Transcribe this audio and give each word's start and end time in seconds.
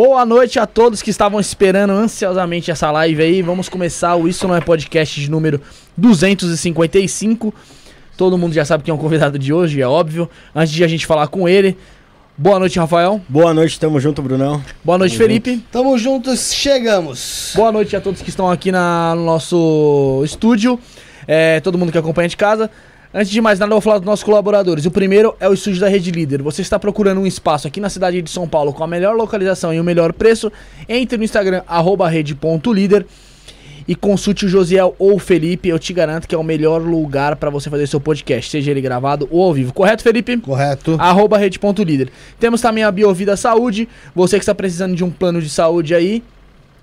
Boa 0.00 0.24
noite 0.24 0.60
a 0.60 0.64
todos 0.64 1.02
que 1.02 1.10
estavam 1.10 1.40
esperando 1.40 1.90
ansiosamente 1.92 2.70
essa 2.70 2.88
live 2.92 3.20
aí. 3.20 3.42
Vamos 3.42 3.68
começar 3.68 4.14
o 4.14 4.28
Isso 4.28 4.46
Não 4.46 4.54
É 4.54 4.60
Podcast 4.60 5.20
de 5.20 5.28
número 5.28 5.60
255. 5.96 7.52
Todo 8.16 8.38
mundo 8.38 8.52
já 8.54 8.64
sabe 8.64 8.84
quem 8.84 8.92
é 8.92 8.94
o 8.94 8.98
convidado 8.98 9.36
de 9.40 9.52
hoje, 9.52 9.82
é 9.82 9.88
óbvio. 9.88 10.30
Antes 10.54 10.72
de 10.72 10.84
a 10.84 10.86
gente 10.86 11.04
falar 11.04 11.26
com 11.26 11.48
ele, 11.48 11.76
boa 12.36 12.60
noite, 12.60 12.78
Rafael. 12.78 13.20
Boa 13.28 13.52
noite, 13.52 13.80
tamo 13.80 13.98
junto, 13.98 14.22
Brunão. 14.22 14.62
Boa 14.84 14.98
noite, 14.98 15.16
Tamo 15.18 15.26
Felipe. 15.26 15.64
Tamo 15.72 15.98
juntos, 15.98 16.52
chegamos. 16.54 17.54
Boa 17.56 17.72
noite 17.72 17.96
a 17.96 18.00
todos 18.00 18.22
que 18.22 18.30
estão 18.30 18.48
aqui 18.48 18.70
na- 18.70 19.16
no 19.16 19.24
nosso 19.24 20.22
estúdio, 20.24 20.78
é, 21.26 21.58
todo 21.58 21.76
mundo 21.76 21.90
que 21.90 21.98
acompanha 21.98 22.28
de 22.28 22.36
casa. 22.36 22.70
Antes 23.12 23.30
de 23.30 23.40
mais 23.40 23.58
nada, 23.58 23.70
eu 23.70 23.76
vou 23.76 23.80
falar 23.80 23.98
dos 23.98 24.06
nossos 24.06 24.22
colaboradores. 24.22 24.84
O 24.84 24.90
primeiro 24.90 25.34
é 25.40 25.48
o 25.48 25.54
estúdio 25.54 25.80
da 25.80 25.88
Rede 25.88 26.10
Líder. 26.10 26.42
Você 26.42 26.60
está 26.60 26.78
procurando 26.78 27.20
um 27.20 27.26
espaço 27.26 27.66
aqui 27.66 27.80
na 27.80 27.88
cidade 27.88 28.20
de 28.20 28.30
São 28.30 28.46
Paulo 28.46 28.72
com 28.72 28.84
a 28.84 28.86
melhor 28.86 29.16
localização 29.16 29.72
e 29.72 29.80
o 29.80 29.84
melhor 29.84 30.12
preço? 30.12 30.52
Entre 30.86 31.16
no 31.16 31.24
Instagram, 31.24 31.62
arroba 31.66 32.06
rede.líder 32.06 33.06
e 33.88 33.94
consulte 33.94 34.44
o 34.44 34.48
Josiel 34.48 34.94
ou 34.98 35.14
o 35.14 35.18
Felipe. 35.18 35.70
Eu 35.70 35.78
te 35.78 35.94
garanto 35.94 36.28
que 36.28 36.34
é 36.34 36.38
o 36.38 36.44
melhor 36.44 36.82
lugar 36.82 37.36
para 37.36 37.48
você 37.48 37.70
fazer 37.70 37.86
seu 37.86 37.98
podcast, 37.98 38.50
seja 38.50 38.70
ele 38.70 38.82
gravado 38.82 39.26
ou 39.30 39.42
ao 39.42 39.54
vivo. 39.54 39.72
Correto, 39.72 40.02
Felipe? 40.02 40.36
Correto. 40.36 40.96
arroba 41.00 41.38
rede.líder. 41.38 42.10
Temos 42.38 42.60
também 42.60 42.84
a 42.84 42.92
Biovida 42.92 43.38
Saúde. 43.38 43.88
Você 44.14 44.36
que 44.36 44.42
está 44.42 44.54
precisando 44.54 44.94
de 44.94 45.02
um 45.02 45.10
plano 45.10 45.40
de 45.40 45.48
saúde 45.48 45.94
aí, 45.94 46.22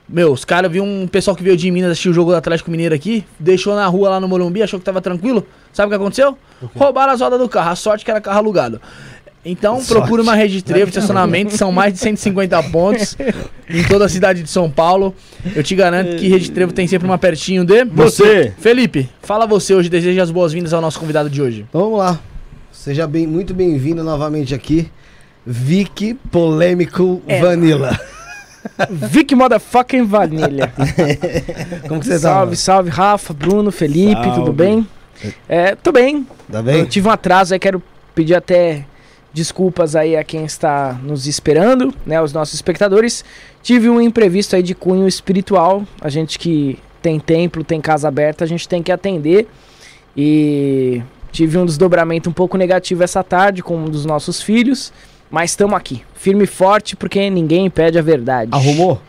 Meu, 0.07 0.31
os 0.31 0.45
caras 0.45 0.71
viu 0.71 0.83
um 0.83 1.07
pessoal 1.07 1.35
que 1.35 1.41
veio 1.41 1.57
de 1.57 1.71
Minas 1.71 1.93
assistir 1.93 2.09
o 2.09 2.13
jogo 2.13 2.29
do 2.29 2.37
Atlético 2.37 2.69
Mineiro 2.69 2.93
aqui, 2.93 3.25
deixou 3.39 3.73
na 3.75 3.87
rua 3.87 4.11
lá 4.11 4.19
no 4.19 4.27
Morumbi, 4.27 4.61
achou 4.61 4.77
que 4.77 4.85
tava 4.85 5.01
tranquilo. 5.01 5.43
Sabe 5.71 5.87
o 5.87 5.89
que 5.89 5.95
aconteceu? 5.95 6.37
Roubaram 6.75 7.13
as 7.13 7.19
rodas 7.19 7.39
do 7.39 7.49
carro. 7.49 7.71
A 7.71 7.75
sorte 7.75 8.05
que 8.05 8.11
era 8.11 8.21
carro 8.21 8.37
alugado. 8.37 8.79
Então, 9.45 9.81
Sorte. 9.81 9.93
procure 10.01 10.21
uma 10.21 10.35
rede 10.35 10.53
de 10.55 10.63
trevo, 10.63 10.87
estacionamento, 10.89 11.55
são 11.57 11.69
mais 11.71 11.93
de 11.93 11.99
150 11.99 12.63
pontos 12.63 13.17
em 13.69 13.83
toda 13.83 14.05
a 14.05 14.09
cidade 14.09 14.41
de 14.41 14.49
São 14.49 14.69
Paulo. 14.71 15.13
Eu 15.53 15.61
te 15.61 15.75
garanto 15.75 16.15
que 16.15 16.29
Rede 16.29 16.49
Trevo 16.51 16.71
tem 16.71 16.87
sempre 16.87 17.05
uma 17.05 17.17
pertinho 17.17 17.65
de 17.65 17.83
Você. 17.85 18.53
Felipe, 18.57 19.09
fala 19.21 19.45
você 19.45 19.73
hoje, 19.75 19.89
deseja 19.89 20.23
as 20.23 20.31
boas-vindas 20.31 20.73
ao 20.73 20.79
nosso 20.79 20.97
convidado 20.97 21.29
de 21.29 21.41
hoje. 21.41 21.65
Então 21.67 21.81
vamos 21.81 21.99
lá. 21.99 22.19
Seja 22.71 23.05
bem, 23.05 23.27
muito 23.27 23.53
bem-vindo 23.53 24.01
novamente 24.01 24.55
aqui. 24.55 24.89
Vic 25.45 26.13
Polêmico 26.31 27.21
É. 27.27 27.41
Vanilla. 27.41 27.99
Vic 28.89 29.35
Motherfucking 29.35 30.05
Vanilla. 30.05 30.71
Como 31.89 31.99
que 31.99 32.05
você 32.07 32.17
salve, 32.17 32.51
tá? 32.51 32.61
salve, 32.61 32.89
Rafa, 32.89 33.33
Bruno, 33.33 33.71
Felipe, 33.73 34.13
Salve. 34.23 34.39
tudo 34.39 34.53
bem? 34.53 34.87
É, 35.49 35.75
tô 35.75 35.91
bem. 35.91 36.25
Tá 36.49 36.59
Eu 36.59 36.63
bem? 36.63 36.85
tive 36.85 37.09
um 37.09 37.11
atraso 37.11 37.53
aí, 37.53 37.59
quero 37.59 37.83
pedir 38.15 38.35
até 38.35 38.85
desculpas 39.33 39.95
aí 39.95 40.15
a 40.15 40.23
quem 40.23 40.45
está 40.45 40.99
nos 41.03 41.25
esperando, 41.25 41.93
né, 42.05 42.21
os 42.21 42.31
nossos 42.31 42.53
espectadores. 42.53 43.25
Tive 43.61 43.89
um 43.89 43.99
imprevisto 43.99 44.55
aí 44.55 44.61
de 44.61 44.75
cunho 44.75 45.07
espiritual. 45.07 45.83
A 45.99 46.09
gente 46.09 46.37
que 46.37 46.77
tem 47.01 47.19
templo, 47.19 47.63
tem 47.63 47.81
casa 47.81 48.07
aberta, 48.07 48.43
a 48.43 48.47
gente 48.47 48.67
tem 48.69 48.83
que 48.83 48.91
atender. 48.91 49.47
E 50.15 51.01
tive 51.31 51.57
um 51.57 51.65
desdobramento 51.65 52.29
um 52.29 52.33
pouco 52.33 52.57
negativo 52.57 53.03
essa 53.03 53.23
tarde 53.23 53.63
com 53.63 53.75
um 53.75 53.85
dos 53.85 54.05
nossos 54.05 54.41
filhos. 54.41 54.93
Mas 55.31 55.49
estamos 55.49 55.75
aqui, 55.75 56.03
firme 56.13 56.43
e 56.43 56.47
forte, 56.47 56.95
porque 56.95 57.27
ninguém 57.31 57.65
impede 57.65 57.97
a 57.97 58.03
verdade. 58.03 58.51
Arrumou? 58.53 59.01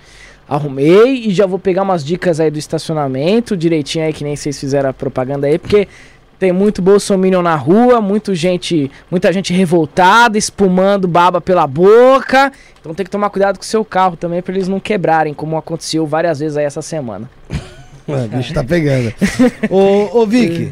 Arrumei 0.48 1.26
e 1.26 1.30
já 1.30 1.46
vou 1.46 1.58
pegar 1.58 1.82
umas 1.82 2.04
dicas 2.04 2.40
aí 2.40 2.50
do 2.50 2.58
estacionamento, 2.58 3.56
direitinho 3.56 4.06
aí, 4.06 4.12
que 4.12 4.24
nem 4.24 4.36
vocês 4.36 4.58
fizeram 4.58 4.90
a 4.90 4.92
propaganda 4.92 5.46
aí, 5.46 5.58
porque 5.58 5.88
tem 6.38 6.52
muito 6.52 6.82
bolsominion 6.82 7.42
na 7.42 7.56
rua, 7.56 8.00
muito 8.00 8.34
gente, 8.34 8.90
muita 9.10 9.32
gente 9.32 9.52
revoltada, 9.52 10.36
espumando 10.36 11.06
baba 11.06 11.40
pela 11.40 11.66
boca. 11.66 12.52
Então 12.80 12.94
tem 12.94 13.04
que 13.04 13.10
tomar 13.10 13.30
cuidado 13.30 13.58
com 13.58 13.62
o 13.62 13.66
seu 13.66 13.84
carro 13.84 14.16
também 14.16 14.42
para 14.42 14.54
eles 14.54 14.68
não 14.68 14.80
quebrarem, 14.80 15.32
como 15.32 15.56
aconteceu 15.56 16.06
várias 16.06 16.40
vezes 16.40 16.56
aí 16.56 16.64
essa 16.64 16.82
semana. 16.82 17.30
Mano, 18.06 18.26
o 18.26 18.28
bicho 18.36 18.52
tá 18.52 18.62
pegando. 18.62 19.14
ô, 19.70 20.20
ô, 20.20 20.26
Vic, 20.26 20.70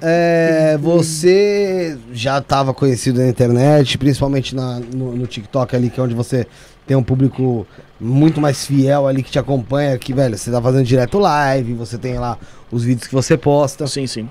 é, 0.00 0.78
você 0.80 1.98
já 2.10 2.40
tava 2.40 2.72
conhecido 2.72 3.20
na 3.20 3.28
internet, 3.28 3.98
principalmente 3.98 4.54
na, 4.54 4.80
no, 4.80 5.14
no 5.14 5.26
TikTok 5.26 5.76
ali, 5.76 5.90
que 5.90 6.00
é 6.00 6.02
onde 6.02 6.14
você 6.14 6.46
tem 6.86 6.96
um 6.96 7.02
público 7.02 7.66
muito 8.00 8.40
mais 8.40 8.66
fiel 8.66 9.06
ali 9.06 9.22
que 9.22 9.30
te 9.30 9.38
acompanha, 9.38 9.96
que, 9.98 10.14
velho, 10.14 10.36
você 10.38 10.50
tá 10.50 10.60
fazendo 10.60 10.84
direto 10.84 11.18
live, 11.18 11.74
você 11.74 11.98
tem 11.98 12.18
lá 12.18 12.38
os 12.72 12.82
vídeos 12.82 13.06
que 13.06 13.14
você 13.14 13.36
posta. 13.36 13.86
Sim, 13.86 14.06
sim. 14.06 14.28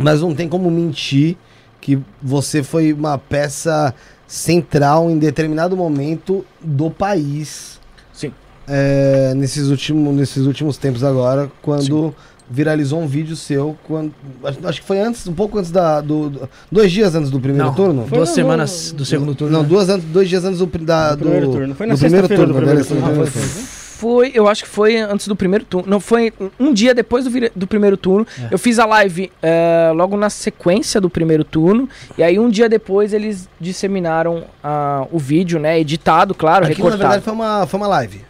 Mas 0.00 0.20
não 0.20 0.34
tem 0.34 0.48
como 0.48 0.70
mentir 0.70 1.36
que 1.80 1.98
você 2.22 2.62
foi 2.62 2.92
uma 2.92 3.16
peça 3.18 3.94
central 4.26 5.10
em 5.10 5.18
determinado 5.18 5.76
momento 5.76 6.44
do 6.60 6.90
país. 6.90 7.80
Sim. 8.12 8.32
É, 8.68 9.32
nesses, 9.36 9.68
últimos, 9.68 10.14
nesses 10.14 10.44
últimos 10.46 10.76
tempos 10.76 11.04
agora, 11.04 11.50
quando 11.62 12.14
viralizou 12.50 13.00
um 13.00 13.06
vídeo 13.06 13.34
seu 13.36 13.76
quando. 13.86 14.12
Acho, 14.44 14.58
acho 14.68 14.80
que 14.80 14.86
foi 14.86 15.00
antes, 15.00 15.26
um 15.26 15.32
pouco 15.34 15.58
antes 15.58 15.70
da. 15.70 16.00
Do, 16.00 16.28
do- 16.30 16.48
dois 16.70 16.90
dias 16.92 17.14
antes 17.14 17.30
do 17.30 17.40
primeiro 17.40 17.66
Não, 17.68 17.74
turno? 17.74 18.06
Duas 18.10 18.30
semanas 18.30 18.92
do 18.92 19.04
segundo 19.04 19.34
turno. 19.34 19.52
Não, 19.52 19.62
né? 19.62 19.68
duas 19.68 19.86
dois 20.04 20.28
dias 20.28 20.44
antes 20.44 20.58
do, 20.58 20.66
da, 20.66 21.12
Do 21.14 21.18
primeiro 21.18 21.50
turno. 21.50 21.74
Foi 21.74 21.86
na 21.86 21.94
do 21.94 21.98
primeiro 22.00 22.26
sexta-feira 22.26 22.52
turno. 22.52 22.54
do 22.54 22.56
primeiro 22.66 22.84
turno. 22.88 23.14
do 23.14 23.22
Ah, 23.22 23.85
foi, 23.96 24.30
eu 24.34 24.46
acho 24.46 24.62
que 24.64 24.68
foi 24.68 24.98
antes 24.98 25.26
do 25.26 25.34
primeiro 25.34 25.64
turno. 25.64 25.88
Não, 25.88 25.98
foi 25.98 26.30
um 26.60 26.72
dia 26.72 26.94
depois 26.94 27.24
do, 27.24 27.30
do 27.54 27.66
primeiro 27.66 27.96
turno. 27.96 28.26
É. 28.38 28.48
Eu 28.50 28.58
fiz 28.58 28.78
a 28.78 28.84
live 28.84 29.32
eh, 29.42 29.90
logo 29.94 30.16
na 30.18 30.28
sequência 30.28 31.00
do 31.00 31.08
primeiro 31.08 31.42
turno. 31.42 31.88
E 32.18 32.22
aí, 32.22 32.38
um 32.38 32.50
dia 32.50 32.68
depois, 32.68 33.14
eles 33.14 33.48
disseminaram 33.58 34.44
ah, 34.62 35.06
o 35.10 35.18
vídeo, 35.18 35.58
né? 35.58 35.80
Editado, 35.80 36.34
claro, 36.34 36.66
Aquilo, 36.66 36.90
na 36.90 36.96
recortado. 36.96 36.98
verdade, 36.98 37.24
foi 37.24 37.32
uma, 37.32 37.66
foi 37.66 37.80
uma 37.80 37.88
live. 37.88 38.22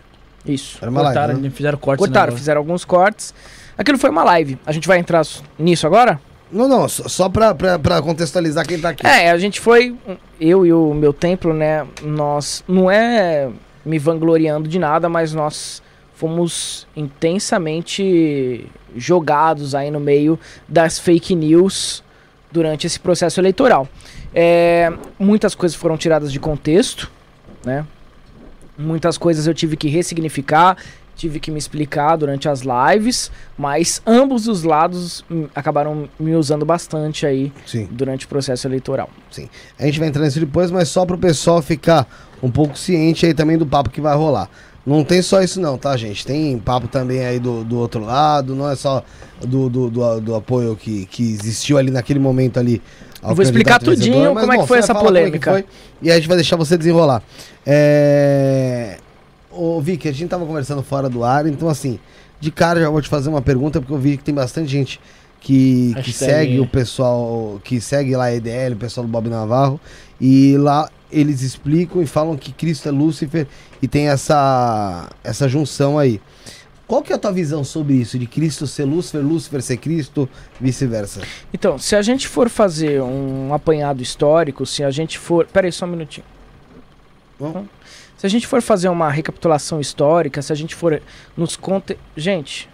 Isso. 0.46 0.78
Era 0.80 0.88
uma 0.90 1.02
Cortaram, 1.02 1.26
live. 1.34 1.42
né? 1.42 1.50
fizeram 1.50 1.78
cortes. 1.78 2.06
Cortaram, 2.06 2.32
né, 2.32 2.38
fizeram 2.38 2.60
alguns 2.60 2.84
cortes. 2.84 3.34
Aquilo 3.76 3.98
foi 3.98 4.10
uma 4.10 4.22
live. 4.22 4.58
A 4.64 4.70
gente 4.70 4.86
vai 4.86 4.98
entrar 4.98 5.26
nisso 5.58 5.84
agora? 5.84 6.20
Não, 6.50 6.68
não, 6.68 6.88
só, 6.88 7.08
só 7.08 7.28
pra, 7.28 7.52
pra, 7.54 7.76
pra 7.76 8.00
contextualizar 8.00 8.64
quem 8.64 8.78
tá 8.78 8.90
aqui. 8.90 9.04
É, 9.04 9.32
a 9.32 9.38
gente 9.38 9.60
foi, 9.60 9.96
eu 10.40 10.64
e 10.64 10.72
o 10.72 10.94
meu 10.94 11.12
templo, 11.12 11.52
né? 11.52 11.84
Nós, 12.02 12.62
não 12.68 12.88
é 12.88 13.48
me 13.86 13.98
vangloriando 13.98 14.68
de 14.68 14.78
nada, 14.78 15.08
mas 15.08 15.32
nós 15.32 15.80
fomos 16.12 16.88
intensamente 16.96 18.66
jogados 18.96 19.74
aí 19.74 19.90
no 19.90 20.00
meio 20.00 20.38
das 20.66 20.98
fake 20.98 21.34
news 21.36 22.02
durante 22.50 22.86
esse 22.86 22.98
processo 22.98 23.40
eleitoral. 23.40 23.88
É, 24.34 24.92
muitas 25.18 25.54
coisas 25.54 25.76
foram 25.76 25.96
tiradas 25.96 26.32
de 26.32 26.40
contexto, 26.40 27.10
né? 27.64 27.86
Muitas 28.76 29.16
coisas 29.16 29.46
eu 29.46 29.54
tive 29.54 29.76
que 29.76 29.88
ressignificar, 29.88 30.76
tive 31.16 31.40
que 31.40 31.50
me 31.50 31.58
explicar 31.58 32.16
durante 32.16 32.48
as 32.48 32.62
lives, 32.62 33.30
mas 33.56 34.02
ambos 34.06 34.46
os 34.46 34.62
lados 34.62 35.24
hum, 35.30 35.46
acabaram 35.54 36.08
me 36.20 36.34
usando 36.34 36.64
bastante 36.64 37.26
aí 37.26 37.52
Sim. 37.64 37.88
durante 37.90 38.26
o 38.26 38.28
processo 38.28 38.66
eleitoral. 38.68 39.08
A 39.78 39.86
gente 39.86 39.98
vai 39.98 40.08
entrar 40.08 40.22
nisso 40.22 40.38
depois, 40.38 40.70
mas 40.70 40.88
só 40.88 41.06
pro 41.06 41.18
pessoal 41.18 41.62
ficar 41.62 42.06
um 42.42 42.50
pouco 42.50 42.78
ciente 42.78 43.24
aí 43.24 43.34
também 43.34 43.56
do 43.56 43.66
papo 43.66 43.90
que 43.90 44.00
vai 44.00 44.14
rolar. 44.14 44.48
Não 44.86 45.02
tem 45.02 45.20
só 45.20 45.42
isso 45.42 45.60
não, 45.60 45.76
tá, 45.76 45.96
gente? 45.96 46.24
Tem 46.24 46.56
papo 46.58 46.86
também 46.86 47.24
aí 47.24 47.40
do, 47.40 47.64
do 47.64 47.76
outro 47.76 48.04
lado, 48.04 48.54
não 48.54 48.70
é 48.70 48.76
só 48.76 49.02
do, 49.40 49.68
do, 49.68 49.90
do, 49.90 50.20
do 50.20 50.34
apoio 50.36 50.76
que, 50.76 51.06
que 51.06 51.24
existiu 51.24 51.76
ali 51.76 51.90
naquele 51.90 52.20
momento 52.20 52.60
ali. 52.60 52.80
Eu 53.20 53.34
vou 53.34 53.42
explicar 53.42 53.80
tudinho 53.80 54.32
mas, 54.32 54.42
como 54.42 54.52
é 54.52 54.56
que 54.56 54.60
bom, 54.60 54.66
foi 54.68 54.76
você 54.76 54.84
essa 54.84 54.94
vai 54.94 55.02
falar 55.02 55.20
como 55.20 55.26
é 55.26 55.30
que 55.30 55.38
polêmica. 55.40 55.50
foi, 55.50 55.64
e 56.00 56.08
aí 56.08 56.12
a 56.12 56.20
gente 56.20 56.28
vai 56.28 56.36
deixar 56.36 56.54
você 56.56 56.78
desenrolar. 56.78 57.20
É... 57.66 58.98
Ô, 59.56 59.80
Vicky, 59.80 60.08
a 60.08 60.12
gente 60.12 60.28
tava 60.28 60.44
conversando 60.44 60.82
fora 60.82 61.08
do 61.08 61.24
ar, 61.24 61.46
então 61.46 61.68
assim, 61.68 61.98
de 62.40 62.50
cara 62.50 62.80
já 62.80 62.90
vou 62.90 63.00
te 63.00 63.08
fazer 63.08 63.28
uma 63.28 63.42
pergunta, 63.42 63.80
porque 63.80 63.92
eu 63.92 63.98
vi 63.98 64.16
que 64.16 64.24
tem 64.24 64.34
bastante 64.34 64.68
gente 64.68 65.00
que, 65.40 65.94
que 66.02 66.12
segue 66.12 66.60
o 66.60 66.66
pessoal, 66.66 67.60
que 67.64 67.80
segue 67.80 68.16
lá 68.16 68.24
a 68.24 68.34
EDL, 68.34 68.74
o 68.74 68.76
pessoal 68.76 69.06
do 69.06 69.10
Bob 69.10 69.28
Navarro, 69.28 69.80
e 70.20 70.56
lá 70.58 70.90
eles 71.10 71.42
explicam 71.42 72.02
e 72.02 72.06
falam 72.06 72.36
que 72.36 72.52
Cristo 72.52 72.88
é 72.88 72.92
Lúcifer 72.92 73.46
e 73.80 73.86
tem 73.86 74.08
essa, 74.08 75.08
essa 75.22 75.48
junção 75.48 75.98
aí. 75.98 76.20
Qual 76.86 77.02
que 77.02 77.12
é 77.12 77.16
a 77.16 77.18
tua 77.18 77.32
visão 77.32 77.64
sobre 77.64 77.94
isso? 77.94 78.16
De 78.18 78.26
Cristo 78.26 78.66
ser 78.66 78.84
Lúcifer, 78.84 79.20
Lúcifer 79.20 79.60
ser 79.60 79.76
Cristo, 79.76 80.28
vice-versa? 80.60 81.20
Então, 81.52 81.78
se 81.78 81.96
a 81.96 82.02
gente 82.02 82.28
for 82.28 82.48
fazer 82.48 83.02
um 83.02 83.52
apanhado 83.52 84.02
histórico, 84.02 84.64
se 84.64 84.84
a 84.84 84.90
gente 84.90 85.18
for. 85.18 85.46
Pera 85.46 85.66
aí, 85.66 85.72
só 85.72 85.84
um 85.84 85.88
minutinho. 85.88 86.24
Bom. 87.40 87.66
Se 88.16 88.26
a 88.26 88.30
gente 88.30 88.46
for 88.46 88.62
fazer 88.62 88.88
uma 88.88 89.10
recapitulação 89.10 89.80
histórica, 89.80 90.40
se 90.40 90.52
a 90.52 90.56
gente 90.56 90.74
for 90.74 91.02
nos 91.36 91.56
conte... 91.56 91.98
Gente. 92.16 92.68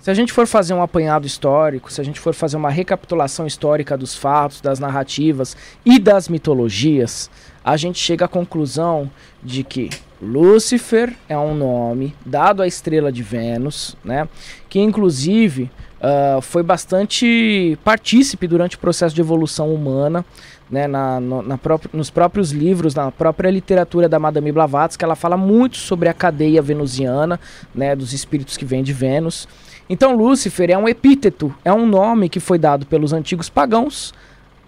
Se 0.00 0.10
a 0.10 0.14
gente 0.14 0.32
for 0.32 0.46
fazer 0.46 0.72
um 0.72 0.80
apanhado 0.80 1.26
histórico, 1.26 1.92
se 1.92 2.00
a 2.00 2.04
gente 2.04 2.18
for 2.18 2.32
fazer 2.32 2.56
uma 2.56 2.70
recapitulação 2.70 3.46
histórica 3.46 3.96
dos 3.96 4.14
fatos, 4.14 4.60
das 4.60 4.78
narrativas 4.78 5.56
e 5.84 5.98
das 5.98 6.28
mitologias, 6.28 7.30
a 7.62 7.76
gente 7.76 7.98
chega 7.98 8.24
à 8.24 8.28
conclusão 8.28 9.10
de 9.42 9.62
que 9.62 9.90
Lúcifer 10.22 11.14
é 11.28 11.36
um 11.36 11.54
nome 11.54 12.14
dado 12.24 12.62
à 12.62 12.66
estrela 12.66 13.12
de 13.12 13.22
Vênus, 13.22 13.96
né? 14.02 14.28
Que 14.68 14.80
inclusive 14.80 15.70
ah, 16.00 16.38
foi 16.40 16.62
bastante 16.62 17.76
partícipe 17.84 18.46
durante 18.46 18.76
o 18.76 18.78
processo 18.78 19.14
de 19.14 19.20
evolução 19.20 19.74
humana, 19.74 20.24
né? 20.70 20.86
Na, 20.86 21.18
no- 21.20 21.42
na 21.42 21.58
nos 21.92 22.10
próprios 22.10 22.50
livros, 22.50 22.94
na 22.94 23.10
própria 23.10 23.50
literatura 23.50 24.08
da 24.08 24.18
Madame 24.18 24.52
Blavatsky, 24.52 25.04
ela 25.04 25.16
fala 25.16 25.36
muito 25.36 25.76
sobre 25.76 26.08
a 26.08 26.12
cadeia 26.14 26.60
venusiana, 26.62 27.38
né? 27.74 27.94
Dos 27.96 28.12
espíritos 28.12 28.56
que 28.56 28.64
vêm 28.64 28.82
de 28.82 28.92
Vênus. 28.92 29.48
Então 29.90 30.14
Lúcifer 30.14 30.70
é 30.70 30.76
um 30.76 30.88
epíteto, 30.88 31.54
é 31.64 31.72
um 31.72 31.86
nome 31.86 32.28
que 32.28 32.40
foi 32.40 32.58
dado 32.58 32.84
pelos 32.86 33.12
antigos 33.12 33.48
pagãos 33.48 34.12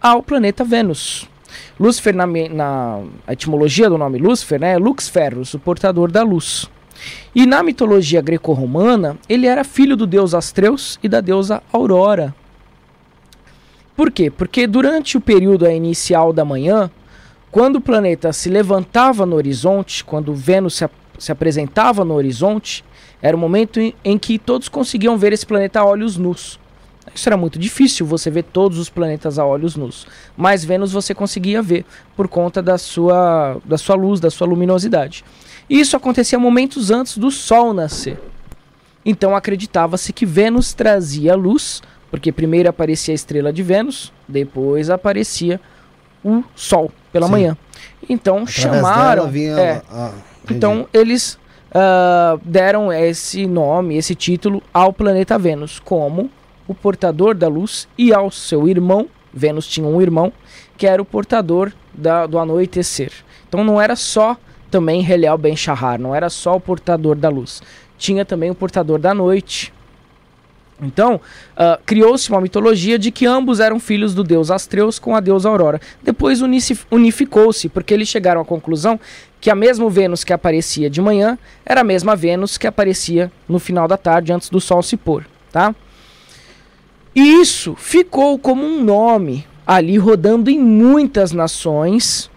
ao 0.01 0.23
planeta 0.23 0.65
Vênus. 0.65 1.29
Lúcifer, 1.79 2.15
na, 2.15 2.27
na 2.27 3.01
etimologia 3.29 3.91
do 3.91 3.99
nome 3.99 4.19
Lúcifer, 4.19 4.61
né, 4.61 4.73
é 4.73 4.79
Lux 4.79 5.09
Ferrus, 5.09 5.53
o 5.53 5.59
portador 5.59 6.11
da 6.11 6.23
luz. 6.23 6.71
E 7.35 7.45
na 7.47 7.63
mitologia 7.63 8.21
greco-romana, 8.21 9.17
ele 9.29 9.47
era 9.47 9.65
filho 9.65 9.97
do 9.97 10.07
deus 10.07 10.35
Astreus 10.35 10.99
e 11.03 11.09
da 11.09 11.21
deusa 11.21 11.63
Aurora. 11.73 12.35
Por 14.01 14.11
quê? 14.11 14.31
Porque 14.31 14.67
durante 14.67 15.19
o 15.19 15.21
período 15.21 15.71
inicial 15.71 16.33
da 16.33 16.43
manhã, 16.43 16.91
quando 17.51 17.77
o 17.77 17.81
planeta 17.83 18.33
se 18.33 18.49
levantava 18.49 19.27
no 19.27 19.37
horizonte, 19.37 20.03
quando 20.03 20.33
Vênus 20.35 20.77
se, 20.77 20.85
ap- 20.85 20.93
se 21.19 21.31
apresentava 21.31 22.03
no 22.03 22.15
horizonte, 22.15 22.83
era 23.21 23.37
o 23.37 23.39
momento 23.39 23.79
em, 23.79 23.95
em 24.03 24.17
que 24.17 24.39
todos 24.39 24.71
conseguiam 24.71 25.19
ver 25.19 25.35
esse 25.35 25.45
planeta 25.45 25.81
a 25.81 25.85
olhos 25.85 26.17
nus. 26.17 26.59
Isso 27.15 27.29
era 27.29 27.37
muito 27.37 27.59
difícil 27.59 28.07
você 28.07 28.31
ver 28.31 28.45
todos 28.45 28.79
os 28.79 28.89
planetas 28.89 29.39
a 29.39 29.45
olhos 29.45 29.77
nus, 29.77 30.07
mas 30.35 30.65
Vênus 30.65 30.93
você 30.93 31.15
conseguia 31.15 31.61
ver 31.61 31.85
por 32.17 32.27
conta 32.27 32.63
da 32.63 32.79
sua, 32.79 33.59
da 33.67 33.77
sua 33.77 33.97
luz, 33.97 34.19
da 34.19 34.31
sua 34.31 34.47
luminosidade. 34.47 35.27
E 35.69 35.79
isso 35.79 35.95
acontecia 35.95 36.39
momentos 36.39 36.91
antes 36.91 37.19
do 37.19 37.31
Sol 37.31 37.75
nascer. 37.75 38.19
Então 39.05 39.37
acreditava-se 39.37 40.11
que 40.11 40.25
Vênus 40.25 40.73
trazia 40.73 41.37
luz, 41.37 41.83
porque 42.11 42.33
primeiro 42.33 42.69
aparecia 42.69 43.13
a 43.13 43.17
estrela 43.17 43.53
de 43.53 43.63
Vênus, 43.63 44.13
depois 44.29 44.91
aparecia 44.91 45.61
o 46.25 46.43
Sol 46.55 46.91
pela 47.13 47.27
Sim. 47.27 47.33
manhã. 47.33 47.57
Então 48.09 48.39
Através 48.39 48.55
chamaram. 48.57 49.29
vinha 49.31 49.53
é, 49.59 49.83
a- 49.91 50.13
entendi. 50.45 50.55
então 50.57 50.87
eles 50.93 51.39
ah, 51.73 52.39
deram 52.45 52.93
esse 52.93 53.47
nome, 53.47 53.97
esse 53.97 54.15
título 54.15 54.63
ao 54.75 54.93
planeta 54.93 55.39
Vênus 55.39 55.79
como 55.79 56.31
o 56.67 56.75
portador 56.75 57.35
da 57.35 57.49
luz 57.49 57.89
e 57.97 58.13
ao 58.13 58.31
seu 58.31 58.69
irmão, 58.69 59.09
Vênus 59.33 59.67
tinha 59.67 59.87
um 59.87 60.01
irmão, 60.03 60.33
que 60.77 60.87
era 60.87 61.01
o 61.01 61.05
portador 61.05 61.73
da- 61.95 62.27
do 62.27 62.39
anoitecer. 62.39 63.13
Então 63.49 63.63
não 63.65 63.81
era 63.81 63.95
só 63.97 64.37
também 64.71 65.05
Heliel 65.09 65.37
Ben 65.39 65.57
Shahar, 65.57 66.01
não 66.01 66.15
era 66.15 66.29
só 66.31 66.57
o 66.57 66.61
portador 66.61 67.17
da 67.17 67.29
luz, 67.29 67.61
tinha 67.99 68.25
também 68.25 68.51
o 68.51 68.55
portador 68.55 68.99
da 68.99 69.13
noite. 69.15 69.73
Então, 70.83 71.21
ah, 71.57 71.79
criou-se 71.85 72.31
uma 72.31 72.41
mitologia 72.41 72.99
de 72.99 73.11
que 73.11 73.27
ambos 73.27 73.61
eram 73.61 73.79
filhos 73.79 74.15
do 74.15 74.25
deus 74.25 74.51
Astreus 74.51 74.99
com 74.99 75.15
a 75.15 75.21
deusa 75.21 75.49
Aurora. 75.49 75.81
Depois 76.03 76.41
unificou-se, 76.91 77.69
porque 77.69 77.93
eles 77.93 78.09
chegaram 78.09 78.41
à 78.41 78.45
conclusão 78.45 78.99
que 79.41 79.51
a 79.51 79.55
mesma 79.55 79.89
Vênus 79.89 80.25
que 80.25 80.33
aparecia 80.33 80.91
de 80.91 81.01
manhã 81.01 81.39
era 81.65 81.81
a 81.81 81.85
mesma 81.85 82.15
Vênus 82.15 82.59
que 82.59 82.67
aparecia 82.67 83.31
no 83.49 83.59
final 83.59 83.89
da 83.89 83.97
tarde, 83.97 84.33
antes 84.33 84.51
do 84.51 84.61
sol 84.61 84.83
se 84.83 84.97
pôr, 84.97 85.27
tá? 85.51 85.75
E 87.15 87.41
isso 87.41 87.75
ficou 87.77 88.39
como 88.39 88.65
um 88.65 88.83
nome 88.83 89.47
ali 89.67 89.99
rodando 89.99 90.51
em 90.51 90.59
muitas 90.59 91.33
nações 91.33 92.31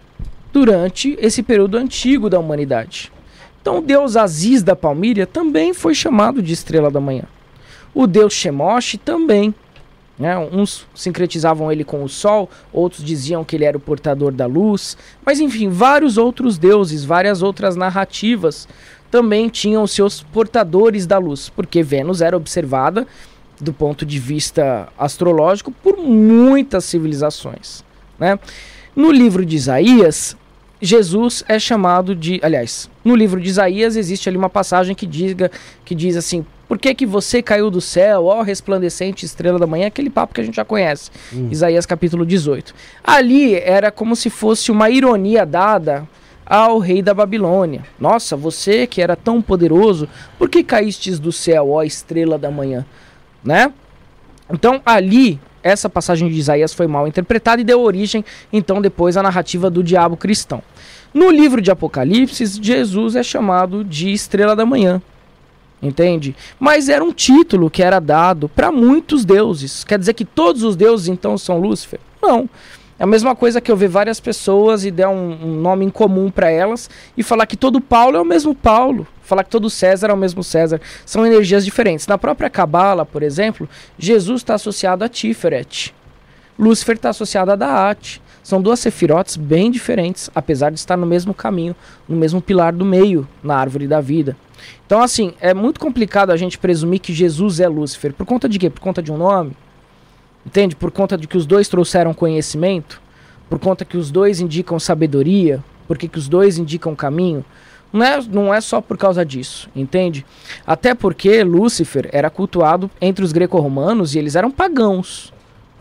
durante 0.52 1.16
esse 1.20 1.42
período 1.42 1.76
antigo 1.76 2.30
da 2.30 2.38
humanidade. 2.38 3.12
Então, 3.60 3.78
o 3.78 3.82
deus 3.82 4.16
Aziz 4.16 4.62
da 4.62 4.76
Palmíria 4.76 5.26
também 5.26 5.72
foi 5.72 5.94
chamado 5.94 6.42
de 6.42 6.52
Estrela 6.52 6.90
da 6.90 7.00
Manhã. 7.00 7.24
O 7.94 8.06
deus 8.06 8.32
Shemosh 8.32 8.98
também. 9.04 9.54
Né? 10.18 10.36
Uns 10.38 10.86
sincretizavam 10.94 11.70
ele 11.72 11.84
com 11.84 12.04
o 12.04 12.08
sol, 12.08 12.48
outros 12.72 13.04
diziam 13.04 13.44
que 13.44 13.56
ele 13.56 13.64
era 13.64 13.76
o 13.76 13.80
portador 13.80 14.32
da 14.32 14.46
luz. 14.46 14.96
Mas 15.24 15.40
enfim, 15.40 15.68
vários 15.68 16.16
outros 16.16 16.56
deuses, 16.58 17.04
várias 17.04 17.42
outras 17.42 17.76
narrativas 17.76 18.68
também 19.10 19.48
tinham 19.48 19.86
seus 19.86 20.22
portadores 20.22 21.06
da 21.06 21.18
luz, 21.18 21.48
porque 21.48 21.82
Vênus 21.82 22.20
era 22.20 22.36
observada 22.36 23.06
do 23.60 23.72
ponto 23.72 24.04
de 24.04 24.18
vista 24.18 24.88
astrológico 24.98 25.70
por 25.70 25.96
muitas 25.96 26.84
civilizações. 26.84 27.84
Né? 28.18 28.38
No 28.94 29.12
livro 29.12 29.44
de 29.44 29.56
Isaías, 29.56 30.36
Jesus 30.80 31.44
é 31.48 31.58
chamado 31.58 32.14
de. 32.14 32.40
Aliás, 32.42 32.90
no 33.04 33.14
livro 33.14 33.40
de 33.40 33.48
Isaías 33.48 33.96
existe 33.96 34.28
ali 34.28 34.36
uma 34.36 34.50
passagem 34.50 34.94
que, 34.94 35.06
diga, 35.06 35.50
que 35.84 35.94
diz 35.94 36.16
assim: 36.16 36.44
Por 36.68 36.78
que, 36.78 36.94
que 36.94 37.06
você 37.06 37.42
caiu 37.42 37.70
do 37.70 37.80
céu, 37.80 38.26
ó 38.26 38.42
resplandecente 38.42 39.24
estrela 39.24 39.58
da 39.58 39.66
manhã? 39.66 39.86
Aquele 39.86 40.10
papo 40.10 40.34
que 40.34 40.40
a 40.40 40.44
gente 40.44 40.56
já 40.56 40.64
conhece. 40.64 41.10
Hum. 41.32 41.48
Isaías 41.50 41.86
capítulo 41.86 42.24
18. 42.24 42.74
Ali 43.02 43.54
era 43.54 43.90
como 43.90 44.16
se 44.16 44.30
fosse 44.30 44.70
uma 44.70 44.88
ironia 44.90 45.44
dada 45.44 46.06
ao 46.46 46.78
rei 46.78 47.02
da 47.02 47.14
Babilônia. 47.14 47.84
Nossa, 47.98 48.36
você 48.36 48.86
que 48.86 49.00
era 49.00 49.16
tão 49.16 49.40
poderoso, 49.40 50.08
por 50.38 50.48
que 50.48 50.62
caístes 50.62 51.18
do 51.18 51.32
céu, 51.32 51.70
ó 51.70 51.82
estrela 51.82 52.38
da 52.38 52.50
manhã? 52.50 52.84
Né? 53.42 53.72
Então 54.50 54.80
ali 54.84 55.40
essa 55.64 55.88
passagem 55.88 56.28
de 56.28 56.38
Isaías 56.38 56.74
foi 56.74 56.86
mal 56.86 57.08
interpretada 57.08 57.60
e 57.60 57.64
deu 57.64 57.80
origem, 57.80 58.22
então, 58.52 58.82
depois 58.82 59.16
à 59.16 59.22
narrativa 59.22 59.70
do 59.70 59.82
diabo 59.82 60.14
cristão. 60.14 60.62
No 61.12 61.30
livro 61.30 61.62
de 61.62 61.70
Apocalipse, 61.70 62.44
Jesus 62.60 63.16
é 63.16 63.22
chamado 63.22 63.82
de 63.82 64.12
estrela 64.12 64.54
da 64.54 64.66
manhã. 64.66 65.00
Entende? 65.84 66.34
Mas 66.58 66.88
era 66.88 67.04
um 67.04 67.12
título 67.12 67.70
que 67.70 67.82
era 67.82 68.00
dado 68.00 68.48
para 68.48 68.72
muitos 68.72 69.24
deuses. 69.24 69.84
Quer 69.84 69.98
dizer 69.98 70.14
que 70.14 70.24
todos 70.24 70.62
os 70.62 70.76
deuses 70.76 71.08
então 71.08 71.36
são 71.36 71.58
Lúcifer? 71.58 72.00
Não. 72.22 72.48
É 72.98 73.02
a 73.02 73.06
mesma 73.06 73.34
coisa 73.34 73.60
que 73.60 73.70
eu 73.70 73.76
ver 73.76 73.88
várias 73.88 74.18
pessoas 74.18 74.84
e 74.84 74.90
der 74.90 75.08
um, 75.08 75.32
um 75.42 75.60
nome 75.60 75.84
em 75.84 75.90
comum 75.90 76.30
para 76.30 76.48
elas 76.48 76.88
e 77.16 77.22
falar 77.22 77.44
que 77.44 77.56
todo 77.56 77.80
Paulo 77.80 78.16
é 78.16 78.20
o 78.20 78.24
mesmo 78.24 78.54
Paulo, 78.54 79.06
falar 79.20 79.42
que 79.44 79.50
todo 79.50 79.68
César 79.68 80.10
é 80.10 80.12
o 80.12 80.16
mesmo 80.16 80.42
César. 80.44 80.80
São 81.04 81.26
energias 81.26 81.64
diferentes. 81.64 82.06
Na 82.06 82.16
própria 82.16 82.48
Cabala, 82.48 83.04
por 83.04 83.22
exemplo, 83.22 83.68
Jesus 83.98 84.40
está 84.40 84.54
associado 84.54 85.04
a 85.04 85.08
Tiferet. 85.08 85.92
Lúcifer 86.58 86.94
está 86.94 87.10
associado 87.10 87.50
a 87.50 87.56
Daat. 87.56 88.22
São 88.44 88.60
duas 88.60 88.78
sefirotes 88.78 89.38
bem 89.38 89.70
diferentes, 89.70 90.30
apesar 90.34 90.70
de 90.70 90.78
estar 90.78 90.98
no 90.98 91.06
mesmo 91.06 91.32
caminho, 91.32 91.74
no 92.06 92.14
mesmo 92.14 92.42
pilar 92.42 92.74
do 92.74 92.84
meio, 92.84 93.26
na 93.42 93.56
árvore 93.56 93.88
da 93.88 94.02
vida. 94.02 94.36
Então, 94.86 95.02
assim, 95.02 95.32
é 95.40 95.54
muito 95.54 95.80
complicado 95.80 96.30
a 96.30 96.36
gente 96.36 96.58
presumir 96.58 97.00
que 97.00 97.12
Jesus 97.12 97.58
é 97.58 97.66
Lúcifer. 97.66 98.12
Por 98.12 98.26
conta 98.26 98.46
de 98.46 98.58
quê? 98.58 98.68
Por 98.68 98.80
conta 98.80 99.02
de 99.02 99.10
um 99.10 99.16
nome? 99.16 99.56
Entende? 100.44 100.76
Por 100.76 100.90
conta 100.90 101.16
de 101.16 101.26
que 101.26 101.38
os 101.38 101.46
dois 101.46 101.68
trouxeram 101.68 102.12
conhecimento, 102.12 103.00
por 103.48 103.58
conta 103.58 103.82
que 103.82 103.96
os 103.96 104.10
dois 104.10 104.40
indicam 104.40 104.78
sabedoria, 104.78 105.64
porque 105.88 106.06
que 106.06 106.18
os 106.18 106.28
dois 106.28 106.58
indicam 106.58 106.94
caminho. 106.94 107.42
Não 107.90 108.04
é, 108.04 108.20
não 108.30 108.52
é 108.52 108.60
só 108.60 108.78
por 108.80 108.98
causa 108.98 109.24
disso, 109.24 109.70
entende? 109.74 110.26
Até 110.66 110.94
porque 110.94 111.42
Lúcifer 111.42 112.10
era 112.12 112.28
cultuado 112.28 112.90
entre 113.00 113.24
os 113.24 113.32
greco-romanos 113.32 114.14
e 114.14 114.18
eles 114.18 114.36
eram 114.36 114.50
pagãos. 114.50 115.32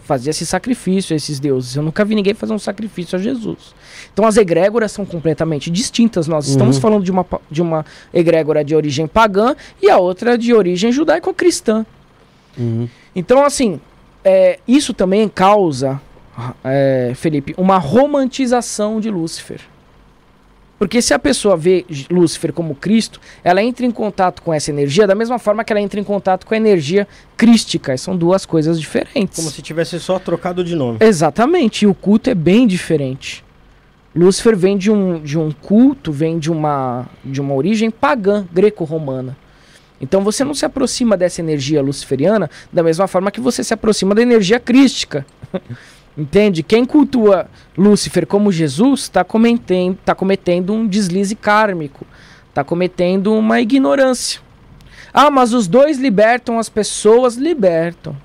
Fazia-se 0.03 0.45
sacrifício 0.45 1.13
a 1.13 1.17
esses 1.17 1.39
deuses. 1.39 1.75
Eu 1.75 1.83
nunca 1.83 2.03
vi 2.03 2.13
ninguém 2.13 2.33
fazer 2.33 2.53
um 2.53 2.59
sacrifício 2.59 3.17
a 3.17 3.21
Jesus. 3.21 3.73
Então 4.11 4.25
as 4.25 4.35
egrégoras 4.35 4.91
são 4.91 5.05
completamente 5.05 5.71
distintas. 5.71 6.27
Nós 6.27 6.45
uhum. 6.45 6.51
estamos 6.51 6.77
falando 6.77 7.03
de 7.03 7.11
uma, 7.11 7.25
de 7.49 7.61
uma 7.61 7.85
egrégora 8.13 8.63
de 8.63 8.75
origem 8.75 9.07
pagã 9.07 9.55
e 9.81 9.89
a 9.89 9.97
outra 9.97 10.37
de 10.37 10.53
origem 10.53 10.91
judaico-cristã. 10.91 11.85
Uhum. 12.57 12.87
Então, 13.15 13.45
assim, 13.45 13.79
é, 14.23 14.59
isso 14.67 14.93
também 14.93 15.27
causa, 15.29 16.01
é, 16.63 17.13
Felipe, 17.15 17.53
uma 17.57 17.77
romantização 17.77 18.99
de 18.99 19.09
Lúcifer. 19.09 19.61
Porque 20.77 21.01
se 21.01 21.13
a 21.13 21.19
pessoa 21.19 21.55
vê 21.55 21.85
Lúcifer 22.09 22.51
como 22.51 22.75
Cristo, 22.75 23.19
ela 23.43 23.63
entra 23.63 23.85
em 23.85 23.91
contato 23.91 24.41
com 24.41 24.53
essa 24.53 24.71
energia 24.71 25.07
da 25.07 25.15
mesma 25.15 25.39
forma 25.39 25.63
que 25.63 25.71
ela 25.71 25.79
entra 25.79 25.99
em 25.99 26.03
contato 26.03 26.45
com 26.45 26.53
a 26.53 26.57
energia 26.57 27.07
crística. 27.37 27.95
São 27.97 28.17
duas 28.17 28.45
coisas 28.45 28.79
diferentes. 28.79 29.37
Como 29.37 29.49
se 29.49 29.61
tivesse 29.61 29.99
só 29.99 30.19
trocado 30.19 30.63
de 30.63 30.75
nome. 30.75 30.97
Exatamente. 30.99 31.83
E 31.83 31.87
o 31.87 31.93
culto 31.93 32.29
é 32.29 32.35
bem 32.35 32.67
diferente. 32.67 33.43
Lúcifer 34.15 34.55
vem 34.55 34.77
de 34.77 34.91
um, 34.91 35.21
de 35.21 35.39
um 35.39 35.51
culto, 35.51 36.11
vem 36.11 36.37
de 36.37 36.51
uma, 36.51 37.07
de 37.23 37.41
uma 37.41 37.53
origem 37.53 37.89
pagã, 37.89 38.45
greco-romana. 38.51 39.35
Então 39.99 40.21
você 40.21 40.43
não 40.43 40.53
se 40.53 40.65
aproxima 40.65 41.15
dessa 41.15 41.39
energia 41.39 41.81
luciferiana 41.81 42.49
da 42.71 42.83
mesma 42.83 43.07
forma 43.07 43.31
que 43.31 43.39
você 43.39 43.63
se 43.63 43.73
aproxima 43.73 44.13
da 44.13 44.21
energia 44.21 44.59
crística. 44.59 45.25
Entende? 46.17 46.61
Quem 46.61 46.85
cultua 46.85 47.47
Lúcifer 47.77 48.27
como 48.27 48.51
Jesus 48.51 49.01
está 49.01 49.23
cometendo, 49.23 49.97
tá 50.05 50.13
cometendo 50.13 50.73
um 50.73 50.87
deslize 50.87 51.35
kármico, 51.35 52.05
está 52.49 52.63
cometendo 52.63 53.33
uma 53.33 53.59
ignorância. 53.59 54.39
Ah, 55.13 55.31
mas 55.31 55.53
os 55.53 55.67
dois 55.67 55.97
libertam 55.97 56.59
as 56.59 56.69
pessoas, 56.69 57.35
libertam. 57.35 58.15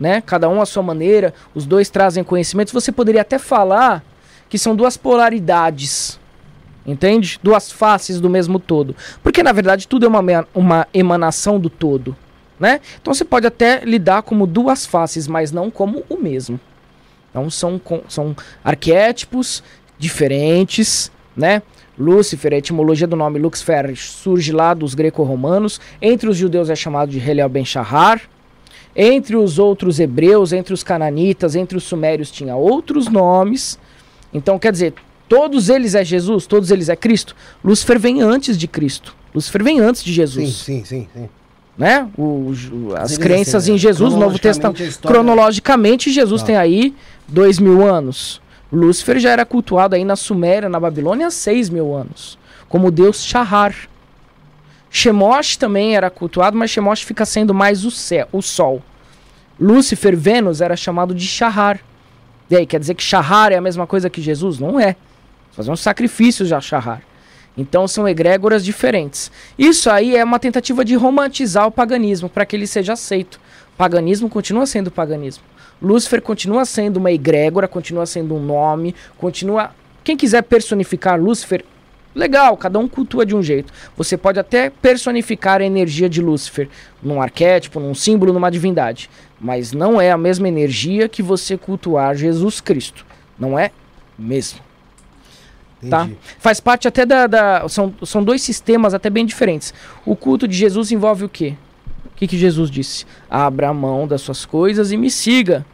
Né? 0.00 0.20
Cada 0.20 0.48
um 0.48 0.60
à 0.60 0.66
sua 0.66 0.82
maneira, 0.82 1.34
os 1.54 1.66
dois 1.66 1.90
trazem 1.90 2.24
conhecimento. 2.24 2.72
Você 2.72 2.92
poderia 2.92 3.22
até 3.22 3.38
falar 3.38 4.02
que 4.48 4.58
são 4.58 4.74
duas 4.74 4.96
polaridades 4.96 6.18
Entende? 6.88 7.38
Duas 7.42 7.70
faces 7.70 8.18
do 8.18 8.30
mesmo 8.30 8.58
todo. 8.58 8.96
Porque 9.22 9.42
na 9.42 9.52
verdade 9.52 9.86
tudo 9.86 10.06
é 10.06 10.08
uma, 10.08 10.48
uma 10.54 10.88
emanação 10.94 11.60
do 11.60 11.68
todo. 11.68 12.16
Né? 12.58 12.80
Então 13.00 13.12
você 13.12 13.26
pode 13.26 13.46
até 13.46 13.84
lidar 13.84 14.22
como 14.22 14.46
duas 14.46 14.86
faces, 14.86 15.28
mas 15.28 15.52
não 15.52 15.70
como 15.70 16.02
o 16.08 16.16
mesmo. 16.16 16.58
Então 17.30 17.50
são, 17.50 17.80
são 18.08 18.34
arquétipos 18.64 19.62
diferentes, 19.98 21.10
né? 21.36 21.62
Lúcifer, 21.98 22.52
a 22.52 22.56
etimologia 22.56 23.06
do 23.06 23.16
nome 23.16 23.38
Luxfer 23.40 23.96
surge 23.96 24.52
lá 24.52 24.72
dos 24.72 24.94
greco-romanos. 24.94 25.80
Entre 26.00 26.28
os 26.28 26.36
judeus 26.36 26.70
é 26.70 26.76
chamado 26.76 27.10
de 27.10 27.18
Heliel 27.18 27.48
Ben 27.48 27.64
Shahar. 27.64 28.22
Entre 28.94 29.36
os 29.36 29.58
outros 29.58 29.98
hebreus, 29.98 30.52
entre 30.52 30.72
os 30.72 30.82
cananitas, 30.82 31.56
entre 31.56 31.76
os 31.76 31.84
sumérios 31.84 32.30
tinha 32.30 32.54
outros 32.56 33.08
nomes. 33.08 33.78
Então, 34.32 34.58
quer 34.58 34.72
dizer, 34.72 34.94
Todos 35.28 35.68
eles 35.68 35.94
é 35.94 36.02
Jesus, 36.02 36.46
todos 36.46 36.70
eles 36.70 36.88
é 36.88 36.96
Cristo. 36.96 37.36
Lúcifer 37.62 37.98
vem 37.98 38.22
antes 38.22 38.56
de 38.56 38.66
Cristo. 38.66 39.14
Lúcifer 39.34 39.62
vem 39.62 39.78
antes 39.78 40.02
de 40.02 40.12
Jesus. 40.12 40.54
Sim, 40.54 40.82
sim, 40.82 40.84
sim. 40.84 41.08
sim. 41.14 41.28
Né? 41.78 42.08
O, 42.18 42.52
o, 42.72 42.94
as 42.96 43.12
Sim, 43.12 43.20
crenças 43.20 43.64
assim, 43.64 43.74
em 43.74 43.78
Jesus, 43.78 44.12
no 44.12 44.18
Novo 44.18 44.38
Testamento. 44.38 44.98
Cronologicamente, 45.00 46.10
Jesus 46.10 46.42
ah. 46.42 46.44
tem 46.44 46.56
aí 46.56 46.94
dois 47.28 47.60
mil 47.60 47.86
anos. 47.86 48.40
Lúcifer 48.70 49.18
já 49.20 49.30
era 49.30 49.46
cultuado 49.46 49.94
aí 49.94 50.04
na 50.04 50.16
Suméria, 50.16 50.68
na 50.68 50.80
Babilônia, 50.80 51.28
há 51.28 51.30
seis 51.30 51.70
mil 51.70 51.94
anos. 51.94 52.36
Como 52.68 52.90
deus 52.90 53.24
Shahar. 53.24 53.74
Shemosh 54.90 55.56
também 55.56 55.94
era 55.94 56.10
cultuado, 56.10 56.56
mas 56.56 56.70
Shemosh 56.70 57.02
fica 57.02 57.24
sendo 57.24 57.54
mais 57.54 57.84
o, 57.84 57.90
céu, 57.90 58.26
o 58.32 58.42
sol. 58.42 58.82
Lúcifer, 59.60 60.16
Vênus, 60.16 60.60
era 60.60 60.76
chamado 60.76 61.14
de 61.14 61.26
Shahar. 61.26 61.80
E 62.50 62.56
aí, 62.56 62.66
quer 62.66 62.80
dizer 62.80 62.94
que 62.94 63.02
Shahar 63.02 63.52
é 63.52 63.56
a 63.56 63.60
mesma 63.60 63.86
coisa 63.86 64.10
que 64.10 64.20
Jesus? 64.20 64.58
Não 64.58 64.80
é 64.80 64.96
fazer 65.52 65.70
um 65.70 65.76
sacrifício 65.76 66.46
de 66.46 66.54
Ashahar. 66.54 67.02
Então 67.58 67.88
são 67.88 68.08
egrégoras 68.08 68.64
diferentes. 68.64 69.32
Isso 69.58 69.90
aí 69.90 70.16
é 70.16 70.22
uma 70.22 70.38
tentativa 70.38 70.84
de 70.84 70.94
romantizar 70.94 71.66
o 71.66 71.72
paganismo 71.72 72.28
para 72.28 72.46
que 72.46 72.54
ele 72.54 72.68
seja 72.68 72.92
aceito. 72.92 73.40
Paganismo 73.76 74.28
continua 74.28 74.64
sendo 74.64 74.92
paganismo. 74.92 75.42
Lúcifer 75.82 76.22
continua 76.22 76.64
sendo 76.64 76.98
uma 76.98 77.10
egrégora, 77.10 77.66
continua 77.66 78.06
sendo 78.06 78.36
um 78.36 78.40
nome, 78.40 78.94
continua. 79.16 79.72
Quem 80.04 80.16
quiser 80.16 80.42
personificar 80.42 81.20
Lúcifer, 81.20 81.64
legal, 82.14 82.56
cada 82.56 82.78
um 82.78 82.86
cultua 82.86 83.26
de 83.26 83.34
um 83.34 83.42
jeito. 83.42 83.72
Você 83.96 84.16
pode 84.16 84.38
até 84.38 84.70
personificar 84.70 85.60
a 85.60 85.64
energia 85.64 86.08
de 86.08 86.22
Lúcifer 86.22 86.68
num 87.02 87.20
arquétipo, 87.20 87.80
num 87.80 87.94
símbolo, 87.94 88.32
numa 88.32 88.50
divindade. 88.50 89.10
Mas 89.40 89.72
não 89.72 90.00
é 90.00 90.12
a 90.12 90.18
mesma 90.18 90.46
energia 90.46 91.08
que 91.08 91.22
você 91.22 91.56
cultuar 91.56 92.14
Jesus 92.14 92.60
Cristo. 92.60 93.04
Não 93.36 93.58
é 93.58 93.72
mesmo. 94.16 94.67
Tá? 95.88 96.08
Faz 96.38 96.58
parte 96.58 96.88
até 96.88 97.06
da. 97.06 97.26
da 97.26 97.68
são, 97.68 97.94
são 98.04 98.22
dois 98.22 98.42
sistemas 98.42 98.94
até 98.94 99.08
bem 99.08 99.24
diferentes. 99.24 99.72
O 100.04 100.16
culto 100.16 100.48
de 100.48 100.56
Jesus 100.56 100.90
envolve 100.90 101.24
o 101.24 101.28
quê? 101.28 101.54
O 102.06 102.16
que, 102.16 102.26
que 102.26 102.36
Jesus 102.36 102.68
disse? 102.68 103.06
Abra 103.30 103.68
a 103.68 103.74
mão 103.74 104.06
das 104.06 104.22
suas 104.22 104.44
coisas 104.44 104.90
e 104.90 104.96
me 104.96 105.08
siga. 105.08 105.64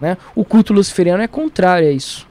Né? 0.00 0.16
O 0.34 0.44
culto 0.44 0.72
luciferiano 0.72 1.22
é 1.22 1.28
contrário 1.28 1.88
a 1.88 1.92
isso. 1.92 2.26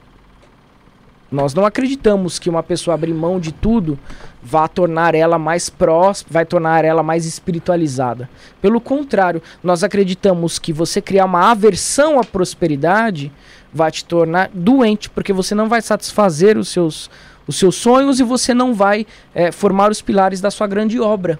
Nós 1.30 1.52
não 1.52 1.66
acreditamos 1.66 2.38
que 2.38 2.48
uma 2.48 2.62
pessoa 2.62 2.94
abrir 2.94 3.12
mão 3.12 3.38
de 3.38 3.52
tudo 3.52 3.98
vá 4.42 4.66
tornar 4.66 5.14
ela 5.14 5.38
mais 5.38 5.68
próxima, 5.68 6.28
vai 6.30 6.46
tornar 6.46 6.84
ela 6.84 7.02
mais 7.02 7.26
espiritualizada. 7.26 8.30
Pelo 8.62 8.80
contrário, 8.80 9.42
nós 9.62 9.84
acreditamos 9.84 10.58
que 10.58 10.72
você 10.72 11.02
criar 11.02 11.26
uma 11.26 11.50
aversão 11.50 12.18
à 12.18 12.24
prosperidade 12.24 13.30
vai 13.72 13.90
te 13.90 14.04
tornar 14.04 14.50
doente, 14.54 15.10
porque 15.10 15.32
você 15.32 15.54
não 15.54 15.68
vai 15.68 15.82
satisfazer 15.82 16.56
os 16.56 16.68
seus, 16.68 17.10
os 17.46 17.58
seus 17.58 17.76
sonhos 17.76 18.18
e 18.20 18.22
você 18.22 18.54
não 18.54 18.72
vai 18.72 19.06
é, 19.34 19.52
formar 19.52 19.90
os 19.90 20.00
pilares 20.00 20.40
da 20.40 20.50
sua 20.50 20.66
grande 20.66 20.98
obra. 20.98 21.38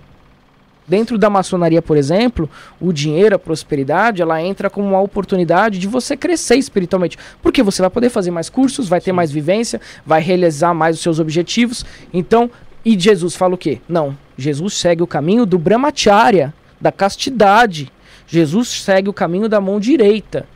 Dentro 0.88 1.18
da 1.18 1.29
maçonaria, 1.29 1.83
por 1.83 1.98
exemplo, 1.98 2.48
o 2.81 2.92
dinheiro, 2.94 3.37
a 3.37 3.38
prosperidade, 3.38 4.22
ela 4.22 4.42
entra 4.42 4.70
como 4.70 4.88
uma 4.88 5.01
oportunidade 5.01 5.79
de 5.79 5.87
você 5.87 6.16
crescer 6.16 6.57
espiritualmente. 6.57 7.18
Porque 7.42 7.62
você 7.62 7.83
vai 7.83 7.90
poder 7.90 8.09
fazer 8.09 8.31
mais 8.31 8.48
cursos, 8.48 8.88
vai 8.88 9.01
ter 9.01 9.12
mais 9.12 9.31
vivência, 9.31 9.81
vai 10.07 10.22
realizar 10.22 10.72
mais 10.72 10.96
os 10.96 11.03
seus 11.03 11.18
objetivos. 11.18 11.85
Então, 12.12 12.51
e 12.83 12.98
Jesus 12.98 13.37
fala 13.37 13.55
o 13.55 13.59
quê? 13.59 13.81
Não, 13.87 14.16
Jesus 14.37 14.74
segue 14.74 15.03
o 15.03 15.07
caminho 15.07 15.44
do 15.44 15.59
brahmacharya, 15.59 16.55
da 16.81 16.90
castidade. 16.90 17.92
Jesus 18.27 18.68
segue 18.68 19.11
o 19.11 19.12
caminho 19.12 19.48
da 19.48 19.61
mão 19.61 19.79
direita. 19.79 20.46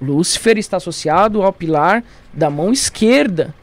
Lúcifer 0.00 0.56
está 0.56 0.78
associado 0.78 1.42
ao 1.42 1.52
pilar 1.52 2.02
da 2.32 2.48
mão 2.48 2.72
esquerda. 2.72 3.54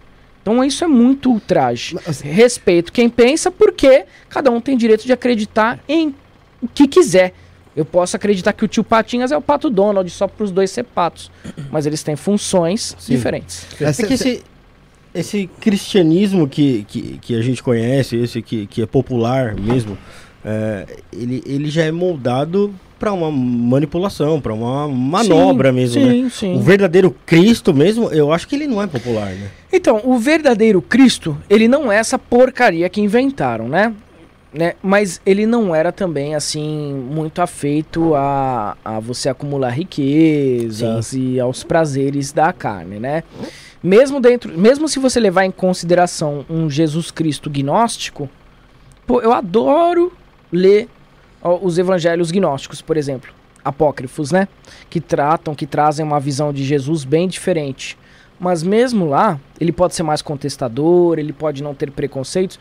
Então 0.41 0.63
isso 0.63 0.83
é 0.83 0.87
muito 0.87 1.31
ultraje. 1.31 1.95
Mas... 2.05 2.21
Respeito 2.21 2.91
quem 2.91 3.09
pensa, 3.09 3.51
porque 3.51 4.05
cada 4.29 4.49
um 4.51 4.59
tem 4.59 4.75
direito 4.75 5.05
de 5.05 5.13
acreditar 5.13 5.79
em 5.87 6.15
o 6.61 6.67
que 6.67 6.87
quiser. 6.87 7.33
Eu 7.75 7.85
posso 7.85 8.15
acreditar 8.15 8.51
que 8.53 8.65
o 8.65 8.67
tio 8.67 8.83
Patinhas 8.83 9.31
é 9.31 9.37
o 9.37 9.41
Pato 9.41 9.69
Donald, 9.69 10.09
só 10.09 10.27
para 10.27 10.43
os 10.43 10.51
dois 10.51 10.69
ser 10.71 10.83
patos. 10.83 11.31
Mas 11.71 11.85
eles 11.85 12.03
têm 12.03 12.15
funções 12.15 12.95
Sim. 12.99 13.15
diferentes. 13.15 13.65
É, 13.79 13.89
é 13.89 13.93
que 14.07 14.13
esse, 14.13 14.43
esse 15.13 15.49
cristianismo 15.59 16.47
que, 16.47 16.85
que, 16.87 17.17
que 17.19 17.35
a 17.35 17.41
gente 17.41 17.63
conhece, 17.63 18.17
esse 18.17 18.41
que, 18.41 18.67
que 18.67 18.81
é 18.81 18.85
popular 18.85 19.55
mesmo, 19.55 19.97
é, 20.43 20.85
ele, 21.13 21.43
ele 21.45 21.69
já 21.69 21.83
é 21.83 21.91
moldado 21.91 22.73
para 22.99 23.11
uma 23.11 23.31
manipulação, 23.31 24.39
para 24.39 24.53
uma 24.53 24.87
manobra 24.87 25.69
sim, 25.69 25.75
mesmo, 25.75 26.01
sim, 26.01 26.23
né? 26.23 26.29
Sim. 26.29 26.55
O 26.55 26.59
verdadeiro 26.59 27.15
Cristo 27.25 27.73
mesmo, 27.73 28.11
eu 28.11 28.31
acho 28.31 28.47
que 28.47 28.55
ele 28.55 28.67
não 28.67 28.81
é 28.81 28.85
popular, 28.85 29.31
né? 29.31 29.49
Então, 29.73 30.01
o 30.03 30.19
verdadeiro 30.19 30.81
Cristo, 30.83 31.35
ele 31.49 31.67
não 31.67 31.91
é 31.91 31.97
essa 31.97 32.19
porcaria 32.19 32.87
que 32.89 33.01
inventaram, 33.01 33.67
né? 33.67 33.93
né? 34.53 34.73
Mas 34.83 35.21
ele 35.25 35.45
não 35.45 35.73
era 35.73 35.91
também 35.91 36.35
assim 36.35 36.93
muito 36.93 37.41
afeito 37.41 38.13
a, 38.13 38.77
a 38.83 38.99
você 38.99 39.29
acumular 39.29 39.69
riquezas 39.69 41.07
Sim. 41.07 41.33
e 41.33 41.39
aos 41.39 41.63
prazeres 41.63 42.31
da 42.31 42.51
carne, 42.51 42.99
né? 42.99 43.23
Mesmo 43.81 44.19
dentro, 44.19 44.55
mesmo 44.57 44.87
se 44.87 44.99
você 44.99 45.19
levar 45.19 45.45
em 45.45 45.51
consideração 45.51 46.45
um 46.47 46.69
Jesus 46.69 47.09
Cristo 47.09 47.49
gnóstico, 47.49 48.29
pô, 49.07 49.21
eu 49.21 49.33
adoro 49.33 50.13
ó, 51.41 51.59
os 51.61 51.77
evangelhos 51.77 52.31
gnósticos, 52.31 52.81
por 52.81 52.97
exemplo, 52.97 53.31
apócrifos, 53.63 54.31
né? 54.31 54.47
Que 54.89 54.99
tratam, 54.99 55.55
que 55.55 55.65
trazem 55.65 56.05
uma 56.05 56.19
visão 56.19 56.51
de 56.51 56.63
Jesus 56.63 57.03
bem 57.03 57.27
diferente. 57.27 57.97
Mas 58.39 58.63
mesmo 58.63 59.07
lá, 59.07 59.39
ele 59.59 59.71
pode 59.71 59.95
ser 59.95 60.03
mais 60.03 60.21
contestador, 60.21 61.19
ele 61.19 61.31
pode 61.31 61.61
não 61.61 61.75
ter 61.75 61.91
preconceitos, 61.91 62.59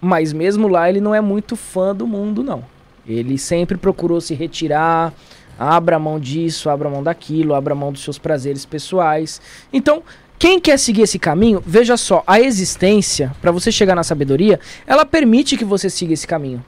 mas 0.00 0.32
mesmo 0.32 0.68
lá 0.68 0.88
ele 0.88 1.00
não 1.00 1.14
é 1.14 1.20
muito 1.20 1.54
fã 1.54 1.94
do 1.94 2.06
mundo, 2.06 2.42
não. 2.42 2.64
Ele 3.06 3.36
sempre 3.36 3.76
procurou 3.76 4.20
se 4.20 4.34
retirar, 4.34 5.12
abra 5.58 5.98
mão 5.98 6.18
disso, 6.18 6.70
abra 6.70 6.88
mão 6.88 7.02
daquilo, 7.02 7.54
abra 7.54 7.74
mão 7.74 7.92
dos 7.92 8.02
seus 8.02 8.18
prazeres 8.18 8.64
pessoais. 8.64 9.40
Então, 9.70 10.02
quem 10.38 10.58
quer 10.58 10.78
seguir 10.78 11.02
esse 11.02 11.18
caminho, 11.18 11.62
veja 11.66 11.98
só, 11.98 12.24
a 12.26 12.40
existência, 12.40 13.30
para 13.42 13.52
você 13.52 13.70
chegar 13.70 13.94
na 13.94 14.02
sabedoria, 14.02 14.58
ela 14.86 15.04
permite 15.04 15.58
que 15.58 15.64
você 15.66 15.90
siga 15.90 16.14
esse 16.14 16.26
caminho. 16.26 16.64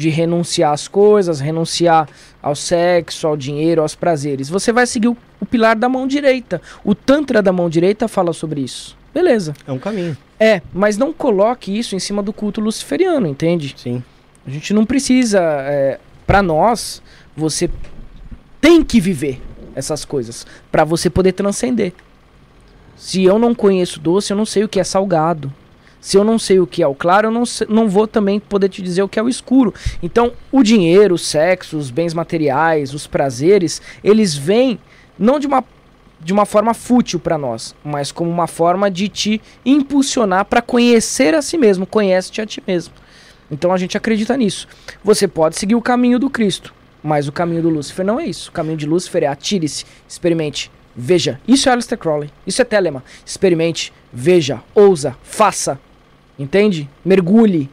De 0.00 0.08
renunciar 0.08 0.72
às 0.72 0.88
coisas, 0.88 1.40
renunciar 1.40 2.08
ao 2.42 2.56
sexo, 2.56 3.26
ao 3.26 3.36
dinheiro, 3.36 3.82
aos 3.82 3.94
prazeres. 3.94 4.48
Você 4.48 4.72
vai 4.72 4.86
seguir 4.86 5.08
o, 5.08 5.16
o 5.38 5.44
pilar 5.44 5.76
da 5.76 5.90
mão 5.90 6.06
direita. 6.06 6.62
O 6.82 6.94
Tantra 6.94 7.42
da 7.42 7.52
mão 7.52 7.68
direita 7.68 8.08
fala 8.08 8.32
sobre 8.32 8.62
isso. 8.62 8.96
Beleza. 9.12 9.52
É 9.66 9.70
um 9.70 9.78
caminho. 9.78 10.16
É, 10.38 10.62
mas 10.72 10.96
não 10.96 11.12
coloque 11.12 11.78
isso 11.78 11.94
em 11.94 11.98
cima 11.98 12.22
do 12.22 12.32
culto 12.32 12.62
luciferiano, 12.62 13.26
entende? 13.26 13.74
Sim. 13.76 14.02
A 14.46 14.50
gente 14.50 14.72
não 14.72 14.86
precisa. 14.86 15.38
É, 15.38 16.00
para 16.26 16.42
nós, 16.42 17.02
você 17.36 17.68
tem 18.58 18.82
que 18.82 19.02
viver 19.02 19.38
essas 19.74 20.06
coisas 20.06 20.46
para 20.72 20.82
você 20.82 21.10
poder 21.10 21.32
transcender. 21.32 21.92
Se 22.96 23.22
eu 23.22 23.38
não 23.38 23.54
conheço 23.54 24.00
doce, 24.00 24.32
eu 24.32 24.36
não 24.36 24.46
sei 24.46 24.64
o 24.64 24.68
que 24.68 24.80
é 24.80 24.84
salgado. 24.84 25.52
Se 26.00 26.16
eu 26.16 26.24
não 26.24 26.38
sei 26.38 26.58
o 26.58 26.66
que 26.66 26.82
é 26.82 26.86
o 26.86 26.94
claro, 26.94 27.28
eu 27.28 27.30
não, 27.30 27.44
sei, 27.44 27.66
não 27.68 27.88
vou 27.88 28.06
também 28.06 28.40
poder 28.40 28.68
te 28.68 28.80
dizer 28.80 29.02
o 29.02 29.08
que 29.08 29.18
é 29.18 29.22
o 29.22 29.28
escuro. 29.28 29.74
Então, 30.02 30.32
o 30.50 30.62
dinheiro, 30.62 31.14
o 31.14 31.18
sexo, 31.18 31.76
os 31.76 31.90
bens 31.90 32.14
materiais, 32.14 32.94
os 32.94 33.06
prazeres, 33.06 33.82
eles 34.02 34.34
vêm 34.34 34.78
não 35.18 35.38
de 35.38 35.46
uma 35.46 35.64
de 36.22 36.32
uma 36.32 36.44
forma 36.44 36.74
fútil 36.74 37.18
para 37.18 37.38
nós, 37.38 37.74
mas 37.82 38.12
como 38.12 38.30
uma 38.30 38.46
forma 38.46 38.90
de 38.90 39.08
te 39.08 39.40
impulsionar 39.64 40.44
para 40.44 40.60
conhecer 40.60 41.34
a 41.34 41.40
si 41.40 41.56
mesmo, 41.56 41.86
conhece-te 41.86 42.42
a 42.42 42.46
ti 42.46 42.62
mesmo. 42.66 42.92
Então 43.50 43.72
a 43.72 43.78
gente 43.78 43.96
acredita 43.96 44.36
nisso. 44.36 44.68
Você 45.02 45.26
pode 45.26 45.56
seguir 45.56 45.74
o 45.74 45.82
caminho 45.82 46.18
do 46.18 46.28
Cristo, 46.28 46.74
mas 47.02 47.26
o 47.26 47.32
caminho 47.32 47.62
do 47.62 47.70
Lúcifer 47.70 48.04
não 48.04 48.20
é 48.20 48.26
isso. 48.26 48.50
O 48.50 48.52
caminho 48.52 48.76
de 48.76 48.86
Lúcifer 48.86 49.22
é 49.22 49.26
atire-se, 49.26 49.86
experimente, 50.06 50.70
veja. 50.94 51.40
Isso 51.48 51.68
é 51.68 51.72
Aleister 51.72 51.98
Crowley, 51.98 52.30
isso 52.46 52.60
é 52.60 52.64
Telema. 52.64 53.02
Experimente, 53.24 53.92
veja, 54.12 54.62
ousa, 54.74 55.16
faça. 55.22 55.80
Entende? 56.40 56.88
Mergulhe, 57.04 57.68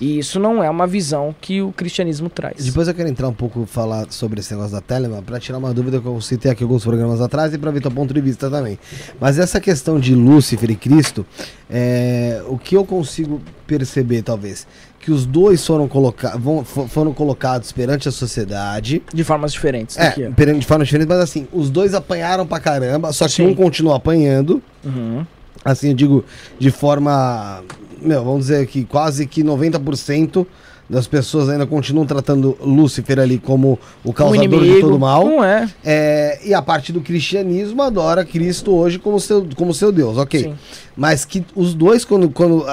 e 0.00 0.18
isso 0.18 0.38
não 0.38 0.62
é 0.62 0.70
uma 0.70 0.86
visão 0.86 1.34
que 1.40 1.60
o 1.60 1.72
cristianismo 1.72 2.28
traz. 2.28 2.64
Depois 2.64 2.86
eu 2.86 2.94
quero 2.94 3.08
entrar 3.08 3.28
um 3.28 3.32
pouco 3.32 3.66
falar 3.66 4.06
sobre 4.10 4.38
esse 4.38 4.52
negócio 4.52 4.72
da 4.72 4.80
Telema, 4.80 5.20
para 5.22 5.40
tirar 5.40 5.58
uma 5.58 5.74
dúvida 5.74 6.00
que 6.00 6.06
eu 6.06 6.20
citei 6.20 6.50
aqui 6.50 6.62
alguns 6.62 6.84
programas 6.84 7.20
atrás 7.20 7.52
e 7.52 7.58
para 7.58 7.70
ver 7.72 7.80
teu 7.80 7.90
ponto 7.90 8.14
de 8.14 8.20
vista 8.20 8.48
também. 8.48 8.78
Mas 9.20 9.38
essa 9.38 9.60
questão 9.60 9.98
de 9.98 10.14
Lúcifer 10.14 10.70
e 10.70 10.76
Cristo, 10.76 11.26
é, 11.68 12.42
o 12.46 12.56
que 12.56 12.76
eu 12.76 12.84
consigo 12.84 13.40
perceber, 13.66 14.22
talvez, 14.22 14.68
que 15.00 15.10
os 15.10 15.26
dois 15.26 15.66
foram, 15.66 15.88
coloca 15.88 16.36
vão, 16.38 16.64
foram 16.64 17.12
colocados 17.12 17.72
perante 17.72 18.08
a 18.08 18.12
sociedade. 18.12 19.02
De 19.12 19.24
formas 19.24 19.52
diferentes. 19.52 19.96
É, 19.96 20.10
perante, 20.30 20.60
de 20.60 20.66
formas 20.66 20.86
diferentes, 20.86 21.08
mas 21.08 21.20
assim, 21.20 21.48
os 21.52 21.70
dois 21.70 21.92
apanharam 21.92 22.46
pra 22.46 22.60
caramba, 22.60 23.12
só 23.12 23.26
que 23.26 23.32
Sim. 23.32 23.46
um 23.48 23.54
continua 23.54 23.96
apanhando. 23.96 24.62
Uhum. 24.84 25.26
Assim, 25.64 25.88
eu 25.88 25.94
digo 25.94 26.24
de 26.58 26.70
forma 26.70 27.62
meu, 28.00 28.24
vamos 28.24 28.46
dizer 28.46 28.66
que 28.66 28.84
quase 28.84 29.26
que 29.26 29.42
90% 29.42 30.46
das 30.88 31.06
pessoas 31.06 31.50
ainda 31.50 31.66
continuam 31.66 32.06
tratando 32.06 32.56
Lúcifer 32.62 33.18
ali 33.18 33.38
como 33.38 33.78
o 34.02 34.12
causador 34.12 34.44
inimigo, 34.44 34.74
de 34.76 34.80
todo 34.80 34.98
mal. 34.98 35.24
Não 35.24 35.44
é. 35.44 35.68
é. 35.84 36.40
E 36.44 36.54
a 36.54 36.62
parte 36.62 36.92
do 36.92 37.00
cristianismo 37.02 37.82
adora 37.82 38.24
Cristo 38.24 38.74
hoje 38.74 38.98
como 38.98 39.20
seu, 39.20 39.46
como 39.54 39.74
seu 39.74 39.92
Deus, 39.92 40.16
ok. 40.16 40.44
Sim. 40.44 40.54
Mas 40.96 41.26
que 41.26 41.44
os 41.54 41.74
dois, 41.74 42.04
quando, 42.04 42.30
quando 42.30 42.60
uh, 42.60 42.66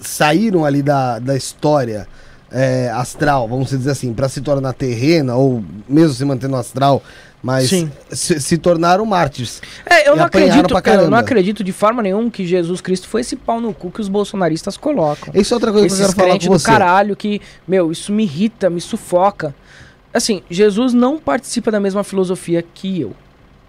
saíram 0.00 0.64
ali 0.64 0.82
da, 0.82 1.20
da 1.20 1.36
história 1.36 2.08
é, 2.50 2.90
astral, 2.90 3.48
vamos 3.48 3.70
dizer 3.70 3.92
assim, 3.92 4.12
para 4.12 4.28
se 4.28 4.40
tornar 4.40 4.72
terrena, 4.72 5.36
ou 5.36 5.64
mesmo 5.88 6.14
se 6.14 6.24
mantendo 6.24 6.56
astral, 6.56 7.00
mas 7.42 7.68
se, 8.10 8.40
se, 8.40 8.56
tornaram 8.56 9.04
mártires. 9.04 9.60
É, 9.84 10.08
eu 10.08 10.14
não 10.14 10.24
acredito, 10.24 10.74
eu 10.86 11.10
não 11.10 11.18
acredito 11.18 11.64
de 11.64 11.72
forma 11.72 12.00
nenhuma 12.00 12.30
que 12.30 12.46
Jesus 12.46 12.80
Cristo 12.80 13.08
foi 13.08 13.22
esse 13.22 13.34
pau 13.34 13.60
no 13.60 13.74
cu 13.74 13.90
que 13.90 14.00
os 14.00 14.08
bolsonaristas 14.08 14.76
colocam. 14.76 15.32
Isso 15.34 15.52
é 15.52 15.56
outra 15.56 15.72
coisa 15.72 15.86
Esses 15.86 15.98
que 15.98 16.04
eu 16.04 16.14
quero 16.14 16.28
falar 16.28 16.38
com 16.38 16.46
você. 16.46 16.64
do 16.64 16.66
caralho 16.66 17.16
que, 17.16 17.42
meu, 17.66 17.90
isso 17.90 18.12
me 18.12 18.22
irrita, 18.22 18.70
me 18.70 18.80
sufoca. 18.80 19.52
Assim, 20.14 20.42
Jesus 20.48 20.94
não 20.94 21.18
participa 21.18 21.70
da 21.70 21.80
mesma 21.80 22.04
filosofia 22.04 22.62
que 22.62 23.00
eu, 23.00 23.12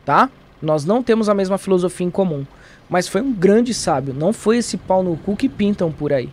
tá? 0.05 0.29
Nós 0.61 0.85
não 0.85 1.01
temos 1.01 1.27
a 1.27 1.33
mesma 1.33 1.57
filosofia 1.57 2.05
em 2.05 2.11
comum. 2.11 2.45
Mas 2.87 3.07
foi 3.07 3.21
um 3.21 3.33
grande 3.33 3.73
sábio, 3.73 4.13
não 4.13 4.31
foi 4.31 4.57
esse 4.57 4.77
pau 4.77 5.01
no 5.01 5.17
cu 5.17 5.35
que 5.35 5.49
pintam 5.49 5.91
por 5.91 6.13
aí. 6.13 6.29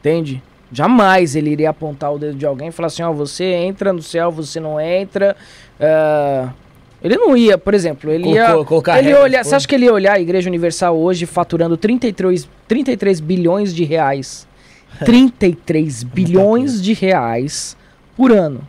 Entende? 0.00 0.42
Jamais 0.72 1.36
ele 1.36 1.50
iria 1.50 1.70
apontar 1.70 2.12
o 2.12 2.18
dedo 2.18 2.36
de 2.36 2.44
alguém 2.44 2.68
e 2.68 2.72
falar 2.72 2.88
assim: 2.88 3.02
ó, 3.02 3.10
oh, 3.10 3.14
você 3.14 3.44
entra 3.44 3.92
no 3.92 4.02
céu, 4.02 4.32
você 4.32 4.58
não 4.58 4.80
entra. 4.80 5.36
Uh, 5.80 6.52
ele 7.02 7.16
não 7.16 7.36
ia, 7.36 7.58
por 7.58 7.74
exemplo, 7.74 8.10
ele 8.10 8.30
ia. 8.30 8.46
ele 8.98 9.10
olhar, 9.14 9.44
você 9.44 9.54
acha 9.54 9.68
que 9.68 9.74
ele 9.74 9.84
ia 9.84 9.92
olhar 9.92 10.14
a 10.14 10.20
Igreja 10.20 10.48
Universal 10.48 10.96
hoje 10.96 11.26
faturando 11.26 11.76
33, 11.76 12.48
33 12.66 13.20
bilhões 13.20 13.74
de 13.74 13.84
reais? 13.84 14.46
33 15.04 16.02
bilhões 16.02 16.80
de 16.80 16.92
reais 16.94 17.76
por 18.16 18.32
ano. 18.32 18.60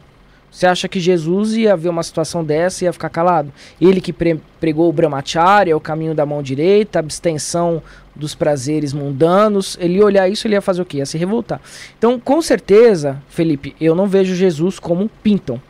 Você 0.51 0.65
acha 0.65 0.87
que 0.87 1.01
Jesus 1.01 1.53
ia 1.53 1.75
ver 1.75 1.89
uma 1.89 2.01
situação 2.01 2.43
dessa 2.43 2.83
e 2.83 2.85
ia 2.85 2.93
ficar 2.93 3.09
calado? 3.09 3.51
Ele 3.79 3.99
que 3.99 4.13
pre 4.13 4.39
pregou 4.59 4.89
o 4.89 4.93
brahmacharya, 4.93 5.75
o 5.75 5.81
caminho 5.81 6.15
da 6.15 6.25
mão 6.25 6.41
direita, 6.41 6.97
a 6.97 7.01
abstenção 7.01 7.83
dos 8.15 8.33
prazeres 8.33 8.93
mundanos, 8.93 9.77
ele 9.81 9.95
ia 9.95 10.05
olhar 10.05 10.29
isso, 10.29 10.47
ele 10.47 10.55
ia 10.55 10.61
fazer 10.61 10.81
o 10.81 10.85
quê? 10.85 10.99
Ia 10.99 11.05
se 11.05 11.17
revoltar. 11.17 11.59
Então, 11.97 12.17
com 12.17 12.41
certeza, 12.41 13.21
Felipe, 13.27 13.75
eu 13.79 13.93
não 13.93 14.07
vejo 14.07 14.33
Jesus 14.33 14.79
como 14.79 15.09
pintam. 15.21 15.61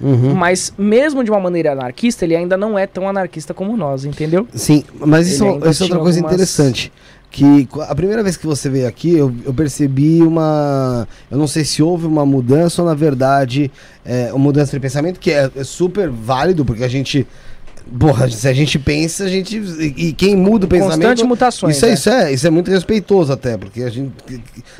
Uhum. 0.00 0.34
Mas 0.34 0.72
mesmo 0.78 1.22
de 1.22 1.30
uma 1.30 1.40
maneira 1.40 1.72
anarquista, 1.72 2.24
ele 2.24 2.34
ainda 2.34 2.56
não 2.56 2.78
é 2.78 2.86
tão 2.86 3.08
anarquista 3.08 3.52
como 3.52 3.76
nós, 3.76 4.04
entendeu? 4.04 4.48
Sim, 4.54 4.84
mas 4.98 5.28
isso, 5.28 5.44
isso 5.44 5.44
é 5.44 5.46
outra 5.46 5.68
coisa 5.68 5.94
algumas... 5.94 6.16
interessante 6.16 6.90
que 7.30 7.68
a 7.82 7.94
primeira 7.94 8.22
vez 8.22 8.36
que 8.36 8.46
você 8.46 8.68
veio 8.68 8.88
aqui, 8.88 9.16
eu, 9.16 9.32
eu, 9.44 9.54
percebi 9.54 10.20
uma. 10.20 11.06
Eu 11.30 11.38
não 11.38 11.46
sei 11.46 11.64
se 11.64 11.80
houve 11.82 12.06
uma 12.06 12.26
mudança 12.26 12.82
ou, 12.82 12.88
na 12.88 12.94
verdade, 12.94 13.70
é, 14.04 14.30
uma 14.32 14.40
mudança 14.40 14.72
de 14.72 14.80
pensamento, 14.80 15.20
que 15.20 15.30
é, 15.30 15.48
é, 15.54 15.64
super 15.64 16.10
válido, 16.10 16.64
porque 16.64 16.82
a 16.82 16.88
gente. 16.88 17.26
Porra, 17.98 18.30
se 18.30 18.46
a 18.46 18.52
gente 18.52 18.78
pensa, 18.78 19.24
a 19.24 19.28
gente. 19.28 19.56
E, 19.56 20.12
quem 20.12 20.36
muda 20.36 20.66
o 20.66 20.68
pensamento. 20.68 20.96
Constante 20.96 21.24
mutações. 21.24 21.76
Isso 21.76 21.86
é, 21.86 21.90
é, 21.90 21.94
Isso, 21.94 22.10
é, 22.10 22.32
isso 22.32 22.46
é 22.46 22.50
muito 22.50 22.70
respeitoso 22.70 23.32
até, 23.32 23.56
porque 23.56 23.82
a 23.82 23.90
gente. 23.90 24.12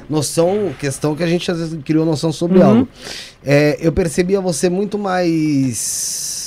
Noção, 0.08 0.72
questão 0.78 1.16
que 1.16 1.22
a 1.22 1.26
gente 1.26 1.50
às 1.50 1.58
vezes 1.58 1.78
criou 1.84 2.06
noção 2.06 2.32
sobre 2.32 2.58
uhum. 2.58 2.66
algo. 2.66 2.88
É, 3.44 3.78
eu 3.80 3.90
percebia 3.90 4.40
você 4.40 4.68
muito 4.68 4.98
mais 4.98 6.40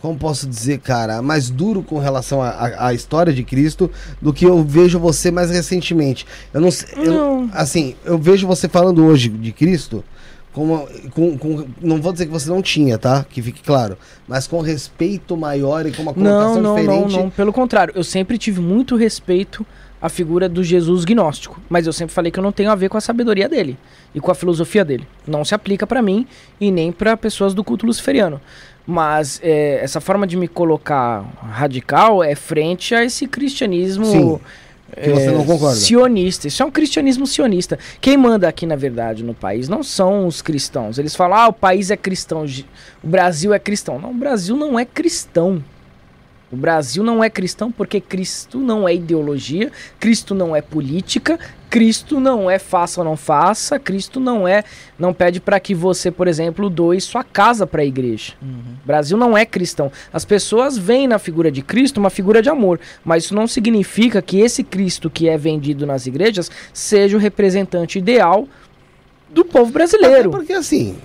como 0.00 0.16
posso 0.16 0.46
dizer, 0.46 0.78
cara, 0.78 1.20
mais 1.20 1.50
duro 1.50 1.82
com 1.82 1.98
relação 1.98 2.40
à 2.42 2.94
história 2.94 3.32
de 3.32 3.42
Cristo 3.42 3.90
do 4.22 4.32
que 4.32 4.44
eu 4.44 4.62
vejo 4.62 4.98
você 4.98 5.30
mais 5.30 5.50
recentemente. 5.50 6.24
Eu 6.54 6.60
não 6.60 6.70
sei. 6.70 6.88
Assim, 7.52 7.96
eu 8.04 8.16
vejo 8.16 8.46
você 8.46 8.68
falando 8.68 9.04
hoje 9.04 9.28
de 9.28 9.52
Cristo. 9.52 10.04
Com, 10.58 10.88
com, 11.10 11.38
com, 11.38 11.66
não 11.80 12.02
vou 12.02 12.12
dizer 12.12 12.26
que 12.26 12.32
você 12.32 12.50
não 12.50 12.60
tinha, 12.60 12.98
tá? 12.98 13.24
Que 13.28 13.40
fique 13.40 13.62
claro. 13.62 13.96
Mas 14.26 14.46
com 14.46 14.60
respeito 14.60 15.36
maior 15.36 15.86
e 15.86 15.92
com 15.92 16.02
uma 16.02 16.12
colocação 16.12 16.54
não, 16.56 16.62
não, 16.62 16.76
diferente. 16.76 17.12
Não, 17.12 17.22
não, 17.24 17.30
pelo 17.30 17.52
contrário. 17.52 17.92
Eu 17.96 18.02
sempre 18.02 18.36
tive 18.36 18.60
muito 18.60 18.96
respeito 18.96 19.64
a 20.00 20.08
figura 20.08 20.48
do 20.48 20.62
Jesus 20.62 21.04
gnóstico, 21.04 21.60
mas 21.68 21.86
eu 21.86 21.92
sempre 21.92 22.14
falei 22.14 22.30
que 22.30 22.38
eu 22.38 22.42
não 22.42 22.52
tenho 22.52 22.70
a 22.70 22.74
ver 22.74 22.88
com 22.88 22.96
a 22.96 23.00
sabedoria 23.00 23.48
dele 23.48 23.76
e 24.14 24.20
com 24.20 24.30
a 24.30 24.34
filosofia 24.34 24.84
dele. 24.84 25.06
Não 25.26 25.44
se 25.44 25.54
aplica 25.54 25.86
para 25.86 26.02
mim 26.02 26.26
e 26.60 26.70
nem 26.70 26.92
para 26.92 27.16
pessoas 27.16 27.54
do 27.54 27.64
culto 27.64 27.86
luciferiano. 27.86 28.40
Mas 28.86 29.40
é, 29.42 29.80
essa 29.82 30.00
forma 30.00 30.26
de 30.26 30.36
me 30.36 30.48
colocar 30.48 31.24
radical 31.50 32.24
é 32.24 32.34
frente 32.34 32.94
a 32.94 33.04
esse 33.04 33.26
cristianismo 33.26 34.06
Sim, 34.06 34.40
que 34.94 35.10
você 35.10 35.30
não 35.30 35.44
concorda. 35.44 35.76
sionista. 35.76 36.48
Isso 36.48 36.62
é 36.62 36.66
um 36.66 36.70
cristianismo 36.70 37.26
sionista. 37.26 37.78
Quem 38.00 38.16
manda 38.16 38.48
aqui, 38.48 38.66
na 38.66 38.76
verdade, 38.76 39.22
no 39.22 39.34
país 39.34 39.68
não 39.68 39.82
são 39.82 40.26
os 40.26 40.40
cristãos. 40.42 40.98
Eles 40.98 41.14
falam, 41.14 41.38
ah, 41.38 41.48
o 41.48 41.52
país 41.52 41.90
é 41.90 41.96
cristão, 41.96 42.44
o 43.02 43.06
Brasil 43.06 43.52
é 43.52 43.58
cristão. 43.58 43.98
Não, 43.98 44.10
o 44.10 44.14
Brasil 44.14 44.56
não 44.56 44.78
é 44.78 44.84
cristão. 44.84 45.62
O 46.50 46.56
Brasil 46.56 47.04
não 47.04 47.22
é 47.22 47.28
cristão 47.28 47.70
porque 47.70 48.00
Cristo 48.00 48.58
não 48.58 48.88
é 48.88 48.94
ideologia, 48.94 49.70
Cristo 50.00 50.34
não 50.34 50.56
é 50.56 50.62
política, 50.62 51.38
Cristo 51.68 52.18
não 52.18 52.50
é 52.50 52.58
faça 52.58 53.00
ou 53.00 53.04
não 53.04 53.16
faça, 53.16 53.78
Cristo 53.78 54.18
não 54.18 54.48
é 54.48 54.64
não 54.98 55.12
pede 55.12 55.40
para 55.40 55.60
que 55.60 55.74
você, 55.74 56.10
por 56.10 56.26
exemplo, 56.26 56.70
doe 56.70 57.00
sua 57.00 57.22
casa 57.22 57.66
para 57.66 57.82
a 57.82 57.84
igreja. 57.84 58.32
O 58.82 58.86
Brasil 58.86 59.18
não 59.18 59.36
é 59.36 59.44
cristão. 59.44 59.92
As 60.10 60.24
pessoas 60.24 60.78
veem 60.78 61.06
na 61.06 61.18
figura 61.18 61.50
de 61.50 61.60
Cristo 61.60 61.98
uma 61.98 62.10
figura 62.10 62.40
de 62.40 62.48
amor, 62.48 62.80
mas 63.04 63.24
isso 63.24 63.34
não 63.34 63.46
significa 63.46 64.22
que 64.22 64.40
esse 64.40 64.64
Cristo 64.64 65.10
que 65.10 65.28
é 65.28 65.36
vendido 65.36 65.86
nas 65.86 66.06
igrejas 66.06 66.50
seja 66.72 67.16
o 67.16 67.20
representante 67.20 67.98
ideal 67.98 68.48
do 69.30 69.44
povo 69.44 69.64
Até 69.66 69.72
brasileiro. 69.72 70.30
porque 70.30 70.52
assim, 70.52 70.96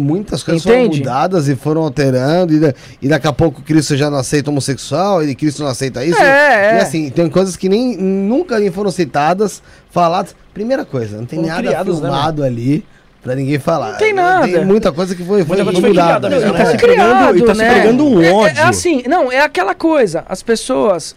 muitas 0.00 0.42
coisas 0.42 0.64
Entende? 0.64 0.98
foram 0.98 0.98
mudadas 0.98 1.48
e 1.48 1.56
foram 1.56 1.82
alterando, 1.82 2.54
e, 2.54 2.74
e 3.02 3.08
daqui 3.08 3.26
a 3.26 3.32
pouco 3.32 3.60
Cristo 3.62 3.96
já 3.96 4.08
não 4.08 4.18
aceita 4.18 4.50
homossexual, 4.50 5.24
e 5.24 5.34
Cristo 5.34 5.62
não 5.62 5.68
aceita 5.70 6.04
isso. 6.04 6.18
É, 6.20 6.74
e 6.74 6.78
é. 6.78 6.80
assim, 6.80 7.10
tem 7.10 7.28
coisas 7.28 7.56
que 7.56 7.68
nem 7.68 7.96
nunca 7.96 8.58
nem 8.58 8.70
foram 8.70 8.90
citadas, 8.90 9.62
faladas. 9.90 10.34
Primeira 10.54 10.84
coisa, 10.84 11.16
não 11.16 11.26
tem 11.26 11.40
Foram 11.40 11.54
nada 11.54 11.68
criadas, 11.68 12.00
né, 12.00 12.08
filmado 12.08 12.44
ali 12.44 12.84
pra 13.22 13.34
ninguém 13.34 13.58
falar. 13.58 13.92
Não 13.92 13.98
tem 13.98 14.12
nada. 14.12 14.46
Tem 14.48 14.64
muita 14.64 14.92
coisa 14.92 15.14
que 15.14 15.24
foi, 15.24 15.44
foi, 15.44 15.62
Muita 15.62 15.80
mudada. 15.80 16.28
criada 16.28 16.30
mesmo, 16.30 16.48
Ele 16.48 16.52
tá 16.58 16.64
né? 16.64 16.70
se 16.70 16.76
pregando, 16.76 17.30
ele 17.36 17.46
tá 17.46 17.54
se 17.54 17.60
né? 17.62 17.72
pregando 17.72 18.04
um 18.06 18.20
É- 18.22 18.26
é- 18.28 18.32
ódio. 18.32 18.58
É, 18.60 18.62
assim, 18.64 19.02
não, 19.08 19.30
é 19.32 19.40
aquela 19.40 19.74
coisa. 19.74 20.24
As 20.28 20.42
pessoas, 20.42 21.16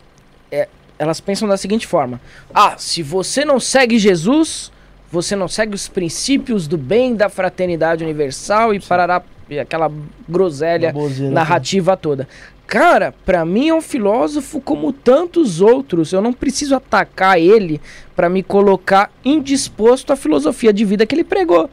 é, 0.52 0.68
elas 0.98 1.20
pensam 1.20 1.48
da 1.48 1.58
seguinte 1.58 1.86
forma: 1.86 2.20
ah, 2.54 2.76
se 2.78 3.04
você 3.04 3.44
não 3.46 3.60
segue 3.60 4.00
Jesus, 4.00 4.72
você 5.16 5.34
não 5.34 5.48
segue 5.48 5.74
os 5.74 5.88
princípios 5.88 6.68
do 6.68 6.78
bem, 6.78 7.16
da 7.16 7.30
fraternidade 7.30 8.04
universal 8.04 8.74
e 8.74 8.82
parará 8.82 9.24
e 9.50 9.58
aquela 9.58 9.90
groselha 10.28 10.92
Baboseira, 10.92 11.34
narrativa 11.34 11.96
toda. 11.96 12.28
Cara, 12.68 13.14
pra 13.26 13.46
mim 13.46 13.70
é 13.70 13.74
um 13.74 13.82
filósofo 13.82 14.60
como 14.60 14.92
tantos 14.92 15.62
outros. 15.62 16.12
Eu 16.12 16.22
não 16.22 16.34
preciso 16.34 16.76
atacar 16.76 17.40
ele 17.40 17.80
pra 18.14 18.28
me 18.28 18.44
colocar 18.44 19.10
indisposto 19.24 20.12
à 20.12 20.16
filosofia 20.18 20.74
de 20.74 20.84
vida 20.84 21.06
que 21.06 21.16
ele 21.16 21.24
pregou. 21.24 21.70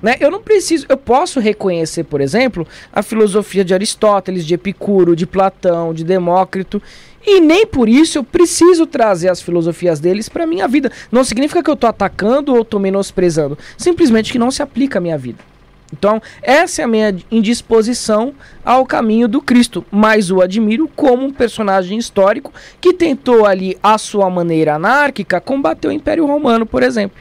Né? 0.00 0.16
Eu 0.18 0.30
não 0.30 0.40
preciso, 0.40 0.86
eu 0.88 0.96
posso 0.96 1.38
reconhecer, 1.38 2.04
por 2.04 2.22
exemplo, 2.22 2.66
a 2.90 3.02
filosofia 3.02 3.62
de 3.62 3.74
Aristóteles, 3.74 4.46
de 4.46 4.54
Epicuro, 4.54 5.14
de 5.14 5.26
Platão, 5.26 5.92
de 5.92 6.04
Demócrito, 6.04 6.80
e 7.26 7.40
nem 7.40 7.66
por 7.66 7.88
isso 7.88 8.18
eu 8.18 8.24
preciso 8.24 8.86
trazer 8.86 9.28
as 9.28 9.42
filosofias 9.42 10.00
deles 10.00 10.28
para 10.28 10.46
minha 10.46 10.66
vida. 10.66 10.90
Não 11.12 11.24
significa 11.24 11.62
que 11.62 11.70
eu 11.70 11.76
tô 11.76 11.86
atacando 11.86 12.54
ou 12.54 12.64
tô 12.64 12.78
menosprezando, 12.78 13.58
simplesmente 13.76 14.32
que 14.32 14.38
não 14.38 14.50
se 14.50 14.62
aplica 14.62 14.98
à 14.98 15.00
minha 15.00 15.18
vida. 15.18 15.50
Então, 15.92 16.22
essa 16.40 16.82
é 16.82 16.84
a 16.84 16.88
minha 16.88 17.16
indisposição 17.30 18.32
ao 18.64 18.86
caminho 18.86 19.26
do 19.26 19.40
Cristo, 19.40 19.84
mas 19.90 20.30
o 20.30 20.40
admiro 20.40 20.88
como 20.94 21.26
um 21.26 21.32
personagem 21.32 21.98
histórico 21.98 22.52
que 22.80 22.92
tentou 22.92 23.44
ali, 23.44 23.76
à 23.82 23.98
sua 23.98 24.30
maneira 24.30 24.76
anárquica, 24.76 25.40
combater 25.40 25.88
o 25.88 25.92
Império 25.92 26.26
Romano, 26.26 26.64
por 26.64 26.82
exemplo. 26.84 27.20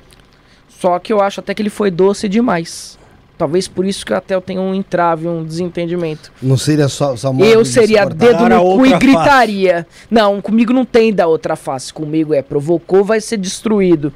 Só 0.68 1.00
que 1.00 1.12
eu 1.12 1.20
acho 1.20 1.40
até 1.40 1.54
que 1.54 1.62
ele 1.62 1.70
foi 1.70 1.90
doce 1.90 2.30
demais. 2.30 2.99
Talvez 3.40 3.70
por 3.70 3.86
isso 3.86 4.06
que 4.06 4.14
até 4.14 4.36
eu 4.36 4.42
tenho 4.42 4.60
um 4.60 4.76
entrave, 4.76 5.26
um 5.26 5.46
desentendimento. 5.46 6.30
Não 6.42 6.58
seria 6.58 6.90
só, 6.90 7.16
só 7.16 7.34
eu 7.40 7.64
seria 7.64 8.06
dedo 8.06 8.50
no 8.50 8.62
cu 8.76 8.86
e 8.86 8.98
gritaria. 9.00 9.88
Não, 10.12 10.42
comigo 10.42 10.74
não 10.74 10.84
tem 10.84 11.14
da 11.14 11.26
outra 11.26 11.56
face. 11.56 11.94
Comigo 11.94 12.34
é 12.34 12.42
provocou, 12.42 13.02
vai 13.02 13.22
ser 13.22 13.38
destruído. 13.38 14.12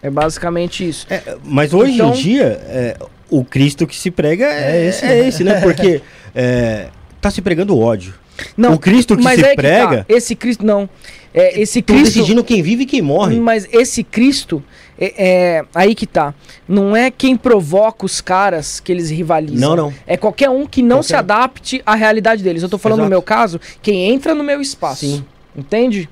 É 0.00 0.08
basicamente 0.08 0.88
isso. 0.88 1.04
É, 1.10 1.36
mas 1.42 1.74
hoje 1.74 1.94
Então- 1.94 2.10
em 2.10 2.12
dia, 2.12 2.44
é, 2.68 2.96
o 3.28 3.44
Cristo 3.44 3.88
que 3.88 3.96
se 3.96 4.12
prega 4.12 4.44
é, 4.44 4.76
É 4.76 4.88
esse, 4.88 5.04
é 5.04 5.26
esse, 5.26 5.42
né? 5.42 5.58
Porque 5.66 6.00
é, 6.32 6.86
tá 7.20 7.28
se 7.28 7.42
pregando 7.42 7.76
ódio. 7.76 8.14
Não, 8.56 8.74
o 8.74 8.78
Cristo 8.78 9.16
que 9.16 9.24
mas 9.24 9.40
se 9.40 9.46
é 9.46 9.50
que 9.50 9.56
prega, 9.56 10.04
tá. 10.04 10.06
Esse 10.08 10.36
Cristo 10.36 10.64
não. 10.64 10.88
É, 11.34 11.60
esse 11.60 11.82
Cristo. 11.82 12.04
decidindo 12.04 12.44
quem 12.44 12.62
vive 12.62 12.84
e 12.84 12.86
quem 12.86 13.02
morre. 13.02 13.40
Mas 13.40 13.66
esse 13.72 14.04
Cristo, 14.04 14.62
é, 14.98 15.14
é- 15.58 15.64
aí 15.74 15.94
que 15.94 16.06
tá. 16.06 16.34
Não 16.68 16.96
é 16.96 17.10
quem 17.10 17.36
provoca 17.36 18.04
os 18.06 18.20
caras 18.20 18.80
que 18.80 18.90
eles 18.92 19.10
rivalizam. 19.10 19.70
Não, 19.70 19.76
não. 19.86 19.94
É 20.06 20.16
qualquer 20.16 20.50
um 20.50 20.66
que 20.66 20.82
não 20.82 20.96
Qualquer 20.98 21.06
se 21.08 21.14
adapte 21.16 21.82
à 21.84 21.94
realidade 21.94 22.42
deles. 22.42 22.62
Eu 22.62 22.68
tô 22.68 22.78
falando 22.78 22.98
no 22.98 23.04
Exato. 23.04 23.10
meu 23.10 23.22
caso, 23.22 23.60
quem 23.82 24.10
entra 24.10 24.34
no 24.34 24.42
meu 24.44 24.60
espaço. 24.60 25.00
Sim. 25.06 25.24
Entende? 25.56 26.08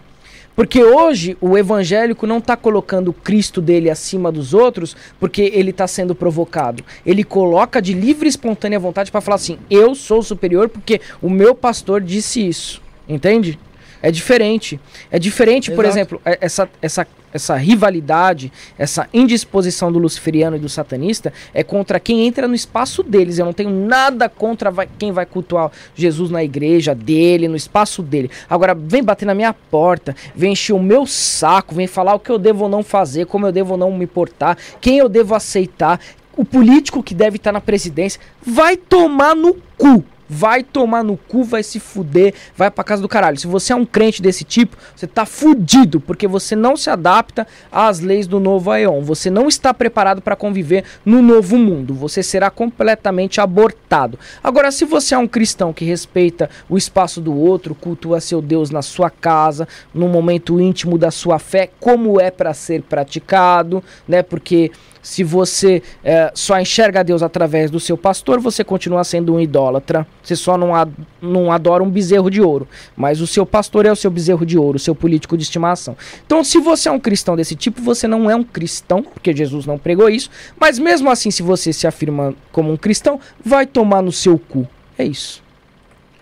Porque 0.57 0.85
hoje 0.85 1.37
o 1.40 1.59
evangélico 1.59 2.29
não 2.29 2.40
tá 2.40 2.57
colocando 2.57 3.09
o 3.09 3.12
Cristo 3.12 3.61
dele 3.61 3.90
acima 3.90 4.31
dos 4.31 4.55
outros 4.55 4.97
porque 5.18 5.51
ele 5.53 5.73
tá 5.73 5.87
sendo 5.88 6.14
provocado. 6.14 6.85
Ele 7.05 7.25
coloca 7.25 7.83
de 7.83 7.92
livre 7.92 8.27
e 8.27 8.29
espontânea 8.29 8.79
vontade 8.79 9.11
para 9.11 9.20
falar 9.20 9.35
assim: 9.35 9.59
"Eu 9.68 9.97
sou 9.97 10.23
superior 10.23 10.68
porque 10.68 11.01
o 11.20 11.29
meu 11.29 11.57
pastor 11.57 12.01
disse 12.01 12.47
isso". 12.47 12.81
Entende? 13.09 13.59
É 14.01 14.11
diferente. 14.12 14.79
É 15.11 15.18
diferente, 15.18 15.73
por 15.73 15.85
Exato. 15.85 15.99
exemplo, 15.99 16.20
é- 16.25 16.38
essa, 16.40 16.68
essa, 16.81 17.07
essa 17.35 17.57
rivalidade, 17.57 18.53
essa 18.79 19.09
indisposição 19.12 19.90
do 19.90 19.99
luciferiano 19.99 20.57
e 20.57 20.61
do 20.61 20.68
satanista 20.68 21.33
é 21.53 21.64
contra 21.64 21.99
quem 21.99 22.25
entra 22.27 22.47
no 22.47 22.55
espaço 22.55 23.03
deles. 23.03 23.38
Eu 23.38 23.44
não 23.44 23.53
tenho 23.53 23.70
nada 23.70 24.29
contra 24.29 24.70
vai- 24.70 24.88
quem 24.97 25.11
vai 25.11 25.27
cultuar 25.27 25.73
Jesus 25.97 26.31
na 26.31 26.44
igreja 26.44 26.94
dele, 26.94 27.49
no 27.49 27.57
espaço 27.57 28.03
dele. 28.03 28.31
Agora, 28.49 28.73
vem 28.73 29.03
bater 29.03 29.27
na 29.27 29.35
minha 29.35 29.53
porta, 29.53 30.14
vem 30.35 30.53
encher 30.53 30.73
o 30.75 30.83
meu 30.83 31.05
saco, 31.07 31.75
vem 31.75 31.88
falar 31.88 32.14
o 32.14 32.20
que 32.20 32.31
eu 32.31 32.38
devo 32.38 32.64
ou 32.64 32.68
não 32.70 32.85
fazer, 32.85 33.27
como 33.27 33.47
eu 33.47 33.53
devo 33.53 33.73
ou 33.73 33.79
não 33.79 33.90
me 33.90 34.07
portar, 34.07 34.57
quem 34.81 34.99
eu 34.99 35.09
devo 35.09 35.35
aceitar, 35.35 35.99
o 36.37 36.44
político 36.44 37.03
que 37.03 37.14
deve 37.14 37.37
estar 37.37 37.51
na 37.53 37.61
presidência. 37.61 38.20
Vai 38.40 38.77
tomar 38.77 39.35
no 39.35 39.55
cu. 39.77 40.05
Vai 40.28 40.62
tomar 40.62 41.02
no 41.02 41.16
cu, 41.16 41.44
vai 41.44 41.62
se 41.62 41.78
fuder, 41.78 42.34
vai 42.56 42.70
pra 42.70 42.84
casa 42.84 43.02
do 43.02 43.08
caralho. 43.08 43.38
Se 43.38 43.46
você 43.46 43.72
é 43.72 43.76
um 43.76 43.84
crente 43.84 44.22
desse 44.22 44.44
tipo, 44.44 44.76
você 44.94 45.06
tá 45.06 45.26
fudido, 45.26 46.00
porque 46.00 46.26
você 46.26 46.56
não 46.56 46.76
se 46.76 46.90
adapta 46.90 47.46
às 47.70 48.00
leis 48.00 48.26
do 48.26 48.40
novo 48.40 48.70
Aeon. 48.70 49.02
Você 49.02 49.30
não 49.30 49.48
está 49.48 49.74
preparado 49.74 50.22
para 50.22 50.37
conviver 50.37 50.84
no 51.04 51.20
novo 51.20 51.58
mundo. 51.58 51.94
Você 51.94 52.22
será 52.22 52.50
completamente 52.50 53.40
abortado. 53.40 54.18
Agora, 54.42 54.70
se 54.70 54.84
você 54.84 55.14
é 55.14 55.18
um 55.18 55.28
cristão 55.28 55.72
que 55.72 55.84
respeita 55.84 56.48
o 56.68 56.76
espaço 56.76 57.20
do 57.20 57.34
outro, 57.34 57.74
cultua 57.74 58.20
seu 58.20 58.40
Deus 58.40 58.70
na 58.70 58.82
sua 58.82 59.10
casa, 59.10 59.68
no 59.92 60.08
momento 60.08 60.60
íntimo 60.60 60.98
da 60.98 61.10
sua 61.10 61.38
fé, 61.38 61.70
como 61.78 62.20
é 62.20 62.30
para 62.30 62.54
ser 62.54 62.82
praticado, 62.82 63.82
né? 64.08 64.22
Porque 64.22 64.70
se 65.04 65.22
você 65.22 65.82
eh, 66.02 66.32
só 66.34 66.58
enxerga 66.58 67.04
Deus 67.04 67.22
através 67.22 67.70
do 67.70 67.78
seu 67.78 67.96
pastor, 67.96 68.40
você 68.40 68.64
continua 68.64 69.04
sendo 69.04 69.34
um 69.34 69.38
idólatra. 69.40 70.06
Você 70.22 70.34
só 70.34 70.56
não, 70.56 70.74
ad- 70.74 70.90
não 71.20 71.52
adora 71.52 71.82
um 71.82 71.90
bezerro 71.90 72.30
de 72.30 72.40
ouro. 72.40 72.66
Mas 72.96 73.20
o 73.20 73.26
seu 73.26 73.44
pastor 73.44 73.84
é 73.84 73.92
o 73.92 73.96
seu 73.96 74.10
bezerro 74.10 74.46
de 74.46 74.56
ouro, 74.56 74.76
o 74.76 74.80
seu 74.80 74.94
político 74.94 75.36
de 75.36 75.42
estimação. 75.42 75.94
Então, 76.24 76.42
se 76.42 76.58
você 76.58 76.88
é 76.88 76.92
um 76.92 76.98
cristão 76.98 77.36
desse 77.36 77.54
tipo, 77.54 77.82
você 77.82 78.08
não 78.08 78.30
é 78.30 78.34
um 78.34 78.42
cristão, 78.42 79.02
porque 79.02 79.36
Jesus 79.36 79.66
não 79.66 79.78
pregou 79.78 80.08
isso. 80.08 80.30
Mas 80.58 80.78
mesmo 80.78 81.10
assim, 81.10 81.30
se 81.30 81.42
você 81.42 81.70
se 81.70 81.86
afirma 81.86 82.34
como 82.50 82.72
um 82.72 82.76
cristão, 82.78 83.20
vai 83.44 83.66
tomar 83.66 84.00
no 84.00 84.10
seu 84.10 84.38
cu. 84.38 84.66
É 84.96 85.04
isso. 85.04 85.43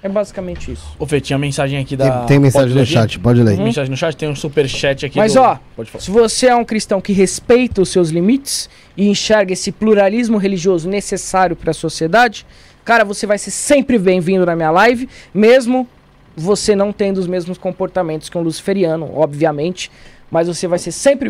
É 0.03 0.09
basicamente 0.09 0.73
isso. 0.73 0.85
Ô, 0.99 1.07
Fê, 1.07 1.21
tinha 1.21 1.39
mensagem 1.39 1.79
aqui 1.79 1.97
da. 1.97 2.19
Tem, 2.21 2.27
tem 2.27 2.39
mensagem 2.41 2.75
no 2.77 2.85
chat, 2.85 3.19
pode 3.21 3.41
ler. 3.41 3.55
Tem 3.57 3.65
mensagem 3.65 3.91
no 3.91 3.97
chat, 3.97 4.17
tem 4.17 4.29
um 4.29 4.35
superchat 4.35 5.07
aqui. 5.07 5.17
Mas, 5.17 5.35
do- 5.35 5.41
ó, 5.41 5.59
Pode 5.77 5.91
falar. 5.91 6.03
Se 6.03 6.11
você 6.11 6.47
é 6.49 6.57
um 6.57 6.65
cristão 6.65 7.01
que 7.01 7.13
respeita 7.13 7.81
os 7.81 7.89
seus 7.89 8.09
limites 8.11 8.69
e 8.97 9.09
enxerga 9.09 9.53
esse 9.53 9.71
pluralismo 9.71 10.39
religioso 10.39 10.89
necessário 10.89 11.55
para 11.55 11.71
a 11.71 11.75
sociedade, 11.75 12.45
cara, 12.85 13.05
você 13.05 13.27
vai 13.29 13.39
ser 13.39 13.53
sempre 13.53 13.97
bem-vindo 13.97 14.45
na 14.45 14.57
minha 14.57 14.73
live, 14.73 15.09
mesmo 15.33 15.87
você 16.35 16.75
não 16.75 16.93
tendo 16.93 17.19
os 17.19 17.27
mesmos 17.29 17.57
comportamentos 17.57 18.29
que 18.29 18.37
um 18.37 18.43
luciferiano, 18.43 19.09
obviamente. 19.15 19.89
Mas 20.33 20.49
você 20.49 20.67
vai 20.67 20.79
ser 20.79 20.93
sempre 20.93 21.29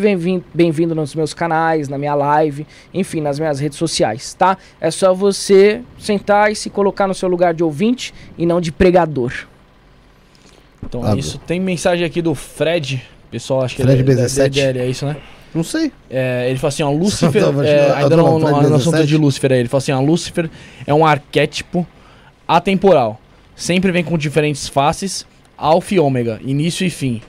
bem-vindo 0.55 0.95
nos 0.95 1.13
meus 1.13 1.35
canais, 1.35 1.89
na 1.89 1.99
minha 1.99 2.15
live, 2.15 2.65
enfim, 2.95 3.21
nas 3.21 3.37
minhas 3.37 3.59
redes 3.59 3.77
sociais, 3.77 4.33
tá? 4.33 4.57
É 4.81 4.93
só 4.93 5.13
você 5.13 5.83
sentar 5.99 6.53
e 6.53 6.55
se 6.55 6.71
colocar 6.71 7.09
no 7.09 7.15
seu 7.15 7.29
lugar 7.29 7.53
de 7.53 7.65
ouvinte 7.65 8.15
e 8.39 8.47
não 8.47 8.61
de 8.61 8.71
pregador. 8.71 9.33
Então 10.85 11.05
Ah, 11.05 11.17
é 11.17 11.19
isso. 11.19 11.37
Tem 11.45 11.59
mensagem 11.59 12.07
aqui 12.07 12.23
do 12.23 12.33
Fred. 12.33 13.03
Pessoal, 13.29 13.63
acho 13.63 13.75
que 13.75 13.83
Fred 13.83 14.01
ele 14.03 14.13
é 14.13 14.15
da 14.15 14.23
BZ7. 14.23 14.45
DDL, 14.45 14.79
é 14.79 14.87
isso, 14.87 15.05
né? 15.05 15.17
Não 15.53 15.65
sei. 15.65 15.91
É, 16.09 16.47
ele 16.49 16.59
fala 16.61 16.69
assim, 16.69 16.85
ó, 16.85 16.91
Lúcifer, 16.95 17.43
é, 17.65 17.91
ainda 17.95 18.11
tô 18.11 18.17
não, 18.17 18.39
no 18.39 18.51
no, 18.51 18.69
no 18.69 18.77
assunto 18.77 18.93
17. 18.93 19.07
de 19.09 19.17
Lúcifer 19.17 19.51
aí, 19.53 19.59
ele 19.59 19.69
fala 19.69 19.79
assim, 19.79 19.91
ó, 19.91 20.01
Lúcifer 20.01 20.49
é 20.87 20.95
um 20.95 21.05
arquétipo 21.05 21.85
atemporal, 22.47 23.21
sempre 23.57 23.91
vem 23.91 24.05
com 24.05 24.17
diferentes 24.17 24.69
faces, 24.69 25.27
alfa 25.59 25.95
e 25.95 25.99
ômega, 25.99 26.41
início 26.45 26.87
e 26.87 26.91
fim. 26.91 27.21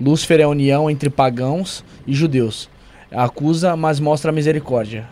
Lúcifer 0.00 0.40
é 0.40 0.42
a 0.42 0.48
união 0.48 0.90
entre 0.90 1.08
pagãos 1.10 1.84
e 2.06 2.14
judeus. 2.14 2.68
Acusa, 3.10 3.76
mas 3.76 4.00
mostra 4.00 4.32
misericórdia. 4.32 5.06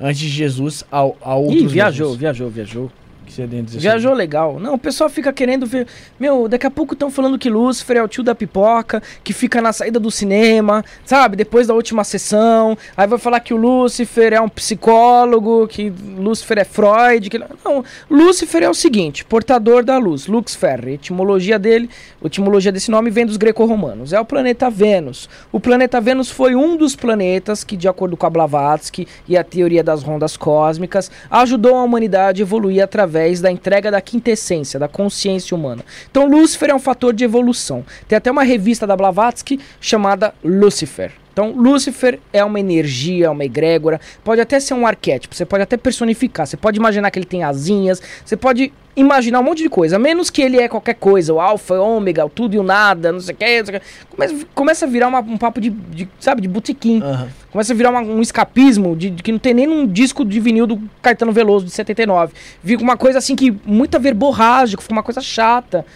Antes 0.00 0.20
de 0.20 0.28
Jesus, 0.28 0.84
ao, 0.90 1.16
ao 1.20 1.42
outros 1.42 1.62
Ih, 1.62 1.66
viajou, 1.68 2.06
deuses. 2.08 2.20
viajou, 2.20 2.50
viajou. 2.50 2.92
Você 3.38 3.46
dentro 3.46 3.66
desse- 3.66 3.78
Viajou 3.78 4.12
legal. 4.14 4.58
Não, 4.58 4.74
o 4.74 4.78
pessoal 4.78 5.08
fica 5.08 5.32
querendo 5.32 5.64
ver. 5.64 5.86
Meu, 6.18 6.48
daqui 6.48 6.66
a 6.66 6.70
pouco 6.70 6.94
estão 6.94 7.08
falando 7.10 7.38
que 7.38 7.48
Lúcifer 7.48 7.96
é 7.98 8.02
o 8.02 8.08
tio 8.08 8.24
da 8.24 8.34
pipoca, 8.34 9.00
que 9.22 9.32
fica 9.32 9.62
na 9.62 9.72
saída 9.72 10.00
do 10.00 10.10
cinema, 10.10 10.84
sabe? 11.04 11.36
Depois 11.36 11.66
da 11.68 11.74
última 11.74 12.02
sessão. 12.02 12.76
Aí 12.96 13.06
vai 13.06 13.18
falar 13.18 13.38
que 13.40 13.54
o 13.54 13.56
Lúcifer 13.56 14.32
é 14.32 14.40
um 14.40 14.48
psicólogo, 14.48 15.68
que 15.68 15.92
Lúcifer 16.18 16.58
é 16.58 16.64
Freud. 16.64 17.30
Que... 17.30 17.38
Não, 17.64 17.84
Lúcifer 18.10 18.62
é 18.64 18.68
o 18.68 18.74
seguinte: 18.74 19.24
portador 19.24 19.84
da 19.84 19.98
luz, 19.98 20.26
Lux 20.26 20.54
Ferri. 20.56 20.94
Etimologia 20.94 21.58
dele, 21.58 21.88
a 22.22 22.26
etimologia 22.26 22.72
desse 22.72 22.90
nome 22.90 23.10
vem 23.10 23.24
dos 23.24 23.36
greco-romanos. 23.36 24.12
É 24.12 24.18
o 24.20 24.24
planeta 24.24 24.68
Vênus. 24.68 25.28
O 25.52 25.60
planeta 25.60 26.00
Vênus 26.00 26.28
foi 26.30 26.56
um 26.56 26.76
dos 26.76 26.96
planetas 26.96 27.62
que, 27.62 27.76
de 27.76 27.86
acordo 27.86 28.16
com 28.16 28.26
a 28.26 28.30
Blavatsky 28.30 29.06
e 29.28 29.36
a 29.36 29.44
teoria 29.44 29.84
das 29.84 30.02
rondas 30.02 30.36
cósmicas, 30.36 31.08
ajudou 31.30 31.76
a 31.76 31.82
humanidade 31.84 32.42
a 32.42 32.44
evoluir 32.44 32.82
através 32.82 33.27
da 33.40 33.50
entrega 33.50 33.90
da 33.90 34.00
quintessência, 34.00 34.80
da 34.80 34.88
consciência 34.88 35.54
humana. 35.54 35.84
Então, 36.10 36.26
Lúcifer 36.26 36.70
é 36.70 36.74
um 36.74 36.78
fator 36.78 37.12
de 37.12 37.24
evolução. 37.24 37.84
Tem 38.06 38.16
até 38.16 38.30
uma 38.30 38.42
revista 38.42 38.86
da 38.86 38.96
Blavatsky 38.96 39.60
chamada 39.80 40.34
Lucifer. 40.42 41.12
Então, 41.38 41.52
Lúcifer 41.52 42.18
é 42.32 42.42
uma 42.44 42.58
energia, 42.58 43.26
é 43.26 43.30
uma 43.30 43.44
egrégora, 43.44 44.00
pode 44.24 44.40
até 44.40 44.58
ser 44.58 44.74
um 44.74 44.84
arquétipo, 44.84 45.36
você 45.36 45.44
pode 45.44 45.62
até 45.62 45.76
personificar, 45.76 46.44
você 46.48 46.56
pode 46.56 46.76
imaginar 46.80 47.12
que 47.12 47.18
ele 47.20 47.26
tem 47.26 47.44
asinhas, 47.44 48.02
você 48.24 48.36
pode 48.36 48.72
imaginar 48.96 49.38
um 49.38 49.44
monte 49.44 49.62
de 49.62 49.68
coisa, 49.68 50.00
menos 50.00 50.30
que 50.30 50.42
ele 50.42 50.58
é 50.58 50.66
qualquer 50.66 50.94
coisa, 50.94 51.32
o 51.32 51.38
alfa, 51.40 51.74
o 51.74 51.96
ômega, 51.96 52.26
o 52.26 52.28
tudo 52.28 52.56
e 52.56 52.58
o 52.58 52.64
nada, 52.64 53.12
não 53.12 53.20
sei 53.20 53.36
o 53.36 53.38
que, 53.38 53.58
não 53.60 53.66
sei 53.66 53.76
o 53.76 53.80
que. 53.80 53.86
Começa, 54.10 54.46
começa 54.52 54.84
a 54.84 54.88
virar 54.88 55.06
uma- 55.06 55.20
um 55.20 55.38
papo 55.38 55.60
de, 55.60 55.70
de, 55.70 56.08
sabe, 56.18 56.42
de 56.42 56.48
botequim. 56.48 57.00
Aham. 57.00 57.28
Começa 57.52 57.72
a 57.72 57.76
virar 57.76 57.90
uma- 57.90 58.00
um 58.00 58.20
escapismo 58.20 58.96
de, 58.96 59.08
de 59.10 59.22
que 59.22 59.30
não 59.30 59.38
tem 59.38 59.54
nem 59.54 59.68
um 59.68 59.86
disco 59.86 60.24
de 60.24 60.40
vinil 60.40 60.66
do 60.66 60.82
Caetano 61.00 61.30
Veloso 61.30 61.64
de 61.66 61.70
79. 61.70 62.32
Fica 62.64 62.82
uma 62.82 62.96
coisa 62.96 63.18
assim 63.18 63.36
que 63.36 63.56
muita 63.64 63.96
verborrágica, 64.00 64.82
fica 64.82 64.92
uma 64.92 65.04
coisa 65.04 65.20
chata. 65.20 65.86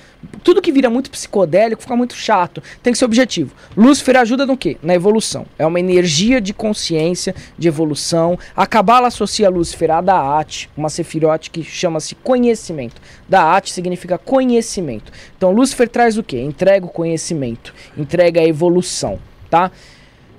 Tudo 0.42 0.62
que 0.62 0.72
vira 0.72 0.90
muito 0.90 1.10
psicodélico 1.10 1.82
fica 1.82 1.96
muito 1.96 2.14
chato. 2.14 2.62
Tem 2.82 2.92
que 2.92 2.98
ser 2.98 3.04
objetivo. 3.04 3.54
Lúcifer 3.76 4.16
ajuda 4.16 4.46
no 4.46 4.56
quê? 4.56 4.76
Na 4.82 4.94
evolução. 4.94 5.46
É 5.58 5.66
uma 5.66 5.80
energia 5.80 6.40
de 6.40 6.52
consciência, 6.52 7.34
de 7.58 7.68
evolução. 7.68 8.38
A 8.56 8.66
Kabbalah 8.66 9.08
associa 9.08 9.50
Lúcifer 9.50 9.90
a 9.90 10.00
Da'at, 10.00 10.68
uma 10.76 10.88
sefirote 10.88 11.50
que 11.50 11.62
chama-se 11.62 12.14
conhecimento. 12.14 13.00
Da'at 13.28 13.70
significa 13.70 14.18
conhecimento. 14.18 15.12
Então 15.36 15.52
Lúcifer 15.52 15.88
traz 15.88 16.18
o 16.18 16.22
quê? 16.22 16.40
Entrega 16.40 16.86
o 16.86 16.90
conhecimento, 16.90 17.74
entrega 17.96 18.40
a 18.40 18.46
evolução, 18.46 19.18
tá? 19.50 19.70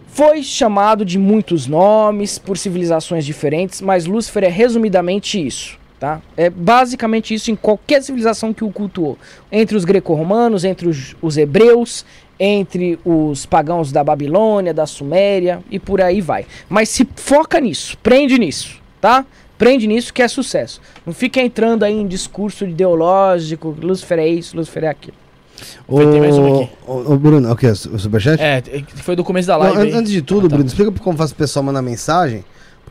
Foi 0.08 0.44
chamado 0.44 1.04
de 1.04 1.18
muitos 1.18 1.66
nomes 1.66 2.38
por 2.38 2.56
civilizações 2.56 3.26
diferentes, 3.26 3.82
mas 3.82 4.06
Lúcifer 4.06 4.44
é 4.44 4.48
resumidamente 4.48 5.44
isso, 5.44 5.80
tá? 6.04 6.22
É 6.36 6.50
basicamente 6.50 7.34
isso 7.34 7.50
em 7.50 7.56
qualquer 7.56 8.04
civilização 8.04 8.54
que 8.54 8.62
o 8.62 8.70
cultuou. 8.70 9.18
Entre 9.50 9.78
os 9.78 9.86
greco-romanos, 9.86 10.66
entre 10.66 10.86
os, 10.86 11.16
os 11.22 11.38
hebreus, 11.38 12.06
entre 12.38 13.00
os 13.06 13.46
pagãos 13.46 13.90
da 13.90 14.04
Babilônia, 14.04 14.74
da 14.74 14.86
Suméria 14.86 15.62
e 15.72 15.80
por 15.80 16.02
aí 16.02 16.20
vai. 16.20 16.46
Mas 16.68 16.90
se 16.90 17.08
foca 17.16 17.58
nisso, 17.62 17.98
prende 18.04 18.38
nisso, 18.38 18.82
tá? 19.00 19.26
Prende 19.58 19.88
nisso 19.88 20.14
que 20.14 20.22
é 20.22 20.28
sucesso. 20.28 20.82
Não 21.06 21.14
fica 21.14 21.40
entrando 21.40 21.84
aí 21.84 21.94
em 21.98 22.06
discurso 22.06 22.66
ideológico, 22.66 23.74
Lúcifer 23.82 24.20
é 24.20 24.28
isso, 24.28 24.58
Lúcifer 24.58 24.84
é 24.84 24.88
aquilo. 24.90 25.16
Foi, 25.88 26.06
tem 26.12 26.20
mais 26.20 26.38
uma 26.38 26.64
aqui. 26.64 26.70
Ô, 26.86 27.14
ô, 27.14 27.18
Bruno, 27.18 27.50
o 27.50 27.56
que? 27.56 27.68
O 27.68 27.76
superchat? 27.98 28.42
É, 28.44 28.62
foi 28.98 29.16
do 29.16 29.24
começo 29.24 29.48
da 29.48 29.54
Não, 29.54 29.62
live. 29.62 29.78
an- 29.78 29.84
aí. 29.84 29.94
antes 29.94 30.12
de 30.12 30.22
tudo, 30.22 30.48
Ah, 30.48 30.50
tá. 30.50 30.56
Bruno, 30.58 30.68
explica 30.68 30.92
como 31.02 31.18
faz 31.18 31.32
pro 31.32 31.38
pessoal 31.38 31.64
mandar 31.64 31.82
mensagem. 31.82 32.44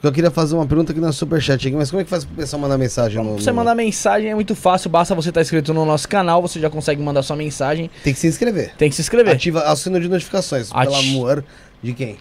Porque 0.03 0.09
eu 0.09 0.13
queria 0.13 0.31
fazer 0.33 0.57
uma 0.57 0.67
pergunta 0.67 0.91
aqui 0.91 1.01
no 1.01 1.13
superchat 1.13 1.65
aqui, 1.65 1.77
mas 1.77 1.89
como 1.89 2.01
é 2.01 2.05
que 2.05 2.11
faz 2.11 2.25
pro 2.25 2.35
pessoal 2.35 2.61
mandar 2.61 2.77
mensagem 2.77 3.23
no. 3.23 3.35
Pra 3.35 3.43
você 3.45 3.51
no- 3.51 3.57
mandar 3.57 3.73
mensagem 3.77 4.31
é 4.31 4.35
muito 4.35 4.53
fácil, 4.57 4.91
basta 4.91 5.15
você 5.15 5.29
estar 5.29 5.41
inscrito 5.41 5.73
no 5.73 5.85
nosso 5.87 6.09
canal, 6.09 6.43
você 6.43 6.59
já 6.59 6.69
consegue 6.69 7.01
mandar 7.01 7.23
sua 7.23 7.37
mensagem. 7.37 7.89
Tem 8.03 8.13
que 8.13 8.19
se 8.19 8.27
inscrever. 8.27 8.73
Tem 8.77 8.91
que 8.91 8.97
se 8.97 9.01
inscrever. 9.01 9.33
Ativa 9.33 9.71
o 9.73 9.77
sino 9.77 10.01
de 10.01 10.09
notificações, 10.09 10.73
pelo 10.73 10.93
Ati- 10.93 11.11
amor 11.11 11.45
de 11.81 11.93
quem? 11.93 12.17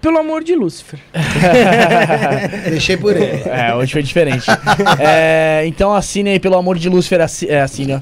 Pelo 0.00 0.18
amor 0.18 0.42
de 0.42 0.56
Lúcifer. 0.56 0.98
Deixei 2.68 2.96
por 2.96 3.16
ele. 3.16 3.42
É, 3.48 3.72
hoje 3.74 3.92
foi 3.92 4.02
diferente. 4.02 4.46
É, 4.98 5.62
então 5.66 5.94
assine 5.94 6.30
aí, 6.30 6.40
pelo 6.40 6.56
amor 6.56 6.76
de 6.78 6.88
Lúcifer, 6.88 7.20
assi- 7.20 7.48
é, 7.48 7.60
assine, 7.60 7.94
ó. 7.94 8.00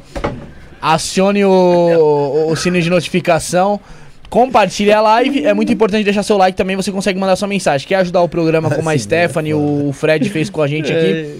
Acione 0.81 1.45
o, 1.45 1.51
o, 1.51 2.53
o 2.53 2.57
sino 2.57 2.81
de 2.81 2.89
notificação. 2.89 3.79
Compartilhe 4.31 4.93
a 4.93 5.01
live. 5.01 5.45
É 5.45 5.53
muito 5.53 5.73
importante 5.73 6.05
deixar 6.05 6.23
seu 6.23 6.39
like 6.39 6.57
também. 6.57 6.77
Você 6.77 6.93
consegue 6.93 7.19
mandar 7.19 7.35
sua 7.35 7.49
mensagem. 7.49 7.87
Quer 7.87 7.97
ajudar 7.97 8.23
o 8.23 8.29
programa 8.29 8.71
como 8.71 8.89
a 8.89 8.97
Stephanie, 8.97 9.51
é 9.51 9.55
o 9.57 9.93
Fred 9.93 10.31
fez 10.31 10.49
com 10.49 10.63
a 10.63 10.69
gente 10.69 10.91
aqui. 10.93 11.37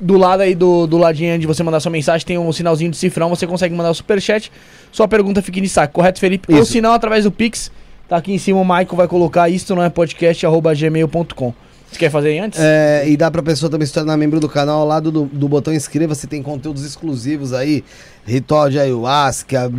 Do 0.00 0.16
lado 0.16 0.42
aí 0.42 0.54
do, 0.54 0.86
do 0.86 0.98
ladinho 0.98 1.34
onde 1.34 1.46
você 1.46 1.62
mandar 1.62 1.80
sua 1.80 1.90
mensagem, 1.90 2.26
tem 2.26 2.36
um 2.36 2.52
sinalzinho 2.52 2.90
de 2.90 2.96
cifrão. 2.96 3.28
Você 3.28 3.46
consegue 3.46 3.74
mandar 3.74 3.90
o 3.90 3.94
superchat. 3.94 4.50
Sua 4.90 5.06
pergunta 5.06 5.40
fica 5.40 5.60
em 5.60 5.62
destaque, 5.62 5.94
correto, 5.94 6.18
Felipe? 6.18 6.52
Ou 6.52 6.60
Isso. 6.60 6.72
se 6.72 6.80
não, 6.80 6.92
através 6.92 7.24
do 7.24 7.30
Pix. 7.30 7.70
Tá 8.08 8.16
aqui 8.16 8.32
em 8.32 8.38
cima 8.38 8.58
o 8.58 8.64
Michael 8.64 8.96
vai 8.96 9.06
colocar 9.06 9.50
isto 9.50 9.74
não 9.74 9.82
é 9.82 9.90
podcast 9.90 10.44
arroba 10.44 10.74
gmail.com. 10.74 11.52
Você 11.90 11.98
quer 11.98 12.10
fazer 12.10 12.38
antes? 12.38 12.60
É, 12.60 13.04
e 13.08 13.16
dá 13.16 13.30
pra 13.30 13.42
pessoa 13.42 13.70
também 13.70 13.86
se 13.86 13.92
tornar 13.94 14.16
membro 14.16 14.38
do 14.40 14.48
canal 14.48 14.80
ao 14.80 14.86
lado 14.86 15.10
do, 15.10 15.24
do 15.24 15.48
botão 15.48 15.72
inscreva-se, 15.72 16.26
tem 16.26 16.42
conteúdos 16.42 16.84
exclusivos 16.84 17.52
aí. 17.52 17.82
Ritual 18.26 18.68
de 18.68 18.78
ayahuasca, 18.78 19.70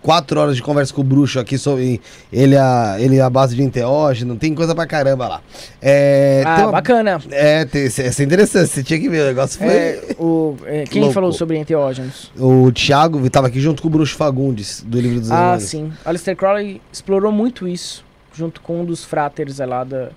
quatro 0.00 0.38
horas 0.40 0.54
de 0.54 0.62
conversa 0.62 0.94
com 0.94 1.00
o 1.00 1.04
bruxo 1.04 1.40
aqui 1.40 1.58
sobre 1.58 2.00
ele 2.32 2.56
a, 2.56 2.96
ele 3.00 3.20
a 3.20 3.28
base 3.28 3.56
de 3.56 3.62
enteógeno, 3.64 4.36
tem 4.36 4.54
coisa 4.54 4.76
pra 4.76 4.86
caramba 4.86 5.26
lá. 5.26 5.40
É, 5.82 6.44
Ah, 6.46 6.58
uma- 6.62 6.72
bacana. 6.72 7.20
É, 7.30 7.64
tem, 7.64 7.86
essa 7.86 8.22
é 8.22 8.24
interessante, 8.24 8.68
você 8.70 8.82
tinha 8.84 9.00
que 9.00 9.08
ver, 9.08 9.22
o 9.22 9.26
negócio 9.26 9.58
foi... 9.58 9.66
É, 9.68 10.00
o, 10.20 10.56
é, 10.66 10.84
quem 10.84 11.00
Louco. 11.00 11.14
falou 11.14 11.32
sobre 11.32 11.58
enteógenos? 11.58 12.30
O 12.38 12.70
Thiago 12.70 13.28
tava 13.28 13.48
aqui 13.48 13.58
junto 13.60 13.82
com 13.82 13.88
o 13.88 13.90
bruxo 13.90 14.14
Fagundes, 14.14 14.84
do 14.86 15.00
livro 15.00 15.18
dos 15.18 15.32
Ah, 15.32 15.58
sim. 15.58 15.92
Aleister 16.04 16.36
Crowley 16.36 16.80
explorou 16.92 17.32
muito 17.32 17.66
isso, 17.66 18.04
junto 18.32 18.60
com 18.60 18.82
um 18.82 18.84
dos 18.84 19.04
fráteres 19.04 19.58
lá 19.58 19.82
da, 19.82 20.10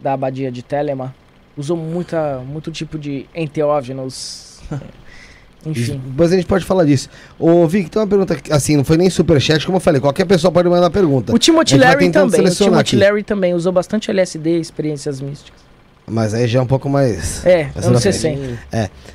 da 0.00 0.12
abadia 0.12 0.50
de 0.50 0.62
Telema. 0.62 1.14
Usou 1.56 1.76
muita, 1.76 2.38
muito 2.38 2.70
tipo 2.70 2.98
de 2.98 3.26
enteógenos. 3.34 4.60
Enfim. 5.64 6.00
Depois 6.04 6.32
a 6.32 6.36
gente 6.36 6.46
pode 6.46 6.64
falar 6.64 6.84
disso. 6.84 7.08
Ô, 7.38 7.66
Vic, 7.66 7.90
tem 7.90 8.00
uma 8.00 8.06
pergunta 8.06 8.36
que, 8.36 8.52
assim, 8.52 8.76
não 8.76 8.84
foi 8.84 8.96
nem 8.96 9.10
superchat, 9.10 9.66
como 9.66 9.76
eu 9.76 9.80
falei, 9.80 10.00
qualquer 10.00 10.24
pessoa 10.24 10.52
pode 10.52 10.68
mandar 10.68 10.90
pergunta. 10.90 11.34
O 11.34 11.38
Timothy 11.38 11.76
Larry 11.76 12.10
também. 12.10 12.40
O 12.40 12.50
Timothy 12.50 12.78
aqui. 12.78 12.96
Larry 12.96 13.22
também 13.24 13.52
usou 13.52 13.72
bastante 13.72 14.10
LSD, 14.10 14.60
experiências 14.60 15.20
místicas. 15.20 15.60
Mas 16.06 16.34
aí 16.34 16.46
já 16.46 16.60
é 16.60 16.62
um 16.62 16.66
pouco 16.66 16.88
mais... 16.88 17.44
É, 17.44 17.70
anos 17.74 17.90
na 17.90 18.00
60. 18.00 18.60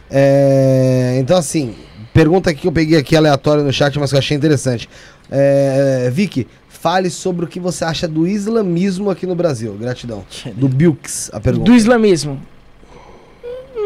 É, 0.10 1.18
então, 1.20 1.38
assim, 1.38 1.74
pergunta 2.14 2.54
que 2.54 2.68
eu 2.68 2.72
peguei 2.72 2.98
aqui 2.98 3.16
aleatória 3.16 3.64
no 3.64 3.72
chat, 3.72 3.98
mas 3.98 4.10
que 4.10 4.16
eu 4.16 4.20
achei 4.20 4.36
interessante. 4.36 4.90
É, 5.32 6.10
Vicky, 6.12 6.46
fale 6.82 7.12
sobre 7.12 7.46
o 7.46 7.48
que 7.48 7.60
você 7.60 7.86
acha 7.86 8.08
do 8.08 8.28
islamismo 8.28 9.12
aqui 9.12 9.28
no 9.28 9.36
Brasil. 9.36 9.78
Gratidão. 9.80 10.26
Do 10.56 10.68
Bilks, 10.68 11.30
a 11.32 11.40
pergunta. 11.40 11.70
Do 11.70 11.78
islamismo. 11.78 12.42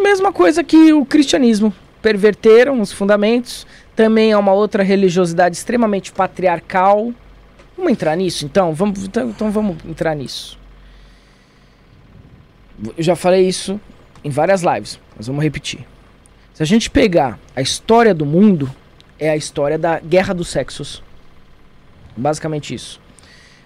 Mesma 0.02 0.32
coisa 0.32 0.64
que 0.64 0.94
o 0.94 1.06
cristianismo. 1.06 1.74
Perverteram 2.02 2.80
os 2.80 2.94
fundamentos. 2.94 3.68
Também 3.98 4.32
é 4.32 4.38
uma 4.38 4.54
outra 4.54 4.82
religiosidade 4.82 5.58
extremamente 5.58 6.14
patriarcal. 6.14 7.12
Vamos 7.76 7.92
entrar 7.92 8.16
nisso, 8.16 8.46
então? 8.46 8.74
Vamos, 8.74 9.04
então, 9.04 9.30
então 9.30 9.52
vamos 9.52 9.76
entrar 9.84 10.16
nisso. 10.16 10.58
Eu 12.98 13.04
já 13.04 13.16
falei 13.16 13.46
isso 13.46 13.78
em 14.24 14.30
várias 14.30 14.62
lives, 14.62 15.02
mas 15.18 15.28
vamos 15.28 15.44
repetir. 15.44 15.86
Se 16.54 16.64
a 16.64 16.66
gente 16.66 16.90
pegar 16.90 17.38
a 17.54 17.62
história 17.62 18.14
do 18.14 18.26
mundo, 18.26 18.74
é 19.20 19.30
a 19.30 19.36
história 19.36 19.78
da 19.78 20.00
guerra 20.00 20.34
dos 20.34 20.48
sexos. 20.48 21.04
Basicamente 22.16 22.74
isso. 22.74 23.00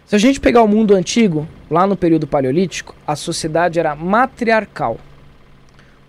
Se 0.05 0.15
a 0.15 0.19
gente 0.19 0.39
pegar 0.39 0.63
o 0.63 0.67
mundo 0.67 0.95
antigo, 0.95 1.47
lá 1.69 1.85
no 1.85 1.95
período 1.95 2.25
paleolítico, 2.25 2.95
a 3.05 3.15
sociedade 3.15 3.79
era 3.79 3.95
matriarcal. 3.95 4.97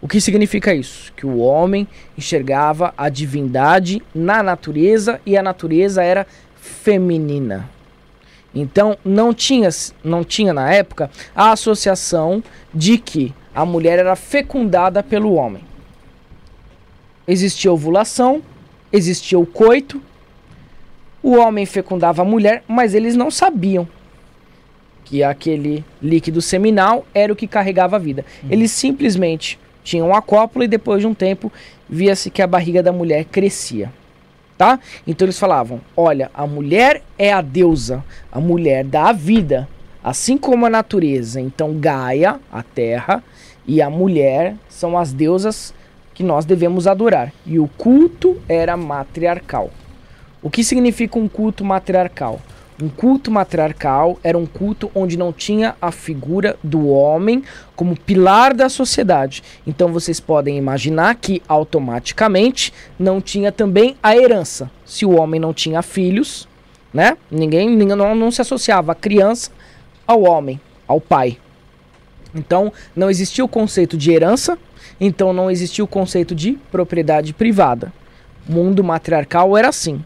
O 0.00 0.08
que 0.08 0.20
significa 0.20 0.74
isso? 0.74 1.12
Que 1.12 1.26
o 1.26 1.38
homem 1.38 1.86
enxergava 2.16 2.94
a 2.96 3.10
divindade 3.10 4.02
na 4.14 4.42
natureza 4.42 5.20
e 5.26 5.36
a 5.36 5.42
natureza 5.42 6.02
era 6.02 6.26
feminina. 6.56 7.68
Então 8.54 8.96
não 9.04 9.34
tinha, 9.34 9.68
não 10.02 10.24
tinha 10.24 10.54
na 10.54 10.72
época 10.72 11.10
a 11.34 11.52
associação 11.52 12.42
de 12.72 12.96
que 12.96 13.34
a 13.54 13.66
mulher 13.66 13.98
era 13.98 14.16
fecundada 14.16 15.02
pelo 15.02 15.34
homem. 15.34 15.62
Existia 17.28 17.70
ovulação, 17.70 18.42
existia 18.92 19.38
o 19.38 19.46
coito, 19.46 20.02
o 21.22 21.36
homem 21.36 21.66
fecundava 21.66 22.22
a 22.22 22.24
mulher, 22.24 22.62
mas 22.66 22.94
eles 22.94 23.14
não 23.14 23.30
sabiam 23.30 23.86
que 25.04 25.22
aquele 25.22 25.84
líquido 26.00 26.40
seminal 26.40 27.04
era 27.12 27.32
o 27.32 27.36
que 27.36 27.46
carregava 27.46 27.96
a 27.96 27.98
vida. 27.98 28.24
Eles 28.48 28.70
simplesmente 28.70 29.58
tinham 29.82 30.14
a 30.14 30.22
cópula 30.22 30.64
e 30.64 30.68
depois 30.68 31.00
de 31.00 31.06
um 31.06 31.14
tempo 31.14 31.52
via-se 31.88 32.30
que 32.30 32.40
a 32.40 32.46
barriga 32.46 32.82
da 32.82 32.92
mulher 32.92 33.24
crescia. 33.24 33.92
tá? 34.56 34.78
Então 35.06 35.24
eles 35.24 35.38
falavam: 35.38 35.80
olha, 35.96 36.30
a 36.34 36.46
mulher 36.46 37.02
é 37.18 37.32
a 37.32 37.40
deusa, 37.40 38.04
a 38.30 38.38
mulher 38.38 38.84
dá 38.84 39.08
a 39.08 39.12
vida, 39.12 39.68
assim 40.04 40.38
como 40.38 40.66
a 40.66 40.70
natureza. 40.70 41.40
Então 41.40 41.78
Gaia, 41.78 42.38
a 42.52 42.62
terra, 42.62 43.24
e 43.66 43.82
a 43.82 43.90
mulher 43.90 44.54
são 44.68 44.96
as 44.96 45.12
deusas 45.12 45.74
que 46.14 46.22
nós 46.22 46.44
devemos 46.44 46.86
adorar. 46.86 47.32
E 47.46 47.58
o 47.58 47.66
culto 47.66 48.40
era 48.48 48.76
matriarcal. 48.76 49.70
O 50.42 50.48
que 50.48 50.64
significa 50.64 51.18
um 51.18 51.28
culto 51.28 51.62
matriarcal? 51.62 52.40
Um 52.82 52.88
culto 52.88 53.30
matriarcal 53.30 54.18
era 54.24 54.38
um 54.38 54.46
culto 54.46 54.90
onde 54.94 55.18
não 55.18 55.34
tinha 55.34 55.76
a 55.82 55.92
figura 55.92 56.56
do 56.64 56.88
homem 56.88 57.44
como 57.76 57.94
pilar 57.94 58.54
da 58.54 58.70
sociedade. 58.70 59.42
Então 59.66 59.92
vocês 59.92 60.18
podem 60.18 60.56
imaginar 60.56 61.14
que 61.16 61.42
automaticamente 61.46 62.72
não 62.98 63.20
tinha 63.20 63.52
também 63.52 63.96
a 64.02 64.16
herança. 64.16 64.70
Se 64.86 65.04
o 65.04 65.14
homem 65.20 65.38
não 65.38 65.52
tinha 65.52 65.82
filhos, 65.82 66.48
né? 66.92 67.18
Ninguém, 67.30 67.68
ninguém 67.68 67.94
não, 67.94 68.14
não 68.14 68.30
se 68.30 68.40
associava 68.40 68.92
a 68.92 68.94
criança 68.94 69.50
ao 70.06 70.22
homem, 70.22 70.58
ao 70.88 71.02
pai. 71.02 71.36
Então 72.34 72.72
não 72.96 73.10
existia 73.10 73.44
o 73.44 73.48
conceito 73.48 73.94
de 73.94 74.10
herança, 74.10 74.56
então 74.98 75.34
não 75.34 75.50
existia 75.50 75.84
o 75.84 75.88
conceito 75.88 76.34
de 76.34 76.52
propriedade 76.72 77.34
privada. 77.34 77.92
O 78.48 78.52
mundo 78.52 78.82
matriarcal 78.82 79.54
era 79.54 79.68
assim. 79.68 80.02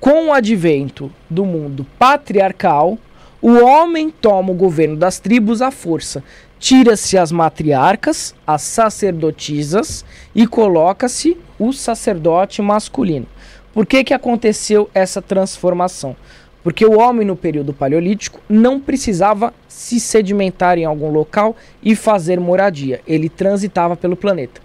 Com 0.00 0.28
o 0.28 0.32
advento 0.32 1.10
do 1.28 1.44
mundo 1.44 1.84
patriarcal, 1.98 2.96
o 3.42 3.64
homem 3.64 4.10
toma 4.10 4.52
o 4.52 4.54
governo 4.54 4.96
das 4.96 5.18
tribos 5.18 5.60
à 5.60 5.72
força. 5.72 6.22
Tira-se 6.56 7.18
as 7.18 7.32
matriarcas, 7.32 8.32
as 8.46 8.62
sacerdotisas 8.62 10.04
e 10.32 10.46
coloca-se 10.46 11.36
o 11.58 11.72
sacerdote 11.72 12.62
masculino. 12.62 13.26
Por 13.74 13.86
que, 13.86 14.04
que 14.04 14.14
aconteceu 14.14 14.88
essa 14.94 15.20
transformação? 15.20 16.14
Porque 16.62 16.86
o 16.86 16.98
homem 16.98 17.26
no 17.26 17.34
período 17.34 17.72
paleolítico 17.72 18.40
não 18.48 18.78
precisava 18.78 19.52
se 19.66 19.98
sedimentar 19.98 20.78
em 20.78 20.84
algum 20.84 21.10
local 21.10 21.56
e 21.82 21.96
fazer 21.96 22.38
moradia, 22.38 23.00
ele 23.04 23.28
transitava 23.28 23.96
pelo 23.96 24.16
planeta. 24.16 24.60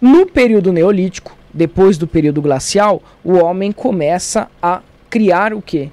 No 0.00 0.26
período 0.26 0.72
neolítico, 0.72 1.35
depois 1.56 1.96
do 1.96 2.06
período 2.06 2.42
glacial, 2.42 3.02
o 3.24 3.32
homem 3.34 3.72
começa 3.72 4.48
a 4.62 4.82
criar 5.08 5.54
o 5.54 5.62
quê? 5.62 5.88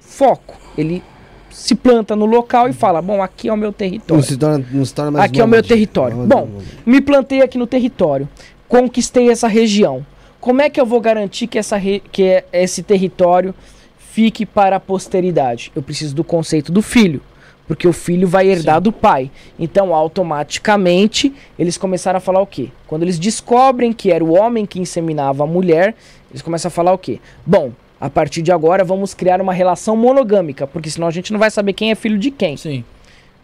Foco. 0.00 0.56
Ele 0.78 1.02
se 1.50 1.74
planta 1.74 2.14
no 2.14 2.24
local 2.24 2.68
e 2.68 2.72
fala: 2.72 3.02
Bom, 3.02 3.20
aqui 3.20 3.48
é 3.48 3.52
o 3.52 3.56
meu 3.56 3.72
território. 3.72 4.14
Não 4.14 4.22
se 4.22 4.36
torna, 4.36 4.64
não 4.70 4.84
se 4.84 4.94
torna 4.94 5.10
mais 5.10 5.24
aqui 5.24 5.40
é 5.40 5.44
o 5.44 5.48
meu 5.48 5.62
território. 5.62 6.16
Bom, 6.18 6.48
me 6.86 7.00
plantei 7.00 7.42
aqui 7.42 7.58
no 7.58 7.66
território, 7.66 8.28
conquistei 8.68 9.28
essa 9.28 9.48
região. 9.48 10.06
Como 10.40 10.62
é 10.62 10.70
que 10.70 10.80
eu 10.80 10.86
vou 10.86 11.00
garantir 11.00 11.46
que, 11.46 11.58
essa 11.58 11.80
que 11.80 12.22
é, 12.22 12.44
esse 12.52 12.82
território 12.82 13.54
fique 13.98 14.46
para 14.46 14.76
a 14.76 14.80
posteridade? 14.80 15.72
Eu 15.74 15.82
preciso 15.82 16.14
do 16.14 16.24
conceito 16.24 16.70
do 16.72 16.82
filho 16.82 17.20
porque 17.66 17.86
o 17.86 17.92
filho 17.92 18.26
vai 18.26 18.48
herdar 18.48 18.76
Sim. 18.76 18.82
do 18.82 18.92
pai. 18.92 19.30
Então, 19.58 19.94
automaticamente, 19.94 21.32
eles 21.58 21.76
começaram 21.78 22.18
a 22.18 22.20
falar 22.20 22.40
o 22.40 22.46
quê? 22.46 22.68
Quando 22.86 23.02
eles 23.02 23.18
descobrem 23.18 23.92
que 23.92 24.10
era 24.10 24.24
o 24.24 24.32
homem 24.32 24.66
que 24.66 24.80
inseminava 24.80 25.44
a 25.44 25.46
mulher, 25.46 25.94
eles 26.30 26.42
começam 26.42 26.68
a 26.68 26.70
falar 26.70 26.92
o 26.92 26.98
quê? 26.98 27.20
Bom, 27.46 27.72
a 28.00 28.10
partir 28.10 28.42
de 28.42 28.50
agora 28.50 28.82
vamos 28.82 29.14
criar 29.14 29.40
uma 29.40 29.52
relação 29.52 29.96
monogâmica, 29.96 30.66
porque 30.66 30.90
senão 30.90 31.06
a 31.06 31.10
gente 31.10 31.32
não 31.32 31.38
vai 31.38 31.50
saber 31.50 31.72
quem 31.72 31.90
é 31.90 31.94
filho 31.94 32.18
de 32.18 32.30
quem. 32.30 32.56
Sim. 32.56 32.84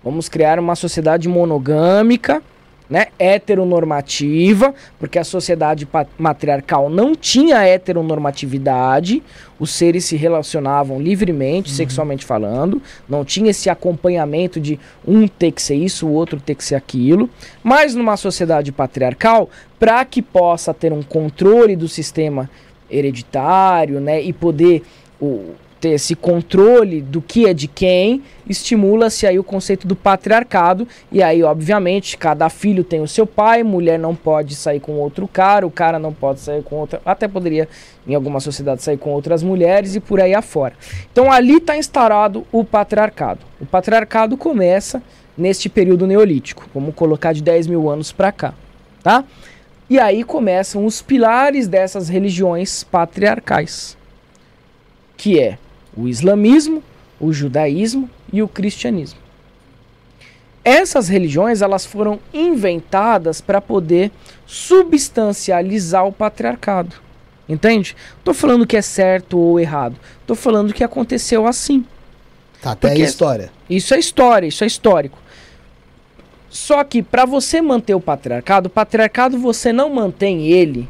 Vamos 0.03 0.29
criar 0.29 0.59
uma 0.59 0.75
sociedade 0.75 1.29
monogâmica 1.29 2.43
né, 2.89 3.09
heteronormativa, 3.18 4.74
porque 4.99 5.18
a 5.18 5.24
sociedade 5.24 5.86
matriarcal 6.18 6.89
não 6.89 7.14
tinha 7.14 7.62
heteronormatividade, 7.66 9.22
os 9.59 9.70
seres 9.70 10.05
se 10.05 10.16
relacionavam 10.16 11.01
livremente, 11.01 11.70
uhum. 11.70 11.76
sexualmente 11.76 12.24
falando, 12.24 12.80
não 13.09 13.24
tinha 13.24 13.51
esse 13.51 13.68
acompanhamento 13.68 14.61
de 14.61 14.78
um 15.07 15.28
ter 15.28 15.53
que 15.53 15.61
ser 15.61 15.74
isso, 15.74 16.07
o 16.07 16.12
outro 16.12 16.41
ter 16.41 16.55
que 16.55 16.64
ser 16.64 16.76
aquilo. 16.76 17.28
Mas 17.62 17.95
numa 17.95 18.16
sociedade 18.16 18.72
patriarcal, 18.72 19.51
para 19.78 20.05
que 20.05 20.22
possa 20.22 20.72
ter 20.72 20.93
um 20.93 21.03
controle 21.03 21.76
do 21.76 21.89
sistema 21.89 22.49
hereditário, 22.91 24.01
né, 24.01 24.22
e 24.22 24.32
poder 24.32 24.82
o, 25.20 25.55
ter 25.81 25.91
esse 25.91 26.14
controle 26.14 27.01
do 27.01 27.22
que 27.22 27.47
é 27.47 27.55
de 27.55 27.68
quem, 27.68 28.22
estimula-se 28.49 29.26
aí 29.26 29.39
o 29.39 29.45
conceito 29.45 29.87
do 29.87 29.95
patriarcado. 29.95 30.87
E 31.11 31.22
aí, 31.22 31.43
obviamente, 31.43 32.16
cada 32.16 32.49
filho 32.49 32.83
tem 32.83 33.01
o 33.01 33.09
seu 33.09 33.26
pai, 33.26 33.62
mulher 33.62 33.99
não 33.99 34.14
pode 34.14 34.55
sair 34.55 34.81
com 34.81 34.93
outro 34.93 35.29
cara, 35.29 35.66
o 35.66 35.70
cara 35.70 35.99
não 35.99 36.12
pode 36.12 36.41
sair 36.41 36.62
com 36.62 36.76
outra. 36.76 37.01
Até 37.05 37.29
poderia, 37.29 37.68
em 38.07 38.14
alguma 38.14 38.41
sociedade, 38.41 38.83
sair 38.83 38.99
com 38.99 39.11
outras 39.11 39.43
mulheres 39.43 39.95
e 39.95 40.01
por 40.01 40.20
aí 40.20 40.35
afora. 40.35 40.74
Então 41.12 41.31
ali 41.31 41.57
está 41.57 41.76
instaurado 41.76 42.47
o 42.51 42.64
patriarcado. 42.64 43.41
O 43.61 43.66
patriarcado 43.66 44.37
começa 44.37 45.03
neste 45.37 45.68
período 45.68 46.07
neolítico. 46.07 46.68
Vamos 46.74 46.95
colocar 46.95 47.33
de 47.33 47.43
10 47.43 47.68
mil 47.68 47.89
anos 47.89 48.11
para 48.11 48.33
cá, 48.33 48.55
tá? 49.03 49.24
E 49.89 49.99
aí 49.99 50.22
começam 50.22 50.85
os 50.85 51.01
pilares 51.01 51.66
dessas 51.66 52.11
religiões 52.11 52.85
patriarcais, 52.85 53.97
que 55.16 55.41
é 55.41 55.57
o 55.99 56.07
islamismo, 56.07 56.82
o 57.18 57.32
judaísmo 57.32 58.09
e 58.32 58.40
o 58.40 58.46
cristianismo. 58.46 59.18
Essas 60.64 61.09
religiões 61.09 61.61
elas 61.61 61.84
foram 61.84 62.20
inventadas 62.32 63.40
para 63.40 63.61
poder 63.61 64.12
substancializar 64.46 66.07
o 66.07 66.12
patriarcado. 66.12 66.94
Entende? 67.49 67.96
Tô 68.22 68.32
falando 68.32 68.66
que 68.66 68.76
é 68.76 68.82
certo 68.82 69.38
ou 69.38 69.59
errado. 69.59 69.96
Tô 70.26 70.34
falando 70.34 70.74
que 70.74 70.84
aconteceu 70.84 71.46
assim. 71.46 71.84
Tá, 72.61 72.72
até 72.72 72.88
Porque 72.88 73.03
a 73.03 73.05
história. 73.05 73.53
Isso 73.68 73.94
é 73.94 73.99
história, 73.99 74.46
isso 74.46 74.62
é 74.62 74.66
histórico. 74.66 75.18
Só 76.51 76.84
que 76.84 77.03
para 77.03 77.24
você 77.24 77.61
manter 77.61 77.94
o 77.94 78.01
patriarcado, 78.01 78.68
o 78.68 78.70
patriarcado 78.70 79.38
você 79.38 79.72
não 79.72 79.90
mantém 79.90 80.46
ele 80.46 80.88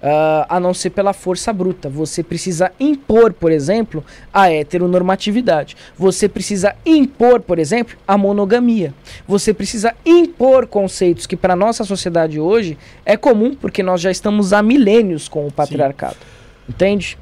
Uh, 0.00 0.46
a 0.48 0.60
não 0.60 0.72
ser 0.72 0.90
pela 0.90 1.12
força 1.12 1.52
bruta. 1.52 1.88
Você 1.88 2.22
precisa 2.22 2.70
impor, 2.78 3.32
por 3.32 3.50
exemplo, 3.50 4.04
a 4.32 4.48
heteronormatividade. 4.48 5.76
Você 5.96 6.28
precisa 6.28 6.76
impor, 6.86 7.40
por 7.40 7.58
exemplo, 7.58 7.96
a 8.06 8.16
monogamia. 8.16 8.94
Você 9.26 9.52
precisa 9.52 9.92
impor 10.06 10.68
conceitos 10.68 11.26
que 11.26 11.36
para 11.36 11.56
nossa 11.56 11.82
sociedade 11.82 12.38
hoje 12.38 12.78
é 13.04 13.16
comum, 13.16 13.56
porque 13.56 13.82
nós 13.82 14.00
já 14.00 14.10
estamos 14.10 14.52
há 14.52 14.62
milênios 14.62 15.28
com 15.28 15.44
o 15.44 15.52
patriarcado. 15.52 16.14
Sim. 16.14 16.68
Entende? 16.68 17.18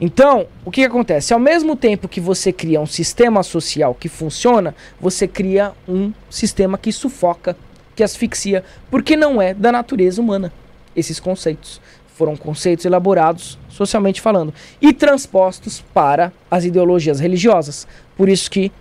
Então, 0.00 0.46
o 0.64 0.70
que, 0.70 0.82
que 0.82 0.86
acontece? 0.86 1.32
Ao 1.32 1.40
mesmo 1.40 1.74
tempo 1.74 2.06
que 2.06 2.20
você 2.20 2.52
cria 2.52 2.80
um 2.80 2.86
sistema 2.86 3.42
social 3.42 3.94
que 3.94 4.08
funciona, 4.08 4.74
você 5.00 5.26
cria 5.26 5.72
um 5.88 6.12
sistema 6.28 6.76
que 6.76 6.92
sufoca, 6.92 7.56
que 7.94 8.02
asfixia, 8.02 8.62
porque 8.90 9.16
não 9.16 9.40
é 9.40 9.54
da 9.54 9.72
natureza 9.72 10.20
humana 10.20 10.52
esses 10.94 11.20
conceitos 11.20 11.80
foram 12.16 12.34
conceitos 12.34 12.86
elaborados 12.86 13.58
socialmente 13.68 14.22
falando 14.22 14.52
e 14.80 14.90
transpostos 14.92 15.84
para 15.92 16.32
as 16.50 16.64
ideologias 16.64 17.20
religiosas. 17.20 17.86
Por 18.16 18.28
isso 18.28 18.50
que 18.50 18.72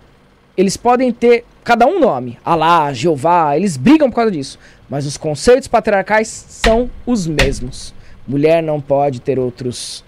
eles 0.58 0.78
podem 0.78 1.12
ter 1.12 1.44
cada 1.62 1.86
um 1.86 2.00
nome, 2.00 2.40
Alá, 2.46 2.94
Jeová, 2.94 3.58
eles 3.58 3.76
brigam 3.76 4.10
por 4.10 4.16
causa 4.16 4.32
disso, 4.32 4.58
mas 4.90 5.06
os 5.06 5.18
conceitos 5.18 5.68
patriarcais 5.68 6.28
são 6.48 6.90
os 7.06 7.28
mesmos. 7.28 7.94
Mulher 8.26 8.64
não 8.64 8.80
pode 8.80 9.20
ter 9.20 9.38
outros 9.38 10.04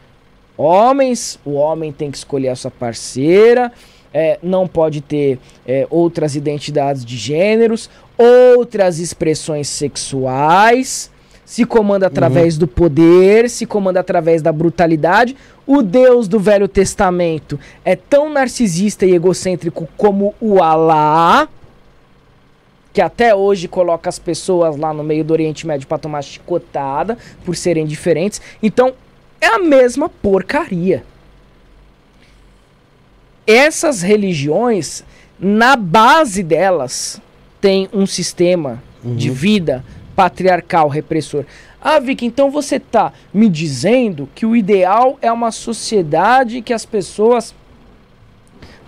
homens, 0.55 1.38
o 1.43 1.51
homem 1.51 1.91
tem 1.91 2.09
que 2.09 2.17
escolher 2.17 2.49
a 2.49 2.55
sua 2.55 2.71
parceira, 2.71 3.73
é, 4.13 4.39
não 4.41 4.67
pode 4.67 5.01
ter 5.01 5.38
é, 5.67 5.86
outras 5.89 6.36
identidades 6.36 7.03
de 7.03 7.17
gêneros, 7.17 7.89
outras 8.17 8.99
expressões 8.99 9.67
sexuais 9.67 11.11
se 11.47 11.63
comanda 11.63 12.07
através 12.07 12.55
uhum. 12.55 12.59
do 12.59 12.67
poder, 12.67 13.49
se 13.49 13.65
comanda 13.65 14.01
através 14.01 14.41
da 14.41 14.51
brutalidade. 14.51 15.33
O 15.65 15.81
Deus 15.81 16.27
do 16.27 16.37
Velho 16.37 16.67
Testamento 16.67 17.57
é 17.85 17.95
tão 17.95 18.29
narcisista 18.29 19.05
e 19.05 19.15
egocêntrico 19.15 19.87
como 19.95 20.35
o 20.41 20.61
Alá, 20.61 21.47
que 22.91 22.99
até 22.99 23.33
hoje 23.33 23.69
coloca 23.69 24.09
as 24.09 24.19
pessoas 24.19 24.75
lá 24.75 24.93
no 24.93 25.05
meio 25.05 25.23
do 25.23 25.31
Oriente 25.31 25.65
Médio 25.65 25.87
para 25.87 25.97
tomar 25.97 26.21
chicotada 26.21 27.17
por 27.45 27.55
serem 27.55 27.85
diferentes. 27.85 28.41
Então, 28.61 28.93
é 29.39 29.47
a 29.47 29.59
mesma 29.59 30.09
porcaria. 30.09 31.01
Essas 33.47 34.01
religiões, 34.01 35.01
na 35.39 35.77
base 35.77 36.43
delas, 36.43 37.21
tem 37.61 37.87
um 37.93 38.05
sistema 38.05 38.83
uhum. 39.01 39.15
de 39.15 39.29
vida 39.29 39.85
patriarcal, 40.18 40.89
repressor. 40.89 41.45
Ah, 41.80 41.99
Vicky, 41.99 42.26
então 42.26 42.49
você 42.49 42.80
tá 42.80 43.13
me 43.32 43.47
dizendo 43.47 44.28
que 44.34 44.47
o 44.47 44.55
ideal 44.55 45.20
é 45.22 45.32
uma 45.32 45.51
sociedade 45.51 46.63
que 46.63 46.74
as 46.74 46.88
pessoas 46.88 47.53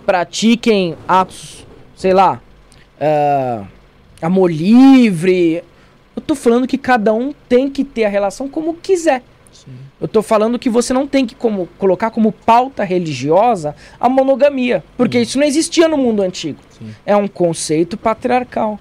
pratiquem 0.04 0.96
atos, 1.06 1.64
sei 1.94 2.12
lá, 2.12 2.42
uh, 3.00 3.64
amor 4.20 4.50
livre. 4.50 5.62
Eu 6.16 6.20
tô 6.20 6.34
falando 6.34 6.66
que 6.66 6.76
cada 6.76 7.14
um 7.14 7.32
tem 7.48 7.70
que 7.70 7.84
ter 7.84 8.06
a 8.06 8.08
relação 8.08 8.48
como 8.48 8.74
quiser. 8.74 9.22
Sim. 9.52 9.70
Eu 10.00 10.08
tô 10.08 10.22
falando 10.22 10.58
que 10.58 10.68
você 10.68 10.92
não 10.92 11.06
tem 11.06 11.24
que 11.24 11.36
como, 11.36 11.68
colocar 11.78 12.10
como 12.10 12.32
pauta 12.32 12.82
religiosa 12.82 13.76
a 14.00 14.08
monogamia, 14.08 14.82
porque 14.96 15.20
isso 15.20 15.38
não 15.38 15.46
existia 15.46 15.86
no 15.86 15.96
mundo 15.96 16.22
antigo. 16.22 16.58
É 17.06 17.14
um 17.14 17.28
conceito 17.28 17.96
patriarcal. 17.96 18.80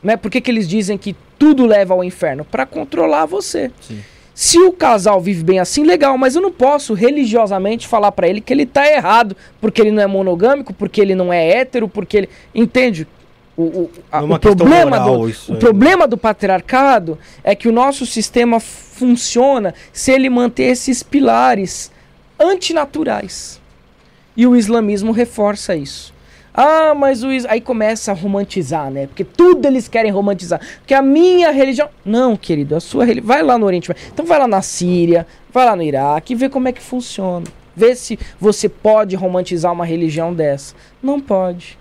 Né? 0.00 0.16
Por 0.16 0.30
que, 0.30 0.40
que 0.40 0.52
eles 0.52 0.68
dizem 0.68 0.96
que 0.96 1.16
tudo 1.40 1.64
leva 1.66 1.94
ao 1.94 2.04
inferno? 2.04 2.44
Para 2.44 2.66
controlar 2.66 3.24
você. 3.24 3.70
Sim. 3.80 4.00
Se 4.34 4.58
o 4.60 4.72
casal 4.72 5.20
vive 5.20 5.42
bem 5.42 5.58
assim, 5.58 5.84
legal, 5.84 6.16
mas 6.18 6.36
eu 6.36 6.42
não 6.42 6.52
posso 6.52 6.92
religiosamente 6.94 7.88
falar 7.88 8.12
pra 8.12 8.28
ele 8.28 8.40
que 8.40 8.52
ele 8.52 8.66
tá 8.66 8.86
errado, 8.86 9.34
porque 9.60 9.80
ele 9.80 9.90
não 9.90 10.02
é 10.02 10.06
monogâmico, 10.06 10.72
porque 10.74 11.00
ele 11.00 11.14
não 11.14 11.32
é 11.32 11.48
hétero, 11.48 11.88
porque 11.88 12.16
ele. 12.18 12.28
Entende? 12.54 13.08
O, 13.56 13.62
o, 13.62 13.90
a- 14.12 14.18
é 14.20 14.22
o 14.22 14.38
problema, 14.38 14.98
moral 15.00 15.16
do, 15.16 15.20
o 15.22 15.26
aí. 15.26 15.58
problema 15.58 16.06
do 16.06 16.16
patriarcado 16.18 17.18
é 17.42 17.54
que 17.54 17.68
o 17.68 17.72
nosso 17.72 18.04
sistema 18.06 18.60
funciona 18.60 19.74
se 19.92 20.12
ele 20.12 20.28
manter 20.30 20.64
esses 20.64 21.02
pilares 21.02 21.90
antinaturais. 22.38 23.60
E 24.36 24.46
o 24.46 24.54
islamismo 24.56 25.12
reforça 25.12 25.74
isso. 25.74 26.14
Ah, 26.52 26.94
mas 26.94 27.22
o 27.22 27.30
is... 27.32 27.46
aí 27.46 27.60
começa 27.60 28.10
a 28.10 28.14
romantizar, 28.14 28.90
né? 28.90 29.06
Porque 29.06 29.24
tudo 29.24 29.66
eles 29.66 29.88
querem 29.88 30.10
romantizar. 30.10 30.60
Porque 30.78 30.94
a 30.94 31.02
minha 31.02 31.50
religião. 31.50 31.88
Não, 32.04 32.36
querido, 32.36 32.74
a 32.74 32.80
sua 32.80 33.04
religião. 33.04 33.26
Vai 33.26 33.42
lá 33.42 33.56
no 33.56 33.66
Oriente 33.66 33.88
Médio. 33.88 34.04
Então 34.12 34.26
vai 34.26 34.38
lá 34.38 34.48
na 34.48 34.62
Síria, 34.62 35.26
vai 35.52 35.64
lá 35.64 35.76
no 35.76 35.82
Iraque 35.82 36.32
e 36.32 36.36
vê 36.36 36.48
como 36.48 36.68
é 36.68 36.72
que 36.72 36.82
funciona. 36.82 37.46
Vê 37.74 37.94
se 37.94 38.18
você 38.38 38.68
pode 38.68 39.16
romantizar 39.16 39.72
uma 39.72 39.84
religião 39.84 40.34
dessa. 40.34 40.74
Não 41.02 41.20
pode. 41.20 41.78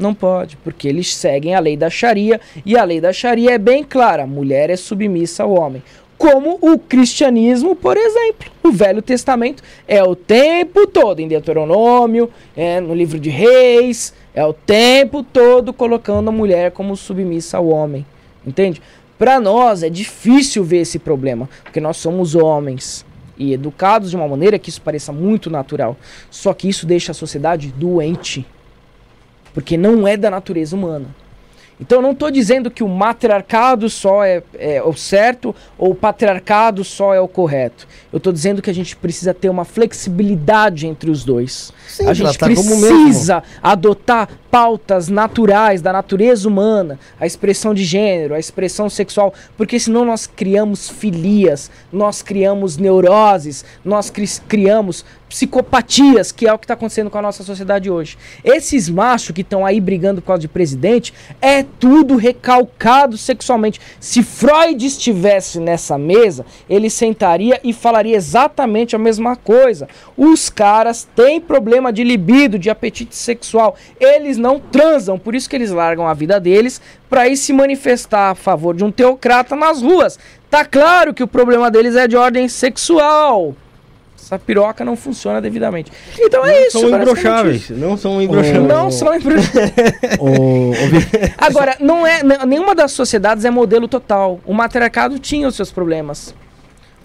Não 0.00 0.14
pode, 0.14 0.56
porque 0.56 0.88
eles 0.88 1.14
seguem 1.14 1.54
a 1.54 1.60
lei 1.60 1.76
da 1.76 1.90
Sharia 1.90 2.40
e 2.64 2.74
a 2.74 2.82
lei 2.84 3.02
da 3.02 3.12
Sharia 3.12 3.52
é 3.52 3.58
bem 3.58 3.84
clara: 3.84 4.26
mulher 4.26 4.70
é 4.70 4.76
submissa 4.76 5.42
ao 5.42 5.52
homem. 5.52 5.82
Como 6.20 6.58
o 6.60 6.78
cristianismo, 6.78 7.74
por 7.74 7.96
exemplo. 7.96 8.52
O 8.62 8.70
Velho 8.70 9.00
Testamento 9.00 9.62
é 9.88 10.04
o 10.04 10.14
tempo 10.14 10.86
todo, 10.86 11.20
em 11.20 11.26
Deuteronômio, 11.26 12.28
é 12.54 12.78
no 12.78 12.94
livro 12.94 13.18
de 13.18 13.30
Reis, 13.30 14.12
é 14.34 14.44
o 14.44 14.52
tempo 14.52 15.22
todo 15.22 15.72
colocando 15.72 16.28
a 16.28 16.32
mulher 16.32 16.72
como 16.72 16.94
submissa 16.94 17.56
ao 17.56 17.68
homem. 17.68 18.04
Entende? 18.46 18.82
Para 19.18 19.40
nós 19.40 19.82
é 19.82 19.88
difícil 19.88 20.62
ver 20.62 20.82
esse 20.82 20.98
problema, 20.98 21.48
porque 21.64 21.80
nós 21.80 21.96
somos 21.96 22.34
homens 22.34 23.02
e 23.38 23.54
educados 23.54 24.10
de 24.10 24.16
uma 24.16 24.28
maneira 24.28 24.58
que 24.58 24.68
isso 24.68 24.82
pareça 24.82 25.14
muito 25.14 25.48
natural. 25.48 25.96
Só 26.30 26.52
que 26.52 26.68
isso 26.68 26.84
deixa 26.84 27.12
a 27.12 27.14
sociedade 27.14 27.72
doente 27.74 28.46
porque 29.54 29.78
não 29.78 30.06
é 30.06 30.18
da 30.18 30.30
natureza 30.30 30.76
humana. 30.76 31.06
Então 31.80 31.98
eu 31.98 32.02
não 32.02 32.12
estou 32.12 32.30
dizendo 32.30 32.70
que 32.70 32.84
o 32.84 32.88
matriarcado 32.88 33.88
só 33.88 34.22
é, 34.22 34.42
é 34.58 34.82
o 34.82 34.92
certo 34.92 35.54
ou 35.78 35.92
o 35.92 35.94
patriarcado 35.94 36.84
só 36.84 37.14
é 37.14 37.20
o 37.20 37.26
correto. 37.26 37.88
Eu 38.12 38.18
estou 38.18 38.32
dizendo 38.32 38.60
que 38.60 38.68
a 38.68 38.74
gente 38.74 38.94
precisa 38.94 39.32
ter 39.32 39.48
uma 39.48 39.64
flexibilidade 39.64 40.86
entre 40.86 41.10
os 41.10 41.24
dois. 41.24 41.72
Sim, 41.88 42.06
a 42.06 42.12
gente 42.12 42.38
como 42.38 42.54
precisa 42.54 43.42
adotar 43.62 44.28
pautas 44.50 45.08
naturais 45.08 45.80
da 45.80 45.92
natureza 45.92 46.48
humana, 46.48 46.98
a 47.18 47.26
expressão 47.26 47.72
de 47.72 47.84
gênero, 47.84 48.34
a 48.34 48.38
expressão 48.38 48.90
sexual, 48.90 49.32
porque 49.56 49.78
senão 49.78 50.04
nós 50.04 50.26
criamos 50.26 50.88
filias, 50.88 51.70
nós 51.92 52.20
criamos 52.22 52.76
neuroses, 52.76 53.64
nós 53.84 54.10
cri- 54.10 54.40
criamos 54.48 55.04
psicopatias, 55.28 56.32
que 56.32 56.48
é 56.48 56.52
o 56.52 56.58
que 56.58 56.64
está 56.64 56.74
acontecendo 56.74 57.08
com 57.08 57.16
a 57.16 57.22
nossa 57.22 57.44
sociedade 57.44 57.88
hoje. 57.88 58.18
Esses 58.42 58.88
machos 58.88 59.30
que 59.30 59.42
estão 59.42 59.64
aí 59.64 59.80
brigando 59.80 60.20
por 60.20 60.26
causa 60.26 60.40
de 60.40 60.48
presidente 60.48 61.14
é 61.40 61.62
tudo 61.62 62.16
recalcado 62.16 63.16
sexualmente. 63.16 63.80
Se 64.00 64.24
Freud 64.24 64.84
estivesse 64.84 65.60
nessa 65.60 65.96
mesa, 65.96 66.44
ele 66.68 66.90
sentaria 66.90 67.60
e 67.62 67.72
falaria 67.72 68.16
exatamente 68.16 68.96
a 68.96 68.98
mesma 68.98 69.36
coisa. 69.36 69.88
Os 70.16 70.50
caras 70.50 71.08
têm 71.14 71.40
problema 71.40 71.92
de 71.92 72.02
libido, 72.02 72.58
de 72.58 72.68
apetite 72.68 73.14
sexual. 73.14 73.76
Eles 74.00 74.36
não 74.40 74.58
transam, 74.58 75.18
por 75.18 75.34
isso 75.34 75.48
que 75.48 75.54
eles 75.54 75.70
largam 75.70 76.08
a 76.08 76.14
vida 76.14 76.40
deles 76.40 76.80
para 77.08 77.28
ir 77.28 77.36
se 77.36 77.52
manifestar 77.52 78.30
a 78.30 78.34
favor 78.34 78.74
de 78.74 78.82
um 78.82 78.90
teocrata 78.90 79.54
nas 79.54 79.82
ruas. 79.82 80.18
Tá 80.50 80.64
claro 80.64 81.14
que 81.14 81.22
o 81.22 81.28
problema 81.28 81.70
deles 81.70 81.94
é 81.94 82.08
de 82.08 82.16
ordem 82.16 82.48
sexual. 82.48 83.54
Essa 84.30 84.38
piroca 84.38 84.84
não 84.84 84.96
funciona 84.96 85.40
devidamente. 85.40 85.90
Então 86.16 86.46
é 86.46 86.66
isso. 86.66 86.78
São 86.78 86.88
imbrocháveis. 86.88 87.62
isso. 87.62 87.74
Não 87.74 87.96
são 87.96 88.22
imbrocháveis. 88.22 88.64
Não 88.64 88.88
são 88.90 89.12
Vic, 89.18 89.28
Agora, 91.36 91.76
não 91.80 92.06
é, 92.06 92.22
nenhuma 92.46 92.72
das 92.72 92.92
sociedades 92.92 93.44
é 93.44 93.50
modelo 93.50 93.88
total. 93.88 94.38
O 94.46 94.54
matriarcado 94.54 95.18
tinha 95.18 95.48
os 95.48 95.56
seus 95.56 95.72
problemas. 95.72 96.32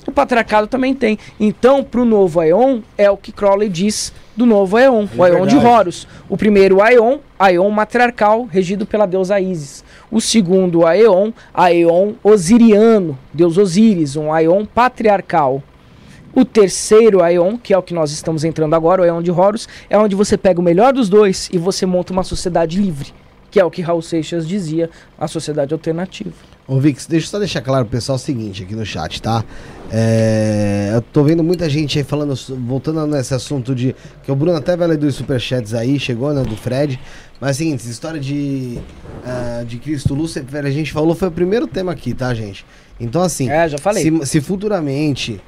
O 0.07 0.11
patriarcado 0.11 0.67
também 0.67 0.93
tem. 0.93 1.17
Então, 1.39 1.83
para 1.83 2.01
o 2.01 2.05
novo 2.05 2.39
Aeon, 2.39 2.81
é 2.97 3.09
o 3.09 3.17
que 3.17 3.31
Crowley 3.31 3.69
diz 3.69 4.13
do 4.35 4.45
novo 4.45 4.77
Aeon, 4.77 5.07
o 5.17 5.23
Aeon 5.23 5.47
de. 5.47 5.55
Horus. 5.55 6.07
O 6.29 6.37
primeiro 6.37 6.81
Aeon, 6.81 7.17
Aeon 7.39 7.69
matriarcal, 7.71 8.45
regido 8.45 8.85
pela 8.85 9.05
deusa 9.05 9.39
Isis. 9.39 9.83
O 10.11 10.21
segundo 10.21 10.85
Aeon, 10.85 11.31
Aeon 11.53 12.13
osiriano, 12.23 13.17
deus 13.33 13.57
Osíris, 13.57 14.15
um 14.15 14.31
Aeon 14.31 14.65
patriarcal. 14.65 15.63
O 16.35 16.43
terceiro 16.43 17.23
Aeon, 17.23 17.57
que 17.57 17.73
é 17.73 17.77
o 17.77 17.81
que 17.81 17.93
nós 17.93 18.11
estamos 18.11 18.43
entrando 18.43 18.75
agora, 18.75 19.01
o 19.01 19.05
Aeon 19.05 19.23
de 19.23 19.31
Horus, 19.31 19.67
é 19.89 19.97
onde 19.97 20.15
você 20.15 20.37
pega 20.37 20.59
o 20.59 20.63
melhor 20.63 20.93
dos 20.93 21.09
dois 21.09 21.49
e 21.51 21.57
você 21.57 21.85
monta 21.85 22.11
uma 22.11 22.23
sociedade 22.23 22.79
livre, 22.79 23.13
que 23.49 23.59
é 23.59 23.63
o 23.63 23.71
que 23.71 23.81
Raul 23.81 24.01
Seixas 24.01 24.45
dizia, 24.45 24.89
a 25.17 25.27
sociedade 25.27 25.73
alternativa. 25.73 26.54
Ô, 26.67 26.79
Vix, 26.79 27.05
deixa 27.05 27.27
eu 27.27 27.29
só 27.29 27.37
deixar 27.37 27.61
claro 27.61 27.85
pro 27.85 27.91
pessoal 27.91 28.15
o 28.15 28.19
seguinte 28.19 28.63
aqui 28.63 28.75
no 28.75 28.83
chat, 28.83 29.21
tá? 29.21 29.43
É, 29.91 30.91
eu 30.95 31.01
tô 31.01 31.23
vendo 31.23 31.43
muita 31.43 31.69
gente 31.69 31.99
aí 31.99 32.03
falando, 32.03 32.33
voltando 32.65 33.05
nesse 33.05 33.35
assunto 33.35 33.75
de. 33.75 33.95
Que 34.23 34.31
o 34.31 34.35
Bruno 34.35 34.57
até 34.57 34.75
vai 34.75 34.87
ler 34.87 34.97
dos 34.97 35.13
superchats 35.13 35.75
aí, 35.75 35.99
chegou, 35.99 36.33
né? 36.33 36.41
Do 36.41 36.57
Fred. 36.57 36.99
Mas 37.39 37.49
é 37.49 37.51
o 37.51 37.55
seguinte, 37.55 37.81
essa 37.81 37.91
história 37.91 38.19
de. 38.19 38.79
ah, 39.23 39.63
de 39.63 39.77
Cristo 39.77 40.15
Lúcifer, 40.15 40.65
a 40.65 40.71
gente 40.71 40.91
falou, 40.91 41.13
foi 41.13 41.27
o 41.27 41.31
primeiro 41.31 41.67
tema 41.67 41.91
aqui, 41.91 42.15
tá, 42.15 42.33
gente? 42.33 42.65
Então, 42.99 43.21
assim. 43.21 43.47
É, 43.47 43.69
já 43.69 43.77
falei. 43.77 44.03
Se, 44.03 44.25
se 44.25 44.41
futuramente 44.41 45.39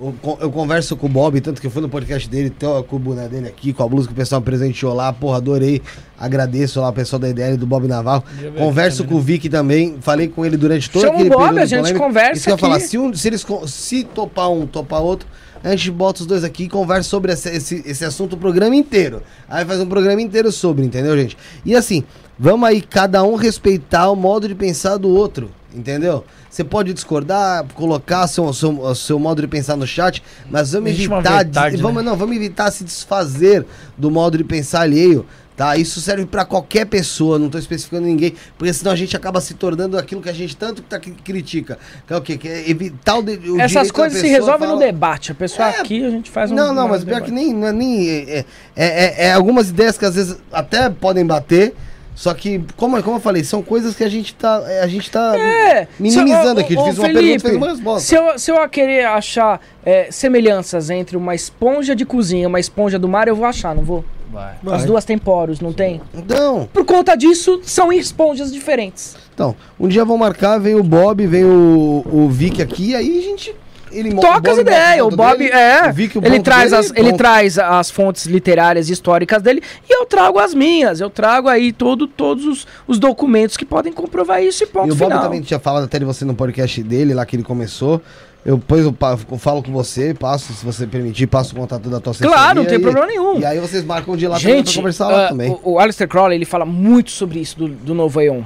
eu, 0.00 0.14
con- 0.20 0.38
eu 0.40 0.50
converso 0.50 0.96
com 0.96 1.06
o 1.06 1.08
Bob, 1.08 1.40
tanto 1.40 1.60
que 1.60 1.66
eu 1.66 1.70
fui 1.70 1.80
no 1.82 1.88
podcast 1.88 2.28
dele, 2.28 2.50
tô 2.50 2.82
com 2.84 2.96
o 2.96 2.98
boné 2.98 3.28
dele 3.28 3.48
aqui, 3.48 3.72
com 3.72 3.82
a 3.82 3.88
blusa 3.88 4.06
que 4.06 4.12
o 4.12 4.16
pessoal 4.16 4.40
presenteou 4.42 4.92
lá, 4.94 5.12
porra, 5.12 5.38
adorei. 5.38 5.80
Agradeço 6.18 6.80
lá 6.80 6.88
o 6.88 6.92
pessoal 6.92 7.18
da 7.20 7.28
IDL 7.28 7.56
do 7.56 7.66
Bob 7.66 7.86
Navarro. 7.86 8.24
Converso 8.56 9.04
com 9.04 9.14
o 9.16 9.20
Vic 9.20 9.48
também, 9.48 9.96
falei 10.00 10.28
com 10.28 10.44
ele 10.44 10.56
durante 10.56 10.88
todo 10.90 11.02
Chama 11.02 11.12
o 11.14 11.16
aquele 11.16 11.30
Bob, 11.30 11.40
período 11.42 11.58
a 11.58 11.66
gente 11.66 11.78
polêmico. 11.80 12.04
conversa 12.04 12.32
Isso 12.34 12.44
que 12.46 12.52
eu 12.52 12.58
falar, 12.58 12.80
se, 12.80 12.98
um- 12.98 13.14
se 13.14 13.28
eles 13.28 13.46
se 13.66 14.04
topar 14.04 14.50
um, 14.50 14.66
topar 14.66 15.00
outro, 15.02 15.26
a 15.64 15.70
gente 15.70 15.90
bota 15.90 16.20
os 16.20 16.26
dois 16.26 16.44
aqui 16.44 16.64
e 16.64 16.68
conversa 16.68 17.08
sobre 17.08 17.32
esse, 17.32 17.48
esse, 17.48 17.82
esse 17.86 18.04
assunto 18.04 18.34
o 18.34 18.36
programa 18.36 18.76
inteiro. 18.76 19.22
Aí 19.48 19.64
faz 19.64 19.80
um 19.80 19.86
programa 19.86 20.20
inteiro 20.22 20.52
sobre, 20.52 20.84
entendeu, 20.84 21.16
gente? 21.18 21.36
E 21.64 21.74
assim, 21.74 22.04
vamos 22.38 22.68
aí 22.68 22.80
cada 22.80 23.22
um 23.22 23.34
respeitar 23.36 24.10
o 24.10 24.16
modo 24.16 24.46
de 24.48 24.54
pensar 24.54 24.96
do 24.96 25.08
outro, 25.08 25.50
entendeu? 25.74 26.24
Você 26.50 26.64
pode 26.64 26.92
discordar, 26.94 27.64
colocar 27.74 28.26
seu, 28.26 28.50
seu, 28.52 28.94
seu 28.94 29.18
modo 29.18 29.42
de 29.42 29.48
pensar 29.48 29.76
no 29.76 29.86
chat, 29.86 30.22
mas 30.50 30.72
vamos 30.72 30.90
Existe 30.90 31.12
evitar, 31.12 31.36
verdade, 31.44 31.76
de- 31.76 31.82
vamos, 31.82 32.02
né? 32.02 32.10
não, 32.10 32.16
vamos 32.16 32.34
evitar 32.36 32.70
se 32.70 32.82
desfazer 32.84 33.64
do 33.96 34.10
modo 34.10 34.38
de 34.38 34.44
pensar 34.44 34.80
alheio. 34.80 35.26
Tá, 35.56 35.74
isso 35.74 36.02
serve 36.02 36.26
pra 36.26 36.44
qualquer 36.44 36.84
pessoa, 36.84 37.38
não 37.38 37.48
tô 37.48 37.56
especificando 37.56 38.06
ninguém, 38.06 38.34
porque 38.58 38.70
senão 38.74 38.92
a 38.92 38.94
gente 38.96 39.16
acaba 39.16 39.40
se 39.40 39.54
tornando 39.54 39.96
aquilo 39.96 40.20
que 40.20 40.28
a 40.28 40.32
gente 40.32 40.54
tanto 40.54 40.82
tá, 40.82 41.00
que 41.00 41.10
critica. 41.12 41.78
Que 42.06 42.12
é 42.12 42.16
o 42.18 42.20
quê? 42.20 42.36
Que 42.36 42.46
é 42.46 42.68
evitar 42.70 43.16
o, 43.16 43.22
de, 43.22 43.50
o 43.50 43.58
Essas 43.58 43.90
coisas 43.90 44.20
se 44.20 44.28
resolvem 44.28 44.68
no 44.68 44.74
falar- 44.74 44.84
debate. 44.84 45.32
A 45.32 45.34
pessoa 45.34 45.68
É, 45.70 45.80
aqui, 45.80 46.04
a 46.04 46.10
gente 46.10 46.30
faz 46.30 46.50
um. 46.50 46.54
Não, 46.54 46.74
não, 46.74 46.86
mas 46.86 47.02
pior 47.04 47.22
que 47.22 47.30
debate. 47.30 47.46
nem, 47.46 47.54
não 47.54 47.68
é 47.68 47.72
nem. 47.72 48.06
É, 48.06 48.38
é, 48.38 48.44
é- 48.76 49.14
é 49.28 49.32
algumas 49.32 49.70
ideias 49.70 49.96
que 49.96 50.04
às 50.04 50.14
vezes 50.14 50.36
até 50.52 50.90
podem 50.90 51.24
bater, 51.24 51.74
só 52.16 52.32
que, 52.32 52.62
como, 52.78 53.00
como 53.02 53.16
eu 53.16 53.20
falei, 53.20 53.44
são 53.44 53.62
coisas 53.62 53.94
que 53.94 54.02
a 54.02 54.08
gente 54.08 54.34
tá. 54.34 54.56
A 54.82 54.86
gente 54.88 55.10
tá 55.10 55.38
É, 55.38 55.86
minimizando 56.00 56.60
aqui. 56.60 56.74
ô, 56.74 56.80
ô, 56.80 56.84
Fiz 56.86 56.98
uma 56.98 57.06
Felipe, 57.08 57.22
pergunta 57.42 57.48
fez 57.48 57.56
uma 57.58 57.68
resposta. 57.68 58.08
Se 58.08 58.14
eu, 58.16 58.38
se 58.38 58.50
eu 58.50 58.68
querer 58.70 59.04
achar 59.04 59.60
é, 59.84 60.10
semelhanças 60.10 60.88
entre 60.88 61.14
uma 61.14 61.34
esponja 61.34 61.94
de 61.94 62.06
cozinha 62.06 62.44
e 62.44 62.46
uma 62.46 62.58
esponja 62.58 62.98
do 62.98 63.06
mar, 63.06 63.28
eu 63.28 63.36
vou 63.36 63.44
achar, 63.44 63.74
não 63.74 63.82
vou? 63.84 64.02
Vai. 64.32 64.54
As 64.72 64.84
duas 64.86 65.04
têm 65.04 65.16
poros, 65.18 65.60
não 65.60 65.72
tem? 65.74 66.00
Então, 66.14 66.68
Por 66.72 66.84
conta 66.86 67.14
disso, 67.14 67.60
são 67.62 67.92
esponjas 67.92 68.50
diferentes. 68.52 69.14
então, 69.32 69.54
um 69.78 69.86
dia 69.86 70.04
vão 70.04 70.16
marcar, 70.18 70.58
vem 70.58 70.74
o 70.74 70.82
Bob, 70.82 71.24
vem 71.26 71.44
o, 71.44 72.02
o 72.10 72.28
Vic 72.30 72.60
aqui, 72.62 72.94
aí 72.94 73.18
a 73.18 73.22
gente. 73.22 73.54
Ele 73.90 74.14
Toca 74.14 74.50
as 74.50 74.58
ideias. 74.58 75.00
O 75.00 75.04
ponto 75.04 75.16
Bob 75.16 75.38
dele, 75.38 75.50
é. 75.52 75.94
ele 76.24 76.40
traz, 76.40 76.70
dele, 76.70 76.80
as, 76.80 76.86
ele 76.90 76.94
pronto. 77.08 77.16
traz 77.16 77.58
as 77.58 77.90
fontes 77.90 78.26
literárias 78.26 78.88
e 78.88 78.92
históricas 78.92 79.42
dele 79.42 79.62
e 79.88 79.94
eu 79.94 80.04
trago 80.06 80.38
as 80.38 80.54
minhas. 80.54 81.00
Eu 81.00 81.08
trago 81.08 81.48
aí 81.48 81.72
todo, 81.72 82.06
todos 82.06 82.44
os, 82.44 82.66
os 82.86 82.98
documentos 82.98 83.56
que 83.56 83.64
podem 83.64 83.92
comprovar 83.92 84.42
isso 84.42 84.64
e 84.64 84.66
ponto 84.66 84.88
E 84.88 84.92
o 84.92 84.94
Bob 84.94 85.08
final. 85.08 85.22
também 85.22 85.40
tinha 85.40 85.60
falado 85.60 85.84
até 85.84 85.98
de 85.98 86.04
você 86.04 86.24
no 86.24 86.34
podcast 86.34 86.82
dele, 86.82 87.14
lá 87.14 87.24
que 87.24 87.36
ele 87.36 87.42
começou. 87.44 88.02
Eu 88.44 88.58
depois 88.58 88.84
eu, 88.84 88.94
falo 89.38 89.60
com 89.60 89.72
você, 89.72 90.14
passo, 90.14 90.52
se 90.52 90.64
você 90.64 90.86
permitir, 90.86 91.26
passo 91.26 91.52
o 91.52 91.58
contato 91.58 91.88
da 91.88 91.98
tua 91.98 92.14
Claro, 92.14 92.60
não 92.60 92.64
tem 92.64 92.76
e- 92.76 92.80
problema 92.80 93.04
nenhum. 93.06 93.40
E 93.40 93.44
aí 93.44 93.58
vocês 93.58 93.84
marcam 93.84 94.16
de 94.16 94.24
ir 94.24 94.28
lá 94.28 94.36
também 94.38 94.54
pra 94.54 94.64
Gente, 94.64 94.76
conversar 94.76 95.08
lá 95.08 95.26
ah, 95.26 95.28
também. 95.30 95.50
o, 95.50 95.72
o 95.72 95.78
Aleister 95.80 96.06
Crowley 96.06 96.38
ele 96.38 96.44
fala 96.44 96.64
muito 96.64 97.10
sobre 97.10 97.40
isso 97.40 97.58
do, 97.58 97.68
do 97.68 97.92
novo 97.92 98.20
Aeon. 98.20 98.42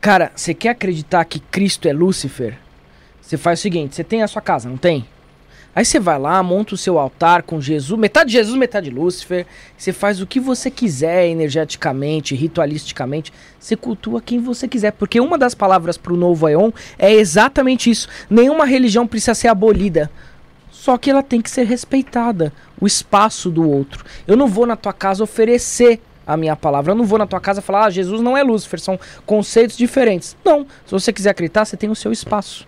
Cara, 0.00 0.32
você 0.34 0.54
quer 0.54 0.70
acreditar 0.70 1.22
que 1.26 1.38
Cristo 1.38 1.86
é 1.86 1.92
Lúcifer? 1.92 2.58
Você 3.24 3.36
faz 3.36 3.58
o 3.58 3.62
seguinte: 3.62 3.96
você 3.96 4.04
tem 4.04 4.22
a 4.22 4.28
sua 4.28 4.42
casa, 4.42 4.68
não 4.68 4.76
tem? 4.76 5.06
Aí 5.74 5.84
você 5.84 5.98
vai 5.98 6.20
lá, 6.20 6.40
monta 6.40 6.74
o 6.74 6.78
seu 6.78 7.00
altar 7.00 7.42
com 7.42 7.60
Jesus, 7.60 7.98
metade 7.98 8.30
Jesus, 8.30 8.56
metade 8.56 8.90
Lúcifer. 8.90 9.44
Você 9.76 9.92
faz 9.92 10.20
o 10.20 10.26
que 10.26 10.38
você 10.38 10.70
quiser 10.70 11.26
energeticamente, 11.26 12.36
ritualisticamente. 12.36 13.32
Você 13.58 13.74
cultua 13.74 14.22
quem 14.22 14.38
você 14.38 14.68
quiser. 14.68 14.92
Porque 14.92 15.18
uma 15.18 15.36
das 15.36 15.52
palavras 15.52 15.96
para 15.96 16.12
o 16.12 16.16
novo 16.16 16.46
Aeon 16.46 16.70
é 16.96 17.12
exatamente 17.12 17.90
isso. 17.90 18.08
Nenhuma 18.30 18.64
religião 18.64 19.04
precisa 19.04 19.34
ser 19.34 19.48
abolida. 19.48 20.08
Só 20.70 20.96
que 20.96 21.10
ela 21.10 21.24
tem 21.24 21.40
que 21.42 21.50
ser 21.50 21.64
respeitada. 21.64 22.52
O 22.80 22.86
espaço 22.86 23.50
do 23.50 23.68
outro. 23.68 24.04
Eu 24.28 24.36
não 24.36 24.46
vou 24.46 24.66
na 24.66 24.76
tua 24.76 24.92
casa 24.92 25.24
oferecer 25.24 26.00
a 26.24 26.36
minha 26.36 26.54
palavra. 26.54 26.92
Eu 26.92 26.96
não 26.96 27.04
vou 27.04 27.18
na 27.18 27.26
tua 27.26 27.40
casa 27.40 27.60
falar, 27.60 27.86
ah, 27.86 27.90
Jesus 27.90 28.20
não 28.20 28.36
é 28.36 28.44
Lúcifer, 28.44 28.78
são 28.78 28.98
conceitos 29.26 29.76
diferentes. 29.76 30.36
Não. 30.44 30.64
Se 30.86 30.92
você 30.92 31.12
quiser 31.12 31.30
acreditar, 31.30 31.64
você 31.64 31.76
tem 31.76 31.90
o 31.90 31.96
seu 31.96 32.12
espaço. 32.12 32.64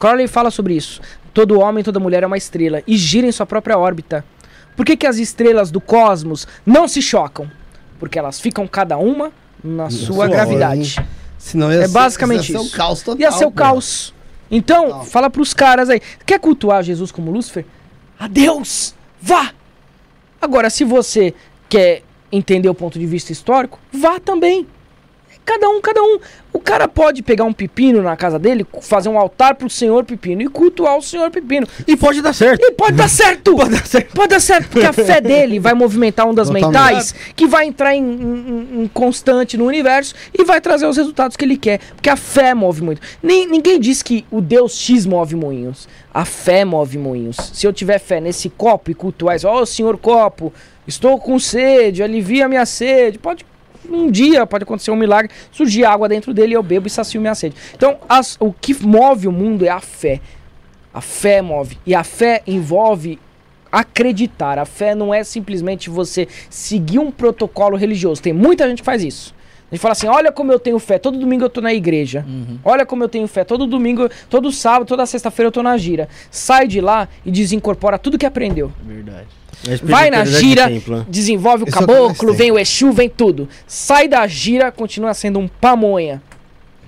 Crowley 0.00 0.26
fala 0.26 0.50
sobre 0.50 0.74
isso. 0.74 1.00
Todo 1.32 1.60
homem, 1.60 1.84
toda 1.84 2.00
mulher 2.00 2.22
é 2.22 2.26
uma 2.26 2.36
estrela 2.38 2.82
e 2.86 2.96
gira 2.96 3.26
em 3.26 3.32
sua 3.32 3.46
própria 3.46 3.78
órbita. 3.78 4.24
Por 4.76 4.84
que, 4.86 4.96
que 4.96 5.06
as 5.06 5.18
estrelas 5.18 5.70
do 5.70 5.80
cosmos 5.80 6.48
não 6.66 6.88
se 6.88 7.00
chocam? 7.02 7.48
Porque 7.98 8.18
elas 8.18 8.40
ficam 8.40 8.66
cada 8.66 8.96
uma 8.96 9.30
na 9.62 9.90
sua 9.90 10.26
gravidade. 10.26 10.96
Senão 11.38 11.70
É 11.70 11.86
basicamente 11.86 12.50
ia 12.50 12.58
ser 12.58 12.64
isso. 12.64 12.74
o 12.74 12.76
caos 12.76 13.02
total. 13.02 13.20
Ia 13.20 13.30
ser 13.32 13.44
o 13.44 13.52
caos. 13.52 14.14
Então, 14.50 14.86
Total. 14.86 15.04
fala 15.04 15.30
pros 15.30 15.54
caras 15.54 15.88
aí. 15.90 16.00
Quer 16.26 16.40
cultuar 16.40 16.82
Jesus 16.82 17.12
como 17.12 17.30
Lúcifer? 17.30 17.64
Adeus! 18.18 18.94
Vá! 19.22 19.52
Agora, 20.42 20.68
se 20.70 20.82
você 20.82 21.34
quer 21.68 22.02
entender 22.32 22.68
o 22.68 22.74
ponto 22.74 22.98
de 22.98 23.06
vista 23.06 23.32
histórico, 23.32 23.78
vá 23.92 24.18
também. 24.18 24.66
Cada 25.50 25.68
um, 25.68 25.80
cada 25.80 26.00
um. 26.00 26.18
O 26.52 26.60
cara 26.60 26.86
pode 26.86 27.22
pegar 27.24 27.44
um 27.44 27.52
pepino 27.52 28.00
na 28.02 28.16
casa 28.16 28.38
dele, 28.38 28.64
fazer 28.82 29.08
um 29.08 29.18
altar 29.18 29.56
pro 29.56 29.68
senhor 29.68 30.04
pepino 30.04 30.42
e 30.42 30.48
cultuar 30.48 30.96
o 30.96 31.02
senhor 31.02 31.28
pepino. 31.28 31.66
E 31.88 31.96
pode 31.96 32.22
dar 32.22 32.32
certo. 32.32 32.60
E 32.64 32.70
pode 32.70 32.92
dar 32.96 33.08
certo! 33.08 33.54
pode 33.56 33.70
dar 33.70 33.84
certo. 33.86 34.14
Pode 34.14 34.28
dar 34.28 34.40
certo, 34.40 34.68
porque 34.68 34.86
a 34.86 34.92
fé 34.92 35.18
dele 35.22 35.58
vai 35.58 35.74
movimentar 35.74 36.28
ondas 36.28 36.46
Totalmente. 36.48 36.66
mentais 36.72 37.12
que 37.34 37.48
vai 37.48 37.66
entrar 37.66 37.96
em, 37.96 38.02
em- 38.02 38.82
em 38.82 38.88
constante 38.94 39.56
no 39.56 39.64
universo 39.66 40.14
e 40.32 40.44
vai 40.44 40.60
trazer 40.60 40.86
os 40.86 40.96
resultados 40.96 41.36
que 41.36 41.44
ele 41.44 41.56
quer. 41.56 41.80
Porque 41.96 42.08
a 42.10 42.16
fé 42.16 42.54
move 42.54 42.80
muito. 42.82 43.00
Nem, 43.20 43.48
ninguém 43.48 43.80
diz 43.80 44.00
que 44.02 44.24
o 44.30 44.40
Deus 44.40 44.76
X 44.78 45.06
move 45.06 45.34
moinhos. 45.34 45.88
A 46.14 46.24
fé 46.24 46.64
move 46.64 46.96
moinhos. 46.96 47.36
Se 47.52 47.66
eu 47.66 47.72
tiver 47.72 47.98
fé 47.98 48.20
nesse 48.20 48.48
copo 48.48 48.90
e 48.90 48.94
cultuar 48.94 49.34
isso, 49.34 49.48
ó, 49.48 49.64
senhor 49.66 49.96
copo, 49.98 50.52
estou 50.86 51.18
com 51.18 51.38
sede, 51.40 52.02
alivia 52.04 52.46
a 52.46 52.48
minha 52.48 52.66
sede. 52.66 53.18
Pode 53.18 53.44
um 53.88 54.10
dia 54.10 54.46
pode 54.46 54.64
acontecer 54.64 54.90
um 54.90 54.96
milagre, 54.96 55.30
surgir 55.50 55.84
água 55.84 56.08
dentro 56.08 56.34
dele, 56.34 56.54
eu 56.54 56.62
bebo 56.62 56.86
e 56.86 56.90
sacio 56.90 57.20
minha 57.20 57.34
sede. 57.34 57.54
Então, 57.74 57.98
as- 58.08 58.36
o 58.40 58.52
que 58.52 58.74
move 58.84 59.28
o 59.28 59.32
mundo 59.32 59.64
é 59.64 59.68
a 59.68 59.80
fé. 59.80 60.20
A 60.92 61.00
fé 61.00 61.40
move. 61.40 61.78
E 61.86 61.94
a 61.94 62.02
fé 62.04 62.42
envolve 62.46 63.18
acreditar. 63.70 64.58
A 64.58 64.64
fé 64.64 64.94
não 64.94 65.14
é 65.14 65.22
simplesmente 65.22 65.88
você 65.88 66.26
seguir 66.48 66.98
um 66.98 67.10
protocolo 67.10 67.76
religioso. 67.76 68.20
Tem 68.20 68.32
muita 68.32 68.68
gente 68.68 68.78
que 68.78 68.84
faz 68.84 69.02
isso. 69.04 69.34
A 69.70 69.74
gente 69.74 69.80
fala 69.80 69.92
assim: 69.92 70.08
olha 70.08 70.32
como 70.32 70.52
eu 70.52 70.58
tenho 70.58 70.78
fé, 70.78 70.98
todo 70.98 71.18
domingo 71.18 71.44
eu 71.44 71.50
tô 71.50 71.60
na 71.60 71.72
igreja. 71.72 72.24
Olha 72.64 72.84
como 72.84 73.04
eu 73.04 73.08
tenho 73.08 73.26
fé, 73.28 73.44
todo 73.44 73.66
domingo, 73.66 74.08
todo 74.28 74.50
sábado, 74.50 74.88
toda 74.88 75.06
sexta-feira 75.06 75.48
eu 75.48 75.52
tô 75.52 75.62
na 75.62 75.76
gira. 75.78 76.08
Sai 76.30 76.66
de 76.66 76.80
lá 76.80 77.08
e 77.24 77.30
desincorpora 77.30 77.98
tudo 77.98 78.18
que 78.18 78.26
aprendeu. 78.26 78.72
Verdade. 78.82 79.28
Vai 79.82 80.10
na 80.10 80.24
gira, 80.24 80.68
Templo, 80.68 80.96
né? 80.98 81.06
desenvolve 81.08 81.64
o 81.64 81.68
Esse 81.68 81.76
é 81.76 81.80
caboclo, 81.80 82.32
vem 82.32 82.50
o 82.50 82.58
Exu, 82.58 82.92
vem 82.92 83.08
tudo. 83.10 83.48
Sai 83.66 84.08
da 84.08 84.26
gira, 84.26 84.72
continua 84.72 85.12
sendo 85.12 85.38
um 85.38 85.46
pamonha. 85.46 86.22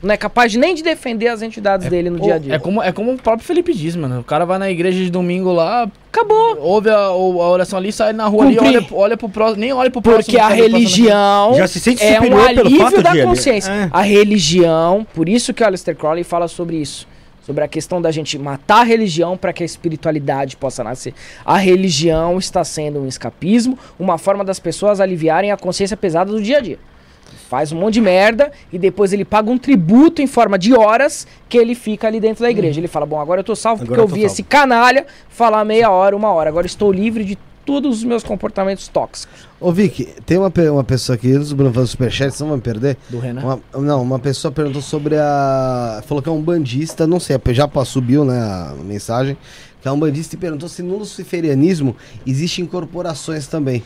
Não 0.02 0.12
é 0.12 0.16
capaz 0.16 0.50
de 0.50 0.58
nem 0.58 0.74
de 0.74 0.82
defender 0.82 1.28
as 1.28 1.42
entidades 1.42 1.88
dele 1.88 2.10
no 2.10 2.18
dia 2.18 2.34
a 2.34 2.38
dia. 2.38 2.54
É 2.54 2.58
como, 2.58 2.82
é 2.82 2.90
como 2.90 3.12
o 3.12 3.16
próprio 3.16 3.46
Felipe 3.46 3.72
diz, 3.72 3.94
mano. 3.94 4.20
O 4.20 4.24
cara 4.24 4.44
vai 4.44 4.58
na 4.58 4.68
igreja 4.68 4.98
de 4.98 5.10
domingo 5.10 5.52
lá, 5.52 5.88
Acabou. 6.12 6.58
ouve 6.60 6.90
a, 6.90 6.96
a 6.96 7.14
oração 7.14 7.78
ali, 7.78 7.92
sai 7.92 8.12
na 8.12 8.26
rua 8.26 8.46
ali, 8.46 8.58
olha, 8.58 8.86
olha 8.90 9.16
pro 9.16 9.28
próximo, 9.28 9.60
nem 9.60 9.72
olha 9.72 9.90
pro 9.90 10.02
próximo. 10.02 10.24
Porque 10.24 10.38
a 10.38 10.48
tá 10.48 10.54
religião 10.54 11.54
Já 11.54 11.68
se 11.68 11.78
sente 11.78 12.02
é 12.02 12.20
um 12.20 12.24
superior 12.24 12.46
pelo 12.48 12.60
alívio 12.60 12.84
fato 12.84 13.02
da 13.02 13.22
consciência. 13.22 13.70
É. 13.70 13.88
A 13.92 14.02
religião, 14.02 15.06
por 15.14 15.28
isso 15.28 15.54
que 15.54 15.62
o 15.62 15.66
Aleister 15.66 15.94
Crowley 15.94 16.24
fala 16.24 16.48
sobre 16.48 16.76
isso. 16.76 17.06
Sobre 17.46 17.62
a 17.64 17.68
questão 17.68 18.00
da 18.00 18.10
gente 18.10 18.38
matar 18.38 18.80
a 18.80 18.84
religião 18.84 19.36
para 19.36 19.52
que 19.52 19.62
a 19.62 19.66
espiritualidade 19.66 20.56
possa 20.56 20.82
nascer. 20.82 21.14
A 21.44 21.56
religião 21.56 22.38
está 22.38 22.62
sendo 22.64 23.00
um 23.00 23.06
escapismo, 23.06 23.78
uma 23.98 24.18
forma 24.18 24.44
das 24.44 24.60
pessoas 24.60 25.00
aliviarem 25.00 25.50
a 25.50 25.56
consciência 25.56 25.96
pesada 25.96 26.30
do 26.30 26.40
dia 26.40 26.58
a 26.58 26.60
dia. 26.60 26.78
Faz 27.48 27.72
um 27.72 27.76
monte 27.78 27.94
de 27.94 28.00
merda 28.00 28.50
e 28.72 28.78
depois 28.78 29.12
ele 29.12 29.24
paga 29.24 29.50
um 29.50 29.58
tributo 29.58 30.22
em 30.22 30.26
forma 30.26 30.58
de 30.58 30.74
horas 30.74 31.26
que 31.48 31.58
ele 31.58 31.74
fica 31.74 32.06
ali 32.06 32.20
dentro 32.20 32.42
da 32.42 32.50
igreja. 32.50 32.80
Ele 32.80 32.88
fala: 32.88 33.04
Bom, 33.06 33.20
agora 33.20 33.40
eu 33.40 33.44
tô 33.44 33.54
salvo 33.54 33.80
porque 33.80 33.92
Agora 33.92 34.06
eu 34.06 34.10
eu 34.10 34.14
vi 34.14 34.20
salvo." 34.22 34.32
esse 34.32 34.42
canalha 34.42 35.06
falar 35.28 35.64
meia 35.64 35.90
hora, 35.90 36.16
uma 36.16 36.30
hora. 36.32 36.48
Agora 36.48 36.66
estou 36.66 36.90
livre 36.92 37.24
de 37.24 37.36
todos 37.64 37.98
os 37.98 38.04
meus 38.04 38.22
comportamentos 38.24 38.88
tóxicos. 38.88 39.46
Ô, 39.60 39.70
Vic, 39.72 40.04
tem 40.26 40.38
uma, 40.38 40.52
uma 40.72 40.84
pessoa 40.84 41.14
aqui, 41.14 41.32
antes 41.32 41.50
do 41.50 41.56
Bruno 41.56 41.72
fazer 41.72 41.84
o 41.84 41.88
superchat, 41.88 42.34
senão 42.34 42.50
vamos 42.50 42.64
perder. 42.64 42.96
Do 43.08 43.18
Renan. 43.18 43.42
Uma- 43.42 43.80
não, 43.80 44.02
uma 44.02 44.18
pessoa 44.18 44.50
perguntou 44.50 44.82
sobre 44.82 45.16
a. 45.16 46.02
Falou 46.06 46.22
que 46.22 46.28
é 46.28 46.32
um 46.32 46.42
bandista, 46.42 47.06
não 47.06 47.20
sei, 47.20 47.38
já 47.50 47.68
subiu 47.84 48.24
né, 48.24 48.38
a 48.38 48.74
mensagem. 48.84 49.36
Que 49.80 49.88
é 49.88 49.92
um 49.92 49.98
bandista 49.98 50.36
e 50.36 50.38
perguntou 50.38 50.68
se 50.68 50.80
no 50.80 50.96
luciferianismo 50.96 51.96
existem 52.24 52.64
incorporações 52.64 53.48
também. 53.48 53.82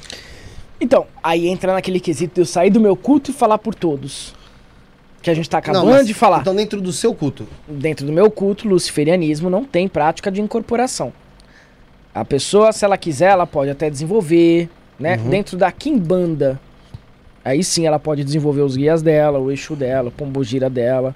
Então, 0.81 1.07
aí 1.23 1.47
entra 1.49 1.73
naquele 1.73 1.99
quesito 2.01 2.35
de 2.35 2.41
eu 2.43 2.47
sair 2.47 2.71
do 2.71 2.81
meu 2.81 2.97
culto 2.97 3.31
e 3.31 3.35
falar 3.35 3.59
por 3.59 3.75
todos. 3.75 4.35
Que 5.23 5.31
a 5.31 5.35
gente 5.35 5.49
tá 5.49 5.59
acabando 5.59 5.87
Não, 5.87 5.93
mas- 5.93 6.07
de 6.07 6.15
falar. 6.15 6.41
Então, 6.41 6.55
dentro 6.55 6.81
do 6.81 6.93
seu 6.93 7.15
culto. 7.15 7.47
Dentro 7.67 8.07
do 8.07 8.13
meu 8.13 8.31
culto, 8.31 8.69
luciferianismo 8.69 9.49
não 9.51 9.65
tem 9.65 9.89
prática 9.89 10.31
de 10.31 10.41
incorporação. 10.41 11.13
A 12.15 12.25
pessoa, 12.25 12.73
se 12.73 12.85
ela 12.85 12.97
quiser, 12.97 13.31
ela 13.31 13.47
pode 13.47 13.71
até 13.71 13.91
desenvolver, 13.91 14.69
né? 14.99 15.17
Uhum. 15.17 15.31
Dentro 15.31 15.57
da 15.57 15.71
Kimbanda. 15.73 16.61
Aí 17.45 17.63
sim 17.63 17.87
ela 17.87 17.99
pode 17.99 18.25
desenvolver 18.25 18.63
os 18.63 18.77
guias 18.77 19.03
dela, 19.03 19.39
o 19.39 19.51
eixo 19.51 19.77
dela, 19.77 20.09
o 20.09 20.13
pombogira 20.13 20.69
dela. 20.69 21.15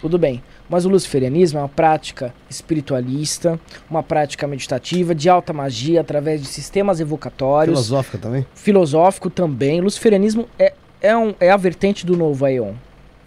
Tudo 0.00 0.18
bem. 0.18 0.42
Mas 0.72 0.86
o 0.86 0.88
luciferianismo 0.88 1.58
é 1.58 1.62
uma 1.62 1.68
prática 1.68 2.32
espiritualista, 2.48 3.60
uma 3.90 4.02
prática 4.02 4.46
meditativa, 4.46 5.14
de 5.14 5.28
alta 5.28 5.52
magia, 5.52 6.00
através 6.00 6.40
de 6.40 6.46
sistemas 6.46 6.98
evocatórios 6.98 7.78
Filosófica 7.78 8.16
também. 8.16 8.46
filosófico 8.54 9.28
também. 9.28 9.82
Luciferianismo 9.82 10.48
é, 10.58 10.72
é, 11.02 11.14
um, 11.14 11.34
é 11.38 11.50
a 11.50 11.58
vertente 11.58 12.06
do 12.06 12.16
novo 12.16 12.46
Aeon. 12.46 12.72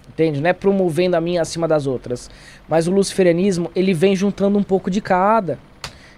Entende? 0.09 0.41
Não 0.41 0.49
é 0.49 0.53
promovendo 0.53 1.15
a 1.17 1.21
minha 1.21 1.43
acima 1.43 1.67
das 1.67 1.85
outras. 1.85 2.31
Mas 2.67 2.87
o 2.87 2.91
luciferianismo, 2.91 3.69
ele 3.75 3.93
vem 3.93 4.15
juntando 4.15 4.57
um 4.57 4.63
pouco 4.63 4.89
de 4.89 4.99
cada. 4.99 5.59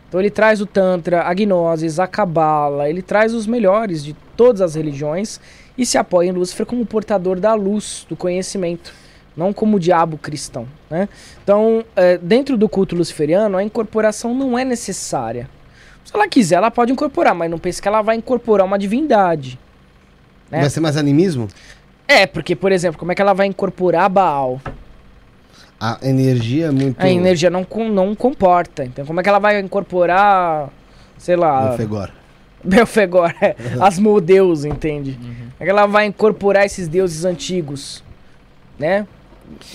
Então 0.07 0.21
ele 0.21 0.29
traz 0.29 0.61
o 0.61 0.65
Tantra, 0.65 1.23
a 1.23 1.33
Gnosis, 1.33 1.99
a 1.99 2.07
Cabala, 2.07 2.89
ele 2.89 3.01
traz 3.01 3.33
os 3.33 3.45
melhores 3.45 4.01
de 4.01 4.15
todas 4.37 4.61
as 4.61 4.75
religiões 4.75 5.41
e 5.77 5.85
se 5.85 5.97
apoia 5.97 6.29
em 6.29 6.31
Lúcifer 6.31 6.65
como 6.65 6.85
portador 6.85 7.37
da 7.37 7.53
luz, 7.53 8.05
do 8.07 8.15
conhecimento, 8.15 8.93
não 9.37 9.53
como 9.53 9.77
o 9.77 9.79
diabo 9.79 10.17
cristão. 10.17 10.67
Né? 10.89 11.07
Então, 11.43 11.85
é, 11.95 12.17
dentro 12.17 12.57
do 12.57 12.67
culto 12.67 12.95
luciferiano, 12.95 13.55
a 13.55 13.63
incorporação 13.63 14.33
não 14.33 14.57
é 14.57 14.65
necessária. 14.65 15.47
Se 16.03 16.15
ela 16.15 16.27
quiser, 16.27 16.55
ela 16.55 16.71
pode 16.71 16.91
incorporar, 16.91 17.35
mas 17.35 17.51
não 17.51 17.59
pense 17.59 17.81
que 17.81 17.87
ela 17.87 18.01
vai 18.01 18.15
incorporar 18.15 18.65
uma 18.65 18.79
divindade. 18.79 19.59
É. 20.51 20.61
Vai 20.61 20.69
ser 20.69 20.79
mais 20.79 20.97
animismo? 20.97 21.47
É, 22.07 22.25
porque, 22.25 22.55
por 22.55 22.71
exemplo, 22.71 22.97
como 22.97 23.11
é 23.11 23.15
que 23.15 23.21
ela 23.21 23.33
vai 23.33 23.45
incorporar 23.45 24.09
Baal? 24.09 24.59
A 25.79 25.99
energia 26.01 26.67
é 26.67 26.71
muito. 26.71 26.99
A 26.99 27.09
energia 27.09 27.49
não, 27.49 27.67
não 27.91 28.15
comporta. 28.15 28.83
Então, 28.83 29.05
como 29.05 29.19
é 29.19 29.23
que 29.23 29.29
ela 29.29 29.37
vai 29.37 29.59
incorporar, 29.59 30.69
sei 31.17 31.35
lá, 31.35 31.67
Belfegor. 31.67 32.09
Belfegor, 32.63 33.35
é, 33.41 33.55
Asmodeus, 33.79 34.65
entende? 34.65 35.13
Como 35.13 35.53
é 35.59 35.63
que 35.63 35.69
ela 35.69 35.85
vai 35.85 36.05
incorporar 36.05 36.65
esses 36.65 36.87
deuses 36.87 37.25
antigos? 37.25 38.03
Né? 38.79 39.05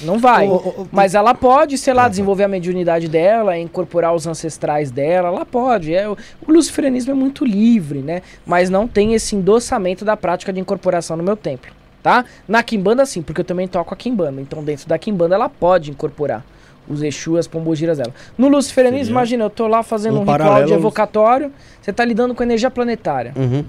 Não 0.03 0.19
vai. 0.19 0.49
Ô, 0.49 0.55
ô, 0.57 0.87
Mas 0.93 1.15
ela 1.15 1.35
pode, 1.35 1.79
sei 1.79 1.95
lá, 1.95 2.09
desenvolver 2.09 2.45
a 2.45 2.49
mediunidade 2.49 3.09
dela, 3.09 3.57
incorporar 3.59 4.15
os 4.15 4.27
ancestrais 4.27 4.91
dela, 4.91 5.29
ela 5.29 5.47
pode. 5.47 5.95
É, 5.95 6.09
o, 6.09 6.17
o 6.47 6.53
luciferianismo 6.53 7.13
é 7.13 7.15
muito 7.15 7.45
livre, 7.45 8.01
né? 8.01 8.23
Mas 8.47 8.69
não 8.71 8.87
tem 8.87 9.15
esse 9.15 9.35
endossamento 9.35 10.05
da 10.05 10.17
prática 10.17 10.53
de 10.53 10.61
incorporação 10.61 11.17
no 11.17 11.23
meu 11.23 11.37
templo, 11.37 11.73
tá? 12.03 12.25
Na 12.47 12.63
Kimbanda 12.63 13.07
sim, 13.07 13.23
porque 13.23 13.41
eu 13.41 13.45
também 13.45 13.67
toco 13.67 13.93
a 13.95 13.97
Kimbanda. 13.97 14.41
Então 14.41 14.63
dentro 14.63 14.89
da 14.89 14.99
Kimbanda 14.99 15.35
ela 15.35 15.49
pode 15.49 15.91
incorporar 15.91 16.45
os 16.89 17.03
Exu, 17.03 17.37
as 17.37 17.47
pombogiras 17.47 17.99
dela. 17.99 18.13
No 18.37 18.49
luciferianismo, 18.49 19.05
Seria 19.07 19.13
imagina, 19.15 19.45
eu 19.45 19.51
tô 19.51 19.67
lá 19.67 19.83
fazendo 19.83 20.19
um 20.19 20.23
um, 20.23 20.33
ritual 20.33 20.65
de 20.65 20.73
evocatório, 20.73 21.53
você 21.81 21.93
tá 21.93 22.05
lidando 22.05 22.35
com 22.35 22.43
energia 22.43 22.71
planetária 22.71 23.33
Uhum. 23.37 23.65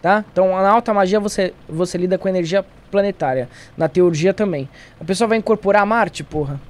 tá? 0.00 0.24
Então, 0.30 0.48
na 0.48 0.70
alta 0.70 0.92
magia 0.92 1.18
você, 1.18 1.52
você 1.68 1.96
lida 1.96 2.18
com 2.18 2.28
energia 2.28 2.62
planetária. 2.62 2.81
Na 3.76 3.88
teurgia 3.88 4.34
também. 4.34 4.68
A 5.00 5.04
pessoa 5.04 5.26
vai 5.28 5.38
incorporar 5.38 5.84
Marte, 5.86 6.22
porra. 6.22 6.60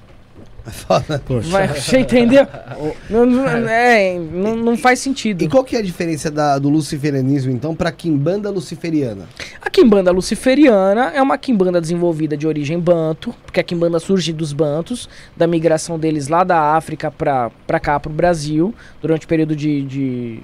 Poxa. 1.27 1.49
Vai, 1.51 1.66
você 1.66 1.99
entendeu? 1.99 2.47
não, 3.11 3.27
não, 3.27 3.49
é, 3.68 4.16
não, 4.16 4.55
não 4.57 4.77
faz 4.77 5.01
sentido. 5.01 5.43
E 5.43 5.49
qual 5.49 5.64
que 5.64 5.75
é 5.75 5.81
a 5.81 5.83
diferença 5.83 6.31
da- 6.31 6.57
do 6.59 6.68
luciferianismo, 6.68 7.51
então, 7.51 7.75
pra 7.75 7.91
quimbanda 7.91 8.49
luciferiana? 8.49 9.25
A 9.61 9.68
quimbanda 9.68 10.12
luciferiana 10.12 11.11
é 11.14 11.20
uma 11.20 11.37
quimbanda 11.37 11.81
desenvolvida 11.81 12.37
de 12.37 12.47
origem 12.47 12.79
banto, 12.79 13.35
porque 13.45 13.59
a 13.59 13.62
quimbanda 13.64 13.99
surge 13.99 14.33
dos 14.33 14.53
bantos, 14.53 15.09
da 15.37 15.49
migração 15.49 15.99
deles 15.99 16.29
lá 16.29 16.45
da 16.45 16.77
África 16.77 17.11
pra, 17.11 17.51
pra 17.66 17.81
cá, 17.81 17.99
pro 17.99 18.12
Brasil, 18.12 18.73
durante 19.01 19.25
o 19.27 19.29
período 19.29 19.57
de, 19.57 19.83
de, 19.83 20.41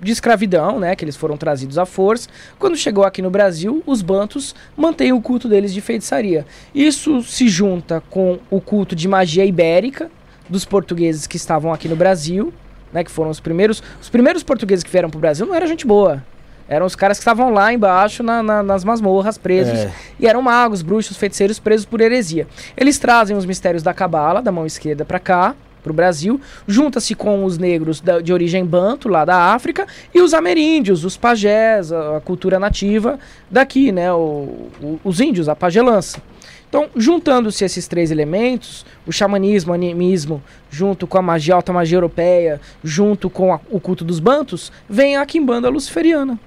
de 0.00 0.12
escravidão, 0.12 0.78
né, 0.78 0.94
que 0.94 1.04
eles 1.04 1.16
foram 1.16 1.36
trazidos 1.36 1.78
à 1.78 1.84
força. 1.86 2.28
Quando 2.58 2.76
chegou 2.76 3.04
aqui 3.04 3.20
no 3.20 3.30
Brasil, 3.30 3.82
os 3.86 4.00
bantos 4.02 4.54
mantêm 4.76 5.12
o 5.12 5.20
culto 5.20 5.48
deles 5.48 5.72
de 5.74 5.80
feitiçaria. 5.80 6.46
Isso 6.74 7.22
se 7.22 7.48
junta 7.48 8.02
com 8.08 8.38
o 8.50 8.60
culto 8.60 8.94
de 8.94 9.08
magia 9.08 9.44
ibérica 9.44 10.10
dos 10.48 10.64
portugueses 10.64 11.26
que 11.26 11.36
estavam 11.36 11.72
aqui 11.72 11.88
no 11.88 11.96
Brasil, 11.96 12.52
né, 12.92 13.02
que 13.04 13.10
foram 13.10 13.30
os 13.30 13.40
primeiros, 13.40 13.82
os 14.00 14.08
primeiros 14.08 14.42
portugueses 14.42 14.82
que 14.84 14.90
vieram 14.90 15.10
pro 15.10 15.20
Brasil 15.20 15.46
não 15.46 15.54
era 15.54 15.66
gente 15.66 15.86
boa. 15.86 16.22
Eram 16.70 16.84
os 16.84 16.94
caras 16.94 17.16
que 17.18 17.22
estavam 17.22 17.50
lá 17.50 17.72
embaixo 17.72 18.22
na- 18.22 18.42
na- 18.42 18.62
nas 18.62 18.84
masmorras 18.84 19.38
presos. 19.38 19.78
É. 19.78 19.92
E 20.20 20.26
eram 20.26 20.42
magos, 20.42 20.82
bruxos, 20.82 21.16
feiticeiros 21.16 21.58
presos 21.58 21.86
por 21.86 21.98
heresia. 22.00 22.46
Eles 22.76 22.98
trazem 22.98 23.34
os 23.36 23.46
mistérios 23.46 23.82
da 23.82 23.94
cabala, 23.94 24.42
da 24.42 24.52
mão 24.52 24.66
esquerda 24.66 25.02
pra 25.04 25.18
cá, 25.18 25.54
pro 25.88 25.94
Brasil, 25.94 26.40
junta-se 26.66 27.14
com 27.14 27.44
os 27.44 27.56
negros 27.58 28.00
da- 28.00 28.20
de 28.20 28.32
origem 28.32 28.64
banto, 28.64 29.08
lá 29.08 29.24
da 29.24 29.54
África, 29.54 29.86
e 30.14 30.20
os 30.20 30.34
ameríndios, 30.34 31.04
os 31.04 31.16
pajés, 31.16 31.90
a, 31.92 32.18
a 32.18 32.20
cultura 32.20 32.58
nativa 32.58 33.18
daqui, 33.50 33.90
né? 33.90 34.12
o- 34.12 34.68
o- 34.82 35.00
os 35.02 35.20
índios, 35.20 35.48
a 35.48 35.56
pagelança. 35.56 36.20
Então, 36.68 36.88
juntando-se 36.94 37.64
esses 37.64 37.88
três 37.88 38.10
elementos, 38.10 38.84
o 39.06 39.12
xamanismo, 39.12 39.72
o 39.72 39.74
animismo, 39.74 40.42
junto 40.70 41.06
com 41.06 41.16
a 41.16 41.22
magia 41.22 41.54
alta 41.54 41.72
magia 41.72 41.96
europeia, 41.96 42.60
junto 42.84 43.30
com 43.30 43.54
a- 43.54 43.60
o 43.70 43.80
culto 43.80 44.04
dos 44.04 44.20
bantos, 44.20 44.70
vem 44.86 45.16
a 45.16 45.24
quimbanda 45.24 45.70
luciferiana. 45.70 46.38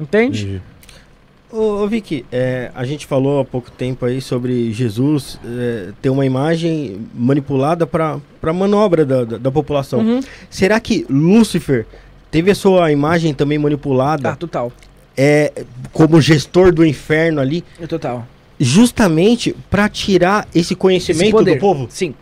Entende? 0.00 0.62
Ô, 1.52 1.82
ô 1.82 1.88
Vicky, 1.88 2.24
é, 2.30 2.70
a 2.74 2.84
gente 2.84 3.06
falou 3.06 3.40
há 3.40 3.44
pouco 3.44 3.70
tempo 3.72 4.04
aí 4.06 4.20
sobre 4.20 4.72
Jesus 4.72 5.38
é, 5.44 5.90
ter 6.00 6.08
uma 6.08 6.24
imagem 6.24 7.06
manipulada 7.12 7.86
para 7.86 8.20
a 8.42 8.52
manobra 8.52 9.04
da, 9.04 9.24
da, 9.24 9.36
da 9.38 9.50
população. 9.50 9.98
Uhum. 10.00 10.20
Será 10.48 10.78
que 10.78 11.04
Lúcifer 11.10 11.86
teve 12.30 12.52
a 12.52 12.54
sua 12.54 12.92
imagem 12.92 13.34
também 13.34 13.58
manipulada 13.58 14.30
Ah, 14.30 14.36
total. 14.36 14.70
é, 15.16 15.64
como 15.92 16.20
gestor 16.20 16.72
do 16.72 16.86
inferno 16.86 17.40
ali, 17.40 17.64
Total. 17.88 18.24
justamente 18.58 19.52
para 19.68 19.88
tirar 19.88 20.46
esse 20.54 20.76
conhecimento 20.76 21.36
Esse 21.40 21.54
do 21.54 21.58
povo? 21.58 21.88
Sim. 21.90 22.14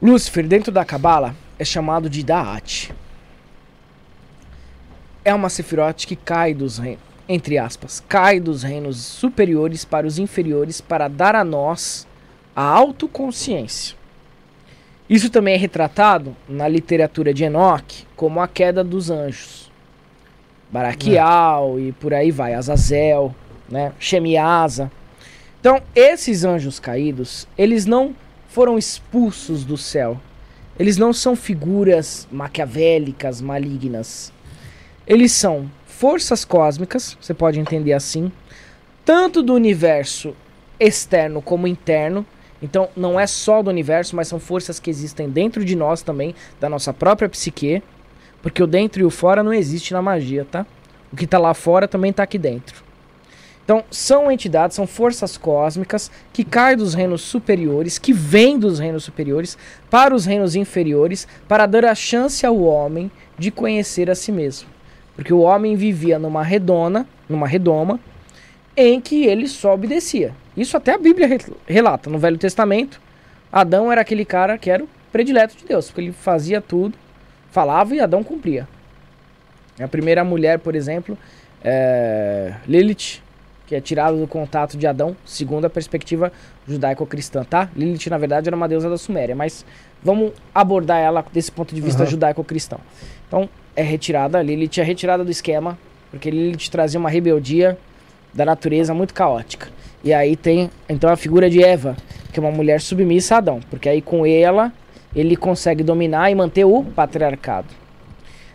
Lúcifer, 0.00 0.46
dentro 0.46 0.70
da 0.70 0.84
Cabala, 0.84 1.34
é 1.58 1.64
chamado 1.64 2.08
de 2.08 2.22
Daat. 2.22 2.92
É 5.24 5.34
uma 5.34 5.48
Sephiroth 5.48 6.06
que 6.06 6.14
cai 6.14 6.54
dos 6.54 6.78
reinos, 6.78 7.00
entre 7.28 7.58
aspas, 7.58 8.02
cai 8.08 8.40
dos 8.40 8.62
reinos 8.62 8.96
superiores 8.96 9.84
para 9.84 10.06
os 10.06 10.18
inferiores 10.18 10.80
para 10.80 11.08
dar 11.08 11.34
a 11.34 11.44
nós 11.44 12.06
a 12.56 12.62
autoconsciência. 12.62 13.96
Isso 15.08 15.30
também 15.30 15.54
é 15.54 15.56
retratado 15.58 16.34
na 16.48 16.66
literatura 16.66 17.32
de 17.32 17.44
Enoch 17.44 18.06
como 18.16 18.40
a 18.40 18.48
queda 18.48 18.82
dos 18.82 19.10
anjos. 19.10 19.70
Baraquial 20.70 21.78
e 21.78 21.92
por 21.92 22.12
aí 22.12 22.30
vai, 22.30 22.54
Azazel, 22.54 23.34
né? 23.68 23.92
Shemiasa. 23.98 24.90
Então, 25.60 25.82
esses 25.94 26.44
anjos 26.44 26.78
caídos, 26.78 27.48
eles 27.56 27.86
não 27.86 28.14
foram 28.48 28.78
expulsos 28.78 29.64
do 29.64 29.76
céu. 29.76 30.20
Eles 30.78 30.96
não 30.96 31.12
são 31.12 31.34
figuras 31.34 32.28
maquiavélicas, 32.30 33.40
malignas. 33.40 34.32
Eles 35.06 35.32
são 35.32 35.70
forças 35.98 36.44
cósmicas, 36.44 37.18
você 37.20 37.34
pode 37.34 37.58
entender 37.58 37.92
assim, 37.92 38.30
tanto 39.04 39.42
do 39.42 39.52
universo 39.52 40.32
externo 40.78 41.42
como 41.42 41.66
interno. 41.66 42.24
Então, 42.62 42.88
não 42.96 43.18
é 43.18 43.26
só 43.26 43.64
do 43.64 43.70
universo, 43.70 44.14
mas 44.14 44.28
são 44.28 44.38
forças 44.38 44.78
que 44.78 44.90
existem 44.90 45.28
dentro 45.28 45.64
de 45.64 45.74
nós 45.74 46.00
também, 46.00 46.36
da 46.60 46.68
nossa 46.68 46.94
própria 46.94 47.28
psique. 47.28 47.82
Porque 48.40 48.62
o 48.62 48.66
dentro 48.66 49.02
e 49.02 49.04
o 49.04 49.10
fora 49.10 49.42
não 49.42 49.52
existe 49.52 49.92
na 49.92 50.00
magia, 50.00 50.46
tá? 50.48 50.64
O 51.12 51.16
que 51.16 51.26
tá 51.26 51.36
lá 51.36 51.52
fora 51.52 51.88
também 51.88 52.12
tá 52.12 52.22
aqui 52.22 52.38
dentro. 52.38 52.84
Então, 53.64 53.82
são 53.90 54.30
entidades, 54.30 54.76
são 54.76 54.86
forças 54.86 55.36
cósmicas 55.36 56.12
que 56.32 56.44
caem 56.44 56.76
dos 56.76 56.94
reinos 56.94 57.22
superiores, 57.22 57.98
que 57.98 58.12
vêm 58.12 58.56
dos 58.56 58.78
reinos 58.78 59.02
superiores 59.02 59.58
para 59.90 60.14
os 60.14 60.24
reinos 60.24 60.54
inferiores, 60.54 61.26
para 61.48 61.66
dar 61.66 61.84
a 61.86 61.94
chance 61.96 62.46
ao 62.46 62.60
homem 62.60 63.10
de 63.36 63.50
conhecer 63.50 64.08
a 64.08 64.14
si 64.14 64.30
mesmo. 64.30 64.77
Porque 65.18 65.34
o 65.34 65.40
homem 65.40 65.74
vivia 65.74 66.16
numa 66.16 66.44
redona, 66.44 67.04
numa 67.28 67.48
redoma, 67.48 67.98
em 68.76 69.00
que 69.00 69.24
ele 69.24 69.48
só 69.48 69.74
obedecia. 69.74 70.32
Isso 70.56 70.76
até 70.76 70.94
a 70.94 70.98
Bíblia 70.98 71.26
re- 71.26 71.40
relata. 71.66 72.08
No 72.08 72.20
Velho 72.20 72.38
Testamento, 72.38 73.00
Adão 73.50 73.90
era 73.90 74.00
aquele 74.00 74.24
cara 74.24 74.56
que 74.56 74.70
era 74.70 74.84
o 74.84 74.88
predileto 75.10 75.56
de 75.56 75.64
Deus, 75.64 75.86
porque 75.86 76.02
ele 76.02 76.12
fazia 76.12 76.60
tudo, 76.60 76.96
falava 77.50 77.96
e 77.96 78.00
Adão 78.00 78.22
cumpria. 78.22 78.68
A 79.80 79.88
primeira 79.88 80.22
mulher, 80.22 80.60
por 80.60 80.76
exemplo, 80.76 81.18
é 81.64 82.54
Lilith, 82.68 83.20
que 83.66 83.74
é 83.74 83.80
tirada 83.80 84.16
do 84.16 84.26
contato 84.28 84.76
de 84.78 84.86
Adão, 84.86 85.16
segundo 85.24 85.64
a 85.64 85.70
perspectiva 85.70 86.32
judaico-cristã, 86.66 87.42
tá? 87.42 87.68
Lilith, 87.74 88.06
na 88.08 88.18
verdade, 88.18 88.48
era 88.48 88.54
uma 88.56 88.68
deusa 88.68 88.88
da 88.88 88.96
Suméria, 88.96 89.34
mas 89.34 89.66
vamos 90.00 90.30
abordar 90.54 91.00
ela 91.00 91.24
desse 91.32 91.50
ponto 91.50 91.74
de 91.74 91.80
vista 91.80 92.02
Aham. 92.04 92.10
judaico-cristão. 92.12 92.78
Então, 93.26 93.48
é 93.78 93.82
retirada, 93.82 94.42
Lilith 94.42 94.80
é 94.80 94.82
retirada 94.82 95.24
do 95.24 95.30
esquema, 95.30 95.78
porque 96.10 96.28
Lilith 96.28 96.68
trazia 96.68 96.98
uma 96.98 97.08
rebeldia 97.08 97.78
da 98.34 98.44
natureza 98.44 98.92
muito 98.92 99.14
caótica. 99.14 99.68
E 100.02 100.12
aí 100.12 100.34
tem, 100.34 100.68
então, 100.88 101.08
a 101.08 101.16
figura 101.16 101.48
de 101.48 101.62
Eva, 101.62 101.96
que 102.32 102.40
é 102.40 102.42
uma 102.42 102.50
mulher 102.50 102.80
submissa 102.80 103.36
a 103.36 103.38
Adão, 103.38 103.60
porque 103.70 103.88
aí 103.88 104.02
com 104.02 104.26
ela 104.26 104.72
ele 105.14 105.36
consegue 105.36 105.84
dominar 105.84 106.28
e 106.28 106.34
manter 106.34 106.64
o 106.64 106.82
patriarcado. 106.82 107.68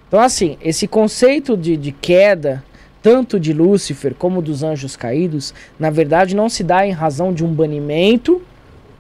Então, 0.10 0.20
assim, 0.20 0.58
esse 0.62 0.90
conceito 0.90 1.56
de, 1.56 1.78
de 1.78 1.94
queda, 1.94 2.62
tanto 3.02 3.40
de 3.40 3.54
Lúcifer 3.54 4.14
como 4.14 4.42
dos 4.42 4.62
anjos 4.62 4.98
caídos, 4.98 5.54
na 5.80 5.90
verdade 5.90 6.36
não 6.36 6.50
se 6.50 6.66
dá 6.66 6.86
em 6.86 6.92
razão 6.92 7.34
de 7.34 7.46
um 7.46 7.54
banimento 7.54 8.42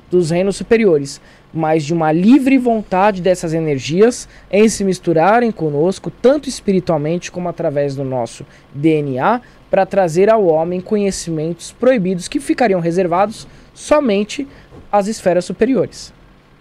dos 0.09 0.29
reinos 0.29 0.55
superiores, 0.55 1.19
mas 1.53 1.83
de 1.83 1.93
uma 1.93 2.11
livre 2.11 2.57
vontade 2.57 3.21
dessas 3.21 3.53
energias 3.53 4.27
em 4.49 4.67
se 4.67 4.83
misturarem 4.83 5.51
conosco, 5.51 6.09
tanto 6.09 6.49
espiritualmente 6.49 7.31
como 7.31 7.47
através 7.47 7.95
do 7.95 8.03
nosso 8.03 8.45
DNA, 8.73 9.41
para 9.69 9.85
trazer 9.85 10.29
ao 10.29 10.45
homem 10.45 10.81
conhecimentos 10.81 11.71
proibidos 11.71 12.27
que 12.27 12.39
ficariam 12.39 12.79
reservados 12.79 13.47
somente 13.73 14.47
às 14.91 15.07
esferas 15.07 15.45
superiores. 15.45 16.13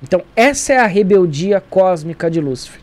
Então, 0.03 0.23
essa 0.35 0.73
é 0.73 0.79
a 0.79 0.87
rebeldia 0.87 1.63
cósmica 1.71 2.31
de 2.31 2.41
Lúcifer. 2.41 2.81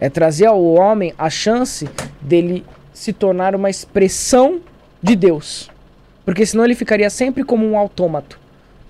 É 0.00 0.10
trazer 0.10 0.46
ao 0.46 0.62
homem 0.62 1.14
a 1.16 1.30
chance 1.30 1.88
dele 2.20 2.64
se 2.92 3.12
tornar 3.12 3.54
uma 3.54 3.70
expressão 3.70 4.60
de 5.02 5.14
Deus. 5.14 5.70
Porque 6.24 6.44
senão 6.44 6.64
ele 6.64 6.74
ficaria 6.74 7.08
sempre 7.08 7.44
como 7.44 7.64
um 7.64 7.78
autômato, 7.78 8.40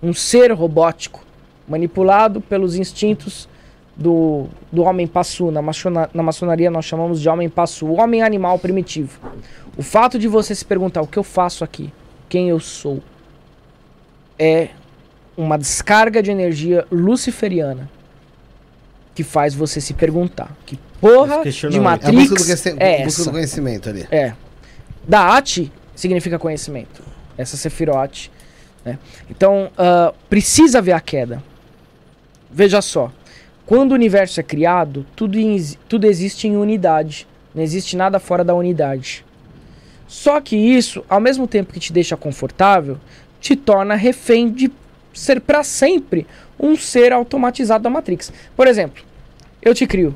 um 0.03 0.15
ser 0.15 0.51
robótico, 0.53 1.26
manipulado 1.69 2.41
pelos 2.41 2.77
instintos 2.77 3.49
do, 3.97 4.47
do 4.71 4.83
homem 4.83 5.07
passu. 5.07 5.51
Na, 5.51 5.63
maçona- 5.63 6.11
na 6.13 6.23
maçonaria 6.23 6.71
nós 6.71 6.85
chamamos 6.85 7.21
de 7.21 7.29
homem 7.29 7.49
passu, 7.49 7.87
o 7.87 8.01
homem 8.01 8.23
animal 8.23 8.59
primitivo. 8.59 9.19
O 9.77 9.83
fato 9.83 10.19
de 10.19 10.29
você 10.29 10.55
se 10.55 10.65
perguntar 10.65 11.03
o 11.03 11.07
que 11.07 11.19
eu 11.19 11.25
faço 11.25 11.63
aqui, 11.65 11.93
quem 12.29 12.49
eu 12.49 12.59
sou, 12.61 13.03
é 14.39 14.69
uma 15.37 15.59
descarga 15.59 16.23
de 16.23 16.31
energia 16.31 16.87
luciferiana 16.91 17.91
que 19.15 19.23
faz 19.23 19.55
você 19.55 19.81
se 19.81 19.95
perguntar 19.95 20.55
que 20.67 20.79
porra 21.01 21.43
de. 21.43 21.77
É 21.77 21.79
a 21.79 21.83
Matrix 21.83 22.31
é 22.79 23.05
busca 23.05 23.23
essa. 23.23 23.31
conhecimento 23.31 23.89
ali. 23.89 24.07
É. 24.11 24.33
Daat 25.07 25.73
significa 25.95 26.39
conhecimento. 26.39 27.03
Essa 27.39 27.57
Sephiroth. 27.57 28.31
Né? 28.85 28.99
Então, 29.31 29.71
ah, 29.77 30.13
precisa 30.29 30.81
ver 30.83 30.93
a 30.93 31.01
queda. 31.01 31.43
Veja 32.51 32.81
só. 32.81 33.13
Quando 33.65 33.93
o 33.93 33.95
universo 33.95 34.39
é 34.39 34.43
criado, 34.43 35.05
tudo, 35.17 35.39
tudo 35.89 36.07
existe 36.07 36.47
em 36.47 36.57
unidade. 36.57 37.27
Não 37.55 37.63
existe 37.63 37.97
nada 37.97 38.19
fora 38.19 38.45
da 38.45 38.55
unidade. 38.55 39.25
Só 40.07 40.41
que 40.41 40.57
isso, 40.57 41.05
ao 41.09 41.21
mesmo 41.21 41.49
tempo 41.49 41.73
que 41.73 41.81
te 41.81 41.93
deixa 41.93 42.17
confortável, 42.17 42.99
te 43.41 43.57
torna 43.57 43.95
refém 43.95 44.51
de 44.51 44.71
ser 45.13 45.41
para 45.41 45.65
sempre 45.65 46.27
um 46.59 46.77
ser 46.77 47.13
automatizado 47.13 47.83
da 47.85 47.91
Matrix. 47.91 48.33
Por 48.55 48.67
exemplo, 48.67 49.03
eu 49.61 49.75
te 49.75 49.87
crio, 49.87 50.15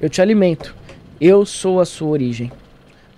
eu 0.00 0.08
te 0.08 0.22
alimento, 0.22 0.74
eu 1.20 1.44
sou 1.44 1.80
a 1.80 1.84
sua 1.84 2.08
origem. 2.08 2.52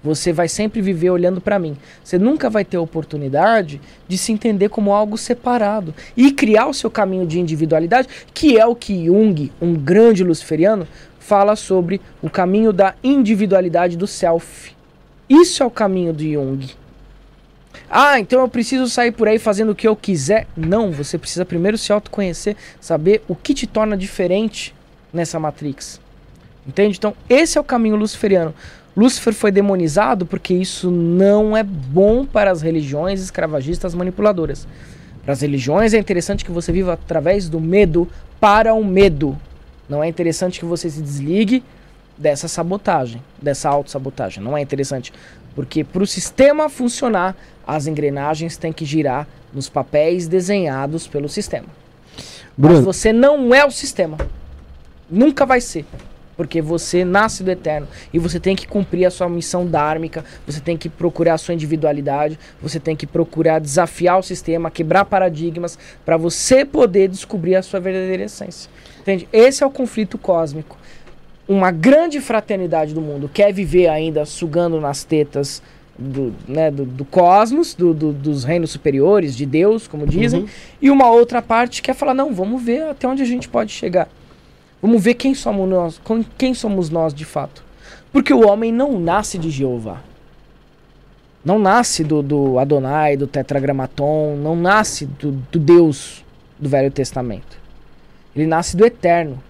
Você 0.08 0.32
vai 0.32 0.48
sempre 0.48 0.80
viver 0.80 1.10
olhando 1.10 1.38
para 1.38 1.58
mim. 1.58 1.76
Você 2.02 2.18
nunca 2.18 2.48
vai 2.48 2.64
ter 2.64 2.78
oportunidade 2.78 3.78
de 4.08 4.16
se 4.16 4.32
entender 4.32 4.70
como 4.70 4.94
algo 4.94 5.18
separado 5.18 5.94
e 6.16 6.32
criar 6.32 6.66
o 6.66 6.72
seu 6.72 6.90
caminho 6.90 7.26
de 7.26 7.38
individualidade, 7.38 8.08
que 8.32 8.58
é 8.58 8.64
o 8.64 8.74
que 8.74 9.04
Jung, 9.04 9.52
um 9.60 9.74
grande 9.74 10.24
luciferiano, 10.24 10.88
fala 11.18 11.54
sobre 11.56 12.00
o 12.22 12.30
caminho 12.30 12.72
da 12.72 12.94
individualidade 13.04 13.98
do 13.98 14.06
self. 14.06 14.74
Isso 15.28 15.62
é 15.62 15.66
o 15.66 15.70
caminho 15.70 16.14
do 16.14 16.22
Jung. 16.22 16.70
Ah, 17.90 18.18
então 18.18 18.40
eu 18.40 18.48
preciso 18.48 18.88
sair 18.88 19.12
por 19.12 19.28
aí 19.28 19.38
fazendo 19.38 19.72
o 19.72 19.74
que 19.74 19.86
eu 19.86 19.94
quiser. 19.94 20.46
Não, 20.56 20.90
você 20.90 21.18
precisa 21.18 21.44
primeiro 21.44 21.76
se 21.76 21.92
autoconhecer, 21.92 22.56
saber 22.80 23.22
o 23.28 23.34
que 23.34 23.52
te 23.52 23.66
torna 23.66 23.94
diferente 23.94 24.74
nessa 25.12 25.38
Matrix. 25.38 26.00
Entende? 26.66 26.96
Então, 26.96 27.14
esse 27.28 27.58
é 27.58 27.60
o 27.60 27.64
caminho 27.64 27.96
luciferiano. 27.96 28.54
Lúcifer 28.96 29.32
foi 29.32 29.50
demonizado 29.50 30.26
porque 30.26 30.54
isso 30.54 30.90
não 30.90 31.56
é 31.56 31.62
bom 31.62 32.24
para 32.24 32.50
as 32.50 32.62
religiões 32.62 33.20
escravagistas 33.20 33.94
manipuladoras. 33.94 34.66
Para 35.24 35.32
as 35.32 35.40
religiões 35.40 35.94
é 35.94 35.98
interessante 35.98 36.44
que 36.44 36.50
você 36.50 36.72
viva 36.72 36.94
através 36.94 37.48
do 37.48 37.60
medo 37.60 38.08
para 38.40 38.74
o 38.74 38.84
medo. 38.84 39.38
Não 39.88 40.02
é 40.02 40.08
interessante 40.08 40.58
que 40.58 40.64
você 40.64 40.90
se 40.90 41.00
desligue 41.00 41.62
dessa 42.16 42.48
sabotagem, 42.48 43.22
dessa 43.40 43.68
autossabotagem. 43.68 44.42
Não 44.42 44.56
é 44.56 44.60
interessante. 44.60 45.12
Porque 45.54 45.84
para 45.84 46.02
o 46.02 46.06
sistema 46.06 46.68
funcionar, 46.68 47.36
as 47.66 47.86
engrenagens 47.86 48.56
têm 48.56 48.72
que 48.72 48.84
girar 48.84 49.26
nos 49.52 49.68
papéis 49.68 50.26
desenhados 50.26 51.06
pelo 51.06 51.28
sistema. 51.28 51.66
Bruno. 52.56 52.76
Mas 52.76 52.84
você 52.84 53.12
não 53.12 53.54
é 53.54 53.64
o 53.64 53.70
sistema. 53.70 54.18
Nunca 55.08 55.46
vai 55.46 55.60
ser. 55.60 55.84
Porque 56.38 56.62
você 56.62 57.04
nasce 57.04 57.42
do 57.42 57.50
eterno 57.50 57.88
e 58.14 58.18
você 58.18 58.38
tem 58.38 58.54
que 58.54 58.64
cumprir 58.64 59.04
a 59.04 59.10
sua 59.10 59.28
missão 59.28 59.66
dármica, 59.66 60.24
você 60.46 60.60
tem 60.60 60.76
que 60.76 60.88
procurar 60.88 61.34
a 61.34 61.38
sua 61.38 61.52
individualidade, 61.52 62.38
você 62.62 62.78
tem 62.78 62.94
que 62.94 63.08
procurar 63.08 63.58
desafiar 63.58 64.20
o 64.20 64.22
sistema, 64.22 64.70
quebrar 64.70 65.04
paradigmas 65.04 65.76
para 66.04 66.16
você 66.16 66.64
poder 66.64 67.08
descobrir 67.08 67.56
a 67.56 67.62
sua 67.62 67.80
verdadeira 67.80 68.22
essência. 68.22 68.70
Entende? 69.00 69.28
Esse 69.32 69.64
é 69.64 69.66
o 69.66 69.70
conflito 69.70 70.16
cósmico. 70.16 70.78
Uma 71.48 71.72
grande 71.72 72.20
fraternidade 72.20 72.94
do 72.94 73.00
mundo 73.00 73.28
quer 73.28 73.52
viver 73.52 73.88
ainda 73.88 74.24
sugando 74.24 74.80
nas 74.80 75.02
tetas 75.02 75.60
do, 75.98 76.32
né, 76.46 76.70
do, 76.70 76.84
do 76.84 77.04
cosmos, 77.04 77.74
do, 77.74 77.92
do, 77.92 78.12
dos 78.12 78.44
reinos 78.44 78.70
superiores, 78.70 79.36
de 79.36 79.44
Deus, 79.44 79.88
como 79.88 80.06
dizem, 80.06 80.42
uhum. 80.42 80.48
e 80.80 80.88
uma 80.88 81.10
outra 81.10 81.42
parte 81.42 81.82
quer 81.82 81.94
falar: 81.94 82.14
não, 82.14 82.32
vamos 82.32 82.62
ver 82.62 82.84
até 82.84 83.08
onde 83.08 83.22
a 83.22 83.26
gente 83.26 83.48
pode 83.48 83.72
chegar. 83.72 84.08
Vamos 84.80 85.02
ver 85.02 85.14
quem 85.14 85.34
somos 85.34 85.68
nós, 85.68 86.00
quem 86.36 86.54
somos 86.54 86.90
nós 86.90 87.12
de 87.12 87.24
fato. 87.24 87.64
Porque 88.12 88.32
o 88.32 88.46
homem 88.46 88.72
não 88.72 88.98
nasce 88.98 89.38
de 89.38 89.50
Jeová. 89.50 90.00
Não 91.44 91.58
nasce 91.58 92.04
do, 92.04 92.22
do 92.22 92.58
Adonai, 92.58 93.16
do 93.16 93.26
Tetragramaton, 93.26 94.36
não 94.36 94.56
nasce 94.56 95.06
do, 95.06 95.32
do 95.32 95.58
Deus 95.58 96.24
do 96.58 96.68
Velho 96.68 96.90
Testamento. 96.90 97.58
Ele 98.34 98.46
nasce 98.46 98.76
do 98.76 98.84
Eterno. 98.84 99.42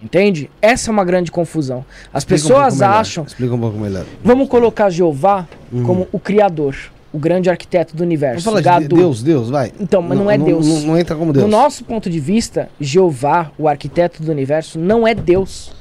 Entende? 0.00 0.48
Essa 0.62 0.90
é 0.90 0.92
uma 0.92 1.04
grande 1.04 1.30
confusão. 1.30 1.84
As 2.12 2.22
Explica 2.22 2.42
pessoas 2.42 2.80
um 2.80 2.84
acham. 2.84 3.24
Explica 3.24 3.54
um 3.54 3.58
pouco 3.58 3.78
melhor. 3.78 4.06
Vamos 4.22 4.48
colocar 4.48 4.90
Jeová 4.90 5.46
uhum. 5.72 5.84
como 5.84 6.08
o 6.12 6.20
Criador 6.20 6.76
o 7.12 7.18
grande 7.18 7.48
arquiteto 7.48 7.96
do 7.96 8.02
universo. 8.02 8.44
Vamos 8.44 8.62
falar 8.62 8.80
de 8.80 8.88
Deus, 8.88 9.22
Deus, 9.22 9.50
vai. 9.50 9.72
Então, 9.80 10.02
mas 10.02 10.16
não, 10.16 10.24
não 10.24 10.30
é 10.30 10.38
Deus. 10.38 10.66
Não, 10.66 10.80
não, 10.80 10.98
entra 10.98 11.16
como 11.16 11.32
Deus. 11.32 11.44
No 11.44 11.50
nosso 11.50 11.84
ponto 11.84 12.10
de 12.10 12.20
vista, 12.20 12.68
Jeová, 12.80 13.50
o 13.58 13.66
arquiteto 13.66 14.22
do 14.22 14.30
universo, 14.30 14.78
não 14.78 15.06
é 15.06 15.14
Deus. 15.14 15.72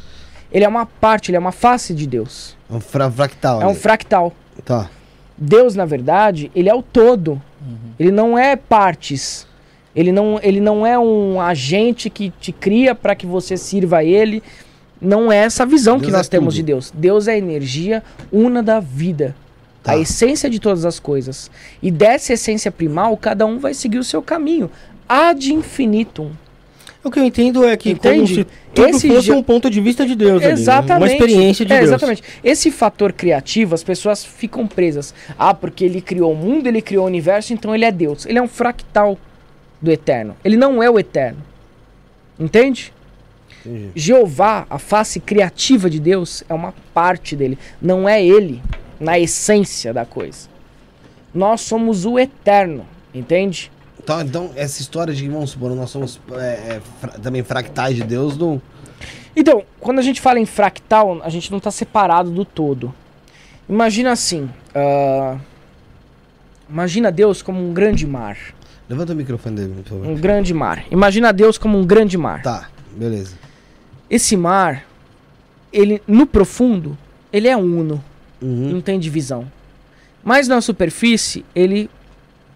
Ele 0.52 0.64
é 0.64 0.68
uma 0.68 0.86
parte, 0.86 1.30
ele 1.30 1.36
é 1.36 1.40
uma 1.40 1.52
face 1.52 1.94
de 1.94 2.08
Deus. 2.08 2.56
É 2.72 2.74
um 2.74 2.80
fra 2.80 3.12
fractal. 3.12 3.62
É 3.62 3.68
um 3.68 3.76
fractal. 3.76 4.34
Tá. 4.64 4.90
Deus, 5.38 5.76
na 5.76 5.86
verdade, 5.86 6.50
ele 6.56 6.70
é 6.70 6.74
o 6.74 6.82
todo. 6.82 7.42
Uhum. 7.62 7.78
Ele 8.00 8.12
não 8.12 8.38
é 8.38 8.56
partes. 8.56 9.46
Ele 9.94 10.12
não, 10.12 10.40
ele 10.42 10.62
não 10.62 10.86
é 10.86 10.98
um 10.98 11.42
agente 11.42 12.10
que 12.10 12.30
te 12.40 12.52
cria 12.52 12.96
para 12.96 13.16
que 13.16 13.26
você 13.26 13.58
sirva 13.58 13.98
a 13.98 14.04
ele. 14.04 14.42
Não 15.02 15.32
é 15.32 15.38
essa 15.38 15.66
visão 15.66 15.98
Deus 15.98 16.06
que 16.06 16.12
nós 16.12 16.28
é 16.28 16.30
temos 16.30 16.54
tudo. 16.54 16.64
de 16.64 16.64
Deus. 16.64 16.94
Deus 16.96 17.28
é 17.28 17.34
a 17.34 17.38
energia 17.38 18.04
una 18.32 18.64
da 18.64 18.80
vida. 18.80 19.36
Tá. 19.88 19.94
A 19.94 19.98
essência 19.98 20.50
de 20.50 20.60
todas 20.60 20.84
as 20.84 21.00
coisas. 21.00 21.50
E 21.82 21.90
dessa 21.90 22.34
essência 22.34 22.70
primal, 22.70 23.16
cada 23.16 23.46
um 23.46 23.58
vai 23.58 23.74
seguir 23.74 23.98
o 23.98 24.04
seu 24.04 24.22
caminho. 24.22 24.70
Ad 25.08 25.54
infinitum. 25.54 26.32
O 27.02 27.10
que 27.10 27.18
eu 27.18 27.24
entendo 27.24 27.64
é 27.64 27.78
que 27.78 27.92
Entende? 27.92 28.16
como 28.16 28.28
se 28.28 28.48
tudo 28.76 28.90
Esse 28.90 29.08
fosse 29.08 29.32
um 29.32 29.42
ponto 29.42 29.70
de 29.70 29.80
vista 29.80 30.06
de 30.06 30.14
Deus 30.14 30.44
exatamente. 30.44 30.92
Ali, 30.92 31.04
uma 31.04 31.14
experiência 31.14 31.66
de 31.66 31.72
é, 31.72 31.78
Deus. 31.78 31.90
Exatamente. 31.90 32.24
Esse 32.44 32.70
fator 32.70 33.14
criativo, 33.14 33.74
as 33.74 33.82
pessoas 33.82 34.26
ficam 34.26 34.68
presas. 34.68 35.14
Ah, 35.40 35.54
porque 35.54 35.86
ele 35.86 36.02
criou 36.02 36.34
o 36.34 36.36
mundo, 36.36 36.68
ele 36.68 36.82
criou 36.82 37.06
o 37.06 37.08
universo, 37.08 37.54
então 37.54 37.74
ele 37.74 37.86
é 37.86 37.92
Deus. 37.92 38.26
Ele 38.26 38.40
é 38.40 38.42
um 38.42 38.48
fractal 38.48 39.18
do 39.82 39.90
eterno. 39.90 40.36
Ele 40.44 40.58
não 40.58 40.84
é 40.84 40.90
o 40.90 41.00
eterno. 41.00 41.42
Entende? 42.38 42.92
Entendi. 43.66 43.92
Jeová, 43.96 44.68
a 44.70 44.78
face 44.78 45.22
criativa 45.22 45.90
de 45.90 46.02
Deus, 46.02 46.44
é 46.50 46.54
uma 46.54 46.74
parte 46.94 47.38
dele. 47.38 47.58
Não 47.82 48.08
é 48.08 48.22
ele 48.22 48.62
na 49.00 49.20
essência 49.20 49.94
da 49.94 50.06
coisa. 50.06 50.50
Nós 51.34 51.62
somos 51.62 52.06
o 52.06 52.18
eterno, 52.18 52.86
entende? 53.14 53.72
Então, 54.02 54.22
então 54.22 54.52
essa 54.56 54.82
história 54.82 55.14
de, 55.14 55.28
vamos 55.28 55.52
supor, 55.52 55.76
nós 55.76 55.90
somos 55.90 56.20
é, 56.34 56.76
é, 56.76 56.82
fra 57.00 57.12
também 57.20 57.44
fractais 57.44 57.96
de 57.96 58.04
Deus, 58.04 58.38
não... 58.38 58.62
Então, 59.36 59.64
quando 59.80 60.00
a 60.00 60.02
gente 60.02 60.20
fala 60.20 60.40
em 60.40 60.46
fractal, 60.46 61.22
a 61.24 61.30
gente 61.30 61.52
não 61.52 61.60
está 61.60 61.70
separado 61.70 62.32
do 62.32 62.44
todo. 62.44 62.92
Imagina 63.70 64.12
assim, 64.12 64.50
uh, 64.74 65.40
imagina 66.68 67.12
Deus 67.12 67.44
como 67.44 67.62
um 67.62 67.72
grande 67.72 68.08
mar. 68.08 68.38
Levanta 68.90 69.14
o 69.14 69.16
microfone 69.16 69.56
dele, 69.56 69.74
por 69.84 69.90
favor. 69.90 70.08
Um 70.08 70.16
grande 70.16 70.54
mar. 70.54 70.86
Imagina 70.90 71.34
Deus 71.34 71.58
como 71.58 71.78
um 71.78 71.86
grande 71.86 72.18
mar. 72.18 72.42
Tá, 72.42 72.70
beleza. 72.96 73.36
Esse 74.10 74.38
mar, 74.38 74.86
ele 75.72 76.02
no 76.08 76.26
profundo, 76.26 76.98
ele 77.32 77.48
é 77.48 77.58
uno. 77.58 78.04
Uhum. 78.42 78.74
Não 78.74 78.82
tem 78.82 79.00
divisão. 79.00 79.50
Mas 80.24 80.48
na 80.48 80.62
superfície, 80.62 81.46
ele 81.56 81.90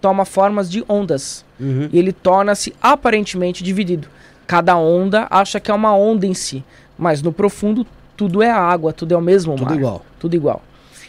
toma 0.01 0.25
formas 0.25 0.69
de 0.69 0.83
ondas. 0.89 1.45
Uhum. 1.59 1.89
E 1.91 1.97
ele 1.97 2.11
torna-se 2.11 2.73
aparentemente 2.81 3.63
dividido. 3.63 4.07
Cada 4.47 4.75
onda 4.75 5.27
acha 5.29 5.59
que 5.59 5.71
é 5.71 5.73
uma 5.73 5.95
onda 5.95 6.25
em 6.25 6.33
si. 6.33 6.63
Mas 6.97 7.21
no 7.21 7.31
profundo, 7.31 7.85
tudo 8.17 8.41
é 8.43 8.51
água, 8.51 8.91
tudo 8.91 9.13
é 9.13 9.17
o 9.17 9.21
mesmo 9.21 9.53
tudo 9.53 9.63
mar. 9.63 9.69
Tudo 9.69 9.79
igual. 9.79 10.05
Tudo 10.19 10.35
igual. 10.35 10.61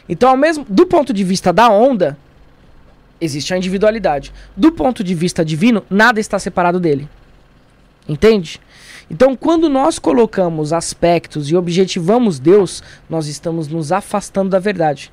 Então, 0.09 0.31
ao 0.31 0.37
mesmo, 0.37 0.65
do 0.69 0.87
ponto 0.87 1.13
de 1.13 1.25
vista 1.25 1.53
da 1.53 1.69
onda, 1.69 2.17
existe 3.21 3.53
a 3.55 3.57
individualidade. 3.57 4.33
Do 4.57 4.73
ponto 4.73 5.03
de 5.03 5.15
vista 5.15 5.45
divino, 5.45 5.83
nada 5.89 6.21
está 6.21 6.39
separado 6.39 6.79
dele. 6.79 7.09
Entende? 8.09 8.61
Então, 9.13 9.37
quando 9.37 9.69
nós 9.69 9.99
colocamos 9.99 10.73
aspectos 10.73 11.51
e 11.51 11.55
objetivamos 11.55 12.39
Deus, 12.39 12.83
nós 13.11 13.27
estamos 13.27 13.69
nos 13.69 13.93
afastando 13.93 14.49
da 14.49 14.59
verdade. 14.59 15.13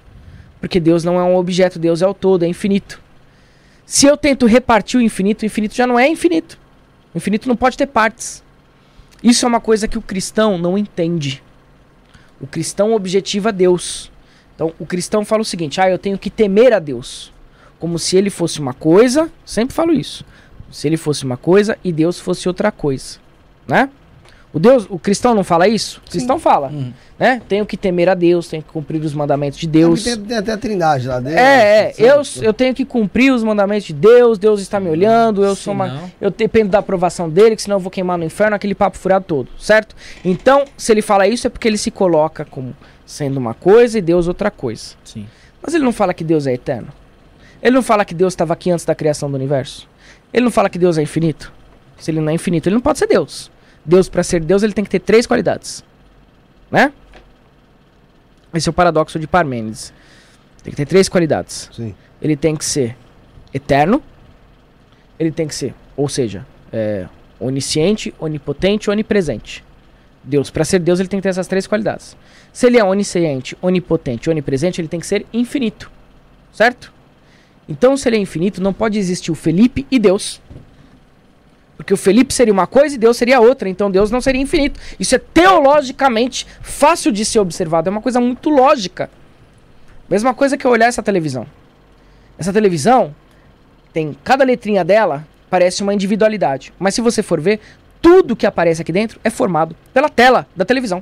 Porque 0.62 0.80
Deus 0.80 1.04
não 1.04 1.20
é 1.20 1.24
um 1.24 1.36
objeto, 1.36 1.78
Deus 1.78 2.02
é 2.02 2.08
o 2.08 2.14
todo, 2.14 2.44
é 2.44 2.48
infinito. 2.48 3.02
Se 3.86 4.06
eu 4.06 4.16
tento 4.16 4.46
repartir 4.46 4.98
o 4.98 5.04
infinito, 5.04 5.42
o 5.42 5.46
infinito 5.46 5.76
já 5.76 5.86
não 5.86 6.00
é 6.00 6.08
infinito. 6.08 6.58
O 7.14 7.18
infinito 7.18 7.50
não 7.50 7.58
pode 7.58 7.76
ter 7.76 7.88
partes. 7.88 8.42
Isso 9.22 9.46
é 9.46 9.50
uma 9.50 9.60
coisa 9.60 9.86
que 9.86 9.98
o 9.98 10.02
cristão 10.02 10.58
não 10.58 10.78
entende. 10.78 11.44
O 12.40 12.48
cristão 12.48 12.94
objetiva 12.94 13.52
Deus. 13.52 14.10
Então, 14.56 14.72
o 14.80 14.86
cristão 14.86 15.26
fala 15.26 15.42
o 15.42 15.46
seguinte: 15.46 15.82
ah, 15.82 15.90
eu 15.90 15.98
tenho 15.98 16.18
que 16.18 16.30
temer 16.30 16.72
a 16.72 16.80
Deus. 16.80 17.34
Como 17.78 18.00
se 18.00 18.16
ele 18.16 18.30
fosse 18.30 18.62
uma 18.62 18.74
coisa, 18.74 19.30
sempre 19.46 19.76
falo 19.76 19.92
isso. 19.92 20.24
Se 20.72 20.88
ele 20.88 20.96
fosse 20.96 21.26
uma 21.26 21.36
coisa 21.36 21.78
e 21.84 21.92
Deus 21.92 22.18
fosse 22.18 22.48
outra 22.48 22.72
coisa 22.72 23.20
né? 23.70 23.90
O 24.52 24.58
Deus, 24.58 24.88
o 24.90 24.98
cristão 24.98 25.36
não 25.36 25.44
fala 25.44 25.68
isso? 25.68 26.02
O 26.08 26.10
cristão 26.10 26.38
Sim. 26.38 26.42
fala, 26.42 26.70
uhum. 26.70 26.92
né? 27.20 27.40
Tenho 27.48 27.68
que 27.68 27.78
temer 27.78 28.10
a 28.10 28.16
Deus, 28.16 28.48
tenho 28.48 28.64
que 28.64 28.70
cumprir 28.70 29.00
os 29.04 29.14
mandamentos 29.14 29.60
de 29.60 29.68
Deus. 29.68 30.04
Tem, 30.04 30.18
tem 30.18 30.38
até 30.38 30.54
a 30.54 30.58
Trindade 30.58 31.08
lá 31.08 31.20
dentro. 31.20 31.38
É, 31.38 31.92
é 31.92 31.94
eu, 32.00 32.24
eu 32.42 32.52
tenho 32.52 32.74
que 32.74 32.84
cumprir 32.84 33.32
os 33.32 33.44
mandamentos 33.44 33.86
de 33.86 33.94
Deus, 33.94 34.40
Deus 34.40 34.60
está 34.60 34.80
me 34.80 34.90
olhando, 34.90 35.44
eu 35.44 35.56
sou 35.56 35.72
uma, 35.72 36.10
eu 36.20 36.32
dependo 36.32 36.72
da 36.72 36.80
aprovação 36.80 37.30
dele, 37.30 37.56
que 37.56 37.62
senão 37.62 37.76
eu 37.76 37.80
vou 37.80 37.92
queimar 37.92 38.18
no 38.18 38.24
inferno, 38.24 38.56
aquele 38.56 38.74
papo 38.74 38.98
furado 38.98 39.26
todo, 39.26 39.50
certo? 39.60 39.96
Então, 40.26 40.66
se 40.76 40.92
ele 40.92 41.04
fala 41.04 41.28
isso 41.28 41.46
é 41.46 41.50
porque 41.50 41.68
ele 41.68 41.78
se 41.78 41.92
coloca 41.92 42.44
como 42.44 42.76
sendo 43.06 43.38
uma 43.38 43.54
coisa 43.54 44.00
e 44.00 44.02
Deus 44.02 44.28
outra 44.28 44.50
coisa. 44.50 44.96
Sim. 45.04 45.28
Mas 45.62 45.76
ele 45.76 45.84
não 45.84 45.94
fala 45.94 46.12
que 46.12 46.24
Deus 46.24 46.48
é 46.48 46.54
eterno. 46.54 46.88
Ele 47.62 47.76
não 47.76 47.84
fala 47.84 48.04
que 48.04 48.16
Deus 48.16 48.34
estava 48.34 48.54
aqui 48.54 48.72
antes 48.72 48.86
da 48.86 48.96
criação 48.96 49.30
do 49.30 49.36
universo. 49.36 49.88
Ele 50.34 50.46
não 50.46 50.52
fala 50.52 50.70
que 50.70 50.80
Deus 50.80 50.98
é 50.98 51.04
infinito. 51.04 51.52
Se 52.00 52.10
ele 52.10 52.20
não 52.20 52.30
é 52.30 52.34
infinito, 52.34 52.68
ele 52.68 52.76
não 52.76 52.82
pode 52.82 52.98
ser 52.98 53.08
Deus. 53.08 53.52
Deus, 53.86 54.10
para 54.10 54.24
ser 54.24 54.42
Deus, 54.44 54.64
ele 54.64 54.74
tem 54.74 54.84
que 54.84 54.90
ter 54.90 55.00
três 55.00 55.26
qualidades. 55.26 55.84
Né? 56.70 56.94
Esse 58.54 58.70
é 58.70 58.72
o 58.72 58.74
paradoxo 58.74 59.20
de 59.20 59.28
Parmênides. 59.28 59.94
Tem 60.64 60.72
que 60.72 60.78
ter 60.78 60.86
três 60.86 61.08
qualidades. 61.08 61.70
Sim. 61.74 61.96
Ele 62.22 62.36
tem 62.36 62.56
que 62.56 62.66
ser 62.66 62.96
eterno. 63.54 64.02
Ele 65.18 65.32
tem 65.32 65.48
que 65.48 65.56
ser, 65.56 65.74
ou 65.98 66.08
seja, 66.08 66.46
é, 66.72 67.08
onisciente, 67.40 68.14
onipotente, 68.20 68.90
onipresente. 68.90 69.64
Deus, 70.24 70.50
para 70.50 70.64
ser 70.64 70.80
Deus, 70.80 71.00
ele 71.00 71.10
tem 71.10 71.20
que 71.20 71.24
ter 71.24 71.30
essas 71.30 71.48
três 71.48 71.66
qualidades. 71.68 72.16
Se 72.54 72.68
ele 72.68 72.78
é 72.78 72.84
onisciente, 72.84 73.58
onipotente, 73.62 74.30
onipresente, 74.30 74.80
ele 74.80 74.88
tem 74.88 75.00
que 75.00 75.08
ser 75.08 75.26
infinito. 75.34 75.92
Certo? 76.52 76.94
Então, 77.68 77.96
se 77.96 78.10
ele 78.10 78.18
é 78.18 78.20
infinito, 78.20 78.62
não 78.62 78.74
pode 78.74 78.98
existir 78.98 79.32
o 79.32 79.36
Felipe 79.36 79.86
e 79.92 80.00
Deus. 80.00 80.42
Porque 81.80 81.94
o 81.94 81.98
Felipe 81.98 82.34
seria 82.34 82.52
uma 82.52 82.68
coisa 82.68 82.96
e 82.96 82.98
Deus 82.98 83.16
seria 83.16 83.40
outra. 83.40 83.70
Então 83.70 83.90
Deus 83.90 84.12
não 84.12 84.20
seria 84.20 84.42
infinito. 84.42 84.78
Isso 85.00 85.16
é 85.16 85.18
teologicamente 85.18 86.46
fácil 86.62 87.10
de 87.10 87.24
ser 87.24 87.40
observado. 87.40 87.88
É 87.88 87.92
uma 87.92 88.02
coisa 88.02 88.20
muito 88.20 88.50
lógica. 88.50 89.10
Mesma 90.10 90.34
coisa 90.34 90.58
que 90.58 90.68
eu 90.68 90.72
olhar 90.72 90.88
essa 90.88 91.02
televisão. 91.02 91.48
Essa 92.38 92.52
televisão 92.52 93.16
tem 93.94 94.14
cada 94.26 94.44
letrinha 94.44 94.84
dela 94.84 95.26
parece 95.50 95.82
uma 95.82 95.94
individualidade. 95.94 96.74
Mas 96.78 96.96
se 96.96 97.00
você 97.02 97.24
for 97.24 97.40
ver, 97.40 97.62
tudo 98.02 98.36
que 98.36 98.46
aparece 98.46 98.82
aqui 98.82 98.92
dentro 98.92 99.18
é 99.24 99.30
formado 99.30 99.74
pela 99.94 100.10
tela 100.10 100.46
da 100.54 100.66
televisão. 100.66 101.02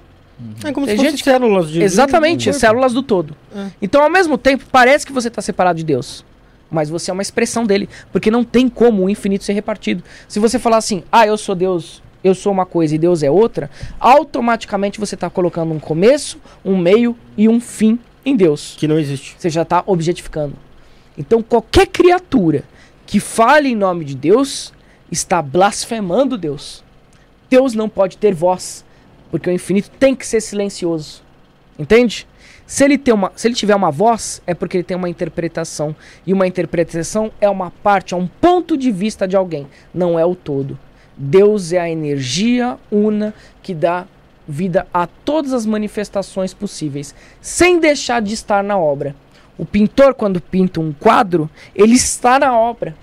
É 0.63 0.71
como 0.71 0.85
Tem 0.85 0.95
se 0.95 1.03
fosse 1.03 1.17
gente- 1.17 1.23
células 1.23 1.69
de. 1.71 1.81
Exatamente, 1.81 2.51
de- 2.51 2.55
células 2.55 2.93
do 2.93 3.01
todo. 3.01 3.35
É. 3.55 3.65
Então, 3.81 4.03
ao 4.03 4.11
mesmo 4.11 4.37
tempo, 4.37 4.63
parece 4.71 5.07
que 5.07 5.11
você 5.11 5.27
está 5.29 5.41
separado 5.41 5.79
de 5.79 5.83
Deus. 5.83 6.23
Mas 6.69 6.89
você 6.89 7.11
é 7.11 7.13
uma 7.13 7.21
expressão 7.21 7.65
dele. 7.65 7.89
Porque 8.11 8.31
não 8.31 8.43
tem 8.43 8.67
como 8.67 9.03
o 9.03 9.09
infinito 9.09 9.43
ser 9.43 9.53
repartido. 9.53 10.03
Se 10.27 10.39
você 10.39 10.59
falar 10.59 10.77
assim, 10.77 11.03
ah, 11.11 11.25
eu 11.25 11.37
sou 11.37 11.55
Deus, 11.55 12.01
eu 12.23 12.35
sou 12.35 12.51
uma 12.51 12.65
coisa 12.65 12.95
e 12.95 12.97
Deus 12.97 13.23
é 13.23 13.31
outra, 13.31 13.69
automaticamente 13.99 14.99
você 14.99 15.15
está 15.15 15.29
colocando 15.29 15.73
um 15.73 15.79
começo, 15.79 16.39
um 16.63 16.77
meio 16.77 17.15
e 17.37 17.47
um 17.47 17.59
fim 17.59 17.99
em 18.25 18.35
Deus. 18.35 18.75
Que 18.77 18.87
não 18.87 18.99
existe. 18.99 19.35
Você 19.37 19.49
já 19.49 19.61
está 19.61 19.83
objetificando. 19.85 20.55
Então, 21.17 21.41
qualquer 21.41 21.87
criatura 21.87 22.63
que 23.05 23.19
fale 23.19 23.69
em 23.69 23.75
nome 23.75 24.05
de 24.05 24.15
Deus 24.15 24.73
está 25.11 25.41
blasfemando 25.41 26.37
Deus. 26.37 26.83
Deus 27.49 27.73
não 27.73 27.87
pode 27.87 28.17
ter 28.17 28.33
voz, 28.33 28.83
porque 29.31 29.49
o 29.49 29.53
infinito 29.53 29.89
tem 29.97 30.13
que 30.13 30.27
ser 30.27 30.41
silencioso. 30.41 31.23
Entende? 31.79 32.27
Se 32.67 32.83
ele, 32.83 32.97
tem 32.97 33.13
uma, 33.13 33.31
se 33.33 33.47
ele 33.47 33.55
tiver 33.55 33.75
uma 33.75 33.89
voz, 33.89 34.41
é 34.45 34.53
porque 34.53 34.75
ele 34.75 34.83
tem 34.83 34.97
uma 34.97 35.07
interpretação. 35.07 35.95
E 36.25 36.33
uma 36.33 36.45
interpretação 36.45 37.31
é 37.39 37.49
uma 37.49 37.71
parte, 37.71 38.13
é 38.13 38.17
um 38.17 38.27
ponto 38.27 38.75
de 38.75 38.91
vista 38.91 39.25
de 39.25 39.37
alguém, 39.37 39.65
não 39.93 40.19
é 40.19 40.25
o 40.25 40.35
todo. 40.35 40.77
Deus 41.15 41.71
é 41.71 41.79
a 41.79 41.89
energia 41.89 42.77
una 42.91 43.33
que 43.63 43.73
dá 43.73 44.05
vida 44.45 44.85
a 44.93 45.07
todas 45.07 45.53
as 45.53 45.65
manifestações 45.65 46.53
possíveis, 46.53 47.15
sem 47.41 47.79
deixar 47.79 48.21
de 48.21 48.33
estar 48.33 48.61
na 48.61 48.77
obra. 48.77 49.15
O 49.57 49.65
pintor, 49.65 50.13
quando 50.13 50.41
pinta 50.41 50.81
um 50.81 50.91
quadro, 50.91 51.49
ele 51.73 51.95
está 51.95 52.37
na 52.37 52.55
obra. 52.55 52.93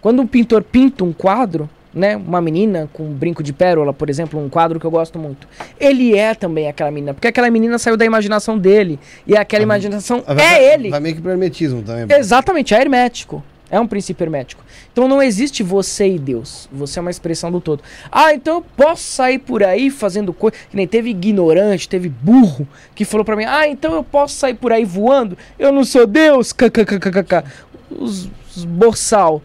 Quando 0.00 0.22
um 0.22 0.26
pintor 0.26 0.62
pinta 0.62 1.04
um 1.04 1.12
quadro, 1.12 1.68
né, 1.92 2.16
uma 2.16 2.40
menina 2.40 2.88
com 2.92 3.02
um 3.04 3.12
brinco 3.12 3.42
de 3.42 3.52
pérola, 3.52 3.92
por 3.92 4.08
exemplo, 4.08 4.38
um 4.42 4.48
quadro 4.48 4.78
que 4.78 4.86
eu 4.86 4.90
gosto 4.90 5.18
muito, 5.18 5.48
ele 5.78 6.16
é 6.16 6.34
também 6.34 6.68
aquela 6.68 6.90
menina, 6.90 7.14
porque 7.14 7.28
aquela 7.28 7.50
menina 7.50 7.78
saiu 7.78 7.96
da 7.96 8.04
imaginação 8.04 8.56
dele, 8.58 8.98
e 9.26 9.36
aquela 9.36 9.62
imaginação 9.62 10.22
Ah, 10.26 10.34
vai- 10.34 10.44
é 10.44 10.48
vai- 10.48 10.74
ele. 10.74 10.90
Vai 10.90 11.00
meio 11.00 11.14
que 11.16 11.20
pro 11.20 11.30
hermetismo 11.30 11.82
também. 11.82 12.16
Exatamente, 12.16 12.74
é 12.74 12.80
hermético. 12.80 13.42
É 13.72 13.78
um 13.78 13.86
princípio 13.86 14.24
hermético. 14.24 14.64
Então 14.92 15.06
não 15.06 15.22
existe 15.22 15.62
você 15.62 16.08
e 16.08 16.18
Deus. 16.18 16.68
Você 16.72 16.98
é 16.98 17.02
uma 17.02 17.10
expressão 17.10 17.52
do 17.52 17.60
todo. 17.60 17.84
Ah, 18.10 18.34
então 18.34 18.56
eu 18.56 18.62
posso 18.76 19.04
sair 19.04 19.38
por 19.38 19.62
aí 19.62 19.90
fazendo 19.90 20.32
coisa. 20.32 20.56
Que 20.68 20.76
nem 20.76 20.88
teve 20.88 21.10
ignorante, 21.10 21.88
teve 21.88 22.08
burro 22.08 22.66
que 22.96 23.04
falou 23.04 23.24
pra 23.24 23.36
mim: 23.36 23.44
Ah, 23.46 23.68
então 23.68 23.94
eu 23.94 24.02
posso 24.02 24.34
sair 24.34 24.54
por 24.54 24.72
aí 24.72 24.84
voando? 24.84 25.38
Eu 25.56 25.70
não 25.70 25.84
sou 25.84 26.04
Deus. 26.04 26.52
KKKKK. 26.52 27.44
Os, 27.88 28.28
os 28.56 28.64
boçal. 28.64 29.40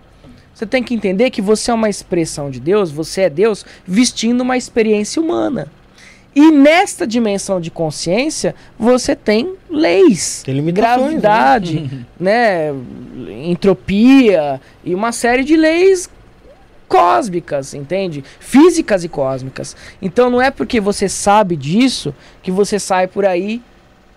Você 0.56 0.66
tem 0.66 0.82
que 0.82 0.96
entender 0.96 1.30
que 1.32 1.42
você 1.42 1.70
é 1.70 1.74
uma 1.74 1.90
expressão 1.90 2.50
de 2.50 2.62
Deus, 2.62 2.90
você 2.90 3.24
é 3.24 3.30
Deus 3.30 3.66
vestindo 3.86 4.40
uma 4.40 4.56
experiência 4.56 5.22
humana. 5.22 5.68
E 6.34 6.50
nesta 6.50 7.06
dimensão 7.06 7.60
de 7.60 7.70
consciência, 7.70 8.56
você 8.80 9.16
tem 9.16 9.56
leis, 9.70 10.44
Tem 10.44 10.56
limitações, 10.56 11.22
gravidade, 11.22 12.06
né, 12.18 12.74
entropia 13.44 14.62
e 14.84 14.96
uma 14.96 15.12
série 15.12 15.44
de 15.44 15.58
leis 15.58 16.10
cósmicas, 16.88 17.74
entende? 17.74 18.24
Físicas 18.40 19.04
e 19.04 19.10
cósmicas. 19.10 19.76
Então 20.02 20.30
não 20.30 20.42
é 20.42 20.52
porque 20.52 20.80
você 20.80 21.10
sabe 21.10 21.58
disso 21.58 22.16
que 22.42 22.52
você 22.52 22.80
sai 22.80 23.08
por 23.08 23.26
aí 23.26 23.62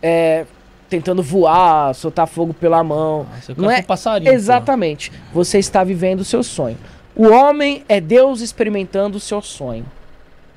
é, 0.00 0.44
tentando 0.88 1.22
voar, 1.22 1.94
soltar 1.94 2.26
fogo 2.26 2.54
pela 2.54 2.82
mão. 2.82 3.26
Você 3.40 3.54
Não 3.56 3.70
é 3.70 3.78
um 3.78 3.82
passarinho. 3.82 4.32
Exatamente. 4.32 5.12
Você 5.32 5.58
está 5.58 5.84
vivendo 5.84 6.20
o 6.20 6.24
seu 6.24 6.42
sonho. 6.42 6.76
O 7.14 7.28
homem 7.28 7.84
é 7.88 8.00
Deus 8.00 8.40
experimentando 8.40 9.18
o 9.18 9.20
seu 9.20 9.42
sonho. 9.42 9.84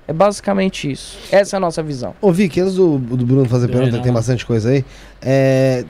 É 0.07 0.13
basicamente 0.13 0.91
isso. 0.91 1.17
Essa 1.31 1.55
é 1.55 1.57
a 1.57 1.59
nossa 1.59 1.81
visão. 1.81 2.13
Ô, 2.21 2.31
Vicky, 2.31 2.59
antes 2.59 2.75
do, 2.75 2.97
do 2.97 3.25
Bruno 3.25 3.47
fazer 3.47 3.67
Não, 3.67 3.73
pergunta, 3.73 3.97
não. 3.97 4.03
tem 4.03 4.11
bastante 4.11 4.45
coisa 4.45 4.69
aí. 4.69 4.85
É, 5.21 5.85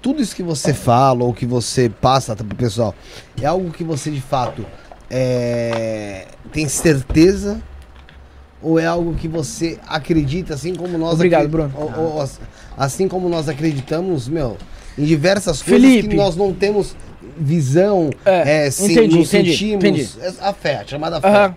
tudo 0.00 0.22
isso 0.22 0.34
que 0.34 0.42
você 0.42 0.72
fala 0.72 1.24
ou 1.24 1.34
que 1.34 1.46
você 1.46 1.88
passa 1.88 2.34
pro 2.36 2.56
pessoal, 2.56 2.94
é 3.40 3.46
algo 3.46 3.70
que 3.70 3.84
você 3.84 4.10
de 4.10 4.20
fato 4.20 4.64
é, 5.10 6.26
tem 6.52 6.68
certeza? 6.68 7.60
Ou 8.62 8.78
é 8.78 8.86
algo 8.86 9.14
que 9.14 9.28
você 9.28 9.78
acredita, 9.86 10.54
assim 10.54 10.74
como 10.74 10.98
nós 10.98 11.14
Obrigado, 11.14 11.48
Bruno. 11.48 11.72
ou- 11.76 12.14
ou 12.14 12.20
as- 12.20 12.40
assim 12.76 13.06
como 13.06 13.28
nós 13.28 13.48
acreditamos, 13.48 14.26
meu, 14.28 14.56
em 14.98 15.04
diversas 15.04 15.62
coisas 15.62 15.80
Felipe. 15.88 16.08
que 16.08 16.16
nós 16.16 16.34
não 16.34 16.52
temos 16.52 16.96
visão, 17.36 18.10
É, 18.24 18.66
é, 18.66 18.70
sim, 18.70 18.92
entendi, 18.92 19.18
entendi, 19.20 19.26
sentimos. 19.52 19.84
entendi. 19.84 20.08
É 20.20 20.32
A 20.48 20.52
fé, 20.52 20.76
a 20.78 20.86
chamada 20.86 21.20
fé. 21.20 21.28
Aham. 21.28 21.54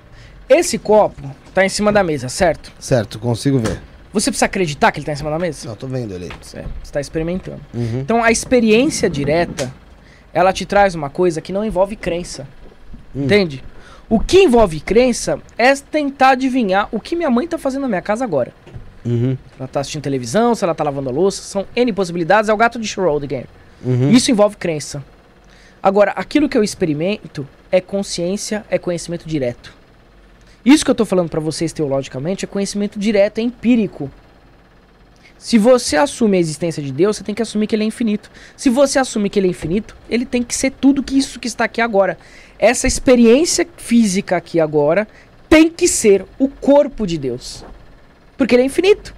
Esse 0.48 0.78
copo 0.78 1.22
tá 1.54 1.66
em 1.66 1.70
cima 1.70 1.92
da 1.92 2.04
mesa, 2.04 2.28
certo? 2.30 2.72
Certo, 2.80 3.18
consigo 3.20 3.58
ver. 3.58 3.80
Você 4.14 4.30
precisa 4.30 4.46
acreditar 4.46 4.92
que 4.92 5.00
ele 5.00 5.06
tá 5.06 5.14
em 5.14 5.16
cima 5.16 5.30
da 5.32 5.40
mesa? 5.40 5.68
Não, 5.70 5.76
tô 5.76 5.88
vendo 5.88 6.14
ele 6.14 6.26
aí. 6.26 6.32
Você 6.42 6.64
está 6.84 7.00
experimentando. 7.00 7.62
Uhum. 7.74 8.02
Então 8.02 8.22
a 8.24 8.30
experiência 8.32 9.10
direta, 9.10 9.74
ela 10.34 10.52
te 10.52 10.66
traz 10.66 10.94
uma 10.94 11.10
coisa 11.10 11.40
que 11.42 11.54
não 11.54 11.64
envolve 11.64 11.96
crença. 11.96 12.46
Hum. 13.16 13.24
Entende? 13.24 13.64
O 14.12 14.20
que 14.20 14.40
envolve 14.40 14.82
crença 14.82 15.42
é 15.58 15.74
tentar 15.74 16.32
adivinhar 16.32 16.90
o 16.92 17.00
que 17.00 17.16
minha 17.16 17.30
mãe 17.30 17.48
tá 17.48 17.58
fazendo 17.58 17.84
na 17.84 17.88
minha 17.88 18.02
casa 18.02 18.26
agora. 18.26 18.54
Uhum. 19.06 19.38
Ela 19.58 19.70
tá 19.70 19.80
assistindo 19.80 20.02
televisão, 20.02 20.54
se 20.54 20.66
ela 20.66 20.76
tá 20.76 20.84
lavando 20.84 21.08
a 21.08 21.14
louça, 21.14 21.42
são 21.42 21.66
N 21.74 21.94
possibilidades, 21.94 22.50
é 22.50 22.54
o 22.54 22.58
gato 22.58 22.78
de 22.78 22.86
Schrödinger. 22.86 23.46
Uhum. 23.82 24.12
Isso 24.12 24.30
envolve 24.30 24.58
crença. 24.58 25.02
Agora, 25.82 26.12
aquilo 26.12 26.50
que 26.50 26.58
eu 26.58 26.64
experimento 26.64 27.48
é 27.72 27.80
consciência, 27.80 28.66
é 28.70 28.78
conhecimento 28.78 29.26
direto. 29.26 29.74
Isso 30.66 30.84
que 30.84 30.92
eu 30.92 30.96
tô 30.96 31.06
falando 31.06 31.30
pra 31.30 31.40
vocês 31.40 31.72
teologicamente 31.72 32.44
é 32.44 32.48
conhecimento 32.50 33.00
direto, 33.00 33.38
é 33.38 33.42
empírico. 33.42 34.12
Se 35.38 35.58
você 35.58 35.96
assume 35.96 36.36
a 36.36 36.40
existência 36.40 36.84
de 36.84 36.92
Deus, 36.92 37.16
você 37.16 37.24
tem 37.24 37.34
que 37.34 37.42
assumir 37.42 37.66
que 37.66 37.76
ele 37.76 37.84
é 37.84 37.88
infinito. 37.88 38.30
Se 38.58 38.70
você 38.70 39.00
assume 39.00 39.30
que 39.30 39.40
ele 39.40 39.48
é 39.48 39.50
infinito, 39.52 39.96
ele 40.10 40.26
tem 40.26 40.44
que 40.44 40.54
ser 40.54 40.70
tudo 40.70 41.02
que 41.02 41.18
isso 41.18 41.40
que 41.40 41.48
está 41.48 41.64
aqui 41.64 41.80
agora. 41.80 42.18
Essa 42.62 42.86
experiência 42.86 43.68
física 43.76 44.38
aqui 44.38 44.60
agora 44.60 45.08
tem 45.50 45.68
que 45.68 45.88
ser 45.88 46.24
o 46.38 46.48
corpo 46.48 47.08
de 47.08 47.18
Deus. 47.18 47.66
Porque 48.38 48.54
ele 48.54 48.62
é 48.62 48.66
infinito. 48.66 49.16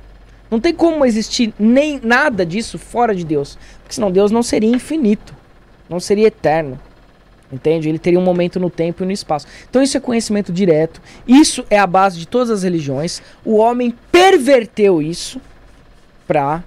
Não 0.50 0.62
tem 0.62 0.74
como 0.74 1.06
existir 1.06 1.54
nem 1.60 2.00
nada 2.02 2.46
disso 2.46 2.80
fora 2.80 3.14
de 3.14 3.26
Deus. 3.26 3.58
Porque 3.82 3.96
senão 3.96 4.10
Deus 4.10 4.32
não 4.32 4.41
seria 4.41 4.70
infinito. 4.70 5.36
Não 5.89 6.00
seria 6.00 6.28
eterno. 6.28 6.80
Entende? 7.52 7.89
Ele 7.89 8.00
teria 8.00 8.18
um 8.18 8.24
momento 8.24 8.62
no 8.62 8.70
tempo 8.70 9.04
e 9.04 9.06
no 9.06 9.12
espaço. 9.12 9.46
Então 9.70 9.84
isso 9.84 9.98
é 9.98 10.00
conhecimento 10.00 10.54
direto. 10.54 11.02
Isso 11.28 11.66
é 11.70 11.78
a 11.78 11.86
base 11.86 12.18
de 12.18 12.26
todas 12.26 12.50
as 12.50 12.64
religiões. 12.64 13.22
O 13.44 13.58
homem 13.58 13.94
perverteu 14.10 15.02
isso 15.02 15.41
para 16.26 16.64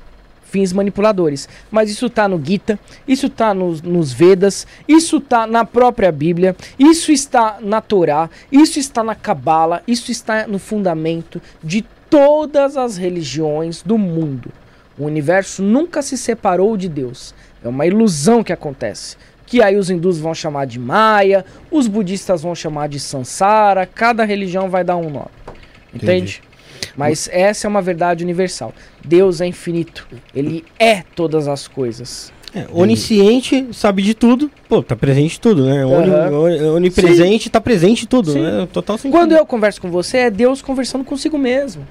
fins 0.57 0.73
manipuladores. 0.73 1.47
Mas 1.71 1.91
isso 1.91 2.09
tá 2.09 2.27
no 2.27 2.43
Gita, 2.43 2.79
isso 3.07 3.29
tá 3.29 3.53
nos, 3.53 3.83
nos 3.83 4.11
Vedas, 4.11 4.67
isso 4.89 5.21
tá 5.21 5.47
na 5.47 5.67
própria 5.67 6.11
Bíblia, 6.11 6.57
isso 6.79 7.13
está 7.13 7.59
na 7.61 7.83
Torá, 7.83 8.31
isso 8.51 8.79
está 8.79 9.05
na 9.05 9.15
Cabala, 9.15 9.83
isso 9.87 10.11
está 10.11 10.47
no 10.47 10.59
fundamento 10.59 11.43
de 11.63 11.85
todas 12.09 12.79
as 12.79 12.97
religiões 12.97 13.83
do 13.83 13.99
mundo. 13.99 14.51
O 14.99 15.05
universo 15.05 15.63
nunca 15.63 16.01
se 16.01 16.17
separou 16.17 16.75
de 16.75 16.89
Deus. 16.89 17.35
É 17.63 17.69
uma 17.69 17.85
ilusão 17.85 18.43
que 18.43 18.53
acontece. 18.53 19.19
Que 19.45 19.63
aí 19.63 19.77
os 19.77 19.91
hindus 19.91 20.19
vão 20.19 20.35
chamar 20.35 20.65
de 20.65 20.79
Maia, 20.79 21.45
os 21.71 21.87
budistas 21.87 22.41
vão 22.41 22.55
chamar 22.55 22.89
de 22.89 22.99
Sansara, 22.99 23.85
cada 23.85 24.25
religião 24.25 24.71
vai 24.71 24.83
dar 24.83 24.97
um 24.97 25.11
nome. 25.11 25.29
Entende? 25.93 26.43
Mas 26.97 27.29
essa 27.33 27.67
é 27.67 27.69
uma 27.69 27.83
verdade 27.83 28.25
universal. 28.25 28.73
Deus 29.05 29.41
é 29.41 29.47
infinito. 29.47 30.07
Ele 30.35 30.65
é 30.79 31.03
todas 31.15 31.47
as 31.49 31.67
coisas. 31.69 32.33
É, 32.55 32.67
onisciente, 32.73 33.69
sabe 33.73 34.03
de 34.03 34.15
tudo. 34.15 34.51
Pô, 34.69 34.83
tá 34.83 34.97
presente 34.97 35.37
em 35.37 35.41
tudo, 35.41 35.67
né? 35.67 35.85
Oni- 35.85 36.63
onipresente, 36.63 37.51
tá 37.51 37.61
presente 37.61 38.05
em 38.05 38.07
tudo, 38.07 38.33
Sim. 38.33 38.41
né? 38.41 38.69
Total 38.73 38.97
sentido. 38.97 39.13
Quando 39.13 39.33
eu 39.33 39.45
converso 39.45 39.81
com 39.81 39.91
você, 39.91 40.19
é 40.19 40.31
Deus 40.31 40.63
conversando 40.63 41.05
consigo 41.05 41.37
mesmo. 41.37 41.87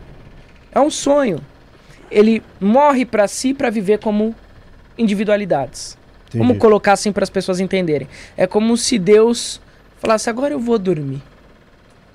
É 0.72 0.80
um 0.80 0.90
sonho. 0.90 1.40
Ele 2.10 2.42
morre 2.60 3.06
pra 3.06 3.28
si 3.28 3.54
pra 3.54 3.70
viver 3.70 4.00
como 4.00 4.34
individualidades. 4.98 5.98
Vamos 6.34 6.58
colocar 6.58 6.94
assim 6.94 7.12
para 7.12 7.24
as 7.24 7.30
pessoas 7.30 7.60
entenderem. 7.60 8.08
É 8.36 8.46
como 8.48 8.76
se 8.76 8.98
Deus 8.98 9.62
falasse: 10.00 10.30
agora 10.30 10.54
eu 10.54 10.60
vou 10.60 10.78
dormir. 10.78 11.22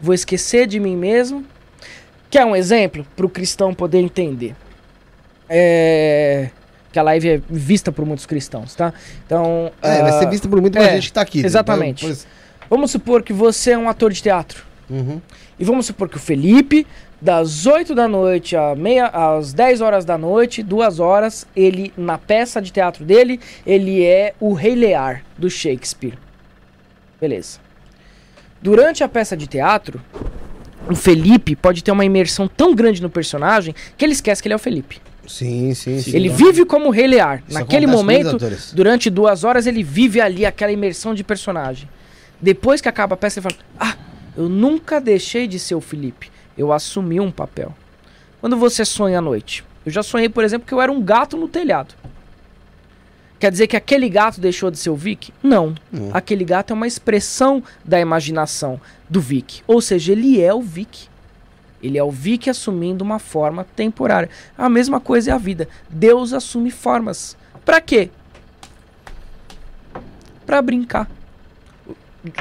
Vou 0.00 0.14
esquecer 0.14 0.66
de 0.66 0.78
mim 0.80 0.96
mesmo. 0.96 1.44
Quer 2.30 2.46
um 2.46 2.54
exemplo 2.54 3.04
para 3.16 3.26
o 3.26 3.28
cristão 3.28 3.74
poder 3.74 3.98
entender? 3.98 4.54
É... 5.48 6.50
Que 6.92 6.98
a 6.98 7.02
live 7.02 7.28
é 7.28 7.40
vista 7.48 7.92
por 7.92 8.06
muitos 8.06 8.26
cristãos, 8.26 8.74
tá? 8.74 8.92
Então. 9.26 9.70
É, 9.82 10.00
vai 10.00 10.10
ah, 10.10 10.18
ser 10.18 10.28
vista 10.28 10.48
por 10.48 10.60
muita 10.60 10.78
é, 10.78 10.94
gente 10.94 11.08
que 11.08 11.12
tá 11.12 11.20
aqui. 11.20 11.44
exatamente. 11.44 12.02
Depois- 12.02 12.26
Vamos 12.68 12.92
supor 12.92 13.24
que 13.24 13.32
você 13.32 13.72
é 13.72 13.78
um 13.78 13.88
ator 13.88 14.12
de 14.12 14.22
teatro. 14.22 14.64
Uhum. 14.88 15.20
E 15.58 15.64
vamos 15.64 15.86
supor 15.86 16.08
que 16.08 16.16
o 16.16 16.20
Felipe, 16.20 16.86
das 17.20 17.66
8 17.66 17.94
da 17.94 18.06
noite 18.06 18.56
à 18.56 18.74
meia, 18.76 19.06
às 19.06 19.52
10 19.52 19.80
horas 19.80 20.04
da 20.04 20.16
noite, 20.16 20.62
duas 20.62 21.00
horas, 21.00 21.46
ele, 21.54 21.92
na 21.96 22.16
peça 22.16 22.62
de 22.62 22.72
teatro 22.72 23.04
dele, 23.04 23.40
ele 23.66 24.04
é 24.04 24.34
o 24.38 24.52
Rei 24.52 24.74
Lear, 24.76 25.24
do 25.36 25.50
Shakespeare. 25.50 26.16
Beleza. 27.20 27.58
Durante 28.62 29.02
a 29.02 29.08
peça 29.08 29.36
de 29.36 29.46
teatro, 29.46 30.00
o 30.88 30.94
Felipe 30.94 31.54
pode 31.54 31.82
ter 31.84 31.92
uma 31.92 32.04
imersão 32.04 32.48
tão 32.48 32.74
grande 32.74 33.02
no 33.02 33.10
personagem 33.10 33.74
que 33.96 34.04
ele 34.04 34.12
esquece 34.12 34.42
que 34.42 34.48
ele 34.48 34.54
é 34.54 34.56
o 34.56 34.60
Felipe. 34.60 35.00
Sim, 35.26 35.72
sim, 35.74 36.00
sim. 36.00 36.16
ele 36.16 36.28
vive 36.28 36.64
como 36.64 36.88
o 36.88 36.90
Rei 36.90 37.06
Lear. 37.06 37.42
Isso 37.46 37.56
Naquele 37.56 37.86
momento, 37.86 38.36
durante 38.72 39.08
duas 39.08 39.44
horas, 39.44 39.66
ele 39.66 39.82
vive 39.82 40.20
ali 40.20 40.44
aquela 40.44 40.72
imersão 40.72 41.14
de 41.14 41.22
personagem. 41.22 41.88
Depois 42.40 42.80
que 42.80 42.88
acaba 42.88 43.14
a 43.14 43.16
peça, 43.16 43.38
ele 43.38 43.48
fala: 43.48 43.62
Ah, 43.78 43.96
eu 44.36 44.48
nunca 44.48 45.00
deixei 45.00 45.46
de 45.46 45.58
ser 45.58 45.74
o 45.74 45.80
Felipe. 45.80 46.30
Eu 46.58 46.72
assumi 46.72 47.20
um 47.20 47.30
papel. 47.30 47.72
Quando 48.40 48.56
você 48.56 48.84
sonha 48.84 49.18
à 49.18 49.22
noite, 49.22 49.62
eu 49.84 49.92
já 49.92 50.02
sonhei, 50.02 50.28
por 50.28 50.42
exemplo, 50.42 50.66
que 50.66 50.74
eu 50.74 50.80
era 50.80 50.90
um 50.90 51.00
gato 51.00 51.36
no 51.36 51.46
telhado. 51.46 51.94
Quer 53.40 53.50
dizer 53.50 53.68
que 53.68 53.76
aquele 53.76 54.06
gato 54.10 54.38
deixou 54.38 54.70
de 54.70 54.78
ser 54.78 54.90
o 54.90 54.94
Vic? 54.94 55.32
Não. 55.42 55.74
Hum. 55.90 56.10
Aquele 56.12 56.44
gato 56.44 56.72
é 56.72 56.74
uma 56.74 56.86
expressão 56.86 57.64
da 57.82 57.98
imaginação 57.98 58.78
do 59.08 59.18
Vic. 59.18 59.62
Ou 59.66 59.80
seja, 59.80 60.12
ele 60.12 60.38
é 60.42 60.52
o 60.52 60.60
Vic. 60.60 61.08
Ele 61.82 61.96
é 61.96 62.04
o 62.04 62.10
Vic 62.10 62.50
assumindo 62.50 63.02
uma 63.02 63.18
forma 63.18 63.64
temporária. 63.74 64.28
A 64.58 64.68
mesma 64.68 65.00
coisa 65.00 65.30
é 65.30 65.34
a 65.34 65.38
vida. 65.38 65.66
Deus 65.88 66.34
assume 66.34 66.70
formas. 66.70 67.34
Pra 67.64 67.80
quê? 67.80 68.10
Pra 70.44 70.60
brincar. 70.60 71.08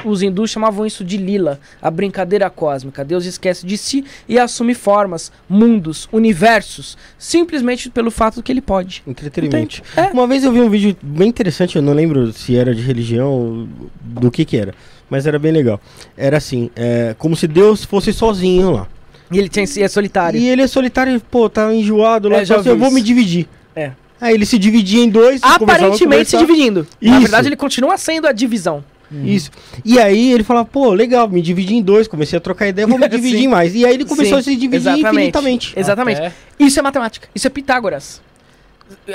Os 0.04 0.22
hindus 0.22 0.50
chamavam 0.50 0.84
isso 0.84 1.02
de 1.04 1.16
lila, 1.16 1.58
a 1.80 1.90
brincadeira 1.90 2.50
cósmica. 2.50 3.04
Deus 3.04 3.24
esquece 3.24 3.66
de 3.66 3.78
si 3.78 4.04
e 4.28 4.38
assume 4.38 4.74
formas, 4.74 5.32
mundos, 5.48 6.08
universos, 6.12 6.98
simplesmente 7.18 7.88
pelo 7.90 8.10
fato 8.10 8.42
que 8.42 8.52
ele 8.52 8.60
pode. 8.60 9.02
Entretenimento. 9.06 9.82
É. 9.96 10.06
Uma 10.12 10.26
vez 10.26 10.44
eu 10.44 10.52
vi 10.52 10.60
um 10.60 10.68
vídeo 10.68 10.96
bem 11.02 11.28
interessante, 11.28 11.76
eu 11.76 11.82
não 11.82 11.92
lembro 11.92 12.32
se 12.32 12.56
era 12.56 12.74
de 12.74 12.82
religião, 12.82 13.68
do 14.02 14.30
que 14.30 14.44
que 14.44 14.56
era, 14.56 14.74
mas 15.08 15.26
era 15.26 15.38
bem 15.38 15.52
legal. 15.52 15.80
Era 16.16 16.36
assim, 16.36 16.70
é, 16.76 17.14
como 17.18 17.34
se 17.34 17.46
Deus 17.46 17.84
fosse 17.84 18.12
sozinho 18.12 18.72
lá. 18.72 18.86
E 19.32 19.38
ele 19.38 19.48
tem, 19.48 19.64
é 19.64 19.88
solitário. 19.88 20.38
E 20.40 20.48
ele 20.48 20.62
é 20.62 20.66
solitário, 20.66 21.20
pô, 21.30 21.48
tá 21.48 21.72
enjoado 21.72 22.28
lá, 22.28 22.38
É, 22.38 22.44
já 22.44 22.56
assim, 22.56 22.68
eu 22.68 22.76
vou 22.76 22.88
isso. 22.88 22.94
me 22.96 23.00
dividir. 23.02 23.48
É. 23.74 23.92
Aí 24.20 24.34
ele 24.34 24.44
se 24.44 24.58
dividia 24.58 25.02
em 25.02 25.08
dois. 25.08 25.40
Aparentemente 25.42 26.30
se 26.30 26.36
dividindo. 26.36 26.86
Na 27.00 27.12
Isso. 27.12 27.20
verdade, 27.22 27.48
ele 27.48 27.56
continua 27.56 27.96
sendo 27.96 28.26
a 28.26 28.32
divisão. 28.32 28.84
Isso. 29.12 29.50
E 29.84 29.98
aí 29.98 30.32
ele 30.32 30.44
falava, 30.44 30.66
pô, 30.66 30.92
legal, 30.92 31.28
me 31.28 31.42
dividi 31.42 31.74
em 31.74 31.82
dois, 31.82 32.06
comecei 32.06 32.36
a 32.36 32.40
trocar 32.40 32.68
ideia, 32.68 32.86
vou 32.86 32.96
me 33.00 33.08
dividir 33.08 33.48
mais. 33.48 33.74
E 33.74 33.84
aí 33.84 33.94
ele 33.94 34.04
começou 34.04 34.34
Sim, 34.34 34.40
a 34.40 34.42
se 34.42 34.50
dividir 34.56 34.76
exatamente. 34.76 35.08
infinitamente. 35.08 35.72
Exatamente. 35.76 36.18
Até- 36.20 36.32
Isso 36.58 36.78
é 36.78 36.82
matemática. 36.82 37.28
Isso 37.34 37.46
é 37.46 37.50
Pitágoras. 37.50 38.22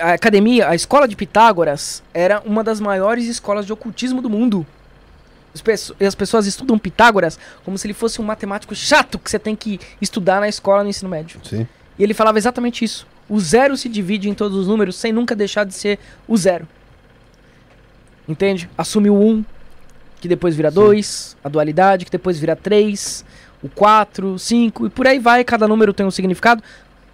A 0.02 0.14
academia, 0.14 0.70
a 0.70 0.76
escola 0.76 1.08
de 1.08 1.16
Pitágoras 1.16 2.02
era 2.14 2.42
uma 2.46 2.64
das 2.64 2.80
maiores 2.80 3.26
escolas 3.26 3.66
de 3.66 3.72
ocultismo 3.74 4.22
do 4.22 4.30
mundo. 4.30 4.66
As, 5.54 5.62
pesso- 5.62 5.96
as 6.00 6.16
pessoas 6.16 6.46
estudam 6.46 6.78
Pitágoras 6.78 7.40
como 7.64 7.78
se 7.78 7.88
ele 7.88 7.94
fosse 7.94 8.22
um 8.22 8.26
matemático 8.26 8.76
chato 8.76 9.18
que 9.18 9.30
você 9.30 9.40
tem 9.40 9.56
que 9.56 9.80
estudar 10.02 10.40
na 10.42 10.50
escola 10.50 10.84
no 10.84 10.90
ensino 10.90 11.10
médio. 11.10 11.40
Sim. 11.44 11.66
E 11.98 12.04
ele 12.04 12.14
falava 12.14 12.38
exatamente 12.38 12.84
isso. 12.84 13.08
O 13.30 13.40
zero 13.40 13.76
se 13.78 13.88
divide 13.90 14.30
em 14.30 14.34
todos 14.34 14.58
os 14.58 14.68
números 14.68 14.98
sem 14.98 15.12
nunca 15.14 15.34
deixar 15.36 15.64
de 15.66 15.74
ser 15.74 15.98
o 16.28 16.36
zero. 16.38 16.68
Entende? 18.28 18.70
Assume 18.78 19.10
o 19.10 19.16
1, 19.16 19.28
um, 19.30 19.46
que 20.26 20.30
depois 20.30 20.56
vira 20.56 20.72
2, 20.72 21.38
a 21.44 21.50
dualidade, 21.50 22.04
que 22.04 22.12
depois 22.12 22.40
vira 22.40 22.56
3, 22.56 23.24
o 23.62 23.70
4, 23.70 24.40
5, 24.40 24.88
e 24.88 24.90
por 24.90 25.06
aí 25.06 25.20
vai, 25.20 25.44
cada 25.44 25.68
número 25.68 25.94
tem 25.94 26.04
um 26.04 26.10
significado, 26.10 26.64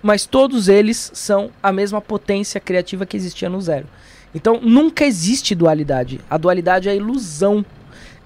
mas 0.02 0.26
todos 0.26 0.70
eles 0.70 1.12
são 1.14 1.50
a 1.62 1.74
mesma 1.74 2.00
potência 2.02 2.60
criativa 2.60 3.06
que 3.06 3.18
existia 3.18 3.50
no 3.50 3.60
zero. 3.62 3.86
Então 4.34 4.62
nunca 4.62 5.06
existe 5.06 5.54
dualidade. 5.54 6.22
A 6.30 6.38
dualidade 6.38 6.88
é 6.88 6.94
a 6.94 6.96
ilusão. 6.96 7.66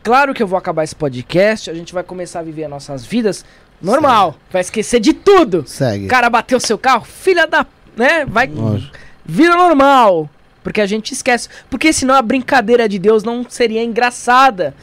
Claro 0.03 0.36
que 0.36 0.44
eu 0.44 0.48
vou 0.48 0.57
acabar 0.57 0.84
esse 0.84 0.95
podcast, 0.95 1.68
a 1.70 1.74
gente 1.74 1.91
vai 1.91 2.03
começar 2.03 2.41
a 2.41 2.44
viver 2.44 2.66
as 2.66 2.70
nossas 2.70 3.03
vidas 3.03 3.44
normal, 3.82 4.36
vai 4.52 4.62
esquecer 4.62 4.99
de 4.99 5.14
tudo. 5.14 5.64
Segue. 5.66 6.06
O 6.06 6.07
cara 6.07 6.30
bateu 6.30 6.60
seu 6.60 6.78
carro, 6.78 7.03
filha 7.06 7.48
da. 7.48 7.66
né? 7.98 8.24
Vai. 8.24 8.45
Lógico. 8.45 8.95
Vira 9.26 9.56
normal. 9.56 10.30
Porque 10.65 10.81
a 10.81 10.87
gente 10.87 11.11
esquece. 11.11 11.47
Porque 11.69 11.93
senão 11.93 12.15
a 12.15 12.23
brincadeira 12.23 12.89
de 12.89 12.97
Deus 12.97 13.23
não 13.23 13.45
seria 13.47 13.83
engraçada. 13.83 14.73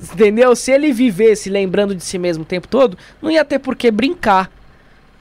Entendeu? 0.00 0.54
Se 0.54 0.70
ele 0.70 0.92
vivesse 0.92 1.50
lembrando 1.50 1.96
de 1.96 2.04
si 2.04 2.16
mesmo 2.16 2.44
o 2.44 2.46
tempo 2.46 2.68
todo, 2.68 2.96
não 3.20 3.28
ia 3.28 3.44
ter 3.44 3.58
por 3.58 3.74
que 3.74 3.90
brincar. 3.90 4.48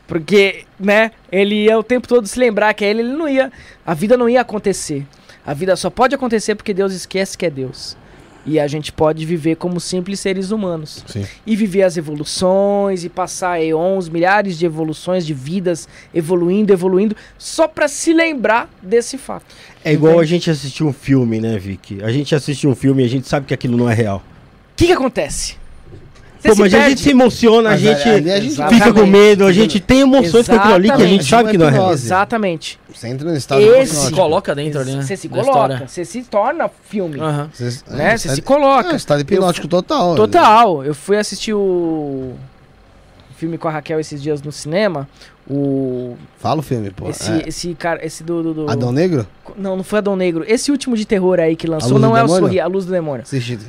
Porque, 0.06 0.64
né, 0.80 1.10
ele 1.32 1.64
ia 1.64 1.80
o 1.80 1.82
tempo 1.82 2.07
todo 2.07 2.27
se 2.27 2.38
lembrar 2.38 2.76
que 2.76 2.86
é 2.86 2.90
ele, 2.91 2.99
ele 2.99 3.14
não 3.14 3.27
ia. 3.27 3.52
A 3.84 3.95
vida 3.95 4.15
não 4.15 4.30
ia 4.30 4.41
acontecer. 4.41 5.07
A 5.44 5.56
vida 5.56 5.76
só 5.76 5.90
pode 5.90 6.14
acontecer 6.14 6.53
porque 6.53 6.72
Deus 6.72 6.94
esquece 6.94 7.36
que 7.36 7.48
é 7.48 7.49
Deus. 7.49 7.98
E 8.46 8.60
a 8.60 8.68
gente 8.68 8.92
pode 8.92 9.26
viver 9.26 9.56
como 9.56 9.80
simples 9.80 10.20
seres 10.20 10.52
humanos 10.52 11.04
Sim. 11.08 11.26
e 11.48 11.56
viver 11.56 11.82
as 11.84 11.98
evoluções 11.98 13.04
e 13.04 13.10
passar 13.10 13.60
eons, 13.62 14.08
milhares 14.08 14.58
de 14.60 14.66
evoluções 14.66 15.26
de 15.26 15.34
vidas 15.34 15.88
evoluindo, 16.14 16.72
evoluindo, 16.72 17.16
só 17.38 17.68
pra 17.68 17.88
se 17.88 18.14
lembrar 18.14 18.70
desse 18.82 19.18
fato. 19.18 19.56
É 19.84 19.92
igual 19.94 20.14
a 20.14 20.16
Entende? 20.18 20.30
gente 20.30 20.52
assistir 20.52 20.84
um 20.84 20.94
filme, 20.94 21.42
né, 21.42 21.58
Vicky? 21.58 22.04
A 22.04 22.12
gente 22.12 22.36
assiste 22.36 22.68
um 22.68 22.76
filme 22.76 23.02
e 23.02 23.06
a 23.06 23.10
gente 23.10 23.28
sabe 23.28 23.46
que 23.48 23.54
aquilo 23.54 23.76
não 23.76 23.90
é 23.90 23.94
real. 23.94 24.18
O 24.18 24.76
que 24.76 24.88
que 24.88 24.94
acontece? 24.94 25.56
Pô, 26.50 26.56
mas 26.58 26.74
a 26.74 26.78
perde. 26.78 26.90
gente 26.92 27.02
se 27.02 27.10
emociona, 27.12 27.70
a 27.70 27.72
Mas 27.74 27.82
gente, 27.82 28.08
ali 28.10 28.32
a 28.32 28.40
gente 28.40 28.52
fica 28.52 28.64
Exatamente. 28.74 28.94
com 29.00 29.06
medo, 29.06 29.46
a 29.46 29.52
gente 29.54 29.80
tem 29.80 30.00
emoções 30.02 30.48
com 30.48 30.56
aquilo 30.56 30.74
ali 30.74 30.88
que 30.92 31.02
a 31.02 31.08
gente 31.08 31.24
sabe 31.26 31.52
que 31.52 31.58
não 31.58 31.68
é 31.68 31.72
real. 31.72 31.92
Exatamente. 31.94 32.80
Você 32.94 33.08
entra 33.08 33.30
no 33.30 33.36
estado 33.36 33.62
Esse- 33.62 33.96
Se 34.08 34.12
coloca 34.12 34.56
dentro 34.56 34.80
ali, 34.80 34.96
né? 34.96 35.02
Você 35.02 35.18
se 35.18 35.28
coloca, 35.28 35.88
você 35.88 36.06
se 36.06 36.24
torna 36.24 36.70
filme. 36.90 37.20
Aham. 37.20 37.50
Você, 37.54 37.64
Né? 37.90 38.14
é, 38.14 38.18
Você 38.18 38.30
tá- 38.30 38.36
se 38.36 38.42
coloca. 38.42 38.94
É, 38.94 38.96
estado 38.96 39.22
hipnótico 39.22 39.68
total. 39.68 40.16
Total. 40.16 40.84
Eu 40.84 40.96
fui 40.96 41.18
assistir 41.18 41.54
o 41.54 42.34
filme 43.36 43.58
com 43.58 43.68
a 43.68 43.72
Raquel 43.72 44.00
esses 44.00 44.22
dias 44.22 44.42
no 44.42 44.52
cinema. 44.52 45.08
O. 45.48 46.16
Fala 46.40 46.60
o 46.62 46.64
filme, 46.64 46.90
pô. 46.90 47.10
Esse, 47.10 47.32
É. 47.32 47.44
esse 47.50 47.74
cara. 47.76 48.04
Esse 48.04 48.24
do. 48.24 48.42
do, 48.42 48.54
do- 48.66 48.70
Adão 48.72 48.92
Negro? 48.92 49.28
Não, 49.58 49.76
não 49.76 49.84
foi 49.84 50.00
Adão 50.00 50.16
Negro. 50.16 50.44
Esse 50.48 50.72
último 50.72 50.96
de 50.98 51.06
terror 51.06 51.40
aí 51.40 51.56
que 51.56 51.68
lançou 51.68 52.00
não 52.00 52.16
é 52.18 52.24
o 52.24 52.26
Demônio? 52.26 52.48
Sorri, 52.48 52.60
A 52.60 52.66
Luz 52.68 52.86
do 52.86 52.92
Demônio. 52.92 53.24
Assisti. 53.24 53.60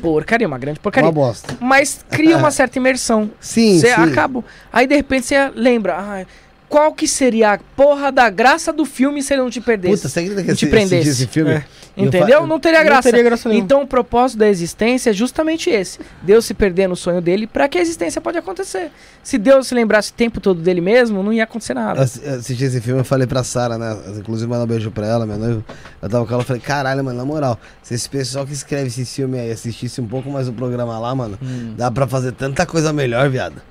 Porcaria, 0.00 0.46
uma 0.46 0.58
grande 0.58 0.78
Uma 0.78 0.82
porcaria. 0.82 1.10
bosta. 1.12 1.56
Mas 1.60 2.04
cria 2.10 2.36
uma 2.36 2.50
certa 2.52 2.78
imersão. 2.78 3.30
Sim, 3.40 3.78
Você 3.78 3.88
sim. 3.94 4.02
acaba. 4.02 4.44
Aí 4.72 4.86
de 4.86 4.94
repente 4.94 5.26
você 5.26 5.50
lembra. 5.54 5.94
"Ah, 5.98 6.24
qual 6.68 6.92
que 6.92 7.06
seria 7.06 7.52
a 7.52 7.58
porra 7.58 8.10
da 8.10 8.28
graça 8.30 8.72
do 8.72 8.84
filme 8.84 9.22
se 9.22 9.32
ele 9.32 9.42
não 9.42 9.50
te 9.50 9.60
perdesse? 9.60 9.96
Puta, 9.96 10.08
você 10.08 10.20
acredita 10.20 10.42
que 10.44 10.54
te 10.56 10.66
prendesse. 10.66 11.08
esse 11.08 11.26
filme? 11.26 11.50
É. 11.52 11.64
Eu 11.96 12.06
Entendeu? 12.06 12.44
Não 12.44 12.58
teria 12.58 12.80
Não 12.80 12.86
graça. 12.86 13.02
teria 13.08 13.22
graça 13.22 13.48
nenhuma. 13.48 13.64
Então 13.64 13.82
o 13.82 13.86
propósito 13.86 14.38
da 14.38 14.48
existência 14.48 15.10
é 15.10 15.12
justamente 15.12 15.70
esse. 15.70 16.00
Deus 16.22 16.44
se 16.44 16.52
perder 16.52 16.88
no 16.88 16.96
sonho 16.96 17.20
dele 17.20 17.46
para 17.46 17.68
que 17.68 17.78
a 17.78 17.80
existência 17.80 18.20
pode 18.20 18.36
acontecer. 18.36 18.90
Se 19.22 19.38
Deus 19.38 19.68
se 19.68 19.74
lembrasse 19.76 20.10
o 20.10 20.14
tempo 20.14 20.40
todo 20.40 20.60
dele 20.60 20.80
mesmo, 20.80 21.22
não 21.22 21.32
ia 21.32 21.44
acontecer 21.44 21.72
nada. 21.74 22.02
Assi- 22.02 22.26
Assisti 22.26 22.64
esse 22.64 22.80
filme, 22.80 22.98
eu 23.00 23.04
falei 23.04 23.28
pra 23.28 23.44
Sara, 23.44 23.78
né? 23.78 23.96
Inclusive, 24.18 24.50
mandar 24.50 24.64
um 24.64 24.66
beijo 24.66 24.90
pra 24.90 25.06
ela, 25.06 25.24
minha 25.24 25.38
noiva. 25.38 25.64
Eu 26.02 26.08
tava 26.08 26.26
com 26.26 26.34
ela 26.34 26.42
e 26.42 26.46
falei, 26.46 26.60
caralho, 26.62 27.04
mano, 27.04 27.16
na 27.16 27.24
moral, 27.24 27.60
se 27.80 27.94
esse 27.94 28.08
pessoal 28.08 28.44
que 28.44 28.52
escreve 28.52 28.88
esse 28.88 29.04
filme 29.04 29.38
aí 29.38 29.52
assistisse 29.52 30.00
um 30.00 30.08
pouco 30.08 30.28
mais 30.28 30.48
o 30.48 30.52
programa 30.52 30.98
lá, 30.98 31.14
mano, 31.14 31.38
Hum. 31.40 31.74
dá 31.76 31.92
pra 31.92 32.08
fazer 32.08 32.32
tanta 32.32 32.66
coisa 32.66 32.92
melhor, 32.92 33.28
viado. 33.30 33.62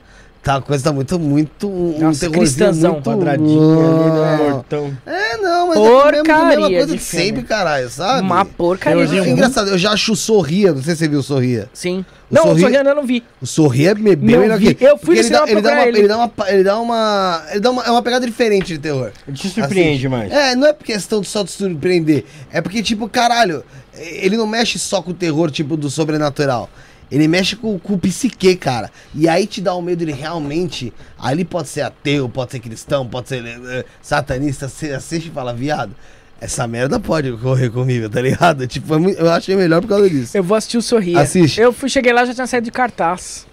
Tá, 0.43 0.55
a 0.57 0.61
coisa 0.61 0.83
tá 0.83 0.91
muito, 0.91 1.17
muito. 1.17 1.69
Um 1.69 1.99
Nossa, 2.01 2.29
cristãzão. 2.29 2.93
muito- 2.95 3.09
Quadradinho 3.09 3.79
ali, 3.79 4.11
né? 4.11 4.63
É, 5.05 5.37
não, 5.37 5.67
mas 5.69 5.77
é 5.77 5.79
a 5.79 5.83
mesma, 5.83 6.23
Porcaria 6.23 6.47
mesma 6.59 6.69
coisa 6.69 6.97
de 6.97 7.01
sempre, 7.01 7.43
caralho, 7.43 7.89
sabe? 7.89 8.21
Uma 8.23 8.43
porcaria. 8.43 9.03
É 9.03 9.07
Terrorzinho 9.07 9.33
engraçado, 9.33 9.69
eu 9.69 9.77
já 9.77 9.91
acho 9.91 10.11
o 10.11 10.15
Sorria, 10.17 10.73
não 10.73 10.83
sei 10.83 10.95
se 10.95 10.99
você 10.99 11.07
viu 11.07 11.19
o 11.19 11.23
Sorria. 11.23 11.69
Sim. 11.73 12.03
O 12.29 12.35
não, 12.35 12.41
Sorri- 12.43 12.55
o 12.55 12.59
Sorriano 12.65 12.89
eu 12.89 12.95
não 12.95 13.05
vi. 13.05 13.23
O 13.41 13.45
Sorria 13.47 13.91
é 13.91 13.95
bem 13.95 14.17
Não 14.17 14.39
melhor 14.41 14.57
vi. 14.59 14.75
que 14.75 14.83
Eu 14.83 14.97
fui 14.97 15.17
ele 15.17 15.29
dá, 15.29 15.43
ele, 15.47 15.61
dá 15.61 15.71
uma, 15.71 15.81
ele. 15.87 15.99
ele 15.99 16.07
dá 16.09 16.17
uma. 16.17 16.31
Ele 16.49 16.63
dá 16.63 16.79
uma. 16.79 17.43
Ele 17.51 17.59
dá 17.61 17.71
uma. 17.71 17.83
É 17.85 17.91
uma 17.91 18.01
pegada 18.01 18.25
diferente 18.25 18.67
de 18.73 18.79
terror. 18.79 19.11
Te 19.33 19.47
surpreende 19.47 19.89
Assiste. 19.91 20.07
mais. 20.09 20.29
É, 20.29 20.55
não 20.57 20.67
é 20.67 20.73
questão 20.73 21.21
de 21.21 21.27
só 21.29 21.43
de 21.43 21.51
surpreender. 21.51 22.25
É 22.51 22.59
porque, 22.59 22.83
tipo, 22.83 23.07
caralho, 23.07 23.63
ele 23.97 24.35
não 24.35 24.45
mexe 24.45 24.77
só 24.77 25.01
com 25.01 25.11
o 25.11 25.13
terror, 25.13 25.49
tipo, 25.51 25.77
do 25.77 25.89
sobrenatural. 25.89 26.69
Ele 27.13 27.27
mexe 27.27 27.55
com, 27.55 27.77
com 27.77 27.93
o 27.93 27.99
psique, 27.99 28.55
cara. 28.55 28.89
E 29.13 29.29
aí 29.29 29.45
te 29.45 29.61
dá 29.61 29.75
o 29.75 29.81
medo, 29.83 30.01
ele 30.01 30.11
realmente. 30.11 30.91
Ali 31.19 31.45
pode 31.45 31.69
ser 31.69 31.81
ateu, 31.81 32.27
pode 32.27 32.51
ser 32.51 32.59
cristão, 32.59 33.07
pode 33.07 33.29
ser 33.29 33.45
eh, 33.45 33.85
satanista. 34.01 34.67
Você 34.67 34.89
assiste 34.89 35.27
e 35.27 35.31
fala, 35.31 35.53
viado, 35.53 35.95
essa 36.41 36.65
merda 36.67 36.99
pode 36.99 37.29
ocorrer 37.29 37.71
comigo, 37.71 38.09
tá 38.09 38.19
ligado? 38.19 38.65
Tipo, 38.65 38.95
é 38.95 39.15
eu 39.19 39.29
achei 39.29 39.55
melhor 39.55 39.79
por 39.79 39.89
causa 39.89 40.09
disso. 40.09 40.35
Eu 40.35 40.43
vou 40.43 40.57
assistir 40.57 40.77
o 40.77 40.81
Sorria. 40.81 41.19
Assiste. 41.19 41.61
Eu 41.61 41.71
fui, 41.71 41.87
cheguei 41.87 42.11
lá 42.11 42.25
já 42.25 42.33
tinha 42.33 42.47
saído 42.47 42.65
de 42.65 42.71
cartaz. 42.71 43.45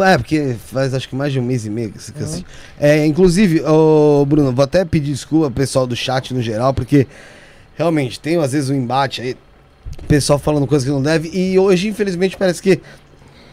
É, 0.00 0.16
porque 0.16 0.54
faz 0.66 0.94
acho 0.94 1.08
que 1.08 1.16
mais 1.16 1.32
de 1.32 1.40
um 1.40 1.42
mês 1.42 1.66
e 1.66 1.70
meio 1.70 1.90
que 1.90 2.00
você 2.00 2.12
assiste. 2.22 2.46
É, 2.78 3.04
inclusive, 3.04 3.62
ô, 3.62 4.24
Bruno, 4.26 4.52
vou 4.52 4.62
até 4.64 4.84
pedir 4.84 5.10
desculpa 5.10 5.46
ao 5.46 5.50
pessoal 5.50 5.88
do 5.88 5.96
chat 5.96 6.32
no 6.32 6.40
geral, 6.40 6.72
porque 6.72 7.06
realmente 7.76 8.20
tem 8.20 8.36
às 8.36 8.52
vezes 8.52 8.70
um 8.70 8.74
embate 8.74 9.22
aí, 9.22 9.36
pessoal 10.06 10.38
falando 10.38 10.68
coisa 10.68 10.84
que 10.84 10.90
não 10.90 11.02
deve, 11.02 11.28
e 11.36 11.58
hoje, 11.58 11.88
infelizmente, 11.88 12.36
parece 12.36 12.62
que 12.62 12.80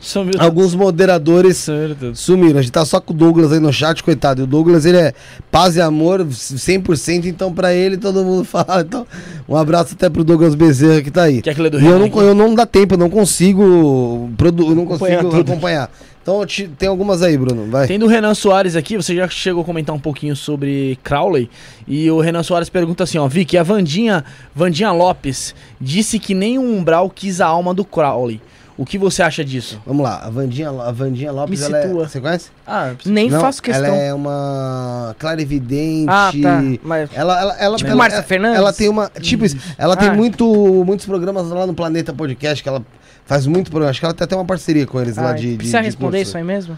Sumiu. 0.07 0.33
alguns 0.37 0.75
moderadores 0.75 1.57
Certo. 1.57 2.13
sumiram. 2.15 2.59
A 2.59 2.61
gente 2.61 2.71
tá 2.71 2.85
só 2.85 2.99
com 3.01 3.11
o 3.11 3.15
Douglas 3.15 3.51
aí 3.51 3.59
no 3.59 3.73
chat, 3.73 4.03
coitado. 4.03 4.41
E 4.41 4.43
o 4.43 4.47
Douglas, 4.47 4.85
ele 4.85 4.97
é 4.97 5.13
paz 5.51 5.75
e 5.75 5.81
amor 5.81 6.23
100%, 6.25 7.25
então 7.25 7.51
pra 7.53 7.73
ele 7.73 7.97
todo 7.97 8.23
mundo 8.23 8.43
fala. 8.45 8.81
Então, 8.81 9.05
um 9.49 9.55
abraço 9.55 9.95
até 9.95 10.09
pro 10.09 10.23
Douglas 10.23 10.53
Bezerra 10.55 11.01
que 11.01 11.09
tá 11.11 11.23
aí. 11.23 11.41
Que 11.41 11.49
lê 11.61 11.69
do 11.69 11.79
E 11.79 11.83
eu 11.85 11.87
Renan 11.93 11.99
não, 11.99 12.05
aqui? 12.05 12.17
eu 12.19 12.35
não 12.35 12.53
dá 12.55 12.65
tempo, 12.65 12.93
eu 12.93 12.97
não 12.97 13.09
consigo, 13.09 14.29
produ 14.37 14.63
eu 14.69 14.75
não 14.75 14.83
Acompanhar 14.83 15.17
consigo 15.23 15.37
tudo. 15.37 15.51
acompanhar. 15.51 15.91
Então 16.21 16.43
te- 16.43 16.67
tem 16.67 16.89
algumas 16.89 17.21
aí, 17.21 17.37
Bruno, 17.37 17.67
vai. 17.69 17.85
Tem 17.87 17.99
do 17.99 18.07
Renan 18.07 18.33
Soares 18.33 18.75
aqui, 18.75 18.97
você 18.97 19.15
já 19.15 19.27
chegou 19.27 19.61
a 19.61 19.65
comentar 19.65 19.95
um 19.95 19.99
pouquinho 19.99 20.35
sobre 20.35 20.97
Crowley. 21.03 21.49
E 21.87 22.09
o 22.09 22.19
Renan 22.19 22.41
Soares 22.41 22.67
pergunta 22.67 23.03
assim, 23.03 23.19
ó, 23.19 23.27
Vicky, 23.27 23.57
a 23.57 23.63
Vandinha, 23.63 24.23
Vandinha 24.55 24.91
Lopes 24.91 25.53
disse 25.79 26.17
que 26.17 26.33
nem 26.33 26.57
o 26.57 26.63
Umbral 26.63 27.11
quis 27.11 27.41
a 27.41 27.45
alma 27.45 27.73
do 27.75 27.85
Crowley. 27.85 28.41
O 28.77 28.85
que 28.85 28.97
você 28.97 29.23
acha 29.23 29.43
disso? 29.43 29.81
Vamos 29.85 30.03
lá, 30.03 30.17
a 30.19 30.29
Vandinha, 30.29 30.69
a 30.69 30.91
Vandinha 30.91 31.31
Lopes, 31.31 31.61
Me 31.61 31.65
ela 31.65 31.77
é, 31.77 31.87
você 31.87 32.19
conhece? 32.19 32.49
Ah, 32.67 32.93
Nem 33.05 33.29
Não, 33.29 33.39
faço 33.39 33.61
questão. 33.63 33.85
Ela 33.85 33.95
é 33.97 34.13
uma 34.13 35.15
clarividente. 35.17 36.07
Ah, 36.09 36.29
tá. 36.41 36.61
Mas 36.83 37.09
Ela, 37.13 37.39
ela, 37.39 37.55
ela, 37.57 37.77
Tipo 37.77 37.89
ela, 37.91 37.97
Márcia 37.97 38.17
ela- 38.17 38.27
Fernandes? 38.27 38.57
Ela 38.57 38.73
tem 38.73 38.89
uma. 38.89 39.09
Tipo 39.21 39.45
isso. 39.45 39.55
Ela 39.77 39.95
tem 39.95 40.09
Ah. 40.09 40.13
muito, 40.13 40.45
muitos 40.85 41.05
programas 41.05 41.47
lá 41.47 41.65
no 41.65 41.73
Planeta 41.73 42.11
Podcast, 42.13 42.61
que 42.61 42.67
ela 42.67 42.83
faz 43.25 43.47
muito 43.47 43.71
programa. 43.71 43.91
Acho 43.91 44.01
que 44.01 44.05
ela 44.05 44.13
tem 44.13 44.25
até 44.25 44.35
uma 44.35 44.43
parceria 44.45 44.85
com 44.85 44.99
eles 44.99 45.15
lá 45.15 45.29
ah, 45.29 45.33
de. 45.33 45.51
de 45.51 45.57
precisa 45.57 45.79
de 45.79 45.85
responder 45.85 46.17
curso. 46.17 46.29
isso 46.31 46.37
aí 46.37 46.43
mesmo? 46.43 46.77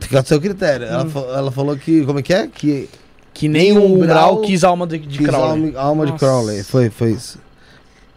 Fica 0.00 0.18
ao 0.18 0.24
seu 0.24 0.40
critério. 0.40 0.86
Hum. 0.88 0.90
Ela, 1.14 1.36
ela 1.38 1.52
falou 1.52 1.76
que. 1.76 2.04
Como 2.04 2.18
é 2.18 2.22
que 2.22 2.34
é? 2.34 2.48
Que. 2.48 2.88
que 3.32 3.46
nem 3.46 3.72
Nem 3.74 3.78
o 3.78 3.82
o 3.82 4.02
Umbral 4.02 4.40
quis 4.40 4.64
a 4.64 4.68
alma 4.70 4.88
de, 4.88 4.98
de 4.98 5.18
quis 5.18 5.26
Crowley. 5.28 5.68
alma, 5.76 5.80
alma 5.80 6.06
de. 6.06 6.12
Crowley. 6.14 6.64
Foi, 6.64 6.90
foi 6.90 7.12
isso. 7.12 7.38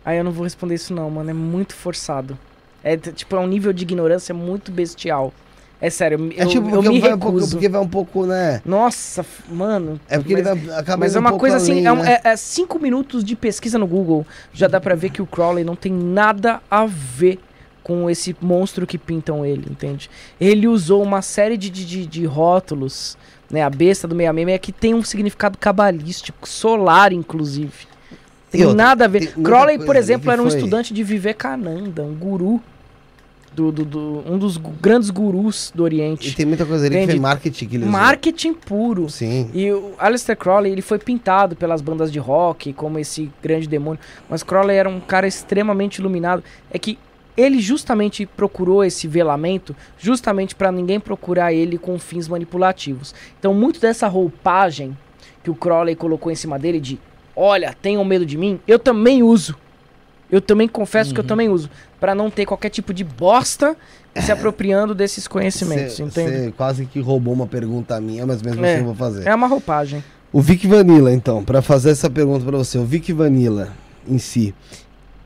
Aí 0.04 0.18
eu 0.18 0.24
não 0.24 0.32
vou 0.32 0.44
responder 0.44 0.74
isso 0.74 0.92
não, 0.92 1.08
mano. 1.12 1.30
É 1.30 1.34
muito 1.34 1.76
forçado. 1.76 2.36
É 2.86 2.96
tipo, 2.96 3.36
é 3.36 3.40
um 3.40 3.48
nível 3.48 3.74
de 3.74 3.84
ignorância 3.84 4.34
muito 4.34 4.72
bestial. 4.72 5.34
É 5.82 5.90
sério, 5.90 6.32
eu, 6.38 6.44
É 6.44 6.46
tipo, 6.46 6.68
eu 6.70 6.76
porque, 6.76 6.90
me 6.90 7.00
vai 7.02 7.10
um 7.10 7.14
recuso. 7.16 7.52
porque 7.58 7.68
vai 7.68 7.82
um 7.82 7.88
pouco, 7.88 8.26
né? 8.26 8.62
Nossa, 8.66 9.26
mano. 9.50 10.00
É 10.08 10.18
porque 10.18 10.34
mas, 10.34 10.48
ele 10.48 10.60
vai 10.68 10.80
acabar 10.80 10.98
mas 11.00 11.16
é 11.16 11.18
um 11.18 11.22
uma 11.22 11.30
pouco 11.32 11.42
coisa 11.42 11.58
assim, 11.58 11.72
além, 11.74 11.86
é, 11.88 11.92
um- 11.92 11.96
né? 12.04 12.20
é- 12.24 12.30
é 12.30 12.36
cinco 12.38 12.80
minutos 12.80 13.24
de 13.26 13.36
pesquisa 13.36 13.78
no 13.78 13.86
Google. 13.86 14.26
Já 14.54 14.68
dá 14.68 14.80
pra 14.80 14.96
ver 14.96 15.10
que 15.10 15.22
o 15.22 15.26
Crowley 15.26 15.66
não 15.66 15.76
tem 15.76 15.92
nada 15.92 16.62
a 16.72 16.86
ver 16.86 17.40
com 17.84 18.10
esse 18.10 18.36
monstro 18.42 18.88
que 18.88 18.98
pintam 18.98 19.46
ele, 19.46 19.66
entende? 19.70 20.10
Ele 20.40 20.68
usou 20.68 21.04
uma 21.04 21.22
série 21.22 21.58
de, 21.58 21.70
de, 21.70 22.06
de- 22.08 22.26
rótulos, 22.26 23.18
né? 23.52 23.62
A 23.62 23.70
besta 23.70 24.08
do 24.08 24.16
666 24.16 24.60
que 24.62 24.72
tem 24.72 24.94
um 24.96 25.04
significado 25.04 25.58
cabalístico, 25.58 26.48
solar, 26.48 27.12
inclusive. 27.12 27.86
Tem 28.50 28.74
nada 28.74 29.06
a 29.06 29.08
ver. 29.10 29.34
Crowley, 29.34 29.78
por 29.80 29.96
exemplo, 29.98 30.32
era 30.32 30.42
um 30.42 30.50
foi- 30.50 30.58
estudante 30.58 30.94
de 30.94 31.04
Vivekananda, 31.04 32.02
um 32.02 32.16
guru. 32.16 32.62
Do, 33.56 33.72
do, 33.72 33.86
do- 33.86 34.24
um 34.30 34.38
dos 34.38 34.58
grandes 34.58 35.10
gurus 35.10 35.72
do 35.74 35.84
E 35.84 35.86
Oriente. 35.86 36.36
tem 36.36 36.46
muita 36.46 36.66
coisa 36.66 36.86
ali 36.86 36.98
que 37.00 37.06
foi 37.06 37.20
marketing 37.20 37.68
que 37.68 37.78
Marketing 37.78 38.54
puro. 38.54 39.10
Sim. 39.10 39.50
E 39.54 39.72
o 39.72 39.94
Aleister 39.98 40.36
Crowley, 40.36 40.72
ele 40.74 40.82
foi 40.82 41.00
pintado 41.00 41.56
pelas 41.56 41.82
bandas 41.82 42.12
de 42.12 42.20
rock 42.20 42.74
como 42.74 43.00
esse 43.00 43.32
grande 43.42 43.66
demônio, 43.68 44.00
mas 44.30 44.44
Crowley 44.44 44.76
era 44.76 44.90
um 44.90 45.00
cara 45.00 45.26
extremamente 45.26 46.00
iluminado. 46.00 46.44
É 46.70 46.78
que 46.78 47.00
ele 47.38 47.60
justamente 47.60 48.26
procurou 48.26 48.84
esse 48.84 49.08
velamento 49.08 49.76
justamente 49.98 50.54
para 50.56 50.72
ninguém 50.72 51.00
procurar 51.00 51.54
ele 51.54 51.78
com 51.78 51.98
fins 51.98 52.28
manipulativos. 52.28 53.16
Então, 53.40 53.54
muito 53.54 53.80
dessa 53.80 54.08
roupagem 54.08 54.98
que 55.44 55.50
o 55.50 55.56
Crowley 55.56 55.96
colocou 55.96 56.32
em 56.32 56.36
cima 56.36 56.58
dele 56.60 56.80
de, 56.80 57.00
olha, 57.36 57.74
tenham 57.82 58.04
medo 58.04 58.26
de 58.26 58.38
mim, 58.38 58.60
eu 58.68 58.80
também 58.80 59.22
uso. 59.24 59.56
Eu 60.36 60.42
também 60.42 60.68
confesso 60.68 61.14
que 61.14 61.20
eu 61.20 61.24
também 61.24 61.50
uso, 61.50 61.70
Pra 62.00 62.14
não 62.14 62.30
ter 62.30 62.46
qualquer 62.46 62.70
tipo 62.70 62.94
de 62.94 63.04
bosta 63.04 63.76
se 64.22 64.32
apropriando 64.32 64.94
desses 64.94 65.28
conhecimentos, 65.28 65.96
Cê- 65.96 66.04
entende? 66.04 66.30
cê 66.46 66.54
quase 66.56 66.86
que 66.86 67.00
roubou 67.00 67.34
uma 67.34 67.48
pergunta 67.48 68.00
minha, 68.00 68.26
mas 68.26 68.42
mesmo 68.42 68.64
É. 68.66 68.72
assim 68.74 68.80
eu 68.82 68.86
vou 68.86 68.96
fazer. 68.96 69.28
É 69.28 69.34
uma 69.34 69.48
roupagem. 69.48 70.04
O 70.32 70.42
Vic 70.42 70.68
Vanilla, 70.68 71.12
então, 71.14 71.44
pra 71.44 71.62
fazer 71.62 71.92
essa 71.92 72.10
pergunta 72.10 72.46
pra 72.46 72.58
você, 72.58 72.78
o 72.78 72.86
Vic 72.86 73.12
Vanilla 73.14 73.70
em 74.08 74.18
si, 74.18 74.54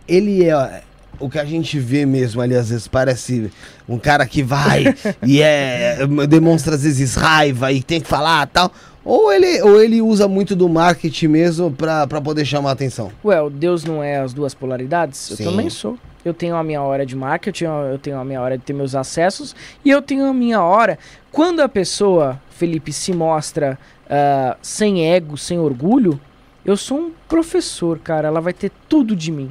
ele 0.08 0.46
é 0.46 0.84
o 1.20 1.30
que 1.30 1.38
a 1.40 1.44
gente 1.46 1.78
vê 1.80 2.06
mesmo 2.06 2.42
ali, 2.42 2.56
às 2.56 2.70
vezes 2.70 2.88
parece 2.88 3.52
um 3.88 3.98
cara 4.00 4.26
que 4.26 4.42
vai 4.42 4.96
e 5.26 5.42
é 5.42 5.98
demonstra 6.30 6.76
às 6.76 6.84
vezes 6.84 7.16
raiva 7.16 7.72
e 7.74 7.84
tem 7.84 8.00
que 8.00 8.08
falar 8.08 8.48
tal, 8.48 8.72
ou 9.10 9.34
ele, 9.34 9.62
ou 9.64 9.82
ele 9.82 10.02
usa 10.02 10.28
muito 10.28 10.56
do 10.56 10.70
marketing 10.70 11.28
mesmo 11.28 11.72
pra, 11.72 12.06
pra 12.06 12.22
poder 12.22 12.46
chamar 12.46 12.70
a 12.70 12.74
atenção? 12.74 13.12
Ué, 13.26 13.38
Deus 13.50 13.84
não 13.84 14.04
é 14.04 14.20
as 14.20 14.34
duas 14.34 14.54
polaridades? 14.54 15.18
Sim. 15.18 15.44
Eu 15.44 15.52
também 15.52 15.70
sou. 15.70 15.98
Eu 16.24 16.34
tenho 16.34 16.56
a 16.56 16.64
minha 16.64 16.82
hora 16.82 17.06
de 17.06 17.16
marketing, 17.16 17.64
eu 17.64 17.98
tenho 17.98 18.20
a 18.20 18.24
minha 18.24 18.40
hora 18.40 18.56
de 18.56 18.64
ter 18.64 18.74
meus 18.74 18.94
acessos 18.94 19.56
e 19.84 19.90
eu 19.90 20.00
tenho 20.02 20.26
a 20.26 20.34
minha 20.34 20.62
hora. 20.62 21.00
Quando 21.32 21.62
a 21.62 21.68
pessoa, 21.68 22.40
Felipe, 22.52 22.94
se 22.94 23.12
mostra 23.12 23.80
ah, 24.08 24.56
sem 24.62 25.12
ego, 25.12 25.38
sem 25.38 25.58
orgulho, 25.58 26.20
eu 26.64 26.78
sou 26.78 27.00
um 27.00 27.12
professor, 27.28 27.98
cara. 27.98 28.28
Ela 28.28 28.42
vai 28.42 28.54
ter 28.54 28.72
tudo 28.88 29.16
de 29.16 29.32
mim. 29.32 29.50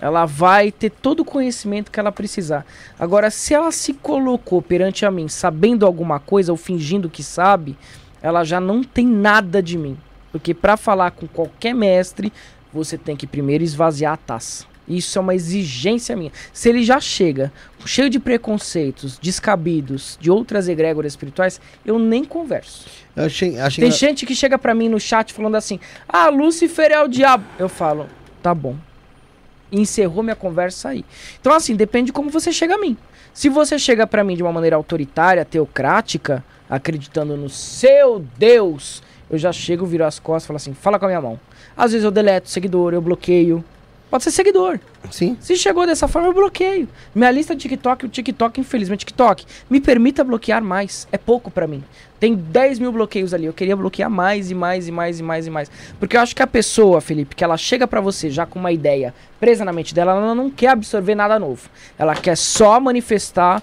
Ela 0.00 0.26
vai 0.26 0.72
ter 0.72 0.90
todo 0.90 1.20
o 1.20 1.24
conhecimento 1.24 1.90
que 1.90 2.00
ela 2.00 2.10
precisar. 2.10 2.66
Agora, 2.98 3.30
se 3.30 3.54
ela 3.54 3.70
se 3.70 3.94
colocou 3.94 4.60
perante 4.60 5.06
a 5.06 5.10
mim 5.10 5.28
sabendo 5.28 5.86
alguma 5.86 6.18
coisa 6.18 6.50
ou 6.50 6.58
fingindo 6.58 7.08
que 7.08 7.22
sabe, 7.22 7.78
ela 8.22 8.44
já 8.44 8.60
não 8.60 8.82
tem 8.82 9.06
nada 9.06 9.62
de 9.62 9.76
mim. 9.76 9.98
Porque 10.30 10.54
para 10.54 10.76
falar 10.76 11.10
com 11.10 11.26
qualquer 11.26 11.74
mestre, 11.74 12.32
você 12.72 12.96
tem 12.96 13.16
que 13.16 13.26
primeiro 13.26 13.62
esvaziar 13.62 14.14
a 14.14 14.16
taça. 14.16 14.64
Isso 14.88 15.16
é 15.18 15.20
uma 15.20 15.34
exigência 15.34 16.16
minha. 16.16 16.32
Se 16.52 16.68
ele 16.68 16.82
já 16.82 16.98
chega 17.00 17.52
cheio 17.84 18.10
de 18.10 18.18
preconceitos, 18.18 19.18
descabidos, 19.18 20.18
de 20.20 20.30
outras 20.30 20.68
egrégoras 20.68 21.12
espirituais, 21.12 21.60
eu 21.84 21.98
nem 21.98 22.24
converso. 22.24 22.86
Eu 23.14 23.24
achei, 23.24 23.58
achei 23.58 23.82
Tem 23.82 23.92
gente 23.92 24.26
que 24.26 24.34
chega 24.34 24.58
pra 24.58 24.74
mim 24.74 24.88
no 24.88 24.98
chat 24.98 25.32
falando 25.32 25.56
assim: 25.56 25.78
Ah, 26.08 26.28
Lúcifer 26.28 26.90
é 26.90 27.00
o 27.02 27.08
diabo. 27.08 27.44
Eu 27.58 27.68
falo, 27.68 28.08
tá 28.42 28.54
bom. 28.54 28.76
E 29.70 29.80
encerrou 29.80 30.22
minha 30.22 30.36
conversa 30.36 30.90
aí. 30.90 31.04
Então, 31.40 31.52
assim, 31.52 31.74
depende 31.74 32.06
de 32.06 32.12
como 32.12 32.28
você 32.28 32.52
chega 32.52 32.74
a 32.74 32.78
mim. 32.78 32.96
Se 33.32 33.48
você 33.48 33.78
chega 33.78 34.06
pra 34.06 34.22
mim 34.22 34.36
de 34.36 34.42
uma 34.42 34.52
maneira 34.52 34.76
autoritária, 34.76 35.44
teocrática, 35.44 36.44
acreditando 36.72 37.36
no 37.36 37.50
seu 37.50 38.24
Deus, 38.38 39.02
eu 39.30 39.36
já 39.36 39.52
chego, 39.52 39.84
viro 39.84 40.06
as 40.06 40.18
costas 40.18 40.44
e 40.44 40.46
falo 40.46 40.56
assim: 40.56 40.72
fala 40.72 40.98
com 40.98 41.04
a 41.04 41.08
minha 41.08 41.20
mão. 41.20 41.38
Às 41.76 41.92
vezes 41.92 42.04
eu 42.04 42.10
deleto 42.10 42.48
seguidor, 42.48 42.94
eu 42.94 43.00
bloqueio. 43.02 43.62
Pode 44.10 44.24
ser 44.24 44.30
seguidor. 44.30 44.78
Sim. 45.10 45.38
Se 45.40 45.56
chegou 45.56 45.86
dessa 45.86 46.06
forma, 46.06 46.28
eu 46.28 46.34
bloqueio. 46.34 46.86
Minha 47.14 47.30
lista 47.30 47.54
de 47.54 47.62
TikTok, 47.62 48.04
o 48.04 48.08
TikTok, 48.10 48.60
infelizmente, 48.60 49.00
TikTok, 49.00 49.46
me 49.70 49.80
permita 49.80 50.22
bloquear 50.22 50.62
mais. 50.62 51.08
É 51.10 51.16
pouco 51.16 51.50
pra 51.50 51.66
mim. 51.66 51.82
Tem 52.20 52.34
10 52.34 52.78
mil 52.78 52.92
bloqueios 52.92 53.32
ali. 53.32 53.46
Eu 53.46 53.54
queria 53.54 53.74
bloquear 53.74 54.10
mais 54.10 54.50
e 54.50 54.54
mais 54.54 54.86
e 54.86 54.92
mais 54.92 55.18
e 55.18 55.22
mais 55.22 55.46
e 55.46 55.50
mais. 55.50 55.70
Porque 55.98 56.16
eu 56.16 56.20
acho 56.20 56.36
que 56.36 56.42
a 56.42 56.46
pessoa, 56.46 57.00
Felipe, 57.00 57.34
que 57.34 57.42
ela 57.42 57.56
chega 57.56 57.86
pra 57.86 58.02
você 58.02 58.28
já 58.28 58.44
com 58.44 58.58
uma 58.58 58.70
ideia 58.70 59.14
presa 59.40 59.64
na 59.64 59.72
mente 59.72 59.94
dela, 59.94 60.12
ela 60.12 60.34
não 60.34 60.50
quer 60.50 60.68
absorver 60.68 61.14
nada 61.14 61.38
novo. 61.38 61.70
Ela 61.98 62.14
quer 62.14 62.36
só 62.36 62.78
manifestar 62.78 63.62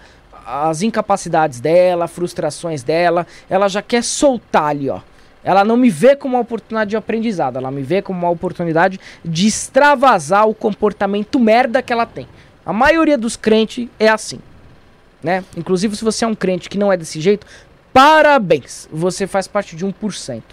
as 0.49 0.81
incapacidades 0.81 1.59
dela, 1.59 2.07
frustrações 2.07 2.81
dela. 2.81 3.27
Ela 3.49 3.67
já 3.67 3.81
quer 3.81 4.03
soltar 4.03 4.65
ali, 4.65 4.89
ó. 4.89 4.99
Ela 5.43 5.63
não 5.63 5.77
me 5.77 5.89
vê 5.89 6.15
como 6.15 6.35
uma 6.35 6.41
oportunidade 6.41 6.89
de 6.89 6.97
aprendizado, 6.97 7.57
ela 7.57 7.71
me 7.71 7.81
vê 7.81 8.01
como 8.01 8.19
uma 8.19 8.29
oportunidade 8.29 8.99
de 9.23 9.47
extravasar 9.47 10.47
o 10.47 10.53
comportamento 10.53 11.39
merda 11.39 11.81
que 11.81 11.93
ela 11.93 12.05
tem. 12.05 12.27
A 12.65 12.73
maioria 12.73 13.17
dos 13.17 13.37
crentes 13.37 13.87
é 13.97 14.09
assim, 14.09 14.39
né? 15.23 15.43
Inclusive, 15.55 15.95
se 15.95 16.03
você 16.03 16.25
é 16.25 16.27
um 16.27 16.35
crente 16.35 16.69
que 16.69 16.77
não 16.77 16.91
é 16.91 16.97
desse 16.97 17.21
jeito, 17.21 17.47
parabéns! 17.93 18.89
Você 18.91 19.25
faz 19.25 19.47
parte 19.47 19.77
de 19.77 19.85
1%, 19.85 19.93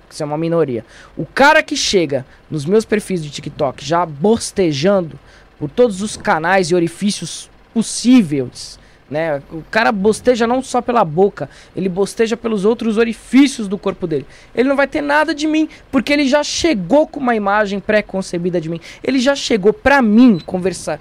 que 0.08 0.14
isso 0.14 0.22
é 0.22 0.26
uma 0.26 0.38
minoria. 0.38 0.84
O 1.16 1.26
cara 1.26 1.64
que 1.64 1.76
chega 1.76 2.24
nos 2.48 2.64
meus 2.64 2.84
perfis 2.84 3.24
de 3.24 3.30
TikTok 3.30 3.84
já 3.84 4.06
bostejando 4.06 5.18
por 5.58 5.68
todos 5.68 6.00
os 6.00 6.16
canais 6.16 6.70
e 6.70 6.76
orifícios 6.76 7.50
possíveis, 7.74 8.78
né? 9.10 9.42
O 9.50 9.62
cara 9.70 9.92
bosteja 9.92 10.46
não 10.46 10.62
só 10.62 10.80
pela 10.80 11.04
boca, 11.04 11.48
ele 11.74 11.88
bosteja 11.88 12.36
pelos 12.36 12.64
outros 12.64 12.98
orifícios 12.98 13.68
do 13.68 13.78
corpo 13.78 14.06
dele. 14.06 14.26
Ele 14.54 14.68
não 14.68 14.76
vai 14.76 14.86
ter 14.86 15.00
nada 15.00 15.34
de 15.34 15.46
mim, 15.46 15.68
porque 15.90 16.12
ele 16.12 16.26
já 16.26 16.42
chegou 16.42 17.06
com 17.06 17.20
uma 17.20 17.34
imagem 17.34 17.80
pré-concebida 17.80 18.60
de 18.60 18.68
mim. 18.68 18.80
Ele 19.02 19.18
já 19.18 19.34
chegou 19.34 19.72
pra 19.72 20.02
mim 20.02 20.38
conversar, 20.44 20.98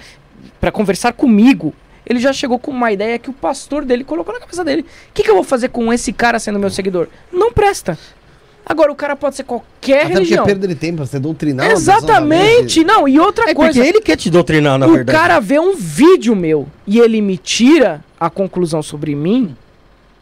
para 0.60 0.72
conversar 0.72 1.14
comigo. 1.14 1.74
Ele 2.06 2.20
já 2.20 2.32
chegou 2.32 2.60
com 2.60 2.70
uma 2.70 2.92
ideia 2.92 3.18
que 3.18 3.30
o 3.30 3.34
pastor 3.34 3.84
dele 3.84 4.04
colocou 4.04 4.34
na 4.34 4.40
cabeça 4.40 4.64
dele. 4.64 4.84
O 4.84 5.14
que, 5.14 5.24
que 5.24 5.30
eu 5.30 5.36
vou 5.36 5.44
fazer 5.44 5.70
com 5.70 5.92
esse 5.92 6.14
cara 6.14 6.38
sendo 6.38 6.60
meu 6.60 6.70
seguidor? 6.70 7.08
Não 7.32 7.52
presta. 7.52 7.98
Agora, 8.66 8.92
o 8.92 8.96
cara 8.96 9.16
pode 9.16 9.36
ser 9.36 9.44
qualquer 9.44 9.66
Até 9.98 10.00
porque 10.06 10.12
é 10.12 10.14
religião. 10.16 10.46
perda 10.46 10.68
de 10.68 10.76
tempo, 10.76 11.06
você 11.06 11.20
doutrinar 11.20 11.68
uma 11.68 11.74
pessoa 11.76 11.94
na 11.94 11.98
Exatamente! 12.04 12.62
mente. 12.62 12.84
Não, 12.84 13.08
e 13.08 13.20
outra 13.20 13.44
É 13.44 13.54
porque 13.54 13.74
coisa. 13.74 13.86
ele 13.88 14.02
quer 14.02 14.18
te 14.18 14.30
doutrinar, 14.30 14.80
na 14.80 14.88
o 14.88 14.94
verdade. 14.94 15.18
cara 15.18 15.40
vê 15.40 15.60
um 15.60 15.76
vídeo 15.76 16.36
meu 16.36 16.68
e 16.88 17.00
ele 17.00 17.22
me 17.22 17.38
tira 17.38 18.04
a 18.20 18.30
conclusão 18.30 18.82
sobre 18.82 19.14
mim, 19.16 19.56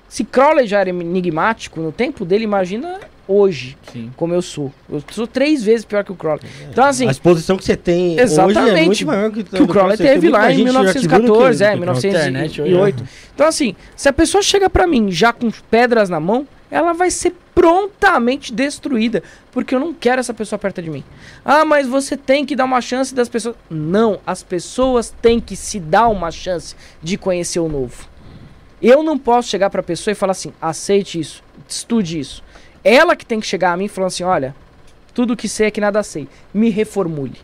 Se 0.09 0.23
Crowley 0.23 0.67
já 0.67 0.79
era 0.81 0.89
enigmático 0.91 1.79
no 1.81 1.91
tempo 1.91 2.23
dele, 2.25 2.43
imagina 2.43 2.99
hoje, 3.27 3.75
Sim. 3.91 4.11
como 4.15 4.33
eu 4.33 4.41
sou. 4.43 4.71
Eu 4.91 5.01
sou 5.09 5.25
três 5.25 5.63
vezes 5.63 5.85
pior 5.85 6.03
que 6.03 6.11
o 6.11 6.15
Crowley. 6.15 6.41
Então, 6.69 6.83
assim, 6.83 7.07
a 7.07 7.11
exposição 7.11 7.57
que 7.57 7.63
você 7.63 7.75
tem 7.75 8.19
Exatamente. 8.19 8.59
hoje 8.59 8.69
é 8.79 8.85
muito 8.85 9.05
maior 9.07 9.31
que, 9.31 9.43
que 9.43 9.63
o 9.63 9.67
Crowley 9.67 9.97
teve 9.97 10.29
lá 10.29 10.51
em 10.51 10.65
1914, 10.65 11.63
é, 11.63 11.73
internet 11.75 12.61
hoje, 12.61 12.69
1908. 12.71 13.03
Então, 13.33 13.47
assim, 13.47 13.75
se 13.95 14.07
a 14.09 14.13
pessoa 14.13 14.41
chega 14.43 14.69
pra 14.69 14.85
mim 14.85 15.09
já 15.09 15.31
com 15.33 15.49
pedras 15.71 16.09
na 16.09 16.19
mão, 16.19 16.45
ela 16.69 16.93
vai 16.93 17.09
ser 17.09 17.33
prontamente 17.55 18.51
destruída, 18.53 19.23
porque 19.51 19.73
eu 19.75 19.79
não 19.79 19.93
quero 19.93 20.19
essa 20.19 20.33
pessoa 20.33 20.59
perto 20.59 20.81
de 20.81 20.89
mim. 20.89 21.03
Ah, 21.45 21.63
mas 21.63 21.87
você 21.87 22.17
tem 22.17 22.45
que 22.45 22.55
dar 22.55 22.65
uma 22.65 22.81
chance 22.81 23.13
das 23.13 23.29
pessoas. 23.29 23.55
Não, 23.69 24.19
as 24.25 24.43
pessoas 24.43 25.13
têm 25.21 25.39
que 25.39 25.55
se 25.55 25.79
dar 25.79 26.07
uma 26.07 26.31
chance 26.31 26.75
de 27.01 27.17
conhecer 27.17 27.59
o 27.59 27.69
novo. 27.69 28.07
Eu 28.81 29.01
não 29.01 29.17
posso 29.17 29.47
chegar 29.49 29.69
pra 29.69 29.81
pessoa 29.83 30.11
e 30.11 30.15
falar 30.15 30.31
assim: 30.31 30.51
aceite 30.61 31.19
isso, 31.19 31.43
estude 31.67 32.19
isso. 32.19 32.43
Ela 32.83 33.15
que 33.15 33.25
tem 33.25 33.39
que 33.39 33.47
chegar 33.47 33.71
a 33.71 33.77
mim 33.77 33.87
falando 33.87 34.07
assim: 34.07 34.23
olha, 34.23 34.55
tudo 35.13 35.37
que 35.37 35.47
sei 35.47 35.67
é 35.67 35.71
que 35.71 35.79
nada 35.79 36.03
sei. 36.03 36.27
Me 36.53 36.69
reformule. 36.69 37.39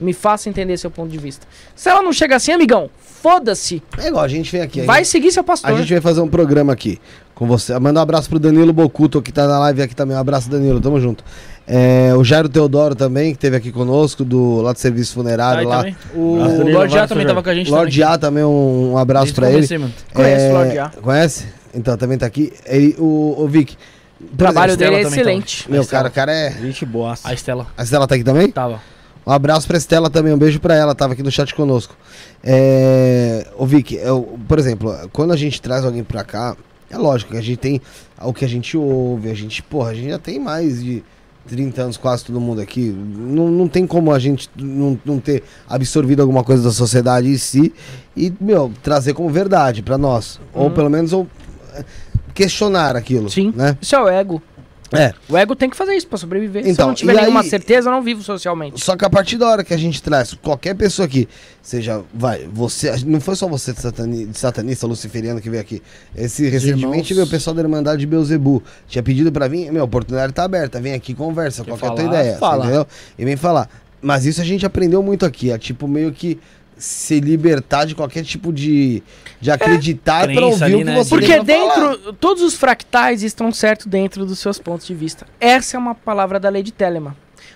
Me 0.00 0.12
faça 0.12 0.48
entender 0.48 0.76
seu 0.76 0.92
ponto 0.92 1.10
de 1.10 1.18
vista. 1.18 1.44
Se 1.74 1.88
ela 1.88 2.00
não 2.02 2.12
chega 2.12 2.36
assim, 2.36 2.52
amigão, 2.52 2.88
foda-se. 3.00 3.82
É 3.98 4.06
igual, 4.06 4.22
a 4.24 4.28
gente 4.28 4.52
vem 4.52 4.60
aqui. 4.60 4.82
a 4.82 4.84
Vai 4.84 4.98
gente- 4.98 5.08
seguir 5.10 5.32
seu 5.32 5.42
pastor. 5.42 5.72
A 5.72 5.74
gente 5.74 5.90
vai 5.92 6.00
fazer 6.00 6.20
um 6.20 6.28
programa 6.28 6.72
aqui 6.72 7.00
com 7.38 7.46
você. 7.46 7.78
Manda 7.78 8.00
um 8.00 8.02
abraço 8.02 8.28
pro 8.28 8.38
Danilo 8.38 8.72
Bocuto, 8.72 9.22
que 9.22 9.30
tá 9.30 9.46
na 9.46 9.60
live 9.60 9.80
aqui 9.82 9.94
também. 9.94 10.16
Um 10.16 10.20
abraço, 10.20 10.50
Danilo. 10.50 10.80
Tamo 10.80 11.00
junto. 11.00 11.22
É, 11.66 12.12
o 12.16 12.24
Jairo 12.24 12.48
Teodoro 12.48 12.96
também, 12.96 13.32
que 13.32 13.38
teve 13.38 13.56
aqui 13.56 13.70
conosco, 13.70 14.24
do, 14.24 14.60
lá 14.60 14.72
do 14.72 14.78
serviço 14.78 15.14
Tá 15.14 15.20
funerário 15.20 15.60
aí 15.60 15.66
lá. 15.66 15.76
também. 15.78 15.96
O 16.16 16.38
Danilo, 16.38 16.70
Lorde 16.72 16.98
A 16.98 17.06
também 17.06 17.26
tava 17.26 17.42
com 17.42 17.50
a 17.50 17.54
gente 17.54 17.70
Lorde 17.70 18.02
A 18.02 18.18
também, 18.18 18.42
um, 18.42 18.92
um 18.94 18.98
abraço 18.98 19.32
pra 19.34 19.50
ele. 19.52 19.78
Mano. 19.78 19.92
Conheço 20.12 20.44
É, 20.44 20.50
o 20.50 20.52
Lorde 20.54 20.78
A. 20.78 20.88
Conhece? 21.00 21.46
Então, 21.72 21.96
também 21.96 22.18
tá 22.18 22.26
aqui. 22.26 22.52
Ele, 22.66 22.96
o, 22.98 23.36
o 23.38 23.46
Vic. 23.46 23.76
O 24.20 24.36
trabalho 24.36 24.76
dele 24.76 24.96
é 24.96 25.02
também 25.04 25.20
excelente. 25.20 25.70
Meu, 25.70 25.86
cara, 25.86 26.08
o 26.08 26.10
cara 26.10 26.32
é. 26.32 26.50
Gente 26.50 26.84
boa. 26.84 27.14
A 27.22 27.32
Estela 27.32 27.68
A 27.76 27.84
Estela 27.84 28.06
tá 28.08 28.16
aqui 28.16 28.24
também? 28.24 28.50
tava. 28.50 28.80
Um 29.24 29.30
abraço 29.30 29.68
pra 29.68 29.76
Estela 29.76 30.08
também, 30.10 30.32
um 30.32 30.38
beijo 30.38 30.58
pra 30.58 30.74
ela, 30.74 30.94
tava 30.94 31.12
aqui 31.12 31.22
no 31.22 31.30
chat 31.30 31.54
conosco. 31.54 31.94
É... 32.42 33.46
Ô 33.58 33.66
Vic, 33.66 33.94
eu, 33.94 34.38
por 34.48 34.58
exemplo, 34.58 34.96
quando 35.12 35.32
a 35.32 35.36
gente 35.36 35.60
traz 35.60 35.84
alguém 35.84 36.02
pra 36.02 36.24
cá, 36.24 36.56
é 36.90 36.96
lógico 36.96 37.32
que 37.32 37.38
a 37.38 37.42
gente 37.42 37.58
tem 37.58 37.80
o 38.22 38.32
que 38.32 38.44
a 38.44 38.48
gente 38.48 38.76
ouve, 38.76 39.30
a 39.30 39.34
gente, 39.34 39.62
porra, 39.62 39.90
a 39.90 39.94
gente 39.94 40.08
já 40.10 40.18
tem 40.18 40.38
mais 40.38 40.82
de 40.82 41.02
30 41.46 41.82
anos 41.82 41.96
quase 41.96 42.24
todo 42.24 42.40
mundo 42.40 42.60
aqui. 42.60 42.90
Não, 42.90 43.48
não 43.48 43.68
tem 43.68 43.86
como 43.86 44.12
a 44.12 44.18
gente 44.18 44.50
não, 44.56 44.98
não 45.04 45.18
ter 45.18 45.42
absorvido 45.68 46.20
alguma 46.20 46.44
coisa 46.44 46.62
da 46.62 46.70
sociedade 46.70 47.28
em 47.28 47.38
si 47.38 47.72
e, 48.16 48.32
meu, 48.40 48.70
trazer 48.82 49.14
como 49.14 49.30
verdade 49.30 49.82
pra 49.82 49.96
nós. 49.96 50.38
Ou 50.52 50.66
Uhum. 50.66 50.74
pelo 50.74 50.90
menos 50.90 51.12
ou, 51.12 51.26
questionar 52.34 52.96
aquilo. 52.96 53.30
Sim. 53.30 53.52
Né? 53.54 53.76
Isso 53.80 53.94
é 53.94 54.00
o 54.02 54.08
ego. 54.08 54.42
É. 54.92 55.12
O 55.28 55.36
ego 55.36 55.54
tem 55.54 55.68
que 55.68 55.76
fazer 55.76 55.94
isso 55.94 56.06
pra 56.06 56.16
sobreviver. 56.16 56.62
Se 56.62 56.68
eu 56.70 56.72
Então, 56.72 56.86
não 56.88 56.94
tiver 56.94 57.14
nenhuma 57.14 57.40
aí- 57.42 57.48
certeza, 57.50 57.88
eu 57.88 57.92
não 57.92 58.02
vivo 58.02 58.22
socialmente. 58.22 58.82
Só 58.82 58.96
que 58.96 59.04
a 59.04 59.10
partir 59.10 59.36
da 59.36 59.46
hora 59.48 59.62
que 59.62 59.74
a 59.74 59.76
gente 59.76 60.02
traz 60.02 60.32
qualquer 60.34 60.74
pessoa 60.74 61.04
aqui, 61.06 61.28
seja, 61.62 62.02
vai, 62.14 62.48
você, 62.50 62.94
não 63.04 63.20
foi 63.20 63.36
só 63.36 63.46
você 63.46 63.72
de, 63.72 63.80
satani, 63.80 64.26
de 64.26 64.38
satanista 64.38 64.86
luciferiano 64.86 65.40
que 65.40 65.50
veio 65.50 65.60
aqui. 65.60 65.82
Esse 66.16 66.48
recentemente 66.48 67.12
veio 67.12 67.26
o 67.26 67.28
pessoal 67.30 67.54
da 67.54 67.60
Irmandade 67.62 68.00
de 68.00 68.06
Beuzebu. 68.06 68.62
Tinha 68.86 69.02
pedido 69.02 69.30
pra 69.30 69.46
vir, 69.46 69.70
meu, 69.70 69.82
a 69.82 69.84
oportunidade 69.84 70.32
tá 70.32 70.44
aberta, 70.44 70.80
vem 70.80 70.94
aqui, 70.94 71.12
conversa, 71.14 71.62
Quer 71.64 71.70
qual 71.70 71.78
que 71.78 71.84
é 71.84 71.88
a 71.88 71.92
tua 71.92 72.04
ideia, 72.04 72.38
fala. 72.38 72.64
entendeu? 72.64 72.86
E 73.18 73.24
vem 73.24 73.36
falar. 73.36 73.68
Mas 74.00 74.24
isso 74.26 74.40
a 74.40 74.44
gente 74.44 74.64
aprendeu 74.64 75.02
muito 75.02 75.26
aqui, 75.26 75.50
é 75.50 75.58
tipo 75.58 75.88
meio 75.88 76.12
que 76.12 76.38
se 76.78 77.20
libertar 77.20 77.84
de 77.84 77.94
qualquer 77.94 78.24
tipo 78.24 78.52
de, 78.52 79.02
de 79.40 79.50
acreditar 79.50 80.24
pra 80.24 80.34
Crença 80.34 80.64
ouvir 80.64 80.64
ali, 80.64 80.74
o 80.74 80.78
que 80.78 80.84
né, 80.84 80.94
você 80.94 81.10
Porque 81.10 81.26
tem 81.26 81.44
pra 81.44 81.74
falar. 81.74 81.96
dentro, 81.96 82.12
todos 82.14 82.42
os 82.42 82.54
fractais 82.54 83.22
estão 83.22 83.52
certos 83.52 83.86
dentro 83.86 84.24
dos 84.24 84.38
seus 84.38 84.58
pontos 84.58 84.86
de 84.86 84.94
vista. 84.94 85.26
Essa 85.40 85.76
é 85.76 85.78
uma 85.78 85.94
palavra 85.94 86.38
da 86.38 86.48
lei 86.48 86.62
de 86.62 86.72
Telemann. 86.72 87.14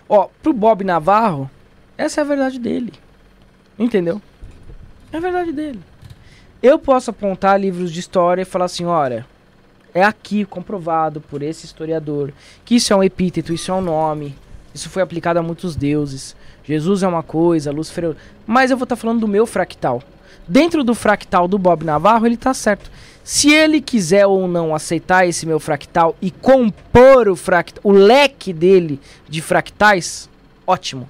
Ó, 0.08 0.28
pro 0.42 0.52
Bob 0.52 0.84
Navarro, 0.84 1.50
essa 1.96 2.20
é 2.20 2.22
a 2.22 2.26
verdade 2.26 2.58
dele. 2.58 2.92
Entendeu? 3.78 4.20
É 5.12 5.16
a 5.16 5.20
verdade 5.20 5.52
dele. 5.52 5.80
Eu 6.62 6.78
posso 6.78 7.10
apontar 7.10 7.60
livros 7.60 7.92
de 7.92 8.00
história 8.00 8.42
e 8.42 8.44
falar 8.44 8.66
assim, 8.66 8.84
olha, 8.84 9.26
é 9.94 10.02
aqui 10.02 10.44
comprovado 10.44 11.20
por 11.20 11.42
esse 11.42 11.66
historiador 11.66 12.32
que 12.64 12.76
isso 12.76 12.92
é 12.92 12.96
um 12.96 13.02
epíteto, 13.02 13.52
isso 13.52 13.70
é 13.70 13.74
um 13.74 13.80
nome, 13.80 14.34
isso 14.74 14.88
foi 14.88 15.02
aplicado 15.02 15.38
a 15.38 15.42
muitos 15.42 15.76
deuses. 15.76 16.36
Jesus 16.64 17.02
é 17.02 17.08
uma 17.08 17.22
coisa, 17.22 17.72
Lúcifer 17.72 18.04
é. 18.04 18.14
Mas 18.46 18.70
eu 18.70 18.76
vou 18.76 18.84
estar 18.84 18.96
falando 18.96 19.20
do 19.20 19.28
meu 19.28 19.46
fractal. 19.46 20.02
Dentro 20.46 20.82
do 20.82 20.94
fractal 20.94 21.46
do 21.46 21.58
Bob 21.58 21.84
Navarro, 21.84 22.26
ele 22.26 22.36
tá 22.36 22.52
certo. 22.52 22.90
Se 23.24 23.52
ele 23.52 23.80
quiser 23.80 24.26
ou 24.26 24.48
não 24.48 24.74
aceitar 24.74 25.26
esse 25.26 25.46
meu 25.46 25.60
fractal 25.60 26.16
e 26.20 26.30
compor 26.30 27.28
o, 27.28 27.36
fract 27.36 27.78
o 27.82 27.92
leque 27.92 28.52
dele 28.52 29.00
de 29.28 29.40
fractais, 29.40 30.28
ótimo. 30.66 31.08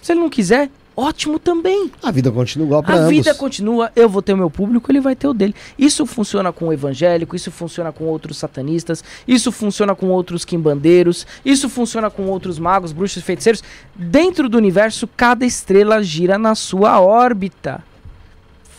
Se 0.00 0.12
ele 0.12 0.20
não 0.20 0.30
quiser, 0.30 0.70
ótimo 1.00 1.38
também. 1.38 1.90
A 2.02 2.10
vida 2.10 2.30
continua 2.32 2.66
igual 2.66 2.82
pra 2.82 2.94
A 2.94 2.98
ambos. 2.98 3.10
vida 3.10 3.32
continua, 3.34 3.92
eu 3.94 4.08
vou 4.08 4.20
ter 4.20 4.32
o 4.32 4.36
meu 4.36 4.50
público, 4.50 4.90
ele 4.90 5.00
vai 5.00 5.14
ter 5.14 5.28
o 5.28 5.32
dele. 5.32 5.54
Isso 5.78 6.04
funciona 6.04 6.52
com 6.52 6.68
o 6.68 6.72
evangélico, 6.72 7.36
isso 7.36 7.50
funciona 7.52 7.92
com 7.92 8.04
outros 8.04 8.36
satanistas, 8.38 9.04
isso 9.26 9.52
funciona 9.52 9.94
com 9.94 10.08
outros 10.08 10.44
quimbandeiros, 10.44 11.26
isso 11.44 11.68
funciona 11.68 12.10
com 12.10 12.24
outros 12.26 12.58
magos, 12.58 12.90
bruxos 12.92 13.22
e 13.22 13.24
feiticeiros. 13.24 13.62
Dentro 13.94 14.48
do 14.48 14.58
universo, 14.58 15.08
cada 15.16 15.46
estrela 15.46 16.02
gira 16.02 16.36
na 16.36 16.54
sua 16.54 17.00
órbita. 17.00 17.82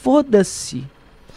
Foda-se. 0.02 0.84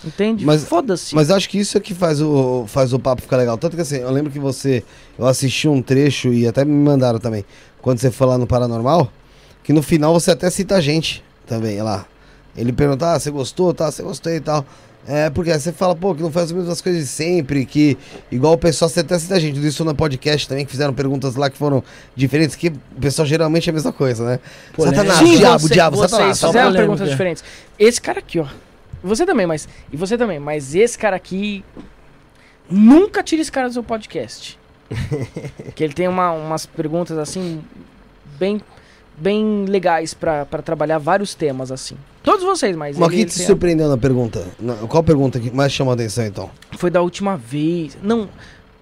Entende? 0.05 0.45
Mas- 0.45 0.65
Foda-se. 0.65 1.15
Mas 1.15 1.31
acho 1.31 1.49
que 1.49 1.59
isso 1.59 1.77
é 1.79 1.81
que 1.81 1.95
faz 1.95 2.21
o, 2.21 2.65
faz 2.67 2.93
o 2.93 2.99
papo 2.99 3.23
ficar 3.23 3.37
legal. 3.37 3.57
Tanto 3.57 3.77
que 3.77 3.83
assim, 3.83 3.99
eu 3.99 4.11
lembro 4.11 4.33
que 4.33 4.39
você. 4.39 4.83
Eu 5.17 5.27
assisti 5.27 5.69
um 5.69 5.81
trecho 5.81 6.33
e 6.33 6.47
até 6.47 6.65
me 6.65 6.73
mandaram 6.73 7.21
também. 7.21 7.45
Quando 7.81 7.99
você 7.99 8.11
foi 8.11 8.27
lá 8.27 8.37
no 8.37 8.47
Paranormal, 8.47 9.09
que 9.63 9.73
no 9.73 9.83
final 9.83 10.13
você 10.13 10.31
até 10.31 10.49
cita 10.51 10.77
a 10.77 10.81
gente 10.81 11.23
também 11.47 11.81
lá. 11.83 12.07
Ele 12.57 12.73
pergunta, 12.73 13.13
ah, 13.15 13.19
você 13.19 13.31
gostou, 13.31 13.73
tá? 13.73 13.91
Você 13.91 14.03
gostou 14.03 14.33
e 14.33 14.41
tal. 14.41 14.65
É, 15.07 15.29
porque 15.31 15.51
aí 15.51 15.59
você 15.59 15.73
fala, 15.73 15.97
pô, 15.97 16.15
que 16.15 16.23
não 16.23 16.31
faz 16.31 16.47
as 16.47 16.53
mesmas 16.53 16.81
coisas 16.81 17.01
de 17.03 17.09
sempre, 17.09 17.67
que 17.67 17.99
igual 18.31 18.53
o 18.53 18.59
pessoal, 18.59 18.89
você 18.89 19.01
até 19.01 19.19
cita 19.19 19.35
a 19.35 19.39
gente, 19.41 19.59
isso 19.67 19.85
no 19.85 19.93
podcast 19.97 20.47
também, 20.47 20.65
que 20.65 20.71
fizeram 20.71 20.93
perguntas 20.95 21.35
lá 21.35 21.51
que 21.51 21.57
foram 21.59 21.83
diferentes, 22.15 22.55
que 22.55 22.69
o 22.69 23.01
pessoal 23.01 23.27
geralmente 23.27 23.69
é 23.69 23.71
a 23.71 23.75
mesma 23.75 23.93
coisa, 23.93 24.25
né? 24.25 24.39
Polêmica. 24.75 25.03
Satanás, 25.03 25.29
Sim, 25.29 25.37
diabo, 25.39 25.59
você- 25.59 25.75
diabo, 25.75 25.97
vocês 25.97 26.11
Satanás. 26.13 26.37
fizeram 26.39 26.53
polêmica. 26.53 26.79
perguntas 26.83 27.11
diferentes. 27.11 27.45
Esse 27.79 28.01
cara 28.01 28.21
aqui, 28.21 28.39
ó. 28.39 28.47
Você 29.03 29.27
também, 29.27 29.45
mas. 29.47 29.69
E 29.93 29.97
você 29.97 30.17
também, 30.17 30.39
mas 30.39 30.75
esse 30.77 30.97
cara 30.97 31.17
aqui. 31.17 31.65
Nunca 32.71 33.23
tire 33.25 33.43
esse 33.43 33.51
cara 33.51 33.67
do 33.69 33.73
seu 33.75 33.83
podcast. 33.83 34.57
que 35.75 35.83
ele 35.83 35.93
tem 35.95 36.07
uma- 36.07 36.31
umas 36.33 36.65
perguntas 36.67 37.19
assim. 37.19 37.61
Bem. 38.39 38.61
Bem 39.17 39.67
legais 39.69 40.15
pra 40.15 40.45
pra 40.47 40.63
trabalhar 40.63 40.99
vários 40.99 41.35
temas, 41.35 41.71
assim. 41.71 41.97
Todos 42.23 42.45
vocês, 42.45 42.75
mas. 42.75 42.97
Mas 42.97 43.07
o 43.07 43.11
que 43.11 43.17
ele 43.21 43.25
te 43.31 43.37
tem- 43.37 43.47
surpreendeu 43.47 43.89
na 43.89 43.99
pergunta? 43.99 44.45
Na- 44.59 44.75
Qual 44.89 45.03
pergunta 45.03 45.39
que 45.39 45.51
mais 45.51 45.73
chamou 45.73 45.91
a 45.93 45.95
atenção 45.95 46.25
então? 46.25 46.51
Foi 46.79 46.91
da 46.91 47.01
última 47.03 47.37
vez. 47.37 47.97
Não. 48.03 48.29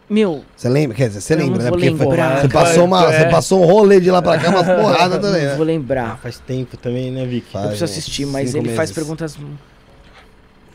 Meu, 0.08 0.42
Você 0.56 0.68
lembra? 0.68 0.96
Quer 0.96 1.06
dizer, 1.08 1.20
você 1.20 1.36
lembra, 1.36 1.58
né? 1.62 1.70
vou 1.70 1.78
Porque 1.78 1.94
foi- 1.94 2.06
lembrar. 2.06 2.40
você, 2.40 2.48
passou 2.48 2.84
uma, 2.84 3.12
É. 3.12 3.18
você 3.24 3.30
passou 3.30 3.62
um 3.62 3.66
rolê 3.66 4.00
de 4.00 4.10
lá 4.10 4.20
pra 4.20 4.38
cá, 4.38 4.50
umas 4.50 4.66
porradas 4.82 5.20
também, 5.20 5.42
não 5.42 5.48
né? 5.50 5.54
vou 5.54 5.62
Ah, 5.62 5.66
lembrar. 5.66 6.18
faz 6.20 6.38
tempo 6.40 6.76
também, 6.76 7.12
né, 7.12 7.24
Vic? 7.26 7.46
Faz 7.52 7.64
Eu 7.64 7.68
preciso 7.70 7.84
assistir, 7.84 8.26
mas 8.26 8.54
ele 8.56 8.68
faz 8.70 8.90
meses. 8.90 8.94
perguntas. 8.94 9.38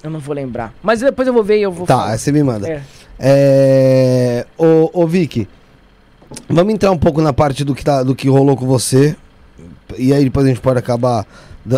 Eu 0.02 0.10
não 0.10 0.20
vou 0.22 0.34
lembrar. 0.34 0.74
Mas 0.82 1.02
depois 1.02 1.28
eu 1.28 1.34
vou 1.34 1.44
ver 1.44 1.58
e 1.60 1.64
eu 1.64 1.72
vou 1.72 1.86
Tá, 1.86 1.98
falar. 1.98 2.12
aí 2.12 2.18
você 2.18 2.32
me 2.32 2.44
manda. 2.44 2.66
É. 2.70 2.82
É... 3.20 4.46
Ô, 4.58 4.90
ô 5.02 5.06
Vicky, 5.08 5.48
vamos 6.48 6.74
entrar 6.74 6.92
um 6.92 6.98
pouco 6.98 7.22
na 7.22 7.34
parte 7.34 7.64
do 7.66 7.76
que, 7.76 7.84
tá, 7.84 8.04
do 8.04 8.16
que 8.16 8.30
rolou 8.30 8.56
com 8.56 8.66
você. 8.66 9.16
E 9.98 10.14
aí 10.14 10.24
depois 10.24 10.46
a 10.46 10.50
gente 10.50 10.62
pode 10.62 10.80
acabar. 10.80 11.26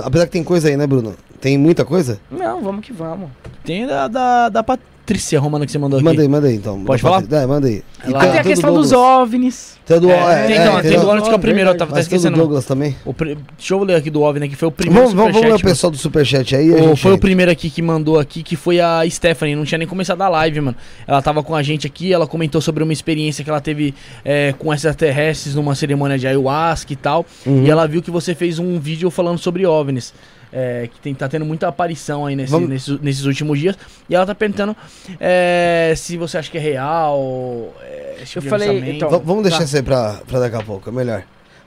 Apesar 0.03 0.25
que 0.25 0.31
tem 0.31 0.43
coisa 0.43 0.67
aí, 0.67 0.77
né, 0.77 0.85
Bruno? 0.85 1.15
Tem 1.39 1.57
muita 1.57 1.85
coisa? 1.85 2.19
Não, 2.31 2.61
vamos 2.61 2.85
que 2.85 2.91
vamos. 2.91 3.29
Tem 3.63 3.85
da, 3.85 4.07
da, 4.07 4.49
da 4.49 4.63
Patrícia 5.07 5.39
Romana 5.39 5.65
que 5.65 5.71
você 5.71 5.79
mandou 5.79 5.99
aqui. 5.99 6.03
Manda 6.05 6.21
aí, 6.21 6.27
manda 6.27 6.47
aí 6.47 6.55
então. 6.57 6.83
Pode 6.83 7.01
falar? 7.01 7.23
É, 7.31 7.45
manda 7.47 7.65
aí. 7.65 7.81
E 8.05 8.09
Ela- 8.09 8.23
Ah, 8.23 8.27
tem 8.27 8.39
a 8.41 8.43
questão 8.43 8.73
do 8.73 8.81
dos. 8.81 8.91
OVNIs. 8.91 9.77
Tem 9.85 10.01
do, 10.01 10.11
É, 10.11 10.13
é, 10.15 10.47
tem, 10.47 10.57
é, 10.57 10.61
então, 10.61 10.73
tem 10.81 10.91
tem 10.91 10.99
o- 10.99 11.01
do 11.01 11.09
Onyx 11.09 11.27
que 11.29 11.33
é 11.33 11.37
o 11.37 11.39
primeiro, 11.39 11.69
eu 11.69 11.77
tava 11.77 11.93
do 11.93 11.99
esquecendo. 11.99 12.35
Douglas 12.35 12.65
também. 12.65 12.93
O 13.05 13.13
Deixa 13.13 13.73
eu 13.73 13.81
ler 13.85 13.95
aqui 13.95 14.09
do 14.09 14.21
OVNI, 14.21 14.49
que 14.49 14.57
foi 14.57 14.67
o 14.67 14.71
primeiro 14.71 15.07
Vamos, 15.07 15.13
vamos, 15.13 15.31
vamos 15.31 15.47
ler 15.47 15.53
o 15.53 15.57
superchat, 15.57 15.73
pessoal 15.73 15.91
do 15.91 15.97
Superchat 15.97 16.55
aí. 16.57 16.71
O- 16.71 16.97
foi 16.97 17.13
o 17.13 17.17
primeiro 17.17 17.49
aqui 17.49 17.69
que 17.69 17.81
mandou 17.81 18.19
aqui, 18.19 18.43
que 18.43 18.57
foi 18.57 18.81
a 18.81 19.01
Stephanie. 19.09 19.55
Não 19.55 19.63
tinha 19.63 19.77
nem 19.77 19.87
começado 19.87 20.21
a 20.21 20.27
live, 20.27 20.59
mano. 20.59 20.75
Ela 21.07 21.21
tava 21.21 21.41
com 21.41 21.55
a 21.55 21.63
gente 21.63 21.87
aqui, 21.87 22.11
ela 22.11 22.27
comentou 22.27 22.59
sobre 22.59 22.83
uma 22.83 22.91
experiência 22.91 23.45
que 23.45 23.49
ela 23.49 23.61
teve 23.61 23.93
é, 24.25 24.53
com 24.59 24.73
extraterrestres 24.73 25.55
numa 25.55 25.73
cerimônia 25.73 26.17
de 26.17 26.27
ayahuasca 26.27 26.91
e 26.91 26.97
tal. 26.97 27.25
Uhum. 27.45 27.63
E 27.63 27.69
ela 27.71 27.87
viu 27.87 28.01
que 28.01 28.11
você 28.11 28.35
fez 28.35 28.59
um 28.59 28.77
vídeo 28.77 29.09
falando 29.09 29.37
sobre 29.37 29.65
OVNIs. 29.65 30.13
É, 30.51 30.89
que 30.93 30.99
tem, 30.99 31.13
tá 31.13 31.27
tendo 31.27 31.45
muita 31.45 31.67
aparição 31.67 32.25
aí 32.25 32.35
nesse- 32.35 32.51
Vamos- 32.51 32.69
nesses, 32.69 32.99
nesses 33.01 33.25
últimos 33.25 33.59
dias. 33.59 33.75
E 34.09 34.15
ela 34.15 34.25
tá 34.25 34.33
perguntando 34.35 34.75
é, 35.19 35.93
se 35.95 36.17
você 36.17 36.37
acha 36.37 36.49
que 36.51 36.57
é 36.57 36.61
real. 36.61 37.73
é, 37.81 38.23
tipo 38.25 38.45
Eu 38.45 38.49
falei, 38.49 38.91
então- 38.91 39.09
Va- 39.09 39.17
vamos 39.19 39.43
deixar 39.43 39.59
Tá. 39.59 39.63
isso 39.65 39.75
aí 39.75 39.83
pra, 39.83 40.21
pra 40.27 40.39
daqui 40.39 40.55
a 40.55 40.61
pouco, 40.63 40.89
é 40.89 40.91
melhor. 40.93 41.23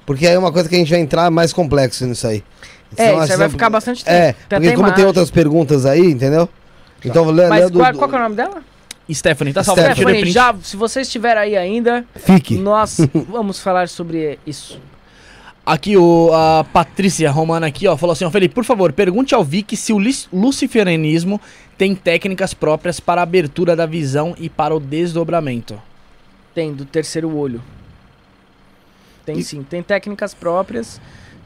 Porque 0.07 0.27
aí 0.27 0.35
é 0.35 0.39
uma 0.39 0.51
coisa 0.53 0.69
que 0.69 0.75
a 0.75 0.79
gente 0.79 0.91
vai 0.91 0.99
entrar 1.01 1.31
mais 1.31 1.53
complexo 1.53 2.05
nisso 2.07 2.27
aí. 2.27 2.43
É, 2.97 3.07
Senão, 3.07 3.23
isso 3.23 3.33
aí 3.33 3.39
vai 3.39 3.47
assim, 3.47 3.53
ficar 3.53 3.71
bastante 3.71 4.05
tempo. 4.05 4.17
É, 4.17 4.33
Tem 4.33 4.59
porque 4.59 4.71
como 4.73 4.87
tem 4.87 4.87
imagem. 4.89 5.05
outras 5.07 5.31
perguntas 5.31 5.87
aí, 5.87 6.11
entendeu? 6.11 6.49
Então, 7.05 7.31
lê, 7.31 7.47
Mas 7.49 7.71
do- 7.71 7.79
qual, 7.79 7.93
do- 7.93 7.99
qual 7.99 8.09
que 8.11 8.17
é 8.17 8.19
o 8.19 8.23
nome 8.23 8.35
dela? 8.37 8.63
Stephanie, 9.13 9.53
tá 9.53 9.63
salvo. 9.65 9.81
Stephanie. 9.83 10.31
Já, 10.31 10.55
se 10.63 10.77
você 10.77 11.01
estiver 11.01 11.37
aí 11.37 11.57
ainda, 11.57 12.05
Fique. 12.17 12.57
nós 12.57 12.99
vamos 13.29 13.59
falar 13.61 13.89
sobre 13.89 14.39
isso. 14.47 14.81
Aqui 15.65 15.97
o 15.97 16.31
a 16.33 16.65
Patrícia 16.65 17.31
Romana 17.31 17.67
aqui, 17.67 17.87
ó, 17.87 17.97
falou 17.97 18.13
assim, 18.13 18.25
ó, 18.25 18.31
Felipe, 18.31 18.55
por 18.55 18.65
favor, 18.65 18.93
pergunte 18.93 19.35
ao 19.35 19.45
Vic 19.45 19.77
se 19.77 19.93
o 19.93 19.99
luciferianismo 20.33 21.41
tem 21.77 21.95
técnicas 21.95 22.55
próprias 22.55 22.99
para 22.99 23.21
a 23.21 23.25
abertura 23.25 23.77
da 23.77 23.87
visão 23.87 24.35
e 24.39 24.49
para 24.49 24.75
o 24.75 24.81
desdobramento. 24.81 25.81
Tem 26.55 26.73
do 26.73 26.85
terceiro 26.85 27.35
olho. 27.37 27.63
Tem 29.25 29.39
E- 29.39 29.45
sim. 29.45 29.63
Tem 29.63 29.83
técnicas 29.83 30.35
próprias, 30.35 31.01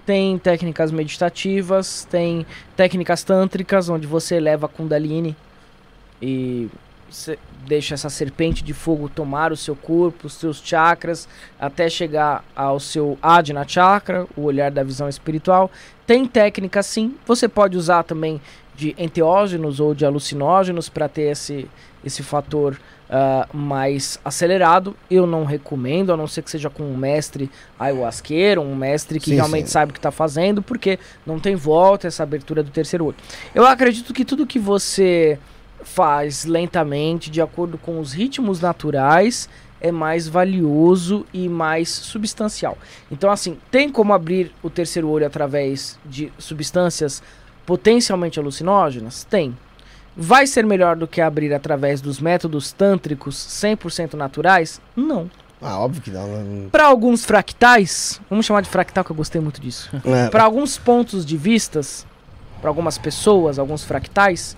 tem 0.06 0.38
técnicas 0.38 0.90
meditativas, 0.90 2.06
tem 2.10 2.46
técnicas 2.76 3.22
tântricas, 3.24 3.88
onde 3.88 4.06
você 4.06 4.38
leva 4.40 4.66
a 4.66 4.68
Kundalini 4.68 5.36
e 6.22 6.68
deixa 7.66 7.94
essa 7.94 8.10
serpente 8.10 8.62
de 8.62 8.74
fogo 8.74 9.08
tomar 9.08 9.52
o 9.52 9.56
seu 9.56 9.74
corpo, 9.74 10.26
os 10.26 10.34
seus 10.34 10.60
chakras, 10.62 11.28
até 11.58 11.88
chegar 11.88 12.44
ao 12.54 12.78
seu 12.78 13.18
Adna 13.22 13.66
Chakra, 13.66 14.26
o 14.36 14.42
olhar 14.42 14.70
da 14.70 14.82
visão 14.82 15.08
espiritual. 15.08 15.70
Tem 16.06 16.26
técnica 16.26 16.82
sim. 16.82 17.14
Você 17.26 17.48
pode 17.48 17.76
usar 17.76 18.02
também 18.02 18.40
de 18.76 18.94
enteógenos 18.98 19.80
ou 19.80 19.94
de 19.94 20.04
alucinógenos 20.04 20.88
para 20.88 21.08
ter 21.08 21.30
esse, 21.30 21.68
esse 22.04 22.22
fator 22.22 22.78
ah, 23.08 23.46
mais 23.52 24.18
acelerado. 24.24 24.96
Eu 25.10 25.26
não 25.26 25.44
recomendo, 25.44 26.12
a 26.12 26.16
não 26.16 26.26
ser 26.26 26.42
que 26.42 26.50
seja 26.50 26.68
com 26.68 26.82
um 26.82 26.96
mestre 26.96 27.50
ayahuasqueiro, 27.78 28.60
um 28.60 28.74
mestre 28.74 29.20
que 29.20 29.30
Sim, 29.30 29.36
realmente 29.36 29.66
sim. 29.66 29.72
sabe 29.72 29.90
o 29.90 29.92
que 29.92 29.98
está 29.98 30.10
fazendo, 30.10 30.60
porque 30.60 30.98
não 31.24 31.38
tem 31.38 31.54
volta 31.54 32.08
essa 32.08 32.22
abertura 32.22 32.62
do 32.62 32.70
terceiro 32.70 33.06
olho. 33.06 33.16
Eu 33.54 33.64
acredito 33.64 34.12
que 34.12 34.24
tudo 34.24 34.46
que 34.46 34.58
você 34.58 35.38
faz 35.84 36.44
lentamente, 36.44 37.30
de 37.30 37.40
acordo 37.40 37.78
com 37.78 38.00
os 38.00 38.12
ritmos 38.12 38.60
naturais, 38.60 39.48
é 39.80 39.92
mais 39.92 40.26
valioso 40.26 41.26
e 41.32 41.48
mais 41.48 41.90
substancial. 41.90 42.76
Então, 43.10 43.30
assim, 43.30 43.58
tem 43.70 43.90
como 43.90 44.12
abrir 44.12 44.50
o 44.62 44.70
terceiro 44.70 45.08
olho 45.08 45.26
através 45.26 45.98
de 46.04 46.32
substâncias 46.38 47.22
potencialmente 47.66 48.38
alucinógenas? 48.40 49.24
Tem. 49.24 49.56
Vai 50.16 50.46
ser 50.46 50.64
melhor 50.64 50.96
do 50.96 51.06
que 51.06 51.20
abrir 51.20 51.52
através 51.52 52.00
dos 52.00 52.20
métodos 52.20 52.72
tântricos 52.72 53.36
100% 53.36 54.14
naturais? 54.14 54.80
Não. 54.96 55.30
Ah, 55.60 55.78
óbvio 55.78 56.00
que 56.02 56.10
não. 56.10 56.26
né? 56.28 56.68
Para 56.70 56.86
alguns 56.86 57.24
fractais, 57.24 58.20
vamos 58.28 58.46
chamar 58.46 58.60
de 58.60 58.68
fractal 58.68 59.04
que 59.04 59.10
eu 59.10 59.16
gostei 59.16 59.40
muito 59.40 59.60
disso. 59.60 59.90
É, 60.04 60.28
Para 60.28 60.44
alguns 60.44 60.78
pontos 60.78 61.24
de 61.26 61.36
vistas, 61.36 62.06
para 62.60 62.70
algumas 62.70 62.96
pessoas, 62.96 63.58
alguns 63.58 63.82
fractais, 63.84 64.56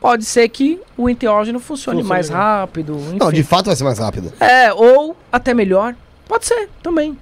pode 0.00 0.24
ser 0.24 0.48
que 0.48 0.80
o 0.96 1.08
enteógeno 1.08 1.60
funcione 1.60 1.98
Funcione 1.98 2.08
mais 2.08 2.28
melhor. 2.30 2.42
rápido. 2.42 2.96
Enfim. 2.96 3.18
Não, 3.18 3.30
de 3.32 3.42
fato 3.44 3.66
vai 3.66 3.76
ser 3.76 3.84
mais 3.84 3.98
rápido. 3.98 4.32
É, 4.40 4.72
ou 4.72 5.16
até 5.30 5.52
melhor. 5.54 5.94
Pode 6.26 6.46
ser 6.46 6.68
também. 6.82 7.16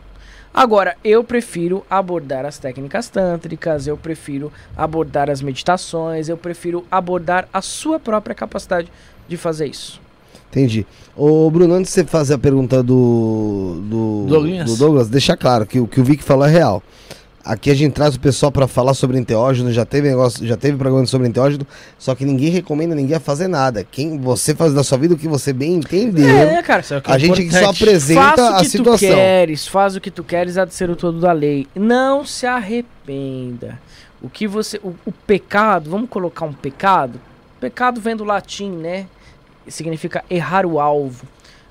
Agora, 0.53 0.97
eu 1.05 1.23
prefiro 1.23 1.85
abordar 1.89 2.45
as 2.45 2.59
técnicas 2.59 3.09
tântricas, 3.09 3.87
eu 3.87 3.97
prefiro 3.97 4.53
abordar 4.77 5.31
as 5.31 5.41
meditações, 5.41 6.29
eu 6.29 6.37
prefiro 6.37 6.85
abordar 6.91 7.49
a 7.53 7.61
sua 7.63 8.01
própria 8.01 8.35
capacidade 8.35 8.91
de 9.29 9.37
fazer 9.37 9.67
isso. 9.67 10.01
Entendi. 10.51 10.87
Ô, 11.15 11.51
Bruno, 11.51 11.75
antes 11.75 11.93
de 11.93 12.01
você 12.01 12.05
fazer 12.05 12.35
a 12.35 12.39
pergunta 12.39 12.83
do, 12.83 13.81
do, 13.85 14.27
Douglas. 14.29 14.65
do 14.71 14.77
Douglas, 14.77 15.09
deixa 15.09 15.37
claro 15.37 15.67
que 15.67 15.79
o 15.79 15.87
que 15.87 16.01
o 16.01 16.05
Vic 16.05 16.25
falou 16.25 16.47
é 16.47 16.51
real. 16.51 16.83
Aqui 17.51 17.71
a 17.71 17.75
gente 17.75 17.95
traz 17.95 18.15
o 18.15 18.21
pessoal 18.21 18.53
pra 18.53 18.69
falar 18.69 18.93
sobre 18.93 19.17
enteógeno, 19.19 19.73
já 19.73 19.85
teve 19.87 20.07
negócio, 20.11 20.47
já 20.47 20.55
teve 20.55 20.77
programa 20.77 21.07
sobre 21.07 21.27
enteógeno, 21.29 21.67
só 21.99 22.15
que 22.15 22.23
ninguém 22.23 22.51
recomenda 22.51 22.95
ninguém 22.95 23.17
a 23.17 23.21
fazer 23.21 23.49
nada. 23.49 23.83
Quem 23.83 24.19
você 24.19 24.55
faz 24.55 24.75
da 24.75 24.85
sua 24.85 24.99
vida 24.99 25.15
o 25.15 25.17
que 25.17 25.27
você 25.27 25.51
bem 25.51 25.77
entendeu. 25.77 26.29
É, 26.29 26.63
cara. 26.63 26.83
Isso 26.83 26.93
é 26.93 26.99
o 26.99 27.01
que 27.01 27.11
é 27.11 27.15
a 27.15 27.17
gente 27.19 27.41
aqui 27.41 27.51
só 27.51 27.59
importante. 27.61 27.83
apresenta 27.85 28.21
Faça 28.37 28.43
o 28.43 28.55
a 28.55 28.59
que 28.59 28.65
tu 28.67 28.71
situação. 28.71 29.09
queres, 29.09 29.67
faz 29.67 29.97
o 29.97 30.01
que 30.03 30.11
tu 30.11 30.23
queres, 30.23 30.59
há 30.59 30.67
de 30.67 30.75
ser 30.75 30.91
o 30.91 30.95
todo 30.97 31.19
da 31.21 31.33
lei. 31.33 31.67
Não 31.75 32.23
se 32.25 32.45
arrependa. 32.45 33.81
O 34.21 34.29
que 34.29 34.47
você. 34.47 34.79
O, 34.83 34.95
o 35.07 35.13
pecado, 35.13 35.89
vamos 35.89 36.11
colocar 36.11 36.45
um 36.45 36.53
pecado? 36.53 37.19
Pecado 37.61 37.99
vem 38.01 38.15
do 38.15 38.25
latim, 38.25 38.71
né? 38.71 39.07
Significa 39.67 40.23
errar 40.29 40.67
o 40.67 40.79
alvo. 40.79 41.25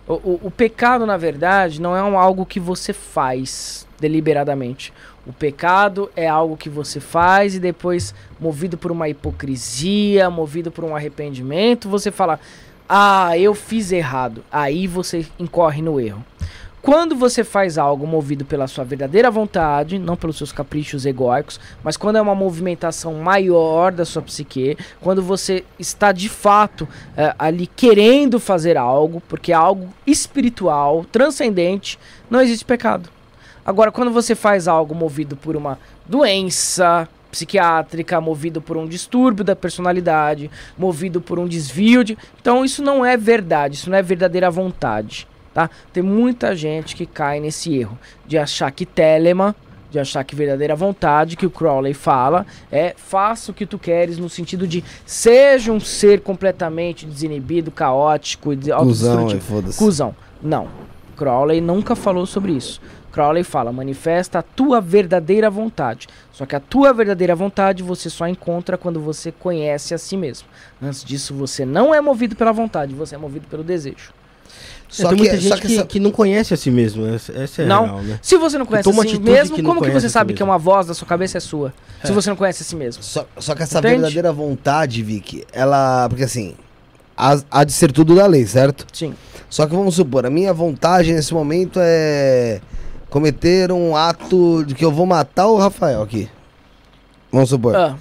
O, 0.07 0.13
o- 0.13 0.39
o 0.45 0.49
pecado, 0.51 1.05
na 1.05 1.17
verdade, 1.17 1.79
não 1.81 1.95
é 1.95 2.01
um 2.01 2.17
algo 2.17 2.45
que 2.45 2.59
você 2.59 2.93
faz 2.93 3.85
deliberadamente. 3.99 4.93
O 5.27 5.33
pecado 5.33 6.09
é 6.15 6.25
algo 6.25 6.55
que 6.55 6.69
você 6.69 7.01
faz 7.01 7.53
e 7.53 7.59
depois, 7.59 8.15
movido 8.39 8.77
por 8.77 8.93
uma 8.93 9.09
hipocrisia, 9.09 10.29
movido 10.29 10.71
por 10.71 10.85
um 10.85 10.95
arrependimento, 10.95 11.89
você 11.89 12.11
fala: 12.11 12.39
Ah, 12.87 13.37
eu 13.37 13.53
fiz 13.53 13.91
errado. 13.91 14.41
Aí 14.49 14.87
você 14.87 15.27
incorre 15.37 15.81
no 15.81 15.99
erro. 15.99 16.23
Quando 16.81 17.13
você 17.13 17.43
faz 17.43 17.77
algo 17.77 18.07
movido 18.07 18.45
pela 18.45 18.65
sua 18.65 18.85
verdadeira 18.85 19.29
vontade, 19.29 19.99
não 19.99 20.15
pelos 20.15 20.37
seus 20.37 20.53
caprichos 20.53 21.05
egóicos, 21.05 21.59
mas 21.83 21.97
quando 21.97 22.15
é 22.15 22.21
uma 22.21 22.33
movimentação 22.33 23.15
maior 23.15 23.91
da 23.91 24.05
sua 24.05 24.21
psique, 24.21 24.77
quando 25.01 25.21
você 25.21 25.65
está 25.77 26.13
de 26.13 26.29
fato 26.29 26.87
eh, 27.17 27.35
ali 27.37 27.67
querendo 27.67 28.39
fazer 28.39 28.77
algo, 28.77 29.21
porque 29.27 29.51
é 29.51 29.55
algo 29.55 29.89
espiritual, 30.05 31.03
transcendente, 31.11 31.99
não 32.29 32.39
existe 32.39 32.63
pecado. 32.63 33.16
Agora, 33.67 33.91
quando 33.91 34.11
você 34.11 34.33
faz 34.33 34.65
algo 34.65 34.95
movido 34.95 35.35
por 35.35 35.57
uma 35.57 35.77
doença 36.05 37.05
psiquiátrica, 37.29 38.21
movido 38.21 38.61
por 38.61 38.77
um 38.77 38.87
distúrbio 38.87 39.43
da 39.43 39.57
personalidade, 39.57 40.49
movido 40.77 41.19
por 41.19 41.37
um 41.37 41.45
desvio 41.45 42.01
de. 42.01 42.17
Então, 42.39 42.63
isso 42.63 42.81
não 42.81 43.05
é 43.05 43.17
verdade, 43.17 43.75
isso 43.75 43.89
não 43.89 43.97
é 43.97 44.01
verdadeira 44.01 44.49
vontade. 44.49 45.27
Tá? 45.53 45.69
Tem 45.91 46.01
muita 46.01 46.55
gente 46.55 46.95
que 46.95 47.05
cai 47.05 47.41
nesse 47.41 47.75
erro 47.75 47.99
de 48.25 48.37
achar 48.37 48.71
que 48.71 48.85
Telemann, 48.85 49.53
de 49.91 49.99
achar 49.99 50.23
que 50.23 50.33
verdadeira 50.33 50.73
vontade, 50.73 51.35
que 51.35 51.45
o 51.45 51.49
Crowley 51.49 51.93
fala, 51.93 52.45
é 52.71 52.93
faça 52.95 53.51
o 53.51 53.53
que 53.53 53.65
tu 53.65 53.77
queres, 53.77 54.17
no 54.17 54.29
sentido 54.29 54.65
de 54.65 54.81
seja 55.05 55.73
um 55.73 55.79
ser 55.79 56.21
completamente 56.21 57.05
desinibido, 57.05 57.69
caótico 57.69 58.53
e 58.53 58.55
de 58.55 58.71
Cusão, 58.71 59.27
é. 59.29 59.77
Cusão. 59.77 60.15
Não. 60.41 60.69
Crowley 61.17 61.59
nunca 61.59 61.95
falou 61.95 62.25
sobre 62.25 62.53
isso. 62.53 62.79
Crowley 63.11 63.43
fala, 63.43 63.71
manifesta 63.71 64.39
a 64.39 64.41
tua 64.41 64.79
verdadeira 64.81 65.49
vontade. 65.49 66.07
Só 66.31 66.45
que 66.45 66.55
a 66.55 66.59
tua 66.59 66.93
verdadeira 66.93 67.35
vontade 67.35 67.81
você 67.83 68.09
só 68.09 68.27
encontra 68.27 68.77
quando 68.77 68.99
você 68.99 69.31
conhece 69.31 69.93
a 69.93 69.97
si 69.97 70.15
mesmo. 70.15 70.47
Antes 70.81 71.03
disso, 71.03 71.33
você 71.33 71.65
não 71.65 71.93
é 71.93 71.99
movido 72.01 72.35
pela 72.35 72.51
vontade, 72.51 72.93
você 72.93 73.15
é 73.15 73.17
movido 73.17 73.47
pelo 73.47 73.63
desejo. 73.63 74.13
Só 74.89 75.09
tem 75.09 75.17
que, 75.17 75.23
muita 75.23 75.35
só 75.35 75.41
gente 75.41 75.61
que 75.61 75.67
que, 75.67 75.73
essa- 75.75 75.85
que 75.85 75.99
não 75.99 76.11
conhece 76.11 76.53
a 76.53 76.57
si 76.57 76.71
mesmo. 76.71 77.05
Essa, 77.07 77.33
essa 77.33 77.61
é 77.61 77.65
Não. 77.65 77.85
real, 77.85 78.01
né? 78.03 78.19
Se 78.21 78.37
você 78.37 78.57
não 78.57 78.65
conhece 78.65 78.89
a 78.89 78.93
si 78.93 79.19
mesmo, 79.19 79.61
como 79.63 79.81
que 79.81 79.89
você 79.91 80.05
a 80.05 80.09
si 80.09 80.13
sabe 80.13 80.33
que 80.33 80.41
é 80.41 80.45
uma 80.45 80.57
voz 80.57 80.87
da 80.87 80.93
sua 80.93 81.05
cabeça 81.07 81.37
é 81.37 81.41
sua? 81.41 81.73
Se 82.05 82.11
você 82.13 82.29
não 82.29 82.37
conhece 82.37 82.63
a 82.63 82.65
si 82.65 82.75
mesmo. 82.75 83.03
Só, 83.03 83.25
só 83.37 83.53
que 83.53 83.63
essa 83.63 83.79
Entende? 83.79 83.95
verdadeira 83.95 84.31
vontade, 84.31 85.03
Vic, 85.03 85.43
ela. 85.51 86.07
Porque 86.07 86.23
assim, 86.23 86.55
há, 87.17 87.37
há 87.51 87.63
de 87.65 87.73
ser 87.73 87.91
tudo 87.91 88.15
da 88.15 88.25
lei, 88.27 88.45
certo? 88.45 88.85
Sim. 88.93 89.13
Só 89.49 89.65
que 89.65 89.75
vamos 89.75 89.95
supor, 89.95 90.25
a 90.25 90.29
minha 90.29 90.53
vontade 90.53 91.11
nesse 91.13 91.33
momento 91.33 91.79
é 91.81 92.61
cometer 93.09 93.71
um 93.71 93.95
ato 93.95 94.63
de 94.65 94.75
que 94.75 94.83
eu 94.85 94.91
vou 94.91 95.05
matar 95.05 95.47
o 95.47 95.57
Rafael 95.57 96.01
aqui. 96.01 96.29
Vamos 97.31 97.49
supor. 97.49 97.75
Ah, 97.75 97.95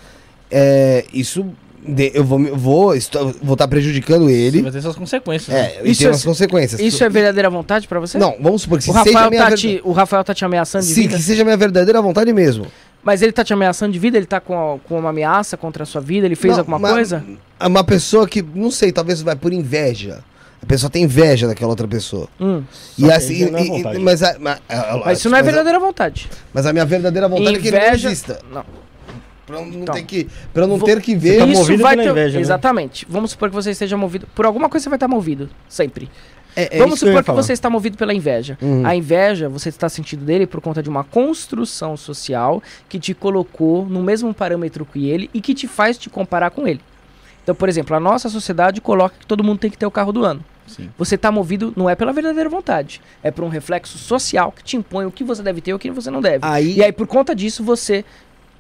É, 0.51 1.05
isso. 1.13 1.45
de- 1.89 2.11
eu 2.15 2.25
vou, 2.25 2.39
vou 2.57 2.95
estou- 2.97 3.33
vou 3.43 3.53
estar 3.55 3.69
prejudicando 3.69 4.29
ele. 4.29 4.63
Vai 4.63 4.73
ter 4.73 4.83
suas 4.83 4.97
consequências. 4.97 5.49
né? 5.55 5.61
É, 5.77 5.81
e 5.85 5.91
Isso 5.91 6.01
tem 6.01 6.09
é- 6.09 6.11
umas 6.11 6.25
consequências. 6.25 6.81
isso 6.81 7.05
é 7.05 7.09
verdadeira 7.09 7.49
vontade 7.49 7.87
pra 7.87 8.01
você? 8.01 8.19
Não, 8.19 8.35
vamos 8.41 8.63
supor 8.63 8.79
que 8.79 8.85
O 8.85 8.87
seja 8.93 8.99
Rafael, 9.05 9.31
minha 9.31 9.49
tá 9.51 9.57
te, 9.57 9.81
o 9.85 9.93
Rafael 9.93 10.25
tá 10.25 10.35
te 10.35 10.45
ameaçando 10.45 10.85
de 10.85 10.93
Sim, 10.93 11.03
vida? 11.03 11.17
que 11.17 11.23
seja 11.23 11.45
minha 11.45 11.57
verdadeira 11.57 12.01
vontade 12.03 12.33
mesmo. 12.33 12.67
Mas 13.05 13.23
ele 13.23 13.31
tá 13.31 13.45
te 13.45 13.53
ameaçando 13.53 13.93
de 13.93 14.01
vida? 14.01 14.17
Ele 14.17 14.27
tá 14.27 14.41
com, 14.41 14.75
a- 14.75 14.79
com 14.81 14.99
uma 14.99 15.11
ameaça 15.11 15.57
contra 15.57 15.85
a 15.85 15.87
sua 15.87 16.01
vida? 16.01 16.27
Ele 16.27 16.35
fez 16.35 16.55
Não, 16.55 16.61
alguma 16.61 16.79
mas- 16.79 16.93
coisa? 16.93 17.25
Uma 17.61 17.85
pessoa 17.85 18.27
que, 18.27 18.43
não 18.43 18.71
sei, 18.73 18.91
talvez 18.91 19.23
vai 19.23 19.37
por 19.37 19.53
inveja. 19.53 20.25
A 20.67 20.69
pessoa 20.69 20.91
tem 20.91 21.05
inveja 21.05 21.47
daquela 21.47 21.71
outra 21.71 21.87
pessoa. 21.87 22.29
Hum. 22.41 22.63
E 22.99 23.05
que 23.05 23.13
assim, 23.13 23.35
e- 23.35 23.45
e- 23.45 23.69
vontade. 23.69 23.99
mas, 24.01 24.21
a, 24.23 24.37
mas, 24.41 24.61
a- 24.69 25.03
Mas 25.05 25.19
isso 25.21 25.31
não 25.31 25.37
é 25.37 25.41
mas 25.41 25.47
a- 25.49 25.51
verdadeira 25.53 25.79
vontade. 25.79 26.29
Mas 26.53 26.67
a 26.67 26.73
minha 26.73 26.85
verdadeira 26.85 27.29
vontade 27.29 27.57
é 27.57 27.61
que 27.61 27.69
ele 27.69 27.79
não 27.79 27.87
Inveja. 27.87 28.09
exista. 28.09 28.41
Não. 28.53 28.65
Pra 29.47 29.59
eu 29.61 29.65
não, 29.65 29.73
Então. 29.83 29.95
ter 29.95 30.03
que, 30.03 30.29
pra 30.53 30.65
eu 30.65 30.67
não 30.67 30.77
Vou- 30.77 30.87
ter 30.89 31.01
que 31.01 31.15
ver. 31.15 31.39
tá 31.39 31.47
Isso 31.47 31.61
movido 31.61 31.83
vai 31.85 31.97
ter... 31.97 32.09
inveja, 32.11 32.35
né? 32.35 32.41
Exatamente. 32.41 33.07
Vamos 33.09 33.31
supor 33.31 33.49
que 33.49 33.55
você 33.55 33.71
esteja 33.71 33.97
movido. 33.97 34.27
Por 34.35 34.45
alguma 34.45 34.69
coisa 34.69 34.83
você 34.83 34.89
vai 34.91 34.97
estar 34.97 35.07
movido. 35.07 35.49
Sempre. 35.69 36.11
É, 36.57 36.77
é 36.77 36.79
Vamos 36.79 36.95
que 36.99 37.07
supor 37.07 37.23
que 37.23 37.27
falar. 37.27 37.43
você 37.43 37.53
está 37.53 37.71
movido 37.71 37.97
pela 37.97 38.13
inveja. 38.13 38.59
Uhum. 38.61 38.85
A 38.85 38.97
inveja, 38.97 39.49
você 39.49 39.69
está 39.69 39.89
sentindo 39.89 40.25
dele 40.25 40.49
por 40.49 40.61
conta 40.61 40.83
de 40.83 40.89
uma 40.89 41.05
construção 41.05 41.97
social 41.97 42.61
que 42.89 42.99
te 42.99 43.15
colocou 43.15 43.87
no 43.87 44.03
mesmo 44.03 44.35
parâmetro 44.35 44.85
que 44.85 45.09
ele 45.09 45.31
e 45.33 45.41
que 45.41 45.55
te 45.55 45.69
faz 45.69 45.97
te 45.97 46.11
comparar 46.11 46.51
com 46.51 46.67
ele. 46.67 46.81
Então, 47.47 47.55
por 47.55 47.69
exemplo, 47.69 47.95
a 47.95 48.01
nossa 48.01 48.29
sociedade 48.29 48.81
coloca 48.81 49.15
que 49.21 49.25
todo 49.25 49.45
mundo 49.45 49.61
tem 49.61 49.71
que 49.71 49.79
ter 49.79 49.87
o 49.87 49.91
carro 49.91 50.11
do 50.11 50.25
ano. 50.25 50.45
Sim. 50.67 50.91
Você 50.99 51.15
está 51.15 51.31
movido 51.31 51.73
não 51.77 51.89
é 51.89 51.95
pela 51.95 52.13
verdadeira 52.13 52.51
vontade, 52.51 53.01
é 53.23 53.31
por 53.31 53.45
um 53.45 53.49
reflexo 53.49 53.97
social 53.99 54.51
que 54.51 54.65
te 54.65 54.77
impõe 54.77 55.07
o 55.07 55.13
que 55.13 55.23
você 55.23 55.45
deve 55.45 55.61
ter 55.61 55.71
e 55.71 55.75
o 55.75 55.79
que 55.79 55.89
você 55.93 56.11
não 56.11 56.21
deve. 56.21 56.41
Aí, 56.43 56.75
E 56.75 56.83
aí, 56.83 56.91
por 56.91 57.07
conta 57.07 57.37
disso, 57.37 57.63
você 57.63 58.05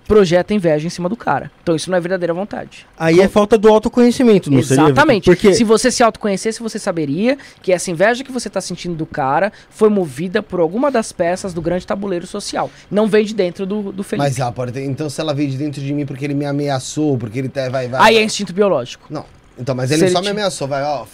projeta 0.07 0.55
inveja 0.55 0.87
em 0.87 0.91
cima 0.91 1.09
do 1.09 1.17
cara. 1.17 1.51
Então 1.63 1.75
isso 1.75 1.91
não 1.91 1.99
é 1.99 2.01
verdadeira 2.01 2.33
vontade. 2.33 2.87
Aí 2.97 3.21
é 3.21 3.29
falta 3.29 3.59
do 3.59 3.69
autoconhecimento, 3.69 4.51
não 4.51 4.63
seria? 4.63 4.85
Exatamente. 4.85 5.25
Porque 5.25 5.53
Se 5.53 5.65
você 5.65 5.91
se 5.91 6.03
autoconhecesse, 6.03 6.61
você 6.63 6.79
saberia 6.79 7.37
que 7.61 7.73
essa 7.73 7.91
inveja 7.91 8.23
que 8.25 8.31
você 8.33 8.49
tá 8.49 8.61
sentindo 8.61 8.95
do 8.95 9.05
cara 9.07 9.53
foi 9.69 9.89
movida 9.89 10.43
por 10.43 10.61
alguma 10.61 10.91
das 10.91 11.13
peças 11.13 11.53
do 11.53 11.61
grande 11.61 11.87
tabuleiro 11.87 12.27
social. 12.27 12.71
Não 12.91 13.07
vem 13.09 13.25
de 13.25 13.35
dentro 13.35 13.67
do, 13.67 13.93
do 13.93 14.03
Felipe. 14.03 14.29
Mas 14.29 14.39
ela 14.39 14.53
pode 14.53 14.73
ter. 14.73 14.85
Então, 14.85 15.11
se 15.11 15.21
ela 15.21 15.35
veio 15.35 15.51
de 15.51 15.57
dentro 15.59 15.81
de 15.81 15.93
mim 15.93 16.07
porque 16.07 16.25
ele 16.25 16.35
me 16.35 16.45
ameaçou, 16.47 17.19
porque 17.19 17.39
ele 17.39 17.49
tá, 17.49 17.69
vai, 17.69 17.89
vai. 17.89 18.01
Aí 18.01 18.17
é 18.17 18.23
instinto 18.23 18.53
biológico. 18.53 19.07
Não. 19.11 19.25
Então, 19.59 19.75
mas 19.75 19.91
ele 19.91 20.05
ele 20.05 20.11
só 20.11 20.21
te- 20.21 20.25
me 20.25 20.31
ameaçou, 20.31 20.69
vai, 20.69 20.83
ó. 20.83 21.05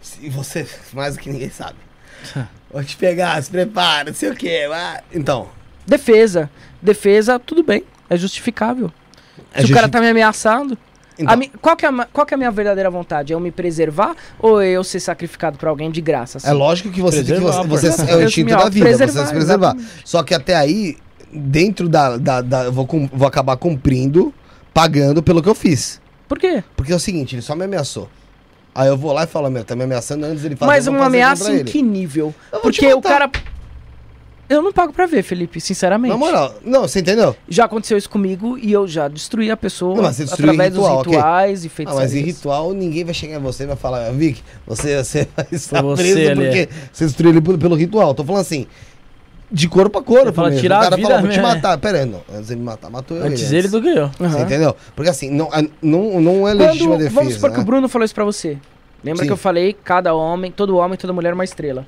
Se 0.00 0.28
você. 0.28 0.66
Mais 0.92 1.14
do 1.14 1.20
que 1.20 1.30
ninguém 1.30 1.50
sabe. 1.50 1.76
Vou 2.72 2.82
te 2.82 2.96
pegar, 2.96 3.40
se 3.42 3.50
prepara, 3.50 4.10
não 4.10 4.14
sei 4.14 4.30
o 4.30 4.34
quê. 4.34 4.66
Vai. 4.68 5.00
Então. 5.12 5.48
Defesa. 5.86 6.50
Defesa, 6.80 7.38
tudo 7.38 7.62
bem. 7.62 7.84
É 8.12 8.16
justificável. 8.16 8.90
É 9.54 9.60
Se 9.60 9.66
o 9.66 9.68
cara 9.74 9.86
justi- 9.86 9.90
tá 9.92 10.00
me 10.00 10.08
ameaçando. 10.08 10.76
Então, 11.18 11.32
a 11.32 11.36
mi- 11.36 11.50
qual, 11.60 11.76
que 11.76 11.84
é 11.84 11.88
a, 11.88 12.06
qual 12.12 12.26
que 12.26 12.34
é 12.34 12.36
a 12.36 12.38
minha 12.38 12.50
verdadeira 12.50 12.90
vontade? 12.90 13.32
É 13.32 13.36
eu 13.36 13.40
me 13.40 13.50
preservar 13.50 14.14
ou 14.38 14.62
eu 14.62 14.82
ser 14.82 14.98
sacrificado 14.98 15.58
pra 15.58 15.68
alguém 15.70 15.90
de 15.90 16.00
graça? 16.00 16.38
assim? 16.38 16.48
É 16.48 16.52
lógico 16.52 16.90
que 16.90 17.00
você 17.00 17.18
tem 17.22 17.26
que 17.26 17.32
Preservar, 17.40 17.66
você, 17.66 17.90
você 17.90 18.10
é 18.10 18.16
o 18.16 18.22
instinto 18.24 18.46
me 18.46 18.50
da 18.52 18.68
vida, 18.68 18.86
você 18.86 18.92
autopreservar, 19.02 19.26
se 19.26 19.32
preservar. 19.34 19.66
exatamente. 19.76 20.02
Só 20.04 20.22
que 20.22 20.34
até 20.34 20.54
aí, 20.56 20.96
dentro 21.32 21.88
da. 21.88 22.16
da, 22.16 22.40
da- 22.40 22.64
eu 22.64 22.72
vou, 22.72 22.88
vou 23.12 23.28
acabar 23.28 23.56
cumprindo, 23.56 24.32
pagando 24.72 25.22
pelo 25.22 25.42
que 25.42 25.48
eu 25.48 25.54
fiz. 25.54 26.00
Por 26.26 26.38
quê? 26.38 26.64
Porque 26.76 26.92
é 26.92 26.96
o 26.96 27.00
seguinte, 27.00 27.34
ele 27.34 27.42
só 27.42 27.54
me 27.54 27.64
ameaçou. 27.64 28.08
Aí 28.74 28.88
eu 28.88 28.96
vou 28.96 29.12
lá 29.12 29.24
e 29.24 29.26
falo, 29.26 29.50
meu, 29.50 29.62
tá 29.64 29.76
me 29.76 29.84
ameaçando 29.84 30.24
antes 30.24 30.42
ele 30.46 30.56
fazer 30.56 30.70
Mas 30.70 30.86
uma 30.86 31.04
ameaça 31.04 31.50
em 31.52 31.56
ele. 31.56 31.64
que 31.70 31.82
nível? 31.82 32.34
Eu 32.50 32.62
vou 32.62 32.70
te 32.72 32.80
Porque 32.80 32.94
o 32.94 33.02
cara. 33.02 33.30
Eu 34.52 34.62
não 34.62 34.72
pago 34.72 34.92
pra 34.92 35.06
ver, 35.06 35.22
Felipe, 35.22 35.60
sinceramente. 35.60 36.10
Na 36.10 36.16
moral, 36.18 36.54
não, 36.64 36.82
você 36.82 37.00
entendeu? 37.00 37.34
Já 37.48 37.64
aconteceu 37.64 37.96
isso 37.96 38.10
comigo 38.10 38.58
e 38.58 38.70
eu 38.72 38.86
já 38.86 39.08
destruí 39.08 39.50
a 39.50 39.56
pessoa 39.56 39.94
Não, 39.96 40.02
mas 40.02 40.16
você 40.16 40.24
destruiu 40.24 40.50
através 40.52 40.74
ritual, 40.74 41.02
dos 41.02 41.06
rituais 41.12 41.64
e 41.64 41.66
Ah, 41.66 41.70
feitiçarias. 41.70 42.12
mas 42.12 42.14
em 42.20 42.24
ritual 42.24 42.72
ninguém 42.72 43.04
vai 43.04 43.14
chegar 43.14 43.36
em 43.36 43.40
você 43.42 43.64
e 43.64 43.66
vai 43.66 43.76
falar, 43.76 44.10
Vic, 44.12 44.42
você, 44.66 45.02
você 45.02 45.26
vai 45.34 45.46
estar 45.52 45.82
você 45.82 46.02
preso 46.14 46.34
porque 46.34 46.68
você 46.92 47.04
destruiu 47.06 47.30
ele 47.32 47.40
pelo, 47.40 47.58
pelo 47.58 47.74
ritual. 47.74 48.14
Tô 48.14 48.24
falando 48.24 48.42
assim, 48.42 48.66
de 49.50 49.68
corpo 49.68 49.98
a 49.98 50.02
corpo. 50.02 50.32
Fala, 50.32 50.48
mesmo. 50.48 50.60
tirar 50.62 50.76
o 50.76 50.80
a 50.80 50.84
cara 50.84 50.96
vida 50.96 51.08
fala, 51.08 51.20
vou 51.20 51.30
te 51.30 51.36
mesmo, 51.36 51.50
é. 51.50 51.54
matar. 51.54 51.78
Pera 51.78 51.98
aí, 52.00 52.06
não. 52.06 52.20
Antes 52.34 52.50
ele 52.50 52.60
me 52.60 52.66
matar, 52.66 52.90
matou 52.90 53.16
eu. 53.16 53.24
Antes 53.24 53.42
ele 53.52 53.56
ele 53.58 53.68
do 53.68 53.82
que 53.82 53.88
eu. 53.88 54.04
Aham. 54.04 54.28
Você 54.30 54.42
entendeu? 54.42 54.76
Porque 54.96 55.10
assim, 55.10 55.30
não, 55.30 55.48
a- 55.52 55.62
não, 55.82 56.20
não 56.20 56.48
é 56.48 56.54
legítima 56.54 56.90
Quando, 56.90 56.98
defesa. 56.98 57.14
vamos 57.20 57.34
supor 57.34 57.50
né? 57.50 57.56
que 57.56 57.62
o 57.62 57.64
Bruno 57.64 57.88
falou 57.88 58.04
isso 58.04 58.14
pra 58.14 58.24
você. 58.24 58.58
Lembra 59.04 59.22
Sim. 59.22 59.26
que 59.26 59.32
eu 59.32 59.36
falei, 59.36 59.72
cada 59.72 60.14
homem, 60.14 60.52
todo 60.52 60.76
homem, 60.76 60.96
toda 60.96 61.12
mulher 61.12 61.30
é 61.30 61.34
uma 61.34 61.42
estrela. 61.44 61.84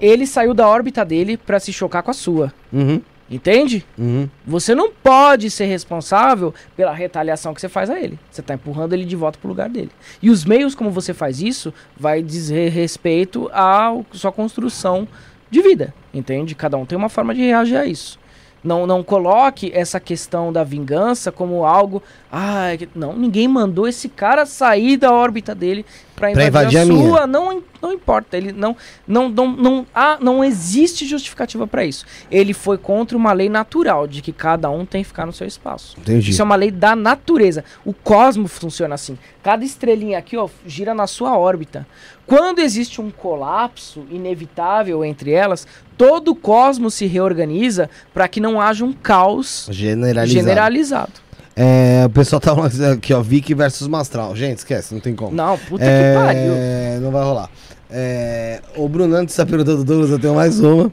Ele 0.00 0.26
saiu 0.26 0.54
da 0.54 0.68
órbita 0.68 1.04
dele 1.04 1.36
pra 1.36 1.58
se 1.60 1.72
chocar 1.72 2.02
com 2.02 2.10
a 2.10 2.14
sua. 2.14 2.52
Uhum, 2.72 3.00
Entende? 3.30 3.84
uhum. 3.98 4.28
Você 4.46 4.74
não 4.74 4.90
pode 4.90 5.50
ser 5.50 5.66
responsável 5.66 6.54
pela 6.76 6.92
retaliação 6.92 7.52
que 7.52 7.60
você 7.60 7.68
faz 7.68 7.90
a 7.90 8.00
ele. 8.00 8.18
Você 8.30 8.40
tá 8.40 8.54
empurrando 8.54 8.94
ele 8.94 9.04
de 9.04 9.16
volta 9.16 9.38
pro 9.38 9.48
lugar 9.48 9.68
dele. 9.68 9.90
E 10.22 10.30
os 10.30 10.44
meios 10.44 10.74
como 10.74 10.90
você 10.90 11.12
faz 11.12 11.40
isso 11.42 11.72
vai 11.96 12.22
dizer 12.22 12.70
respeito 12.70 13.50
à 13.52 13.92
sua 14.12 14.32
construção 14.32 15.06
de 15.50 15.60
vida. 15.60 15.92
Entende? 16.12 16.54
Cada 16.54 16.76
um 16.78 16.86
tem 16.86 16.96
uma 16.96 17.10
forma 17.10 17.34
de 17.34 17.42
reagir 17.42 17.76
a 17.76 17.84
isso. 17.84 18.18
Não, 18.64 18.86
não 18.86 19.04
coloque 19.04 19.70
essa 19.74 20.00
questão 20.00 20.52
da 20.52 20.64
vingança 20.64 21.30
como 21.30 21.64
algo. 21.64 22.02
Ah, 22.32 22.68
não, 22.94 23.14
ninguém 23.14 23.46
mandou 23.46 23.86
esse 23.86 24.08
cara 24.08 24.46
sair 24.46 24.96
da 24.96 25.12
órbita 25.12 25.54
dele 25.54 25.84
pra 26.18 26.30
invadir, 26.30 26.48
invadir 26.48 26.78
a 26.78 26.82
a 26.82 26.86
sua. 26.86 27.26
Não, 27.26 27.62
não 27.80 27.92
importa. 27.92 28.36
Ele 28.36 28.52
não, 28.52 28.76
não, 29.06 29.28
não, 29.28 29.48
não, 29.56 29.86
ah, 29.94 30.18
não 30.20 30.44
existe 30.44 31.06
justificativa 31.06 31.66
pra 31.66 31.84
isso. 31.84 32.04
Ele 32.30 32.52
foi 32.52 32.76
contra 32.78 33.16
uma 33.16 33.32
lei 33.32 33.48
natural 33.48 34.06
de 34.06 34.20
que 34.20 34.32
cada 34.32 34.70
um 34.70 34.84
tem 34.84 35.02
que 35.02 35.08
ficar 35.08 35.26
no 35.26 35.32
seu 35.32 35.46
espaço. 35.46 35.96
Entendi. 35.98 36.30
Isso 36.30 36.42
é 36.42 36.44
uma 36.44 36.56
lei 36.56 36.70
da 36.70 36.94
natureza. 36.96 37.64
O 37.84 37.92
cosmos 37.92 38.52
funciona 38.52 38.94
assim. 38.94 39.18
Cada 39.42 39.64
estrelinha 39.64 40.18
aqui, 40.18 40.36
ó, 40.36 40.48
gira 40.66 40.94
na 40.94 41.06
sua 41.06 41.38
órbita. 41.38 41.86
Quando 42.26 42.58
existe 42.58 43.00
um 43.00 43.10
colapso 43.10 44.04
inevitável 44.10 45.02
entre 45.04 45.30
elas, 45.30 45.66
todo 45.96 46.32
o 46.32 46.34
cosmos 46.34 46.92
se 46.94 47.06
reorganiza 47.06 47.88
para 48.12 48.28
que 48.28 48.38
não 48.38 48.60
haja 48.60 48.84
um 48.84 48.92
caos 48.92 49.66
Generalizado. 49.70 50.40
generalizado. 50.40 51.27
É, 51.60 52.06
o 52.06 52.10
pessoal 52.10 52.38
tá 52.38 52.54
falando 52.54 52.92
aqui, 52.92 53.12
ó, 53.12 53.20
Vicky 53.20 53.52
versus 53.52 53.88
Mastral. 53.88 54.36
Gente, 54.36 54.58
esquece, 54.58 54.94
não 54.94 55.00
tem 55.00 55.12
como. 55.12 55.34
Não, 55.34 55.58
puta 55.58 55.84
que 55.84 56.14
pariu. 56.14 56.52
É, 56.54 56.98
não 57.00 57.10
vai 57.10 57.24
rolar. 57.24 57.50
É, 57.90 58.62
o 58.76 58.88
Bruno, 58.88 59.16
antes 59.16 59.36
da 59.36 59.44
pergunta 59.44 59.74
do 59.74 59.82
Douglas, 59.82 60.10
eu 60.10 60.20
tenho 60.20 60.36
mais 60.36 60.60
uma. 60.60 60.92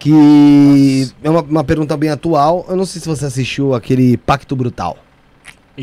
Que 0.00 1.08
é 1.22 1.30
uma, 1.30 1.42
uma 1.42 1.62
pergunta 1.62 1.96
bem 1.96 2.10
atual. 2.10 2.66
Eu 2.68 2.74
não 2.74 2.84
sei 2.84 3.00
se 3.00 3.06
você 3.06 3.26
assistiu 3.26 3.72
aquele 3.72 4.16
Pacto 4.16 4.56
Brutal. 4.56 4.96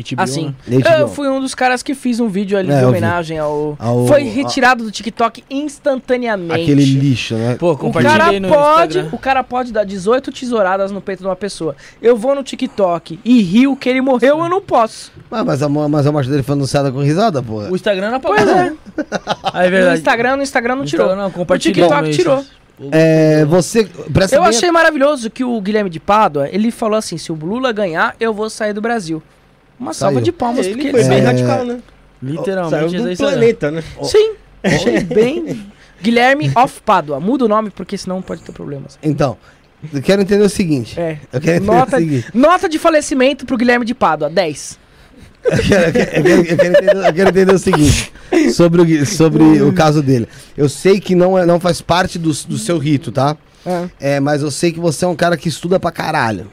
HBO, 0.02 0.22
Assim, 0.22 0.54
né? 0.66 0.78
HBO. 0.78 0.88
eu 1.00 1.08
fui 1.08 1.28
um 1.28 1.40
dos 1.40 1.54
caras 1.54 1.82
que 1.82 1.94
fiz 1.94 2.20
um 2.20 2.28
vídeo 2.28 2.56
ali 2.58 2.70
É, 2.72 2.78
de 2.80 2.84
homenagem 2.84 3.38
ao... 3.38 3.76
Ao- 3.78 4.06
Foi 4.06 4.22
retirado 4.24 4.84
do 4.84 4.90
TikTok 4.90 5.42
instantaneamente. 5.50 6.62
Aquele 6.62 6.84
lixo, 6.84 7.34
né? 7.34 7.56
Pô, 7.58 7.72
O 7.72 7.76
cara, 7.76 7.92
compartilhei 7.92 8.40
no 8.40 8.48
pode, 8.48 8.98
Instagram. 8.98 9.08
o 9.16 9.18
cara 9.18 9.44
pode 9.44 9.72
dar 9.72 9.84
18 9.84 10.30
tesouradas 10.32 10.90
no 10.90 11.00
peito 11.00 11.20
de 11.20 11.26
uma 11.26 11.36
pessoa. 11.36 11.74
Eu 12.00 12.16
vou 12.16 12.34
no 12.34 12.42
TikTok 12.42 13.18
e 13.24 13.42
rio 13.42 13.76
que 13.76 13.88
ele 13.88 14.00
morreu, 14.00 14.38
eu 14.40 14.48
não 14.48 14.60
posso. 14.60 15.10
Ah, 15.30 15.44
mas, 15.44 15.62
a, 15.62 15.68
mas 15.68 16.06
a 16.06 16.12
morte 16.12 16.28
dele 16.30 16.42
foi 16.42 16.54
anunciada 16.54 16.90
com 16.92 17.00
risada, 17.00 17.42
porra. 17.42 17.70
O 17.70 17.76
Instagram 17.76 18.10
não 18.10 18.16
apagou. 18.16 18.36
Pois 18.38 18.48
é. 18.48 18.72
Ah, 19.44 19.62
é 19.62 19.66
No 19.66 19.70
verdade. 19.70 19.98
Instagram, 19.98 20.36
no 20.36 20.42
Instagram 20.42 20.76
não 20.76 20.84
tirou. 20.84 21.06
Instagram 21.06 21.30
não, 21.36 21.44
O 21.54 21.58
TikTok 21.58 22.10
tirou. 22.10 22.44
É, 22.92 23.44
você. 23.44 23.88
Eu 24.30 24.44
achei 24.44 24.70
maravilhoso 24.70 25.28
que 25.30 25.42
o 25.42 25.60
Guilherme 25.60 25.90
de 25.90 25.98
Pádua, 25.98 26.48
ele 26.52 26.70
falou 26.70 26.96
assim, 26.96 27.18
se 27.18 27.32
o 27.32 27.34
Lula 27.34 27.72
ganhar, 27.72 28.14
eu 28.20 28.32
vou 28.32 28.48
sair 28.48 28.72
do 28.72 28.80
Brasil. 28.80 29.20
Uma 29.78 29.92
salva 29.92 30.14
Saiu. 30.16 30.24
de 30.24 30.32
palmas, 30.32 30.66
ele 30.66 30.74
porque 30.76 30.90
foi 30.90 31.00
ele... 31.00 31.08
bem 31.08 31.18
É. 31.18 31.22
radical, 31.22 31.64
né? 31.64 31.78
Literalmente. 32.22 32.90
Saiu 32.90 33.06
é 33.06 33.10
do 33.10 33.16
planeta, 33.16 33.70
né? 33.70 33.82
Sim, 34.02 34.32
achei 34.62 35.00
bem... 35.00 35.66
Guilherme 36.00 36.50
of 36.54 36.80
Pádua. 36.82 37.18
Muda 37.18 37.44
o 37.44 37.48
nome, 37.48 37.70
porque 37.70 37.98
senão 37.98 38.22
pode 38.22 38.42
ter 38.42 38.52
problemas. 38.52 38.96
Então, 39.02 39.36
eu 39.92 40.00
quero 40.00 40.22
entender 40.22 40.44
o 40.44 40.48
seguinte. 40.48 40.98
É. 40.98 41.18
Eu 41.32 41.40
quero 41.40 41.56
entender 41.56 41.76
Nota, 41.76 41.96
o 41.96 42.00
seguinte. 42.00 42.26
nota 42.32 42.68
de 42.68 42.78
falecimento 42.78 43.44
pro 43.44 43.56
Guilherme 43.56 43.84
de 43.84 43.94
Pádua, 43.94 44.30
10. 44.30 44.78
Eu 45.44 45.58
quero, 45.58 45.84
eu 45.86 45.92
quero- 45.92 46.10
eu 46.16 46.22
quero- 46.22 46.40
eu 46.40 46.56
quero 46.56 46.68
entender, 46.76 46.96
eu 47.06 47.12
quero 47.14 47.28
entender 47.30 47.54
o 47.54 47.58
seguinte. 47.58 48.12
Sobre, 48.52 48.82
o, 48.82 49.06
sobre 49.06 49.42
o 49.62 49.72
caso 49.72 50.00
dele. 50.02 50.28
Eu 50.56 50.68
sei 50.68 51.00
que 51.00 51.14
não, 51.16 51.36
é, 51.38 51.44
não 51.46 51.58
faz 51.58 51.80
parte 51.80 52.16
do, 52.18 52.28
do 52.32 52.58
seu 52.58 52.78
rito, 52.78 53.10
tá? 53.10 53.36
É, 53.98 54.20
mas 54.20 54.42
eu 54.42 54.50
sei 54.52 54.70
que 54.72 54.78
você 54.78 55.04
é 55.04 55.08
um 55.08 55.16
cara 55.16 55.36
que 55.36 55.48
estuda 55.48 55.80
pra 55.80 55.90
caralho. 55.90 56.48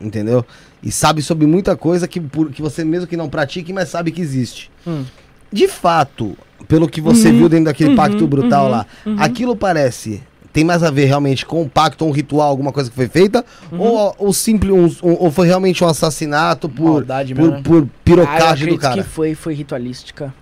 Entendeu? 0.00 0.44
E 0.84 0.92
sabe 0.92 1.22
sobre 1.22 1.46
muita 1.46 1.74
coisa 1.76 2.06
que, 2.06 2.20
que 2.52 2.60
você 2.60 2.84
mesmo 2.84 3.06
que 3.06 3.16
não 3.16 3.30
pratique, 3.30 3.72
mas 3.72 3.88
sabe 3.88 4.10
que 4.12 4.20
existe. 4.20 4.70
Hum. 4.86 5.04
De 5.50 5.66
fato, 5.66 6.36
pelo 6.68 6.86
que 6.88 7.00
você 7.00 7.30
Uhum, 7.30 7.38
viu 7.38 7.48
dentro 7.48 7.66
daquele 7.66 7.90
uhum, 7.90 7.96
pacto 7.96 8.26
brutal 8.26 8.64
uhum, 8.66 8.70
lá, 8.70 8.86
uhum. 9.06 9.16
aquilo 9.18 9.56
parece. 9.56 10.22
Tem 10.52 10.62
mais 10.62 10.82
a 10.82 10.90
ver 10.90 11.06
realmente 11.06 11.46
com 11.46 11.62
um 11.62 11.68
pacto, 11.68 12.04
um 12.04 12.10
ritual, 12.10 12.48
alguma 12.48 12.70
coisa 12.70 12.90
que 12.90 12.94
foi 12.94 13.08
feita? 13.08 13.44
Uhum. 13.72 13.80
Ou, 13.80 14.14
ou, 14.18 14.32
simples, 14.32 15.02
um- 15.02 15.16
ou 15.18 15.30
foi 15.30 15.46
realmente 15.46 15.82
um 15.82 15.88
assassinato 15.88 16.68
por, 16.68 16.92
Maldade 16.92 17.34
por, 17.34 17.62
por 17.62 17.82
Ah, 17.82 17.88
pirocagem 18.04 18.68
do 18.68 18.74
acredito 18.74 18.80
cara? 18.80 19.02
que 19.02 19.08
foi, 19.08 19.34
foi 19.34 19.54
ritualística. 19.54 20.34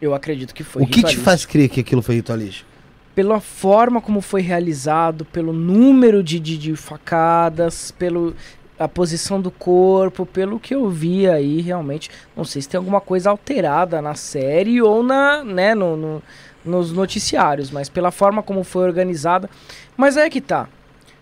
Eu 0.00 0.14
acredito 0.14 0.54
que 0.54 0.64
foi 0.64 0.82
o 0.82 0.86
que 0.86 1.02
te 1.02 1.16
faz 1.16 1.44
crer 1.46 1.68
que 1.68 1.80
aquilo 1.80 2.02
foi 2.02 2.16
ritualístico? 2.16 2.68
Pela 3.16 3.40
forma 3.40 4.00
como 4.00 4.20
foi 4.20 4.42
realizado, 4.42 5.24
pelo 5.24 5.52
número 5.52 6.22
de, 6.22 6.38
de, 6.38 6.56
de 6.56 6.76
facadas, 6.76 7.90
pelo 7.90 8.32
a 8.78 8.86
posição 8.86 9.40
do 9.40 9.50
corpo, 9.50 10.26
pelo 10.26 10.60
que 10.60 10.74
eu 10.74 10.88
vi 10.90 11.26
aí, 11.26 11.62
realmente. 11.62 12.10
Não 12.36 12.44
sei 12.44 12.60
se 12.60 12.68
tem 12.68 12.76
alguma 12.78 13.00
coisa 13.00 13.30
alterada 13.30 14.02
na 14.02 14.14
série 14.14 14.82
ou 14.82 15.02
na, 15.02 15.42
né, 15.42 15.74
no, 15.74 15.96
no- 15.96 16.22
nos 16.62 16.92
noticiários, 16.92 17.70
mas 17.70 17.88
pela 17.88 18.10
forma 18.10 18.42
como 18.42 18.62
foi 18.62 18.84
organizada. 18.84 19.48
Mas 19.96 20.16
é 20.18 20.28
que 20.28 20.40
tá. 20.42 20.68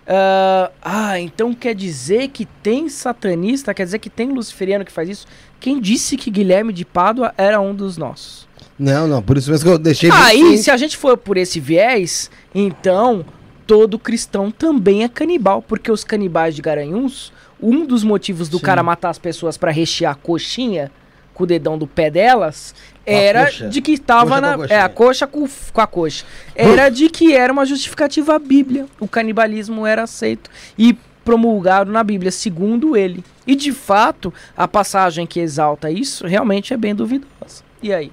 Ah, 0.07 0.71
ah, 0.83 1.21
então 1.21 1.55
quer 1.55 1.75
dizer 1.75 2.29
que 2.29 2.45
tem 2.45 2.89
satanista, 2.89 3.73
quer 3.73 3.85
dizer 3.85 4.01
que 4.01 4.11
tem 4.11 4.29
luciferiano 4.33 4.85
que 4.85 4.93
faz 4.93 5.09
isso? 5.09 5.27
Quem 5.61 5.81
disse 5.81 6.17
que 6.17 6.31
Guilherme 6.31 6.73
de 6.73 6.85
Pádua 6.85 7.33
era 7.39 7.61
um 7.61 7.75
dos 7.75 7.97
nossos? 7.97 8.49
Não, 8.79 9.07
não, 9.07 9.23
por 9.23 9.37
isso 9.37 9.51
mesmo 9.51 9.67
que 9.67 9.73
eu 9.73 9.79
deixei. 9.79 10.11
Aí, 10.11 10.43
bem 10.43 10.57
se 10.57 10.71
a 10.71 10.77
gente 10.77 10.97
for 10.97 11.17
por 11.17 11.37
esse 11.37 11.61
viés, 11.61 12.31
então 12.55 13.25
todo 13.67 13.99
cristão 13.99 14.51
também 14.51 15.05
é 15.05 15.09
canibal, 15.09 15.63
porque 15.63 15.91
os 15.91 16.05
canibais 16.05 16.55
de 16.55 16.63
Garanhuns, 16.63 17.33
um 17.63 17.87
dos 17.87 18.03
motivos 18.03 18.49
do 18.49 18.59
Sim. 18.59 18.65
cara 18.65 18.83
matar 18.83 19.11
as 19.11 19.19
pessoas 19.19 19.57
pra 19.57 19.71
rechear 19.71 20.13
a 20.13 20.17
coxinha 20.17 20.91
com 21.33 21.45
o 21.45 21.47
dedão 21.47 21.77
do 21.77 21.87
pé 21.87 22.11
delas 22.11 22.75
era 23.05 23.51
de 23.51 23.83
que 23.83 23.93
estava 23.93 24.41
na 24.41 24.57
é 24.69 24.81
a 24.81 24.89
coxa 24.89 25.27
com, 25.27 25.47
com 25.73 25.81
a 25.81 25.87
coxa. 25.87 26.25
Era 26.55 26.89
de 26.89 27.09
que 27.09 27.35
era 27.35 27.53
uma 27.53 27.67
justificativa 27.67 28.37
à 28.37 28.39
Bíblia. 28.39 28.87
O 29.01 29.09
canibalismo 29.09 29.87
era 29.87 30.05
aceito 30.05 30.49
e 30.79 30.97
promulgado 31.25 31.91
na 31.91 32.05
Bíblia, 32.05 32.31
segundo 32.31 32.97
ele. 32.97 33.25
E 33.47 33.55
de 33.55 33.73
fato, 33.73 34.33
a 34.57 34.69
passagem 34.69 35.27
que 35.27 35.41
exalta 35.41 35.91
isso 35.91 36.27
realmente 36.27 36.73
é 36.73 36.77
bem 36.77 36.95
duvidosa. 36.95 37.63
E 37.83 37.93
aí? 37.93 38.11